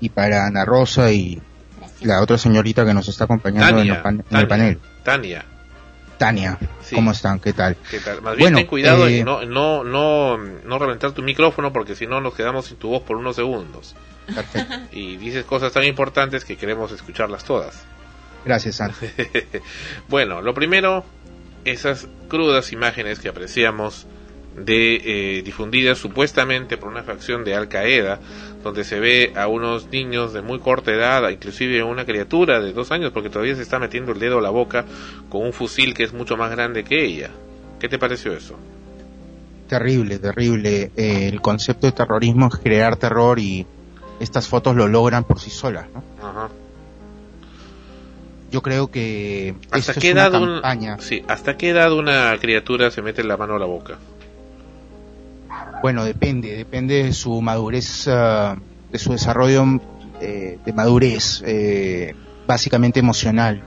y 0.00 0.08
para 0.08 0.46
Ana 0.46 0.64
Rosa 0.64 1.10
y 1.12 1.40
la 2.00 2.20
otra 2.20 2.38
señorita 2.38 2.84
que 2.84 2.94
nos 2.94 3.08
está 3.08 3.24
acompañando 3.24 3.80
en, 3.82 3.88
el 3.90 4.02
pan- 4.02 4.24
en 4.30 4.36
el 4.36 4.48
Tania. 4.48 4.48
panel. 4.48 4.78
Tania, 5.04 5.44
Tania, 6.18 6.58
Sí. 6.80 6.94
¿cómo 6.96 7.10
están? 7.12 7.38
¿Qué 7.40 7.52
tal? 7.52 7.76
¿qué 7.90 7.98
tal? 7.98 8.22
Más 8.22 8.36
bien 8.36 8.46
Bueno, 8.46 8.58
ten 8.58 8.66
cuidado 8.66 9.06
eh, 9.08 9.18
en 9.20 9.24
no, 9.24 9.44
no, 9.44 9.82
no, 9.84 10.36
no 10.38 10.78
reventar 10.78 11.12
tu 11.12 11.22
micrófono 11.22 11.72
porque 11.72 11.94
si 11.96 12.06
no 12.06 12.20
nos 12.20 12.34
quedamos 12.34 12.66
sin 12.66 12.76
tu 12.76 12.88
voz 12.88 13.02
por 13.02 13.16
unos 13.16 13.34
segundos. 13.36 13.94
Perfecto. 14.32 14.74
Y 14.92 15.16
dices 15.16 15.44
cosas 15.44 15.72
tan 15.72 15.84
importantes 15.84 16.44
que 16.44 16.56
queremos 16.56 16.90
escucharlas 16.92 17.44
todas. 17.44 17.84
Gracias, 18.44 18.82
bueno, 20.08 20.42
lo 20.42 20.54
primero, 20.54 21.04
esas 21.64 22.08
crudas 22.28 22.72
imágenes 22.72 23.20
que 23.20 23.28
apreciamos 23.28 24.06
de 24.56 25.38
eh, 25.38 25.42
difundidas 25.42 25.98
supuestamente 25.98 26.76
por 26.76 26.90
una 26.90 27.02
facción 27.02 27.44
de 27.44 27.54
Al 27.54 27.68
Qaeda, 27.68 28.20
donde 28.62 28.84
se 28.84 29.00
ve 29.00 29.32
a 29.36 29.48
unos 29.48 29.88
niños 29.90 30.32
de 30.32 30.42
muy 30.42 30.58
corta 30.58 30.92
edad, 30.92 31.28
inclusive 31.30 31.82
una 31.82 32.04
criatura 32.04 32.60
de 32.60 32.72
dos 32.72 32.90
años, 32.92 33.12
porque 33.12 33.30
todavía 33.30 33.56
se 33.56 33.62
está 33.62 33.78
metiendo 33.78 34.12
el 34.12 34.18
dedo 34.18 34.38
a 34.38 34.42
la 34.42 34.50
boca 34.50 34.84
con 35.28 35.42
un 35.42 35.52
fusil 35.52 35.94
que 35.94 36.04
es 36.04 36.12
mucho 36.12 36.36
más 36.36 36.50
grande 36.50 36.84
que 36.84 37.04
ella. 37.04 37.30
¿Qué 37.80 37.88
te 37.88 37.98
pareció 37.98 38.32
eso? 38.32 38.56
Terrible, 39.68 40.18
terrible. 40.18 40.92
Eh, 40.96 41.28
el 41.28 41.40
concepto 41.40 41.86
de 41.86 41.92
terrorismo 41.92 42.48
es 42.52 42.60
crear 42.60 42.96
terror 42.96 43.38
y 43.38 43.66
estas 44.20 44.46
fotos 44.46 44.76
lo 44.76 44.86
logran 44.86 45.24
por 45.24 45.40
sí 45.40 45.50
solas, 45.50 45.86
¿no? 45.92 46.04
Ajá. 46.22 46.50
Yo 48.52 48.60
creo 48.62 48.88
que 48.90 49.54
¿Hasta 49.70 49.94
qué 49.94 50.12
una 50.12 50.26
edad 50.26 50.40
un- 50.42 50.52
campaña. 50.60 50.98
sí, 51.00 51.22
¿Hasta 51.26 51.56
qué 51.56 51.70
edad 51.70 51.90
una 51.92 52.36
criatura 52.38 52.90
se 52.90 53.00
mete 53.02 53.24
la 53.24 53.36
mano 53.38 53.56
a 53.56 53.58
la 53.58 53.64
boca? 53.66 53.96
Bueno, 55.82 56.04
depende, 56.04 56.54
depende 56.56 57.02
de 57.04 57.12
su 57.14 57.40
madurez, 57.40 58.06
ah, 58.08 58.56
de 58.90 58.98
su 58.98 59.12
desarrollo 59.12 59.64
eh, 60.20 60.58
de 60.64 60.72
madurez, 60.72 61.42
eh, 61.46 62.14
básicamente 62.46 63.00
emocional. 63.00 63.62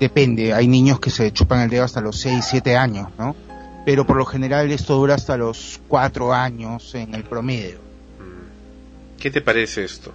Depende, 0.00 0.52
hay 0.54 0.66
niños 0.66 0.98
que 1.00 1.10
se 1.10 1.30
chupan 1.32 1.60
el 1.60 1.70
dedo 1.70 1.84
hasta 1.84 2.00
los 2.00 2.18
6, 2.18 2.44
7 2.48 2.76
años, 2.76 3.08
¿no? 3.18 3.36
Pero 3.84 4.06
por 4.06 4.16
lo 4.16 4.24
general 4.24 4.70
esto 4.70 4.94
dura 4.96 5.14
hasta 5.16 5.36
los 5.36 5.80
4 5.88 6.32
años 6.32 6.94
en 6.94 7.14
el 7.14 7.24
promedio. 7.24 7.78
¿Qué 9.18 9.30
te 9.30 9.40
parece 9.40 9.84
esto? 9.84 10.12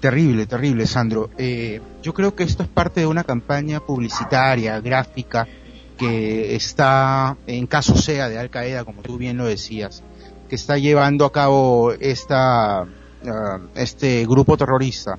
Terrible, 0.00 0.46
terrible, 0.46 0.86
Sandro. 0.86 1.28
Eh, 1.36 1.80
yo 2.02 2.14
creo 2.14 2.34
que 2.34 2.42
esto 2.42 2.62
es 2.62 2.68
parte 2.70 3.00
de 3.00 3.06
una 3.06 3.22
campaña 3.22 3.80
publicitaria, 3.80 4.80
gráfica, 4.80 5.46
que 5.98 6.56
está, 6.56 7.36
en 7.46 7.66
caso 7.66 7.94
sea 7.96 8.30
de 8.30 8.38
Al 8.38 8.48
Qaeda, 8.48 8.84
como 8.84 9.02
tú 9.02 9.18
bien 9.18 9.36
lo 9.36 9.44
decías, 9.44 10.02
que 10.48 10.54
está 10.54 10.78
llevando 10.78 11.26
a 11.26 11.32
cabo 11.32 11.92
esta, 11.92 12.80
ah, 12.80 13.58
este 13.74 14.24
grupo 14.24 14.56
terrorista. 14.56 15.18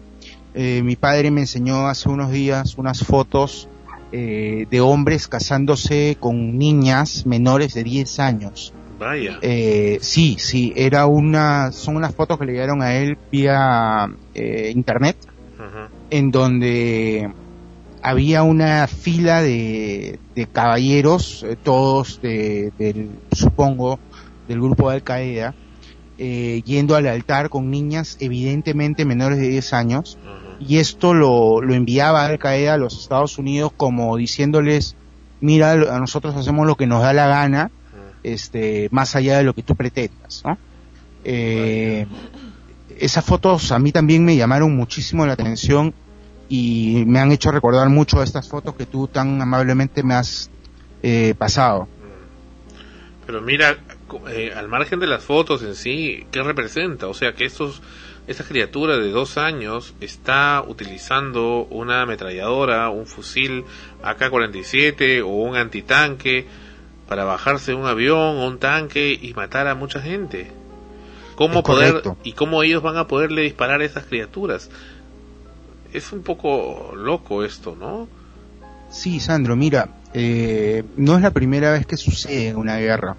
Eh, 0.55 0.81
mi 0.83 0.95
padre 0.95 1.29
me 1.29 1.41
enseñó 1.41 1.87
hace 1.87 2.09
unos 2.09 2.31
días 2.31 2.75
unas 2.77 3.03
fotos 3.03 3.69
eh, 4.11 4.65
de 4.69 4.81
hombres 4.81 5.27
casándose 5.27 6.17
con 6.19 6.57
niñas 6.57 7.27
menores 7.27 7.75
de 7.75 7.83
10 7.83 8.19
años. 8.19 8.73
Vaya. 9.01 9.39
Eh, 9.41 9.97
sí, 10.01 10.35
sí, 10.37 10.73
era 10.75 11.07
una, 11.07 11.71
son 11.71 11.95
unas 11.95 12.13
fotos 12.13 12.37
que 12.37 12.45
le 12.45 12.51
llegaron 12.51 12.83
a 12.83 12.93
él 12.93 13.17
vía 13.31 14.07
eh, 14.35 14.71
internet, 14.75 15.17
en 16.11 16.29
donde 16.29 17.33
había 18.03 18.43
una 18.43 18.85
fila 18.85 19.41
de, 19.41 20.19
de 20.35 20.45
caballeros, 20.45 21.41
eh, 21.41 21.55
todos 21.55 22.21
de, 22.21 22.73
del, 22.77 23.09
supongo, 23.31 23.97
del 24.47 24.61
grupo 24.61 24.89
de 24.89 24.97
Al 24.97 25.03
Qaeda, 25.03 25.55
eh, 26.19 26.61
yendo 26.63 26.95
al 26.95 27.07
altar 27.07 27.49
con 27.49 27.71
niñas 27.71 28.17
evidentemente 28.19 29.03
menores 29.03 29.39
de 29.39 29.47
10 29.49 29.73
años, 29.73 30.19
y 30.59 30.77
esto 30.77 31.15
lo, 31.15 31.59
lo 31.59 31.73
enviaba 31.73 32.27
Al 32.27 32.37
Qaeda 32.37 32.75
a 32.75 32.77
los 32.77 32.99
Estados 32.99 33.39
Unidos 33.39 33.71
como 33.75 34.15
diciéndoles, 34.15 34.95
mira, 35.39 35.71
a 35.71 35.99
nosotros 35.99 36.35
hacemos 36.35 36.67
lo 36.67 36.75
que 36.75 36.85
nos 36.85 37.01
da 37.01 37.13
la 37.13 37.25
gana, 37.25 37.71
este, 38.23 38.89
más 38.91 39.15
allá 39.15 39.37
de 39.37 39.43
lo 39.43 39.53
que 39.53 39.63
tú 39.63 39.75
pretendas, 39.75 40.43
¿no? 40.45 40.57
Eh, 41.23 42.07
esas 42.97 43.25
fotos 43.25 43.71
a 43.71 43.79
mí 43.79 43.91
también 43.91 44.23
me 44.23 44.35
llamaron 44.35 44.75
muchísimo 44.75 45.25
la 45.25 45.33
atención 45.33 45.93
y 46.49 47.03
me 47.07 47.19
han 47.19 47.31
hecho 47.31 47.51
recordar 47.51 47.89
mucho 47.89 48.19
a 48.19 48.23
estas 48.23 48.47
fotos 48.47 48.75
que 48.75 48.85
tú 48.85 49.07
tan 49.07 49.41
amablemente 49.41 50.03
me 50.03 50.13
has 50.13 50.49
eh, 51.01 51.33
pasado. 51.37 51.87
Pero 53.25 53.41
mira, 53.41 53.77
eh, 54.29 54.51
al 54.55 54.67
margen 54.67 54.99
de 54.99 55.07
las 55.07 55.23
fotos 55.23 55.63
en 55.63 55.75
sí, 55.75 56.25
¿qué 56.31 56.43
representa? 56.43 57.07
O 57.07 57.13
sea, 57.13 57.33
que 57.33 57.45
estos, 57.45 57.81
esta 58.27 58.43
criatura 58.43 58.97
de 58.97 59.09
dos 59.09 59.37
años 59.37 59.95
está 60.01 60.63
utilizando 60.67 61.65
una 61.69 62.01
ametralladora, 62.01 62.89
un 62.89 63.05
fusil 63.05 63.63
AK-47 64.03 65.23
o 65.23 65.27
un 65.27 65.55
antitanque 65.55 66.45
para 67.11 67.25
bajarse 67.25 67.71
de 67.71 67.77
un 67.77 67.85
avión 67.85 68.37
o 68.37 68.47
un 68.47 68.57
tanque 68.57 69.19
y 69.21 69.33
matar 69.33 69.67
a 69.67 69.75
mucha 69.75 69.99
gente. 69.99 70.49
¿Cómo 71.35 71.61
poder 71.61 72.03
y 72.23 72.31
cómo 72.31 72.63
ellos 72.63 72.81
van 72.81 72.95
a 72.95 73.05
poderle 73.05 73.41
disparar 73.41 73.81
a 73.81 73.83
esas 73.83 74.05
criaturas? 74.05 74.69
Es 75.91 76.13
un 76.13 76.21
poco 76.23 76.93
loco 76.95 77.43
esto, 77.43 77.75
¿no? 77.77 78.07
Sí, 78.89 79.19
Sandro, 79.19 79.57
mira, 79.57 79.89
eh, 80.13 80.85
no 80.95 81.17
es 81.17 81.21
la 81.21 81.31
primera 81.31 81.73
vez 81.73 81.85
que 81.85 81.97
sucede 81.97 82.55
una 82.55 82.77
guerra. 82.77 83.17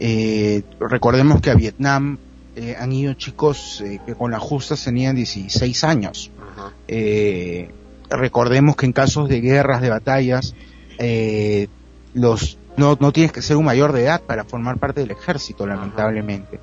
Eh, 0.00 0.64
recordemos 0.80 1.40
que 1.40 1.50
a 1.50 1.54
Vietnam 1.54 2.18
eh, 2.56 2.74
han 2.76 2.90
ido 2.90 3.14
chicos 3.14 3.80
eh, 3.82 4.00
que 4.04 4.16
con 4.16 4.32
las 4.32 4.42
justas 4.42 4.82
tenían 4.82 5.14
16 5.14 5.84
años. 5.84 6.32
Eh, 6.88 7.70
recordemos 8.10 8.74
que 8.74 8.86
en 8.86 8.92
casos 8.92 9.28
de 9.28 9.40
guerras, 9.40 9.80
de 9.80 9.90
batallas, 9.90 10.56
eh, 10.98 11.68
los 12.14 12.58
no, 12.78 12.96
no 12.98 13.12
tienes 13.12 13.32
que 13.32 13.42
ser 13.42 13.56
un 13.56 13.64
mayor 13.64 13.92
de 13.92 14.04
edad 14.04 14.22
para 14.22 14.44
formar 14.44 14.78
parte 14.78 15.00
del 15.00 15.10
ejército, 15.10 15.66
lamentablemente. 15.66 16.60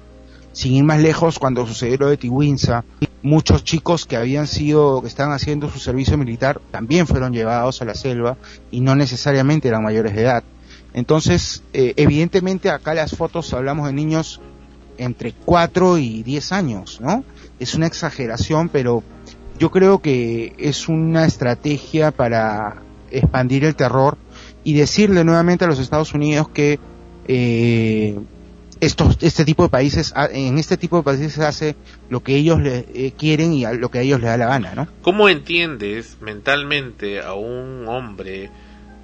Sin 0.53 0.73
ir 0.73 0.83
más 0.85 1.01
lejos, 1.01 1.37
cuando 1.37 1.67
sucedió 1.67 1.97
lo 1.97 2.07
de 2.07 2.17
Tiwinsa, 2.17 2.85
muchos 3.21 3.65
chicos 3.65 4.05
que 4.05 4.15
habían 4.15 4.47
sido, 4.47 5.01
que 5.01 5.07
estaban 5.07 5.33
haciendo 5.33 5.69
su 5.69 5.79
servicio 5.79 6.17
militar, 6.17 6.61
también 6.71 7.05
fueron 7.05 7.33
llevados 7.33 7.81
a 7.81 7.85
la 7.85 7.93
selva 7.93 8.37
y 8.71 8.79
no 8.79 8.95
necesariamente 8.95 9.67
eran 9.67 9.83
mayores 9.83 10.15
de 10.15 10.21
edad. 10.21 10.43
Entonces, 10.93 11.61
eh, 11.73 11.93
evidentemente 11.97 12.69
acá 12.69 12.93
las 12.93 13.17
fotos 13.17 13.53
hablamos 13.53 13.87
de 13.87 13.93
niños 13.93 14.39
entre 14.97 15.33
4 15.33 15.97
y 15.97 16.23
10 16.23 16.51
años, 16.53 17.01
¿no? 17.01 17.25
Es 17.59 17.75
una 17.75 17.87
exageración, 17.87 18.69
pero 18.69 19.03
yo 19.59 19.71
creo 19.71 19.99
que 19.99 20.53
es 20.57 20.87
una 20.87 21.25
estrategia 21.25 22.11
para 22.11 22.81
expandir 23.11 23.65
el 23.65 23.75
terror 23.75 24.17
y 24.65 24.73
decirle 24.73 25.23
nuevamente 25.23 25.63
a 25.63 25.67
los 25.69 25.79
Estados 25.79 26.13
Unidos 26.13 26.49
que 26.49 26.79
eh, 27.27 28.19
estos, 28.81 29.17
este 29.21 29.45
tipo 29.45 29.63
de 29.63 29.69
países, 29.69 30.13
en 30.31 30.57
este 30.57 30.75
tipo 30.75 30.97
de 30.97 31.03
países 31.03 31.39
hace 31.39 31.75
lo 32.09 32.21
que 32.21 32.35
ellos 32.35 32.59
le, 32.59 32.85
eh, 32.93 33.13
quieren 33.17 33.53
y 33.53 33.63
lo 33.77 33.89
que 33.89 33.99
a 33.99 34.01
ellos 34.01 34.19
les 34.19 34.29
da 34.29 34.37
la 34.37 34.47
gana, 34.47 34.75
¿no? 34.75 34.87
¿Cómo 35.01 35.29
entiendes 35.29 36.17
mentalmente 36.19 37.21
a 37.21 37.33
un 37.33 37.87
hombre 37.87 38.49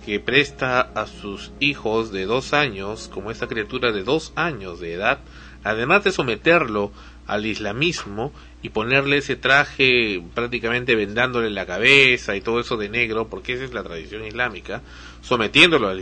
que 0.04 0.20
presta 0.20 0.82
a 0.82 1.06
sus 1.06 1.52
hijos 1.60 2.12
de 2.12 2.26
dos 2.26 2.54
años, 2.54 3.10
como 3.14 3.30
esta 3.30 3.48
criatura 3.48 3.92
de 3.92 4.04
dos 4.04 4.34
años 4.36 4.80
de 4.80 4.94
edad, 4.94 5.20
además 5.64 6.04
de 6.04 6.12
someterlo 6.12 6.92
al 7.28 7.46
islamismo 7.46 8.34
y 8.62 8.70
ponerle 8.70 9.18
ese 9.18 9.36
traje 9.36 10.22
prácticamente 10.34 10.96
vendándole 10.96 11.50
la 11.50 11.66
cabeza 11.66 12.36
y 12.36 12.42
todo 12.42 12.60
eso 12.60 12.78
de 12.78 12.90
negro, 12.90 13.28
porque 13.30 13.54
esa 13.54 13.64
es 13.64 13.74
la 13.74 13.84
tradición 13.84 14.26
islámica, 14.26 14.82
sometiéndolo 15.22 15.90
al, 15.90 16.00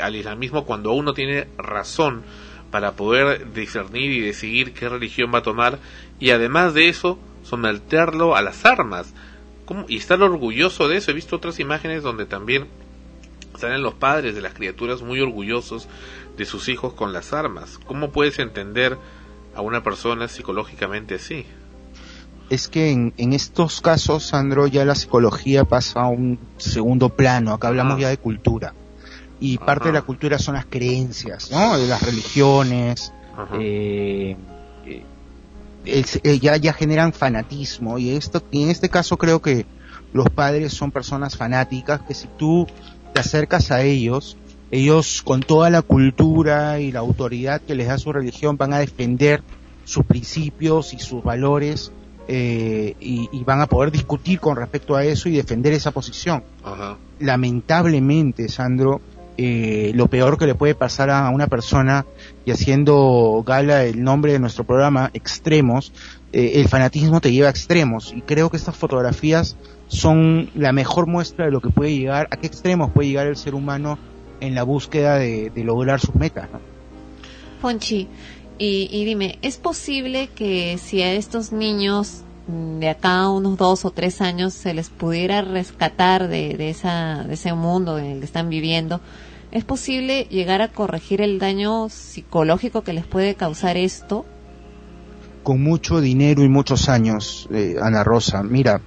al 0.00 0.16
islamismo 0.16 0.64
cuando 0.64 0.92
uno 0.92 1.14
tiene 1.14 1.48
razón 1.58 2.22
para 2.70 2.92
poder 2.92 3.52
discernir 3.52 4.10
y 4.12 4.20
decidir 4.20 4.72
qué 4.72 4.88
religión 4.88 5.30
va 5.32 5.38
a 5.38 5.42
tomar 5.42 5.78
y 6.18 6.30
además 6.30 6.74
de 6.74 6.88
eso 6.88 7.18
someterlo 7.42 8.34
a 8.36 8.42
las 8.42 8.64
armas. 8.64 9.14
Y 9.88 9.96
estar 9.96 10.20
orgulloso 10.22 10.86
de 10.86 10.98
eso. 10.98 11.10
He 11.10 11.14
visto 11.14 11.36
otras 11.36 11.58
imágenes 11.58 12.02
donde 12.02 12.26
también 12.26 12.68
salen 13.56 13.82
los 13.82 13.94
padres 13.94 14.34
de 14.34 14.42
las 14.42 14.52
criaturas 14.52 15.02
muy 15.02 15.20
orgullosos 15.20 15.88
de 16.36 16.44
sus 16.44 16.68
hijos 16.68 16.92
con 16.94 17.12
las 17.12 17.32
armas. 17.32 17.78
¿cómo 17.86 18.10
puedes 18.10 18.38
entender 18.38 18.98
a 19.54 19.60
una 19.60 19.82
persona 19.82 20.28
psicológicamente 20.28 21.14
así? 21.14 21.46
Es 22.50 22.68
que 22.68 22.90
en, 22.90 23.14
en 23.16 23.32
estos 23.32 23.80
casos, 23.80 24.24
Sandro, 24.24 24.66
ya 24.66 24.84
la 24.84 24.94
psicología 24.94 25.64
pasa 25.64 26.02
a 26.02 26.08
un 26.08 26.38
segundo 26.58 27.08
plano. 27.08 27.52
Acá 27.52 27.68
hablamos 27.68 27.98
ya 27.98 28.08
de 28.08 28.18
cultura. 28.18 28.74
Y 29.40 29.58
parte 29.58 29.88
de 29.88 29.94
la 29.94 30.02
cultura 30.02 30.38
son 30.38 30.54
las 30.54 30.66
creencias, 30.66 31.50
¿no? 31.50 31.78
De 31.78 31.86
las 31.88 32.02
religiones. 32.02 33.12
eh, 33.58 34.36
eh, 35.84 36.04
eh, 36.22 36.38
ya, 36.38 36.56
ya 36.56 36.72
generan 36.72 37.12
fanatismo. 37.12 37.98
Y, 37.98 38.10
esto, 38.10 38.42
y 38.50 38.62
en 38.62 38.70
este 38.70 38.88
caso 38.88 39.16
creo 39.16 39.40
que 39.42 39.66
los 40.12 40.28
padres 40.30 40.72
son 40.72 40.90
personas 40.90 41.36
fanáticas 41.36 42.02
que 42.02 42.14
si 42.14 42.28
tú 42.38 42.66
te 43.12 43.20
acercas 43.20 43.70
a 43.70 43.82
ellos, 43.82 44.36
ellos 44.70 45.22
con 45.22 45.40
toda 45.40 45.70
la 45.70 45.82
cultura 45.82 46.78
y 46.80 46.92
la 46.92 47.00
autoridad 47.00 47.60
que 47.60 47.74
les 47.74 47.88
da 47.88 47.98
su 47.98 48.12
religión 48.12 48.56
van 48.56 48.72
a 48.72 48.78
defender 48.78 49.42
sus 49.84 50.04
principios 50.04 50.94
y 50.94 50.98
sus 50.98 51.22
valores 51.24 51.92
eh, 52.28 52.94
y, 53.00 53.28
y 53.32 53.44
van 53.44 53.60
a 53.60 53.66
poder 53.66 53.90
discutir 53.90 54.40
con 54.40 54.56
respecto 54.56 54.96
a 54.96 55.04
eso 55.04 55.28
y 55.28 55.32
defender 55.32 55.72
esa 55.72 55.90
posición. 55.90 56.42
Ajá. 56.64 56.96
Lamentablemente, 57.18 58.48
Sandro, 58.48 59.00
eh, 59.38 59.92
lo 59.94 60.08
peor 60.08 60.38
que 60.38 60.46
le 60.46 60.54
puede 60.54 60.74
pasar 60.74 61.10
a 61.10 61.28
una 61.30 61.46
persona, 61.46 62.04
y 62.44 62.50
haciendo 62.50 63.42
gala 63.46 63.78
del 63.78 64.02
nombre 64.02 64.32
de 64.32 64.38
nuestro 64.38 64.64
programa, 64.64 65.10
Extremos, 65.14 65.92
eh, 66.32 66.52
el 66.56 66.68
fanatismo 66.68 67.20
te 67.20 67.32
lleva 67.32 67.48
a 67.48 67.50
extremos. 67.50 68.12
Y 68.14 68.20
creo 68.20 68.50
que 68.50 68.56
estas 68.56 68.76
fotografías 68.76 69.56
son 69.88 70.50
la 70.54 70.72
mejor 70.72 71.06
muestra 71.06 71.46
de 71.46 71.50
lo 71.50 71.60
que 71.60 71.70
puede 71.70 71.96
llegar, 71.96 72.28
a 72.30 72.36
qué 72.36 72.46
extremos 72.46 72.90
puede 72.90 73.08
llegar 73.08 73.26
el 73.26 73.36
ser 73.36 73.54
humano 73.54 73.98
en 74.40 74.54
la 74.54 74.62
búsqueda 74.64 75.16
de, 75.16 75.50
de 75.50 75.64
lograr 75.64 76.00
sus 76.00 76.14
metas. 76.14 76.48
¿no? 76.52 76.60
Ponchi, 77.60 78.08
y, 78.58 78.88
y 78.90 79.04
dime, 79.04 79.38
¿es 79.42 79.56
posible 79.56 80.28
que 80.34 80.78
si 80.78 81.02
a 81.02 81.12
estos 81.12 81.52
niños 81.52 82.22
de 82.46 82.88
acá 82.88 83.20
a 83.20 83.30
unos 83.30 83.56
dos 83.56 83.84
o 83.84 83.90
tres 83.90 84.20
años 84.20 84.52
se 84.52 84.74
les 84.74 84.90
pudiera 84.90 85.42
rescatar 85.42 86.28
de, 86.28 86.56
de, 86.56 86.70
esa, 86.70 87.24
de 87.24 87.34
ese 87.34 87.52
mundo 87.54 87.98
en 87.98 88.06
el 88.06 88.18
que 88.20 88.24
están 88.24 88.48
viviendo, 88.48 89.00
¿es 89.50 89.64
posible 89.64 90.26
llegar 90.30 90.62
a 90.62 90.68
corregir 90.68 91.20
el 91.20 91.38
daño 91.38 91.88
psicológico 91.88 92.82
que 92.82 92.92
les 92.92 93.06
puede 93.06 93.34
causar 93.34 93.76
esto? 93.76 94.26
con 95.42 95.60
mucho 95.62 96.00
dinero 96.00 96.44
y 96.44 96.48
muchos 96.48 96.88
años, 96.88 97.48
eh, 97.52 97.76
Ana 97.80 98.04
Rosa. 98.04 98.42
Mira, 98.42 98.80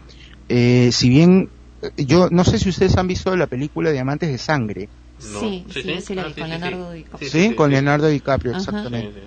eh, 0.48 0.90
si 0.92 1.10
bien 1.10 1.50
eh, 1.82 2.06
yo 2.06 2.30
no 2.32 2.44
sé 2.44 2.60
si 2.60 2.70
ustedes 2.70 2.96
han 2.98 3.08
visto 3.08 3.36
la 3.36 3.48
película 3.48 3.92
Diamantes 3.92 4.30
de 4.30 4.38
Sangre, 4.38 4.90
Sí, 5.18 5.66
sí, 5.72 6.02
sí, 6.02 6.14
la 6.14 6.26
vi 6.26 6.34
con 6.34 6.50
Leonardo 6.50 6.92
DiCaprio. 6.92 7.30
¿sí? 7.30 7.56
Con 7.56 7.72
Leonardo 7.72 8.08
DiCaprio, 8.08 8.52
exactamente. 8.52 9.24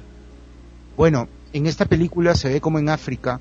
Bueno, 0.99 1.29
en 1.53 1.67
esta 1.67 1.85
película 1.85 2.35
se 2.35 2.49
ve 2.49 2.61
como 2.61 2.81
en 2.81 2.89
África 2.89 3.41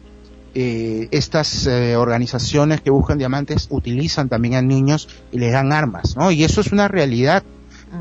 eh, 0.54 1.08
estas 1.10 1.66
eh, 1.66 1.96
organizaciones 1.96 2.82
que 2.82 2.92
buscan 2.92 3.18
diamantes 3.18 3.66
utilizan 3.72 4.30
también 4.30 4.54
a 4.54 4.62
niños 4.62 5.10
y 5.32 5.40
les 5.40 5.52
dan 5.52 5.74
armas, 5.74 6.16
¿no? 6.16 6.32
Y 6.32 6.44
eso 6.44 6.62
es 6.62 6.72
una 6.72 6.88
realidad. 6.88 7.44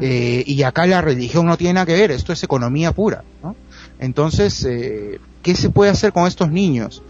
Eh, 0.00 0.42
y 0.46 0.62
acá 0.64 0.84
la 0.84 1.00
religión 1.00 1.46
no 1.46 1.56
tiene 1.56 1.74
nada 1.74 1.86
que 1.86 1.94
ver, 1.94 2.10
esto 2.10 2.34
es 2.34 2.42
economía 2.42 2.92
pura, 2.92 3.24
¿no? 3.42 3.56
Entonces, 3.98 4.62
eh, 4.64 5.20
¿qué 5.42 5.54
se 5.54 5.70
puede 5.70 5.90
hacer 5.90 6.12
con 6.12 6.26
estos 6.26 6.50
niños? 6.50 7.02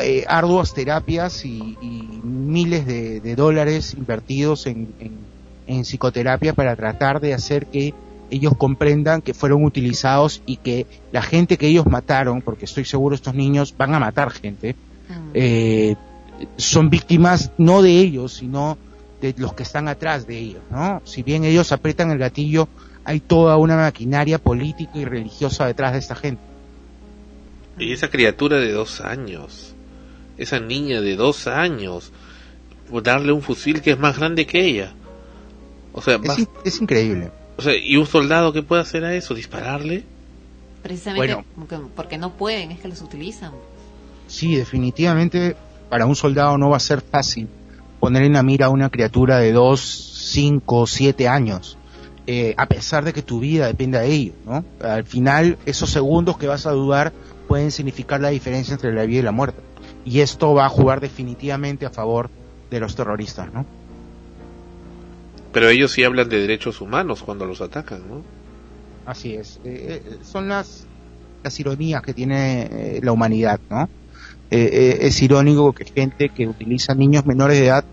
Eh, 0.00 0.24
arduas 0.26 0.72
terapias 0.72 1.44
y, 1.44 1.76
y 1.82 2.20
miles 2.22 2.86
de, 2.86 3.20
de 3.20 3.36
dólares 3.36 3.94
invertidos 3.94 4.66
en, 4.66 4.94
en, 5.00 5.18
en 5.66 5.82
psicoterapia 5.82 6.54
para 6.54 6.76
tratar 6.76 7.20
de 7.20 7.34
hacer 7.34 7.66
que 7.66 7.92
ellos 8.30 8.52
comprendan 8.56 9.22
que 9.22 9.34
fueron 9.34 9.64
utilizados 9.64 10.42
y 10.46 10.56
que 10.58 10.86
la 11.12 11.22
gente 11.22 11.56
que 11.56 11.66
ellos 11.68 11.86
mataron, 11.86 12.42
porque 12.42 12.64
estoy 12.66 12.84
seguro 12.84 13.14
estos 13.14 13.34
niños 13.34 13.74
van 13.76 13.94
a 13.94 13.98
matar 13.98 14.30
gente, 14.30 14.76
eh, 15.34 15.96
son 16.56 16.90
víctimas 16.90 17.50
no 17.58 17.82
de 17.82 17.98
ellos, 17.98 18.34
sino 18.34 18.76
de 19.20 19.34
los 19.38 19.54
que 19.54 19.62
están 19.64 19.88
atrás 19.88 20.26
de 20.26 20.38
ellos, 20.38 20.62
¿no? 20.70 21.00
Si 21.04 21.22
bien 21.22 21.44
ellos 21.44 21.72
aprietan 21.72 22.10
el 22.10 22.18
gatillo, 22.18 22.68
hay 23.04 23.20
toda 23.20 23.56
una 23.56 23.76
maquinaria 23.76 24.38
política 24.38 24.92
y 24.94 25.04
religiosa 25.04 25.66
detrás 25.66 25.94
de 25.94 25.98
esta 25.98 26.14
gente. 26.14 26.42
Y 27.78 27.92
esa 27.92 28.08
criatura 28.10 28.58
de 28.58 28.72
dos 28.72 29.00
años, 29.00 29.74
esa 30.36 30.60
niña 30.60 31.00
de 31.00 31.16
dos 31.16 31.46
años, 31.46 32.12
darle 33.02 33.32
un 33.32 33.42
fusil 33.42 33.80
que 33.82 33.92
es 33.92 33.98
más 33.98 34.18
grande 34.18 34.46
que 34.46 34.64
ella. 34.64 34.92
O 35.92 36.02
sea, 36.02 36.16
Es, 36.16 36.28
va- 36.28 36.34
in- 36.38 36.48
es 36.64 36.80
increíble. 36.80 37.30
O 37.58 37.62
sea, 37.62 37.76
¿y 37.76 37.96
un 37.96 38.06
soldado 38.06 38.52
qué 38.52 38.62
puede 38.62 38.82
hacer 38.82 39.04
a 39.04 39.14
eso? 39.14 39.34
¿Dispararle? 39.34 40.04
Precisamente 40.82 41.34
Bueno. 41.34 41.48
porque, 41.56 41.76
porque 41.96 42.18
no 42.18 42.30
pueden, 42.34 42.70
es 42.70 42.78
que 42.78 42.86
los 42.86 43.02
utilizan. 43.02 43.50
Sí, 44.28 44.54
definitivamente 44.54 45.56
para 45.90 46.06
un 46.06 46.14
soldado 46.14 46.56
no 46.56 46.70
va 46.70 46.76
a 46.76 46.80
ser 46.80 47.00
fácil 47.00 47.48
poner 47.98 48.22
en 48.22 48.34
la 48.34 48.44
mira 48.44 48.66
a 48.66 48.68
una 48.68 48.90
criatura 48.90 49.38
de 49.38 49.52
dos, 49.52 49.80
cinco, 50.30 50.86
siete 50.86 51.26
años, 51.26 51.76
eh, 52.28 52.54
a 52.56 52.66
pesar 52.66 53.04
de 53.04 53.12
que 53.12 53.22
tu 53.22 53.40
vida 53.40 53.66
dependa 53.66 54.02
de 54.02 54.12
ello, 54.12 54.32
¿no? 54.46 54.64
Al 54.80 55.04
final, 55.04 55.58
esos 55.66 55.90
segundos 55.90 56.38
que 56.38 56.46
vas 56.46 56.66
a 56.66 56.70
dudar 56.70 57.12
pueden 57.48 57.72
significar 57.72 58.20
la 58.20 58.28
diferencia 58.28 58.74
entre 58.74 58.92
la 58.92 59.04
vida 59.04 59.18
y 59.18 59.22
la 59.22 59.32
muerte. 59.32 59.60
Y 60.04 60.20
esto 60.20 60.54
va 60.54 60.66
a 60.66 60.68
jugar 60.68 61.00
definitivamente 61.00 61.86
a 61.86 61.90
favor 61.90 62.30
de 62.70 62.78
los 62.78 62.94
terroristas, 62.94 63.52
¿no? 63.52 63.66
Pero 65.52 65.68
ellos 65.68 65.92
sí 65.92 66.04
hablan 66.04 66.28
de 66.28 66.40
derechos 66.40 66.80
humanos 66.80 67.22
cuando 67.22 67.46
los 67.46 67.60
atacan, 67.60 68.08
¿no? 68.08 68.22
Así 69.06 69.34
es. 69.34 69.58
Eh, 69.64 70.02
eh, 70.04 70.18
son 70.22 70.48
las, 70.48 70.86
las 71.42 71.58
ironías 71.58 72.02
que 72.02 72.14
tiene 72.14 72.62
eh, 72.70 73.00
la 73.02 73.12
humanidad, 73.12 73.60
¿no? 73.70 73.88
Eh, 74.50 74.70
eh, 74.72 74.98
es 75.02 75.20
irónico 75.22 75.72
que 75.72 75.84
gente 75.84 76.30
que 76.30 76.46
utiliza 76.46 76.94
niños 76.94 77.26
menores 77.26 77.58
de 77.58 77.66
edad 77.66 77.84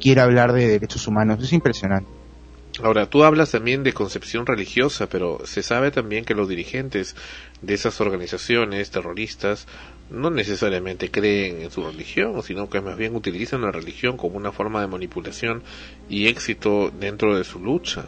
quiera 0.00 0.24
hablar 0.24 0.52
de 0.52 0.66
derechos 0.68 1.06
humanos. 1.06 1.42
Es 1.42 1.52
impresionante. 1.52 2.10
Ahora, 2.82 3.06
tú 3.06 3.24
hablas 3.24 3.50
también 3.50 3.82
de 3.82 3.92
concepción 3.92 4.46
religiosa, 4.46 5.08
pero 5.08 5.40
se 5.44 5.62
sabe 5.62 5.90
también 5.90 6.24
que 6.24 6.34
los 6.34 6.48
dirigentes 6.48 7.16
de 7.60 7.74
esas 7.74 8.00
organizaciones 8.00 8.90
terroristas 8.90 9.66
no 10.10 10.30
necesariamente 10.30 11.10
creen 11.10 11.62
en 11.62 11.70
su 11.70 11.84
religión, 11.84 12.42
sino 12.42 12.68
que 12.70 12.80
más 12.80 12.96
bien 12.96 13.14
utilizan 13.14 13.60
la 13.62 13.70
religión 13.72 14.16
como 14.16 14.36
una 14.36 14.52
forma 14.52 14.80
de 14.80 14.86
manipulación 14.86 15.62
y 16.08 16.28
éxito 16.28 16.90
dentro 16.98 17.36
de 17.36 17.44
su 17.44 17.58
lucha. 17.60 18.06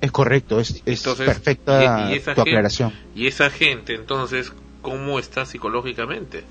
Es 0.00 0.12
correcto, 0.12 0.60
es, 0.60 0.82
es 0.86 1.00
Entonces, 1.00 1.26
perfecta 1.26 2.08
y- 2.08 2.12
y 2.12 2.16
esa 2.16 2.34
tu 2.34 2.40
gente- 2.42 2.50
aclaración. 2.52 2.92
Y 3.14 3.26
esa 3.26 3.50
gente, 3.50 3.94
entonces, 3.94 4.52
¿cómo 4.82 5.18
está 5.18 5.44
psicológicamente? 5.46 6.44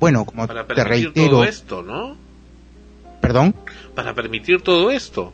Bueno, 0.00 0.24
como 0.24 0.46
Para 0.46 0.66
te 0.66 0.74
permitir 0.74 1.04
reitero, 1.06 1.30
todo 1.30 1.44
esto, 1.44 1.82
¿no? 1.82 2.16
perdón, 3.20 3.54
Para 3.94 4.14
permitir 4.14 4.62
todo 4.62 4.90
esto. 4.90 5.32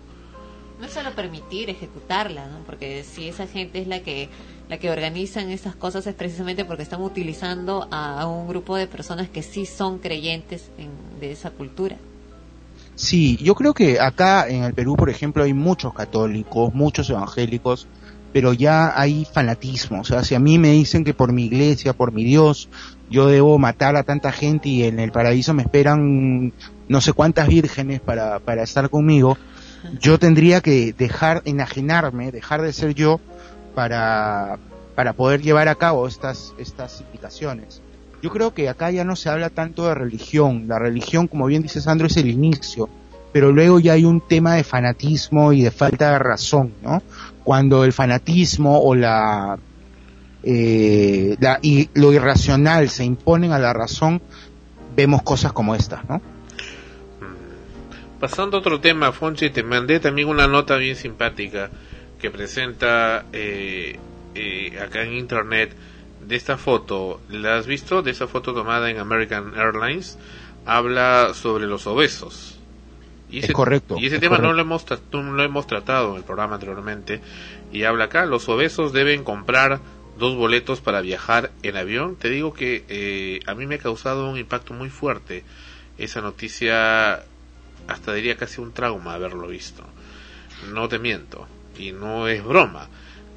No 0.80 0.86
es 0.86 0.92
solo 0.92 1.12
permitir 1.12 1.70
ejecutarla, 1.70 2.48
¿no? 2.48 2.58
Porque 2.66 3.04
si 3.04 3.28
esa 3.28 3.46
gente 3.46 3.80
es 3.80 3.86
la 3.86 4.00
que 4.00 4.28
la 4.68 4.78
que 4.78 4.90
organizan 4.90 5.51
estas 5.51 5.76
cosas 5.76 6.06
es 6.06 6.14
precisamente 6.14 6.64
porque 6.64 6.82
están 6.82 7.02
utilizando 7.02 7.86
a, 7.90 8.26
un 8.26 8.48
grupo 8.48 8.76
de 8.76 8.86
personas 8.86 9.28
que 9.28 9.43
sí 9.43 9.64
son 9.66 9.98
creyentes 9.98 10.70
en- 10.78 11.20
de 11.20 11.32
esa 11.32 11.51
cultura. 11.51 11.97
Sí, 12.94 13.36
yo 13.43 13.55
creo 13.55 13.74
que 13.74 14.01
acá 14.01 14.48
en 14.48 14.64
el 14.64 14.72
Perú, 14.74 14.97
por 14.97 15.10
ejemplo, 15.10 15.44
hay 15.44 15.52
muchos 15.52 15.93
católicos, 15.94 16.72
muchos 16.74 17.10
evangélicos, 17.10 17.86
pero 18.32 18.52
ya 18.52 18.98
hay 18.98 19.26
fanatismo. 19.30 20.01
O 20.01 20.05
sea, 20.05 20.24
si 20.24 20.34
a 20.34 20.40
mí 20.40 20.59
me 20.59 20.72
dicen 20.72 21.05
que 21.05 21.14
por 21.14 21.32
mi 21.32 21.44
iglesia, 21.44 21.93
por 21.93 22.12
mi 22.12 22.24
Dios, 22.24 22.68
yo 23.10 23.28
debo 23.28 23.59
matar 23.59 23.97
a 23.97 24.02
tanta 24.02 24.32
gente 24.32 24.68
y 24.68 24.82
en 24.82 24.98
el 24.98 25.12
paraíso 25.12 25.55
me 25.55 25.62
esperan 25.62 26.52
no 26.88 27.01
sé 27.01 27.12
cuántas 27.12 27.48
vírgenes 27.48 28.01
para, 28.01 28.40
para 28.40 28.62
estar 28.62 28.88
conmigo, 28.90 29.36
yo 30.01 30.18
tendría 30.18 30.60
que 30.60 30.93
dejar, 30.93 31.43
enajenarme, 31.44 32.32
dejar 32.32 32.62
de 32.62 32.72
ser 32.72 32.94
yo 32.94 33.20
para, 33.77 34.59
para 34.94 35.12
poder 35.12 35.43
llevar 35.43 35.69
a 35.69 35.74
cabo 35.74 36.09
estas, 36.09 36.55
estas 36.57 37.03
indicaciones. 37.03 37.82
Yo 38.23 38.31
creo 38.31 38.55
que 38.55 38.70
acá 38.70 38.90
ya 38.90 39.05
no 39.05 39.16
se 39.16 39.28
habla 39.28 39.51
tanto 39.51 39.86
de 39.86 39.94
religión. 39.94 40.65
La 40.66 40.78
religión, 40.78 41.28
como 41.28 41.44
bien 41.44 41.61
dice 41.61 41.82
Sandro, 41.82 42.07
es 42.07 42.16
el 42.16 42.31
inicio. 42.31 42.89
Pero 43.32 43.53
luego 43.53 43.78
ya 43.78 43.93
hay 43.93 44.07
un 44.07 44.23
tema 44.23 44.55
de 44.55 44.65
fanatismo 44.65 45.53
y 45.53 45.62
de 45.62 45.70
falta 45.70 46.12
de 46.12 46.19
razón, 46.19 46.73
¿no? 46.82 47.03
Cuando 47.44 47.85
el 47.85 47.93
fanatismo 47.93 48.81
o 48.81 48.94
la, 48.94 49.59
eh, 50.43 51.36
la 51.39 51.59
y 51.61 51.90
lo 51.93 52.15
irracional 52.15 52.89
se 52.89 53.05
imponen 53.05 53.53
a 53.53 53.59
la 53.59 53.74
razón, 53.74 54.23
vemos 54.97 55.23
cosas 55.23 55.53
como 55.53 55.74
estas, 55.74 56.09
¿no? 56.09 56.23
Pasando 58.19 58.57
a 58.57 58.61
otro 58.61 58.81
tema, 58.81 59.12
Fonchi, 59.12 59.51
te 59.51 59.62
mandé 59.62 60.01
también 60.01 60.28
una 60.28 60.47
nota 60.47 60.77
bien 60.77 60.97
simpática 60.97 61.69
que 62.20 62.30
presenta 62.30 63.26
eh, 63.32 63.98
eh, 64.34 64.78
acá 64.80 65.02
en 65.02 65.14
internet 65.14 65.74
de 66.26 66.36
esta 66.36 66.56
foto. 66.56 67.20
¿La 67.28 67.56
has 67.56 67.66
visto? 67.66 68.02
De 68.02 68.10
esa 68.10 68.26
foto 68.26 68.55
tomada 68.55 68.90
en 68.90 68.98
American 68.98 69.55
Airlines. 69.56 70.18
Habla 70.64 71.32
sobre 71.34 71.66
los 71.66 71.86
obesos. 71.86 72.59
Y 73.30 73.38
ese, 73.38 73.48
Es 73.48 73.52
correcto, 73.52 73.97
Y 73.98 74.06
ese 74.06 74.16
es 74.16 74.20
tema 74.20 74.38
no 74.38 74.52
lo, 74.52 74.60
hemos 74.60 74.84
no 75.12 75.32
lo 75.32 75.43
hemos 75.43 75.66
tratado 75.66 76.12
en 76.12 76.16
el 76.18 76.24
programa 76.24 76.55
anteriormente. 76.55 77.20
Y 77.72 77.84
habla 77.84 78.05
acá, 78.05 78.26
los 78.26 78.48
obesos 78.48 78.93
deben 78.93 79.24
comprar 79.24 79.80
dos 80.18 80.36
boletos 80.36 80.80
para 80.80 81.01
viajar 81.01 81.51
en 81.62 81.76
avión. 81.76 82.16
Te 82.16 82.30
digo 82.30 82.52
que 82.52 82.84
eh, 82.88 83.40
a 83.47 83.55
mí 83.55 83.66
me 83.66 83.76
ha 83.76 83.78
causado 83.78 84.30
un 84.30 84.38
impacto 84.38 84.74
muy 84.74 84.90
fuerte 84.90 85.44
esa 85.98 86.20
noticia, 86.20 87.24
hasta 87.88 88.12
diría 88.12 88.36
casi 88.36 88.60
un 88.60 88.72
trauma 88.72 89.14
haberlo 89.14 89.48
visto. 89.48 89.82
No 90.72 90.88
te 90.88 90.98
miento, 90.98 91.47
y 91.78 91.93
no 91.93 92.28
es 92.28 92.44
broma. 92.44 92.89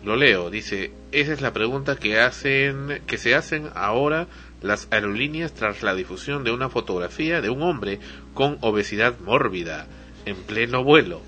Lo 0.04 0.16
leo, 0.16 0.50
dice, 0.50 0.92
esa 1.12 1.34
es 1.34 1.42
la 1.42 1.52
pregunta 1.52 1.98
que 1.98 2.20
hacen, 2.20 3.02
que 3.06 3.18
se 3.18 3.36
hacen 3.36 3.70
ahora 3.76 4.28
las 4.62 4.88
aerolíneas 4.92 5.54
tras 5.54 5.84
la 5.84 5.96
difusión 5.96 6.44
de 6.44 6.52
una 6.52 6.70
fotografía 6.70 7.42
de 7.42 7.50
un 7.50 7.62
hombre 7.62 8.00
con 8.34 8.58
obesidad 8.62 9.20
mórbida 9.20 9.88
en 10.26 10.36
pleno 10.38 10.84
vuelo. 10.84 11.22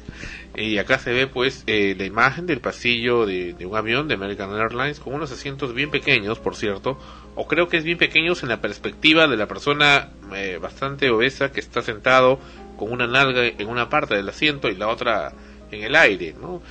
Y 0.56 0.78
acá 0.80 1.00
se 1.00 1.14
ve 1.14 1.28
pues 1.28 1.64
eh, 1.68 1.96
la 1.98 2.06
imagen 2.06 2.46
del 2.46 2.60
pasillo 2.60 3.26
de, 3.26 3.56
un 3.66 3.76
avión 3.76 4.08
de 4.10 4.16
American 4.16 4.54
Airlines 4.54 5.00
con 5.00 5.14
unos 5.14 5.32
asientos 5.32 5.74
bien 5.74 5.92
pequeños, 5.92 6.40
por 6.40 6.56
cierto, 6.56 7.00
o 7.36 7.48
creo 7.48 7.70
que 7.70 7.78
es 7.78 7.86
bien 7.86 7.98
pequeños 7.98 8.44
en 8.44 8.50
la 8.50 8.60
perspectiva 8.60 9.28
de 9.28 9.38
la 9.38 9.48
persona 9.48 10.12
eh, 10.36 10.60
bastante 10.62 11.10
obesa 11.10 11.54
que 11.54 11.62
está 11.62 11.82
sentado 11.82 12.40
con 12.78 12.92
una 12.92 13.08
nalga 13.08 13.46
en 13.46 13.68
una 13.68 13.90
parte 13.90 14.16
del 14.16 14.28
asiento 14.28 14.68
y 14.68 14.76
la 14.76 14.90
otra 14.90 15.34
en 15.72 15.84
el 15.84 15.96
aire, 15.96 16.36
¿no? 16.40 16.62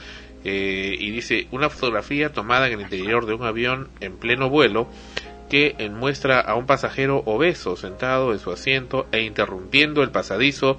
Eh, 0.44 0.96
y 0.98 1.10
dice 1.10 1.48
una 1.50 1.68
fotografía 1.68 2.32
tomada 2.32 2.66
en 2.66 2.72
el 2.74 2.80
interior 2.80 3.26
de 3.26 3.34
un 3.34 3.42
avión 3.44 3.88
en 4.00 4.16
pleno 4.16 4.48
vuelo 4.48 4.88
que 5.50 5.74
muestra 5.90 6.40
a 6.40 6.54
un 6.54 6.64
pasajero 6.64 7.22
obeso 7.26 7.76
sentado 7.76 8.32
en 8.32 8.38
su 8.38 8.50
asiento 8.50 9.06
e 9.12 9.20
interrumpiendo 9.22 10.02
el 10.02 10.10
pasadizo 10.10 10.78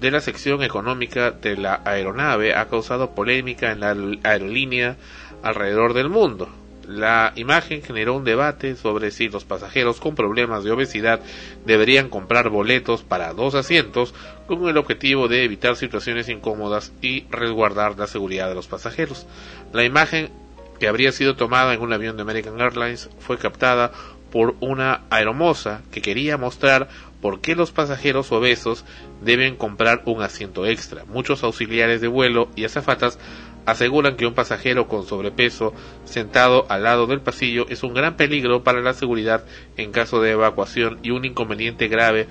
de 0.00 0.10
la 0.10 0.20
sección 0.20 0.62
económica 0.62 1.30
de 1.30 1.56
la 1.56 1.82
aeronave 1.84 2.54
ha 2.54 2.66
causado 2.68 3.14
polémica 3.14 3.70
en 3.72 3.80
la 3.80 3.94
aer- 3.94 4.18
aerolínea 4.24 4.96
alrededor 5.42 5.92
del 5.94 6.08
mundo. 6.08 6.48
La 6.86 7.32
imagen 7.34 7.82
generó 7.82 8.14
un 8.14 8.24
debate 8.24 8.76
sobre 8.76 9.10
si 9.10 9.28
los 9.28 9.44
pasajeros 9.44 10.00
con 10.00 10.14
problemas 10.14 10.62
de 10.62 10.70
obesidad 10.70 11.20
deberían 11.64 12.08
comprar 12.08 12.48
boletos 12.48 13.02
para 13.02 13.32
dos 13.32 13.54
asientos 13.56 14.14
con 14.46 14.68
el 14.68 14.76
objetivo 14.76 15.26
de 15.26 15.42
evitar 15.42 15.74
situaciones 15.74 16.28
incómodas 16.28 16.92
y 17.02 17.24
resguardar 17.30 17.98
la 17.98 18.06
seguridad 18.06 18.48
de 18.48 18.54
los 18.54 18.68
pasajeros. 18.68 19.26
La 19.72 19.82
imagen 19.82 20.30
que 20.78 20.86
habría 20.86 21.10
sido 21.10 21.34
tomada 21.34 21.74
en 21.74 21.80
un 21.80 21.92
avión 21.92 22.16
de 22.16 22.22
American 22.22 22.60
Airlines 22.60 23.10
fue 23.18 23.38
captada 23.38 23.90
por 24.30 24.54
una 24.60 25.02
aeromoza 25.10 25.82
que 25.90 26.02
quería 26.02 26.36
mostrar 26.36 26.88
por 27.20 27.40
qué 27.40 27.54
los 27.56 27.72
pasajeros 27.72 28.30
obesos 28.30 28.84
deben 29.22 29.56
comprar 29.56 30.02
un 30.04 30.22
asiento 30.22 30.66
extra. 30.66 31.04
Muchos 31.06 31.42
auxiliares 31.42 32.00
de 32.00 32.08
vuelo 32.08 32.50
y 32.54 32.64
azafatas 32.64 33.18
aseguran 33.66 34.16
que 34.16 34.26
un 34.26 34.34
pasajero 34.34 34.88
con 34.88 35.06
sobrepeso 35.06 35.74
sentado 36.04 36.66
al 36.68 36.84
lado 36.84 37.06
del 37.06 37.20
pasillo 37.20 37.66
es 37.68 37.82
un 37.82 37.94
gran 37.94 38.16
peligro 38.16 38.62
para 38.62 38.80
la 38.80 38.94
seguridad 38.94 39.44
en 39.76 39.92
caso 39.92 40.20
de 40.20 40.30
evacuación 40.30 40.98
y 41.02 41.10
un 41.10 41.24
inconveniente 41.24 41.88
grave 41.88 42.28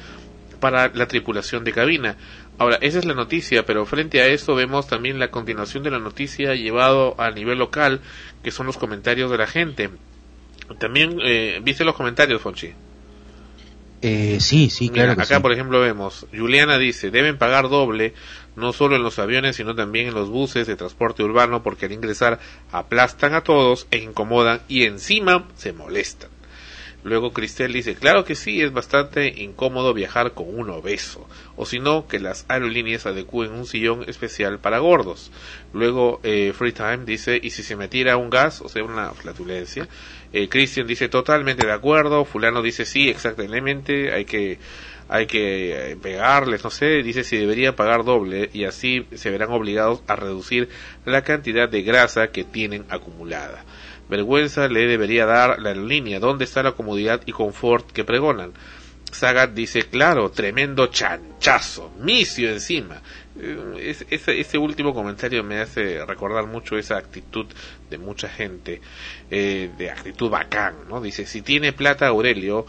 para 0.60 0.90
la 0.94 1.08
tripulación 1.08 1.64
de 1.64 1.74
cabina. 1.74 2.18
Ahora, 2.58 2.78
esa 2.82 3.00
es 3.00 3.06
la 3.06 3.14
noticia, 3.14 3.66
pero 3.66 3.86
frente 3.86 4.22
a 4.22 4.28
eso 4.28 4.56
vemos 4.56 4.88
también 4.88 5.20
la 5.20 5.30
continuación 5.30 5.84
de 5.84 5.92
la 5.92 6.00
noticia 6.00 6.56
llevado 6.56 7.20
a 7.20 7.30
nivel 7.32 7.60
local, 7.60 8.00
que 8.44 8.52
son 8.52 8.66
los 8.66 8.78
comentarios 8.78 9.30
de 9.30 9.38
la 9.38 9.48
gente. 9.48 9.90
También, 10.80 11.20
eh, 11.22 11.60
¿viste 11.62 11.84
los 11.84 11.96
comentarios, 11.96 12.42
Fonchi? 12.42 12.74
Eh, 14.02 14.38
sí, 14.40 14.70
sí, 14.70 14.90
Mira, 14.90 15.06
claro 15.06 15.16
que 15.16 15.24
acá 15.24 15.38
sí. 15.38 15.42
por 15.42 15.52
ejemplo 15.52 15.80
vemos, 15.80 16.28
Juliana 16.36 16.78
dice, 16.78 17.12
deben 17.12 17.38
pagar 17.38 17.70
doble, 17.70 18.14
no 18.56 18.74
solo 18.74 18.96
en 18.96 19.04
los 19.04 19.20
aviones, 19.20 19.56
sino 19.56 19.76
también 19.76 20.08
en 20.08 20.14
los 20.14 20.30
buses 20.30 20.68
de 20.68 20.76
transporte 20.76 21.24
urbano, 21.24 21.64
porque 21.64 21.86
al 21.86 21.92
ingresar 21.92 22.40
aplastan 22.72 23.34
a 23.34 23.42
todos 23.42 23.88
e 23.92 23.98
incomodan 23.98 24.62
y 24.68 24.84
encima 24.84 25.48
se 25.56 25.74
molestan. 25.74 26.30
Luego 27.06 27.34
Cristel 27.34 27.72
dice, 27.72 27.94
claro 27.94 28.26
que 28.26 28.34
sí, 28.34 28.64
es 28.64 28.74
bastante 28.74 29.28
incómodo 29.28 29.94
viajar 29.94 30.32
con 30.32 30.48
un 30.58 30.72
obeso, 30.72 31.30
o 31.56 31.68
si 31.68 31.78
no, 31.78 32.08
que 32.08 32.20
las 32.20 32.46
aerolíneas 32.48 33.06
adecúen 33.06 33.52
un 33.52 33.68
sillón 33.68 34.04
especial 34.08 34.58
para 34.58 34.80
gordos. 34.80 35.32
Luego 35.72 36.20
eh, 36.24 36.52
Free 36.58 36.72
Time 36.72 37.06
dice, 37.06 37.40
y 37.40 37.52
si 37.52 37.62
se 37.62 37.76
me 37.76 37.88
tira 37.90 38.18
un 38.18 38.32
gas, 38.32 38.60
o 38.62 38.70
sea, 38.70 38.84
una 38.84 39.12
flatulencia. 39.12 39.88
Eh, 40.34 40.50
Christian 40.50 40.88
dice, 40.88 41.08
totalmente 41.08 41.68
de 41.68 41.74
acuerdo. 41.74 42.26
Fulano 42.26 42.64
dice, 42.64 42.86
sí, 42.86 43.08
exactamente, 43.08 44.12
hay 44.12 44.26
que 44.26 44.58
hay 45.08 45.28
que 45.28 45.92
eh, 45.92 45.96
pegarles, 45.98 46.64
no 46.64 46.70
sé, 46.70 47.04
dice 47.04 47.24
si 47.24 47.38
debería 47.38 47.76
pagar 47.76 48.04
doble 48.04 48.50
y 48.54 48.66
así 48.66 49.06
se 49.14 49.30
verán 49.30 49.52
obligados 49.52 50.02
a 50.08 50.16
reducir 50.16 50.70
la 51.06 51.24
cantidad 51.24 51.70
de 51.70 51.84
grasa 51.84 52.28
que 52.30 52.44
tienen 52.44 52.86
acumulada. 52.90 53.64
Vergüenza 54.10 54.68
le 54.68 54.88
debería 54.88 55.26
dar 55.26 55.60
la 55.60 55.70
aerolínea. 55.70 56.20
¿Dónde 56.20 56.46
está 56.46 56.62
la 56.64 56.74
comodidad 56.74 57.22
y 57.26 57.32
confort 57.32 57.92
que 57.92 58.04
pregonan? 58.04 58.54
Sagat 59.12 59.52
dice, 59.54 59.84
claro, 59.84 60.30
tremendo 60.32 60.88
chanchazo, 60.88 61.92
misio 62.00 62.50
encima. 62.50 63.02
Eh, 63.40 63.96
es- 64.10 64.28
ese 64.28 64.58
último 64.58 64.94
comentario 64.94 65.44
me 65.44 65.60
hace 65.62 66.04
recordar 66.06 66.46
mucho 66.48 66.78
esa 66.78 66.98
actitud 66.98 67.46
de 67.90 67.98
mucha 67.98 68.28
gente, 68.28 68.82
eh, 69.32 69.70
de 69.78 69.90
actitud 69.90 70.30
bacán, 70.30 70.76
¿no? 70.90 71.00
Dice, 71.02 71.26
si 71.26 71.42
tiene 71.42 71.72
plata 71.72 72.08
Aurelio, 72.08 72.66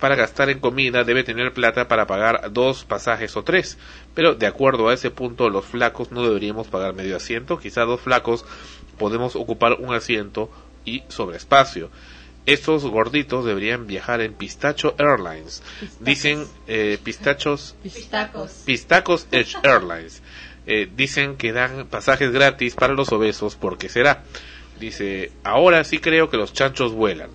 para 0.00 0.16
gastar 0.16 0.50
en 0.50 0.58
comida 0.58 1.04
debe 1.04 1.22
tener 1.22 1.52
plata 1.52 1.86
para 1.86 2.06
pagar 2.06 2.52
dos 2.52 2.84
pasajes 2.84 3.36
o 3.36 3.44
tres. 3.44 3.78
Pero 4.14 4.34
de 4.34 4.46
acuerdo 4.46 4.88
a 4.88 4.94
ese 4.94 5.10
punto, 5.10 5.48
los 5.50 5.66
flacos 5.66 6.10
no 6.10 6.22
deberíamos 6.22 6.66
pagar 6.68 6.94
medio 6.94 7.16
asiento. 7.16 7.58
Quizá 7.58 7.82
dos 7.82 8.00
flacos 8.00 8.44
podemos 8.98 9.36
ocupar 9.36 9.74
un 9.74 9.94
asiento 9.94 10.50
y 10.84 11.02
sobreespacio. 11.08 11.90
Estos 12.46 12.84
gorditos 12.86 13.44
deberían 13.44 13.86
viajar 13.86 14.22
en 14.22 14.32
Pistacho 14.32 14.94
Airlines. 14.98 15.62
Dicen 16.00 16.46
eh, 16.66 16.98
pistachos 17.02 17.76
Pistacos. 17.82 18.62
Pistacos 18.64 19.26
Edge 19.30 19.56
Airlines. 19.62 20.22
Eh, 20.66 20.88
dicen 20.94 21.36
que 21.36 21.52
dan 21.52 21.86
pasajes 21.86 22.32
gratis 22.32 22.74
para 22.74 22.94
los 22.94 23.12
obesos 23.12 23.56
porque 23.56 23.88
será. 23.88 24.24
Dice, 24.78 25.30
ahora 25.44 25.84
sí 25.84 25.98
creo 25.98 26.30
que 26.30 26.38
los 26.38 26.54
chanchos 26.54 26.92
vuelan 26.92 27.30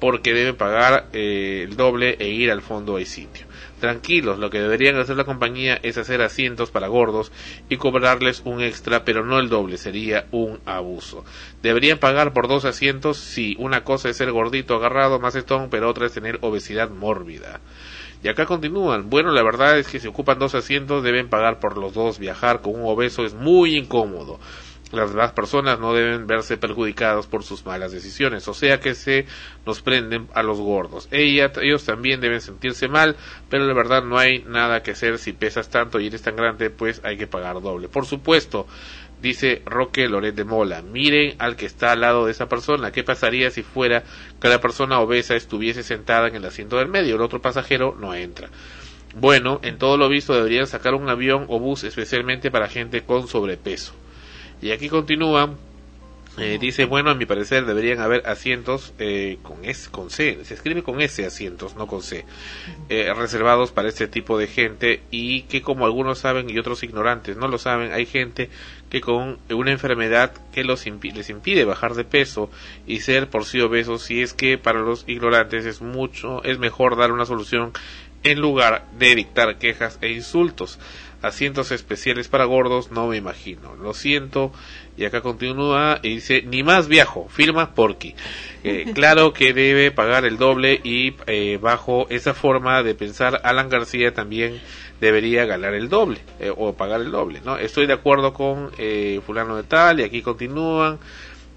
porque 0.00 0.34
deben 0.34 0.56
pagar 0.56 1.08
eh, 1.12 1.66
el 1.68 1.76
doble 1.76 2.16
e 2.18 2.28
ir 2.28 2.50
al 2.50 2.62
fondo 2.62 2.96
hay 2.96 3.06
sitio. 3.06 3.46
Tranquilos, 3.80 4.38
lo 4.38 4.50
que 4.50 4.60
deberían 4.60 4.96
hacer 4.96 5.16
la 5.16 5.24
compañía 5.24 5.78
es 5.82 5.96
hacer 5.96 6.20
asientos 6.20 6.70
para 6.70 6.88
gordos 6.88 7.32
y 7.68 7.76
cobrarles 7.76 8.42
un 8.44 8.60
extra, 8.60 9.04
pero 9.04 9.24
no 9.24 9.38
el 9.38 9.48
doble, 9.48 9.78
sería 9.78 10.26
un 10.32 10.60
abuso. 10.66 11.24
Deberían 11.62 11.98
pagar 11.98 12.32
por 12.32 12.48
dos 12.48 12.66
asientos 12.66 13.16
si 13.16 13.56
una 13.58 13.82
cosa 13.84 14.10
es 14.10 14.16
ser 14.18 14.32
gordito 14.32 14.74
agarrado 14.74 15.18
más 15.18 15.34
estón, 15.34 15.70
pero 15.70 15.88
otra 15.88 16.06
es 16.06 16.12
tener 16.12 16.38
obesidad 16.42 16.90
mórbida. 16.90 17.60
Y 18.22 18.28
acá 18.28 18.44
continúan. 18.44 19.08
Bueno, 19.08 19.32
la 19.32 19.42
verdad 19.42 19.78
es 19.78 19.88
que 19.88 19.98
si 19.98 20.08
ocupan 20.08 20.38
dos 20.38 20.54
asientos 20.54 21.02
deben 21.02 21.30
pagar 21.30 21.58
por 21.58 21.78
los 21.78 21.94
dos. 21.94 22.18
Viajar 22.18 22.60
con 22.60 22.74
un 22.74 22.86
obeso 22.86 23.24
es 23.24 23.32
muy 23.32 23.76
incómodo. 23.76 24.38
Las 24.92 25.10
demás 25.10 25.32
personas 25.32 25.78
no 25.78 25.94
deben 25.94 26.26
verse 26.26 26.56
perjudicadas 26.56 27.26
por 27.26 27.44
sus 27.44 27.64
malas 27.64 27.92
decisiones, 27.92 28.46
o 28.48 28.54
sea 28.54 28.80
que 28.80 28.94
se 28.94 29.26
nos 29.64 29.82
prenden 29.82 30.28
a 30.34 30.42
los 30.42 30.58
gordos. 30.58 31.08
Ella, 31.10 31.52
ellos 31.60 31.84
también 31.84 32.20
deben 32.20 32.40
sentirse 32.40 32.88
mal, 32.88 33.16
pero 33.48 33.66
la 33.66 33.74
verdad 33.74 34.02
no 34.02 34.18
hay 34.18 34.44
nada 34.48 34.82
que 34.82 34.92
hacer 34.92 35.18
si 35.18 35.32
pesas 35.32 35.70
tanto 35.70 36.00
y 36.00 36.08
eres 36.08 36.22
tan 36.22 36.36
grande, 36.36 36.70
pues 36.70 37.00
hay 37.04 37.16
que 37.16 37.26
pagar 37.26 37.60
doble. 37.60 37.88
Por 37.88 38.06
supuesto, 38.06 38.66
dice 39.22 39.62
Roque 39.64 40.08
Loret 40.08 40.34
de 40.34 40.44
Mola, 40.44 40.82
miren 40.82 41.36
al 41.38 41.56
que 41.56 41.66
está 41.66 41.92
al 41.92 42.00
lado 42.00 42.26
de 42.26 42.32
esa 42.32 42.48
persona, 42.48 42.90
¿qué 42.90 43.04
pasaría 43.04 43.50
si 43.50 43.62
fuera 43.62 44.02
que 44.40 44.48
la 44.48 44.60
persona 44.60 45.00
obesa 45.00 45.36
estuviese 45.36 45.82
sentada 45.82 46.28
en 46.28 46.36
el 46.36 46.44
asiento 46.44 46.76
del 46.76 46.88
medio, 46.88 47.16
el 47.16 47.22
otro 47.22 47.40
pasajero 47.40 47.96
no 47.98 48.14
entra? 48.14 48.48
Bueno, 49.14 49.58
en 49.62 49.76
todo 49.78 49.96
lo 49.96 50.08
visto 50.08 50.34
deberían 50.34 50.68
sacar 50.68 50.94
un 50.94 51.08
avión 51.08 51.46
o 51.48 51.58
bus 51.58 51.82
especialmente 51.84 52.50
para 52.50 52.68
gente 52.68 53.02
con 53.02 53.26
sobrepeso. 53.26 53.92
Y 54.62 54.72
aquí 54.72 54.88
continúa, 54.88 55.54
eh, 56.38 56.58
dice, 56.60 56.84
bueno, 56.84 57.10
a 57.10 57.14
mi 57.14 57.26
parecer 57.26 57.64
deberían 57.66 58.00
haber 58.00 58.26
asientos 58.26 58.92
eh, 58.98 59.38
con, 59.42 59.64
S, 59.64 59.90
con 59.90 60.10
C, 60.10 60.38
se 60.44 60.54
escribe 60.54 60.82
con 60.82 61.00
S 61.00 61.24
asientos, 61.26 61.76
no 61.76 61.86
con 61.86 62.02
C, 62.02 62.24
eh, 62.88 63.12
reservados 63.16 63.72
para 63.72 63.88
este 63.88 64.06
tipo 64.06 64.38
de 64.38 64.46
gente 64.46 65.02
y 65.10 65.42
que 65.42 65.60
como 65.62 65.86
algunos 65.86 66.18
saben 66.18 66.48
y 66.48 66.58
otros 66.58 66.82
ignorantes 66.82 67.36
no 67.36 67.48
lo 67.48 67.58
saben, 67.58 67.92
hay 67.92 68.06
gente 68.06 68.48
que 68.90 69.00
con 69.00 69.38
una 69.50 69.72
enfermedad 69.72 70.32
que 70.52 70.62
los 70.64 70.86
impi- 70.86 71.12
les 71.14 71.30
impide 71.30 71.64
bajar 71.64 71.94
de 71.94 72.04
peso 72.04 72.50
y 72.86 73.00
ser 73.00 73.28
por 73.28 73.44
sí 73.44 73.60
obesos, 73.60 74.02
si 74.02 74.22
es 74.22 74.32
que 74.34 74.56
para 74.58 74.80
los 74.80 75.04
ignorantes 75.08 75.64
es 75.66 75.80
mucho, 75.80 76.42
es 76.44 76.58
mejor 76.58 76.96
dar 76.96 77.12
una 77.12 77.26
solución 77.26 77.72
en 78.22 78.40
lugar 78.40 78.84
de 78.98 79.14
dictar 79.14 79.56
quejas 79.58 79.98
e 80.02 80.10
insultos. 80.10 80.78
Asientos 81.22 81.70
especiales 81.70 82.28
para 82.28 82.44
gordos 82.44 82.90
no 82.90 83.08
me 83.08 83.16
imagino. 83.16 83.74
Lo 83.76 83.94
siento. 83.94 84.52
Y 84.96 85.04
acá 85.04 85.20
continúa 85.20 85.98
y 86.02 86.16
dice, 86.16 86.42
ni 86.42 86.62
más 86.62 86.88
viajo, 86.88 87.28
firma 87.28 87.74
Porky. 87.74 88.14
Eh, 88.64 88.90
claro 88.94 89.32
que 89.32 89.52
debe 89.52 89.90
pagar 89.90 90.24
el 90.24 90.36
doble 90.38 90.80
y 90.82 91.14
eh, 91.26 91.58
bajo 91.60 92.06
esa 92.10 92.34
forma 92.34 92.82
de 92.82 92.94
pensar, 92.94 93.40
Alan 93.44 93.68
García 93.68 94.12
también 94.12 94.60
debería 95.00 95.46
ganar 95.46 95.74
el 95.74 95.88
doble 95.88 96.20
eh, 96.38 96.52
o 96.54 96.74
pagar 96.74 97.00
el 97.00 97.10
doble. 97.10 97.40
¿no? 97.44 97.56
Estoy 97.56 97.86
de 97.86 97.94
acuerdo 97.94 98.32
con 98.32 98.70
eh, 98.78 99.20
fulano 99.26 99.56
de 99.56 99.64
tal 99.64 100.00
y 100.00 100.04
aquí 100.04 100.22
continúan. 100.22 100.98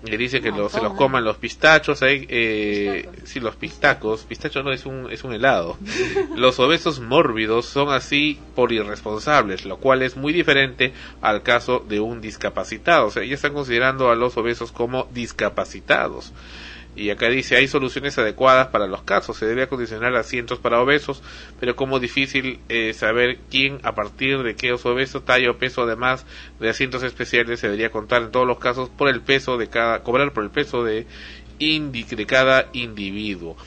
Y 0.06 0.18
dice 0.18 0.42
que 0.42 0.52
lo- 0.52 0.68
se 0.70 0.82
los 0.82 0.94
coman 0.94 1.24
los 1.24 1.38
pistachos, 1.38 2.02
hay, 2.04 2.26
eh, 2.30 3.10
sí, 3.24 3.40
los 3.40 3.56
pistacos, 3.56 4.24
pistacho 4.24 4.62
no 4.62 4.72
es 4.74 4.86
un, 4.86 5.10
es 5.12 5.24
un 5.24 5.34
helado. 5.34 5.78
Los 6.36 6.60
obesos 6.60 7.00
mórbidos 7.00 7.66
son 7.68 7.90
así 7.90 8.40
por 8.56 8.72
irresponsables, 8.74 9.66
lo 9.66 9.78
cual 9.78 10.02
es 10.02 10.18
muy 10.18 10.34
diferente 10.34 10.94
al 11.22 11.42
caso 11.44 11.80
de 11.88 12.00
un 12.02 12.20
discapacitado. 12.22 13.08
O 13.08 13.12
sea, 13.12 13.24
ya 13.24 13.36
están 13.36 13.54
considerando 13.54 14.10
a 14.10 14.16
los 14.16 14.36
obesos 14.36 14.72
como 14.74 15.08
discapacitados. 15.14 16.34
Y 16.96 17.10
acá 17.10 17.28
dice, 17.30 17.56
hay 17.56 17.68
soluciones 17.68 18.18
adecuadas 18.20 18.68
para 18.68 18.86
los 18.86 19.02
casos, 19.02 19.38
se 19.38 19.48
debe 19.48 19.64
acondicionar 19.64 20.16
asientos 20.16 20.60
para 20.60 20.80
obesos, 20.80 21.24
pero 21.60 21.76
como 21.76 22.00
difícil 22.00 22.60
eh, 22.70 22.94
saber 22.94 23.40
quién, 23.50 23.80
a 23.82 23.96
partir 23.96 24.44
de 24.44 24.56
qué 24.56 24.72
es 24.74 24.86
obeso, 24.86 25.22
talla 25.22 25.50
o 25.50 25.58
peso, 25.58 25.82
además 25.82 26.26
de 26.60 26.70
asientos 26.70 27.02
especiales, 27.02 27.60
se 27.60 27.68
debería 27.68 27.90
contar 27.90 28.22
en 28.22 28.32
todos 28.32 28.46
los 28.46 28.60
casos 28.60 28.90
por 28.90 29.10
el 29.10 29.22
peso 29.22 29.58
de 29.58 29.70
cada, 29.70 30.04
cobrar 30.04 30.34
por 30.34 30.44
el 30.44 30.52
peso 30.52 30.84
de, 30.84 31.08
de 31.60 32.26
cada 32.28 32.70
individuo. 32.74 33.58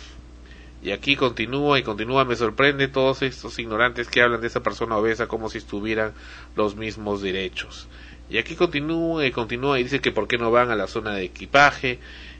Y 0.82 0.92
aquí 0.92 1.16
continúa 1.16 1.80
y 1.80 1.82
continúa, 1.82 2.24
me 2.24 2.36
sorprende 2.36 2.86
todos 2.86 3.22
estos 3.22 3.58
ignorantes 3.58 4.08
que 4.08 4.22
hablan 4.22 4.40
de 4.40 4.46
esa 4.46 4.62
persona 4.62 4.96
obesa 4.96 5.26
como 5.26 5.48
si 5.48 5.58
estuvieran 5.58 6.12
los 6.54 6.76
mismos 6.76 7.22
derechos. 7.22 7.88
Y 8.28 8.38
aquí 8.38 8.54
continúa 8.54 9.26
y 9.26 9.32
continúa 9.32 9.80
y 9.80 9.84
dice 9.84 10.00
que 10.00 10.12
por 10.12 10.28
qué 10.28 10.36
no 10.36 10.50
van 10.52 10.70
a 10.70 10.76
la 10.76 10.86
zona 10.86 11.14
de 11.14 11.24
equipaje 11.24 11.98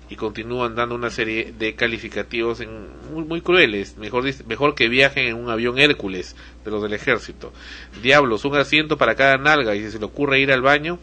y 0.09 0.17
continúan 0.17 0.75
dando 0.75 0.95
una 0.95 1.11
serie 1.11 1.53
de 1.59 1.75
calificativos 1.75 2.61
en, 2.61 2.71
muy, 3.13 3.25
muy 3.25 3.41
crueles. 3.41 3.97
Mejor, 3.97 4.25
mejor 4.47 4.75
que 4.75 4.89
viajen 4.89 5.27
en 5.27 5.37
un 5.37 5.51
avión 5.51 5.79
Hércules 5.79 6.37
de 6.65 6.71
los 6.71 6.83
del 6.83 6.93
ejército. 6.93 7.53
Diablos, 8.03 8.45
un 8.45 8.57
asiento 8.57 8.97
para 8.97 9.15
cada 9.15 9.39
nalga 9.39 9.75
y 9.75 9.83
si 9.83 9.91
se 9.91 9.99
le 9.99 10.05
ocurre 10.05 10.41
ir 10.41 10.53
al 10.53 10.63
baño. 10.63 10.99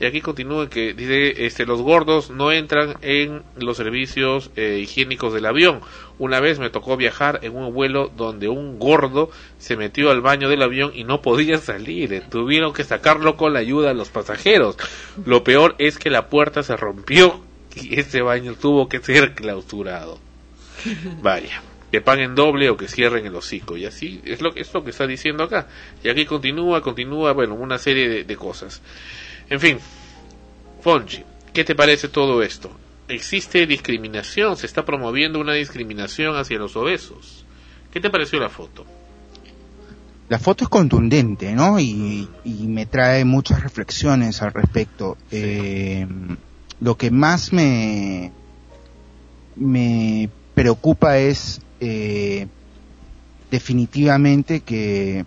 Y 0.00 0.06
aquí 0.06 0.20
continúa 0.20 0.68
que 0.68 0.92
dice, 0.92 1.46
este, 1.46 1.66
los 1.66 1.80
gordos 1.80 2.28
no 2.30 2.50
entran 2.50 2.96
en 3.00 3.44
los 3.56 3.76
servicios 3.76 4.50
eh, 4.56 4.80
higiénicos 4.82 5.32
del 5.32 5.46
avión. 5.46 5.80
Una 6.18 6.40
vez 6.40 6.58
me 6.58 6.68
tocó 6.68 6.96
viajar 6.96 7.38
en 7.42 7.54
un 7.54 7.72
vuelo 7.72 8.10
donde 8.16 8.48
un 8.48 8.80
gordo 8.80 9.30
se 9.58 9.76
metió 9.76 10.10
al 10.10 10.20
baño 10.20 10.48
del 10.48 10.62
avión 10.62 10.90
y 10.94 11.04
no 11.04 11.22
podía 11.22 11.58
salir. 11.58 12.24
Tuvieron 12.28 12.72
que 12.72 12.82
sacarlo 12.82 13.36
con 13.36 13.52
la 13.52 13.60
ayuda 13.60 13.88
de 13.88 13.94
los 13.94 14.08
pasajeros. 14.08 14.76
Lo 15.24 15.44
peor 15.44 15.76
es 15.78 15.96
que 15.96 16.10
la 16.10 16.28
puerta 16.28 16.64
se 16.64 16.76
rompió 16.76 17.40
y 17.76 17.98
ese 17.98 18.22
baño 18.22 18.54
tuvo 18.54 18.88
que 18.88 19.00
ser 19.00 19.34
clausurado. 19.34 20.18
Vaya, 21.22 21.62
que 21.90 22.00
paguen 22.00 22.34
doble 22.34 22.70
o 22.70 22.76
que 22.76 22.88
cierren 22.88 23.26
el 23.26 23.34
hocico. 23.34 23.76
Y 23.76 23.86
así 23.86 24.20
es 24.24 24.40
lo, 24.40 24.54
es 24.54 24.72
lo 24.74 24.84
que 24.84 24.90
está 24.90 25.06
diciendo 25.06 25.44
acá. 25.44 25.68
Y 26.02 26.08
aquí 26.08 26.26
continúa, 26.26 26.82
continúa, 26.82 27.32
bueno, 27.32 27.54
una 27.54 27.78
serie 27.78 28.08
de, 28.08 28.24
de 28.24 28.36
cosas. 28.36 28.82
En 29.48 29.60
fin, 29.60 29.78
Fonji, 30.82 31.22
¿qué 31.52 31.64
te 31.64 31.74
parece 31.74 32.08
todo 32.08 32.42
esto? 32.42 32.70
Existe 33.08 33.66
discriminación, 33.66 34.56
se 34.56 34.66
está 34.66 34.84
promoviendo 34.84 35.38
una 35.38 35.52
discriminación 35.54 36.36
hacia 36.36 36.58
los 36.58 36.74
obesos. 36.76 37.44
¿Qué 37.92 38.00
te 38.00 38.10
pareció 38.10 38.40
la 38.40 38.48
foto? 38.48 38.84
La 40.28 40.38
foto 40.38 40.64
es 40.64 40.70
contundente, 40.70 41.52
¿no? 41.52 41.78
Y, 41.78 42.28
y 42.44 42.66
me 42.66 42.86
trae 42.86 43.24
muchas 43.24 43.62
reflexiones 43.62 44.40
al 44.40 44.52
respecto. 44.52 45.18
Eh, 45.30 46.06
lo 46.84 46.96
que 46.98 47.10
más 47.10 47.50
me, 47.52 48.30
me 49.56 50.28
preocupa 50.54 51.16
es 51.16 51.62
eh, 51.80 52.46
definitivamente 53.50 54.60
que 54.60 55.24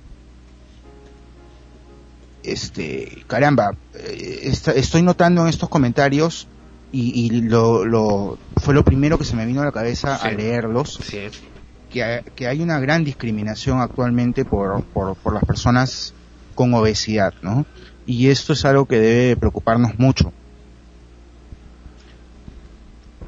este 2.43 3.23
caramba 3.27 3.75
eh, 3.95 4.51
estoy 4.75 5.01
notando 5.01 5.41
en 5.41 5.47
estos 5.47 5.67
comentarios 5.69 6.47
y, 6.91 7.25
y 7.25 7.41
lo, 7.41 7.83
lo 7.85 8.37
fue 8.57 8.73
lo 8.75 8.83
primero 8.85 9.17
que 9.17 9.25
se 9.25 9.35
me 9.35 9.45
vino 9.45 9.61
a 9.61 9.65
la 9.65 9.71
cabeza 9.71 10.15
al 10.15 10.37
leerlos 10.37 10.99
que, 11.91 12.03
hay- 12.03 12.21
que 12.35 12.47
hay 12.47 12.61
una 12.61 12.79
gran 12.79 13.03
discriminación 13.03 13.81
actualmente 13.81 14.45
por, 14.45 14.83
por, 14.83 15.15
por 15.15 15.33
las 15.33 15.43
personas 15.43 16.13
con 16.53 16.73
obesidad, 16.75 17.33
¿no? 17.41 17.65
Y 18.05 18.29
esto 18.29 18.53
es 18.53 18.63
algo 18.65 18.85
que 18.85 18.99
debe 18.99 19.35
preocuparnos 19.35 19.97
mucho. 19.99 20.31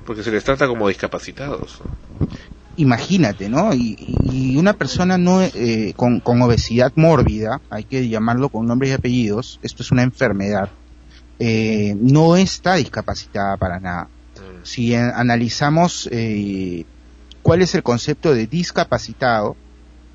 Porque 0.10 0.23
se 0.23 0.31
les 0.31 0.44
trata 0.44 0.68
como 0.68 0.88
discapacitados. 0.88 1.77
Imagínate, 2.77 3.48
¿no? 3.48 3.76
Y, 3.76 3.95
y 4.23 4.57
una 4.57 4.73
persona 4.73 5.19
no 5.19 5.44
eh, 5.44 5.94
con, 5.95 6.19
con 6.19 6.41
obesidad 6.41 6.91
mórbida, 6.95 7.61
hay 7.69 7.84
que 7.84 8.10
llamarlo 8.10 8.49
con 8.49 8.65
nombres 8.65 8.90
y 8.90 8.94
apellidos, 8.95 9.60
esto 9.61 9.84
es 9.84 9.91
una 9.91 10.02
enfermedad, 10.02 10.69
eh, 11.38 11.94
no 12.02 12.38
está 12.38 12.73
discapacitada 12.73 13.56
para 13.57 13.80
nada. 13.80 14.07
Si 14.64 14.95
eh, 14.95 14.98
analizamos 14.98 16.10
eh, 16.11 16.86
cuál 17.44 17.61
es 17.61 17.76
el 17.76 17.84
concepto 17.84 18.34
de 18.34 18.48
discapacitado, 18.48 19.57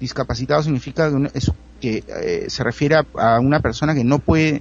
discapacitado 0.01 0.61
significa 0.65 1.09
que, 1.09 1.39
es- 1.39 1.53
que 1.81 2.03
eh, 2.09 2.47
se 2.49 2.65
refiere 2.65 2.97
a, 2.97 3.07
a 3.37 3.39
una 3.39 3.61
persona 3.61 3.95
que 3.95 4.03
no 4.03 4.19
puede, 4.19 4.61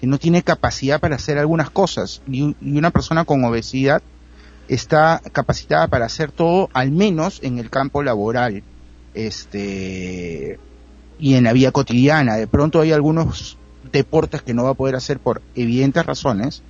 que 0.00 0.06
no 0.06 0.16
tiene 0.16 0.40
capacidad 0.42 1.00
para 1.00 1.16
hacer 1.16 1.36
algunas 1.36 1.68
cosas, 1.68 2.22
y 2.26 2.54
una 2.62 2.90
persona 2.90 3.26
con 3.26 3.44
obesidad 3.44 4.00
está 4.68 5.20
capacitada 5.32 5.88
para 5.88 6.06
hacer 6.06 6.32
todo, 6.32 6.68
al 6.72 6.90
menos 6.90 7.40
en 7.42 7.58
el 7.58 7.70
campo 7.70 8.02
laboral, 8.02 8.62
este, 9.14 10.58
y 11.18 11.34
en 11.34 11.44
la 11.44 11.52
vida 11.52 11.70
cotidiana. 11.70 12.36
De 12.36 12.46
pronto 12.46 12.80
hay 12.80 12.92
algunos 12.92 13.56
deportes 13.92 14.42
que 14.42 14.54
no 14.54 14.64
va 14.64 14.70
a 14.70 14.74
poder 14.74 14.96
hacer 14.96 15.18
por 15.18 15.42
evidentes 15.54 16.04
razones, 16.04 16.62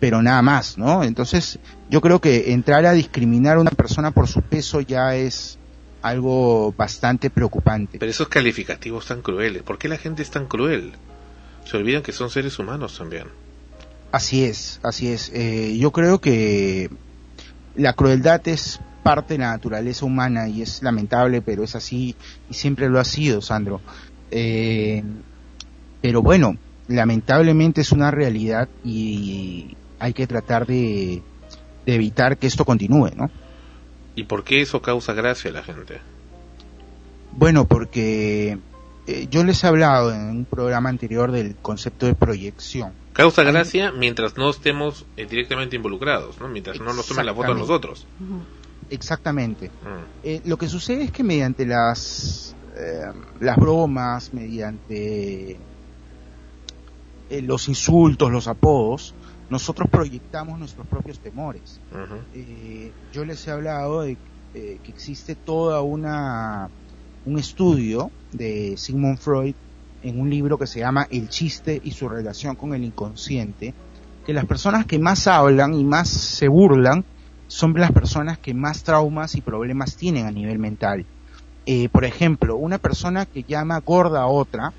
pero 0.00 0.22
nada 0.22 0.42
más, 0.42 0.78
¿no? 0.78 1.04
Entonces, 1.04 1.58
yo 1.90 2.00
creo 2.00 2.20
que 2.20 2.52
entrar 2.52 2.84
a 2.86 2.92
discriminar 2.92 3.58
a 3.58 3.60
una 3.60 3.70
persona 3.70 4.10
por 4.10 4.26
su 4.26 4.42
peso 4.42 4.80
ya 4.80 5.14
es 5.14 5.58
algo 6.02 6.74
bastante 6.76 7.30
preocupante. 7.30 7.98
Pero 7.98 8.10
esos 8.10 8.28
calificativos 8.28 9.06
tan 9.06 9.22
crueles, 9.22 9.62
¿por 9.62 9.78
qué 9.78 9.88
la 9.88 9.98
gente 9.98 10.22
es 10.22 10.30
tan 10.30 10.46
cruel? 10.46 10.92
Se 11.64 11.76
olvidan 11.76 12.02
que 12.02 12.12
son 12.12 12.30
seres 12.30 12.58
humanos 12.58 12.98
también. 12.98 13.28
Así 14.10 14.44
es, 14.44 14.80
así 14.82 15.08
es. 15.08 15.30
Eh, 15.32 15.76
yo 15.78 15.92
creo 15.92 16.20
que 16.20 16.90
la 17.74 17.92
crueldad 17.94 18.46
es 18.48 18.80
parte 19.02 19.34
de 19.34 19.38
la 19.38 19.50
naturaleza 19.50 20.04
humana 20.04 20.48
y 20.48 20.62
es 20.62 20.82
lamentable, 20.82 21.42
pero 21.42 21.64
es 21.64 21.74
así 21.74 22.14
y 22.48 22.54
siempre 22.54 22.88
lo 22.88 23.00
ha 23.00 23.04
sido, 23.04 23.40
Sandro. 23.40 23.80
Eh, 24.30 25.02
pero 26.00 26.22
bueno, 26.22 26.56
lamentablemente 26.88 27.80
es 27.80 27.92
una 27.92 28.10
realidad 28.10 28.68
y 28.84 29.76
hay 29.98 30.12
que 30.12 30.26
tratar 30.26 30.66
de, 30.66 31.22
de 31.86 31.94
evitar 31.94 32.38
que 32.38 32.46
esto 32.46 32.64
continúe, 32.64 33.10
¿no? 33.16 33.30
¿Y 34.14 34.24
por 34.24 34.44
qué 34.44 34.60
eso 34.60 34.82
causa 34.82 35.12
gracia 35.14 35.50
a 35.50 35.54
la 35.54 35.62
gente? 35.62 36.00
Bueno, 37.32 37.66
porque 37.66 38.58
eh, 39.06 39.26
yo 39.30 39.44
les 39.44 39.62
he 39.64 39.66
hablado 39.66 40.12
en 40.12 40.28
un 40.28 40.44
programa 40.44 40.88
anterior 40.88 41.32
del 41.32 41.56
concepto 41.56 42.06
de 42.06 42.14
proyección. 42.14 42.92
Causa 43.12 43.42
gracia 43.42 43.92
mientras 43.92 44.36
no 44.38 44.48
estemos 44.48 45.04
eh, 45.16 45.26
directamente 45.26 45.76
involucrados, 45.76 46.40
¿no? 46.40 46.48
Mientras 46.48 46.80
no 46.80 46.94
nos 46.94 47.06
tomen 47.06 47.26
la 47.26 47.34
foto 47.34 47.52
a 47.52 47.54
nosotros. 47.54 48.06
Exactamente. 48.88 49.68
Mm. 49.68 50.24
Eh, 50.24 50.42
lo 50.46 50.56
que 50.56 50.68
sucede 50.68 51.04
es 51.04 51.10
que 51.10 51.22
mediante 51.22 51.66
las, 51.66 52.54
eh, 52.76 53.12
las 53.40 53.56
bromas, 53.56 54.32
mediante 54.32 55.58
los 57.30 57.68
insultos, 57.68 58.30
los 58.30 58.46
apodos, 58.46 59.14
nosotros 59.50 59.88
proyectamos 59.90 60.58
nuestros 60.58 60.86
propios 60.86 61.18
temores. 61.18 61.80
Yo 63.12 63.24
les 63.24 63.46
he 63.46 63.50
hablado 63.50 64.02
de 64.02 64.16
que 64.52 64.78
existe 64.88 65.34
toda 65.34 65.80
una 65.80 66.68
un 67.24 67.38
estudio 67.38 68.10
de 68.32 68.76
Sigmund 68.76 69.18
Freud 69.18 69.54
en 70.02 70.20
un 70.20 70.30
libro 70.30 70.58
que 70.58 70.66
se 70.66 70.80
llama 70.80 71.06
El 71.10 71.28
chiste 71.28 71.80
y 71.82 71.92
su 71.92 72.08
relación 72.08 72.56
con 72.56 72.74
el 72.74 72.84
inconsciente, 72.84 73.74
que 74.26 74.32
las 74.32 74.46
personas 74.46 74.86
que 74.86 74.98
más 74.98 75.26
hablan 75.26 75.74
y 75.74 75.84
más 75.84 76.08
se 76.08 76.48
burlan 76.48 77.04
son 77.46 77.74
las 77.74 77.92
personas 77.92 78.38
que 78.38 78.54
más 78.54 78.82
traumas 78.82 79.34
y 79.34 79.40
problemas 79.40 79.96
tienen 79.96 80.26
a 80.26 80.30
nivel 80.30 80.58
mental. 80.58 81.04
Eh, 81.66 81.88
por 81.90 82.04
ejemplo, 82.04 82.56
una 82.56 82.78
persona 82.78 83.26
que 83.26 83.44
llama 83.44 83.78
gorda 83.80 84.22
a 84.22 84.26
otra, 84.26 84.72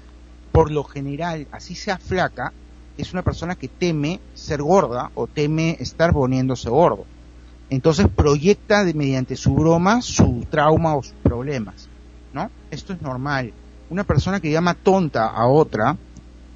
por 0.52 0.72
lo 0.72 0.84
general, 0.84 1.48
así 1.52 1.76
sea 1.76 1.98
flaca, 1.98 2.52
es 2.98 3.14
una 3.14 3.22
persona 3.22 3.56
que 3.56 3.68
teme 3.68 4.20
ser 4.34 4.62
gorda 4.62 5.12
o 5.16 5.28
teme 5.28 5.78
estar 5.80 6.14
poniéndose 6.14 6.70
gordo. 6.70 7.06
Entonces 7.70 8.08
proyecta 8.08 8.84
de, 8.84 8.94
mediante 8.94 9.36
su 9.36 9.56
broma 9.56 10.02
su 10.02 10.46
trauma 10.50 10.96
o 10.96 11.04
sus 11.04 11.16
problemas. 11.24 11.90
Esto 12.74 12.94
es 12.94 13.02
normal. 13.02 13.54
Una 13.90 14.04
persona 14.04 14.40
que 14.40 14.52
llama 14.52 14.74
tonta 14.74 15.28
a 15.28 15.48
otra 15.48 15.95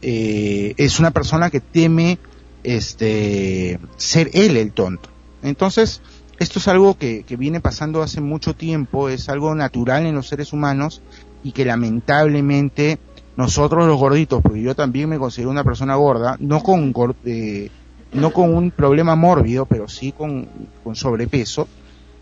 eh, 0.02 0.74
es 0.78 1.00
una 1.00 1.12
persona 1.12 1.50
que 1.50 1.60
teme 1.60 2.18
este 2.64 3.80
ser 3.98 4.30
él 4.34 4.58
el 4.58 4.72
tonto. 4.72 5.10
Entonces, 5.44 6.02
esto 6.40 6.60
es 6.60 6.68
algo 6.68 6.98
que, 6.98 7.24
que 7.24 7.36
viene 7.38 7.60
pasando 7.60 8.02
hace 8.02 8.20
mucho 8.22 8.54
tiempo, 8.56 9.10
es 9.10 9.30
algo 9.30 9.54
natural 9.56 10.06
en 10.06 10.16
los 10.16 10.28
seres 10.28 10.54
humanos 10.54 11.02
y 11.44 11.52
que 11.52 11.66
lamentablemente 11.66 12.98
nosotros 13.36 13.86
los 13.88 13.98
gorditos, 14.00 14.42
porque 14.42 14.62
yo 14.62 14.74
también 14.76 15.10
me 15.10 15.20
considero 15.20 15.52
una 15.52 15.64
persona 15.64 15.96
gorda, 15.96 16.36
no 16.40 16.64
con 16.64 16.94
eh, 17.26 17.70
no 18.14 18.32
con 18.32 18.56
un 18.56 18.72
problema 18.72 19.16
mórbido, 19.16 19.68
pero 19.68 19.88
sí 19.88 20.12
con, 20.12 20.48
con 20.84 20.96
sobrepeso, 20.96 21.68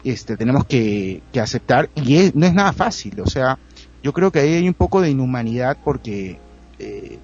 este, 0.03 0.35
tenemos 0.35 0.65
que, 0.65 1.21
que 1.31 1.39
aceptar 1.39 1.89
y 1.95 2.17
es- 2.17 2.35
no 2.35 2.45
es 2.45 2.53
nada 2.53 2.73
fácil, 2.73 3.19
o 3.21 3.27
sea, 3.27 3.57
yo 4.05 4.13
creo 4.13 4.29
que 4.29 4.37
ahí 4.37 4.53
hay 4.53 4.67
un 4.67 4.75
poco 4.75 5.01
de 5.01 5.09
inhumanidad 5.09 5.77
porque 5.83 6.37
eh, 6.77 7.17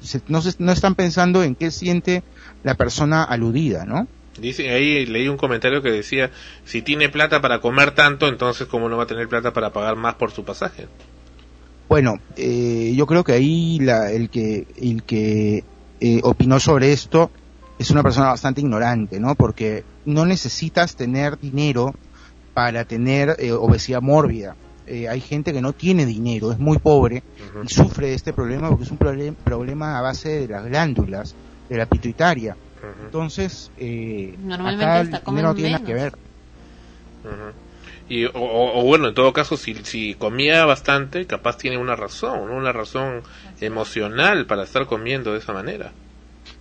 se- 0.00 0.22
no, 0.28 0.40
se- 0.40 0.54
no 0.58 0.72
están 0.72 0.94
pensando 0.94 1.42
en 1.44 1.54
qué 1.54 1.70
siente 1.70 2.22
la 2.64 2.74
persona 2.74 3.22
aludida, 3.22 3.84
¿no? 3.84 4.08
Dice, 4.40 4.70
ahí 4.70 5.04
leí 5.04 5.28
un 5.28 5.36
comentario 5.36 5.82
que 5.82 5.90
decía, 5.90 6.30
si 6.64 6.80
tiene 6.80 7.10
plata 7.10 7.42
para 7.42 7.60
comer 7.60 7.94
tanto, 7.94 8.28
entonces 8.28 8.66
cómo 8.66 8.88
no 8.88 8.96
va 8.96 9.02
a 9.02 9.06
tener 9.06 9.28
plata 9.28 9.52
para 9.52 9.74
pagar 9.74 9.96
más 9.96 10.14
por 10.14 10.30
su 10.30 10.42
pasaje. 10.42 10.86
Bueno, 11.86 12.14
eh, 12.38 12.94
yo 12.96 13.04
creo 13.06 13.24
que 13.24 13.32
ahí 13.32 13.78
la- 13.80 14.10
el 14.10 14.30
que, 14.30 14.66
el 14.78 15.02
que 15.02 15.64
eh, 16.00 16.20
opinó 16.22 16.58
sobre 16.60 16.92
esto 16.92 17.30
es 17.78 17.90
una 17.90 18.02
persona 18.02 18.28
bastante 18.28 18.62
ignorante, 18.62 19.20
¿no? 19.20 19.34
Porque 19.34 19.84
no 20.06 20.24
necesitas 20.24 20.96
tener 20.96 21.38
dinero 21.38 21.94
para 22.54 22.86
tener 22.86 23.36
eh, 23.38 23.52
obesidad 23.52 24.00
mórbida. 24.00 24.56
Eh, 24.86 25.08
hay 25.08 25.20
gente 25.20 25.52
que 25.52 25.60
no 25.62 25.72
tiene 25.72 26.04
dinero, 26.06 26.50
es 26.52 26.58
muy 26.58 26.78
pobre 26.78 27.22
y 27.62 27.68
sufre 27.68 28.08
de 28.08 28.14
este 28.14 28.32
problema 28.32 28.68
porque 28.68 28.84
es 28.84 28.90
un 28.90 28.98
problem- 28.98 29.36
problema 29.44 29.98
a 29.98 30.02
base 30.02 30.28
de 30.40 30.48
las 30.48 30.64
glándulas, 30.64 31.36
de 31.68 31.76
la 31.76 31.86
pituitaria. 31.86 32.56
Entonces, 33.04 33.70
eh, 33.76 34.34
Normalmente 34.38 34.84
acá 34.84 35.00
el 35.00 35.10
dinero 35.24 35.48
no 35.48 35.54
tiene 35.54 35.70
nada 35.70 35.84
menos. 35.84 35.86
que 35.86 35.94
ver. 35.94 36.12
Ujú. 37.24 37.54
Y, 38.08 38.24
o, 38.24 38.30
o- 38.34 38.80
o 38.80 38.84
bueno, 38.84 39.08
en 39.08 39.14
todo 39.14 39.32
caso, 39.32 39.56
si, 39.56 39.74
si 39.84 40.14
comía 40.14 40.64
bastante, 40.64 41.26
capaz 41.26 41.56
tiene 41.58 41.78
una 41.78 41.94
razón, 41.94 42.48
¿no? 42.48 42.56
una 42.56 42.72
razón 42.72 43.22
emocional 43.60 44.46
para 44.46 44.64
estar 44.64 44.86
comiendo 44.86 45.32
de 45.32 45.38
esa 45.38 45.52
manera. 45.52 45.92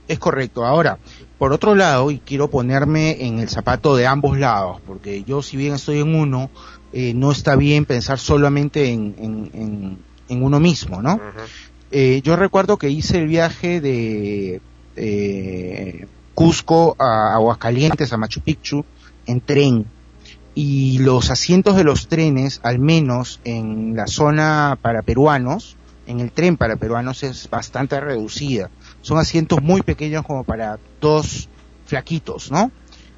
Es 0.08 0.20
correcto. 0.20 0.66
Ahora, 0.66 1.00
por 1.38 1.54
otro 1.54 1.74
lado, 1.74 2.12
y 2.12 2.20
quiero 2.20 2.50
ponerme 2.50 3.26
en 3.26 3.40
el 3.40 3.50
zapato 3.50 3.96
de 3.96 4.06
ambos 4.06 4.38
lados, 4.38 4.78
porque 4.86 5.24
yo 5.24 5.42
si 5.42 5.58
bien 5.58 5.74
estoy 5.74 6.00
en 6.02 6.14
uno, 6.14 6.52
eh, 6.94 7.14
no 7.14 7.32
está 7.32 7.56
bien 7.56 7.86
pensar 7.86 8.20
solamente 8.20 8.90
en, 8.92 9.16
en, 9.18 9.50
en- 9.54 9.98
en 10.28 10.44
uno 10.44 10.60
mismo, 10.60 11.02
¿no? 11.02 11.20
Eh, 11.92 12.22
yo 12.24 12.36
recuerdo 12.38 12.78
que 12.78 12.90
hice 12.90 13.18
el 13.20 13.28
viaje 13.28 13.82
de 13.82 14.62
eh, 14.96 16.08
Cusco 16.34 16.96
a 17.00 17.34
Aguascalientes, 17.36 18.14
a 18.14 18.18
Machu 18.18 18.40
Picchu, 18.42 18.86
en 19.26 19.42
tren. 19.42 19.86
Y 20.56 21.00
los 21.00 21.32
asientos 21.32 21.76
de 21.76 21.84
los 21.84 22.08
trenes, 22.08 22.60
al 22.64 22.80
menos 22.80 23.40
en 23.44 23.96
la 23.96 24.08
zona 24.08 24.78
para 24.82 25.02
peruanos, 25.02 25.76
en 26.08 26.20
el 26.20 26.32
tren 26.32 26.58
para 26.58 26.76
peruanos 26.78 27.24
es 27.24 27.50
bastante 27.50 28.00
reducida. 28.00 28.70
Son 29.02 29.18
asientos 29.18 29.62
muy 29.62 29.82
pequeños 29.82 30.26
como 30.26 30.44
para 30.44 30.78
dos 31.00 31.48
flaquitos, 31.86 32.52
¿no? 32.52 32.72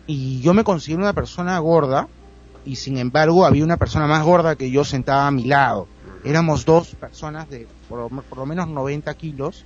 Y 0.07 0.41
yo 0.41 0.53
me 0.53 0.63
considero 0.63 1.01
una 1.01 1.13
persona 1.13 1.57
gorda 1.59 2.07
y 2.65 2.75
sin 2.77 2.97
embargo 2.97 3.45
había 3.45 3.63
una 3.63 3.77
persona 3.77 4.07
más 4.07 4.23
gorda 4.23 4.55
que 4.55 4.71
yo 4.71 4.83
sentada 4.85 5.27
a 5.27 5.31
mi 5.31 5.45
lado. 5.45 5.87
Éramos 6.23 6.63
dos 6.65 6.95
personas 6.95 7.49
de 7.49 7.67
por, 7.89 7.99
lo- 7.99 8.21
por 8.23 8.37
lo 8.37 8.45
menos 8.45 8.67
90 8.67 9.13
kilos 9.15 9.65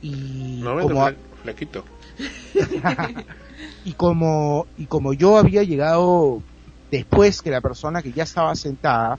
y 0.00 0.60
No, 0.64 0.78
como, 0.80 1.00
fla- 1.06 1.16
flaquito. 1.42 1.84
y 3.84 3.92
como 3.94 4.66
y 4.76 4.86
como 4.86 5.12
yo 5.12 5.38
había 5.38 5.62
llegado 5.62 6.42
después 6.90 7.42
que 7.42 7.50
la 7.50 7.60
persona 7.60 8.02
que 8.02 8.12
ya 8.12 8.22
estaba 8.22 8.54
sentada 8.54 9.18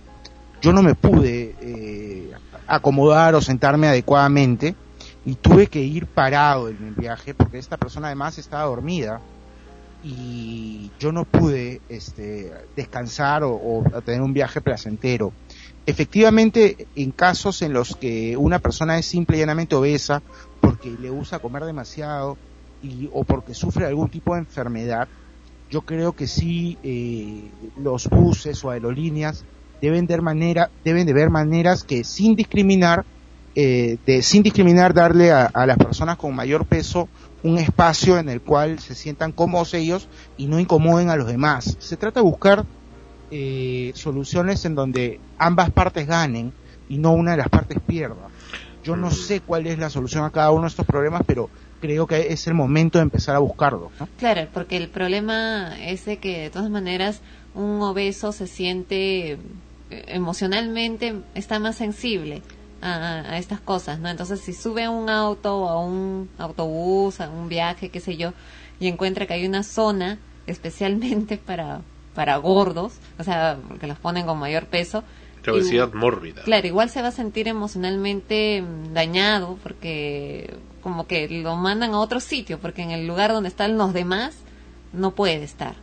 yo 0.61 0.73
no 0.73 0.81
me 0.81 0.95
pude 0.95 1.55
eh, 1.61 2.31
acomodar 2.67 3.35
o 3.35 3.41
sentarme 3.41 3.87
adecuadamente 3.87 4.75
y 5.25 5.35
tuve 5.35 5.67
que 5.67 5.81
ir 5.81 6.07
parado 6.07 6.69
en 6.69 6.83
mi 6.83 6.91
viaje 6.91 7.33
porque 7.33 7.57
esta 7.59 7.77
persona 7.77 8.07
además 8.07 8.37
estaba 8.37 8.63
dormida 8.63 9.21
y 10.09 10.89
yo 10.99 11.11
no 11.11 11.25
pude 11.25 11.81
este, 11.89 12.53
descansar 12.77 13.43
o, 13.43 13.83
tener 14.05 14.21
un 14.21 14.33
viaje 14.33 14.61
placentero. 14.61 15.33
Efectivamente, 15.85 16.87
en 16.95 17.11
casos 17.11 17.61
en 17.61 17.73
los 17.73 17.95
que 17.97 18.37
una 18.37 18.59
persona 18.59 18.97
es 18.97 19.05
simple 19.05 19.35
y 19.35 19.41
llanamente 19.41 19.75
obesa 19.75 20.21
porque 20.61 20.91
le 20.91 21.09
gusta 21.09 21.39
comer 21.39 21.65
demasiado 21.65 22.37
y, 22.81 23.09
o 23.11 23.25
porque 23.25 23.53
sufre 23.53 23.85
algún 23.85 24.07
tipo 24.07 24.33
de 24.33 24.39
enfermedad, 24.39 25.09
yo 25.69 25.81
creo 25.81 26.13
que 26.13 26.27
sí 26.27 26.77
eh, 26.83 27.49
los 27.77 28.07
buses 28.09 28.63
o 28.63 28.69
aerolíneas 28.69 29.43
deben 29.81 30.07
de, 30.07 30.21
manera, 30.21 30.69
deben 30.85 31.05
de 31.05 31.13
ver 31.13 31.29
maneras 31.29 31.83
que 31.83 32.05
sin 32.05 32.37
discriminar, 32.37 33.03
eh, 33.55 33.97
de, 34.05 34.21
sin 34.21 34.41
discriminar 34.41 34.93
darle 34.93 35.31
a 35.31 35.65
las 35.65 35.77
personas 35.77 36.15
con 36.15 36.33
mayor 36.33 36.65
peso 36.65 37.09
un 37.47 37.57
espacio 37.57 38.17
en 38.17 38.29
el 38.29 38.41
cual 38.41 38.79
se 38.79 38.93
sientan 38.93 39.31
cómodos 39.31 39.73
ellos 39.73 40.09
y 40.37 40.47
no 40.47 40.59
incomoden 40.59 41.09
a 41.09 41.15
los 41.15 41.27
demás. 41.27 41.77
Se 41.79 41.95
trata 41.95 42.19
de 42.19 42.25
buscar 42.25 42.65
eh, 43.31 43.91
soluciones 43.95 44.65
en 44.65 44.75
donde 44.75 45.19
ambas 45.37 45.71
partes 45.71 46.07
ganen 46.07 46.51
y 46.89 46.97
no 46.97 47.11
una 47.11 47.31
de 47.31 47.37
las 47.37 47.49
partes 47.49 47.79
pierda. 47.85 48.27
Yo 48.83 48.95
no 48.95 49.11
sé 49.11 49.41
cuál 49.41 49.67
es 49.67 49.79
la 49.79 49.89
solución 49.89 50.23
a 50.23 50.29
cada 50.29 50.51
uno 50.51 50.63
de 50.63 50.67
estos 50.69 50.85
problemas, 50.85 51.21
pero 51.25 51.49
creo 51.81 52.05
que 52.05 52.33
es 52.33 52.47
el 52.47 52.53
momento 52.53 52.99
de 52.99 53.03
empezar 53.03 53.35
a 53.35 53.39
buscarlo. 53.39 53.91
Claro, 54.17 54.47
porque 54.53 54.77
el 54.77 54.89
problema 54.89 55.75
es 55.79 56.05
de 56.05 56.17
que 56.17 56.39
de 56.43 56.49
todas 56.49 56.69
maneras 56.69 57.21
un 57.53 57.81
obeso 57.81 58.31
se 58.31 58.47
siente 58.47 59.31
eh, 59.31 59.37
emocionalmente, 59.89 61.15
está 61.33 61.59
más 61.59 61.75
sensible 61.77 62.41
a, 62.81 63.21
a 63.31 63.37
estas 63.37 63.59
cosas, 63.59 63.99
¿no? 63.99 64.09
Entonces 64.09 64.39
si 64.41 64.53
sube 64.53 64.83
a 64.83 64.89
un 64.89 65.09
auto 65.09 65.57
o 65.57 65.67
a 65.69 65.79
un 65.79 66.29
autobús, 66.37 67.21
a 67.21 67.29
un 67.29 67.49
viaje, 67.49 67.89
qué 67.89 67.99
sé 67.99 68.17
yo, 68.17 68.33
y 68.79 68.87
encuentra 68.87 69.25
que 69.25 69.33
hay 69.33 69.45
una 69.45 69.63
zona 69.63 70.19
especialmente 70.45 71.37
para, 71.45 71.81
para 72.13 72.37
gordos, 72.37 72.93
o 73.19 73.23
sea, 73.23 73.57
que 73.79 73.87
los 73.87 73.97
ponen 73.99 74.25
con 74.25 74.37
mayor 74.39 74.65
peso, 74.65 75.03
La 75.45 75.53
obesidad 75.53 75.93
mórbida. 75.93 76.43
Claro, 76.43 76.67
igual 76.67 76.89
se 76.89 77.01
va 77.01 77.07
a 77.09 77.11
sentir 77.11 77.47
emocionalmente 77.47 78.61
mm, 78.61 78.93
dañado 78.93 79.57
porque 79.63 80.55
como 80.81 81.07
que 81.07 81.27
lo 81.29 81.55
mandan 81.55 81.93
a 81.93 81.99
otro 81.99 82.19
sitio, 82.19 82.59
porque 82.59 82.81
en 82.81 82.91
el 82.91 83.07
lugar 83.07 83.31
donde 83.31 83.49
están 83.49 83.77
los 83.77 83.93
demás 83.93 84.35
no 84.93 85.11
puede 85.11 85.43
estar, 85.43 85.75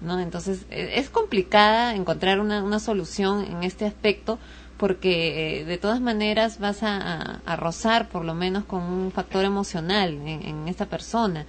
¿no? 0.00 0.18
Entonces 0.20 0.66
e- 0.70 0.98
es 0.98 1.10
complicada 1.10 1.94
encontrar 1.94 2.40
una, 2.40 2.62
una 2.62 2.80
solución 2.80 3.44
en 3.44 3.62
este 3.62 3.86
aspecto 3.86 4.38
porque 4.78 5.60
eh, 5.60 5.64
de 5.64 5.76
todas 5.78 6.00
maneras 6.00 6.58
vas 6.60 6.82
a, 6.82 6.96
a- 6.96 7.40
a 7.44 7.56
rozar 7.56 8.08
por 8.08 8.24
lo 8.24 8.34
menos 8.34 8.64
con 8.64 8.82
un 8.82 9.10
factor 9.12 9.44
emocional 9.44 10.14
en, 10.14 10.28
en 10.46 10.68
esta 10.68 10.86
persona 10.86 11.44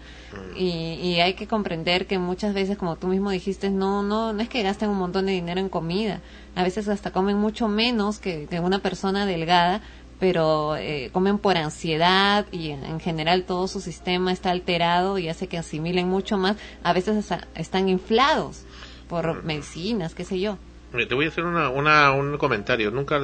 y, 0.56 0.99
y 1.01 1.19
hay 1.22 1.35
que 1.35 1.47
comprender 1.47 2.07
que 2.07 2.18
muchas 2.19 2.53
veces 2.53 2.77
como 2.77 2.95
tú 2.97 3.07
mismo 3.07 3.30
dijiste 3.30 3.69
no 3.69 4.03
no 4.03 4.34
no 4.34 4.41
es 4.41 4.49
que 4.49 4.64
gasten 4.64 4.89
un 4.89 4.97
montón 4.97 5.27
de 5.27 5.31
dinero 5.34 5.60
en 5.61 5.69
comida 5.69 6.22
a 6.56 6.64
veces 6.64 6.88
hasta 6.89 7.11
comen 7.11 7.38
mucho 7.38 7.68
menos 7.68 8.19
que, 8.19 8.47
que 8.49 8.60
una 8.60 8.80
persona 8.80 9.26
delgada 9.26 9.81
pero 10.19 10.76
eh, 10.76 11.10
comen 11.14 11.38
por 11.38 11.56
ansiedad 11.56 12.45
y 12.51 12.72
en, 12.72 12.84
en 12.84 12.99
general 12.99 13.43
todo 13.45 13.69
su 13.69 13.80
sistema 13.80 14.34
está 14.34 14.51
alterado 14.51 15.18
y 15.18 15.30
hace 15.30 15.47
que 15.47 15.57
asimilen 15.57 16.10
mucho 16.10 16.38
más. 16.38 16.57
A 16.84 16.91
veces 16.91 17.15
hasta 17.15 17.47
están 17.56 17.88
inflados 17.88 18.64
por 19.07 19.43
medicinas, 19.45 20.15
qué 20.15 20.26
sé 20.26 20.38
yo. 20.41 20.57
Te 20.91 21.13
voy 21.13 21.25
a 21.25 21.27
hacer 21.29 21.45
una, 21.45 21.69
una, 21.69 22.11
un 22.11 22.37
comentario. 22.37 22.89
Nunca, 22.89 23.19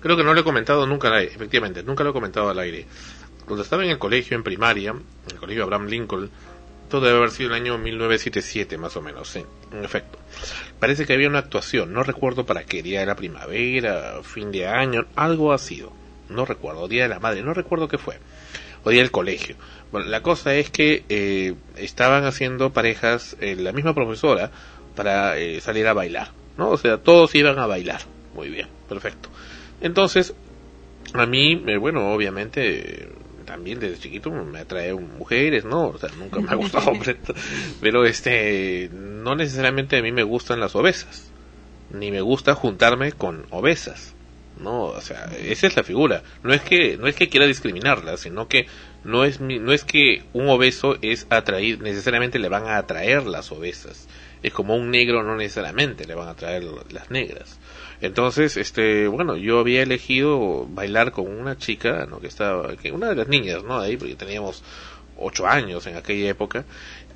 creo 0.00 0.16
que 0.16 0.24
no 0.24 0.34
lo 0.34 0.40
he 0.40 0.44
comentado 0.44 0.86
nunca 0.86 1.08
al 1.08 1.14
aire, 1.14 1.32
efectivamente, 1.34 1.82
nunca 1.82 2.02
lo 2.02 2.10
he 2.10 2.12
comentado 2.12 2.48
al 2.48 2.58
aire. 2.58 2.86
Cuando 3.44 3.62
estaba 3.62 3.84
en 3.84 3.90
el 3.90 3.98
colegio, 3.98 4.36
en 4.36 4.42
primaria, 4.42 4.90
en 4.90 5.32
el 5.32 5.38
colegio 5.38 5.62
Abraham 5.62 5.86
Lincoln, 5.86 6.30
todo 6.88 7.06
debe 7.06 7.18
haber 7.18 7.30
sido 7.30 7.50
el 7.50 7.54
año 7.62 7.78
1977 7.78 8.78
más 8.78 8.96
o 8.96 9.02
menos, 9.02 9.28
sí, 9.28 9.44
en 9.72 9.84
efecto. 9.84 10.18
Parece 10.78 11.06
que 11.06 11.12
había 11.12 11.28
una 11.28 11.40
actuación, 11.40 11.92
no 11.92 12.02
recuerdo 12.02 12.46
para 12.46 12.64
qué, 12.64 12.82
día 12.82 13.00
de 13.00 13.06
la 13.06 13.16
primavera, 13.16 14.20
fin 14.22 14.52
de 14.52 14.66
año, 14.66 15.06
algo 15.14 15.52
ha 15.52 15.58
sido. 15.58 15.92
No 16.28 16.44
recuerdo, 16.44 16.88
día 16.88 17.04
de 17.04 17.08
la 17.08 17.20
madre, 17.20 17.42
no 17.42 17.54
recuerdo 17.54 17.88
qué 17.88 17.98
fue. 17.98 18.18
O 18.84 18.90
día 18.90 19.02
del 19.02 19.10
colegio. 19.10 19.56
Bueno, 19.90 20.08
la 20.08 20.22
cosa 20.22 20.54
es 20.54 20.70
que 20.70 21.04
eh, 21.08 21.54
estaban 21.76 22.24
haciendo 22.24 22.72
parejas, 22.72 23.36
eh, 23.40 23.56
la 23.56 23.72
misma 23.72 23.94
profesora, 23.94 24.50
para 24.94 25.38
eh, 25.38 25.60
salir 25.60 25.86
a 25.86 25.92
bailar, 25.92 26.30
¿no? 26.56 26.70
O 26.70 26.76
sea, 26.76 26.98
todos 26.98 27.34
iban 27.34 27.58
a 27.58 27.66
bailar. 27.66 28.00
Muy 28.34 28.48
bien, 28.50 28.68
perfecto. 28.88 29.28
Entonces, 29.80 30.34
a 31.14 31.26
mí, 31.26 31.62
eh, 31.66 31.76
bueno, 31.76 32.12
obviamente, 32.12 33.08
también 33.44 33.78
desde 33.78 33.98
chiquito 33.98 34.30
me 34.30 34.58
atraen 34.60 35.16
mujeres, 35.18 35.64
¿no? 35.64 35.88
O 35.88 35.98
sea, 35.98 36.10
nunca 36.18 36.40
me 36.40 36.50
ha 36.50 36.54
gustado 36.54 36.86
hombres, 36.90 37.16
pero 37.80 38.04
este, 38.04 38.90
no 38.92 39.34
necesariamente 39.36 39.96
a 39.98 40.02
mí 40.02 40.12
me 40.12 40.22
gustan 40.24 40.60
las 40.60 40.74
obesas, 40.76 41.30
ni 41.90 42.10
me 42.10 42.20
gusta 42.20 42.54
juntarme 42.54 43.12
con 43.12 43.46
obesas. 43.50 44.14
No, 44.58 44.84
o 44.84 45.00
sea, 45.02 45.30
esa 45.38 45.66
es 45.66 45.76
la 45.76 45.82
figura. 45.84 46.22
No 46.42 46.54
es 46.54 46.62
que 46.62 46.96
no 46.96 47.06
es 47.08 47.14
que 47.14 47.28
quiera 47.28 47.46
discriminarla, 47.46 48.16
sino 48.16 48.48
que 48.48 48.66
no 49.04 49.24
es 49.26 49.38
mi- 49.38 49.58
no 49.58 49.70
es 49.72 49.84
que 49.84 50.24
un 50.32 50.48
obeso 50.48 50.96
es 51.02 51.26
atraído, 51.28 51.82
necesariamente 51.82 52.38
le 52.38 52.48
van 52.48 52.64
a 52.66 52.78
atraer 52.78 53.26
las 53.26 53.52
obesas. 53.52 54.08
Es 54.42 54.52
como 54.52 54.76
un 54.76 54.90
negro 54.90 55.22
no 55.22 55.36
necesariamente 55.36 56.06
le 56.06 56.14
van 56.14 56.28
a 56.28 56.32
atraer 56.32 56.64
las 56.90 57.10
negras. 57.10 57.58
Entonces, 58.00 58.56
este, 58.56 59.08
bueno, 59.08 59.36
yo 59.36 59.58
había 59.58 59.82
elegido 59.82 60.66
bailar 60.68 61.12
con 61.12 61.28
una 61.28 61.56
chica, 61.56 62.06
¿no? 62.08 62.20
Que 62.20 62.26
estaba, 62.26 62.76
que 62.76 62.92
una 62.92 63.08
de 63.08 63.16
las 63.16 63.28
niñas, 63.28 63.64
¿no? 63.64 63.78
Ahí, 63.78 63.96
porque 63.96 64.14
teníamos 64.14 64.62
ocho 65.16 65.46
años 65.46 65.86
en 65.86 65.96
aquella 65.96 66.28
época. 66.28 66.64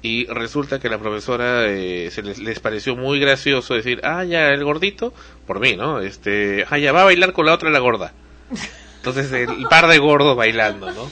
Y 0.03 0.25
resulta 0.27 0.81
que 0.81 0.89
la 0.89 0.99
profesora 0.99 1.67
eh, 1.67 2.11
se 2.11 2.23
les, 2.23 2.39
les 2.39 2.59
pareció 2.59 2.97
muy 2.97 3.21
gracioso 3.21 3.75
decir, 3.75 4.01
ah, 4.03 4.25
ya, 4.25 4.49
el 4.49 4.65
gordito, 4.65 5.13
por 5.47 5.61
mí, 5.61 5.77
¿no? 5.77 6.01
Este, 6.01 6.65
ah, 6.71 6.79
ya, 6.79 6.93
va 6.93 7.03
a 7.03 7.05
bailar 7.05 7.35
con 7.35 7.45
la 7.45 7.53
otra, 7.53 7.69
la 7.69 7.81
gorda. 7.81 8.15
Entonces, 8.97 9.31
el 9.33 9.67
par 9.69 9.87
de 9.89 9.99
gordos 9.99 10.37
bailando, 10.37 10.91
¿no? 10.93 11.11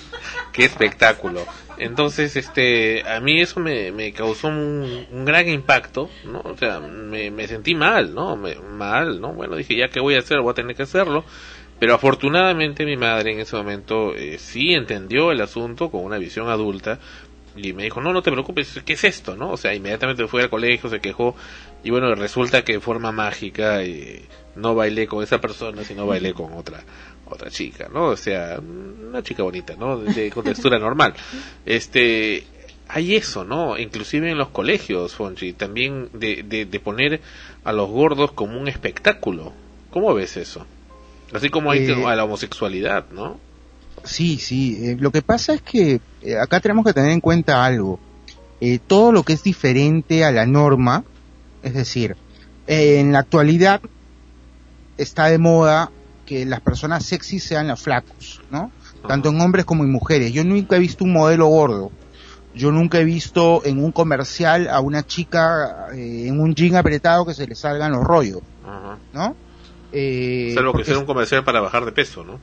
Qué 0.52 0.64
espectáculo. 0.64 1.47
Entonces, 1.78 2.36
este, 2.36 3.09
a 3.09 3.20
mí 3.20 3.40
eso 3.40 3.60
me, 3.60 3.92
me 3.92 4.12
causó 4.12 4.48
un, 4.48 5.06
un 5.10 5.24
gran 5.24 5.48
impacto, 5.48 6.10
¿no? 6.24 6.40
O 6.44 6.56
sea, 6.56 6.80
me, 6.80 7.30
me 7.30 7.46
sentí 7.46 7.74
mal, 7.74 8.14
¿no? 8.14 8.36
Me- 8.36 8.56
mal, 8.56 9.20
¿no? 9.20 9.32
Bueno, 9.32 9.56
dije, 9.56 9.76
ya 9.76 9.88
que 9.88 10.00
voy 10.00 10.16
a 10.16 10.20
hacer, 10.20 10.40
voy 10.40 10.50
a 10.50 10.55
tener 10.55 10.74
que 10.76 10.82
hacerlo. 10.82 11.24
Pero 11.78 11.94
afortunadamente 11.94 12.84
mi 12.84 12.96
madre 12.96 13.32
en 13.32 13.40
ese 13.40 13.55
momento 13.56 14.14
eh, 14.16 14.38
sí 14.38 14.74
entendió 14.74 15.30
el 15.30 15.40
asunto 15.40 15.90
con 15.90 16.02
una 16.05 16.18
visión 16.18 16.48
adulta 16.48 16.98
y 17.56 17.72
me 17.72 17.84
dijo, 17.84 18.00
no, 18.00 18.12
no 18.12 18.22
te 18.22 18.32
preocupes, 18.32 18.80
¿qué 18.84 18.94
es 18.94 19.05
esto? 19.05 19.36
¿no? 19.36 19.50
O 19.52 19.56
sea, 19.56 19.74
inmediatamente 19.74 20.26
fui 20.26 20.42
al 20.42 20.50
colegio, 20.50 20.90
se 20.90 21.00
quejó 21.00 21.36
y 21.84 21.90
bueno, 21.90 22.12
resulta 22.16 22.62
que 22.64 22.74
de 22.74 22.80
forma 22.80 23.12
mágica 23.12 23.82
eh, 23.84 24.22
no 24.56 24.74
bailé 24.74 25.06
con 25.06 25.22
esa 25.22 25.40
persona, 25.40 25.84
sino 25.84 26.05
bailé 26.06 26.34
con 26.34 26.52
otra 26.55 26.82
otra 27.30 27.50
chica, 27.50 27.88
¿no? 27.92 28.06
O 28.06 28.16
sea, 28.16 28.59
una 28.60 29.22
chica 29.22 29.42
bonita, 29.42 29.74
¿no? 29.76 29.98
De, 29.98 30.30
con 30.30 30.44
textura 30.44 30.78
normal. 30.80 31.14
Este, 31.66 32.44
hay 32.88 33.16
eso, 33.16 33.44
¿no? 33.44 33.78
Inclusive 33.78 34.30
en 34.30 34.38
los 34.38 34.48
colegios, 34.48 35.14
Fonchi, 35.14 35.52
también 35.52 36.09
de, 36.12 36.42
de, 36.42 36.64
de 36.64 36.80
poner 36.80 37.20
a 37.64 37.72
los 37.72 37.88
gordos 37.88 38.32
como 38.32 38.59
un 38.59 38.68
espectáculo. 38.68 39.52
¿Cómo 39.90 40.14
ves 40.14 40.36
eso? 40.36 40.66
Así 41.32 41.50
como 41.50 41.70
hay 41.70 41.80
Eh, 41.90 42.05
a 42.06 42.16
la 42.16 42.24
homosexualidad, 42.24 43.06
¿no? 43.10 43.38
Sí, 44.05 44.38
sí. 44.38 44.78
eh, 44.82 44.96
lo 44.98 45.10
que 45.10 45.22
pasa 45.22 45.55
es 45.55 45.62
que 45.62 46.00
eh, 46.22 46.36
acá 46.38 46.60
tenemos 46.60 46.86
que 46.86 46.92
tener 46.94 47.10
en 47.10 47.20
cuenta 47.20 47.64
algo. 47.64 48.00
Todo 48.88 49.12
lo 49.12 49.22
que 49.22 49.34
es 49.34 49.44
diferente 49.44 50.24
a 50.24 50.32
la 50.32 50.44
norma, 50.44 51.05
es 51.62 51.74
decir, 51.74 52.16
en 52.66 53.12
la 53.12 53.20
actualidad 53.20 53.80
está 54.96 55.26
de 55.26 55.38
moda 55.38 55.92
que 56.28 56.44
las 56.44 56.60
personas 56.60 57.06
sexys 57.06 57.42
sean 57.42 57.68
los 57.68 57.80
flacos, 57.80 58.42
¿no? 58.50 58.70
Tanto 59.06 59.30
en 59.30 59.40
hombres 59.40 59.64
como 59.64 59.82
en 59.82 59.90
mujeres. 59.90 60.30
Yo 60.32 60.44
nunca 60.44 60.76
he 60.76 60.78
visto 60.78 61.05
un 61.05 61.14
modelo 61.14 61.46
gordo. 61.46 61.90
Yo 62.55 62.70
nunca 62.70 62.98
he 62.98 63.05
visto 63.05 63.62
en 63.64 63.82
un 63.82 63.92
comercial 63.92 64.68
a 64.68 64.80
una 64.80 65.06
chica 65.06 65.86
eh, 65.94 66.26
en 66.26 66.38
un 66.38 66.55
jean 66.55 66.76
apretado 66.76 67.24
que 67.24 67.32
se 67.32 67.46
le 67.46 67.55
salgan 67.55 67.92
los 67.92 68.05
rollos. 68.05 68.42
¿no? 69.14 69.34
Eh, 69.90 70.52
Salvo 70.55 70.74
que 70.74 70.84
sea 70.84 70.98
un 70.98 71.06
comercial 71.06 71.44
para 71.44 71.60
bajar 71.60 71.86
de 71.86 71.92
peso, 71.92 72.24
¿no? 72.24 72.38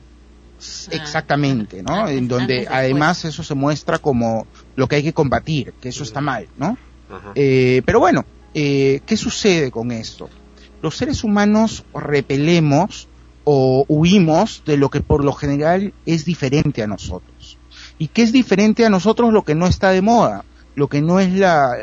Exactamente, 0.90 1.82
¿no? 1.82 2.08
En 2.08 2.26
donde 2.26 2.66
además 2.68 3.24
eso 3.24 3.44
se 3.44 3.54
muestra 3.54 3.98
como 3.98 4.48
lo 4.74 4.88
que 4.88 4.96
hay 4.96 5.02
que 5.04 5.12
combatir, 5.12 5.74
que 5.80 5.90
eso 5.90 6.02
está 6.02 6.20
mal, 6.20 6.48
¿no? 6.56 6.76
Eh, 7.36 7.82
pero 7.84 8.00
bueno, 8.00 8.24
eh, 8.52 9.00
¿qué 9.06 9.16
sucede 9.16 9.70
con 9.70 9.92
esto? 9.92 10.28
Los 10.82 10.96
seres 10.96 11.22
humanos 11.22 11.84
repelemos 11.94 13.06
o 13.48 13.84
huimos 13.86 14.64
de 14.66 14.76
lo 14.76 14.90
que 14.90 15.00
por 15.00 15.24
lo 15.24 15.32
general 15.32 15.94
es 16.04 16.24
diferente 16.24 16.82
a 16.82 16.88
nosotros. 16.88 17.58
¿Y 17.96 18.08
qué 18.08 18.22
es 18.22 18.32
diferente 18.32 18.84
a 18.84 18.90
nosotros? 18.90 19.32
Lo 19.32 19.44
que 19.44 19.54
no 19.54 19.68
está 19.68 19.90
de 19.90 20.02
moda, 20.02 20.44
lo 20.74 20.88
que 20.88 21.00
no 21.00 21.20
es 21.20 21.32
la, 21.32 21.76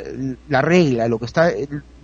la 0.49 0.61
regla, 0.61 1.07
lo 1.07 1.19
que 1.19 1.25
está, 1.25 1.51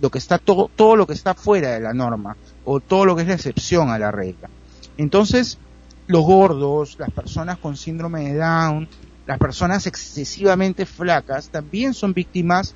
lo 0.00 0.10
que 0.10 0.16
está 0.16 0.38
todo, 0.38 0.70
todo 0.74 0.96
lo 0.96 1.06
que 1.06 1.12
está 1.12 1.34
fuera 1.34 1.72
de 1.72 1.80
la 1.80 1.92
norma, 1.92 2.38
o 2.64 2.80
todo 2.80 3.04
lo 3.04 3.14
que 3.14 3.22
es 3.22 3.28
la 3.28 3.34
excepción 3.34 3.90
a 3.90 3.98
la 3.98 4.10
regla. 4.10 4.48
Entonces, 4.96 5.58
los 6.06 6.22
gordos, 6.24 6.96
las 6.98 7.10
personas 7.10 7.58
con 7.58 7.76
síndrome 7.76 8.32
de 8.32 8.38
Down, 8.38 8.88
las 9.26 9.38
personas 9.38 9.86
excesivamente 9.86 10.86
flacas, 10.86 11.50
también 11.50 11.92
son 11.92 12.14
víctimas 12.14 12.74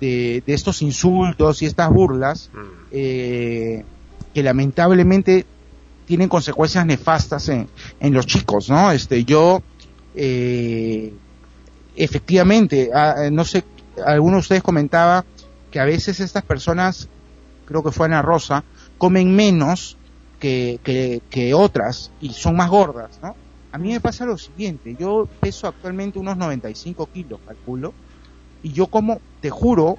de, 0.00 0.44
de 0.46 0.54
estos 0.54 0.80
insultos 0.80 1.60
y 1.60 1.66
estas 1.66 1.90
burlas 1.90 2.50
eh, 2.92 3.84
que 4.32 4.42
lamentablemente 4.44 5.44
tienen 6.10 6.28
consecuencias 6.28 6.84
nefastas 6.84 7.48
en, 7.50 7.68
en 8.00 8.12
los 8.12 8.26
chicos, 8.26 8.68
¿no? 8.68 8.90
Este, 8.90 9.24
yo, 9.24 9.62
eh, 10.16 11.14
efectivamente, 11.94 12.90
ah, 12.92 13.28
no 13.30 13.44
sé, 13.44 13.62
alguno 14.04 14.38
de 14.38 14.40
ustedes 14.40 14.62
comentaba 14.64 15.24
que 15.70 15.78
a 15.78 15.84
veces 15.84 16.18
estas 16.18 16.42
personas, 16.42 17.08
creo 17.64 17.84
que 17.84 17.92
fue 17.92 18.06
Ana 18.06 18.22
Rosa, 18.22 18.64
comen 18.98 19.36
menos 19.36 19.98
que, 20.40 20.80
que, 20.82 21.22
que 21.30 21.54
otras 21.54 22.10
y 22.20 22.30
son 22.32 22.56
más 22.56 22.70
gordas, 22.70 23.20
¿no? 23.22 23.36
A 23.70 23.78
mí 23.78 23.92
me 23.92 24.00
pasa 24.00 24.24
lo 24.26 24.36
siguiente, 24.36 24.96
yo 24.98 25.28
peso 25.38 25.68
actualmente 25.68 26.18
unos 26.18 26.36
95 26.36 27.08
kilos, 27.14 27.38
calculo, 27.46 27.94
y 28.64 28.72
yo 28.72 28.88
como, 28.88 29.20
te 29.40 29.50
juro, 29.50 29.96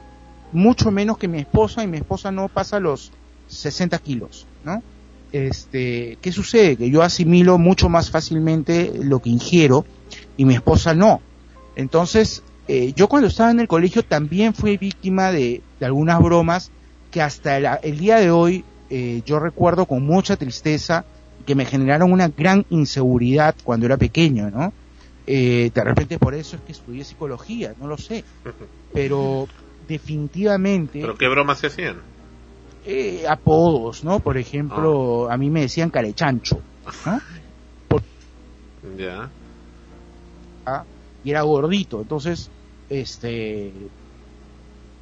mucho 0.51 0.91
menos 0.91 1.17
que 1.17 1.29
mi 1.29 1.39
esposa 1.39 1.85
y 1.85 1.87
mi 1.87 1.99
esposa 1.99 2.33
no 2.33 2.49
pasa 2.49 2.81
los 2.81 3.13
60 3.47 3.97
kilos, 3.99 4.45
¿no? 4.65 4.83
Este, 5.31 6.17
¿qué 6.21 6.31
sucede? 6.31 6.75
Que 6.75 6.89
yo 6.89 7.01
asimilo 7.01 7.57
mucho 7.57 7.89
más 7.89 8.09
fácilmente 8.11 8.91
lo 9.01 9.19
que 9.19 9.29
ingiero 9.29 9.85
y 10.37 10.45
mi 10.45 10.55
esposa 10.55 10.93
no. 10.93 11.21
Entonces, 11.75 12.43
eh, 12.67 12.93
yo 12.95 13.07
cuando 13.07 13.27
estaba 13.27 13.51
en 13.51 13.59
el 13.59 13.67
colegio 13.67 14.03
también 14.03 14.53
fui 14.53 14.77
víctima 14.77 15.31
de, 15.31 15.61
de 15.79 15.85
algunas 15.85 16.21
bromas 16.21 16.71
que 17.11 17.21
hasta 17.21 17.57
el, 17.57 17.67
el 17.83 17.97
día 17.97 18.17
de 18.17 18.31
hoy 18.31 18.63
eh, 18.89 19.21
yo 19.25 19.39
recuerdo 19.39 19.85
con 19.85 20.03
mucha 20.03 20.35
tristeza 20.35 21.05
que 21.45 21.55
me 21.55 21.65
generaron 21.65 22.11
una 22.11 22.27
gran 22.27 22.65
inseguridad 22.69 23.55
cuando 23.63 23.85
era 23.85 23.95
pequeño, 23.95 24.51
¿no? 24.51 24.73
Eh, 25.25 25.71
de 25.73 25.83
repente 25.83 26.19
por 26.19 26.33
eso 26.33 26.57
es 26.57 26.61
que 26.63 26.73
estudié 26.73 27.05
psicología, 27.05 27.73
no 27.79 27.87
lo 27.87 27.97
sé. 27.97 28.25
Pero 28.93 29.47
definitivamente 29.87 30.99
¿Pero 31.01 31.17
qué 31.17 31.27
bromas 31.27 31.59
se 31.59 31.67
hacían? 31.67 31.97
Eh, 32.85 33.25
apodos, 33.27 34.03
¿no? 34.03 34.19
Por 34.19 34.37
ejemplo, 34.37 35.29
a 35.29 35.37
mí 35.37 35.49
me 35.49 35.61
decían 35.61 35.89
carechancho, 35.89 36.61
¿no? 37.05 37.21
Ya. 38.97 39.29
Ah, 40.65 40.83
y 41.23 41.31
era 41.31 41.41
gordito, 41.41 42.01
entonces, 42.01 42.49
este, 42.89 43.71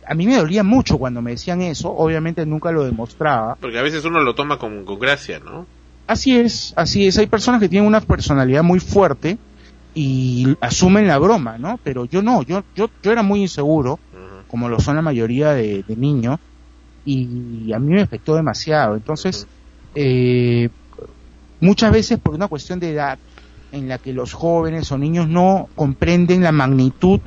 a 0.05 0.13
mí 0.13 0.25
me 0.25 0.35
dolía 0.35 0.63
mucho 0.63 0.97
cuando 0.97 1.21
me 1.21 1.31
decían 1.31 1.61
eso, 1.61 1.89
obviamente 1.91 2.45
nunca 2.45 2.71
lo 2.71 2.83
demostraba. 2.83 3.55
Porque 3.55 3.79
a 3.79 3.81
veces 3.81 4.03
uno 4.05 4.21
lo 4.21 4.35
toma 4.35 4.57
con, 4.57 4.83
con 4.83 4.99
gracia, 4.99 5.39
¿no? 5.39 5.65
Así 6.07 6.37
es, 6.37 6.73
así 6.75 7.07
es, 7.07 7.17
hay 7.17 7.27
personas 7.27 7.61
que 7.61 7.69
tienen 7.69 7.87
una 7.87 8.01
personalidad 8.01 8.63
muy 8.63 8.79
fuerte 8.79 9.37
y 9.93 10.57
asumen 10.59 11.07
la 11.07 11.19
broma, 11.19 11.57
¿no? 11.57 11.79
Pero 11.83 12.05
yo 12.05 12.21
no, 12.21 12.41
yo, 12.41 12.63
yo, 12.75 12.89
yo 13.01 13.11
era 13.11 13.23
muy 13.23 13.41
inseguro, 13.41 13.99
como 14.47 14.67
lo 14.67 14.79
son 14.79 14.95
la 14.95 15.01
mayoría 15.01 15.51
de, 15.53 15.83
de 15.87 15.95
niños, 15.95 16.39
y 17.05 17.71
a 17.73 17.79
mí 17.79 17.93
me 17.93 18.01
afectó 18.01 18.35
demasiado. 18.35 18.95
Entonces, 18.95 19.47
eh, 19.95 20.69
muchas 21.59 21.91
veces 21.91 22.19
por 22.19 22.35
una 22.35 22.47
cuestión 22.47 22.79
de 22.79 22.91
edad, 22.91 23.19
en 23.71 23.87
la 23.87 23.97
que 23.97 24.13
los 24.13 24.33
jóvenes 24.33 24.91
o 24.91 24.97
niños 24.97 25.27
no 25.27 25.69
comprenden 25.75 26.41
la 26.41 26.51
magnitud 26.51 27.19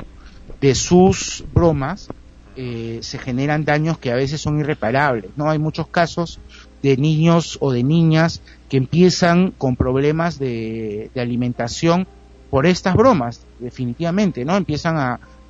de 0.61 0.75
sus 0.75 1.45
bromas, 1.55 2.09
eh, 2.57 2.99
se 3.03 3.19
generan 3.19 3.65
daños 3.65 3.99
que 3.99 4.11
a 4.11 4.17
veces 4.17 4.41
son 4.41 4.59
irreparables. 4.59 5.31
No 5.37 5.49
hay 5.49 5.59
muchos 5.59 5.87
casos 5.87 6.41
de 6.83 6.97
niños 6.97 7.59
o 7.61 7.73
de 7.73 7.85
niñas 7.85 8.43
que 8.69 8.77
empiezan 8.77 9.53
con 9.53 9.77
problemas 9.77 10.39
de, 10.39 11.11
alimentación 11.17 12.07
por 12.51 12.67
estas 12.67 12.95
bromas, 12.95 13.47
definitivamente, 13.61 14.45
¿no? 14.45 14.57
Empiezan 14.57 14.97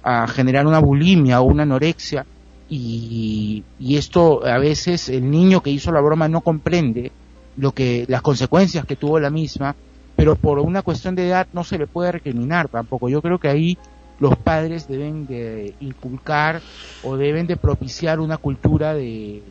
a 0.05 0.27
generar 0.29 0.67
una 0.67 0.79
bulimia 0.79 1.41
o 1.41 1.45
una 1.45 1.63
anorexia 1.63 2.27
y, 2.75 3.97
esto 3.97 4.47
a 4.47 4.59
veces 4.59 5.09
el 5.11 5.31
niño 5.31 5.63
que 5.63 5.71
hizo 5.71 5.93
la 5.93 6.01
broma 6.01 6.29
no 6.29 6.41
comprende 6.41 7.13
lo 7.57 7.73
que 7.73 8.07
las 8.09 8.23
consecuencias 8.23 8.87
que 8.87 8.97
tuvo 8.97 9.21
la 9.21 9.29
misma, 9.29 9.77
pero 10.17 10.37
por 10.37 10.59
una 10.59 10.81
cuestión 10.81 11.15
de 11.15 11.29
edad 11.29 11.47
no 11.53 11.65
se 11.65 11.79
le 11.79 11.87
puede 11.87 12.13
recriminar 12.13 12.69
tampoco. 12.69 13.11
Yo 13.11 13.21
creo 13.21 13.39
que 13.39 13.49
ahí 13.49 13.77
los 14.21 14.37
padres 14.37 14.89
deben 14.89 15.27
de 15.27 15.75
inculcar 15.81 16.63
o 17.03 17.17
deben 17.17 17.47
de 17.47 17.57
propiciar 17.57 18.21
una 18.21 18.39
cultura 18.39 18.95
de 18.95 19.43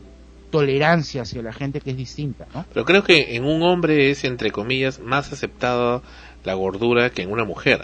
tolerancia 0.50 1.22
hacia 1.22 1.42
la 1.42 1.52
gente 1.52 1.80
que 1.80 1.90
es 1.90 1.96
distinta, 1.96 2.46
¿no? 2.52 2.64
Pero 2.72 2.84
creo 2.84 3.04
que 3.04 3.36
en 3.36 3.44
un 3.44 3.62
hombre 3.62 4.10
es, 4.10 4.24
entre 4.24 4.50
comillas, 4.50 4.98
más 4.98 5.32
aceptada 5.32 6.02
la 6.44 6.54
gordura 6.54 7.10
que 7.10 7.22
en 7.22 7.30
una 7.30 7.44
mujer. 7.44 7.82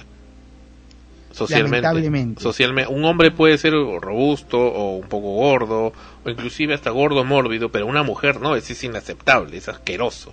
Socialmente. 1.32 1.82
Lamentablemente. 1.82 2.42
Socialmente. 2.42 2.92
Un 2.92 3.04
hombre 3.04 3.30
puede 3.30 3.58
ser 3.58 3.72
robusto 3.72 4.58
o 4.58 4.96
un 4.96 5.08
poco 5.08 5.34
gordo, 5.34 5.92
o 6.24 6.30
inclusive 6.30 6.74
hasta 6.74 6.90
gordo 6.90 7.24
mórbido, 7.24 7.70
pero 7.70 7.86
una 7.86 8.02
mujer 8.02 8.40
no, 8.40 8.56
es, 8.56 8.68
es 8.70 8.82
inaceptable, 8.84 9.56
es 9.56 9.68
asqueroso. 9.68 10.32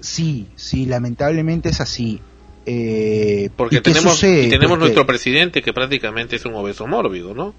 Sí, 0.00 0.48
sí, 0.56 0.86
lamentablemente 0.86 1.70
es 1.70 1.80
así. 1.80 2.20
Eh, 2.66 3.50
Porque 3.56 3.76
¿y 3.76 3.78
qué 3.78 3.90
tenemos, 3.92 4.12
sucede? 4.12 4.44
y 4.44 4.48
tenemos 4.48 4.70
Porque- 4.70 4.80
nuestro 4.84 5.06
presidente 5.06 5.62
que 5.62 5.72
prácticamente 5.72 6.36
es 6.36 6.44
un 6.44 6.54
obeso 6.54 6.86
mórbido, 6.86 7.34
¿no? 7.34 7.54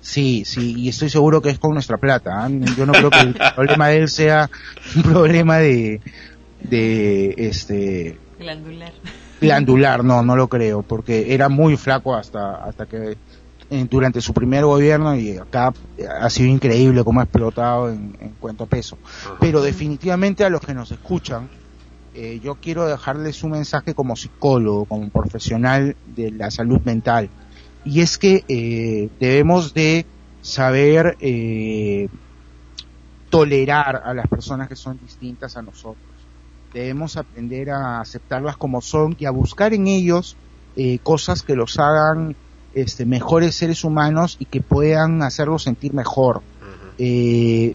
Sí, 0.00 0.44
sí, 0.46 0.74
y 0.76 0.88
estoy 0.88 1.10
seguro 1.10 1.42
que 1.42 1.50
es 1.50 1.58
con 1.58 1.74
nuestra 1.74 1.98
plata. 1.98 2.44
¿ah? 2.44 2.48
Yo 2.76 2.86
no 2.86 2.92
creo 2.92 3.10
que 3.10 3.18
el 3.20 3.34
problema 3.54 3.88
de 3.88 3.96
él 3.98 4.08
sea 4.08 4.48
un 4.96 5.02
problema 5.02 5.58
de, 5.58 6.00
de, 6.62 7.34
este, 7.36 8.16
Glandular. 8.38 8.92
Glandular, 9.40 10.04
no, 10.04 10.22
no 10.22 10.36
lo 10.36 10.48
creo, 10.48 10.82
porque 10.82 11.34
era 11.34 11.48
muy 11.48 11.76
flaco 11.76 12.14
hasta, 12.14 12.56
hasta 12.64 12.86
que 12.86 13.16
eh, 13.70 13.86
durante 13.90 14.20
su 14.20 14.32
primer 14.32 14.64
gobierno 14.64 15.14
y 15.16 15.36
acá 15.36 15.72
ha 16.20 16.30
sido 16.30 16.48
increíble 16.48 17.04
cómo 17.04 17.20
ha 17.20 17.24
explotado 17.24 17.90
en, 17.90 18.16
en 18.20 18.30
cuanto 18.40 18.64
a 18.64 18.66
peso. 18.66 18.98
Pero 19.40 19.62
definitivamente 19.62 20.44
a 20.44 20.50
los 20.50 20.60
que 20.60 20.74
nos 20.74 20.90
escuchan, 20.90 21.48
eh, 22.20 22.40
yo 22.42 22.56
quiero 22.56 22.84
dejarles 22.84 23.44
un 23.44 23.52
mensaje 23.52 23.94
como 23.94 24.16
psicólogo, 24.16 24.86
como 24.86 25.08
profesional 25.08 25.94
de 26.16 26.32
la 26.32 26.50
salud 26.50 26.80
mental. 26.84 27.30
Y 27.84 28.00
es 28.00 28.18
que 28.18 28.44
eh, 28.48 29.08
debemos 29.20 29.72
de 29.72 30.04
saber 30.42 31.16
eh, 31.20 32.08
tolerar 33.30 34.02
a 34.04 34.14
las 34.14 34.26
personas 34.26 34.68
que 34.68 34.74
son 34.74 34.98
distintas 34.98 35.56
a 35.56 35.62
nosotros. 35.62 36.07
Debemos 36.72 37.16
aprender 37.16 37.70
a 37.70 38.00
aceptarlas 38.00 38.56
como 38.56 38.80
son 38.80 39.16
y 39.18 39.24
a 39.24 39.30
buscar 39.30 39.72
en 39.72 39.86
ellos 39.86 40.36
eh, 40.76 40.98
cosas 41.02 41.42
que 41.42 41.56
los 41.56 41.78
hagan 41.78 42.36
este, 42.74 43.06
mejores 43.06 43.54
seres 43.56 43.84
humanos 43.84 44.36
y 44.38 44.44
que 44.44 44.60
puedan 44.60 45.22
hacerlos 45.22 45.64
sentir 45.64 45.94
mejor. 45.94 46.42
Eh, 46.98 47.74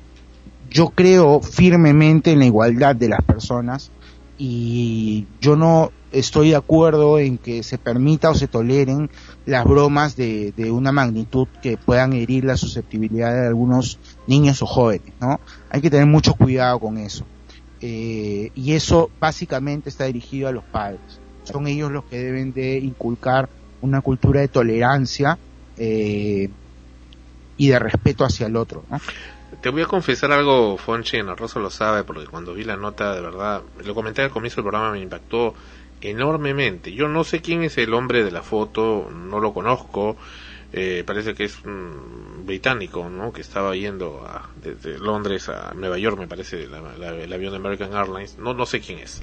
yo 0.70 0.90
creo 0.90 1.42
firmemente 1.42 2.32
en 2.32 2.40
la 2.40 2.46
igualdad 2.46 2.96
de 2.96 3.10
las 3.10 3.22
personas 3.22 3.92
y 4.38 5.28
yo 5.42 5.56
no 5.56 5.92
estoy 6.12 6.50
de 6.50 6.56
acuerdo 6.56 7.20
en 7.20 7.38
que 7.38 7.64
se 7.64 7.78
permita 7.78 8.30
o 8.30 8.36
se 8.36 8.48
toleren 8.48 9.10
las 9.46 9.66
bromas 9.66 10.16
de, 10.16 10.54
de 10.56 10.72
una 10.72 10.92
magnitud 10.92 11.48
que 11.62 11.78
puedan 11.78 12.14
herir 12.14 12.46
la 12.46 12.56
susceptibilidad 12.56 13.34
de 13.34 13.48
algunos 13.48 14.00
niños 14.28 14.62
o 14.62 14.66
jóvenes, 14.66 15.14
¿no? 15.20 15.40
Hay 15.70 15.82
que 15.82 15.90
tener 15.90 16.06
mucho 16.06 16.36
cuidado 16.36 16.80
con 16.80 16.98
eso. 16.98 17.26
Eh, 17.86 18.50
y 18.56 18.76
eso 18.76 19.12
básicamente 19.20 19.90
está 19.90 20.06
dirigido 20.06 20.48
a 20.48 20.54
los 20.54 20.64
padres. 20.64 21.02
Son 21.44 21.68
ellos 21.68 21.92
los 21.92 22.06
que 22.06 22.18
deben 22.18 22.54
de 22.54 22.78
inculcar 22.78 23.50
una 23.82 24.00
cultura 24.00 24.40
de 24.40 24.48
tolerancia 24.48 25.38
eh, 25.76 26.50
y 27.58 27.68
de 27.68 27.80
respeto 27.80 28.24
hacia 28.24 28.48
el 28.48 28.56
otro. 28.56 28.86
Te 29.60 29.68
voy 29.68 29.82
a 29.82 29.86
confesar 29.86 30.32
algo, 30.32 30.78
Fonchi, 30.78 31.18
en 31.18 31.36
Rosa 31.36 31.60
lo 31.60 31.70
sabe, 31.70 32.06
porque 32.06 32.26
cuando 32.26 32.54
vi 32.54 32.64
la 32.64 32.78
nota, 32.78 33.14
de 33.14 33.20
verdad, 33.20 33.64
lo 33.84 33.94
comenté 33.94 34.22
al 34.22 34.32
comienzo 34.32 34.62
del 34.62 34.70
programa, 34.70 34.94
me 34.94 35.02
impactó 35.02 35.54
enormemente. 36.00 36.94
Yo 36.94 37.10
no 37.10 37.26
sé 37.26 37.42
quién 37.42 37.64
es 37.64 37.78
el 37.78 37.94
hombre 37.94 38.24
de 38.24 38.32
la 38.32 38.44
foto, 38.44 39.12
no 39.14 39.42
lo 39.42 39.54
conozco, 39.54 40.16
eh, 40.74 41.04
parece 41.06 41.34
que 41.36 41.46
es 41.46 41.64
un 41.66 42.44
británico, 42.46 43.08
¿no? 43.10 43.32
Que 43.32 43.42
estaba 43.42 43.76
yendo 43.76 44.26
a, 44.26 44.50
desde 44.56 44.98
Londres 45.00 45.48
a 45.50 45.74
Nueva 45.76 45.98
York, 46.00 46.18
me 46.18 46.28
parece, 46.28 46.68
la- 46.68 46.82
la- 46.98 47.16
el 47.16 47.32
avión 47.32 47.52
de 47.52 47.58
American 47.58 47.94
Airlines, 47.94 48.38
no, 48.38 48.54
no 48.54 48.66
sé 48.66 48.82
quién 48.82 49.00
es. 49.00 49.22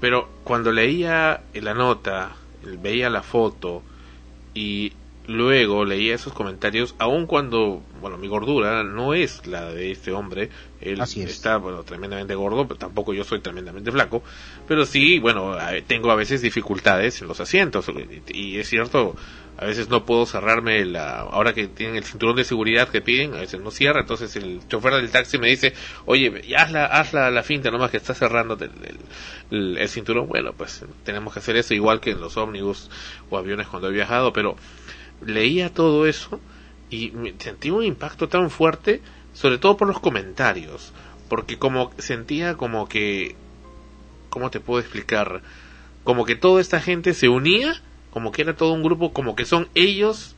Pero 0.00 0.28
cuando 0.44 0.70
leía 0.72 1.42
la 1.54 1.74
nota, 1.74 2.36
veía 2.80 3.08
la 3.10 3.22
foto 3.22 3.82
y 4.54 4.92
luego 5.28 5.84
leía 5.84 6.14
esos 6.16 6.32
comentarios, 6.32 6.94
aun 6.98 7.26
cuando, 7.26 7.82
bueno, 8.00 8.18
mi 8.18 8.26
gordura 8.26 8.82
no 8.82 9.14
es 9.14 9.46
la 9.46 9.66
de 9.72 9.92
este 9.92 10.10
hombre, 10.12 10.50
él 10.80 11.00
Así 11.00 11.22
es. 11.22 11.30
está, 11.30 11.58
bueno, 11.58 11.84
tremendamente 11.84 12.34
gordo, 12.34 12.66
pero 12.66 12.76
tampoco 12.78 13.14
yo 13.14 13.22
soy 13.22 13.38
tremendamente 13.38 13.92
flaco, 13.92 14.24
pero 14.66 14.84
sí, 14.84 15.20
bueno, 15.20 15.56
tengo 15.86 16.10
a 16.10 16.16
veces 16.16 16.42
dificultades 16.42 17.22
en 17.22 17.28
los 17.28 17.38
asientos, 17.38 17.86
y 18.34 18.58
es 18.58 18.68
cierto, 18.68 19.14
a 19.62 19.66
veces 19.66 19.88
no 19.88 20.04
puedo 20.04 20.26
cerrarme 20.26 20.84
la, 20.84 21.20
ahora 21.20 21.52
que 21.54 21.68
tienen 21.68 21.96
el 21.96 22.04
cinturón 22.04 22.36
de 22.36 22.44
seguridad 22.44 22.88
que 22.88 23.00
piden, 23.00 23.34
a 23.34 23.38
veces 23.40 23.60
no 23.60 23.70
cierra, 23.70 24.00
entonces 24.00 24.34
el 24.36 24.66
chofer 24.68 24.94
del 24.94 25.10
taxi 25.10 25.38
me 25.38 25.48
dice, 25.48 25.72
oye, 26.04 26.42
haz 26.56 26.72
la, 26.72 26.86
haz 26.86 27.12
la, 27.12 27.30
la 27.30 27.42
finta 27.42 27.70
nomás 27.70 27.90
que 27.92 27.96
está 27.96 28.12
cerrando 28.14 28.58
el, 28.60 28.70
el- 29.78 29.88
cinturón, 29.88 30.26
bueno, 30.28 30.52
pues 30.52 30.84
tenemos 31.04 31.32
que 31.32 31.38
hacer 31.38 31.56
eso 31.56 31.74
igual 31.74 32.00
que 32.00 32.10
en 32.10 32.20
los 32.20 32.36
ómnibus 32.36 32.90
o 33.30 33.38
aviones 33.38 33.68
cuando 33.68 33.88
he 33.88 33.92
viajado, 33.92 34.32
pero 34.32 34.56
leía 35.24 35.72
todo 35.72 36.06
eso 36.06 36.40
y 36.90 37.12
sentí 37.38 37.70
un 37.70 37.84
impacto 37.84 38.28
tan 38.28 38.50
fuerte, 38.50 39.00
sobre 39.32 39.58
todo 39.58 39.76
por 39.76 39.86
los 39.88 40.00
comentarios, 40.00 40.92
porque 41.28 41.58
como 41.58 41.92
sentía 41.98 42.54
como 42.56 42.88
que, 42.88 43.36
¿cómo 44.28 44.50
te 44.50 44.60
puedo 44.60 44.80
explicar? 44.80 45.42
Como 46.04 46.24
que 46.24 46.34
toda 46.34 46.60
esta 46.60 46.80
gente 46.80 47.14
se 47.14 47.28
unía, 47.28 47.80
como 48.12 48.30
que 48.30 48.42
era 48.42 48.54
todo 48.54 48.72
un 48.72 48.82
grupo, 48.82 49.12
como 49.12 49.34
que 49.34 49.44
son 49.44 49.68
ellos 49.74 50.36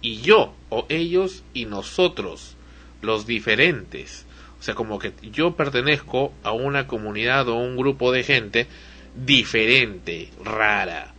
y 0.00 0.20
yo, 0.20 0.54
o 0.68 0.86
ellos 0.88 1.42
y 1.52 1.64
nosotros, 1.66 2.56
los 3.02 3.26
diferentes. 3.26 4.26
O 4.60 4.62
sea, 4.62 4.74
como 4.74 4.98
que 4.98 5.12
yo 5.22 5.56
pertenezco 5.56 6.32
a 6.42 6.52
una 6.52 6.86
comunidad 6.86 7.48
o 7.48 7.56
un 7.56 7.76
grupo 7.76 8.12
de 8.12 8.22
gente 8.22 8.66
diferente, 9.14 10.30
rara, 10.44 11.14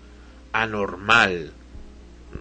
anormal, 0.54 1.52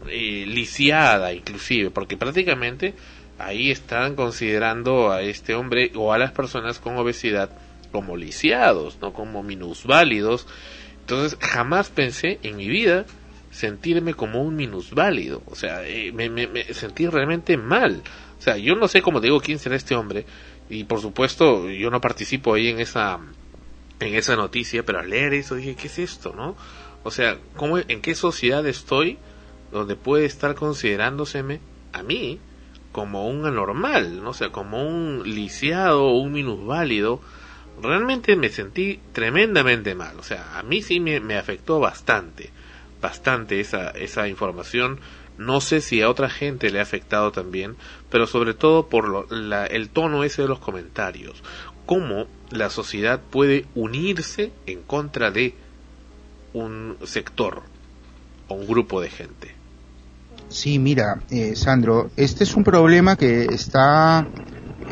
eh, 0.09 0.45
lisiada 0.47 1.33
inclusive, 1.33 1.91
porque 1.91 2.17
prácticamente 2.17 2.95
ahí 3.39 3.71
están 3.71 4.15
considerando 4.15 5.11
a 5.11 5.23
este 5.23 5.55
hombre 5.55 5.91
o 5.95 6.13
a 6.13 6.19
las 6.19 6.33
personas 6.33 6.79
con 6.79 6.97
obesidad 6.97 7.51
como 7.93 8.17
lisiados, 8.17 8.99
no 9.01 9.13
como 9.13 9.43
minusválidos. 9.43 10.47
Entonces 11.01 11.39
jamás 11.41 11.89
pensé 11.91 12.39
en 12.43 12.57
mi 12.57 12.69
vida 12.69 13.07
sentirme 13.57 14.13
como 14.13 14.43
un 14.43 14.55
minusválido, 14.55 15.43
o 15.47 15.55
sea, 15.55 15.83
eh, 15.89 16.13
me, 16.13 16.29
me, 16.29 16.63
sentí 16.75 17.07
realmente 17.07 17.57
mal. 17.57 18.03
O 18.39 18.43
sea, 18.43 18.59
yo 18.59 18.77
no 18.77 18.87
sé, 18.87 19.01
como 19.01 19.23
digo, 19.23 19.41
quién 19.41 19.59
será 19.59 19.77
este 19.77 19.95
hombre 19.95 20.27
y 20.69 20.85
por 20.85 21.01
supuesto 21.01 21.71
yo 21.71 21.91
no 21.91 22.03
participo 22.03 22.53
ahí 22.53 22.69
en 22.69 22.81
esa 22.81 23.19
en 23.99 24.15
esa 24.15 24.37
noticia, 24.37 24.85
pero 24.85 24.99
al 24.99 25.09
leer 25.09 25.33
eso 25.33 25.55
dije, 25.55 25.75
¿qué 25.75 25.87
es 25.87 25.99
esto, 25.99 26.35
no? 26.37 26.55
O 27.03 27.11
sea, 27.11 27.39
¿cómo, 27.57 27.79
¿en 27.79 28.03
qué 28.03 28.15
sociedad 28.15 28.67
estoy 28.67 29.17
donde 29.73 29.97
puede 29.97 30.27
estar 30.27 30.55
considerándoseme 30.55 31.61
a 31.95 32.03
mí 32.03 32.39
como 32.93 33.27
un 33.27 33.47
anormal, 33.47 34.23
no 34.23 34.31
o 34.31 34.35
sea, 34.35 34.51
como 34.51 34.87
un 34.87 35.23
lisiado 35.25 36.05
o 36.05 36.19
un 36.19 36.33
minusválido? 36.33 37.23
Realmente 37.81 38.37
me 38.37 38.51
sentí 38.51 39.01
tremendamente 39.15 39.95
mal, 39.95 40.19
o 40.19 40.23
sea, 40.23 40.59
a 40.59 40.63
mí 40.63 40.83
sí 40.83 41.01
me 41.01 41.39
afectó 41.39 41.81
bastante, 41.81 42.51
bastante 43.01 43.61
esa, 43.61 43.91
esa 43.91 44.29
información. 44.29 45.01
No 45.39 45.61
sé 45.61 45.81
si 45.81 46.01
a 46.03 46.09
otra 46.09 46.31
gente 46.31 46.71
le 46.71 46.79
ha 46.79 46.83
afectado 46.83 47.31
también, 47.33 47.77
pero 48.11 48.27
sobre 48.27 48.55
todo 48.55 48.89
por 48.89 49.09
lo- 49.09 49.27
la- 49.31 49.67
el 49.67 49.91
tono 49.91 50.25
ese 50.25 50.43
de 50.43 50.49
los 50.49 50.59
comentarios. 50.59 51.43
Cómo 51.85 52.27
la 52.51 52.71
sociedad 52.71 53.21
puede 53.31 53.67
unirse 53.75 54.53
en 54.67 54.83
contra 54.83 55.31
de 55.31 55.55
un 56.53 56.97
sector 57.05 57.63
o 58.49 58.55
un 58.55 58.67
grupo 58.67 59.01
de 59.01 59.11
gente. 59.11 59.55
Sí, 60.49 60.79
mira, 60.79 61.21
eh, 61.31 61.55
Sandro, 61.57 62.11
este 62.17 62.45
es 62.45 62.55
un 62.55 62.65
problema 62.65 63.17
que 63.17 63.47
está 63.47 64.27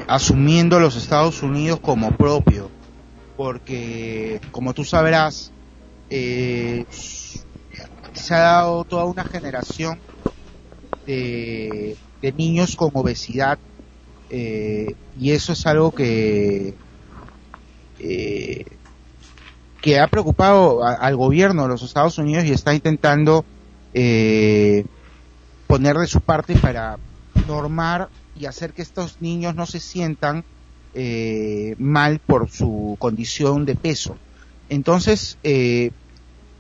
asumiendo 0.09 0.81
los 0.81 0.97
Estados 0.97 1.43
Unidos 1.43 1.81
como 1.81 2.11
propio, 2.17 2.71
porque 3.37 4.41
como 4.51 4.75
tú 4.75 4.85
sabrás, 4.85 5.53
eh, 6.11 6.85
se 8.15 8.35
ha 8.35 8.39
dado 8.39 8.85
toda 8.85 9.05
una 9.05 9.25
generación 9.25 9.99
de, 11.07 11.97
niños 12.37 12.75
con 12.77 12.91
obesidad 12.95 13.59
eh, 14.31 14.95
y 15.21 15.33
eso 15.33 15.53
es 15.53 15.67
algo 15.67 15.91
que 15.91 16.75
eh, 17.99 18.65
que 19.83 20.01
ha 20.01 20.09
preocupado 20.09 20.83
al 20.83 21.15
gobierno 21.15 21.65
de 21.65 21.69
los 21.69 21.83
Estados 21.83 22.17
Unidos 22.17 22.47
y 22.47 22.53
está 22.53 22.75
intentando 22.75 23.45
eh, 23.93 24.87
poner 25.67 25.99
de 25.99 26.07
su 26.07 26.23
parte 26.23 26.57
para 26.57 26.99
normar 27.47 28.09
y 28.35 28.47
hacer 28.47 28.73
que 28.73 28.81
estos 28.81 29.21
niños 29.21 29.55
no 29.55 29.67
se 29.67 29.81
sientan 29.81 30.43
eh, 30.95 31.75
mal 31.79 32.19
por 32.19 32.49
su 32.49 32.97
condición 32.99 33.67
de 33.67 33.75
peso. 33.75 34.17
Entonces, 34.71 35.37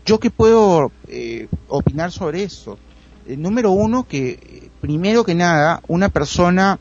¿yo 0.04 0.20
qué 0.20 0.30
puedo 0.30 0.92
eh, 1.08 1.48
opinar 1.68 2.12
sobre 2.12 2.42
esto? 2.42 2.78
Eh, 3.26 3.36
número 3.36 3.70
uno, 3.70 4.06
que 4.06 4.30
eh, 4.30 4.70
primero 4.80 5.24
que 5.24 5.34
nada, 5.34 5.80
una 5.88 6.08
persona 6.08 6.78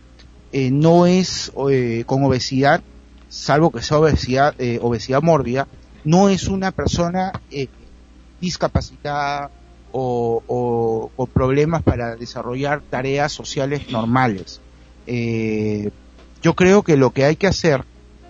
eh, 0.52 0.72
no 0.72 1.06
es 1.06 1.52
eh, 1.70 2.04
con 2.06 2.24
obesidad, 2.24 2.84
salvo 3.30 3.72
que 3.72 3.82
sea 3.82 4.00
obesidad, 4.00 4.56
obesidad 4.82 5.22
mórbida, 5.22 5.68
no 6.04 6.30
es 6.30 6.48
una 6.48 6.72
persona 6.72 7.32
discapacitada 8.40 9.50
o, 9.92 10.44
o 10.46 11.12
con 11.16 11.28
problemas 11.28 11.82
para 11.82 12.16
desarrollar 12.16 12.82
tareas 12.82 13.32
sociales 13.32 13.90
normales. 13.90 14.62
Yo 15.08 16.54
creo 16.54 16.84
que 16.84 16.98
lo 16.98 17.10
que 17.10 17.26
hay 17.26 17.38
que 17.38 17.48
hacer 17.48 17.86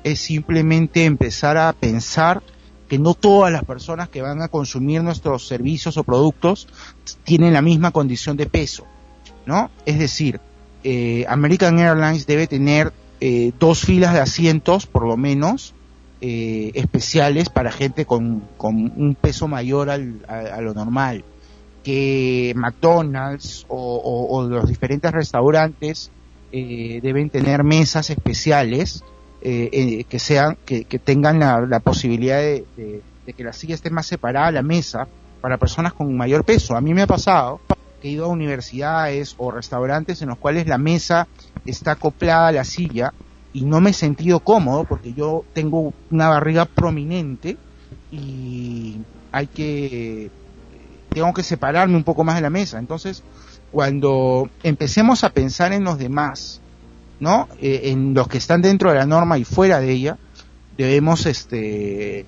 es 0.05 0.19
simplemente 0.19 1.03
empezar 1.03 1.57
a 1.57 1.73
pensar 1.73 2.41
que 2.87 2.99
no 2.99 3.13
todas 3.13 3.51
las 3.51 3.63
personas 3.63 4.09
que 4.09 4.21
van 4.21 4.41
a 4.41 4.47
consumir 4.49 5.01
nuestros 5.03 5.47
servicios 5.47 5.97
o 5.97 6.03
productos 6.03 6.67
tienen 7.23 7.53
la 7.53 7.61
misma 7.61 7.91
condición 7.91 8.37
de 8.37 8.45
peso, 8.45 8.85
¿no? 9.45 9.71
Es 9.85 9.97
decir, 9.99 10.39
eh, 10.83 11.25
American 11.29 11.79
Airlines 11.79 12.25
debe 12.27 12.47
tener 12.47 12.91
eh, 13.21 13.51
dos 13.57 13.81
filas 13.81 14.13
de 14.13 14.19
asientos, 14.19 14.85
por 14.85 15.07
lo 15.07 15.15
menos, 15.17 15.73
eh, 16.21 16.71
especiales 16.75 17.49
para 17.49 17.71
gente 17.71 18.05
con, 18.05 18.43
con 18.57 18.75
un 18.95 19.15
peso 19.19 19.47
mayor 19.47 19.89
al- 19.89 20.25
a, 20.27 20.59
lo 20.61 20.73
normal. 20.73 21.23
Que 21.83 22.53
McDonald's 22.55 23.65
o, 23.67 23.77
o- 23.77 24.37
o 24.37 24.47
los 24.47 24.67
diferentes 24.67 25.11
restaurantes 25.11 26.11
eh, 26.51 26.99
deben 27.01 27.29
tener 27.29 27.63
mesas 27.63 28.09
especiales 28.09 29.03
eh, 29.45 29.69
eh, 29.73 30.03
que 30.05 30.19
sean 30.19 30.57
que, 30.65 30.85
tengan 31.03 31.39
la, 31.39 31.59
la 31.61 31.81
posibilidad 31.81 32.39
de 32.39 32.63
que 33.25 33.43
la 33.43 33.51
silla 33.51 33.75
esté 33.75 33.89
más 33.89 34.07
separada 34.07 34.47
a 34.47 34.51
la 34.51 34.61
mesa 34.61 35.07
para 35.41 35.57
personas 35.57 35.91
con 35.91 36.15
mayor 36.15 36.45
peso. 36.45 36.77
A 36.77 36.81
mí 36.81 36.93
me 36.93 37.01
ha 37.01 37.07
pasado 37.07 37.59
que 38.01 38.07
he 38.07 38.11
ido 38.11 38.25
a 38.25 38.29
universidades 38.29 39.35
o 39.37 39.51
restaurantes 39.51 40.21
en 40.21 40.29
los 40.29 40.37
cuales 40.37 40.67
la 40.67 40.77
mesa 40.77 41.27
está 41.65 41.91
acoplada 41.91 42.47
a 42.47 42.51
la 42.53 42.63
silla 42.63 43.13
y 43.51 43.65
no 43.65 43.81
me 43.81 43.89
he 43.89 43.93
sentido 43.93 44.39
cómodo 44.39 44.85
porque 44.85 45.13
yo 45.13 45.43
tengo 45.53 45.93
una 46.09 46.29
barriga 46.29 46.63
prominente 46.63 47.57
y 48.11 49.01
hay 49.33 49.47
que 49.47 50.31
tengo 51.09 51.33
que 51.33 51.43
separarme 51.43 51.95
un 51.95 52.03
poco 52.03 52.23
más 52.23 52.35
de 52.35 52.41
la 52.41 52.49
mesa. 52.49 52.79
Entonces, 52.79 53.21
cuando 53.71 54.49
empecemos 54.63 55.23
a 55.23 55.29
pensar 55.29 55.73
en 55.73 55.83
los 55.83 55.97
demás, 55.97 56.61
¿no? 57.19 57.47
Eh, 57.61 57.81
en 57.85 58.13
los 58.13 58.27
que 58.27 58.37
están 58.37 58.61
dentro 58.61 58.89
de 58.91 58.97
la 58.97 59.05
norma 59.05 59.37
y 59.37 59.43
fuera 59.43 59.79
de 59.79 59.91
ella, 59.91 60.17
debemos 60.77 61.25
este 61.25 62.25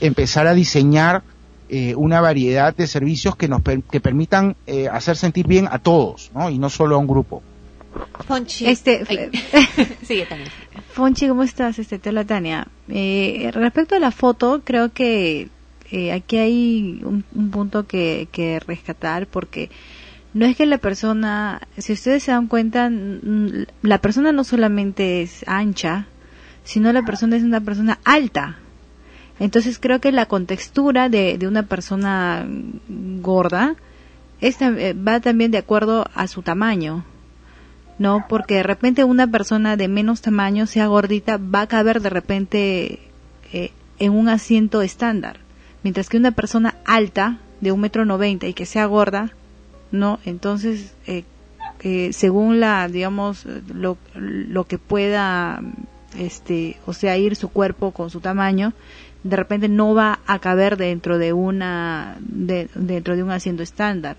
empezar 0.00 0.46
a 0.46 0.54
diseñar 0.54 1.22
eh, 1.68 1.94
una 1.94 2.20
variedad 2.20 2.74
de 2.74 2.86
servicios 2.86 3.36
que 3.36 3.46
nos 3.48 3.62
per- 3.62 3.82
que 3.82 4.00
permitan 4.00 4.56
eh, 4.66 4.88
hacer 4.88 5.16
sentir 5.16 5.46
bien 5.46 5.68
a 5.70 5.78
todos, 5.78 6.30
¿no? 6.34 6.50
Y 6.50 6.58
no 6.58 6.68
solo 6.68 6.96
a 6.96 6.98
un 6.98 7.06
grupo. 7.06 7.42
Fonchi. 8.26 8.66
Este, 8.66 9.04
Sigue 10.02 10.26
también. 10.28 10.50
Fonchi, 10.92 11.28
¿cómo 11.28 11.42
estás? 11.42 11.78
Este, 11.78 11.98
te 11.98 12.08
habla 12.08 12.24
Tania. 12.24 12.66
Eh, 12.88 13.50
respecto 13.52 13.94
a 13.94 13.98
la 13.98 14.10
foto, 14.10 14.62
creo 14.64 14.92
que 14.92 15.48
eh, 15.92 16.12
aquí 16.12 16.38
hay 16.38 17.00
un, 17.04 17.24
un 17.34 17.50
punto 17.50 17.86
que, 17.86 18.28
que 18.32 18.58
rescatar 18.60 19.26
porque 19.26 19.70
no 20.32 20.46
es 20.46 20.56
que 20.56 20.66
la 20.66 20.78
persona, 20.78 21.60
si 21.76 21.92
ustedes 21.92 22.22
se 22.22 22.30
dan 22.30 22.46
cuenta, 22.46 22.90
la 23.82 23.98
persona 23.98 24.32
no 24.32 24.44
solamente 24.44 25.22
es 25.22 25.44
ancha, 25.48 26.06
sino 26.64 26.92
la 26.92 27.02
persona 27.02 27.36
es 27.36 27.42
una 27.42 27.60
persona 27.60 27.98
alta. 28.04 28.58
Entonces 29.40 29.78
creo 29.78 30.00
que 30.00 30.12
la 30.12 30.26
contextura 30.26 31.08
de, 31.08 31.38
de 31.38 31.48
una 31.48 31.64
persona 31.64 32.46
gorda 33.20 33.74
es 34.40 34.60
eh, 34.60 34.94
va 34.94 35.20
también 35.20 35.50
de 35.50 35.58
acuerdo 35.58 36.06
a 36.14 36.26
su 36.26 36.42
tamaño. 36.42 37.04
No, 37.98 38.24
porque 38.28 38.54
de 38.54 38.62
repente 38.62 39.04
una 39.04 39.26
persona 39.26 39.76
de 39.76 39.88
menos 39.88 40.22
tamaño, 40.22 40.66
sea 40.66 40.86
gordita, 40.86 41.38
va 41.38 41.62
a 41.62 41.66
caber 41.66 42.00
de 42.00 42.08
repente 42.08 42.98
eh, 43.52 43.72
en 43.98 44.12
un 44.12 44.28
asiento 44.28 44.80
estándar. 44.80 45.40
Mientras 45.82 46.08
que 46.08 46.16
una 46.16 46.30
persona 46.30 46.76
alta, 46.86 47.38
de 47.60 47.72
un 47.72 47.80
metro 47.80 48.06
noventa 48.06 48.46
y 48.46 48.54
que 48.54 48.64
sea 48.64 48.86
gorda, 48.86 49.32
no, 49.92 50.18
entonces, 50.24 50.94
eh, 51.06 51.24
eh, 51.82 52.10
según 52.12 52.60
la, 52.60 52.88
digamos, 52.88 53.44
lo, 53.74 53.96
lo 54.14 54.64
que 54.64 54.78
pueda, 54.78 55.60
este, 56.18 56.76
o 56.86 56.92
sea, 56.92 57.16
ir 57.16 57.36
su 57.36 57.48
cuerpo 57.48 57.90
con 57.92 58.10
su 58.10 58.20
tamaño, 58.20 58.72
de 59.22 59.36
repente 59.36 59.68
no 59.68 59.94
va 59.94 60.20
a 60.26 60.38
caber 60.38 60.76
dentro 60.76 61.18
de 61.18 61.32
una, 61.32 62.16
de- 62.20 62.68
dentro 62.74 63.16
de 63.16 63.22
un 63.22 63.30
asiento 63.30 63.62
estándar. 63.62 64.16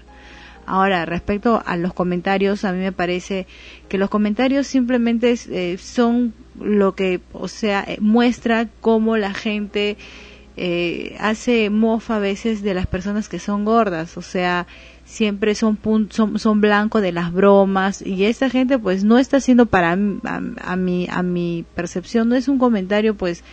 Ahora, 0.67 1.05
respecto 1.05 1.61
a 1.65 1.75
los 1.77 1.93
comentarios, 1.93 2.65
a 2.65 2.71
mí 2.71 2.79
me 2.79 2.91
parece 2.91 3.47
que 3.89 3.97
los 3.97 4.09
comentarios 4.09 4.67
simplemente 4.67 5.35
eh, 5.49 5.77
son 5.79 6.33
lo 6.59 6.93
que, 6.95 7.19
o 7.33 7.47
sea, 7.47 7.83
eh, 7.87 7.97
muestra 7.99 8.67
cómo 8.79 9.17
la 9.17 9.33
gente 9.33 9.97
hace 11.19 11.69
mofa 11.71 12.17
a 12.17 12.19
veces 12.19 12.61
de 12.61 12.75
las 12.75 12.85
personas 12.85 13.27
que 13.29 13.39
son 13.39 13.65
gordas, 13.65 14.17
o 14.17 14.21
sea, 14.21 14.67
siempre 15.11 15.55
son, 15.55 15.77
pun- 15.77 16.09
son, 16.09 16.39
son 16.39 16.61
blanco 16.61 17.01
de 17.01 17.11
las 17.11 17.33
bromas 17.33 18.01
y 18.01 18.23
esta 18.23 18.49
gente 18.49 18.79
pues 18.79 19.03
no 19.03 19.17
está 19.17 19.37
haciendo 19.37 19.65
para 19.65 19.91
a, 19.91 20.41
a 20.63 20.75
mi 20.77 21.07
a 21.11 21.21
mi 21.21 21.65
percepción 21.75 22.29
no 22.29 22.35
es 22.35 22.47
un 22.47 22.57
comentario 22.57 23.13
pues 23.15 23.43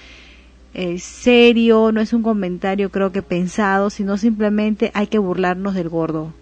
eh, 0.75 0.99
serio 1.01 1.91
no 1.91 2.01
es 2.01 2.13
un 2.13 2.23
comentario 2.23 2.91
creo 2.91 3.11
que 3.11 3.23
pensado 3.23 3.91
sino 3.91 4.17
simplemente 4.19 4.93
hay 4.95 5.09
que 5.09 5.19
burlarnos 5.19 5.75
del 5.75 5.89
gordo. 5.89 6.33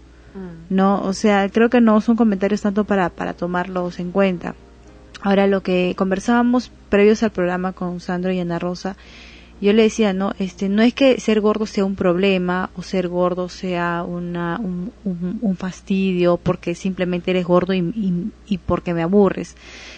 No 0.69 1.01
o 1.01 1.13
sea 1.13 1.49
creo 1.49 1.69
que 1.69 1.81
no 1.81 1.99
son 2.01 2.15
comentarios 2.15 2.61
tanto 2.61 2.83
para 2.83 3.09
para 3.09 3.33
tomarlos 3.33 3.99
en 3.99 4.11
cuenta. 4.11 4.53
Ahora 5.23 5.47
lo 5.47 5.61
que 5.63 5.95
conversábamos 5.97 6.69
previos 6.89 7.23
al 7.23 7.31
programa 7.31 7.73
con 7.73 7.99
Sandro 7.99 8.31
y 8.31 8.39
Ana 8.39 8.59
Rosa 8.59 8.95
yo 9.59 9.73
le 9.73 9.83
decía 9.83 10.13
no 10.13 10.33
este 10.39 10.69
no 10.69 10.81
es 10.83 10.93
que 10.93 11.19
ser 11.19 11.41
gordo 11.41 11.65
sea 11.65 11.85
un 11.85 11.95
problema 11.95 12.69
o 12.75 12.83
ser 12.83 13.07
gordo 13.07 13.49
sea 13.49 14.03
una 14.07 14.59
un, 14.59 14.91
un- 15.03 15.57
fastidio 15.57 16.37
porque 16.37 16.75
simplemente 16.75 17.31
eres 17.31 17.45
gordo 17.45 17.73
y, 17.73 17.79
y, 17.79 18.31
y 18.47 18.57
porque 18.59 18.93
me 18.93 19.01
aburres 19.01 19.55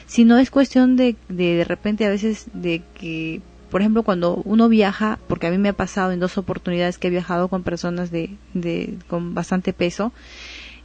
sino 0.07 0.37
es 0.37 0.49
cuestión 0.51 0.95
de, 0.95 1.15
de 1.27 1.55
de 1.57 1.63
repente 1.65 2.05
a 2.05 2.09
veces 2.09 2.45
de 2.53 2.81
que 2.95 3.41
por 3.69 3.81
ejemplo 3.81 4.03
cuando 4.03 4.35
uno 4.45 4.69
viaja 4.69 5.19
porque 5.27 5.47
a 5.47 5.51
mí 5.51 5.57
me 5.57 5.69
ha 5.69 5.73
pasado 5.73 6.11
en 6.13 6.19
dos 6.21 6.37
oportunidades 6.37 6.97
que 6.97 7.07
he 7.07 7.11
viajado 7.11 7.49
con 7.49 7.63
personas 7.63 8.09
de, 8.11 8.29
de 8.53 8.97
con 9.09 9.33
bastante 9.33 9.73
peso 9.73 10.13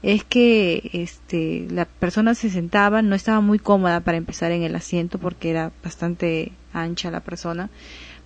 es 0.03 0.25
que 0.25 0.91
este 0.93 1.67
la 1.71 1.87
persona 1.87 2.35
se 2.35 2.51
sentaba 2.51 3.01
no 3.03 3.15
estaba 3.15 3.41
muy 3.41 3.59
cómoda 3.59 4.01
para 4.01 4.19
empezar 4.19 4.51
en 4.53 4.63
el 4.63 4.75
asiento 4.75 5.19
porque 5.19 5.51
era 5.51 5.73
bastante 5.83 6.53
ancha 6.73 7.11
la 7.11 7.21
persona 7.21 7.71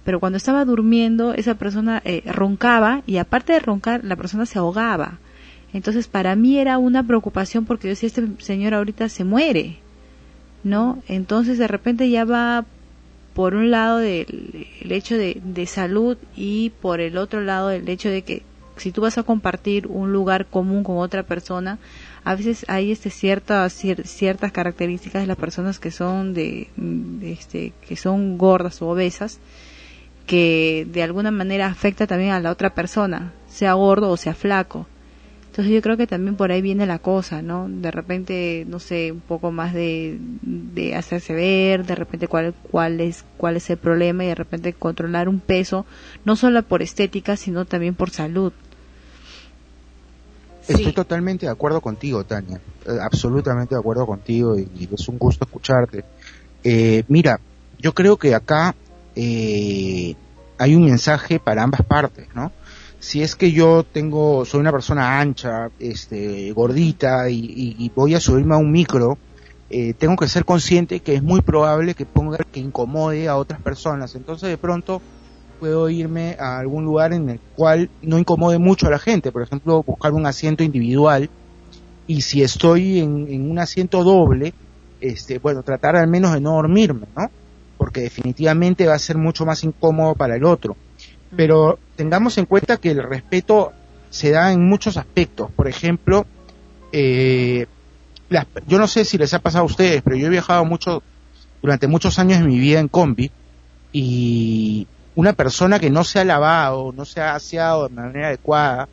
pero 0.09 0.21
cuando 0.21 0.39
estaba 0.39 0.65
durmiendo 0.65 1.35
esa 1.35 1.57
persona 1.57 2.01
eh, 2.03 2.23
roncaba 2.25 3.03
y 3.07 3.19
aparte 3.19 3.53
de 3.53 3.61
roncar 3.61 4.03
la 4.05 4.17
persona 4.17 4.47
se 4.47 4.59
ahogaba. 4.59 5.19
Entonces 5.75 6.09
para 6.09 6.35
mí 6.35 6.57
era 6.57 6.79
una 6.79 7.07
preocupación 7.07 7.67
porque 7.67 7.89
yo 7.89 7.91
decía 7.91 8.07
este 8.07 8.27
señor 8.39 8.73
ahorita 8.73 9.11
se 9.11 9.25
muere 9.25 9.77
no 10.65 11.03
entonces 11.09 11.59
de 11.59 11.69
repente 11.69 12.09
ya 12.09 12.25
va 12.25 12.65
por 13.35 13.55
un 13.55 13.71
lado 13.71 13.99
del 13.99 14.67
el 14.81 14.93
hecho 14.93 15.19
de, 15.19 15.43
de 15.45 15.67
salud 15.67 16.17
y 16.35 16.71
por 16.81 17.01
el 17.01 17.19
otro 17.19 17.43
lado 17.43 17.71
el 17.71 17.87
hecho 17.87 18.09
de 18.09 18.23
que 18.23 18.45
si 18.79 18.93
tú 18.93 19.03
vas 19.03 19.19
a 19.19 19.25
compartir 19.25 19.89
un 19.89 20.11
lugar 20.11 20.47
común 20.47 20.85
con 20.85 20.97
otra 20.97 21.23
persona 21.25 21.79
a 22.25 22.35
veces 22.35 22.65
hay 22.67 22.93
este 22.93 23.11
ciertas 23.11 23.85
cier- 23.85 24.05
ciertas 24.05 24.53
características 24.53 25.21
de 25.21 25.27
las 25.27 25.37
personas 25.37 25.79
que 25.79 25.91
son 25.91 26.33
de 26.33 26.69
este 27.23 27.75
que 27.87 27.95
son 27.97 28.39
gordas 28.39 28.81
o 28.81 28.89
obesas 28.89 29.39
que 30.29 30.87
de 30.93 31.03
alguna 31.03 31.31
manera 31.33 31.67
afecta 31.67 32.07
también 32.07 32.33
a 32.33 32.41
la 32.41 32.53
otra 32.53 32.75
persona 32.75 33.33
sea 33.49 33.73
gordo 33.73 34.11
o 34.11 34.17
sea 34.17 34.35
flaco 34.35 34.87
Entonces 35.51 35.73
yo 35.75 35.81
creo 35.81 35.97
que 35.97 36.07
también 36.07 36.37
por 36.37 36.53
ahí 36.53 36.61
viene 36.61 36.87
la 36.87 36.99
cosa, 37.01 37.41
¿no? 37.43 37.67
De 37.69 37.91
repente, 37.91 38.65
no 38.69 38.79
sé, 38.79 39.11
un 39.11 39.21
poco 39.21 39.51
más 39.51 39.73
de, 39.73 40.19
de 40.43 40.95
hacerse 40.95 41.33
ver, 41.35 41.85
de 41.85 41.97
repente 41.97 42.29
cuál, 42.29 42.55
cuál, 42.71 43.01
es, 43.01 43.25
cuál 43.39 43.57
es 43.57 43.69
el 43.71 43.79
problema 43.79 44.23
y 44.23 44.29
de 44.29 44.35
repente 44.37 44.73
controlar 44.75 45.29
un 45.29 45.41
peso, 45.41 45.87
no 46.25 46.37
solo 46.37 46.63
por 46.63 46.83
estética, 46.83 47.37
sino 47.37 47.65
también 47.65 47.95
por 47.97 48.11
salud. 48.11 48.53
Estoy 50.69 50.93
totalmente 50.93 51.47
de 51.47 51.53
acuerdo 51.53 51.81
contigo, 51.81 52.23
Tania. 52.25 52.61
Eh, 52.87 52.99
absolutamente 53.01 53.75
de 53.75 53.81
acuerdo 53.81 54.07
contigo 54.07 54.59
y, 54.59 54.69
y 54.79 54.89
es 54.93 55.09
un 55.09 55.19
gusto 55.19 55.47
escucharte. 55.47 56.05
Eh, 56.63 57.03
mira, 57.09 57.41
yo 57.79 57.95
creo 57.95 58.19
que 58.19 58.35
acá 58.35 58.77
eh, 59.21 60.15
hay 60.59 60.77
un 60.77 60.85
mensaje 60.85 61.41
para 61.41 61.65
ambas 61.65 61.83
partes, 61.83 62.29
¿no? 62.37 62.53
Si 63.01 63.21
es 63.21 63.35
que 63.35 63.51
yo 63.51 63.85
tengo, 63.85 64.45
soy 64.45 64.61
una 64.61 64.71
persona 64.71 65.19
ancha, 65.19 65.71
este, 65.81 66.53
gordita 66.53 67.29
y, 67.29 67.91
voy 67.97 68.15
a 68.15 68.21
subirme 68.21 68.55
a 68.55 68.59
un 68.59 68.71
micro, 68.71 69.19
eh, 69.71 69.93
tengo 69.95 70.15
que 70.17 70.29
ser 70.29 70.45
consciente 70.45 71.01
que 71.01 71.15
es 71.15 71.23
muy 71.23 71.41
probable 71.41 71.95
que 71.95 72.07
ponga, 72.07 72.39
que 72.39 72.61
incomode 72.61 73.29
a 73.29 73.37
otras 73.37 73.61
personas. 73.61 74.15
Entonces 74.15 74.49
de 74.51 74.57
pronto 74.57 75.03
puedo 75.59 75.89
irme 75.91 76.37
a 76.39 76.59
algún 76.59 76.85
lugar 76.85 77.13
en 77.13 77.29
el 77.29 77.41
cual 77.57 77.91
no 78.03 78.19
incomode 78.19 78.59
mucho 78.59 78.87
a 78.87 78.91
la 78.91 79.01
gente, 79.01 79.33
por 79.33 79.43
ejemplo, 79.43 79.83
buscar 79.83 80.13
un 80.13 80.27
asiento 80.27 80.63
individual 80.63 81.29
y 82.07 82.21
si 82.21 82.43
estoy 82.43 83.01
en, 83.01 83.27
en 83.29 83.51
un 83.51 83.59
asiento 83.59 84.05
doble, 84.05 84.55
este, 85.01 85.41
bueno, 85.41 85.65
tratar 85.65 85.97
al 85.97 86.07
menos 86.07 86.33
de 86.33 86.41
no 86.41 86.53
dormirme, 86.53 87.07
¿no? 87.17 87.31
Porque 87.79 88.01
definitivamente 88.03 88.87
va 88.87 88.95
a 88.95 88.99
ser 88.99 89.17
mucho 89.17 89.47
más 89.47 89.65
incómodo 89.65 90.15
para 90.15 90.37
el 90.37 90.45
otro. 90.45 90.77
Pero 91.35 91.79
tengamos 91.97 92.37
en 92.37 92.45
cuenta 92.45 92.77
que 92.77 92.91
el 92.91 93.03
respeto 93.03 93.73
se 94.11 94.31
da 94.31 94.53
en 94.53 94.67
muchos 94.69 94.97
aspectos. 94.97 95.51
Por 95.53 95.69
ejemplo, 95.69 96.27
eh, 96.93 97.67
las- 98.29 98.47
yo 98.67 98.79
no 98.79 98.87
sé 98.87 99.05
si 99.05 99.17
les 99.17 99.33
ha 99.35 99.39
pasado 99.39 99.63
a 99.63 99.67
ustedes, 99.67 100.03
pero 100.03 100.17
yo 100.17 100.27
he 100.27 100.31
viajado 100.31 100.65
mucho, 100.65 101.03
durante 101.63 101.87
muchos 101.87 102.19
años 102.19 102.41
de 102.41 102.45
mi 102.47 102.59
vida 102.59 102.81
en 102.81 102.89
combi, 102.89 103.31
y 103.93 104.87
una 105.15 105.33
persona 105.33 105.79
que 105.79 105.91
no 105.91 106.05
se 106.05 106.21
ha 106.21 106.25
lavado, 106.25 106.93
no 106.93 107.05
se 107.05 107.21
ha 107.21 107.35
aseado 107.35 107.89
de 107.89 107.95
manera 107.95 108.29
adecuada, 108.29 108.89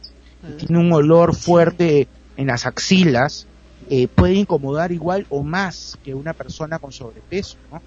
y 0.48 0.54
tiene 0.58 0.80
un 0.80 0.92
olor 0.92 1.36
fuerte 1.36 2.08
en 2.38 2.48
las 2.48 2.66
axilas, 2.66 3.48
eh, 3.90 4.08
puede 4.08 4.34
incomodar 4.34 4.92
igual 4.92 5.28
o 5.30 5.44
más 5.44 5.98
que 6.04 6.16
una 6.16 6.34
persona 6.34 6.80
con 6.80 6.92
sobrepeso, 6.92 7.58
¿no? 7.72 7.82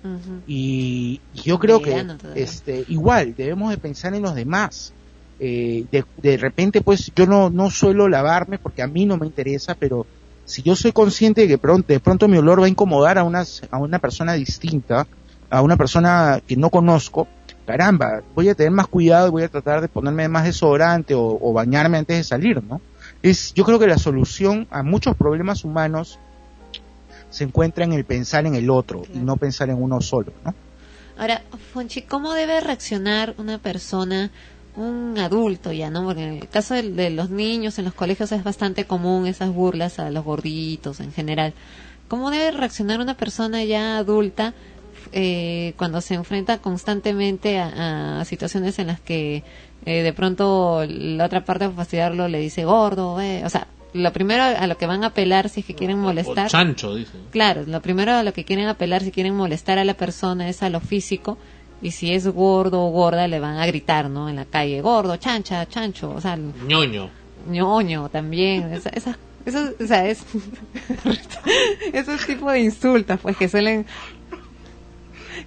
Y 0.47 1.21
y 1.35 1.43
yo 1.43 1.59
creo 1.59 1.81
que 1.81 1.91
todavía. 1.91 2.19
este 2.35 2.85
igual 2.89 3.35
debemos 3.37 3.71
de 3.71 3.79
pensar 3.79 4.15
en 4.15 4.23
los 4.23 4.35
demás. 4.35 4.93
Eh, 5.41 5.85
de, 5.93 6.05
de 6.17 6.37
repente, 6.37 6.81
pues 6.81 7.13
yo 7.15 7.27
no, 7.27 7.49
no 7.51 7.71
suelo 7.71 8.09
lavarme 8.09 8.59
porque 8.59 8.83
a 8.83 8.89
mí 8.89 9.07
no 9.07 9.17
me 9.17 9.27
interesa, 9.27 9.75
pero 9.75 10.07
si 10.45 10.63
yo 10.63 10.75
soy 10.75 10.93
consciente 10.93 11.43
de 11.43 11.49
que 11.49 11.59
pronto, 11.59 11.93
de 11.93 12.01
pronto 12.01 12.27
mi 12.27 12.39
olor 12.39 12.61
va 12.61 12.67
a 12.67 12.71
incomodar 12.71 13.19
a, 13.19 13.25
unas, 13.25 13.63
a 13.71 13.79
una 13.79 13.99
persona 13.99 14.33
distinta, 14.33 15.07
a 15.51 15.63
una 15.63 15.77
persona 15.77 16.41
que 16.47 16.57
no 16.57 16.71
conozco, 16.71 17.29
caramba, 17.67 18.23
voy 18.35 18.49
a 18.49 18.55
tener 18.55 18.73
más 18.73 18.87
cuidado 18.89 19.29
y 19.29 19.31
voy 19.31 19.43
a 19.43 19.49
tratar 19.49 19.81
de 19.81 19.89
ponerme 19.89 20.27
más 20.29 20.45
desodorante 20.45 21.15
o, 21.15 21.39
o 21.41 21.53
bañarme 21.53 21.99
antes 21.99 22.17
de 22.17 22.25
salir, 22.25 22.63
¿no? 22.65 22.81
Es, 23.23 23.53
yo 23.55 23.65
creo 23.65 23.79
que 23.79 23.87
la 23.87 23.99
solución 23.99 24.67
a 24.71 24.83
muchos 24.83 25.17
problemas 25.17 25.65
humanos 25.65 26.19
se 27.31 27.45
encuentra 27.45 27.85
en 27.85 27.93
el 27.93 28.05
pensar 28.05 28.47
en 28.47 28.55
el 28.55 28.71
otro 28.71 29.03
y 29.13 29.19
no 29.19 29.37
pensar 29.37 29.71
en 29.71 29.83
uno 29.83 30.01
solo, 30.01 30.33
¿no? 30.45 30.55
Ahora, 31.19 31.43
Fonchi, 31.73 32.03
¿cómo 32.03 32.33
debe 32.33 32.61
reaccionar 32.61 33.35
una 33.39 33.59
persona, 33.59 34.31
un 34.77 35.19
adulto 35.19 35.73
ya, 35.73 35.91
no? 35.91 36.05
Porque 36.05 36.23
en 36.23 36.33
el 36.35 36.49
caso 36.49 36.75
de, 36.75 36.91
de 36.91 37.11
los 37.11 37.29
niños 37.29 37.79
en 37.79 37.87
los 37.87 37.95
colegios 37.95 38.31
es 38.31 38.45
bastante 38.45 38.85
común 38.85 39.27
esas 39.27 39.51
burlas 39.53 39.99
a 39.99 40.11
los 40.11 40.25
gorditos 40.25 41.01
en 41.01 41.13
general. 41.13 41.55
¿Cómo 42.07 42.31
debe 42.31 42.53
reaccionar 42.53 43.01
una 43.01 43.17
persona 43.17 43.65
ya 43.65 43.99
adulta 43.99 44.55
eh, 45.13 45.75
cuando 45.77 46.01
se 46.01 46.15
enfrenta 46.15 46.59
constantemente 46.59 47.59
a, 47.59 48.21
a 48.21 48.25
situaciones 48.25 48.79
en 48.79 48.87
las 48.87 49.01
que 49.01 49.43
eh, 49.89 50.03
de 50.03 50.13
pronto 50.13 50.85
la 50.87 51.25
otra 51.25 51.47
parte 51.47 51.65
para 51.65 51.77
fastidiarlo 51.77 52.29
le 52.29 52.41
dice 52.41 52.67
gordo, 52.67 53.19
eh? 53.23 53.43
o 53.43 53.49
sea, 53.49 53.69
lo 53.95 54.13
primero 54.13 54.43
a 54.43 54.67
lo 54.67 54.77
que 54.77 54.87
van 54.87 55.03
a 55.03 55.07
apelar 55.09 55.49
si 55.49 55.61
es 55.61 55.67
que 55.67 55.75
quieren 55.75 55.99
molestar. 55.99 56.45
O 56.45 56.51
chancho, 56.51 56.95
dice. 56.95 57.13
Claro, 57.31 57.65
lo 57.67 57.81
primero 57.81 58.13
a 58.13 58.23
lo 58.23 58.35
que 58.35 58.45
quieren 58.45 58.69
apelar 58.69 59.03
si 59.03 59.11
quieren 59.11 59.35
molestar 59.35 59.79
a 59.79 59.85
la 59.85 59.95
persona 59.95 60.47
es 60.51 60.63
a 60.63 60.69
lo 60.69 60.81
físico 60.81 61.39
y 61.81 61.93
si 61.93 62.13
es 62.13 62.29
gordo 62.29 62.85
o 62.85 62.91
gorda 62.91 63.29
le 63.29 63.41
van 63.41 63.57
a 63.57 63.67
gritar, 63.67 64.11
¿no? 64.11 64.29
En 64.29 64.37
la 64.37 64.45
calle, 64.45 64.83
gordo, 64.83 65.17
chancha, 65.17 65.67
chancho, 65.67 66.11
o 66.11 66.21
sea, 66.21 66.37
ñoño. 66.37 67.09
ñoño 67.49 68.11
también, 68.11 68.71
esa, 68.75 68.91
esa, 68.91 69.17
eso, 69.47 69.73
o 69.81 69.87
sea, 69.87 70.07
es 70.07 70.23
esos 71.95 72.27
tipos 72.27 72.53
de 72.53 72.61
insultos 72.61 73.19
pues 73.21 73.39
que 73.39 73.49
suelen 73.49 73.87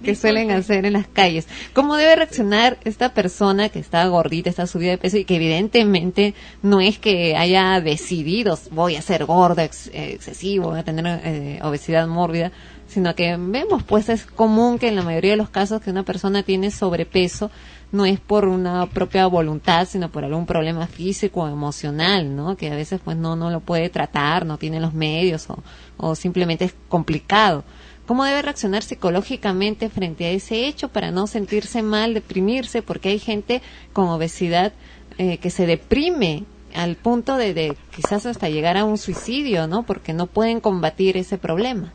que 0.02 0.14
suelen 0.14 0.50
hacer 0.50 0.84
en 0.86 0.92
las 0.94 1.06
calles. 1.06 1.46
¿Cómo 1.74 1.96
debe 1.96 2.16
reaccionar 2.16 2.78
esta 2.84 3.14
persona 3.14 3.68
que 3.68 3.78
está 3.78 4.06
gordita, 4.06 4.50
está 4.50 4.66
subida 4.66 4.90
de 4.92 4.98
peso 4.98 5.16
y 5.18 5.24
que 5.24 5.36
evidentemente 5.36 6.34
no 6.62 6.80
es 6.80 6.98
que 6.98 7.36
haya 7.36 7.80
decidido 7.80 8.58
voy 8.70 8.96
a 8.96 9.02
ser 9.02 9.24
gorda, 9.24 9.64
ex- 9.64 9.88
eh, 9.88 10.12
excesivo, 10.12 10.70
voy 10.70 10.80
a 10.80 10.84
tener 10.84 11.20
eh, 11.24 11.60
obesidad 11.62 12.06
mórbida, 12.06 12.52
sino 12.86 13.14
que 13.14 13.36
vemos 13.38 13.82
pues 13.82 14.08
es 14.08 14.26
común 14.26 14.78
que 14.78 14.88
en 14.88 14.96
la 14.96 15.02
mayoría 15.02 15.32
de 15.32 15.36
los 15.36 15.48
casos 15.50 15.80
que 15.80 15.90
una 15.90 16.02
persona 16.04 16.42
tiene 16.42 16.70
sobrepeso 16.70 17.50
no 17.90 18.06
es 18.06 18.20
por 18.20 18.48
una 18.48 18.86
propia 18.86 19.26
voluntad, 19.26 19.86
sino 19.86 20.10
por 20.10 20.24
algún 20.24 20.46
problema 20.46 20.86
físico 20.86 21.42
o 21.42 21.48
emocional, 21.48 22.34
¿no? 22.34 22.56
Que 22.56 22.70
a 22.70 22.74
veces 22.74 23.00
pues 23.04 23.18
no, 23.18 23.36
no 23.36 23.50
lo 23.50 23.60
puede 23.60 23.90
tratar, 23.90 24.46
no 24.46 24.56
tiene 24.56 24.80
los 24.80 24.94
medios 24.94 25.48
o, 25.50 25.62
o 25.98 26.14
simplemente 26.14 26.64
es 26.64 26.74
complicado. 26.88 27.64
¿Cómo 28.12 28.26
debe 28.26 28.42
reaccionar 28.42 28.82
psicológicamente 28.82 29.88
frente 29.88 30.26
a 30.26 30.32
ese 30.32 30.66
hecho 30.66 30.88
para 30.88 31.10
no 31.10 31.26
sentirse 31.26 31.80
mal, 31.80 32.12
deprimirse? 32.12 32.82
Porque 32.82 33.08
hay 33.08 33.18
gente 33.18 33.62
con 33.94 34.08
obesidad 34.08 34.74
eh, 35.16 35.38
que 35.38 35.48
se 35.48 35.64
deprime 35.64 36.44
al 36.74 36.96
punto 36.96 37.38
de, 37.38 37.54
de 37.54 37.74
quizás 37.96 38.26
hasta 38.26 38.50
llegar 38.50 38.76
a 38.76 38.84
un 38.84 38.98
suicidio, 38.98 39.66
¿no? 39.66 39.84
Porque 39.84 40.12
no 40.12 40.26
pueden 40.26 40.60
combatir 40.60 41.16
ese 41.16 41.38
problema. 41.38 41.94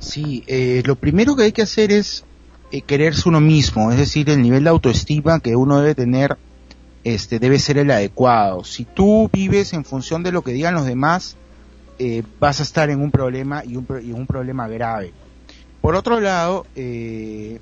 Sí, 0.00 0.42
eh, 0.48 0.82
lo 0.84 0.96
primero 0.96 1.36
que 1.36 1.44
hay 1.44 1.52
que 1.52 1.62
hacer 1.62 1.92
es 1.92 2.24
eh, 2.72 2.80
quererse 2.80 3.28
uno 3.28 3.40
mismo, 3.40 3.92
es 3.92 3.98
decir, 3.98 4.28
el 4.28 4.42
nivel 4.42 4.64
de 4.64 4.70
autoestima 4.70 5.38
que 5.38 5.54
uno 5.54 5.78
debe 5.78 5.94
tener 5.94 6.36
este, 7.04 7.38
debe 7.38 7.60
ser 7.60 7.78
el 7.78 7.92
adecuado. 7.92 8.64
Si 8.64 8.84
tú 8.84 9.30
vives 9.32 9.74
en 9.74 9.84
función 9.84 10.24
de 10.24 10.32
lo 10.32 10.42
que 10.42 10.50
digan 10.50 10.74
los 10.74 10.86
demás, 10.86 11.36
eh, 11.98 12.22
vas 12.38 12.60
a 12.60 12.62
estar 12.62 12.90
en 12.90 13.00
un 13.00 13.10
problema 13.10 13.62
y 13.64 13.76
un, 13.76 13.86
y 14.02 14.12
un 14.12 14.26
problema 14.26 14.68
grave. 14.68 15.12
Por 15.80 15.94
otro 15.94 16.20
lado, 16.20 16.66
eh, 16.74 17.58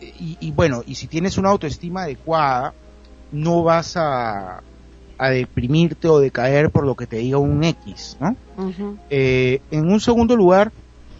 y, 0.00 0.36
y 0.40 0.50
bueno, 0.52 0.82
y 0.86 0.94
si 0.94 1.06
tienes 1.08 1.38
una 1.38 1.50
autoestima 1.50 2.02
adecuada, 2.02 2.74
no 3.32 3.62
vas 3.62 3.96
a, 3.96 4.62
a 5.18 5.30
deprimirte 5.30 6.08
o 6.08 6.18
decaer 6.20 6.70
por 6.70 6.86
lo 6.86 6.94
que 6.94 7.06
te 7.06 7.16
diga 7.16 7.38
un 7.38 7.62
X, 7.64 8.16
¿no? 8.20 8.36
Eh, 9.10 9.60
en 9.70 9.90
un 9.90 10.00
segundo 10.00 10.36
lugar, 10.36 10.70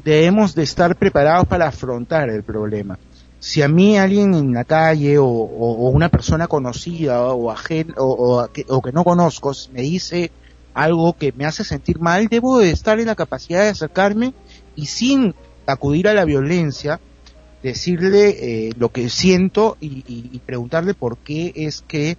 debemos 0.05 0.55
de 0.55 0.63
estar 0.63 0.95
preparados 0.97 1.47
para 1.47 1.69
afrontar 1.69 2.29
el 2.31 2.45
problema. 2.45 2.99
Si 3.41 3.63
a 3.63 3.69
mí 3.69 3.97
alguien 3.99 4.35
en 4.35 4.53
la 4.53 4.65
calle 4.65 5.19
o, 5.19 5.27
o- 5.27 5.87
o 5.87 5.91
una 5.91 6.09
persona 6.09 6.47
conocida 6.49 7.23
o, 7.35 7.51
ajen- 7.53 7.95
o, 7.97 8.07
o 8.43 8.49
que, 8.53 8.65
o 8.69 8.81
que 8.83 8.93
no 8.93 9.05
conozco 9.05 9.53
me 9.73 9.83
dice 9.83 10.31
algo 10.79 11.13
que 11.15 11.33
me 11.33 11.45
hace 11.45 11.65
sentir 11.65 11.99
mal, 11.99 12.29
debo 12.29 12.59
de 12.59 12.71
estar 12.71 13.01
en 13.01 13.07
la 13.07 13.17
capacidad 13.17 13.63
de 13.63 13.71
acercarme 13.71 14.33
y 14.77 14.87
sin 14.87 15.35
acudir 15.67 16.07
a 16.09 16.15
la 16.15 16.25
violencia, 16.25 17.01
decirle 17.63 18.37
eh, 18.69 18.73
lo 18.79 18.91
que 18.91 19.09
siento 19.09 19.77
y, 19.81 20.39
preguntarle 20.47 20.95
por 20.95 21.19
qué 21.19 21.53
es 21.57 21.83
que 21.83 22.17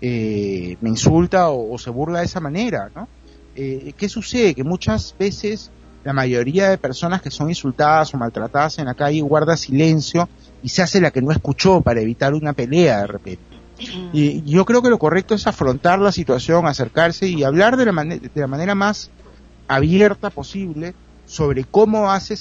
eh, 0.00 0.76
me 0.80 0.88
insulta 0.88 1.50
o, 1.50 1.74
o 1.74 1.78
se 1.78 1.90
burla 1.90 2.20
de 2.20 2.24
esa 2.24 2.40
manera, 2.40 2.90
¿no? 2.94 3.08
Eh, 3.54 3.92
¿Qué 3.96 4.08
sucede? 4.08 4.54
Que 4.54 4.64
muchas 4.64 5.14
veces 5.18 5.70
la 6.04 6.12
mayoría 6.12 6.70
de 6.70 6.78
personas 6.78 7.20
que 7.20 7.30
son 7.30 7.48
insultadas 7.48 8.14
o 8.14 8.16
maltratadas 8.16 8.78
en 8.78 8.86
la 8.86 8.94
calle 8.94 9.20
guarda 9.20 9.56
silencio 9.56 10.28
y 10.62 10.70
se 10.70 10.80
hace 10.80 11.00
la 11.00 11.10
que 11.10 11.20
no 11.20 11.32
escuchó 11.32 11.80
para 11.82 12.00
evitar 12.00 12.34
una 12.34 12.52
pelea 12.52 13.00
de 13.00 13.06
repente. 13.08 13.47
Y 14.12 14.42
yo 14.50 14.64
creo 14.64 14.82
que 14.82 14.90
lo 14.90 14.98
correcto 14.98 15.34
es 15.34 15.46
afrontar 15.46 15.98
la 15.98 16.12
situación, 16.12 16.66
acercarse 16.66 17.28
y 17.28 17.44
hablar 17.44 17.76
de 17.76 17.86
la, 17.86 17.92
mane- 17.92 18.18
de 18.20 18.40
la 18.40 18.46
manera 18.46 18.74
más 18.74 19.10
abierta 19.68 20.30
posible 20.30 20.94
sobre 21.26 21.64
cómo 21.64 22.10
hace 22.10 22.36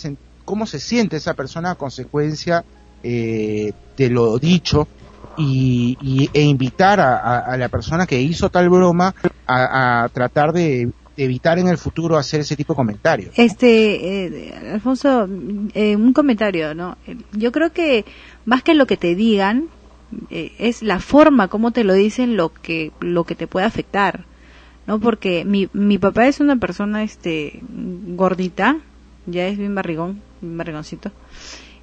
cómo 0.46 0.66
se 0.66 0.80
siente 0.80 1.18
esa 1.18 1.34
persona 1.34 1.72
a 1.72 1.76
consecuencia 1.76 2.64
eh, 3.04 3.74
de 3.98 4.10
lo 4.10 4.38
dicho 4.40 4.88
y, 5.36 5.98
y- 6.00 6.30
e 6.34 6.42
invitar 6.44 7.00
a, 7.02 7.40
a- 7.40 7.58
la 7.58 7.68
persona 7.70 8.08
que 8.08 8.22
hizo 8.22 8.50
tal 8.50 8.70
broma 8.70 9.14
a, 9.46 10.04
a 10.04 10.10
tratar 10.10 10.54
de 10.54 10.90
evitar 11.18 11.60
en 11.60 11.68
el 11.68 11.78
futuro 11.78 12.16
hacer 12.18 12.42
ese 12.42 12.56
tipo 12.56 12.74
de 12.74 12.78
comentarios. 12.78 13.34
Este, 13.38 14.26
eh, 14.28 14.72
Alfonso, 14.74 15.28
eh, 15.74 15.96
un 15.96 16.14
comentario, 16.14 16.74
¿no? 16.76 16.98
Yo 17.34 17.52
creo 17.52 17.72
que 17.74 18.06
más 18.46 18.62
que 18.64 18.74
lo 18.76 18.86
que 18.86 18.98
te 18.98 19.16
digan, 19.16 19.68
eh, 20.30 20.52
es 20.60 20.82
la 20.84 21.00
forma 21.00 21.48
como 21.48 21.72
te 21.72 21.84
lo 21.84 21.94
dicen 21.94 22.38
lo 22.38 22.54
que, 22.54 22.92
lo 23.00 23.24
que 23.24 23.36
te 23.36 23.48
puede 23.48 23.66
afectar. 23.66 24.26
¿no? 24.86 25.00
Porque 25.00 25.44
mi, 25.46 25.68
mi 25.74 25.98
papá 25.98 26.28
es 26.28 26.40
una 26.40 26.56
persona, 26.56 27.04
este, 27.04 27.60
gordita, 28.16 28.78
ya 29.26 29.48
es 29.48 29.58
bien 29.58 29.76
barrigón, 29.76 30.22
bien 30.42 30.58
barrigoncito. 30.58 31.12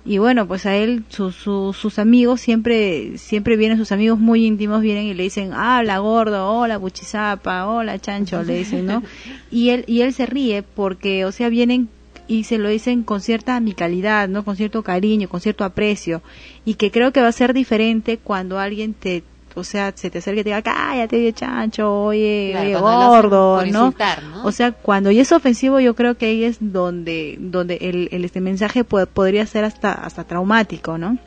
Y 0.06 0.18
bueno, 0.18 0.46
pues 0.46 0.66
a 0.66 0.74
él, 0.76 1.04
su- 1.08 1.32
su- 1.32 1.72
sus 1.78 1.98
amigos, 1.98 2.40
siempre, 2.40 3.16
siempre 3.16 3.56
vienen, 3.56 3.78
sus 3.78 3.90
amigos 3.92 4.18
muy 4.18 4.44
íntimos 4.46 4.82
vienen 4.82 5.04
y 5.06 5.14
le 5.14 5.22
dicen, 5.22 5.52
habla 5.54 5.98
gordo, 5.98 6.46
hola 6.50 6.76
buchizapa, 6.76 7.66
hola 7.66 7.98
chancho, 7.98 8.42
le 8.42 8.56
dicen, 8.58 8.86
¿no? 8.86 9.02
Y 9.50 9.70
él, 9.70 9.84
y 9.86 10.00
él 10.02 10.12
se 10.12 10.26
ríe 10.26 10.62
porque, 10.62 11.24
o 11.24 11.32
sea, 11.32 11.48
vienen 11.48 11.88
y 12.26 12.44
se 12.44 12.58
lo 12.58 12.68
dicen 12.68 13.02
con 13.02 13.20
cierta 13.20 13.56
amicalidad, 13.56 14.28
¿no? 14.28 14.44
Con 14.44 14.56
cierto 14.56 14.82
cariño, 14.82 15.28
con 15.28 15.40
cierto 15.40 15.64
aprecio. 15.64 16.22
Y 16.64 16.74
que 16.74 16.90
creo 16.90 17.12
que 17.12 17.20
va 17.20 17.28
a 17.28 17.32
ser 17.32 17.52
diferente 17.54 18.18
cuando 18.18 18.58
alguien 18.58 18.94
te, 18.94 19.22
o 19.54 19.62
sea, 19.64 19.92
se 19.94 20.10
te 20.10 20.18
acerque 20.18 20.40
y 20.40 20.42
te 20.44 20.48
diga, 20.50 20.62
cállate, 20.62 21.16
oye, 21.16 21.32
chancho, 21.32 21.92
oye, 22.04 22.48
Claro, 22.52 22.66
oye, 22.66 22.80
gordo, 22.80 23.56
por 23.56 23.68
¿no? 23.68 23.84
insultar, 23.86 24.22
¿no? 24.22 24.44
O 24.46 24.52
sea, 24.52 24.72
cuando 24.72 25.10
ya 25.10 25.22
es 25.22 25.32
ofensivo, 25.32 25.80
yo 25.80 25.94
creo 25.94 26.16
que 26.16 26.26
ahí 26.26 26.44
es 26.44 26.56
donde, 26.60 27.36
donde 27.38 27.76
el, 27.82 28.08
el 28.10 28.24
este 28.24 28.40
mensaje 28.40 28.84
po- 28.84 29.06
podría 29.06 29.44
ser 29.46 29.64
hasta, 29.64 29.92
hasta 29.92 30.24
traumático, 30.24 30.98
¿no? 30.98 31.18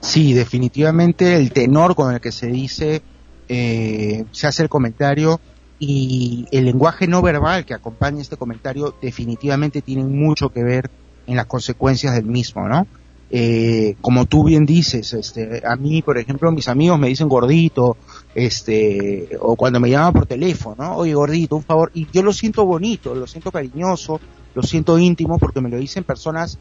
Sí, 0.00 0.32
definitivamente 0.34 1.34
el 1.36 1.50
tenor 1.52 1.94
con 1.94 2.14
el 2.14 2.20
que 2.20 2.30
se 2.32 2.46
dice, 2.48 3.02
eh, 3.48 4.24
se 4.30 4.46
hace 4.46 4.62
el 4.62 4.68
comentario 4.68 5.40
y 5.84 6.46
el 6.52 6.66
lenguaje 6.66 7.08
no 7.08 7.22
verbal 7.22 7.64
que 7.64 7.74
acompaña 7.74 8.22
este 8.22 8.36
comentario 8.36 8.94
definitivamente 9.02 9.82
tienen 9.82 10.16
mucho 10.16 10.50
que 10.50 10.62
ver 10.62 10.88
en 11.26 11.34
las 11.34 11.46
consecuencias 11.46 12.14
del 12.14 12.24
mismo, 12.24 12.68
¿no? 12.68 12.86
Eh, 13.32 13.96
como 14.00 14.26
tú 14.26 14.44
bien 14.44 14.64
dices, 14.64 15.12
este, 15.12 15.60
a 15.66 15.74
mí, 15.74 16.00
por 16.00 16.18
ejemplo, 16.18 16.52
mis 16.52 16.68
amigos 16.68 17.00
me 17.00 17.08
dicen 17.08 17.28
gordito, 17.28 17.96
este, 18.32 19.30
o 19.40 19.56
cuando 19.56 19.80
me 19.80 19.90
llaman 19.90 20.12
por 20.12 20.26
teléfono, 20.26 20.76
¿no? 20.78 20.96
Oye, 20.98 21.14
gordito, 21.14 21.56
un 21.56 21.64
favor, 21.64 21.90
y 21.94 22.06
yo 22.12 22.22
lo 22.22 22.32
siento 22.32 22.64
bonito, 22.64 23.16
lo 23.16 23.26
siento 23.26 23.50
cariñoso, 23.50 24.20
lo 24.54 24.62
siento 24.62 25.00
íntimo, 25.00 25.36
porque 25.40 25.60
me 25.60 25.68
lo 25.68 25.78
dicen 25.78 26.04
personas 26.04 26.60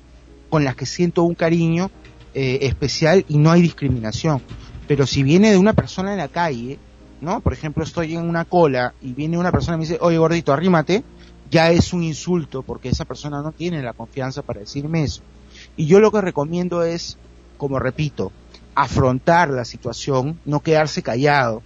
con 0.49 0.63
las 0.63 0.75
que 0.75 0.87
siento 0.87 1.21
un 1.21 1.35
cariño 1.35 1.91
eh, 2.33 2.57
especial 2.63 3.23
y 3.29 3.37
no 3.37 3.51
hay 3.51 3.61
discriminación. 3.61 4.41
Pero 4.87 5.05
si 5.05 5.21
viene 5.21 5.51
de 5.51 5.59
una 5.59 5.73
persona 5.73 6.11
en 6.11 6.17
la 6.17 6.27
calle, 6.27 6.79
¿no? 7.21 7.39
Por 7.39 7.53
ejemplo, 7.53 7.83
estoy 7.83 8.15
en 8.15 8.27
una 8.27 8.45
cola 8.45 8.93
y 9.01 9.13
viene 9.13 9.37
una 9.37 9.51
persona 9.51 9.75
y 9.75 9.79
me 9.79 9.85
dice, 9.85 9.99
oye 10.01 10.17
gordito, 10.17 10.51
arrímate, 10.51 11.03
ya 11.49 11.71
es 11.71 11.93
un 11.93 12.03
insulto 12.03 12.63
porque 12.63 12.89
esa 12.89 13.05
persona 13.05 13.41
no 13.41 13.51
tiene 13.51 13.81
la 13.81 13.93
confianza 13.93 14.41
para 14.41 14.61
decirme 14.61 15.03
eso. 15.03 15.21
Y 15.77 15.85
yo 15.85 15.99
lo 15.99 16.11
que 16.11 16.21
recomiendo 16.21 16.83
es, 16.83 17.17
como 17.57 17.79
repito, 17.79 18.31
afrontar 18.73 19.49
la 19.49 19.65
situación, 19.65 20.39
no 20.45 20.61
quedarse 20.61 21.03
callado. 21.03 21.61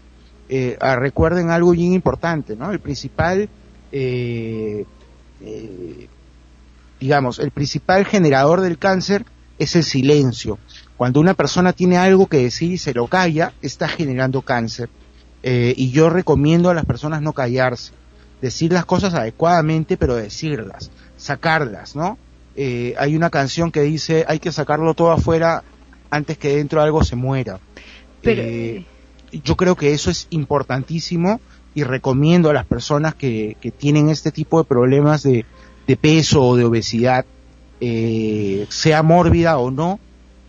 Eh, 0.49 0.77
ah, 0.81 0.95
recuerden 0.95 1.49
algo 1.49 1.71
bien 1.71 1.93
importante, 1.93 2.55
¿no? 2.55 2.71
El 2.71 2.79
principal, 2.79 3.49
eh, 3.91 4.85
eh, 5.41 6.07
digamos, 6.99 7.39
el 7.39 7.51
principal 7.51 8.05
generador 8.05 8.61
del 8.61 8.77
cáncer 8.77 9.25
es 9.57 9.75
el 9.75 9.83
silencio. 9.83 10.59
Cuando 10.97 11.19
una 11.19 11.33
persona 11.33 11.73
tiene 11.73 11.97
algo 11.97 12.27
que 12.27 12.37
decir 12.37 12.71
y 12.71 12.77
se 12.77 12.93
lo 12.93 13.07
calla, 13.07 13.53
está 13.61 13.87
generando 13.87 14.41
cáncer. 14.41 14.89
Eh, 15.47 15.75
y 15.77 15.91
yo 15.91 16.09
recomiendo 16.09 16.71
a 16.71 16.73
las 16.73 16.85
personas 16.85 17.21
no 17.21 17.31
callarse, 17.33 17.91
decir 18.41 18.73
las 18.73 18.85
cosas 18.85 19.13
adecuadamente, 19.13 19.95
pero 19.95 20.15
decirlas, 20.15 20.89
sacarlas, 21.17 21.95
¿no? 21.95 22.17
Eh, 22.55 22.95
hay 22.97 23.15
una 23.15 23.29
canción 23.29 23.71
que 23.71 23.81
dice 23.81 24.25
hay 24.27 24.39
que 24.39 24.51
sacarlo 24.51 24.95
todo 24.95 25.11
afuera 25.11 25.63
antes 26.09 26.39
que 26.39 26.55
dentro 26.57 26.81
algo 26.81 27.03
se 27.03 27.15
muera. 27.15 27.59
Pero- 28.23 28.41
Eh, 28.43 28.85
yo 29.43 29.55
creo 29.55 29.75
que 29.75 29.93
eso 29.93 30.09
es 30.09 30.25
importantísimo 30.31 31.39
y 31.75 31.83
recomiendo 31.83 32.49
a 32.49 32.53
las 32.53 32.65
personas 32.65 33.13
que, 33.13 33.55
que 33.61 33.69
tienen 33.69 34.09
este 34.09 34.31
tipo 34.31 34.57
de 34.57 34.63
problemas 34.67 35.21
de, 35.23 35.45
de 35.85 35.95
peso 35.97 36.41
o 36.41 36.55
de 36.55 36.63
obesidad, 36.63 37.23
eh, 37.81 38.65
sea 38.69 39.03
mórbida 39.03 39.57
o 39.59 39.69
no, 39.69 39.99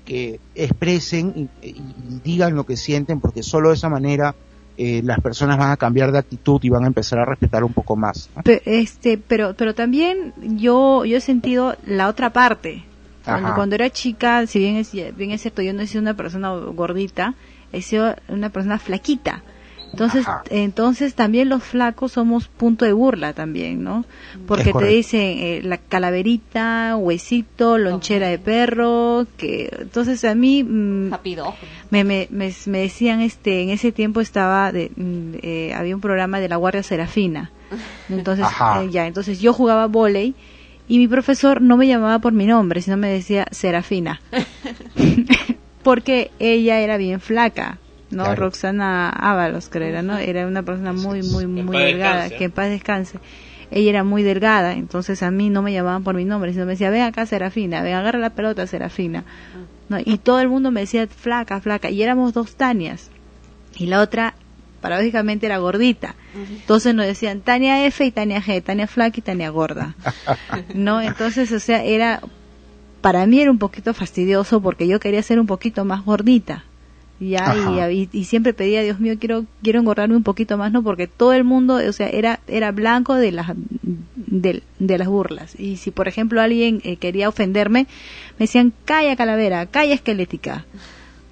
que 0.06 0.38
expresen 0.54 1.50
y, 1.62 1.66
y 1.66 2.20
digan 2.24 2.54
lo 2.54 2.64
que 2.64 2.76
sienten 2.78 3.20
porque 3.20 3.42
solo 3.42 3.68
de 3.70 3.74
esa 3.74 3.88
manera 3.88 4.34
eh, 4.78 5.00
las 5.04 5.20
personas 5.20 5.56
van 5.58 5.70
a 5.70 5.76
cambiar 5.76 6.12
de 6.12 6.18
actitud 6.18 6.60
y 6.62 6.68
van 6.68 6.84
a 6.84 6.86
empezar 6.88 7.18
a 7.18 7.24
respetar 7.24 7.64
un 7.64 7.72
poco 7.72 7.96
más. 7.96 8.28
¿no? 8.36 8.42
Pe- 8.42 8.62
este, 8.64 9.18
pero, 9.18 9.54
pero 9.54 9.74
también 9.74 10.34
yo, 10.56 11.04
yo 11.04 11.16
he 11.16 11.20
sentido 11.20 11.76
la 11.86 12.08
otra 12.08 12.30
parte. 12.30 12.84
Cuando 13.56 13.74
era 13.74 13.90
chica, 13.90 14.46
si 14.46 14.58
bien 14.60 14.76
es, 14.76 14.92
bien 14.92 15.32
es 15.32 15.40
cierto, 15.42 15.60
yo 15.62 15.72
no 15.72 15.82
he 15.82 15.86
sido 15.88 16.00
una 16.02 16.14
persona 16.14 16.50
gordita, 16.54 17.34
he 17.72 17.82
sido 17.82 18.14
una 18.28 18.50
persona 18.50 18.78
flaquita. 18.78 19.42
Entonces, 19.96 20.28
Ajá. 20.28 20.44
entonces 20.50 21.14
también 21.14 21.48
los 21.48 21.62
flacos 21.62 22.12
somos 22.12 22.48
punto 22.48 22.84
de 22.84 22.92
burla 22.92 23.32
también, 23.32 23.82
¿no? 23.82 24.04
Porque 24.46 24.74
te 24.74 24.84
dicen 24.84 25.38
eh, 25.38 25.60
la 25.64 25.78
calaverita, 25.78 26.96
huesito, 26.96 27.78
lonchera 27.78 28.28
de 28.28 28.38
perro, 28.38 29.26
que 29.38 29.74
entonces 29.80 30.22
a 30.26 30.34
mí 30.34 30.62
mm, 30.62 31.12
me, 31.88 32.04
me, 32.04 32.28
me, 32.30 32.54
me 32.66 32.78
decían 32.78 33.22
este 33.22 33.62
en 33.62 33.70
ese 33.70 33.90
tiempo 33.90 34.20
estaba 34.20 34.70
de, 34.70 34.90
mm, 34.94 35.36
eh, 35.40 35.72
había 35.74 35.94
un 35.94 36.02
programa 36.02 36.40
de 36.40 36.50
la 36.50 36.56
Guardia 36.56 36.82
Serafina. 36.82 37.50
Entonces 38.10 38.46
eh, 38.82 38.90
ya 38.90 39.06
entonces 39.06 39.40
yo 39.40 39.54
jugaba 39.54 39.86
volei 39.86 40.34
y 40.88 40.98
mi 40.98 41.08
profesor 41.08 41.62
no 41.62 41.78
me 41.78 41.86
llamaba 41.86 42.18
por 42.18 42.34
mi 42.34 42.44
nombre 42.44 42.82
sino 42.82 42.98
me 42.98 43.08
decía 43.08 43.46
Serafina. 43.50 44.20
Porque 45.82 46.32
ella 46.38 46.80
era 46.80 46.98
bien 46.98 47.18
flaca 47.20 47.78
no 48.10 48.24
Claro. 48.24 48.42
Roxana 48.42 49.10
Ábalos 49.10 49.68
creo 49.68 49.88
era 49.88 50.02
no 50.02 50.16
era 50.16 50.46
una 50.46 50.62
persona 50.62 50.92
muy 50.92 51.22
muy 51.22 51.46
muy 51.46 51.76
delgada 51.76 52.22
descanse. 52.22 52.36
que 52.36 52.44
en 52.44 52.50
paz 52.52 52.68
descanse 52.70 53.18
ella 53.70 53.90
era 53.90 54.04
muy 54.04 54.22
delgada, 54.22 54.74
entonces 54.74 55.22
a 55.22 55.30
mí 55.30 55.50
no 55.50 55.62
me 55.62 55.72
llamaban 55.72 56.04
por 56.04 56.14
mi 56.14 56.24
nombre, 56.24 56.52
sino 56.52 56.66
me 56.66 56.72
decía, 56.72 56.90
ven 56.90 57.02
acá 57.02 57.26
Serafina, 57.26 57.82
ven, 57.82 57.94
agarra 57.94 58.18
la 58.18 58.30
pelota 58.30 58.66
Serafina. 58.66 59.24
¿no? 59.88 59.98
Y 60.04 60.18
todo 60.18 60.40
el 60.40 60.48
mundo 60.48 60.70
me 60.70 60.80
decía 60.80 61.06
flaca, 61.06 61.60
flaca, 61.60 61.90
y 61.90 62.02
éramos 62.02 62.32
dos 62.32 62.56
Tanias. 62.56 63.10
Y 63.76 63.86
la 63.86 64.00
otra, 64.00 64.34
paradójicamente, 64.80 65.46
era 65.46 65.58
gordita. 65.58 66.14
Entonces 66.34 66.94
nos 66.94 67.06
decían 67.06 67.40
Tania 67.40 67.84
F 67.86 68.04
y 68.04 68.10
Tania 68.10 68.40
G, 68.40 68.62
Tania 68.62 68.86
flaca 68.86 69.18
y 69.18 69.22
Tania 69.22 69.50
gorda. 69.50 69.94
¿No? 70.74 71.00
Entonces, 71.00 71.50
o 71.52 71.60
sea, 71.60 71.82
era, 71.82 72.20
para 73.00 73.26
mí 73.26 73.40
era 73.40 73.50
un 73.50 73.58
poquito 73.58 73.94
fastidioso 73.94 74.60
porque 74.60 74.86
yo 74.86 75.00
quería 75.00 75.22
ser 75.22 75.40
un 75.40 75.46
poquito 75.46 75.84
más 75.84 76.04
gordita. 76.04 76.64
Ya, 77.18 77.90
y, 77.90 78.08
y 78.12 78.24
siempre 78.24 78.52
pedía, 78.52 78.82
Dios 78.82 79.00
mío, 79.00 79.14
quiero, 79.18 79.46
quiero 79.62 79.80
engordarme 79.80 80.16
un 80.16 80.22
poquito 80.22 80.58
más, 80.58 80.70
¿no? 80.70 80.82
Porque 80.82 81.06
todo 81.06 81.32
el 81.32 81.44
mundo, 81.44 81.76
o 81.76 81.92
sea, 81.92 82.08
era, 82.08 82.40
era 82.46 82.72
blanco 82.72 83.14
de 83.14 83.32
las, 83.32 83.52
de, 84.16 84.62
de 84.78 84.98
las 84.98 85.08
burlas. 85.08 85.58
Y 85.58 85.78
si, 85.78 85.90
por 85.90 86.08
ejemplo, 86.08 86.42
alguien 86.42 86.82
eh, 86.84 86.96
quería 86.96 87.28
ofenderme, 87.28 87.86
me 88.38 88.44
decían, 88.44 88.72
calla 88.84 89.16
calavera, 89.16 89.64
calla 89.66 89.94
esquelética. 89.94 90.66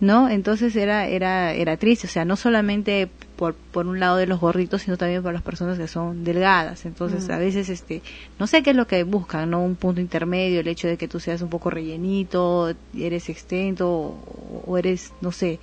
¿no? 0.00 0.28
Entonces 0.28 0.74
era, 0.76 1.06
era, 1.06 1.52
era 1.54 1.76
triste, 1.76 2.06
o 2.06 2.10
sea, 2.10 2.24
no 2.24 2.36
solamente 2.36 3.08
por, 3.36 3.54
por 3.54 3.86
un 3.86 3.98
lado 4.00 4.16
de 4.16 4.26
los 4.26 4.40
gorditos, 4.40 4.82
sino 4.82 4.96
también 4.96 5.22
por 5.22 5.32
las 5.32 5.42
personas 5.42 5.78
que 5.78 5.88
son 5.88 6.24
delgadas. 6.24 6.84
Entonces, 6.86 7.28
Mm. 7.28 7.32
a 7.32 7.38
veces, 7.38 7.68
este, 7.68 8.02
no 8.38 8.46
sé 8.46 8.62
qué 8.62 8.70
es 8.70 8.76
lo 8.76 8.86
que 8.86 9.02
buscan, 9.04 9.50
¿no? 9.50 9.62
Un 9.62 9.76
punto 9.76 10.00
intermedio, 10.00 10.60
el 10.60 10.68
hecho 10.68 10.88
de 10.88 10.96
que 10.96 11.08
tú 11.08 11.20
seas 11.20 11.42
un 11.42 11.48
poco 11.50 11.70
rellenito, 11.70 12.72
eres 12.96 13.28
extenso, 13.28 13.88
o, 13.90 14.62
o 14.66 14.78
eres, 14.78 15.12
no 15.20 15.32
sé. 15.32 15.58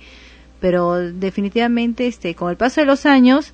Pero 0.60 0.94
definitivamente, 0.98 2.06
este, 2.06 2.34
con 2.34 2.50
el 2.50 2.56
paso 2.56 2.80
de 2.80 2.86
los 2.86 3.04
años, 3.06 3.52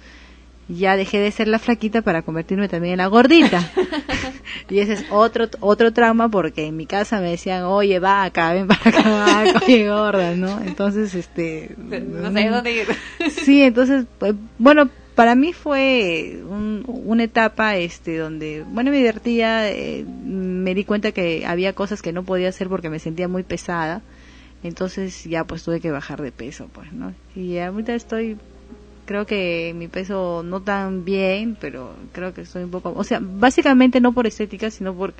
ya 0.69 0.97
dejé 0.97 1.19
de 1.19 1.31
ser 1.31 1.49
la 1.49 1.59
flaquita 1.59 2.03
para 2.03 2.23
convertirme 2.23 2.69
también 2.69 2.93
en 2.93 2.99
la 2.99 3.07
gordita. 3.07 3.71
y 4.71 4.79
ese 4.81 4.95
es 4.95 5.05
otro 5.11 5.49
otro 5.61 5.93
trauma 5.93 6.29
porque 6.29 6.67
en 6.67 6.77
mi 6.77 6.87
casa 6.87 7.21
me 7.21 7.31
decían, 7.31 7.65
oye, 7.65 7.99
vaca, 7.99 8.53
ven 8.53 8.67
para 8.69 8.81
acá, 8.91 9.61
oye, 9.67 9.89
gorda, 9.89 10.35
¿no? 10.35 10.61
Entonces, 10.61 11.15
este... 11.15 11.75
No 11.79 12.33
sé 12.33 12.49
dónde 12.49 12.73
ir. 12.73 12.87
Sí, 13.31 13.63
entonces, 13.63 14.05
pues, 14.19 14.35
bueno, 14.59 14.91
para 15.15 15.35
mí 15.35 15.53
fue 15.53 16.39
un- 16.49 16.85
una 16.87 17.25
etapa 17.25 17.77
este 17.77 18.19
donde, 18.19 18.65
bueno, 18.69 18.91
me 18.91 18.99
divertía, 18.99 19.71
eh, 19.71 20.05
me 20.25 20.75
di 20.75 20.85
cuenta 20.85 21.13
que 21.13 21.45
había 21.47 21.73
cosas 21.73 22.03
que 22.03 22.13
no 22.13 22.23
podía 22.25 22.51
hacer 22.51 22.69
porque 22.69 22.91
me 22.91 22.99
sentía 22.99 23.27
muy 23.27 23.43
pesada. 23.43 24.03
Entonces 24.63 25.25
ya 25.25 25.45
pues 25.45 25.63
tuve 25.63 25.81
que 25.81 25.91
bajar 25.91 26.21
de 26.21 26.33
peso, 26.33 26.69
pues, 26.73 26.93
¿no? 26.93 27.15
Y 27.35 27.59
ahorita 27.59 27.95
estoy 27.95 28.37
creo 29.09 29.25
que 29.25 29.73
mi 29.75 29.89
peso 29.89 30.43
no 30.45 30.61
tan 30.61 31.07
bien, 31.07 31.57
pero 31.59 31.95
creo 32.13 32.35
que 32.35 32.43
estoy 32.43 32.65
un 32.65 32.71
poco, 32.71 32.93
o 32.95 33.05
sea, 33.05 33.21
básicamente 33.23 34.03
no 34.03 34.13
por 34.13 34.27
estética, 34.27 34.71
sino 34.71 34.95
por 34.95 35.15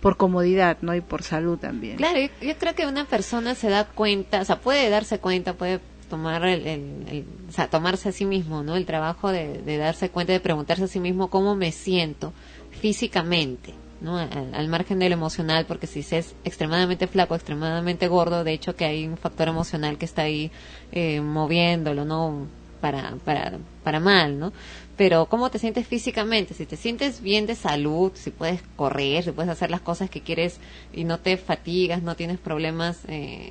por 0.00 0.16
comodidad, 0.16 0.78
¿no? 0.80 0.94
Y 0.96 1.00
por 1.00 1.22
salud 1.22 1.58
también. 1.58 1.96
Claro, 1.96 2.18
yo, 2.18 2.26
yo 2.40 2.56
creo 2.58 2.74
que 2.74 2.86
una 2.86 3.04
persona 3.04 3.54
se 3.54 3.68
da 3.68 3.84
cuenta, 3.84 4.40
o 4.40 4.44
sea, 4.44 4.60
puede 4.60 4.90
darse 4.90 5.18
cuenta, 5.18 5.54
puede 5.54 5.80
tomar 6.10 6.44
el, 6.44 6.66
el- 6.66 7.24
o 7.48 7.52
sea, 7.52 7.68
tomarse 7.68 8.08
a 8.08 8.12
sí 8.12 8.24
mismo, 8.24 8.62
¿no? 8.62 8.76
El 8.76 8.84
trabajo 8.84 9.30
de, 9.30 9.62
darse 9.78 10.10
cuenta, 10.10 10.32
de 10.32 10.40
preguntarse 10.40 10.84
a 10.84 10.88
sí 10.88 11.00
mismo 11.00 11.28
cómo 11.28 11.54
me 11.54 11.70
siento 11.72 12.32
físicamente, 12.80 13.74
¿no? 14.00 14.18
Al, 14.18 14.68
margen 14.68 14.98
de 14.98 15.08
lo 15.08 15.14
emocional, 15.14 15.66
porque 15.66 15.86
si 15.86 16.02
se 16.02 16.18
es 16.18 16.34
extremadamente 16.44 17.06
flaco, 17.06 17.34
extremadamente 17.34 18.08
gordo, 18.08 18.42
de 18.44 18.52
hecho 18.52 18.74
que 18.74 18.84
hay 18.84 19.06
un 19.06 19.16
factor 19.16 19.48
emocional 19.48 19.98
que 19.98 20.04
está 20.04 20.22
ahí 20.22 20.50
eh, 20.90 21.20
moviéndolo, 21.20 22.04
¿no? 22.04 22.46
Para, 22.82 23.14
para, 23.24 23.58
para 23.82 23.98
mal, 24.00 24.38
¿no? 24.38 24.52
Pero 24.98 25.24
¿cómo 25.26 25.50
te 25.50 25.58
sientes 25.58 25.86
físicamente? 25.86 26.52
Si 26.52 26.66
te 26.66 26.76
sientes 26.76 27.22
bien 27.22 27.46
de 27.46 27.54
salud, 27.54 28.12
si 28.14 28.30
puedes 28.30 28.60
correr, 28.76 29.24
si 29.24 29.30
puedes 29.32 29.50
hacer 29.50 29.70
las 29.70 29.80
cosas 29.80 30.10
que 30.10 30.20
quieres 30.20 30.60
y 30.92 31.04
no 31.04 31.18
te 31.18 31.38
fatigas, 31.38 32.02
no 32.02 32.14
tienes 32.16 32.38
problemas 32.38 32.98
eh, 33.08 33.48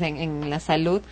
en, 0.00 0.16
en 0.16 0.48
la 0.50 0.60
salud, 0.60 1.02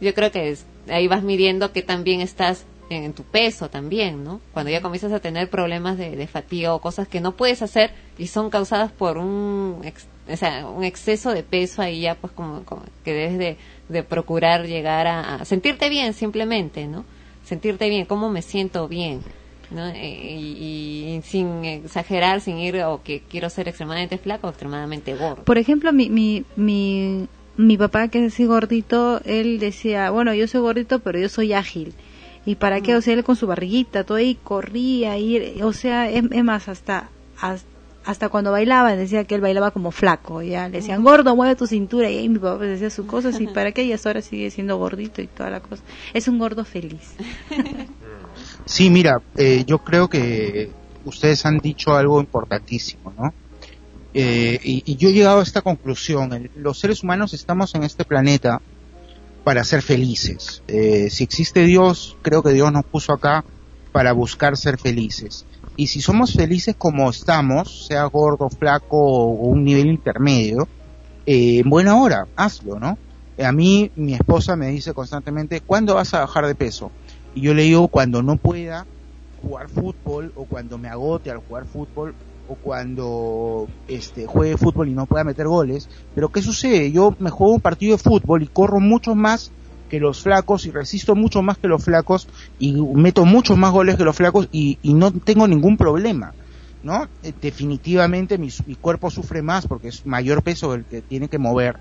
yo 0.00 0.14
creo 0.14 0.30
que 0.30 0.50
es- 0.50 0.66
ahí 0.88 1.08
vas 1.08 1.24
midiendo 1.24 1.72
que 1.72 1.82
también 1.82 2.20
estás 2.20 2.66
en, 2.90 3.12
tu 3.12 3.22
peso 3.22 3.68
también, 3.68 4.24
¿no? 4.24 4.40
Cuando 4.52 4.70
ya 4.70 4.80
comienzas 4.80 5.12
a 5.12 5.20
tener 5.20 5.50
problemas 5.50 5.98
de, 5.98 6.26
fatiga 6.26 6.74
o 6.74 6.80
cosas 6.80 7.08
que 7.08 7.20
no 7.20 7.32
puedes 7.32 7.62
hacer 7.62 7.92
y 8.18 8.26
son 8.26 8.50
causadas 8.50 8.92
por 8.92 9.18
un, 9.18 9.82
o 10.28 10.36
sea, 10.36 10.66
un 10.66 10.84
exceso 10.84 11.32
de 11.32 11.42
peso, 11.42 11.82
ahí 11.82 12.00
ya 12.02 12.14
pues 12.14 12.32
como, 12.32 12.64
que 13.04 13.12
debes 13.12 13.56
de, 13.88 14.02
procurar 14.02 14.66
llegar 14.66 15.06
a, 15.06 15.44
sentirte 15.44 15.88
bien 15.88 16.14
simplemente, 16.14 16.86
¿no? 16.86 17.04
Sentirte 17.44 17.88
bien, 17.88 18.06
cómo 18.06 18.28
me 18.30 18.42
siento 18.42 18.88
bien. 18.88 19.22
¿no? 19.70 19.88
Eh, 19.88 20.38
Y, 20.38 21.20
sin 21.24 21.64
exagerar, 21.64 22.40
sin 22.40 22.58
ir 22.58 22.82
o 22.84 23.02
que 23.02 23.22
quiero 23.28 23.50
ser 23.50 23.68
extremadamente 23.68 24.18
flaco 24.18 24.46
o 24.46 24.50
extremadamente 24.50 25.14
gordo. 25.14 25.44
Por 25.44 25.58
ejemplo, 25.58 25.92
mi, 25.92 26.08
mi, 26.08 26.44
mi, 26.56 27.26
mi 27.56 27.76
papá, 27.76 28.08
que 28.08 28.24
es 28.24 28.32
así 28.32 28.44
gordito, 28.44 29.20
él 29.24 29.58
decía, 29.58 30.10
bueno, 30.10 30.34
yo 30.34 30.46
soy 30.46 30.60
gordito, 30.60 31.00
pero 31.00 31.18
yo 31.18 31.28
soy 31.28 31.52
ágil. 31.52 31.94
¿Y 32.46 32.54
para 32.54 32.80
qué? 32.80 32.94
O 32.94 33.00
sea, 33.02 33.12
él 33.14 33.24
con 33.24 33.36
su 33.36 33.46
barriguita, 33.46 34.04
todo 34.04 34.18
ahí 34.18 34.36
corría, 34.42 35.18
y, 35.18 35.60
o 35.62 35.72
sea, 35.72 36.08
es, 36.08 36.24
es 36.30 36.44
más, 36.44 36.68
hasta, 36.68 37.10
hasta, 37.40 37.66
hasta 38.04 38.28
cuando 38.28 38.52
bailaba, 38.52 38.94
decía 38.94 39.24
que 39.24 39.34
él 39.34 39.40
bailaba 39.40 39.72
como 39.72 39.90
flaco, 39.90 40.40
ya, 40.42 40.68
le 40.68 40.78
decían, 40.78 41.02
gordo, 41.02 41.34
mueve 41.34 41.56
tu 41.56 41.66
cintura, 41.66 42.08
y 42.08 42.18
ahí 42.18 42.28
mi 42.28 42.38
papá 42.38 42.64
decía 42.64 42.88
sus 42.88 43.04
cosas, 43.06 43.40
y 43.40 43.48
para 43.48 43.72
qué, 43.72 43.82
y 43.82 43.92
hasta 43.92 44.10
ahora 44.10 44.22
sigue 44.22 44.48
siendo 44.50 44.78
gordito 44.78 45.20
y 45.20 45.26
toda 45.26 45.50
la 45.50 45.60
cosa. 45.60 45.82
Es 46.14 46.28
un 46.28 46.38
gordo 46.38 46.64
feliz. 46.64 47.14
Sí, 48.66 48.90
mira, 48.90 49.22
eh, 49.36 49.64
yo 49.66 49.78
creo 49.78 50.08
que 50.08 50.72
ustedes 51.04 51.46
han 51.46 51.58
dicho 51.58 51.94
algo 51.94 52.20
importantísimo, 52.20 53.14
¿no? 53.16 53.34
Eh, 54.12 54.58
y, 54.62 54.82
y 54.84 54.96
yo 54.96 55.08
he 55.08 55.12
llegado 55.12 55.40
a 55.40 55.42
esta 55.42 55.62
conclusión. 55.62 56.32
El- 56.32 56.50
los 56.54 56.78
seres 56.78 57.02
humanos 57.02 57.32
estamos 57.34 57.74
en 57.74 57.84
este 57.84 58.04
planeta 58.04 58.60
para 59.46 59.62
ser 59.62 59.80
felices. 59.80 60.64
Eh, 60.66 61.08
si 61.08 61.22
existe 61.22 61.60
Dios, 61.60 62.16
creo 62.20 62.42
que 62.42 62.52
Dios 62.52 62.72
nos 62.72 62.84
puso 62.84 63.12
acá 63.12 63.44
para 63.92 64.10
buscar 64.10 64.56
ser 64.56 64.76
felices. 64.76 65.46
Y 65.76 65.86
si 65.86 66.00
somos 66.00 66.32
felices 66.32 66.74
como 66.76 67.08
estamos, 67.08 67.86
sea 67.86 68.06
gordo, 68.06 68.48
flaco 68.50 68.98
o 68.98 69.46
un 69.46 69.62
nivel 69.62 69.86
intermedio, 69.86 70.66
eh, 71.26 71.60
en 71.60 71.70
buena 71.70 71.94
hora, 71.94 72.26
hazlo, 72.34 72.80
¿no? 72.80 72.98
A 73.38 73.52
mí, 73.52 73.92
mi 73.94 74.14
esposa 74.14 74.56
me 74.56 74.66
dice 74.66 74.92
constantemente, 74.92 75.60
¿cuándo 75.60 75.94
vas 75.94 76.12
a 76.14 76.22
bajar 76.22 76.48
de 76.48 76.56
peso? 76.56 76.90
Y 77.36 77.42
yo 77.42 77.54
le 77.54 77.62
digo, 77.62 77.86
cuando 77.86 78.24
no 78.24 78.38
pueda 78.38 78.84
jugar 79.42 79.68
fútbol, 79.68 80.32
o 80.34 80.46
cuando 80.46 80.76
me 80.76 80.88
agote 80.88 81.30
al 81.30 81.38
jugar 81.38 81.66
fútbol, 81.66 82.16
o 82.48 82.54
cuando 82.54 83.68
este, 83.88 84.26
juegue 84.26 84.56
fútbol 84.56 84.88
y 84.88 84.92
no 84.92 85.06
pueda 85.06 85.24
meter 85.24 85.46
goles. 85.46 85.88
Pero 86.14 86.28
¿qué 86.30 86.42
sucede? 86.42 86.92
Yo 86.92 87.14
me 87.18 87.30
juego 87.30 87.54
un 87.54 87.60
partido 87.60 87.96
de 87.96 88.02
fútbol 88.02 88.42
y 88.42 88.46
corro 88.46 88.80
mucho 88.80 89.14
más 89.14 89.50
que 89.88 90.00
los 90.00 90.22
flacos 90.22 90.66
y 90.66 90.70
resisto 90.70 91.14
mucho 91.14 91.42
más 91.42 91.58
que 91.58 91.68
los 91.68 91.84
flacos 91.84 92.28
y 92.58 92.72
meto 92.72 93.24
muchos 93.24 93.56
más 93.56 93.72
goles 93.72 93.96
que 93.96 94.04
los 94.04 94.16
flacos 94.16 94.48
y, 94.52 94.78
no 94.82 95.12
tengo 95.12 95.46
ningún 95.46 95.76
problema. 95.76 96.34
¿no? 96.82 97.08
Eh, 97.22 97.32
Definitivamente 97.40 98.38
mi, 98.38 98.48
mi 98.66 98.74
cuerpo 98.74 99.10
sufre 99.10 99.42
más 99.42 99.66
porque 99.66 99.88
es 99.88 100.06
mayor 100.06 100.42
peso 100.42 100.74
el 100.74 100.84
que 100.84 101.02
tiene 101.02 101.28
que 101.28 101.38
mover, 101.38 101.76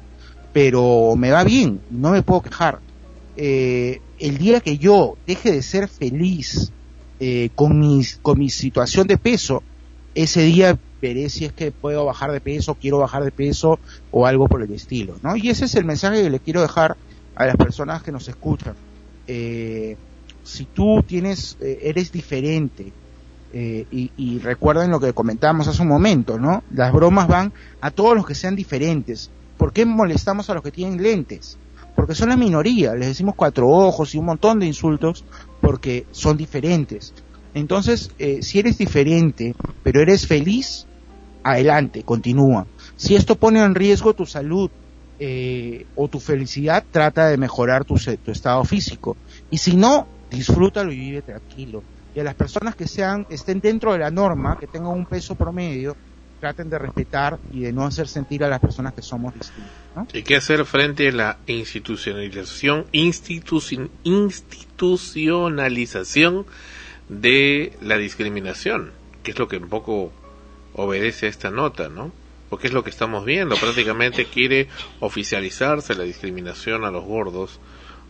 pero 0.54 1.16
me 1.16 1.32
va 1.32 1.44
bien, 1.44 1.82
no 1.90 2.12
me 2.12 2.22
puedo 2.22 2.42
quejar. 2.42 2.80
Eh, 3.38 4.02
el 4.20 4.38
día 4.38 4.62
que 4.62 4.78
yo 4.78 5.18
deje 5.28 5.52
de 5.52 5.62
ser 5.62 5.88
feliz 5.88 6.72
eh, 7.20 7.50
con, 7.56 7.80
mis, 7.80 8.18
con 8.22 8.40
mi 8.40 8.50
situación 8.50 9.08
de 9.08 9.18
peso, 9.18 9.64
ese 10.16 10.42
día 10.42 10.80
veré 11.02 11.30
si 11.30 11.46
es 11.46 11.54
que 11.54 11.72
puedo 11.72 12.06
bajar 12.06 12.32
de 12.32 12.42
peso, 12.42 12.76
quiero 12.76 12.98
bajar 13.00 13.24
de 13.24 13.32
peso 13.32 13.80
o 14.12 14.26
algo 14.26 14.48
por 14.48 14.64
el 14.64 14.72
estilo, 14.72 15.16
¿no? 15.22 15.36
Y 15.36 15.50
ese 15.50 15.66
es 15.66 15.76
el 15.76 15.86
mensaje 15.86 16.24
que 16.24 16.30
le 16.30 16.40
quiero 16.40 16.62
dejar 16.62 16.98
a 17.36 17.46
las 17.46 17.58
personas 17.58 18.02
que 18.02 18.12
nos 18.12 18.28
escuchan. 18.28 18.74
Eh, 19.28 19.98
si 20.44 20.66
tú 20.66 21.04
tienes, 21.06 21.58
eh, 21.60 21.80
eres 21.84 22.12
diferente, 22.12 22.92
eh, 23.54 23.86
y, 23.92 24.12
y 24.18 24.40
recuerden 24.40 24.92
lo 24.92 25.00
que 25.00 25.14
comentábamos 25.14 25.68
hace 25.68 25.82
un 25.82 25.88
momento, 25.88 26.40
¿no? 26.40 26.64
Las 26.72 26.92
bromas 26.92 27.28
van 27.28 27.54
a 27.82 27.92
todos 27.92 28.16
los 28.16 28.26
que 28.26 28.36
sean 28.36 28.56
diferentes. 28.56 29.30
¿Por 29.58 29.72
qué 29.72 29.86
molestamos 29.86 30.50
a 30.50 30.54
los 30.54 30.64
que 30.64 30.72
tienen 30.72 31.02
lentes? 31.02 31.58
Porque 31.96 32.16
son 32.16 32.30
la 32.30 32.38
minoría, 32.38 32.94
les 32.94 33.08
decimos 33.08 33.36
cuatro 33.36 33.70
ojos 33.70 34.14
y 34.14 34.18
un 34.18 34.26
montón 34.26 34.60
de 34.60 34.66
insultos 34.66 35.24
porque 35.62 36.06
son 36.12 36.36
diferentes. 36.36 37.14
Entonces, 37.56 38.10
eh, 38.20 38.42
si 38.42 38.60
eres 38.60 38.78
diferente, 38.78 39.54
pero 39.82 40.02
eres 40.02 40.28
feliz, 40.28 40.86
adelante, 41.44 42.04
continúa. 42.04 42.68
Si 42.98 43.16
esto 43.16 43.36
pone 43.36 43.64
en 43.64 43.74
riesgo 43.74 44.14
tu 44.14 44.26
salud 44.26 44.70
eh, 45.18 45.86
o 45.96 46.10
tu 46.10 46.20
felicidad, 46.20 46.84
trata 46.92 47.30
de 47.30 47.38
mejorar 47.38 47.86
tu, 47.86 47.96
tu 48.22 48.32
estado 48.32 48.64
físico. 48.66 49.18
Y 49.50 49.58
si 49.58 49.78
no, 49.78 50.06
disfrútalo 50.30 50.92
y 50.92 50.98
vive 50.98 51.22
tranquilo. 51.22 51.86
Y 52.14 52.20
a 52.20 52.26
las 52.26 52.36
personas 52.36 52.76
que 52.76 52.88
sean, 52.88 53.26
estén 53.30 53.62
dentro 53.62 53.94
de 53.94 54.00
la 54.00 54.12
norma, 54.12 54.58
que 54.60 54.68
tengan 54.68 54.92
un 54.92 55.06
peso 55.06 55.36
promedio, 55.36 55.96
traten 56.40 56.70
de 56.70 56.78
respetar 56.78 57.40
y 57.50 57.62
de 57.62 57.72
no 57.72 57.86
hacer 57.86 58.10
sentir 58.10 58.44
a 58.44 58.50
las 58.50 58.60
personas 58.60 58.94
que 58.94 59.02
somos 59.02 59.34
distintos. 59.34 59.72
¿no? 59.96 60.06
¿Y 60.14 60.24
qué 60.24 60.36
hacer 60.36 60.66
frente 60.66 61.08
a 61.08 61.12
la 61.14 61.40
institucionalización, 61.48 62.86
instituci- 62.92 63.90
institucionalización 64.04 66.46
de 67.10 67.74
la 67.82 67.98
discriminación? 67.98 68.92
Que 69.24 69.32
es 69.32 69.40
lo 69.40 69.48
que 69.48 69.58
un 69.58 69.70
poco 69.70 70.12
obedece 70.74 71.26
a 71.26 71.30
esta 71.30 71.52
nota, 71.52 71.90
¿no? 71.90 72.12
Porque 72.50 72.68
es 72.68 72.74
lo 72.74 72.84
que 72.84 72.90
estamos 72.90 73.26
viendo. 73.26 73.56
Prácticamente 73.56 74.26
quiere 74.34 74.68
oficializarse 75.00 75.96
la 75.96 76.04
discriminación 76.04 76.84
a 76.86 76.92
los 76.92 77.04
gordos 77.04 77.60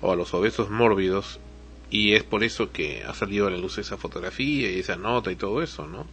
o 0.01 0.11
a 0.11 0.15
los 0.15 0.33
obesos 0.33 0.69
mórbidos 0.69 1.40
y 1.90 2.14
es 2.14 2.24
por 2.24 2.43
eso 2.43 2.72
que 2.72 3.03
ha 3.03 3.14
salido 3.14 3.48
a 3.48 3.51
la 3.51 3.57
luz 3.57 3.77
esa 3.77 3.95
fotografía 3.98 4.69
y 4.72 4.80
esa 4.80 4.95
nota 4.95 5.32
y 5.32 5.35
todo 5.35 5.61
eso, 5.61 5.88
¿no? 5.88 6.06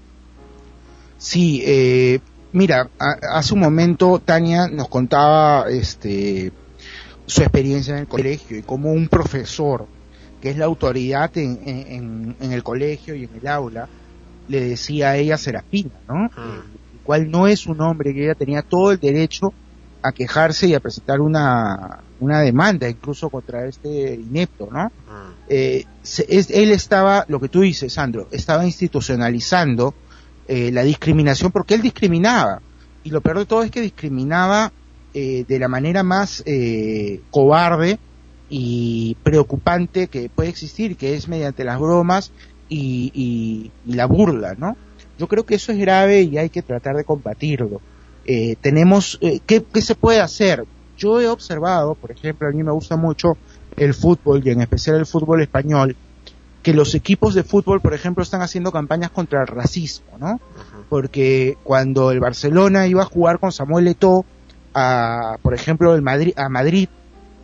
Sí, 1.18 1.62
eh, 1.64 2.20
mira, 2.52 2.90
a- 2.98 3.38
hace 3.38 3.54
un 3.54 3.60
momento 3.60 4.20
Tania 4.24 4.68
nos 4.68 4.88
contaba 4.88 5.66
este 5.70 6.52
su 7.26 7.40
experiencia 7.42 7.94
en 7.94 8.00
el 8.00 8.08
colegio 8.08 8.58
y 8.58 8.62
como 8.62 8.92
un 8.92 9.08
profesor, 9.08 9.86
que 10.42 10.50
es 10.50 10.58
la 10.58 10.66
autoridad 10.66 11.30
en, 11.38 11.60
en- 11.64 12.36
en- 12.40 12.52
el 12.52 12.62
colegio 12.62 13.14
y 13.14 13.24
en 13.24 13.30
el 13.40 13.46
aula, 13.46 13.88
le 14.48 14.60
decía 14.60 15.10
a 15.10 15.16
ella 15.16 15.38
Serafina, 15.38 15.92
¿no? 16.08 16.26
Eh, 16.26 16.60
el 16.94 17.00
cual 17.04 17.30
no 17.30 17.46
es 17.46 17.66
un 17.66 17.80
hombre 17.80 18.12
que 18.12 18.24
ella 18.24 18.34
tenía 18.34 18.60
todo 18.62 18.90
el 18.92 18.98
derecho 18.98 19.54
a 20.02 20.10
quejarse 20.12 20.66
y 20.66 20.74
a 20.74 20.80
presentar 20.80 21.20
una, 21.20 22.00
una 22.18 22.40
demanda 22.40 22.88
incluso 22.88 23.30
contra 23.30 23.66
este 23.66 24.14
inepto, 24.14 24.68
¿no? 24.70 24.90
Eh, 25.48 25.84
se- 26.02 26.26
es- 26.28 26.50
él 26.50 26.72
estaba, 26.72 27.24
lo 27.28 27.38
que 27.40 27.48
tú 27.48 27.60
dices, 27.60 27.92
Sandro, 27.92 28.26
estaba 28.32 28.64
institucionalizando 28.66 29.94
eh, 30.48 30.72
la 30.72 30.82
discriminación 30.82 31.52
porque 31.52 31.74
él 31.74 31.82
discriminaba. 31.82 32.60
Y 33.04 33.10
lo 33.10 33.20
peor 33.20 33.38
de 33.38 33.46
todo 33.46 33.62
es 33.62 33.70
que 33.70 33.80
discriminaba 33.80 34.72
eh, 35.14 35.44
de 35.46 35.58
la 35.58 35.68
manera 35.68 36.02
más 36.02 36.42
eh, 36.46 37.20
cobarde 37.30 37.98
y 38.54 39.16
preocupante 39.22 40.08
que 40.08 40.28
puede 40.28 40.50
existir, 40.50 40.98
que 40.98 41.14
es 41.14 41.26
mediante 41.26 41.64
las 41.64 41.78
bromas 41.80 42.32
y, 42.68 43.10
y- 43.14 43.72
y 43.90 43.94
la 43.94 44.04
burla, 44.04 44.54
¿no? 44.58 44.76
Yo 45.16 45.26
creo 45.26 45.46
que 45.46 45.54
eso 45.54 45.72
es 45.72 45.78
grave 45.78 46.20
y 46.20 46.36
hay 46.36 46.50
que 46.50 46.60
tratar 46.62 46.96
de 46.96 47.04
combatirlo. 47.04 47.80
Eh, 48.26 48.56
tenemos, 48.60 49.16
eh, 49.22 49.40
¿qué, 49.46 49.64
¿qué 49.72 49.80
se 49.80 49.94
puede 49.94 50.20
hacer? 50.20 50.64
Yo 50.98 51.18
he 51.22 51.28
observado, 51.28 51.94
por 51.94 52.10
ejemplo, 52.10 52.46
a 52.46 52.50
mí 52.52 52.62
me 52.62 52.72
gusta 52.72 52.96
mucho 52.96 53.38
el 53.74 53.94
fútbol 53.94 54.42
y 54.44 54.50
en 54.50 54.60
especial 54.60 54.96
el 54.96 55.06
fútbol 55.06 55.40
español, 55.40 55.96
que 56.62 56.74
los 56.74 56.94
equipos 56.94 57.34
de 57.34 57.44
fútbol, 57.44 57.80
por 57.80 57.94
ejemplo, 57.94 58.22
están 58.22 58.42
haciendo 58.42 58.70
campañas 58.70 59.10
contra 59.12 59.40
el 59.40 59.46
racismo, 59.46 60.18
¿no? 60.18 60.38
Porque 60.90 61.56
cuando 61.64 62.10
el 62.10 62.20
Barcelona 62.20 62.86
iba 62.86 63.00
a 63.02 63.06
jugar 63.06 63.38
con 63.38 63.50
Samuel 63.50 63.88
Eto'o 63.88 64.26
a, 64.74 65.38
por 65.42 65.54
ejemplo, 65.54 65.94
el 65.94 66.02
Madrid, 66.02 66.34
a 66.36 66.50
Madrid, 66.50 66.88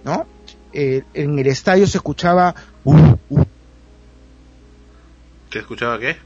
¿no? 0.05 0.27
Eh, 0.81 1.03
en 1.15 1.37
el 1.37 1.49
estadio 1.49 1.89
se 1.89 1.99
escuchaba 1.99 2.55
"Uh, 2.85 2.95
uh, 3.31 3.43
¿Te 5.51 5.59
escuchaba 5.59 5.99
qué? 5.99 6.17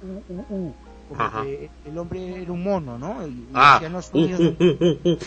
uh, 0.00 0.32
uh, 0.32 0.44
uh", 0.48 0.74
como 1.08 1.20
Ajá. 1.22 1.42
que 1.42 1.68
el 1.84 1.98
hombre 1.98 2.40
era 2.42 2.50
un 2.52 2.62
mono, 2.62 2.96
¿no? 2.98 3.26
Y 3.26 3.46
Ah, 3.52 3.78
los 3.90 4.10
uh, 4.14 4.18
uh, 4.18 4.26
de- 4.26 5.18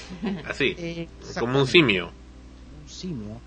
así, 0.49 0.75
Eh, 0.77 1.07
como 1.37 1.59
un 1.59 1.67
simio. 1.67 2.11
un 2.81 2.89
simio 2.89 3.39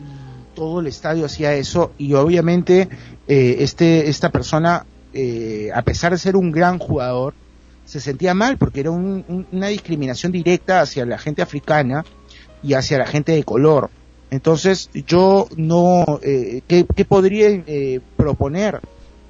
y 0.00 0.54
todo 0.56 0.80
el 0.80 0.86
estadio 0.86 1.26
hacía 1.26 1.54
eso 1.54 1.92
y 1.98 2.14
obviamente 2.14 2.88
eh, 3.28 3.56
este 3.58 4.08
esta 4.08 4.30
persona 4.30 4.86
eh, 5.12 5.70
a 5.74 5.82
pesar 5.82 6.12
de 6.12 6.18
ser 6.18 6.36
un 6.36 6.50
gran 6.52 6.78
jugador 6.78 7.34
se 7.84 8.00
sentía 8.00 8.32
mal 8.34 8.56
porque 8.56 8.80
era 8.80 8.90
un- 8.90 9.24
un- 9.28 9.46
una 9.52 9.68
discriminación 9.68 10.32
directa 10.32 10.80
hacia 10.80 11.04
la 11.06 11.18
gente 11.18 11.42
africana 11.42 12.04
y 12.64 12.74
hacia 12.74 12.98
la 12.98 13.06
gente 13.06 13.32
de 13.32 13.44
color. 13.44 13.90
Entonces, 14.30 14.90
yo 15.06 15.46
no, 15.56 16.04
eh, 16.22 16.62
¿qué, 16.66 16.84
podría 17.04 17.48
eh, 17.50 18.00
proponer? 18.16 18.80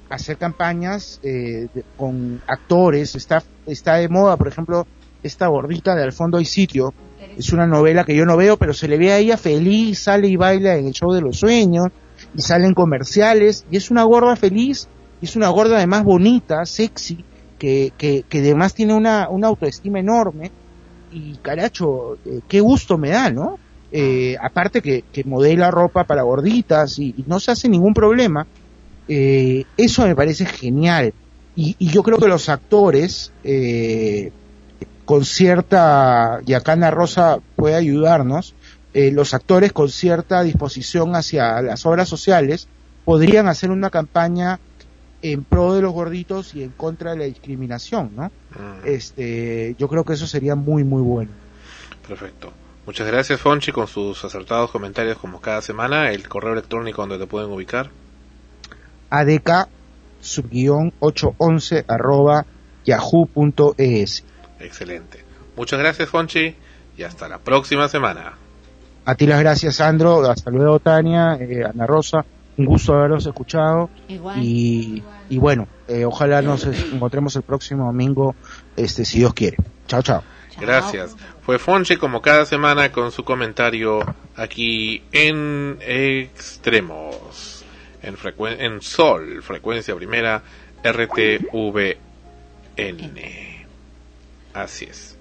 Hacer 0.09 0.37
campañas 0.37 1.19
eh, 1.23 1.67
de- 1.73 1.83
con 1.97 2.41
actores, 2.47 3.15
está, 3.15 3.43
está 3.65 3.95
de 3.95 4.07
moda, 4.07 4.37
por 4.37 4.47
ejemplo, 4.47 4.87
esta 5.21 5.47
gordita 5.47 5.95
de 5.95 6.03
Al 6.03 6.13
fondo 6.13 6.37
hay 6.37 6.45
sitio, 6.45 6.93
es 7.37 7.51
una 7.51 7.67
novela 7.67 8.03
que 8.03 8.15
yo 8.15 8.25
no 8.25 8.37
veo, 8.37 8.55
pero 8.57 8.73
se 8.73 8.87
le 8.87 8.97
ve 8.97 9.11
a 9.11 9.17
ella 9.17 9.37
feliz, 9.37 9.99
sale 9.99 10.27
y 10.27 10.35
baila 10.37 10.75
en 10.77 10.87
el 10.87 10.93
show 10.93 11.11
de 11.11 11.21
los 11.21 11.37
sueños, 11.37 11.87
y 12.35 12.41
salen 12.41 12.73
comerciales, 12.73 13.65
y 13.69 13.77
es 13.77 13.91
una 13.91 14.03
gorda 14.03 14.35
feliz, 14.35 14.87
y 15.21 15.25
es 15.25 15.35
una 15.35 15.49
gorda 15.49 15.77
además 15.77 16.03
bonita, 16.03 16.65
sexy, 16.65 17.25
que, 17.59 17.91
que, 17.97 18.23
que 18.29 18.39
además 18.39 18.73
tiene 18.73 18.93
una, 18.93 19.27
una 19.29 19.47
autoestima 19.47 19.99
enorme, 19.99 20.51
y 21.15 21.37
caracho, 21.41 22.17
eh, 22.25 22.41
qué 22.47 22.59
gusto 22.59 22.97
me 22.97 23.09
da, 23.09 23.31
¿no? 23.31 23.57
Eh, 23.91 24.35
aparte 24.41 24.81
que, 24.81 25.05
que 25.13 25.23
modela 25.23 25.71
ropa 25.71 26.03
para 26.03 26.23
gorditas 26.23 26.99
y, 26.99 27.15
no 27.27 27.39
se 27.39 27.51
hace 27.51 27.69
ningún 27.69 27.93
problema, 27.93 28.45
eh, 29.07 29.63
eso 29.77 30.05
me 30.05 30.15
parece 30.15 30.45
genial. 30.45 31.13
Y, 31.55 31.77
y 31.79 31.87
yo 31.87 32.03
creo 32.03 32.17
que 32.17 32.27
los 32.27 32.49
actores, 32.49 33.31
eh, 33.45 34.33
con 35.05 35.23
cierta, 35.23 36.41
y 36.45 36.53
acá 36.53 36.73
Ana 36.73 36.91
Rosa 36.91 37.39
puede 37.55 37.75
ayudarnos, 37.75 38.53
los 38.93 39.33
actores 39.33 39.73
con 39.73 39.89
cierta 39.89 40.41
disposición 40.41 41.17
hacia 41.17 41.61
las 41.61 41.85
obras 41.85 42.07
sociales 42.07 42.69
podrían 43.03 43.49
hacer 43.49 43.69
una 43.69 43.89
campaña 43.89 44.61
en 45.21 45.43
pro 45.43 45.73
de 45.73 45.81
los 45.81 45.91
gorditos 45.91 46.55
y 46.55 46.63
en 46.63 46.69
contra 46.69 47.11
de 47.11 47.17
la 47.17 47.25
discriminación, 47.25 48.11
¿no? 48.15 48.31
Este, 48.83 49.75
yo 49.77 49.87
creo 49.87 50.03
que 50.03 50.13
eso 50.13 50.27
sería 50.27 50.55
muy, 50.55 50.83
muy 50.83 51.01
bueno. 51.01 51.31
Perfecto. 52.07 52.53
Muchas 52.85 53.07
gracias, 53.07 53.41
Fonchi, 53.41 53.71
con 53.71 53.87
sus 53.87 54.23
acertados 54.23 54.69
comentarios 54.69 55.17
como 55.17 55.41
cada 55.41 55.61
semana. 55.61 56.11
El 56.11 56.27
correo 56.27 56.53
electrónico 56.53 57.01
donde 57.01 57.17
te 57.17 57.25
pueden 57.25 57.51
ubicar. 57.51 57.89
adk 59.09 59.67
subguión 60.19 60.93
811 60.99 61.85
arroba 61.87 62.45
yahoo.es. 62.85 64.23
Excelente. 64.59 65.23
Muchas 65.55 65.79
gracias, 65.79 66.09
Fonchi, 66.09 66.55
y 66.97 67.03
hasta 67.03 67.27
la 67.27 67.39
próxima 67.39 67.87
semana. 67.87 68.33
A 69.05 69.15
ti 69.15 69.25
las 69.25 69.39
gracias, 69.39 69.75
Sandro. 69.75 70.29
Hasta 70.29 70.51
luego, 70.51 70.79
Tania, 70.79 71.37
eh, 71.39 71.63
Ana 71.63 71.87
Rosa. 71.87 72.25
Un 72.57 72.65
gusto 72.65 72.93
haberlos 72.93 73.25
escuchado. 73.25 73.89
Igual. 74.07 74.41
Y, 74.41 75.03
y 75.29 75.37
bueno, 75.37 75.67
eh, 75.87 76.05
ojalá 76.05 76.41
nos 76.41 76.65
encontremos 76.65 77.35
el 77.35 77.41
próximo 77.41 77.85
domingo, 77.85 78.35
este, 78.77 79.03
si 79.05 79.19
Dios 79.19 79.33
quiere. 79.33 79.57
Chao, 79.87 80.01
chao. 80.01 80.23
Gracias. 80.59 81.15
Fue 81.41 81.59
Fonchi 81.59 81.97
como 81.97 82.21
cada 82.21 82.45
semana 82.45 82.91
con 82.91 83.11
su 83.11 83.25
comentario 83.25 83.99
aquí 84.37 85.03
en 85.11 85.77
Extremos. 85.81 87.65
En, 88.01 88.15
frecuen- 88.15 88.57
en 88.61 88.81
Sol, 88.81 89.41
frecuencia 89.43 89.93
primera, 89.95 90.41
RTVN. 90.83 91.97
Así 94.53 94.85
es. 94.85 95.17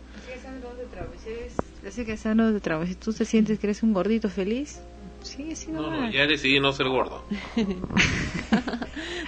Así 1.86 2.04
que 2.04 2.16
sano 2.16 2.52
de 2.52 2.60
trabajo. 2.60 2.86
Si 2.86 2.94
tú 2.94 3.12
te 3.12 3.24
sientes 3.24 3.58
que 3.58 3.66
eres 3.66 3.82
un 3.82 3.92
gordito 3.92 4.28
feliz, 4.28 4.80
sigue 5.24 5.56
siendo 5.56 5.90
No, 5.90 6.10
ya 6.10 6.26
decidí 6.26 6.60
no 6.60 6.72
ser 6.72 6.88
gordo. 6.88 7.22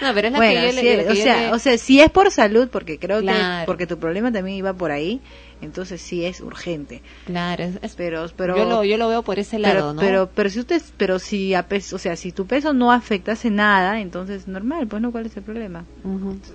No, 0.00 0.12
pero 0.14 0.28
es 0.28 0.32
la 0.32 0.38
Bueno, 0.38 0.60
que 0.60 0.66
yo 0.68 0.72
le- 0.82 1.04
que 1.04 1.10
o 1.10 1.14
yo 1.14 1.22
sea, 1.22 1.40
le- 1.40 1.52
o 1.52 1.58
sea, 1.58 1.78
si 1.78 2.00
es 2.00 2.10
por 2.10 2.30
salud, 2.30 2.68
porque 2.70 2.98
creo 2.98 3.20
Claro. 3.20 3.62
que 3.62 3.66
porque 3.66 3.86
tu 3.86 3.98
problema 3.98 4.30
también 4.30 4.56
iba 4.58 4.72
por 4.74 4.90
ahí, 4.90 5.20
entonces 5.66 6.00
sí 6.00 6.24
es 6.24 6.40
urgente. 6.40 7.02
Claro, 7.26 7.64
es, 7.82 7.94
pero 7.94 8.26
pero 8.34 8.56
yo 8.56 8.64
lo, 8.64 8.84
yo 8.84 8.96
lo 8.96 9.08
veo 9.08 9.22
por 9.22 9.38
ese 9.38 9.58
pero, 9.58 9.74
lado, 9.74 9.92
¿no? 9.92 10.00
pero 10.00 10.30
pero 10.34 10.48
si 10.48 10.60
usted 10.60 10.80
pero 10.96 11.18
si 11.18 11.52
a 11.52 11.68
pes- 11.68 11.92
o 11.92 11.98
sea, 11.98 12.16
si 12.16 12.32
tu 12.32 12.46
peso 12.46 12.72
no 12.72 12.90
afectase 12.92 13.50
nada, 13.50 14.00
entonces 14.00 14.46
normal, 14.48 14.86
pues 14.86 15.02
no 15.02 15.12
cuál 15.12 15.26
es 15.26 15.36
el 15.36 15.42
problema. 15.42 15.84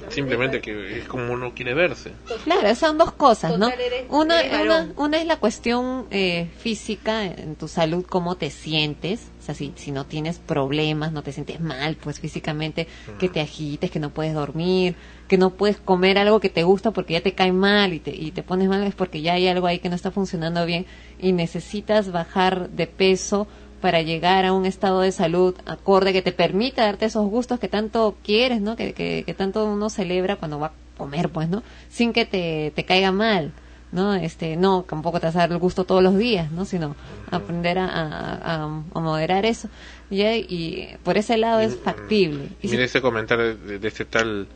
Simplemente 0.10 0.62
que 0.62 0.98
es 1.00 1.06
como 1.08 1.32
uno 1.34 1.54
quiere 1.54 1.74
verse. 1.74 2.14
Claro, 2.44 2.74
son 2.76 2.98
dos 2.98 3.12
cosas, 3.14 3.58
¿no? 3.60 3.70
Una, 4.10 4.36
una, 4.64 4.94
una 4.96 5.18
es 5.20 5.26
la 5.26 5.38
cuestión 5.38 6.08
eh, 6.12 6.50
física, 6.58 7.24
en 7.26 7.56
tu 7.56 7.68
salud, 7.68 8.06
cómo 8.06 8.36
te 8.36 8.50
sientes. 8.50 9.22
O 9.42 9.44
sea, 9.44 9.56
si, 9.56 9.74
si 9.76 9.92
no 9.92 10.06
tienes 10.06 10.38
problemas, 10.38 11.12
no 11.12 11.24
te 11.24 11.32
sientes 11.32 11.60
mal, 11.60 11.98
pues 12.02 12.20
físicamente, 12.20 12.88
que 13.20 13.28
te 13.28 13.42
agites, 13.42 13.90
que 13.90 14.00
no 14.00 14.12
puedes 14.12 14.36
dormir, 14.36 14.96
que 15.28 15.40
no 15.40 15.50
puedes 15.50 15.78
comer 15.78 16.20
algo 16.20 16.40
que 16.40 16.50
te 16.50 16.62
gusta 16.62 16.92
porque 16.92 17.14
ya 17.14 17.22
te 17.22 17.34
cae 17.34 17.52
mal 17.52 17.92
y 17.94 18.00
te, 18.00 18.16
y 18.16 18.30
te 18.30 18.44
pones 18.44 18.70
mal, 18.70 18.84
es 18.84 18.94
porque 18.94 19.24
ya 19.24 19.34
hay 19.34 19.48
algo 19.48 19.66
ahí 19.66 19.80
que 19.80 19.90
no 19.90 19.96
está 19.96 20.12
funcionando 20.12 20.64
bien 20.68 20.86
y 21.20 21.32
necesitas 21.32 22.12
bajar 22.12 22.70
de 22.70 22.86
peso 22.86 23.48
para 23.82 24.04
llegar 24.04 24.46
a 24.46 24.54
un 24.54 24.68
estado 24.68 25.02
de 25.02 25.12
salud 25.12 25.56
acorde 25.66 26.14
que 26.14 26.22
te 26.22 26.34
permita 26.34 26.86
darte 26.86 27.06
esos 27.06 27.28
gustos 27.28 27.60
que 27.60 27.68
tanto 27.68 28.16
quieres, 28.24 28.62
¿no? 28.62 28.76
Que, 28.76 28.94
que, 28.94 29.24
que 29.26 29.34
tanto 29.34 29.66
uno 29.66 29.90
celebra 29.90 30.36
cuando 30.36 30.60
va 30.60 30.68
a 30.68 30.74
comer, 30.98 31.30
pues, 31.30 31.50
¿no? 31.50 31.64
Sin 31.90 32.14
que 32.14 32.26
te, 32.26 32.72
te 32.76 32.86
caiga 32.86 33.12
mal, 33.12 33.54
¿no? 33.92 34.14
Este, 34.14 34.56
no, 34.56 34.84
tampoco 34.88 35.20
te 35.20 35.26
vas 35.28 35.36
a 35.36 35.40
dar 35.40 35.52
el 35.52 35.58
gusto 35.58 35.84
todos 35.84 36.02
los 36.04 36.18
días, 36.18 36.52
¿no? 36.52 36.66
Sino 36.66 36.96
aprender 37.30 37.78
a, 37.80 37.86
a, 37.88 38.36
a- 38.36 38.64
a 38.94 39.00
moderar 39.00 39.46
eso. 39.46 39.70
Y, 40.10 40.22
y 40.24 40.90
por 41.04 41.18
ese 41.18 41.38
lado 41.38 41.60
es 41.62 41.78
factible. 41.78 42.50
Y 42.62 42.68
si- 42.68 42.72
Mira 42.74 42.84
este 42.86 43.02
comentario 43.02 43.56
de, 43.58 43.80
de 43.80 43.88
este 43.88 44.06
tal. 44.06 44.48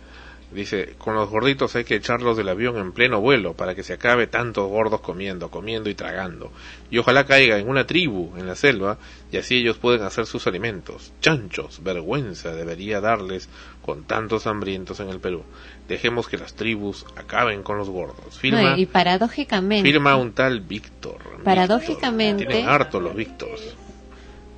Dice, 0.52 0.94
con 1.00 1.16
los 1.16 1.30
gorditos 1.30 1.76
hay 1.76 1.84
que 1.84 1.96
echarlos 1.96 2.38
del 2.38 2.48
avión 2.48 2.78
en 2.78 2.92
pleno 2.94 3.20
vuelo 3.20 3.56
para 3.56 3.74
que 3.76 3.84
se 3.84 3.94
acabe 3.94 4.28
tantos 4.28 4.70
gordos 4.70 5.02
comiendo, 5.02 5.50
comiendo 5.50 5.90
y 5.90 5.96
tragando. 5.96 6.52
Y 6.92 7.00
ojalá 7.00 7.26
caiga 7.26 7.58
en 7.58 7.68
una 7.68 7.86
tribu 7.88 8.32
en 8.38 8.46
la 8.48 8.56
selva 8.56 8.98
y 9.32 9.38
así 9.38 9.56
ellos 9.58 9.78
pueden 9.78 10.04
hacer 10.04 10.28
sus 10.28 10.46
alimentos. 10.48 11.12
Chanchos, 11.20 11.84
vergüenza 11.84 12.54
debería 12.54 13.02
darles 13.02 13.50
con 13.82 14.04
tantos 14.04 14.46
hambrientos 14.48 15.00
en 15.02 15.10
el 15.10 15.20
Perú. 15.20 15.44
Dejemos 15.88 16.28
que 16.28 16.38
las 16.38 16.56
tribus 16.56 17.06
acaben 17.16 17.62
con 17.62 17.78
los 17.78 17.90
gordos. 17.90 18.40
Firma, 18.40 18.72
no, 18.72 18.78
y 18.78 18.88
paradójicamente, 18.88 19.88
firma 19.90 20.16
un 20.16 20.34
tal 20.34 20.62
Víctor. 20.62 21.20
paradójicamente, 21.44 22.46
Tienen 22.46 22.68
harto 22.68 23.00
los 23.00 23.16
Víctors. 23.16 23.76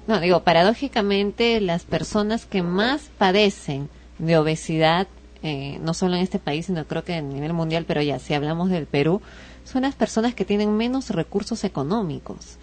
No, 0.07 0.21
digo, 0.21 0.41
paradójicamente 0.43 1.59
las 1.59 1.83
personas 1.83 2.45
que 2.45 2.63
más 2.63 3.09
padecen 3.17 3.89
de 4.19 4.37
obesidad, 4.37 5.07
eh, 5.43 5.79
no 5.81 5.93
solo 5.93 6.15
en 6.15 6.21
este 6.21 6.39
país, 6.39 6.67
sino 6.67 6.85
creo 6.85 7.03
que 7.03 7.15
a 7.15 7.21
nivel 7.21 7.51
mundial, 7.51 7.83
pero 7.85 8.01
ya 8.01 8.17
si 8.19 8.33
hablamos 8.33 8.69
del 8.69 8.85
Perú, 8.85 9.21
son 9.65 9.81
las 9.81 9.95
personas 9.95 10.33
que 10.33 10.45
tienen 10.45 10.77
menos 10.77 11.09
recursos 11.09 11.65
económicos. 11.65 12.57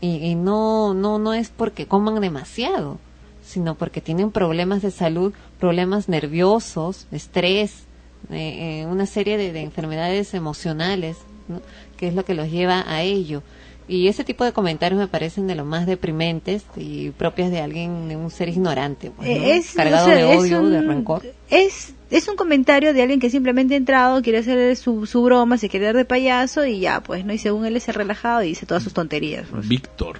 Y, 0.00 0.16
y 0.16 0.34
no, 0.34 0.92
no, 0.92 1.20
no 1.20 1.34
es 1.34 1.50
porque 1.50 1.86
coman 1.86 2.20
demasiado, 2.20 2.98
sino 3.44 3.76
porque 3.76 4.00
tienen 4.00 4.32
problemas 4.32 4.82
de 4.82 4.90
salud, 4.90 5.32
problemas 5.60 6.08
nerviosos, 6.08 7.06
estrés, 7.12 7.84
eh, 8.30 8.80
eh, 8.82 8.86
una 8.86 9.06
serie 9.06 9.36
de, 9.36 9.52
de 9.52 9.60
enfermedades 9.60 10.34
emocionales, 10.34 11.16
¿no? 11.48 11.60
que 11.96 12.08
es 12.08 12.14
lo 12.14 12.24
que 12.24 12.34
los 12.34 12.50
lleva 12.50 12.84
a 12.86 13.02
ello. 13.02 13.42
Y 13.90 14.08
ese 14.08 14.22
tipo 14.22 14.44
de 14.44 14.52
comentarios 14.52 15.00
me 15.00 15.08
parecen 15.08 15.46
de 15.46 15.54
lo 15.54 15.64
más 15.64 15.86
deprimentes 15.86 16.62
y 16.76 17.08
propias 17.10 17.50
de 17.50 17.60
alguien, 17.62 18.06
de 18.08 18.16
un 18.16 18.30
ser 18.30 18.50
ignorante, 18.50 19.10
pues, 19.10 19.26
¿no? 19.28 19.34
Eh, 19.34 19.56
es, 19.56 19.72
cargado 19.72 20.04
o 20.04 20.08
sea, 20.10 20.16
de 20.16 20.32
es 20.34 20.38
odio, 20.38 20.60
un- 20.60 20.70
de 20.70 20.82
rencor. 20.82 21.22
Es, 21.48 21.94
es 22.10 22.28
un 22.28 22.36
comentario 22.36 22.92
de 22.92 23.00
alguien 23.00 23.18
que 23.18 23.30
simplemente 23.30 23.72
ha 23.72 23.76
entrado, 23.78 24.20
quiere 24.20 24.38
hacer 24.40 24.76
su, 24.76 25.06
su 25.06 25.22
broma, 25.22 25.56
se 25.56 25.70
quiere 25.70 25.86
dar 25.86 25.96
de 25.96 26.04
payaso 26.04 26.66
y 26.66 26.80
ya, 26.80 27.00
pues, 27.02 27.24
¿no? 27.24 27.32
Y 27.32 27.38
según 27.38 27.64
él 27.64 27.76
es 27.78 27.86
relajado 27.88 28.42
y 28.42 28.48
dice 28.48 28.66
todas 28.66 28.82
sus 28.82 28.92
tonterías. 28.92 29.46
pues. 29.50 29.66
Víctor. 29.66 30.18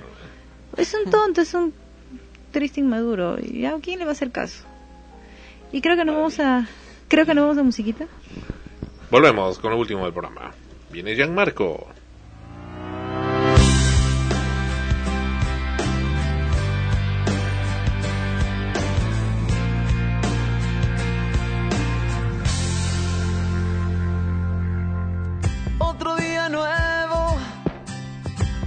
Es 0.78 0.94
un 0.94 1.10
tonto, 1.10 1.42
es 1.42 1.52
un 1.52 1.74
triste 2.52 2.80
inmaduro. 2.80 3.36
¿Y 3.38 3.66
a 3.66 3.74
quién 3.82 3.98
le 3.98 4.06
va 4.06 4.12
a 4.12 4.14
hacer 4.14 4.30
caso? 4.30 4.64
Y 5.72 5.82
creo 5.82 5.94
que 5.96 6.06
nos 6.06 6.14
vamos 6.16 6.40
a... 6.40 6.66
Creo 7.08 7.24
que 7.24 7.34
nos 7.34 7.44
vamos 7.44 7.58
a 7.58 7.62
musiquita. 7.62 8.06
Volvemos 9.10 9.58
con 9.58 9.70
lo 9.70 9.78
último 9.78 10.04
del 10.04 10.12
programa. 10.12 10.52
Viene 10.90 11.14
Gianmarco. 11.14 11.88
Otro 25.78 26.16
día 26.16 26.50
nuevo, 26.50 27.38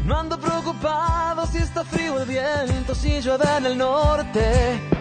no 0.06 0.20
ando 0.20 0.40
preocupado 0.40 1.46
si 1.46 1.60
está 1.60 1.84
frío 1.84 2.20
el 2.20 2.28
viento, 2.28 2.96
si 2.96 3.22
llueve 3.22 3.46
en 3.58 3.66
el 3.68 3.78
norte. 3.78 5.01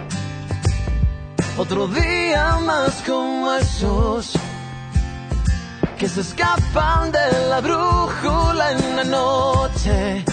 Otro 1.58 1.88
día 1.88 2.58
más 2.64 3.02
como 3.06 3.52
esos 3.52 4.32
que 5.98 6.08
se 6.08 6.22
escapan 6.22 7.12
de 7.12 7.48
la 7.50 7.60
brújula 7.60 8.72
en 8.72 8.96
la 8.96 9.04
noche. 9.04 10.24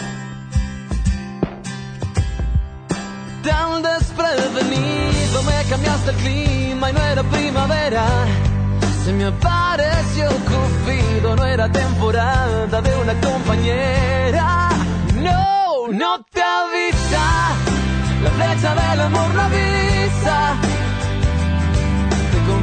Tan 3.43 3.83
desprevenido 3.83 5.43
me 5.43 5.63
cambiaste 5.69 6.11
el 6.11 6.15
clima 6.17 6.89
y 6.89 6.93
no 6.93 7.01
era 7.01 7.23
primavera. 7.23 8.05
Se 9.03 9.11
me 9.11 9.25
apareció 9.25 10.29
Cupido, 10.29 11.35
no 11.35 11.45
era 11.45 11.69
temporada 11.69 12.81
de 12.81 12.95
una 12.95 13.13
compañera. 13.19 14.69
No, 15.15 15.87
no 15.91 16.23
te 16.31 16.41
avisaron. 16.41 17.57
flecha 18.35 18.75
del 18.75 19.01
amor 19.01 19.33
no 19.35 19.41
avisa. 19.41 20.76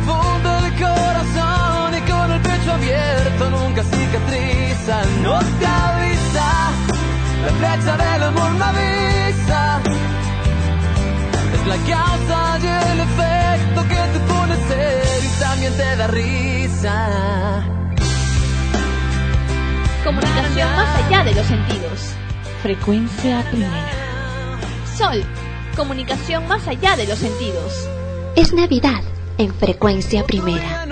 Te 0.05 0.11
confunde 0.11 0.67
el 0.67 0.73
corazón 0.75 1.95
y 1.97 2.11
con 2.11 2.31
el 2.31 2.41
pecho 2.43 2.73
abierto 2.73 3.51
nunca 3.51 3.83
cicatriza. 3.85 5.03
No 5.23 5.39
te 5.39 5.67
avisa. 5.67 6.71
La 7.45 7.53
flecha 7.59 7.97
del 7.97 8.23
amor 8.23 8.51
no 8.53 8.65
avisa. 8.65 9.81
Es 11.55 11.67
la 11.67 11.77
causa 11.89 12.59
y 12.61 12.67
el 12.67 13.01
efecto 13.01 13.89
que 13.89 13.95
te 13.95 14.21
pone 14.29 14.57
serio 14.69 15.25
y 15.25 15.41
también 15.41 15.73
te 15.75 15.97
da 15.97 16.07
risa. 16.09 17.65
Comunicación 20.05 20.77
más 20.77 21.05
allá 21.05 21.25
de 21.25 21.35
los 21.35 21.47
sentidos. 21.47 22.15
Frecuencia 22.63 23.43
primera. 23.51 23.91
Sol. 24.99 25.25
Comunicación 25.77 26.47
más 26.47 26.69
allá 26.69 26.95
de 26.95 27.07
los 27.07 27.19
sentidos. 27.19 27.89
Es 28.37 28.53
Navidad 28.53 29.03
en 29.39 29.55
frecuencia 29.55 30.25
primera. 30.25 30.87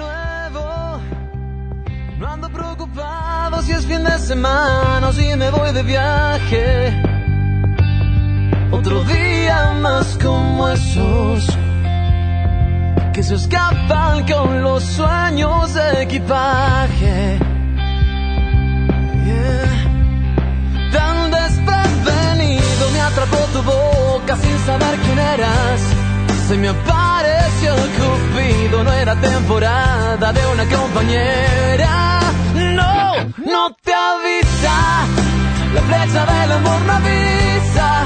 No 2.19 2.29
ando 2.29 2.49
preocupado 2.51 3.63
si 3.63 3.73
es 3.73 3.87
fin 3.87 4.05
de 4.05 4.19
semana 4.19 5.13
si 5.13 5.37
me 5.37 5.51
voy 5.51 5.73
de 5.73 5.83
viaje. 5.83 7.03
Otro 8.71 9.05
día 9.05 9.73
más 9.81 10.19
como 10.23 10.69
esos 10.69 11.47
que 13.13 13.23
se 13.23 13.35
escapan 13.35 14.27
con 14.27 14.63
los 14.63 14.83
sueños 14.83 15.75
de 15.75 16.03
equipaje. 16.03 17.39
Tan 20.93 21.31
desprevenido 21.31 22.91
me 22.93 23.01
atrapó 23.01 23.37
tu 23.53 23.63
boca 23.63 24.37
sin 24.37 24.59
saber 24.61 24.99
quién 25.01 25.19
eras. 25.19 25.92
Se 26.53 26.59
me 26.59 26.69
apareció 26.69 27.75
Cupido, 27.75 28.85
no 28.85 28.93
era 28.93 29.15
temporada 29.17 30.35
de 30.35 30.47
una 30.49 30.65
compañera. 30.67 32.21
No, 32.53 33.15
no 33.39 33.75
te 33.83 33.95
avisa. 33.95 34.77
La 35.73 35.81
flecha 35.81 36.27
del 36.27 36.53
amor 36.53 36.81
no 36.83 36.93
avisa. 36.93 38.05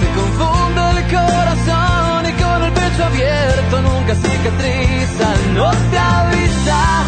Te 0.00 0.08
confunde 0.14 0.80
el 0.94 1.02
corazón 1.10 2.28
y 2.28 2.32
con 2.40 2.62
el 2.62 2.72
pecho 2.72 3.04
abierto 3.04 3.82
nunca 3.82 4.14
cicatriza. 4.14 5.28
No 5.54 5.70
te 5.90 5.98
avisa. 5.98 7.02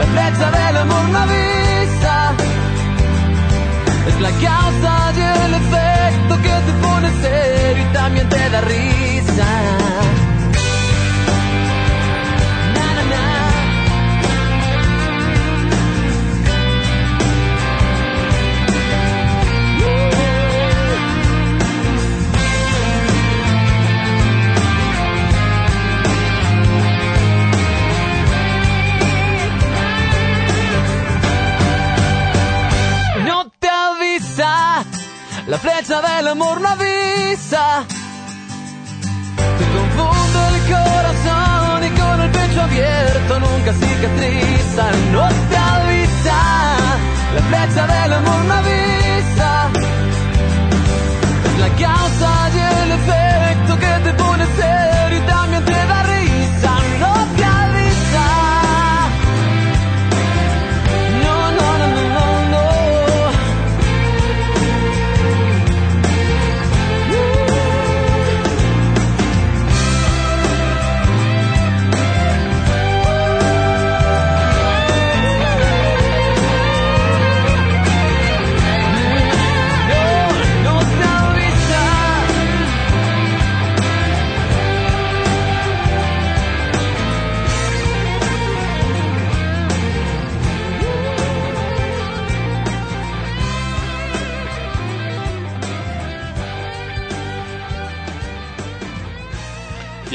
La 0.00 0.06
flecha 0.12 0.50
del 0.50 0.76
amor 0.76 1.08
no 1.08 1.18
avisa. 1.18 2.21
Es 4.08 4.20
la 4.20 4.30
causa 4.30 5.12
y 5.16 5.20
el 5.20 5.54
efecto 5.54 6.42
que 6.42 6.48
te 6.48 6.72
pone 6.82 7.08
serio 7.22 7.84
y 7.88 7.92
también 7.92 8.28
te 8.28 8.50
da 8.50 8.60
risa. 8.62 10.11
La 35.52 35.58
flecha 35.58 36.00
del 36.00 36.28
amor 36.28 36.62
no 36.62 36.68
avisa. 36.68 37.84
Te 39.58 39.64
confunde 39.76 40.40
el 40.52 40.58
corazón 40.74 41.84
y 41.88 41.90
con 42.00 42.20
el 42.22 42.30
pecho 42.30 42.62
abierto 42.62 43.32
nunca 43.38 43.72
cicatriza. 43.74 44.84
No 45.12 45.28
te 45.50 45.56
avisa, 45.74 46.38
la 47.34 47.42
flecha 47.50 47.86
del 47.86 48.12
amor 48.14 48.44
no 48.48 48.54
avisa. 48.54 49.50
La 51.60 51.68
causa 51.84 52.41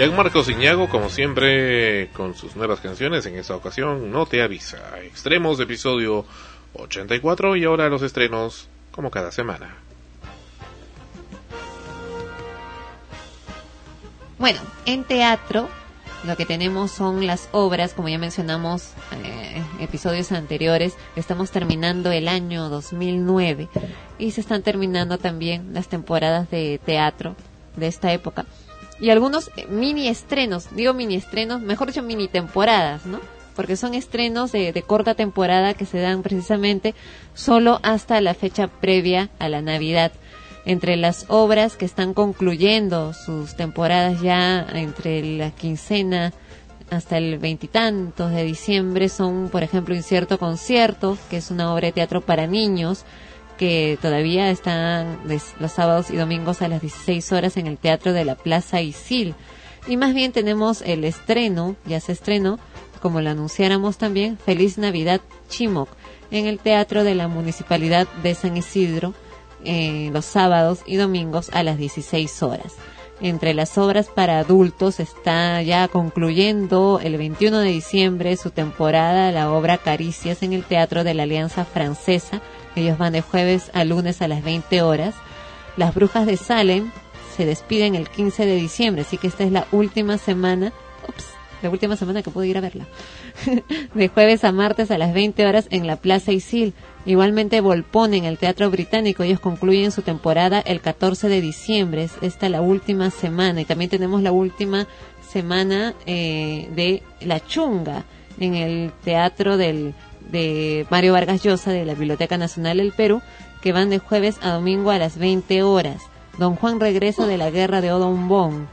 Marcos 0.06 0.48
Iñago, 0.48 0.88
como 0.90 1.10
siempre, 1.10 2.10
con 2.14 2.36
sus 2.36 2.56
nuevas 2.56 2.80
canciones, 2.80 3.26
en 3.26 3.36
esta 3.36 3.56
ocasión 3.56 4.12
no 4.12 4.28
te 4.28 4.44
avisa. 4.44 4.78
Extremos 5.02 5.60
episodio 5.60 6.24
84 6.74 7.56
y 7.56 7.66
ahora 7.66 7.90
los 7.90 8.04
estrenos 8.04 8.68
como 8.92 9.10
cada 9.10 9.32
semana. 9.32 9.76
Bueno, 14.38 14.60
en 14.86 15.04
teatro 15.04 15.68
lo 16.26 16.38
que 16.38 16.46
tenemos 16.46 16.92
son 16.92 17.26
las 17.26 17.50
obras, 17.52 17.96
como 17.96 18.08
ya 18.08 18.20
mencionamos 18.20 18.92
eh, 19.24 19.64
episodios 19.80 20.32
anteriores, 20.32 20.96
estamos 21.16 21.50
terminando 21.50 22.12
el 22.12 22.28
año 22.28 22.70
2009 22.70 23.68
y 24.20 24.32
se 24.32 24.42
están 24.42 24.62
terminando 24.62 25.18
también 25.18 25.74
las 25.74 25.88
temporadas 25.88 26.52
de 26.52 26.80
teatro 26.86 27.36
de 27.76 27.88
esta 27.88 28.14
época. 28.14 28.46
Y 29.00 29.10
algunos 29.10 29.52
mini 29.70 30.08
estrenos, 30.08 30.76
digo 30.76 30.94
mini 30.94 31.16
estrenos, 31.16 31.62
mejor 31.62 31.88
dicho 31.88 32.04
mini 32.04 32.28
temporadas, 32.28 33.06
¿no? 33.06 33.20
Porque 33.56 33.76
son 33.76 33.94
estrenos 33.94 34.52
de, 34.52 34.72
de 34.72 34.82
corta 34.82 35.16
temporada 35.16 35.74
que 35.74 35.86
se 35.86 36.00
dan 36.00 36.22
precisamente 36.22 36.96
solo 37.34 37.80
hasta 37.84 38.22
la 38.22 38.34
fecha 38.34 38.68
previa 38.68 39.30
a 39.40 39.50
la 39.50 39.62
Navidad 39.62 40.12
entre 40.68 40.98
las 40.98 41.26
obras 41.30 41.78
que 41.78 41.86
están 41.86 42.14
concluyendo 42.14 43.14
sus 43.14 43.56
temporadas 43.56 44.22
ya 44.22 44.68
entre 44.74 45.24
la 45.38 45.52
quincena 45.52 46.34
hasta 46.90 47.18
el 47.18 47.38
veintitantos 47.38 48.32
de 48.32 48.44
diciembre 48.44 49.08
son, 49.08 49.50
por 49.50 49.64
ejemplo, 49.64 49.96
Incierto 49.96 50.38
Concierto, 50.38 51.18
que 51.30 51.38
es 51.38 51.52
una 51.52 51.74
obra 51.74 51.88
de 51.88 51.94
teatro 51.94 52.22
para 52.22 52.48
niños 52.48 53.06
que 53.58 53.98
todavía 54.02 54.50
están 54.50 55.20
los 55.60 55.72
sábados 55.72 56.10
y 56.10 56.16
domingos 56.16 56.62
a 56.62 56.68
las 56.68 56.82
16 56.82 57.32
horas 57.32 57.58
en 57.58 57.68
el 57.68 57.78
Teatro 57.78 58.14
de 58.14 58.26
la 58.26 58.36
Plaza 58.36 58.82
Isil. 58.82 59.36
Y 59.88 59.98
más 59.98 60.14
bien 60.14 60.32
tenemos 60.32 60.82
el 60.82 61.04
estreno, 61.04 61.76
ya 61.86 62.00
se 62.00 62.12
estrenó, 62.12 62.60
como 63.02 63.22
lo 63.22 63.30
anunciáramos 63.30 63.98
también, 63.98 64.38
Feliz 64.38 64.78
Navidad 64.78 65.22
Chimoc, 65.50 65.90
en 66.32 66.46
el 66.46 66.60
Teatro 66.60 67.04
de 67.04 67.16
la 67.16 67.28
Municipalidad 67.28 68.08
de 68.24 68.36
San 68.36 68.58
Isidro, 68.58 69.14
eh, 69.64 70.10
los 70.14 70.26
sábados 70.26 70.80
y 70.86 70.98
domingos 70.98 71.50
a 71.54 71.64
las 71.64 71.78
16 71.78 72.44
horas. 72.44 72.76
Entre 73.20 73.56
las 73.56 73.78
obras 73.80 74.08
para 74.08 74.38
adultos 74.38 75.00
está 75.00 75.62
ya 75.64 75.88
concluyendo 75.88 77.00
el 77.04 77.18
21 77.18 77.60
de 77.60 77.70
diciembre 77.70 78.38
su 78.38 78.52
temporada 78.52 79.32
la 79.32 79.52
obra 79.52 79.80
Caricias 79.80 80.44
en 80.44 80.54
el 80.54 80.64
Teatro 80.64 81.04
de 81.04 81.16
la 81.16 81.24
Alianza 81.24 81.66
Francesa. 81.66 82.42
Ellos 82.78 83.00
van 83.00 83.14
de 83.14 83.22
jueves 83.22 83.72
a 83.74 83.84
lunes 83.84 84.22
a 84.22 84.28
las 84.28 84.44
20 84.44 84.84
horas. 84.84 85.16
Las 85.78 85.96
Brujas 85.96 86.28
de 86.28 86.38
Salem 86.38 86.92
se 87.36 87.44
despiden 87.44 87.96
el 87.96 88.08
15 88.08 88.46
de 88.46 88.56
diciembre, 88.56 89.02
así 89.02 89.18
que 89.18 89.26
esta 89.26 89.44
es 89.44 89.52
la 89.52 89.66
última 89.72 90.20
semana. 90.20 90.72
Ups, 91.08 91.26
la 91.64 91.72
última 91.72 91.96
semana 91.96 92.22
que 92.22 92.30
puedo 92.30 92.46
ir 92.46 92.56
a 92.56 92.62
verla. 92.62 92.86
de 93.96 94.08
jueves 94.10 94.44
a 94.44 94.52
martes 94.52 94.92
a 94.92 95.00
las 95.00 95.12
20 95.12 95.48
horas 95.48 95.68
en 95.72 95.88
la 95.88 95.96
Plaza 95.96 96.32
Isil. 96.32 96.76
Igualmente 97.08 97.62
Volpone 97.62 98.18
en 98.18 98.26
el 98.26 98.38
Teatro 98.38 98.70
Británico, 98.70 99.24
ellos 99.24 99.40
concluyen 99.40 99.92
su 99.92 100.04
temporada 100.04 100.60
el 100.60 100.80
14 100.80 101.30
de 101.30 101.42
diciembre, 101.42 102.08
es 102.22 102.42
la 102.42 102.62
última 102.62 103.10
semana. 103.10 103.60
Y 103.60 103.66
también 103.66 103.90
tenemos 103.90 104.22
la 104.22 104.32
última 104.32 104.88
semana 105.28 105.96
eh, 106.06 106.70
de 106.76 107.02
La 107.22 107.40
Chunga 107.40 108.06
en 108.40 108.54
el 108.54 108.92
Teatro 109.04 109.58
del, 109.58 109.96
de 110.32 110.86
Mario 110.90 111.14
Vargas 111.14 111.44
Llosa 111.44 111.72
de 111.72 111.86
la 111.86 111.94
Biblioteca 111.94 112.38
Nacional 112.38 112.78
del 112.78 112.92
Perú, 112.92 113.22
que 113.62 113.72
van 113.72 113.90
de 113.90 114.00
jueves 114.00 114.38
a 114.42 114.52
domingo 114.52 114.92
a 114.92 114.98
las 114.98 115.18
20 115.18 115.64
horas. 115.64 116.02
Don 116.38 116.56
Juan 116.56 116.80
regresa 116.80 117.26
de 117.26 117.38
la 117.38 117.50
guerra 117.50 117.82
de 117.82 117.92
Odombón 117.92 118.68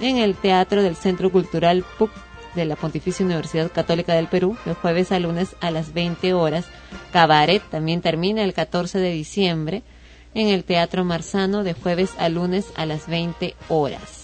en 0.00 0.18
el 0.18 0.34
Teatro 0.34 0.82
del 0.82 0.96
Centro 0.96 1.30
Cultural 1.30 1.84
PUC 1.98 2.10
de 2.54 2.64
la 2.64 2.76
Pontificia 2.76 3.24
Universidad 3.24 3.70
Católica 3.70 4.14
del 4.14 4.26
Perú, 4.26 4.56
de 4.64 4.74
jueves 4.74 5.12
a 5.12 5.18
lunes 5.18 5.56
a 5.60 5.70
las 5.70 5.94
20 5.94 6.34
horas. 6.34 6.66
Cabaret 7.12 7.62
también 7.70 8.00
termina 8.00 8.42
el 8.42 8.52
14 8.52 8.98
de 8.98 9.10
diciembre 9.10 9.82
en 10.34 10.48
el 10.48 10.64
Teatro 10.64 11.04
Marzano 11.04 11.62
de 11.62 11.74
jueves 11.74 12.10
a 12.18 12.28
lunes 12.28 12.72
a 12.76 12.86
las 12.86 13.06
20 13.06 13.54
horas. 13.68 14.21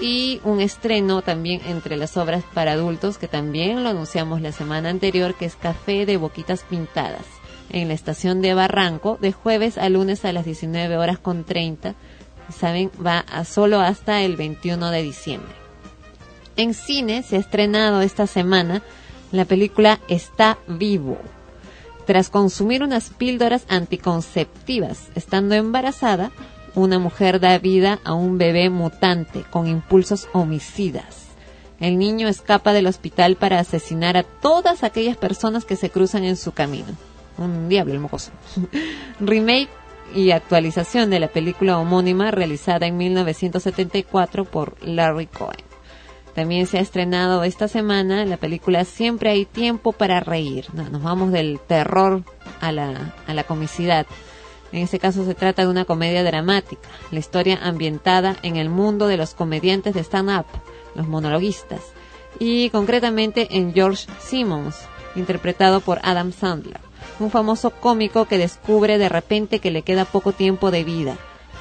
Y 0.00 0.40
un 0.44 0.60
estreno 0.60 1.22
también 1.22 1.60
entre 1.66 1.96
las 1.96 2.16
obras 2.16 2.44
para 2.54 2.72
adultos 2.72 3.18
que 3.18 3.26
también 3.26 3.82
lo 3.82 3.90
anunciamos 3.90 4.40
la 4.40 4.52
semana 4.52 4.90
anterior, 4.90 5.34
que 5.34 5.44
es 5.44 5.56
Café 5.56 6.06
de 6.06 6.16
Boquitas 6.16 6.62
Pintadas, 6.62 7.26
en 7.70 7.88
la 7.88 7.94
estación 7.94 8.40
de 8.40 8.54
Barranco, 8.54 9.18
de 9.20 9.32
jueves 9.32 9.76
a 9.76 9.88
lunes 9.88 10.24
a 10.24 10.32
las 10.32 10.44
19 10.44 10.96
horas 10.96 11.18
con 11.18 11.44
30. 11.44 11.96
Saben, 12.56 12.90
va 13.04 13.18
a 13.18 13.44
solo 13.44 13.80
hasta 13.80 14.22
el 14.22 14.36
21 14.36 14.90
de 14.90 15.02
diciembre. 15.02 15.52
En 16.56 16.74
cine 16.74 17.22
se 17.22 17.36
ha 17.36 17.40
estrenado 17.40 18.00
esta 18.00 18.26
semana 18.26 18.82
la 19.32 19.44
película 19.44 20.00
Está 20.08 20.58
vivo. 20.66 21.18
Tras 22.06 22.30
consumir 22.30 22.82
unas 22.82 23.10
píldoras 23.10 23.64
anticonceptivas 23.68 25.08
estando 25.14 25.54
embarazada, 25.54 26.30
una 26.74 26.98
mujer 26.98 27.40
da 27.40 27.58
vida 27.58 28.00
a 28.04 28.14
un 28.14 28.38
bebé 28.38 28.70
mutante 28.70 29.44
con 29.50 29.66
impulsos 29.66 30.28
homicidas. 30.32 31.28
El 31.80 31.98
niño 31.98 32.28
escapa 32.28 32.72
del 32.72 32.86
hospital 32.86 33.36
para 33.36 33.60
asesinar 33.60 34.16
a 34.16 34.24
todas 34.24 34.82
aquellas 34.82 35.16
personas 35.16 35.64
que 35.64 35.76
se 35.76 35.90
cruzan 35.90 36.24
en 36.24 36.36
su 36.36 36.52
camino. 36.52 36.88
Un 37.36 37.68
diablo 37.68 37.94
el 37.94 38.00
mocoso. 38.00 38.32
Remake 39.20 39.68
y 40.14 40.32
actualización 40.32 41.10
de 41.10 41.20
la 41.20 41.28
película 41.28 41.78
homónima 41.78 42.30
realizada 42.30 42.86
en 42.86 42.96
1974 42.96 44.44
por 44.44 44.74
Larry 44.82 45.26
Cohen. 45.26 45.68
También 46.34 46.66
se 46.66 46.78
ha 46.78 46.80
estrenado 46.80 47.42
esta 47.42 47.66
semana 47.66 48.24
la 48.24 48.36
película 48.36 48.84
Siempre 48.84 49.30
hay 49.30 49.44
tiempo 49.44 49.92
para 49.92 50.20
reír. 50.20 50.66
No, 50.72 50.88
nos 50.88 51.02
vamos 51.02 51.32
del 51.32 51.58
terror 51.58 52.22
a 52.60 52.72
la, 52.72 53.14
a 53.26 53.34
la 53.34 53.44
comicidad. 53.44 54.06
En 54.72 54.82
este 54.82 54.98
caso 54.98 55.24
se 55.24 55.34
trata 55.34 55.62
de 55.62 55.68
una 55.68 55.84
comedia 55.84 56.22
dramática, 56.22 56.88
la 57.10 57.18
historia 57.18 57.58
ambientada 57.62 58.36
en 58.42 58.56
el 58.56 58.68
mundo 58.68 59.06
de 59.06 59.16
los 59.16 59.34
comediantes 59.34 59.94
de 59.94 60.00
stand-up, 60.00 60.46
los 60.94 61.06
monologuistas, 61.06 61.80
y 62.38 62.70
concretamente 62.70 63.48
en 63.56 63.72
George 63.72 64.06
Simmons, 64.20 64.76
interpretado 65.16 65.80
por 65.80 66.00
Adam 66.02 66.32
Sandler, 66.32 66.80
un 67.18 67.30
famoso 67.30 67.70
cómico 67.70 68.26
que 68.26 68.38
descubre 68.38 68.98
de 68.98 69.08
repente 69.08 69.58
que 69.58 69.70
le 69.70 69.82
queda 69.82 70.04
poco 70.04 70.32
tiempo 70.32 70.70
de 70.70 70.84
vida. 70.84 71.16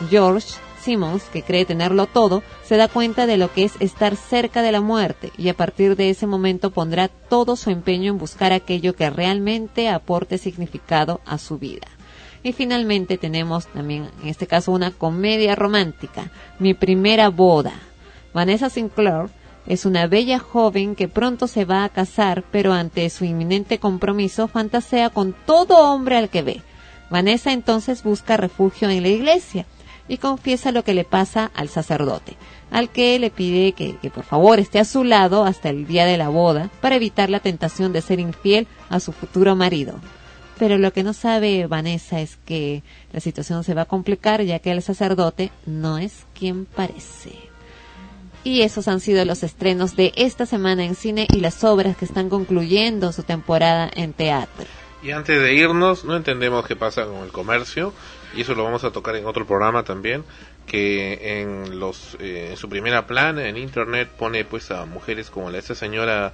George 0.10 0.50
Simmons, 0.82 1.24
que 1.24 1.44
cree 1.44 1.66
tenerlo 1.66 2.06
todo, 2.06 2.44
se 2.64 2.78
da 2.78 2.88
cuenta 2.88 3.26
de 3.26 3.38
lo 3.38 3.52
que 3.52 3.64
es 3.64 3.74
estar 3.80 4.16
cerca 4.16 4.62
de 4.62 4.72
la 4.72 4.82
muerte 4.82 5.32
y 5.38 5.50
a 5.50 5.54
partir 5.54 5.96
de 5.96 6.10
ese 6.10 6.28
momento 6.28 6.72
pondrá 6.72 7.08
todo 7.08 7.56
su 7.56 7.72
empeño 7.72 8.12
en 8.12 8.18
buscar 8.18 8.54
aquello 8.54 8.96
que 8.96 9.10
realmente 9.10 9.90
aporte 9.90 10.38
significado 10.38 11.20
a 11.26 11.38
su 11.38 11.58
vida. 11.58 11.88
Y 12.48 12.54
finalmente 12.54 13.18
tenemos 13.18 13.68
también, 13.68 14.10
en 14.24 14.30
este 14.30 14.48
caso, 14.48 14.72
una 14.72 14.92
comedia 14.92 15.54
romántica, 15.54 16.32
Mi 16.60 16.74
primera 16.74 17.28
boda. 17.28 17.74
Vanessa 18.34 18.70
Sinclair 18.70 19.28
es 19.66 19.86
una 19.86 20.08
bella 20.08 20.40
joven 20.40 20.96
que 20.96 21.10
pronto 21.10 21.48
se 21.48 21.66
va 21.66 21.84
a 21.84 21.90
casar, 21.90 22.46
pero 22.50 22.72
ante 22.72 23.10
su 23.10 23.26
inminente 23.26 23.80
compromiso 23.80 24.48
fantasea 24.48 25.10
con 25.10 25.36
todo 25.46 25.92
hombre 25.92 26.16
al 26.16 26.30
que 26.30 26.42
ve. 26.42 26.62
Vanessa 27.10 27.52
entonces 27.52 28.02
busca 28.02 28.38
refugio 28.38 28.90
en 28.90 29.04
la 29.04 29.10
iglesia 29.10 29.66
y 30.08 30.18
confiesa 30.18 30.72
lo 30.72 30.86
que 30.86 30.94
le 30.94 31.04
pasa 31.04 31.52
al 31.54 31.68
sacerdote, 31.68 32.38
al 32.72 32.88
que 32.88 33.20
le 33.20 33.30
pide 33.30 33.74
que, 33.74 33.98
que, 33.98 34.10
por 34.10 34.24
favor 34.24 34.58
esté 34.60 34.80
a 34.80 34.86
su 34.86 35.04
lado 35.04 35.44
hasta 35.44 35.68
el 35.68 35.86
día 35.86 36.06
de 36.06 36.16
la 36.16 36.30
boda 36.30 36.70
para 36.80 36.96
evitar 36.96 37.30
la 37.30 37.42
tentación 37.42 37.92
de 37.92 38.02
ser 38.02 38.22
infiel 38.22 38.68
a 38.90 39.02
su 39.02 39.12
futuro 39.12 39.58
marido. 39.58 40.00
Pero 40.60 40.78
lo 40.78 40.92
que 40.92 41.04
no 41.04 41.14
sabe 41.14 41.68
Vanessa 41.68 42.20
es 42.20 42.38
que 42.46 42.82
la 43.12 43.20
situación 43.20 43.64
se 43.64 43.74
va 43.74 43.84
a 43.84 43.86
complicar 43.86 44.42
ya 44.44 44.60
que 44.60 44.72
el 44.72 44.82
sacerdote 44.82 45.52
no 45.66 45.98
es 45.98 46.26
quien 46.38 46.66
parece. 46.66 47.34
Y 48.44 48.62
esos 48.62 48.88
han 48.88 49.00
sido 49.00 49.24
los 49.26 49.44
estrenos 49.44 49.96
de 49.96 50.14
esta 50.16 50.46
semana 50.46 50.86
en 50.86 50.96
cine 50.96 51.28
y 51.32 51.42
las 51.42 51.64
obras 51.64 51.98
que 51.98 52.06
están 52.06 52.30
concluyendo 52.30 53.12
su 53.12 53.24
temporada 53.24 53.90
en 53.94 54.14
teatro. 54.14 54.66
Y 55.04 55.12
antes 55.12 55.40
de 55.40 55.54
irnos, 55.54 56.06
no 56.06 56.16
entendemos 56.16 56.66
qué 56.66 56.76
pasa 56.76 57.06
con 57.06 57.24
el 57.24 57.32
comercio, 57.32 57.94
y 58.36 58.42
eso 58.42 58.56
lo 58.56 58.64
vamos 58.64 58.84
a 58.84 58.92
tocar 58.92 59.16
en 59.16 59.26
otro 59.26 59.46
programa 59.46 59.84
también, 59.84 60.24
que 60.66 61.40
en 61.40 61.80
los 61.80 62.18
eh, 62.20 62.50
en 62.52 62.58
su 62.58 62.68
primera 62.68 63.06
plana 63.08 63.48
en 63.48 63.58
internet 63.58 64.10
pone 64.18 64.44
pues 64.44 64.70
a 64.72 64.86
mujeres 64.86 65.30
como 65.30 65.50
la 65.50 65.60
esta 65.60 65.76
señora 65.76 66.34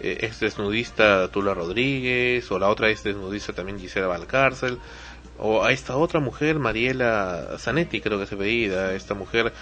eh, 0.00 0.18
ex 0.20 0.40
desnudista 0.40 1.28
Tula 1.28 1.54
Rodríguez, 1.54 2.50
o 2.50 2.58
la 2.58 2.68
otra 2.68 2.90
ex 2.90 3.04
desnudista 3.04 3.52
también 3.52 3.78
Gisela 3.78 4.06
Valcárcel, 4.06 4.78
o 5.38 5.64
a 5.64 5.72
esta 5.72 5.96
otra 5.96 6.20
mujer, 6.20 6.58
Mariela 6.58 7.56
Zanetti, 7.58 8.00
creo 8.00 8.18
que 8.18 8.26
se 8.26 8.36
veía, 8.36 8.94
esta 8.94 9.14
mujer 9.14 9.52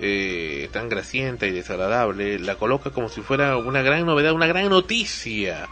eh, 0.00 0.68
tan 0.72 0.88
gracienta 0.88 1.46
y 1.46 1.50
desagradable, 1.50 2.38
la 2.38 2.54
coloca 2.54 2.90
como 2.90 3.08
si 3.08 3.20
fuera 3.20 3.56
una 3.56 3.82
gran 3.82 4.06
novedad, 4.06 4.32
una 4.32 4.46
gran 4.46 4.68
noticia, 4.68 5.68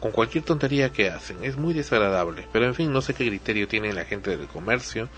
con 0.00 0.12
cualquier 0.12 0.44
tontería 0.44 0.92
que 0.92 1.10
hacen, 1.10 1.38
es 1.42 1.56
muy 1.56 1.74
desagradable, 1.74 2.46
pero 2.52 2.66
en 2.66 2.74
fin, 2.74 2.92
no 2.92 3.02
sé 3.02 3.14
qué 3.14 3.26
criterio 3.26 3.66
tiene 3.66 3.92
la 3.92 4.04
gente 4.04 4.36
del 4.36 4.46
comercio, 4.46 5.08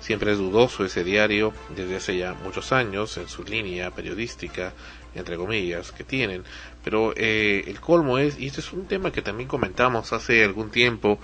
siempre 0.00 0.32
es 0.32 0.38
dudoso 0.38 0.84
ese 0.84 1.04
diario, 1.04 1.52
desde 1.76 1.96
hace 1.96 2.16
ya 2.16 2.34
muchos 2.34 2.72
años, 2.72 3.16
en 3.18 3.28
su 3.28 3.44
línea 3.44 3.90
periodística, 3.90 4.72
entre 5.14 5.36
comillas, 5.36 5.92
que 5.92 6.02
tienen, 6.02 6.44
pero 6.84 7.12
eh, 7.16 7.64
el 7.66 7.80
colmo 7.80 8.18
es, 8.18 8.38
y 8.38 8.46
este 8.46 8.60
es 8.60 8.72
un 8.72 8.86
tema 8.86 9.12
que 9.12 9.22
también 9.22 9.48
comentamos 9.48 10.12
hace 10.12 10.44
algún 10.44 10.70
tiempo, 10.70 11.18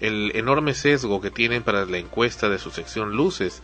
el 0.00 0.32
enorme 0.34 0.74
sesgo 0.74 1.20
que 1.20 1.30
tienen 1.30 1.62
para 1.62 1.84
la 1.84 1.98
encuesta 1.98 2.48
de 2.48 2.58
su 2.58 2.70
sección 2.70 3.12
luces. 3.12 3.62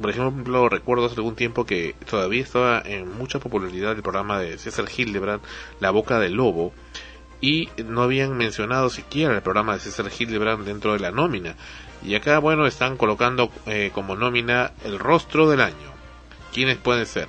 Por 0.00 0.10
ejemplo, 0.10 0.68
recuerdo 0.68 1.06
hace 1.06 1.16
algún 1.16 1.34
tiempo 1.34 1.66
que 1.66 1.94
todavía 2.08 2.42
estaba 2.42 2.80
en 2.84 3.16
mucha 3.18 3.38
popularidad 3.40 3.92
el 3.92 4.02
programa 4.02 4.38
de 4.38 4.58
César 4.58 4.86
Hildebrand, 4.94 5.42
La 5.80 5.90
Boca 5.90 6.18
del 6.18 6.34
Lobo, 6.34 6.72
y 7.40 7.68
no 7.84 8.02
habían 8.02 8.36
mencionado 8.36 8.90
siquiera 8.90 9.34
el 9.34 9.42
programa 9.42 9.74
de 9.74 9.80
César 9.80 10.10
Hildebrand 10.16 10.64
dentro 10.64 10.92
de 10.92 11.00
la 11.00 11.10
nómina. 11.10 11.56
Y 12.02 12.14
acá, 12.14 12.38
bueno, 12.38 12.66
están 12.66 12.96
colocando 12.96 13.50
eh, 13.66 13.90
como 13.92 14.16
nómina 14.16 14.72
el 14.84 14.98
rostro 14.98 15.50
del 15.50 15.60
año. 15.60 15.92
¿Quiénes 16.52 16.78
pueden 16.78 17.06
ser? 17.06 17.28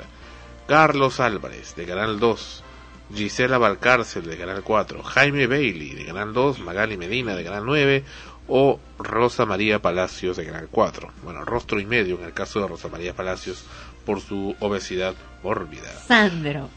Carlos 0.67 1.19
Álvarez, 1.19 1.75
de 1.75 1.85
Canal 1.85 2.19
2, 2.19 2.63
Gisela 3.13 3.57
Valcárcel, 3.57 4.23
de 4.25 4.37
Canal 4.37 4.61
4, 4.63 5.01
Jaime 5.03 5.47
Bailey, 5.47 5.93
de 5.95 6.05
Canal 6.05 6.33
2, 6.33 6.59
Magali 6.59 6.97
Medina, 6.97 7.35
de 7.35 7.43
Canal 7.43 7.65
9, 7.65 8.03
o 8.47 8.79
Rosa 8.97 9.45
María 9.45 9.79
Palacios, 9.79 10.37
de 10.37 10.45
Canal 10.45 10.67
4. 10.71 11.11
Bueno, 11.23 11.43
rostro 11.45 11.79
y 11.79 11.85
medio 11.85 12.17
en 12.19 12.25
el 12.25 12.33
caso 12.33 12.59
de 12.61 12.67
Rosa 12.67 12.87
María 12.87 13.13
Palacios, 13.15 13.65
por 14.05 14.21
su 14.21 14.55
obesidad 14.59 15.15
mórbida. 15.43 15.91
Sandro. 16.07 16.69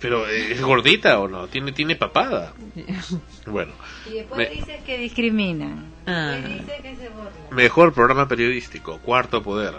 Pero, 0.00 0.28
eh, 0.28 0.52
¿es 0.52 0.60
gordita 0.62 1.18
o 1.18 1.26
no? 1.26 1.48
¿Tiene, 1.48 1.72
tiene 1.72 1.96
papada? 1.96 2.52
Bueno. 3.46 3.72
Y 4.06 4.14
después 4.14 4.48
Me- 4.48 4.54
dice 4.54 4.80
que 4.84 4.98
discriminan. 4.98 5.86
Ah. 6.06 6.36
Dice 6.46 6.78
que 6.82 6.96
se. 6.96 7.08
Mejor 7.54 7.92
programa 7.94 8.28
periodístico, 8.28 8.98
Cuarto 8.98 9.42
Poder. 9.42 9.74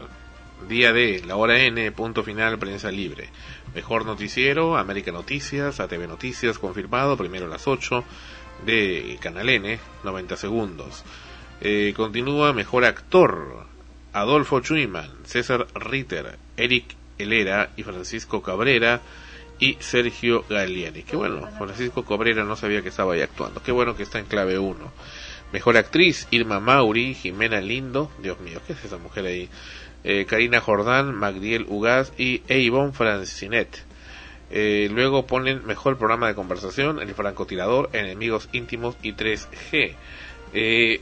Día 0.67 0.91
D, 0.91 1.21
la 1.25 1.35
hora 1.37 1.57
N, 1.59 1.89
punto 1.93 2.21
final, 2.23 2.57
prensa 2.59 2.91
libre. 2.91 3.29
Mejor 3.75 4.05
noticiero, 4.05 4.77
América 4.77 5.11
Noticias, 5.11 5.79
ATV 5.79 6.07
Noticias, 6.07 6.57
confirmado, 6.57 7.17
primero 7.17 7.45
a 7.45 7.49
las 7.49 7.67
8, 7.67 8.03
de 8.65 9.17
Canal 9.21 9.49
N, 9.49 9.79
90 10.03 10.37
segundos. 10.37 11.03
Eh, 11.61 11.93
continúa 11.95 12.53
Mejor 12.53 12.85
Actor, 12.85 13.65
Adolfo 14.13 14.61
Schumann, 14.61 15.11
César 15.23 15.67
Ritter, 15.75 16.37
Eric 16.57 16.95
Helera 17.17 17.71
y 17.75 17.83
Francisco 17.83 18.41
Cabrera 18.41 19.01
y 19.59 19.77
Sergio 19.79 20.45
Galliani. 20.49 21.03
Qué 21.03 21.15
bueno, 21.15 21.47
Francisco 21.57 22.05
Cabrera 22.05 22.43
no 22.43 22.55
sabía 22.55 22.81
que 22.81 22.89
estaba 22.89 23.13
ahí 23.13 23.21
actuando. 23.21 23.61
Qué 23.61 23.71
bueno 23.71 23.95
que 23.95 24.03
está 24.03 24.19
en 24.19 24.25
clave 24.25 24.57
1. 24.57 24.77
Mejor 25.51 25.77
actriz, 25.77 26.27
Irma 26.31 26.59
Mauri, 26.59 27.13
Jimena 27.13 27.59
Lindo, 27.59 28.11
Dios 28.19 28.39
mío, 28.39 28.61
¿qué 28.65 28.73
es 28.73 28.85
esa 28.85 28.97
mujer 28.97 29.25
ahí? 29.25 29.49
Eh, 30.03 30.25
Karina 30.25 30.61
Jordán, 30.61 31.13
Magdiel 31.13 31.65
Ugaz 31.67 32.13
y 32.17 32.41
Eivon 32.47 32.93
Francinet. 32.93 33.83
Eh, 34.51 34.89
luego 34.91 35.27
ponen 35.27 35.65
mejor 35.65 35.97
programa 35.97 36.27
de 36.27 36.35
conversación, 36.35 36.99
El 36.99 37.13
francotirador, 37.13 37.89
Enemigos 37.93 38.49
íntimos 38.51 38.95
y 39.03 39.13
3G. 39.13 39.95
Eh, 40.53 41.01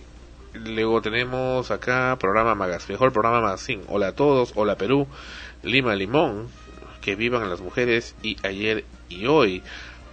luego 0.53 1.01
tenemos 1.01 1.71
acá 1.71 2.17
programa 2.19 2.55
Magas, 2.55 2.89
mejor 2.89 3.13
programa 3.13 3.41
Magazine. 3.41 3.83
Hola 3.87 4.07
a 4.07 4.15
todos, 4.15 4.51
hola 4.55 4.75
Perú, 4.75 5.07
Lima 5.63 5.95
Limón, 5.95 6.49
que 7.01 7.15
vivan 7.15 7.49
las 7.49 7.61
mujeres 7.61 8.15
y 8.21 8.37
ayer 8.45 8.83
y 9.09 9.27
hoy. 9.27 9.63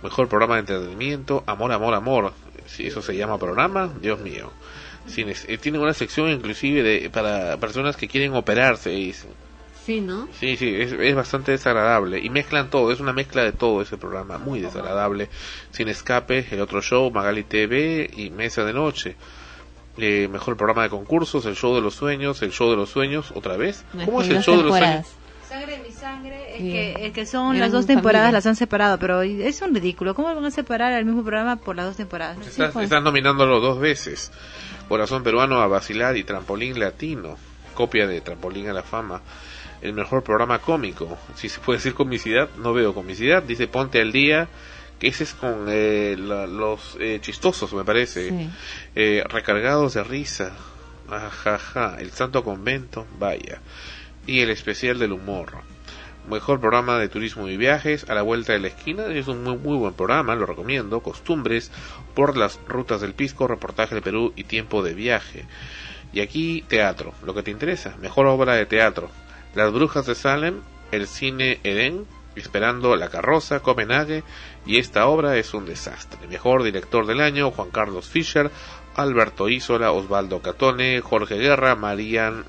Mejor 0.02 0.28
programa 0.28 0.54
de 0.54 0.60
entretenimiento, 0.60 1.42
Amor, 1.46 1.72
Amor, 1.72 1.94
Amor. 1.94 2.32
Si 2.66 2.86
eso 2.86 3.02
se 3.02 3.16
llama 3.16 3.38
programa, 3.38 3.90
Dios 4.00 4.20
mío. 4.20 4.52
Cines- 5.08 5.44
eh, 5.48 5.58
tienen 5.58 5.80
una 5.80 5.92
sección 5.94 6.30
inclusive 6.30 6.82
de 6.82 7.10
para 7.10 7.56
personas 7.58 7.96
que 7.96 8.08
quieren 8.08 8.34
operarse. 8.34 8.92
y 8.92 9.06
dicen, 9.06 9.30
Sí, 9.84 10.00
¿no? 10.00 10.28
Sí, 10.40 10.56
sí, 10.56 10.74
es, 10.74 10.92
es 10.92 11.14
bastante 11.14 11.52
desagradable. 11.52 12.18
Y 12.18 12.30
mezclan 12.30 12.70
todo, 12.70 12.90
es 12.90 13.00
una 13.00 13.12
mezcla 13.12 13.42
de 13.44 13.52
todo 13.52 13.82
ese 13.82 13.98
programa, 13.98 14.38
muy 14.38 14.60
desagradable. 14.60 15.28
Sin 15.72 15.88
escape, 15.88 16.46
el 16.50 16.60
otro 16.62 16.80
show, 16.80 17.10
Magali 17.10 17.42
TV 17.44 18.10
y 18.16 18.30
Mesa 18.30 18.64
de 18.64 18.72
Noche. 18.72 19.14
Eh, 19.98 20.26
mejor 20.32 20.56
programa 20.56 20.84
de 20.84 20.88
concursos, 20.88 21.44
el 21.44 21.54
show 21.54 21.74
de 21.74 21.82
los 21.82 21.94
sueños, 21.94 22.40
el 22.42 22.50
show 22.50 22.70
de 22.70 22.76
los 22.76 22.88
sueños, 22.88 23.30
otra 23.34 23.58
vez. 23.58 23.84
¿Cómo 24.06 24.22
es 24.22 24.28
el 24.30 24.42
show 24.42 24.56
de 24.56 24.62
los 24.62 24.76
sueños? 24.78 25.06
Sangre 25.48 25.76
de 25.78 25.82
mi 25.86 25.92
sangre, 25.94 26.52
es 26.54 26.58
Sí. 26.62 26.72
que, 26.72 27.06
es 27.06 27.12
que 27.12 27.26
son 27.26 27.50
Eran 27.54 27.60
las 27.68 27.72
dos 27.72 27.86
temporadas, 27.86 28.22
familia. 28.28 28.38
las 28.38 28.46
han 28.46 28.56
separado, 28.56 28.98
pero 28.98 29.20
es 29.22 29.60
un 29.60 29.74
ridículo. 29.74 30.14
¿Cómo 30.14 30.34
van 30.34 30.44
a 30.44 30.50
separar 30.50 30.94
al 30.94 31.04
mismo 31.04 31.22
programa 31.22 31.56
por 31.56 31.76
las 31.76 31.84
dos 31.86 31.96
temporadas? 31.98 32.38
Estás, 32.44 32.72
pues. 32.72 32.84
estás 32.84 33.02
nominándolo 33.04 33.60
dos 33.60 33.78
veces. 33.78 34.32
Corazón 34.88 35.22
peruano 35.22 35.60
a 35.60 35.66
vacilar 35.66 36.16
y 36.16 36.24
Trampolín 36.24 36.78
latino. 36.78 37.36
Copia 37.74 38.06
de 38.06 38.20
Trampolín 38.20 38.68
a 38.68 38.72
la 38.72 38.82
fama. 38.82 39.20
El 39.82 39.92
mejor 39.92 40.22
programa 40.22 40.58
cómico. 40.60 41.18
Si 41.34 41.48
se 41.48 41.60
puede 41.60 41.78
decir 41.78 41.94
comicidad, 41.94 42.48
no 42.58 42.72
veo 42.72 42.94
comicidad. 42.94 43.42
Dice 43.42 43.66
Ponte 43.68 44.00
al 44.00 44.12
día. 44.12 44.48
Que 44.98 45.08
ese 45.08 45.24
es 45.24 45.34
con 45.34 45.66
eh, 45.68 46.14
la- 46.18 46.46
los 46.46 46.96
eh, 47.00 47.18
chistosos, 47.20 47.72
me 47.74 47.84
parece. 47.84 48.28
Sí. 48.30 48.50
Eh, 48.94 49.24
recargados 49.28 49.94
de 49.94 50.04
risa. 50.04 50.52
Ajaja. 51.10 51.96
El 51.98 52.12
Santo 52.12 52.44
Convento. 52.44 53.06
Vaya. 53.18 53.60
Y 54.26 54.40
el 54.40 54.50
especial 54.50 54.98
del 54.98 55.12
humor. 55.12 55.52
Mejor 56.28 56.58
programa 56.58 56.98
de 56.98 57.08
turismo 57.08 57.48
y 57.48 57.56
viajes 57.56 58.08
a 58.08 58.14
la 58.14 58.22
vuelta 58.22 58.54
de 58.54 58.60
la 58.60 58.68
esquina. 58.68 59.06
Es 59.06 59.28
un 59.28 59.42
muy, 59.42 59.56
muy 59.56 59.76
buen 59.76 59.94
programa, 59.94 60.34
lo 60.34 60.46
recomiendo. 60.46 61.00
Costumbres 61.00 61.70
por 62.14 62.36
las 62.36 62.58
rutas 62.66 63.00
del 63.00 63.14
Pisco, 63.14 63.46
reportaje 63.46 63.94
del 63.94 64.02
Perú 64.02 64.32
y 64.34 64.44
tiempo 64.44 64.82
de 64.82 64.94
viaje. 64.94 65.46
Y 66.12 66.20
aquí 66.20 66.64
teatro, 66.66 67.12
lo 67.24 67.34
que 67.34 67.42
te 67.42 67.50
interesa. 67.50 67.96
Mejor 68.00 68.26
obra 68.26 68.54
de 68.54 68.66
teatro. 68.66 69.10
Las 69.54 69.72
Brujas 69.72 70.06
de 70.06 70.14
Salem, 70.14 70.60
El 70.92 71.06
Cine 71.06 71.60
Edén, 71.62 72.06
Esperando 72.36 72.96
la 72.96 73.10
Carroza, 73.10 73.60
Copenhague. 73.60 74.24
Y 74.66 74.78
esta 74.78 75.06
obra 75.06 75.36
es 75.36 75.54
un 75.54 75.66
desastre. 75.66 76.26
Mejor 76.26 76.62
director 76.62 77.06
del 77.06 77.20
año, 77.20 77.50
Juan 77.50 77.70
Carlos 77.70 78.08
Fischer, 78.08 78.50
Alberto 78.96 79.48
Isola, 79.48 79.92
Osvaldo 79.92 80.40
Catone, 80.40 81.00
Jorge 81.00 81.36
Guerra, 81.36 81.74
Marian, 81.74 82.44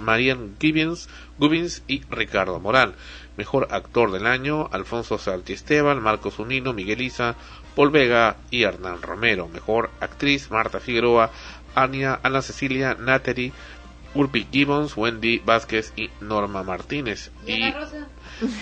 Marian 0.00 0.56
Gibbons, 0.58 1.08
Gubbins 1.38 1.82
y 1.86 2.02
Ricardo 2.10 2.60
Morán. 2.60 2.94
Mejor 3.36 3.68
actor 3.70 4.12
del 4.12 4.26
año, 4.26 4.68
Alfonso 4.72 5.18
Saltiesteban, 5.18 6.02
Marcos 6.02 6.38
Unino, 6.38 6.72
Miguel 6.72 7.02
Isa, 7.02 7.34
Paul 7.74 7.90
Vega 7.90 8.36
y 8.50 8.62
Hernán 8.62 9.02
Romero. 9.02 9.48
Mejor 9.48 9.90
actriz, 10.00 10.50
Marta 10.50 10.80
Figueroa, 10.80 11.30
Ania, 11.74 12.18
Ana 12.22 12.40
Cecilia, 12.40 12.96
Nateri, 12.98 13.52
Urpi 14.14 14.46
Gibbons, 14.50 14.96
Wendy 14.96 15.42
Vázquez 15.44 15.92
y 15.96 16.08
Norma 16.22 16.62
Martínez. 16.62 17.30
Y, 17.46 17.74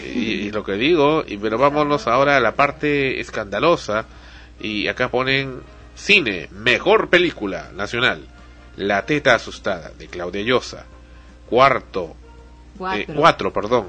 y, 0.04 0.18
y 0.18 0.50
lo 0.50 0.64
que 0.64 0.72
digo, 0.72 1.24
y, 1.24 1.36
pero 1.36 1.58
vámonos 1.58 2.08
ahora 2.08 2.36
a 2.36 2.40
la 2.40 2.56
parte 2.56 3.20
escandalosa. 3.20 4.06
Y 4.60 4.88
acá 4.88 5.08
ponen 5.08 5.62
cine, 5.94 6.48
mejor 6.50 7.08
película 7.10 7.70
nacional. 7.74 8.26
La 8.76 9.06
teta 9.06 9.36
asustada 9.36 9.90
de 9.90 10.08
Claudia 10.08 10.42
Llosa. 10.42 10.86
Cuarto, 11.48 12.16
eh, 12.80 13.06
cuatro, 13.06 13.52
perdón. 13.52 13.88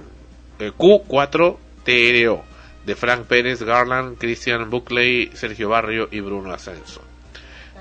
Eh, 0.59 0.71
Q4 0.77 1.57
TRO 1.83 2.43
de 2.85 2.95
Frank 2.95 3.25
Pérez, 3.25 3.61
Garland, 3.63 4.17
Christian 4.17 4.69
Buckley, 4.69 5.31
Sergio 5.33 5.69
Barrio 5.69 6.07
y 6.11 6.19
Bruno 6.19 6.53
Ascenso. 6.53 7.01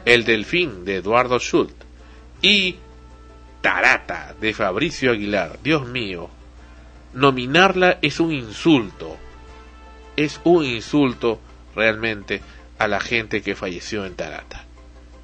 El 0.04 0.24
Delfín 0.24 0.84
de 0.84 0.96
Eduardo 0.96 1.38
Schultz 1.38 1.74
y 2.42 2.76
Tarata 3.60 4.34
de 4.40 4.52
Fabricio 4.52 5.12
Aguilar. 5.12 5.58
Dios 5.62 5.86
mío, 5.86 6.28
nominarla 7.12 7.98
es 8.02 8.20
un 8.20 8.32
insulto. 8.32 9.16
Es 10.16 10.40
un 10.44 10.64
insulto 10.64 11.40
realmente 11.74 12.40
a 12.78 12.86
la 12.88 13.00
gente 13.00 13.42
que 13.42 13.54
falleció 13.54 14.04
en 14.04 14.14
Tarata. 14.14 14.64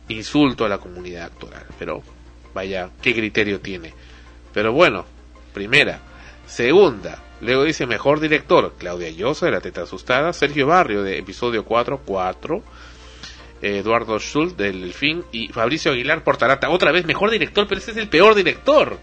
Insulto 0.09 0.65
a 0.65 0.69
la 0.69 0.79
comunidad 0.79 1.25
actoral. 1.25 1.67
Pero 1.79 2.03
vaya, 2.55 2.91
¿qué 3.03 3.15
criterio 3.15 3.61
tiene? 3.61 3.93
Pero 4.53 4.73
bueno, 4.73 5.05
primera. 5.51 6.01
Segunda, 6.47 7.23
luego 7.41 7.65
dice 7.65 7.87
mejor 7.87 8.21
director, 8.21 8.75
Claudia 8.79 9.11
Llosa 9.11 9.47
de 9.47 9.53
La 9.53 9.61
Teta 9.61 9.83
Asustada, 9.83 10.33
Sergio 10.33 10.67
Barrio 10.67 11.03
de 11.03 11.19
episodio 11.19 11.65
4, 11.65 12.03
4, 12.05 12.63
Eduardo 13.63 14.19
Schultz 14.19 14.57
del 14.57 14.81
Delfín 14.81 15.25
y 15.33 15.49
Fabricio 15.49 15.93
Aguilar 15.93 16.25
por 16.25 16.37
Tarata. 16.37 16.71
Otra 16.71 16.93
vez 16.93 17.05
mejor 17.05 17.31
director, 17.31 17.67
pero 17.69 17.81
ese 17.81 17.93
es 17.93 17.97
el 17.97 18.09
peor 18.09 18.35
director. 18.35 18.99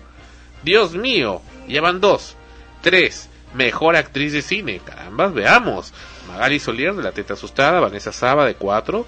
Dios 0.63 0.95
mío, 0.95 1.41
ya 1.67 1.81
van 1.81 2.01
dos. 2.01 2.35
Tres, 2.81 3.29
mejor 3.53 3.95
actriz 3.95 4.33
de 4.33 4.41
cine. 4.41 4.81
Carambas, 4.83 5.33
veamos. 5.33 5.93
Magali 6.27 6.59
Solier 6.59 6.93
de 6.95 7.03
La 7.03 7.11
Teta 7.11 7.33
Asustada, 7.33 7.79
Vanessa 7.79 8.11
Saba 8.11 8.45
de 8.45 8.55
4, 8.55 9.05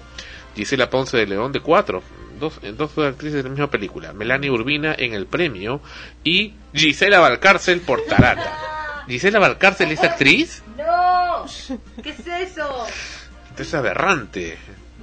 Gisela 0.56 0.88
Ponce 0.88 1.16
de 1.16 1.26
León 1.26 1.52
de 1.52 1.60
4. 1.60 2.02
Dos, 2.40 2.58
eh, 2.62 2.72
dos 2.76 2.96
actrices 2.98 3.34
de 3.34 3.42
la 3.44 3.50
misma 3.50 3.70
película. 3.70 4.12
Melanie 4.12 4.50
Urbina 4.50 4.94
en 4.98 5.14
el 5.14 5.26
premio 5.26 5.80
y 6.24 6.54
Gisela 6.74 7.20
Valcárcel 7.20 7.80
por 7.80 8.04
Tarata. 8.06 9.04
¿Gisela 9.06 9.38
Valcárcel 9.38 9.92
es 9.92 10.02
actriz? 10.02 10.62
¡No! 10.76 11.44
¿Qué 12.02 12.10
es 12.10 12.26
eso? 12.26 12.86
Esto 13.50 13.62
es 13.62 13.74
aberrante. 13.74 14.58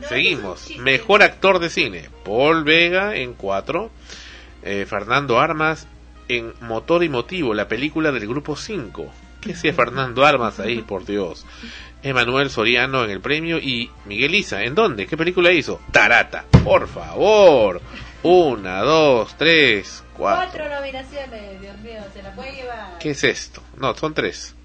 Seguimos. 0.10 0.70
Mejor 0.80 1.24
actor 1.24 1.60
de 1.60 1.70
cine. 1.70 2.10
Paul 2.26 2.64
Vega 2.64 3.16
en 3.16 3.34
4. 3.34 3.90
Fernando 4.86 5.40
Armas 5.40 5.88
en 6.28 6.54
Motor 6.62 7.04
y 7.04 7.10
Motivo, 7.10 7.54
la 7.54 7.68
película 7.68 8.12
del 8.12 8.28
grupo 8.28 8.56
5. 8.56 9.12
¿Qué 9.42 9.54
hacía 9.54 9.74
Fernando 9.74 10.26
Armas 10.26 10.60
ahí, 10.60 10.82
por 10.82 11.06
Dios? 11.06 11.46
Emanuel 12.08 12.50
Soriano 12.50 13.04
en 13.04 13.12
el 13.12 13.22
premio 13.22 13.58
y 13.58 13.92
Miguel 14.06 14.36
Isa. 14.36 14.64
¿En 14.64 14.76
dónde? 14.76 15.08
¿Qué 15.08 15.18
película 15.18 15.52
hizo? 15.52 15.82
Tarata. 15.92 16.46
Por 16.64 16.88
favor. 16.88 17.82
Una, 18.24 18.82
dos, 18.82 19.36
tres, 19.38 20.04
cuatro. 20.16 20.60
Cuatro 20.60 20.76
nominaciones, 20.76 21.62
Dios 21.62 21.78
mío, 21.80 22.02
se 22.14 22.24
la 22.24 22.34
puede 22.34 22.52
llevar. 22.54 22.98
¿Qué 23.00 23.12
es 23.12 23.24
esto? 23.24 23.62
No, 23.78 23.96
son 23.96 24.14
tres. 24.14 24.56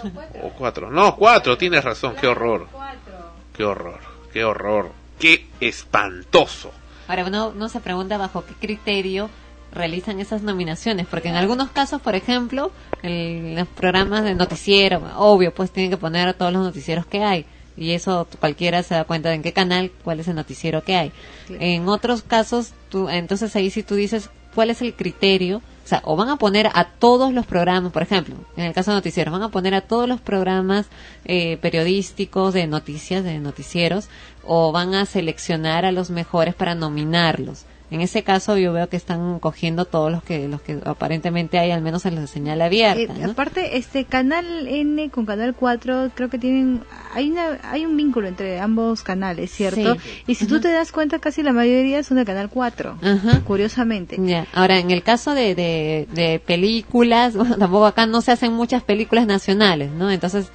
Son 0.00 0.10
cuatro. 0.10 0.40
O 0.42 0.50
cuatro. 0.50 0.90
No, 0.90 1.16
cuatro, 1.16 1.56
tienes 1.56 1.84
razón. 1.84 2.16
Qué 2.20 2.26
horror. 2.26 2.68
Cuatro. 2.72 3.32
Qué 3.56 3.64
horror. 3.64 4.00
Qué 4.32 4.44
horror. 4.44 4.92
Qué 5.18 5.46
espantoso. 5.60 6.72
Ahora 7.06 7.24
uno, 7.24 7.48
uno 7.48 7.68
se 7.68 7.80
pregunta 7.80 8.16
bajo 8.16 8.44
qué 8.44 8.54
criterio 8.54 9.30
realizan 9.74 10.20
esas 10.20 10.42
nominaciones, 10.42 11.06
porque 11.06 11.28
en 11.28 11.34
algunos 11.36 11.70
casos, 11.70 12.00
por 12.00 12.14
ejemplo, 12.14 12.70
el- 13.02 13.54
los 13.56 13.68
programas 13.68 14.24
de 14.24 14.34
noticiero, 14.34 15.02
obvio, 15.16 15.52
pues 15.54 15.70
tienen 15.70 15.90
que 15.90 15.96
poner 15.96 16.32
todos 16.34 16.52
los 16.52 16.62
noticieros 16.62 17.06
que 17.06 17.22
hay. 17.22 17.44
Y 17.76 17.90
eso 17.90 18.28
cualquiera 18.38 18.82
se 18.84 18.94
da 18.94 19.04
cuenta 19.04 19.30
de 19.30 19.34
en 19.34 19.42
qué 19.42 19.52
canal, 19.52 19.90
cuál 20.04 20.20
es 20.20 20.28
el 20.28 20.36
noticiero 20.36 20.84
que 20.84 20.94
hay. 20.96 21.12
En 21.48 21.88
otros 21.88 22.22
casos, 22.22 22.72
tú, 22.88 23.08
entonces 23.08 23.54
ahí 23.56 23.68
sí 23.70 23.82
tú 23.82 23.96
dices 23.96 24.30
cuál 24.54 24.70
es 24.70 24.80
el 24.80 24.94
criterio. 24.94 25.60
O 25.84 25.86
sea, 25.86 26.00
o 26.04 26.16
van 26.16 26.30
a 26.30 26.36
poner 26.36 26.70
a 26.72 26.84
todos 26.98 27.34
los 27.34 27.44
programas, 27.44 27.92
por 27.92 28.00
ejemplo, 28.02 28.36
en 28.56 28.64
el 28.64 28.72
caso 28.72 28.90
de 28.92 28.94
noticieros, 28.94 29.32
van 29.32 29.42
a 29.42 29.50
poner 29.50 29.74
a 29.74 29.82
todos 29.82 30.08
los 30.08 30.18
programas 30.18 30.86
eh, 31.26 31.58
periodísticos 31.58 32.54
de 32.54 32.66
noticias, 32.66 33.22
de 33.22 33.38
noticieros, 33.38 34.08
o 34.44 34.72
van 34.72 34.94
a 34.94 35.04
seleccionar 35.04 35.84
a 35.84 35.92
los 35.92 36.08
mejores 36.08 36.54
para 36.54 36.74
nominarlos. 36.74 37.64
En 37.94 38.00
ese 38.00 38.22
caso 38.24 38.58
yo 38.58 38.72
veo 38.72 38.88
que 38.88 38.96
están 38.96 39.38
cogiendo 39.38 39.84
todos 39.84 40.10
los 40.10 40.22
que 40.24 40.48
los 40.48 40.60
que 40.60 40.78
aparentemente 40.84 41.58
hay, 41.58 41.70
al 41.70 41.80
menos 41.80 42.04
en 42.06 42.16
la 42.16 42.26
señal 42.26 42.60
abierta. 42.60 43.00
Eh, 43.00 43.08
¿no? 43.20 43.30
Aparte, 43.30 43.76
este 43.76 44.04
Canal 44.04 44.66
N 44.66 45.10
con 45.10 45.26
Canal 45.26 45.54
4, 45.54 46.10
creo 46.14 46.28
que 46.28 46.38
tienen, 46.38 46.82
hay 47.14 47.30
una, 47.30 47.58
hay 47.62 47.86
un 47.86 47.96
vínculo 47.96 48.26
entre 48.28 48.58
ambos 48.60 49.02
canales, 49.02 49.50
¿cierto? 49.52 49.94
Sí. 49.94 50.22
Y 50.26 50.34
si 50.34 50.46
tú 50.46 50.60
te 50.60 50.70
das 50.72 50.90
cuenta, 50.92 51.18
casi 51.20 51.42
la 51.42 51.52
mayoría 51.52 52.02
son 52.02 52.16
de 52.16 52.24
Canal 52.24 52.50
4, 52.50 52.98
curiosamente. 53.46 54.16
Ya, 54.18 54.46
Ahora, 54.52 54.78
en 54.78 54.90
el 54.90 55.02
caso 55.02 55.34
de, 55.34 55.54
de, 55.54 56.08
de 56.12 56.40
películas, 56.40 57.36
bueno, 57.36 57.56
tampoco 57.56 57.86
acá 57.86 58.06
no 58.06 58.20
se 58.20 58.32
hacen 58.32 58.52
muchas 58.52 58.82
películas 58.82 59.26
nacionales, 59.26 59.90
¿no? 59.92 60.10
Entonces, 60.10 60.48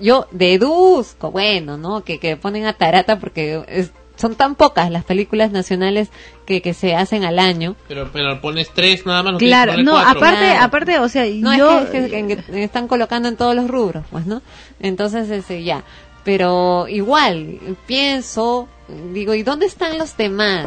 yo 0.00 0.28
deduzco, 0.30 1.30
bueno, 1.30 1.76
¿no? 1.78 2.04
Que, 2.04 2.18
que 2.18 2.36
ponen 2.36 2.66
a 2.66 2.74
Tarata 2.74 3.18
porque 3.18 3.62
es- 3.68 3.92
son 4.16 4.34
tan 4.34 4.54
pocas 4.54 4.90
las 4.90 5.04
películas 5.04 5.52
nacionales 5.52 6.08
que, 6.46 6.60
que 6.62 6.74
se 6.74 6.94
hacen 6.94 7.24
al 7.24 7.38
año. 7.38 7.76
Pero, 7.88 8.10
pero 8.12 8.40
pones 8.40 8.70
tres 8.74 9.06
nada 9.06 9.22
más. 9.22 9.36
Claro, 9.38 9.76
no, 9.82 9.96
aparte, 9.96 10.50
aparte, 10.58 10.98
o 10.98 11.08
sea, 11.08 11.24
No, 11.34 11.56
yo... 11.56 11.80
es 11.80 11.90
que, 11.90 11.98
es 12.06 12.10
que- 12.10 12.42
que 12.50 12.64
están 12.64 12.88
colocando 12.88 13.28
en 13.28 13.36
todos 13.36 13.54
los 13.54 13.68
rubros, 13.68 14.04
pues, 14.10 14.26
¿no? 14.26 14.42
Entonces, 14.80 15.30
ese, 15.30 15.62
ya. 15.62 15.84
Pero 16.24 16.88
igual, 16.88 17.58
pienso, 17.86 18.68
digo, 19.12 19.34
¿y 19.34 19.42
dónde 19.42 19.66
están 19.66 19.96
los 19.98 20.16
demás? 20.16 20.66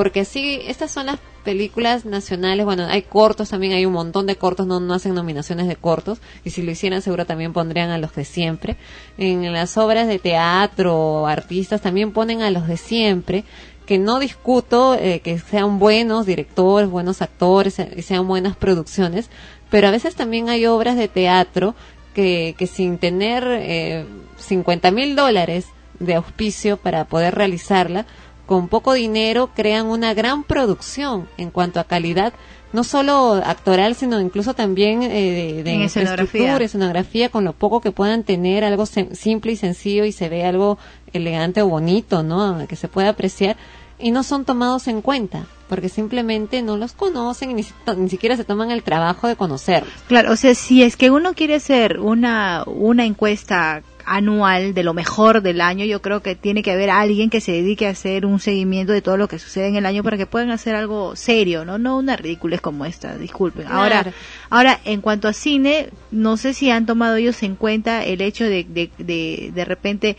Porque 0.00 0.24
sí, 0.24 0.62
estas 0.66 0.90
son 0.90 1.04
las 1.04 1.18
películas 1.44 2.06
nacionales, 2.06 2.64
bueno, 2.64 2.86
hay 2.86 3.02
cortos 3.02 3.50
también, 3.50 3.74
hay 3.74 3.84
un 3.84 3.92
montón 3.92 4.26
de 4.26 4.34
cortos, 4.34 4.66
no, 4.66 4.80
no 4.80 4.94
hacen 4.94 5.14
nominaciones 5.14 5.68
de 5.68 5.76
cortos, 5.76 6.22
y 6.42 6.48
si 6.48 6.62
lo 6.62 6.70
hicieran 6.70 7.02
seguro 7.02 7.26
también 7.26 7.52
pondrían 7.52 7.90
a 7.90 7.98
los 7.98 8.14
de 8.14 8.24
siempre. 8.24 8.78
En 9.18 9.52
las 9.52 9.76
obras 9.76 10.08
de 10.08 10.18
teatro, 10.18 11.26
artistas 11.26 11.82
también 11.82 12.12
ponen 12.12 12.40
a 12.40 12.50
los 12.50 12.66
de 12.66 12.78
siempre, 12.78 13.44
que 13.84 13.98
no 13.98 14.18
discuto 14.20 14.94
eh, 14.94 15.20
que 15.20 15.38
sean 15.38 15.78
buenos 15.78 16.24
directores, 16.24 16.88
buenos 16.88 17.20
actores 17.20 17.76
y 17.94 18.00
sean 18.00 18.26
buenas 18.26 18.56
producciones, 18.56 19.28
pero 19.68 19.88
a 19.88 19.90
veces 19.90 20.14
también 20.14 20.48
hay 20.48 20.64
obras 20.64 20.96
de 20.96 21.08
teatro 21.08 21.74
que, 22.14 22.54
que 22.56 22.66
sin 22.66 22.96
tener 22.96 23.46
eh, 23.46 24.06
50 24.38 24.92
mil 24.92 25.14
dólares 25.14 25.66
de 25.98 26.14
auspicio 26.14 26.78
para 26.78 27.04
poder 27.04 27.34
realizarla, 27.34 28.06
con 28.50 28.66
poco 28.66 28.94
dinero 28.94 29.50
crean 29.54 29.86
una 29.86 30.12
gran 30.12 30.42
producción 30.42 31.28
en 31.36 31.52
cuanto 31.52 31.78
a 31.78 31.84
calidad, 31.84 32.32
no 32.72 32.82
solo 32.82 33.34
actoral, 33.44 33.94
sino 33.94 34.20
incluso 34.20 34.54
también 34.54 35.04
eh, 35.04 35.52
de, 35.54 35.62
de 35.62 35.72
En 35.72 35.82
escenografía. 35.82 36.56
escenografía, 36.56 37.28
con 37.28 37.44
lo 37.44 37.52
poco 37.52 37.80
que 37.80 37.92
puedan 37.92 38.24
tener, 38.24 38.64
algo 38.64 38.86
simple 38.86 39.52
y 39.52 39.56
sencillo 39.56 40.04
y 40.04 40.10
se 40.10 40.28
ve 40.28 40.44
algo 40.44 40.78
elegante 41.12 41.62
o 41.62 41.68
bonito, 41.68 42.24
¿no? 42.24 42.66
Que 42.66 42.74
se 42.74 42.88
pueda 42.88 43.10
apreciar 43.10 43.56
y 44.00 44.10
no 44.10 44.24
son 44.24 44.44
tomados 44.44 44.88
en 44.88 45.00
cuenta 45.00 45.46
porque 45.68 45.88
simplemente 45.88 46.60
no 46.62 46.76
los 46.76 46.92
conocen 46.92 47.52
y 47.52 47.54
ni, 47.54 47.66
ni 47.98 48.08
siquiera 48.10 48.36
se 48.36 48.42
toman 48.42 48.72
el 48.72 48.82
trabajo 48.82 49.28
de 49.28 49.36
conocerlos. 49.36 49.92
Claro, 50.08 50.32
o 50.32 50.36
sea, 50.36 50.56
si 50.56 50.82
es 50.82 50.96
que 50.96 51.12
uno 51.12 51.34
quiere 51.34 51.54
hacer 51.54 52.00
una, 52.00 52.64
una 52.66 53.04
encuesta 53.04 53.84
anual 54.12 54.74
de 54.74 54.82
lo 54.82 54.92
mejor 54.92 55.40
del 55.40 55.60
año, 55.60 55.84
yo 55.84 56.02
creo 56.02 56.20
que 56.20 56.34
tiene 56.34 56.64
que 56.64 56.72
haber 56.72 56.90
alguien 56.90 57.30
que 57.30 57.40
se 57.40 57.52
dedique 57.52 57.86
a 57.86 57.90
hacer 57.90 58.26
un 58.26 58.40
seguimiento 58.40 58.92
de 58.92 59.02
todo 59.02 59.16
lo 59.16 59.28
que 59.28 59.38
sucede 59.38 59.68
en 59.68 59.76
el 59.76 59.86
año 59.86 60.02
para 60.02 60.16
que 60.16 60.26
puedan 60.26 60.50
hacer 60.50 60.74
algo 60.74 61.14
serio, 61.14 61.64
¿no? 61.64 61.78
No 61.78 61.96
una 61.96 62.16
ridiculez 62.16 62.60
como 62.60 62.84
esta, 62.84 63.16
disculpen. 63.16 63.68
Ahora, 63.68 64.02
Claro. 64.02 64.16
ahora, 64.50 64.80
en 64.84 65.00
cuanto 65.00 65.28
a 65.28 65.32
cine, 65.32 65.90
no 66.10 66.36
sé 66.36 66.54
si 66.54 66.70
han 66.70 66.86
tomado 66.86 67.14
ellos 67.14 67.40
en 67.44 67.54
cuenta 67.54 68.02
el 68.04 68.20
hecho 68.20 68.44
de, 68.44 68.64
de, 68.64 68.90
de, 68.98 69.52
de 69.54 69.64
repente, 69.64 70.16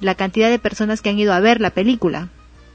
la 0.00 0.14
cantidad 0.14 0.48
de 0.48 0.60
personas 0.60 1.02
que 1.02 1.10
han 1.10 1.18
ido 1.18 1.32
a 1.32 1.40
ver 1.40 1.60
la 1.60 1.70
película. 1.70 2.28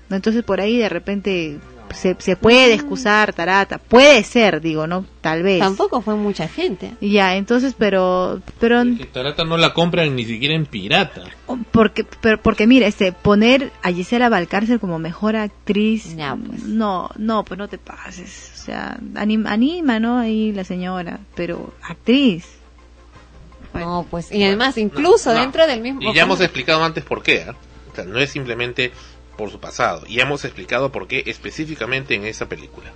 Entonces, 0.09 0.43
por 0.43 0.59
ahí, 0.59 0.75
de 0.77 0.89
repente, 0.89 1.57
se, 1.93 2.15
se 2.19 2.35
puede 2.35 2.73
excusar, 2.73 3.33
tarata. 3.33 3.77
Puede 3.77 4.23
ser, 4.23 4.61
digo, 4.61 4.87
¿no? 4.87 5.05
Tal 5.21 5.43
vez. 5.43 5.59
Tampoco 5.59 6.01
fue 6.01 6.15
mucha 6.15 6.47
gente. 6.47 6.93
Ya, 7.01 7.35
entonces, 7.35 7.75
pero, 7.77 8.41
pero, 8.59 8.83
Que 8.83 9.05
Tarata 9.05 9.43
no 9.43 9.57
la 9.57 9.73
compran 9.73 10.15
ni 10.15 10.25
siquiera 10.25 10.55
en 10.55 10.65
pirata. 10.65 11.23
porque, 11.71 12.05
pero, 12.21 12.41
porque 12.41 12.67
mira, 12.67 12.87
este, 12.87 13.11
poner 13.11 13.71
a 13.81 13.91
Gisela 13.91 14.29
Valcárcel 14.29 14.79
como 14.79 14.99
mejor 14.99 15.35
actriz, 15.35 16.15
no, 16.65 17.09
no, 17.17 17.43
pues 17.43 17.57
no 17.57 17.67
te 17.67 17.77
pases, 17.77 18.51
o 18.55 18.65
sea, 18.65 18.99
anima, 19.15 19.51
anima, 19.51 19.99
¿no? 19.99 20.19
Ahí 20.19 20.51
la 20.53 20.63
señora, 20.63 21.19
pero 21.35 21.73
actriz. 21.81 22.45
No, 23.73 24.05
pues, 24.09 24.31
y 24.31 24.43
además, 24.43 24.77
incluso 24.77 25.33
no. 25.33 25.39
dentro 25.39 25.67
del 25.67 25.81
mismo... 25.81 26.01
Y 26.01 26.15
ya 26.15 26.23
hemos 26.23 26.41
explicado 26.41 26.83
antes 26.83 27.03
por 27.03 27.21
qué. 27.21 27.45
¿ah? 27.47 27.55
O 27.91 27.95
sea, 27.95 28.03
no 28.03 28.19
es 28.19 28.29
simplemente 28.29 28.91
por 29.39 29.49
su 29.49 29.59
pasado. 29.61 30.03
Y 30.05 30.19
hemos 30.19 30.43
explicado 30.43 30.91
por 30.91 31.07
qué 31.07 31.23
específicamente 31.25 32.13
en 32.13 32.25
esa 32.25 32.49
película. 32.49 32.91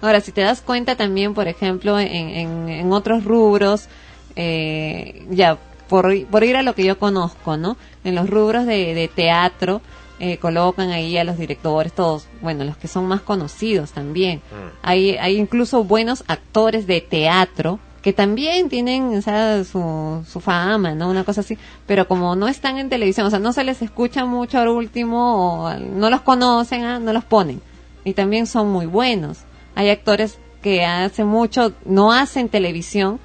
Ahora, 0.00 0.20
si 0.20 0.32
te 0.32 0.40
das 0.40 0.60
cuenta 0.60 0.96
también, 0.96 1.34
por 1.34 1.46
ejemplo, 1.46 2.00
en, 2.00 2.08
en, 2.08 2.68
en 2.68 2.92
otros 2.92 3.22
rubros, 3.22 3.86
eh, 4.34 5.24
ya, 5.30 5.56
por, 5.88 6.26
por 6.26 6.42
ir 6.42 6.56
a 6.56 6.62
lo 6.64 6.74
que 6.74 6.82
yo 6.82 6.98
conozco, 6.98 7.56
¿no? 7.56 7.76
En 8.02 8.16
los 8.16 8.28
rubros 8.28 8.66
de, 8.66 8.92
de 8.92 9.06
teatro, 9.06 9.80
eh, 10.18 10.38
colocan 10.38 10.90
ahí 10.90 11.16
a 11.16 11.22
los 11.22 11.38
directores, 11.38 11.92
todos, 11.92 12.26
bueno, 12.40 12.64
los 12.64 12.76
que 12.76 12.88
son 12.88 13.06
más 13.06 13.20
conocidos 13.20 13.92
también. 13.92 14.42
Hay, 14.82 15.16
hay 15.16 15.36
incluso 15.36 15.84
buenos 15.84 16.24
actores 16.26 16.88
de 16.88 17.00
teatro 17.00 17.78
que 18.02 18.12
también 18.12 18.68
tienen 18.68 19.16
o 19.16 19.22
sea, 19.22 19.64
su, 19.64 20.24
su 20.28 20.40
fama, 20.40 20.94
¿no? 20.94 21.10
Una 21.10 21.24
cosa 21.24 21.40
así, 21.40 21.58
pero 21.86 22.06
como 22.06 22.36
no 22.36 22.48
están 22.48 22.78
en 22.78 22.88
televisión, 22.88 23.26
o 23.26 23.30
sea, 23.30 23.38
no 23.38 23.52
se 23.52 23.64
les 23.64 23.82
escucha 23.82 24.24
mucho 24.24 24.58
al 24.58 24.68
último, 24.68 25.64
o 25.64 25.74
no 25.74 26.10
los 26.10 26.20
conocen, 26.20 26.84
ah, 26.84 26.98
no 26.98 27.12
los 27.12 27.24
ponen. 27.24 27.60
Y 28.04 28.14
también 28.14 28.46
son 28.46 28.70
muy 28.70 28.86
buenos. 28.86 29.40
Hay 29.74 29.90
actores 29.90 30.38
que 30.62 30.84
hace 30.84 31.24
mucho 31.24 31.72
no 31.84 32.12
hacen 32.12 32.48
televisión, 32.48 33.20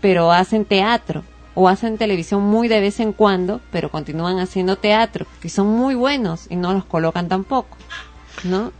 pero 0.00 0.32
hacen 0.32 0.64
teatro. 0.64 1.24
O 1.54 1.68
hacen 1.68 1.98
televisión 1.98 2.42
muy 2.42 2.68
de 2.68 2.80
vez 2.80 3.00
en 3.00 3.12
cuando, 3.12 3.60
pero 3.72 3.90
continúan 3.90 4.38
haciendo 4.38 4.76
teatro. 4.76 5.26
Y 5.42 5.48
son 5.48 5.66
muy 5.66 5.94
buenos 5.94 6.46
y 6.48 6.56
no 6.56 6.72
los 6.72 6.84
colocan 6.84 7.28
tampoco. 7.28 7.76
¿No? 8.44 8.72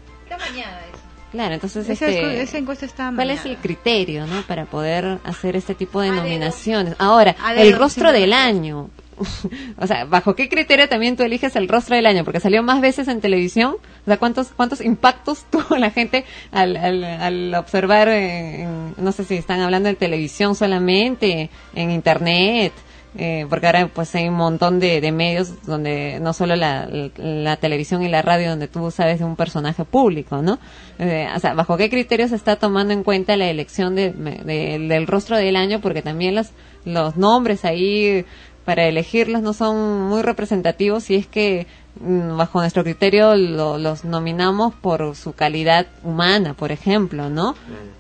Claro, 1.33 1.55
entonces 1.55 1.89
Esa, 1.89 2.09
este, 2.09 2.43
esa 2.43 2.59
encuesta 2.59 2.85
está 2.87 3.13
¿Cuál 3.15 3.31
es 3.31 3.45
el 3.45 3.57
criterio, 3.57 4.27
no, 4.27 4.43
para 4.43 4.65
poder 4.67 5.19
hacer 5.25 5.55
este 5.57 5.75
tipo 5.75 6.01
de 6.01 6.11
nominaciones? 6.11 6.95
Ahora, 6.99 7.37
dedo, 7.55 7.63
el 7.63 7.77
rostro 7.77 8.13
del 8.13 8.33
año. 8.33 8.91
o 9.79 9.87
sea, 9.87 10.07
¿bajo 10.07 10.35
qué 10.35 10.49
criterio 10.49 10.89
también 10.89 11.15
tú 11.17 11.23
eliges 11.23 11.55
el 11.55 11.69
rostro 11.69 11.95
del 11.95 12.07
año? 12.07 12.25
Porque 12.25 12.41
salió 12.41 12.63
más 12.63 12.81
veces 12.81 13.07
en 13.07 13.21
televisión. 13.21 13.75
O 13.75 14.05
sea, 14.07 14.17
¿cuántos 14.17 14.49
cuántos 14.49 14.81
impactos 14.81 15.45
tuvo 15.51 15.77
la 15.77 15.91
gente 15.91 16.25
al, 16.53 16.77
al, 16.77 17.05
al 17.05 17.55
observar, 17.55 18.09
en- 18.09 18.61
en- 18.63 18.95
no 18.97 19.13
sé 19.13 19.25
si 19.25 19.35
están 19.37 19.61
hablando 19.61 19.89
de 19.89 19.95
televisión 19.95 20.55
solamente, 20.55 21.51
en 21.75 21.91
internet? 21.91 22.73
Eh, 23.19 23.45
porque 23.51 23.67
ahora 23.67 23.89
pues 23.93 24.15
hay 24.15 24.29
un 24.29 24.35
montón 24.37 24.79
de, 24.79 25.01
de 25.01 25.11
medios 25.11 25.67
donde 25.67 26.21
no 26.21 26.33
solo 26.33 26.55
la, 26.55 26.89
la 27.17 27.57
televisión 27.57 28.03
y 28.03 28.09
la 28.09 28.23
radio 28.23 28.51
donde 28.51 28.69
tú 28.69 28.89
sabes 28.93 29.19
de 29.19 29.25
un 29.25 29.35
personaje 29.35 29.85
público, 29.85 30.43
¿no? 30.43 30.61
Eh, 31.01 31.27
o 31.35 31.39
sea, 31.41 31.55
¿bajo 31.55 31.77
qué 31.77 31.91
criterios 31.91 32.31
se 32.31 32.37
está 32.37 32.55
tomando 32.55 32.95
en 32.95 33.03
cuenta 33.03 33.37
la 33.37 33.51
elección 33.51 33.97
de, 33.97 34.13
de- 34.13 34.79
del 34.79 35.07
rostro 35.09 35.37
del 35.37 35.57
año? 35.57 35.81
Porque 35.81 36.03
también 36.03 36.37
los, 36.37 36.51
los 36.85 37.17
nombres 37.17 37.65
ahí 37.65 38.25
para 38.65 38.87
elegirlos 38.87 39.43
no 39.43 39.55
son 39.55 40.03
muy 40.03 40.23
representativos 40.23 41.11
y 41.11 41.17
es 41.17 41.27
que 41.27 41.67
bajo 41.99 42.61
nuestro 42.61 42.83
criterio 42.85 43.37
lo- 43.37 43.77
los 43.79 44.05
nominamos 44.05 44.75
por 44.75 45.15
su 45.17 45.33
calidad 45.35 45.87
humana, 46.03 46.55
por 46.55 46.73
ejemplo, 46.73 47.29
¿no? 47.31 47.55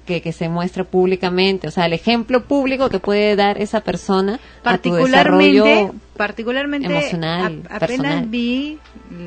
Que, 0.06 0.22
que 0.22 0.32
se 0.32 0.48
muestre 0.48 0.84
públicamente, 0.84 1.68
o 1.68 1.70
sea, 1.70 1.86
el 1.86 1.92
ejemplo 1.92 2.44
público 2.44 2.88
que 2.88 2.98
puede 2.98 3.36
dar 3.36 3.58
esa 3.60 3.80
persona 3.82 4.34
a 4.34 4.36
tu 4.78 4.90
particularmente 4.90 5.68
desarrollo 5.68 5.94
particularmente 6.16 6.86
emocional, 6.88 7.62
a- 7.70 7.76
apenas 7.76 7.78
personal. 7.90 8.26
vi 8.26 8.78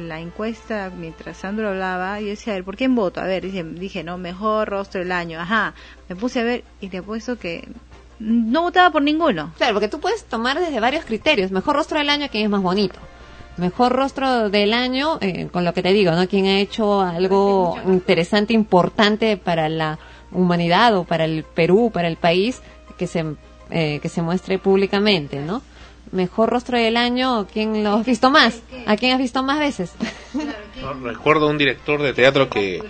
la 0.08 0.20
encuesta 0.20 0.92
mientras 0.98 1.38
Sandro 1.38 1.70
hablaba 1.70 2.20
y 2.20 2.26
yo 2.26 2.30
decía 2.32 2.54
a 2.54 2.56
ver 2.58 2.64
por 2.66 2.76
quién 2.78 2.96
voto 2.96 3.20
a 3.22 3.26
ver 3.26 3.44
dije, 3.44 3.64
dije 3.64 4.04
no 4.04 4.18
mejor 4.18 4.70
rostro 4.70 5.00
del 5.02 5.12
año 5.12 5.40
ajá 5.40 5.74
me 6.10 6.16
puse 6.16 6.40
a 6.42 6.44
ver 6.44 6.64
y 6.82 6.90
te 6.90 7.00
apuesto 7.00 7.38
que 7.40 7.68
no 8.20 8.62
votaba 8.64 8.92
por 8.92 9.02
ninguno 9.02 9.52
Claro, 9.58 9.74
porque 9.74 9.88
tú 9.88 10.00
puedes 10.00 10.24
tomar 10.26 10.60
desde 10.60 10.80
varios 10.80 11.04
criterios. 11.06 11.52
Mejor 11.52 11.76
rostro 11.76 11.98
del 11.98 12.10
año, 12.10 12.28
quién 12.32 12.44
es 12.46 12.50
más 12.50 12.62
bonito. 12.62 13.00
Mejor 13.58 13.92
rostro 13.94 14.50
del 14.50 14.74
año, 14.74 15.20
eh, 15.22 15.48
con 15.52 15.64
lo 15.64 15.74
que 15.74 15.84
te 15.84 15.94
digo, 15.94 16.12
¿no? 16.14 16.28
Quién 16.28 16.48
ha 16.48 16.60
hecho 16.60 17.02
algo 17.02 17.78
interesante, 17.86 18.54
importante 18.54 19.38
para 19.38 19.70
la 19.70 20.00
humanidad 20.32 20.96
o 20.98 21.04
para 21.04 21.26
el 21.26 21.44
Perú, 21.44 21.92
para 21.94 22.08
el 22.08 22.18
país, 22.18 22.62
que 22.98 23.06
se, 23.06 23.24
eh, 23.70 24.00
que 24.02 24.10
se 24.10 24.22
muestre 24.22 24.58
públicamente, 24.58 25.40
¿no? 25.40 25.62
Mejor 26.12 26.50
rostro 26.50 26.78
del 26.78 26.98
año, 26.98 27.48
¿quién 27.52 27.84
lo 27.84 27.96
has 27.96 28.06
visto 28.06 28.30
más? 28.30 28.62
¿A 28.86 28.98
quién 28.98 29.14
has 29.14 29.20
visto 29.20 29.44
más 29.44 29.60
veces? 29.60 29.94
No, 30.82 30.94
Recuerdo 30.94 31.48
un 31.48 31.58
director 31.58 32.02
de 32.02 32.14
teatro 32.14 32.50
que 32.50 32.82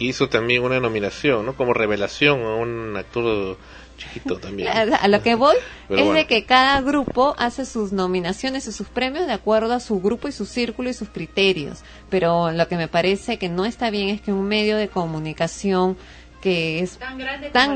hizo 0.00 0.28
también 0.28 0.62
una 0.62 0.80
nominación, 0.80 1.44
¿no? 1.44 1.54
Como 1.54 1.74
revelación 1.74 2.42
a 2.42 2.54
un 2.54 2.96
actor 2.96 3.56
chiquito 4.00 4.38
también. 4.38 4.68
A, 4.68 5.08
lo 5.08 5.22
que 5.22 5.34
voy 5.34 5.56
es 5.88 5.88
bueno. 5.88 6.12
de 6.12 6.26
que 6.26 6.44
cada 6.44 6.80
grupo 6.80 7.34
hace 7.38 7.64
sus 7.64 7.92
nominaciones 7.92 8.66
y 8.66 8.72
sus 8.72 8.88
premios 8.88 9.26
de 9.26 9.32
acuerdo 9.32 9.74
a 9.74 9.80
su 9.80 10.00
grupo 10.00 10.28
y 10.28 10.32
su 10.32 10.46
círculo 10.46 10.88
y 10.90 10.94
sus 10.94 11.08
criterios. 11.08 11.80
Pero 12.08 12.50
lo 12.50 12.66
que 12.66 12.76
me 12.76 12.88
parece 12.88 13.38
que 13.38 13.48
no 13.48 13.64
está 13.64 13.90
bien 13.90 14.08
es 14.08 14.20
que 14.20 14.32
un 14.32 14.48
medio 14.48 14.76
de 14.76 14.88
comunicación 14.88 15.96
que 16.40 16.80
es 16.80 16.98
tan 16.98 17.18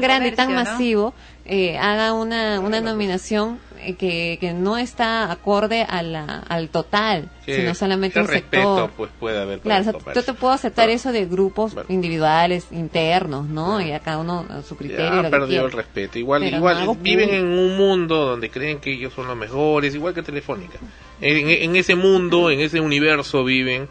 grande, 0.00 0.32
tan 0.32 0.48
¿no? 0.54 0.54
masivo 0.64 1.14
eh, 1.44 1.76
haga 1.76 2.14
una, 2.14 2.60
una 2.60 2.80
nominación 2.80 3.58
eh, 3.80 3.96
que, 3.96 4.38
que 4.40 4.54
no 4.54 4.78
está 4.78 5.30
acorde 5.30 5.82
a 5.86 6.02
la, 6.02 6.24
al 6.48 6.70
total, 6.70 7.28
¿Qué- 7.44 7.56
sino 7.56 7.74
solamente 7.74 8.18
un 8.18 8.26
respeto 8.26 8.76
sector. 8.76 8.90
pues 8.96 9.10
puede 9.20 9.38
haber 9.42 9.60
Claro, 9.60 9.82
o 9.94 10.00
sea, 10.00 10.14
yo 10.14 10.22
te 10.22 10.32
puedo 10.32 10.54
aceptar 10.54 10.88
eso 10.88 11.12
de 11.12 11.26
grupos 11.26 11.76
individuales, 11.90 12.68
internos, 12.70 13.46
¿no? 13.46 13.80
Y 13.82 13.92
a 13.92 14.00
cada 14.00 14.18
uno 14.18 14.46
a 14.48 14.62
su 14.62 14.76
criterio. 14.76 15.22
Ya 15.22 15.28
perdió 15.30 15.46
quiera. 15.48 15.64
el 15.64 15.72
respeto. 15.72 16.18
Igual, 16.18 16.42
Pero 16.44 16.56
igual 16.56 16.86
no 16.86 16.94
viven 16.94 17.28
en 17.34 17.46
un 17.46 17.76
mundo 17.76 18.16
donde 18.24 18.48
creen 18.50 18.78
que 18.80 18.92
ellos 18.94 19.12
son 19.12 19.26
los 19.26 19.36
mejores, 19.36 19.94
igual 19.94 20.14
que 20.14 20.22
Telefónica. 20.22 20.78
En, 21.20 21.48
en 21.50 21.76
ese 21.76 21.94
mundo, 21.94 22.50
en 22.50 22.60
ese 22.60 22.80
universo 22.80 23.44
viven, 23.44 23.88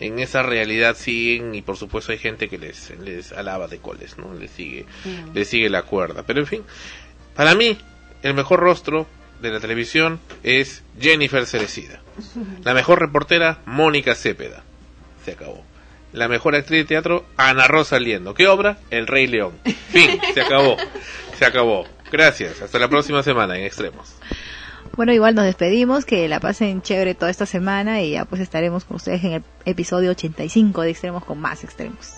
en 0.00 0.18
esa 0.18 0.42
realidad 0.42 0.96
siguen 0.96 1.54
y 1.54 1.62
por 1.62 1.76
supuesto 1.76 2.12
hay 2.12 2.18
gente 2.18 2.48
que 2.48 2.58
les, 2.58 2.92
les 3.00 3.32
alaba 3.32 3.68
de 3.68 3.78
coles, 3.78 4.18
¿no? 4.18 4.34
Les 4.34 4.50
sigue, 4.50 4.86
les 5.32 5.48
sigue 5.48 5.70
la 5.70 5.82
cuerda. 5.82 6.22
Pero 6.24 6.40
en 6.40 6.46
fin, 6.46 6.62
para 7.34 7.54
mí 7.54 7.78
el 8.22 8.34
mejor 8.34 8.60
rostro 8.60 9.06
de 9.40 9.50
la 9.50 9.60
televisión 9.60 10.20
es 10.42 10.82
Jennifer 11.00 11.46
Cerecida. 11.46 12.00
La 12.62 12.74
mejor 12.74 13.00
reportera, 13.00 13.58
Mónica 13.66 14.14
Cepeda. 14.14 14.64
Se 15.24 15.32
acabó. 15.32 15.64
La 16.12 16.28
mejor 16.28 16.54
actriz 16.54 16.80
de 16.80 16.84
teatro, 16.84 17.26
Ana 17.36 17.66
Rosa 17.66 17.98
Liendo. 17.98 18.34
¿Qué 18.34 18.46
obra? 18.46 18.78
El 18.90 19.06
Rey 19.06 19.26
León. 19.26 19.58
Fin, 19.90 20.20
se 20.32 20.42
acabó. 20.42 20.76
Se 21.38 21.44
acabó. 21.44 21.86
Gracias. 22.12 22.62
Hasta 22.62 22.78
la 22.78 22.88
próxima 22.88 23.22
semana 23.22 23.58
en 23.58 23.64
Extremos. 23.64 24.14
Bueno, 24.96 25.12
igual 25.12 25.34
nos 25.34 25.44
despedimos, 25.44 26.04
que 26.04 26.28
la 26.28 26.38
pasen 26.40 26.80
chévere 26.82 27.14
toda 27.14 27.30
esta 27.30 27.46
semana 27.46 28.00
y 28.02 28.12
ya 28.12 28.24
pues 28.26 28.40
estaremos 28.40 28.84
con 28.84 28.96
ustedes 28.96 29.24
en 29.24 29.32
el 29.34 29.44
episodio 29.64 30.10
85 30.12 30.82
de 30.82 30.90
Extremos 30.90 31.24
con 31.24 31.40
más 31.40 31.64
extremos. 31.64 32.14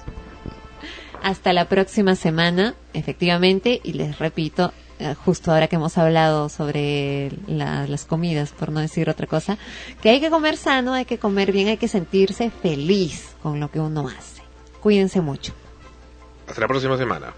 Hasta 1.23 1.53
la 1.55 1.67
próxima 1.69 2.15
semana, 2.15 2.75
efectivamente, 2.93 3.81
y 3.83 3.95
les 3.95 4.19
repito, 4.19 4.73
eh, 4.99 5.15
justo 5.25 5.51
ahora 5.53 5.69
que 5.69 5.77
hemos 5.77 5.97
hablado 5.97 6.51
sobre 6.51 7.31
la- 7.47 7.87
las 7.87 8.05
comidas, 8.05 8.51
por 8.53 8.71
no 8.71 8.81
decir 8.81 9.09
otra 9.09 9.27
cosa, 9.27 9.57
que 10.03 10.11
hay 10.11 10.21
que 10.21 10.29
comer 10.31 10.57
sano, 10.59 10.93
hay 10.93 11.07
que 11.07 11.19
comer 11.19 11.53
bien, 11.53 11.69
hay 11.69 11.79
que 11.79 11.89
sentirse 11.89 12.51
feliz 12.51 13.35
con 13.43 13.59
lo 13.59 13.71
que 13.71 13.81
uno 13.81 14.07
hace. 14.09 14.43
Cuídense 14.81 15.21
mucho. 15.23 15.55
Hasta 16.47 16.61
la 16.61 16.69
próxima 16.69 16.97
semana. 16.99 17.33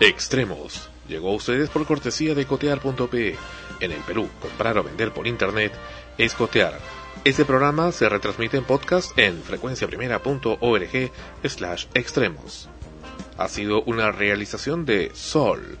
Extremos. 0.00 0.90
Llegó 1.12 1.28
a 1.28 1.34
ustedes 1.34 1.68
por 1.68 1.84
cortesía 1.84 2.34
de 2.34 2.46
cotear.pe. 2.46 3.36
En 3.80 3.92
el 3.92 4.00
Perú, 4.00 4.30
comprar 4.40 4.78
o 4.78 4.82
vender 4.82 5.12
por 5.12 5.26
internet 5.26 5.70
es 6.16 6.32
cotear. 6.32 6.80
Este 7.22 7.44
programa 7.44 7.92
se 7.92 8.08
retransmite 8.08 8.56
en 8.56 8.64
podcast 8.64 9.18
en 9.18 9.42
frecuenciaprimera.org 9.42 11.12
slash 11.44 11.84
extremos. 11.92 12.70
Ha 13.36 13.48
sido 13.48 13.82
una 13.82 14.10
realización 14.10 14.86
de 14.86 15.10
Sol, 15.12 15.76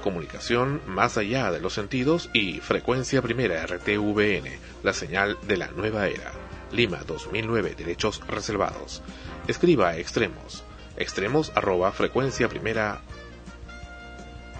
comunicación 0.00 0.80
más 0.86 1.18
allá 1.18 1.50
de 1.50 1.58
los 1.58 1.72
sentidos 1.72 2.30
y 2.32 2.60
frecuencia 2.60 3.20
primera 3.20 3.66
RTVN, 3.66 4.48
la 4.84 4.92
señal 4.92 5.38
de 5.48 5.56
la 5.56 5.72
nueva 5.72 6.06
era. 6.06 6.30
Lima 6.70 7.00
2009, 7.04 7.74
derechos 7.76 8.24
reservados. 8.28 9.02
Escriba 9.48 9.88
a 9.88 9.98
extremos, 9.98 10.62
extremos 10.96 11.50
arroba 11.56 11.92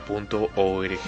punto 0.07 0.51
org. 0.55 0.99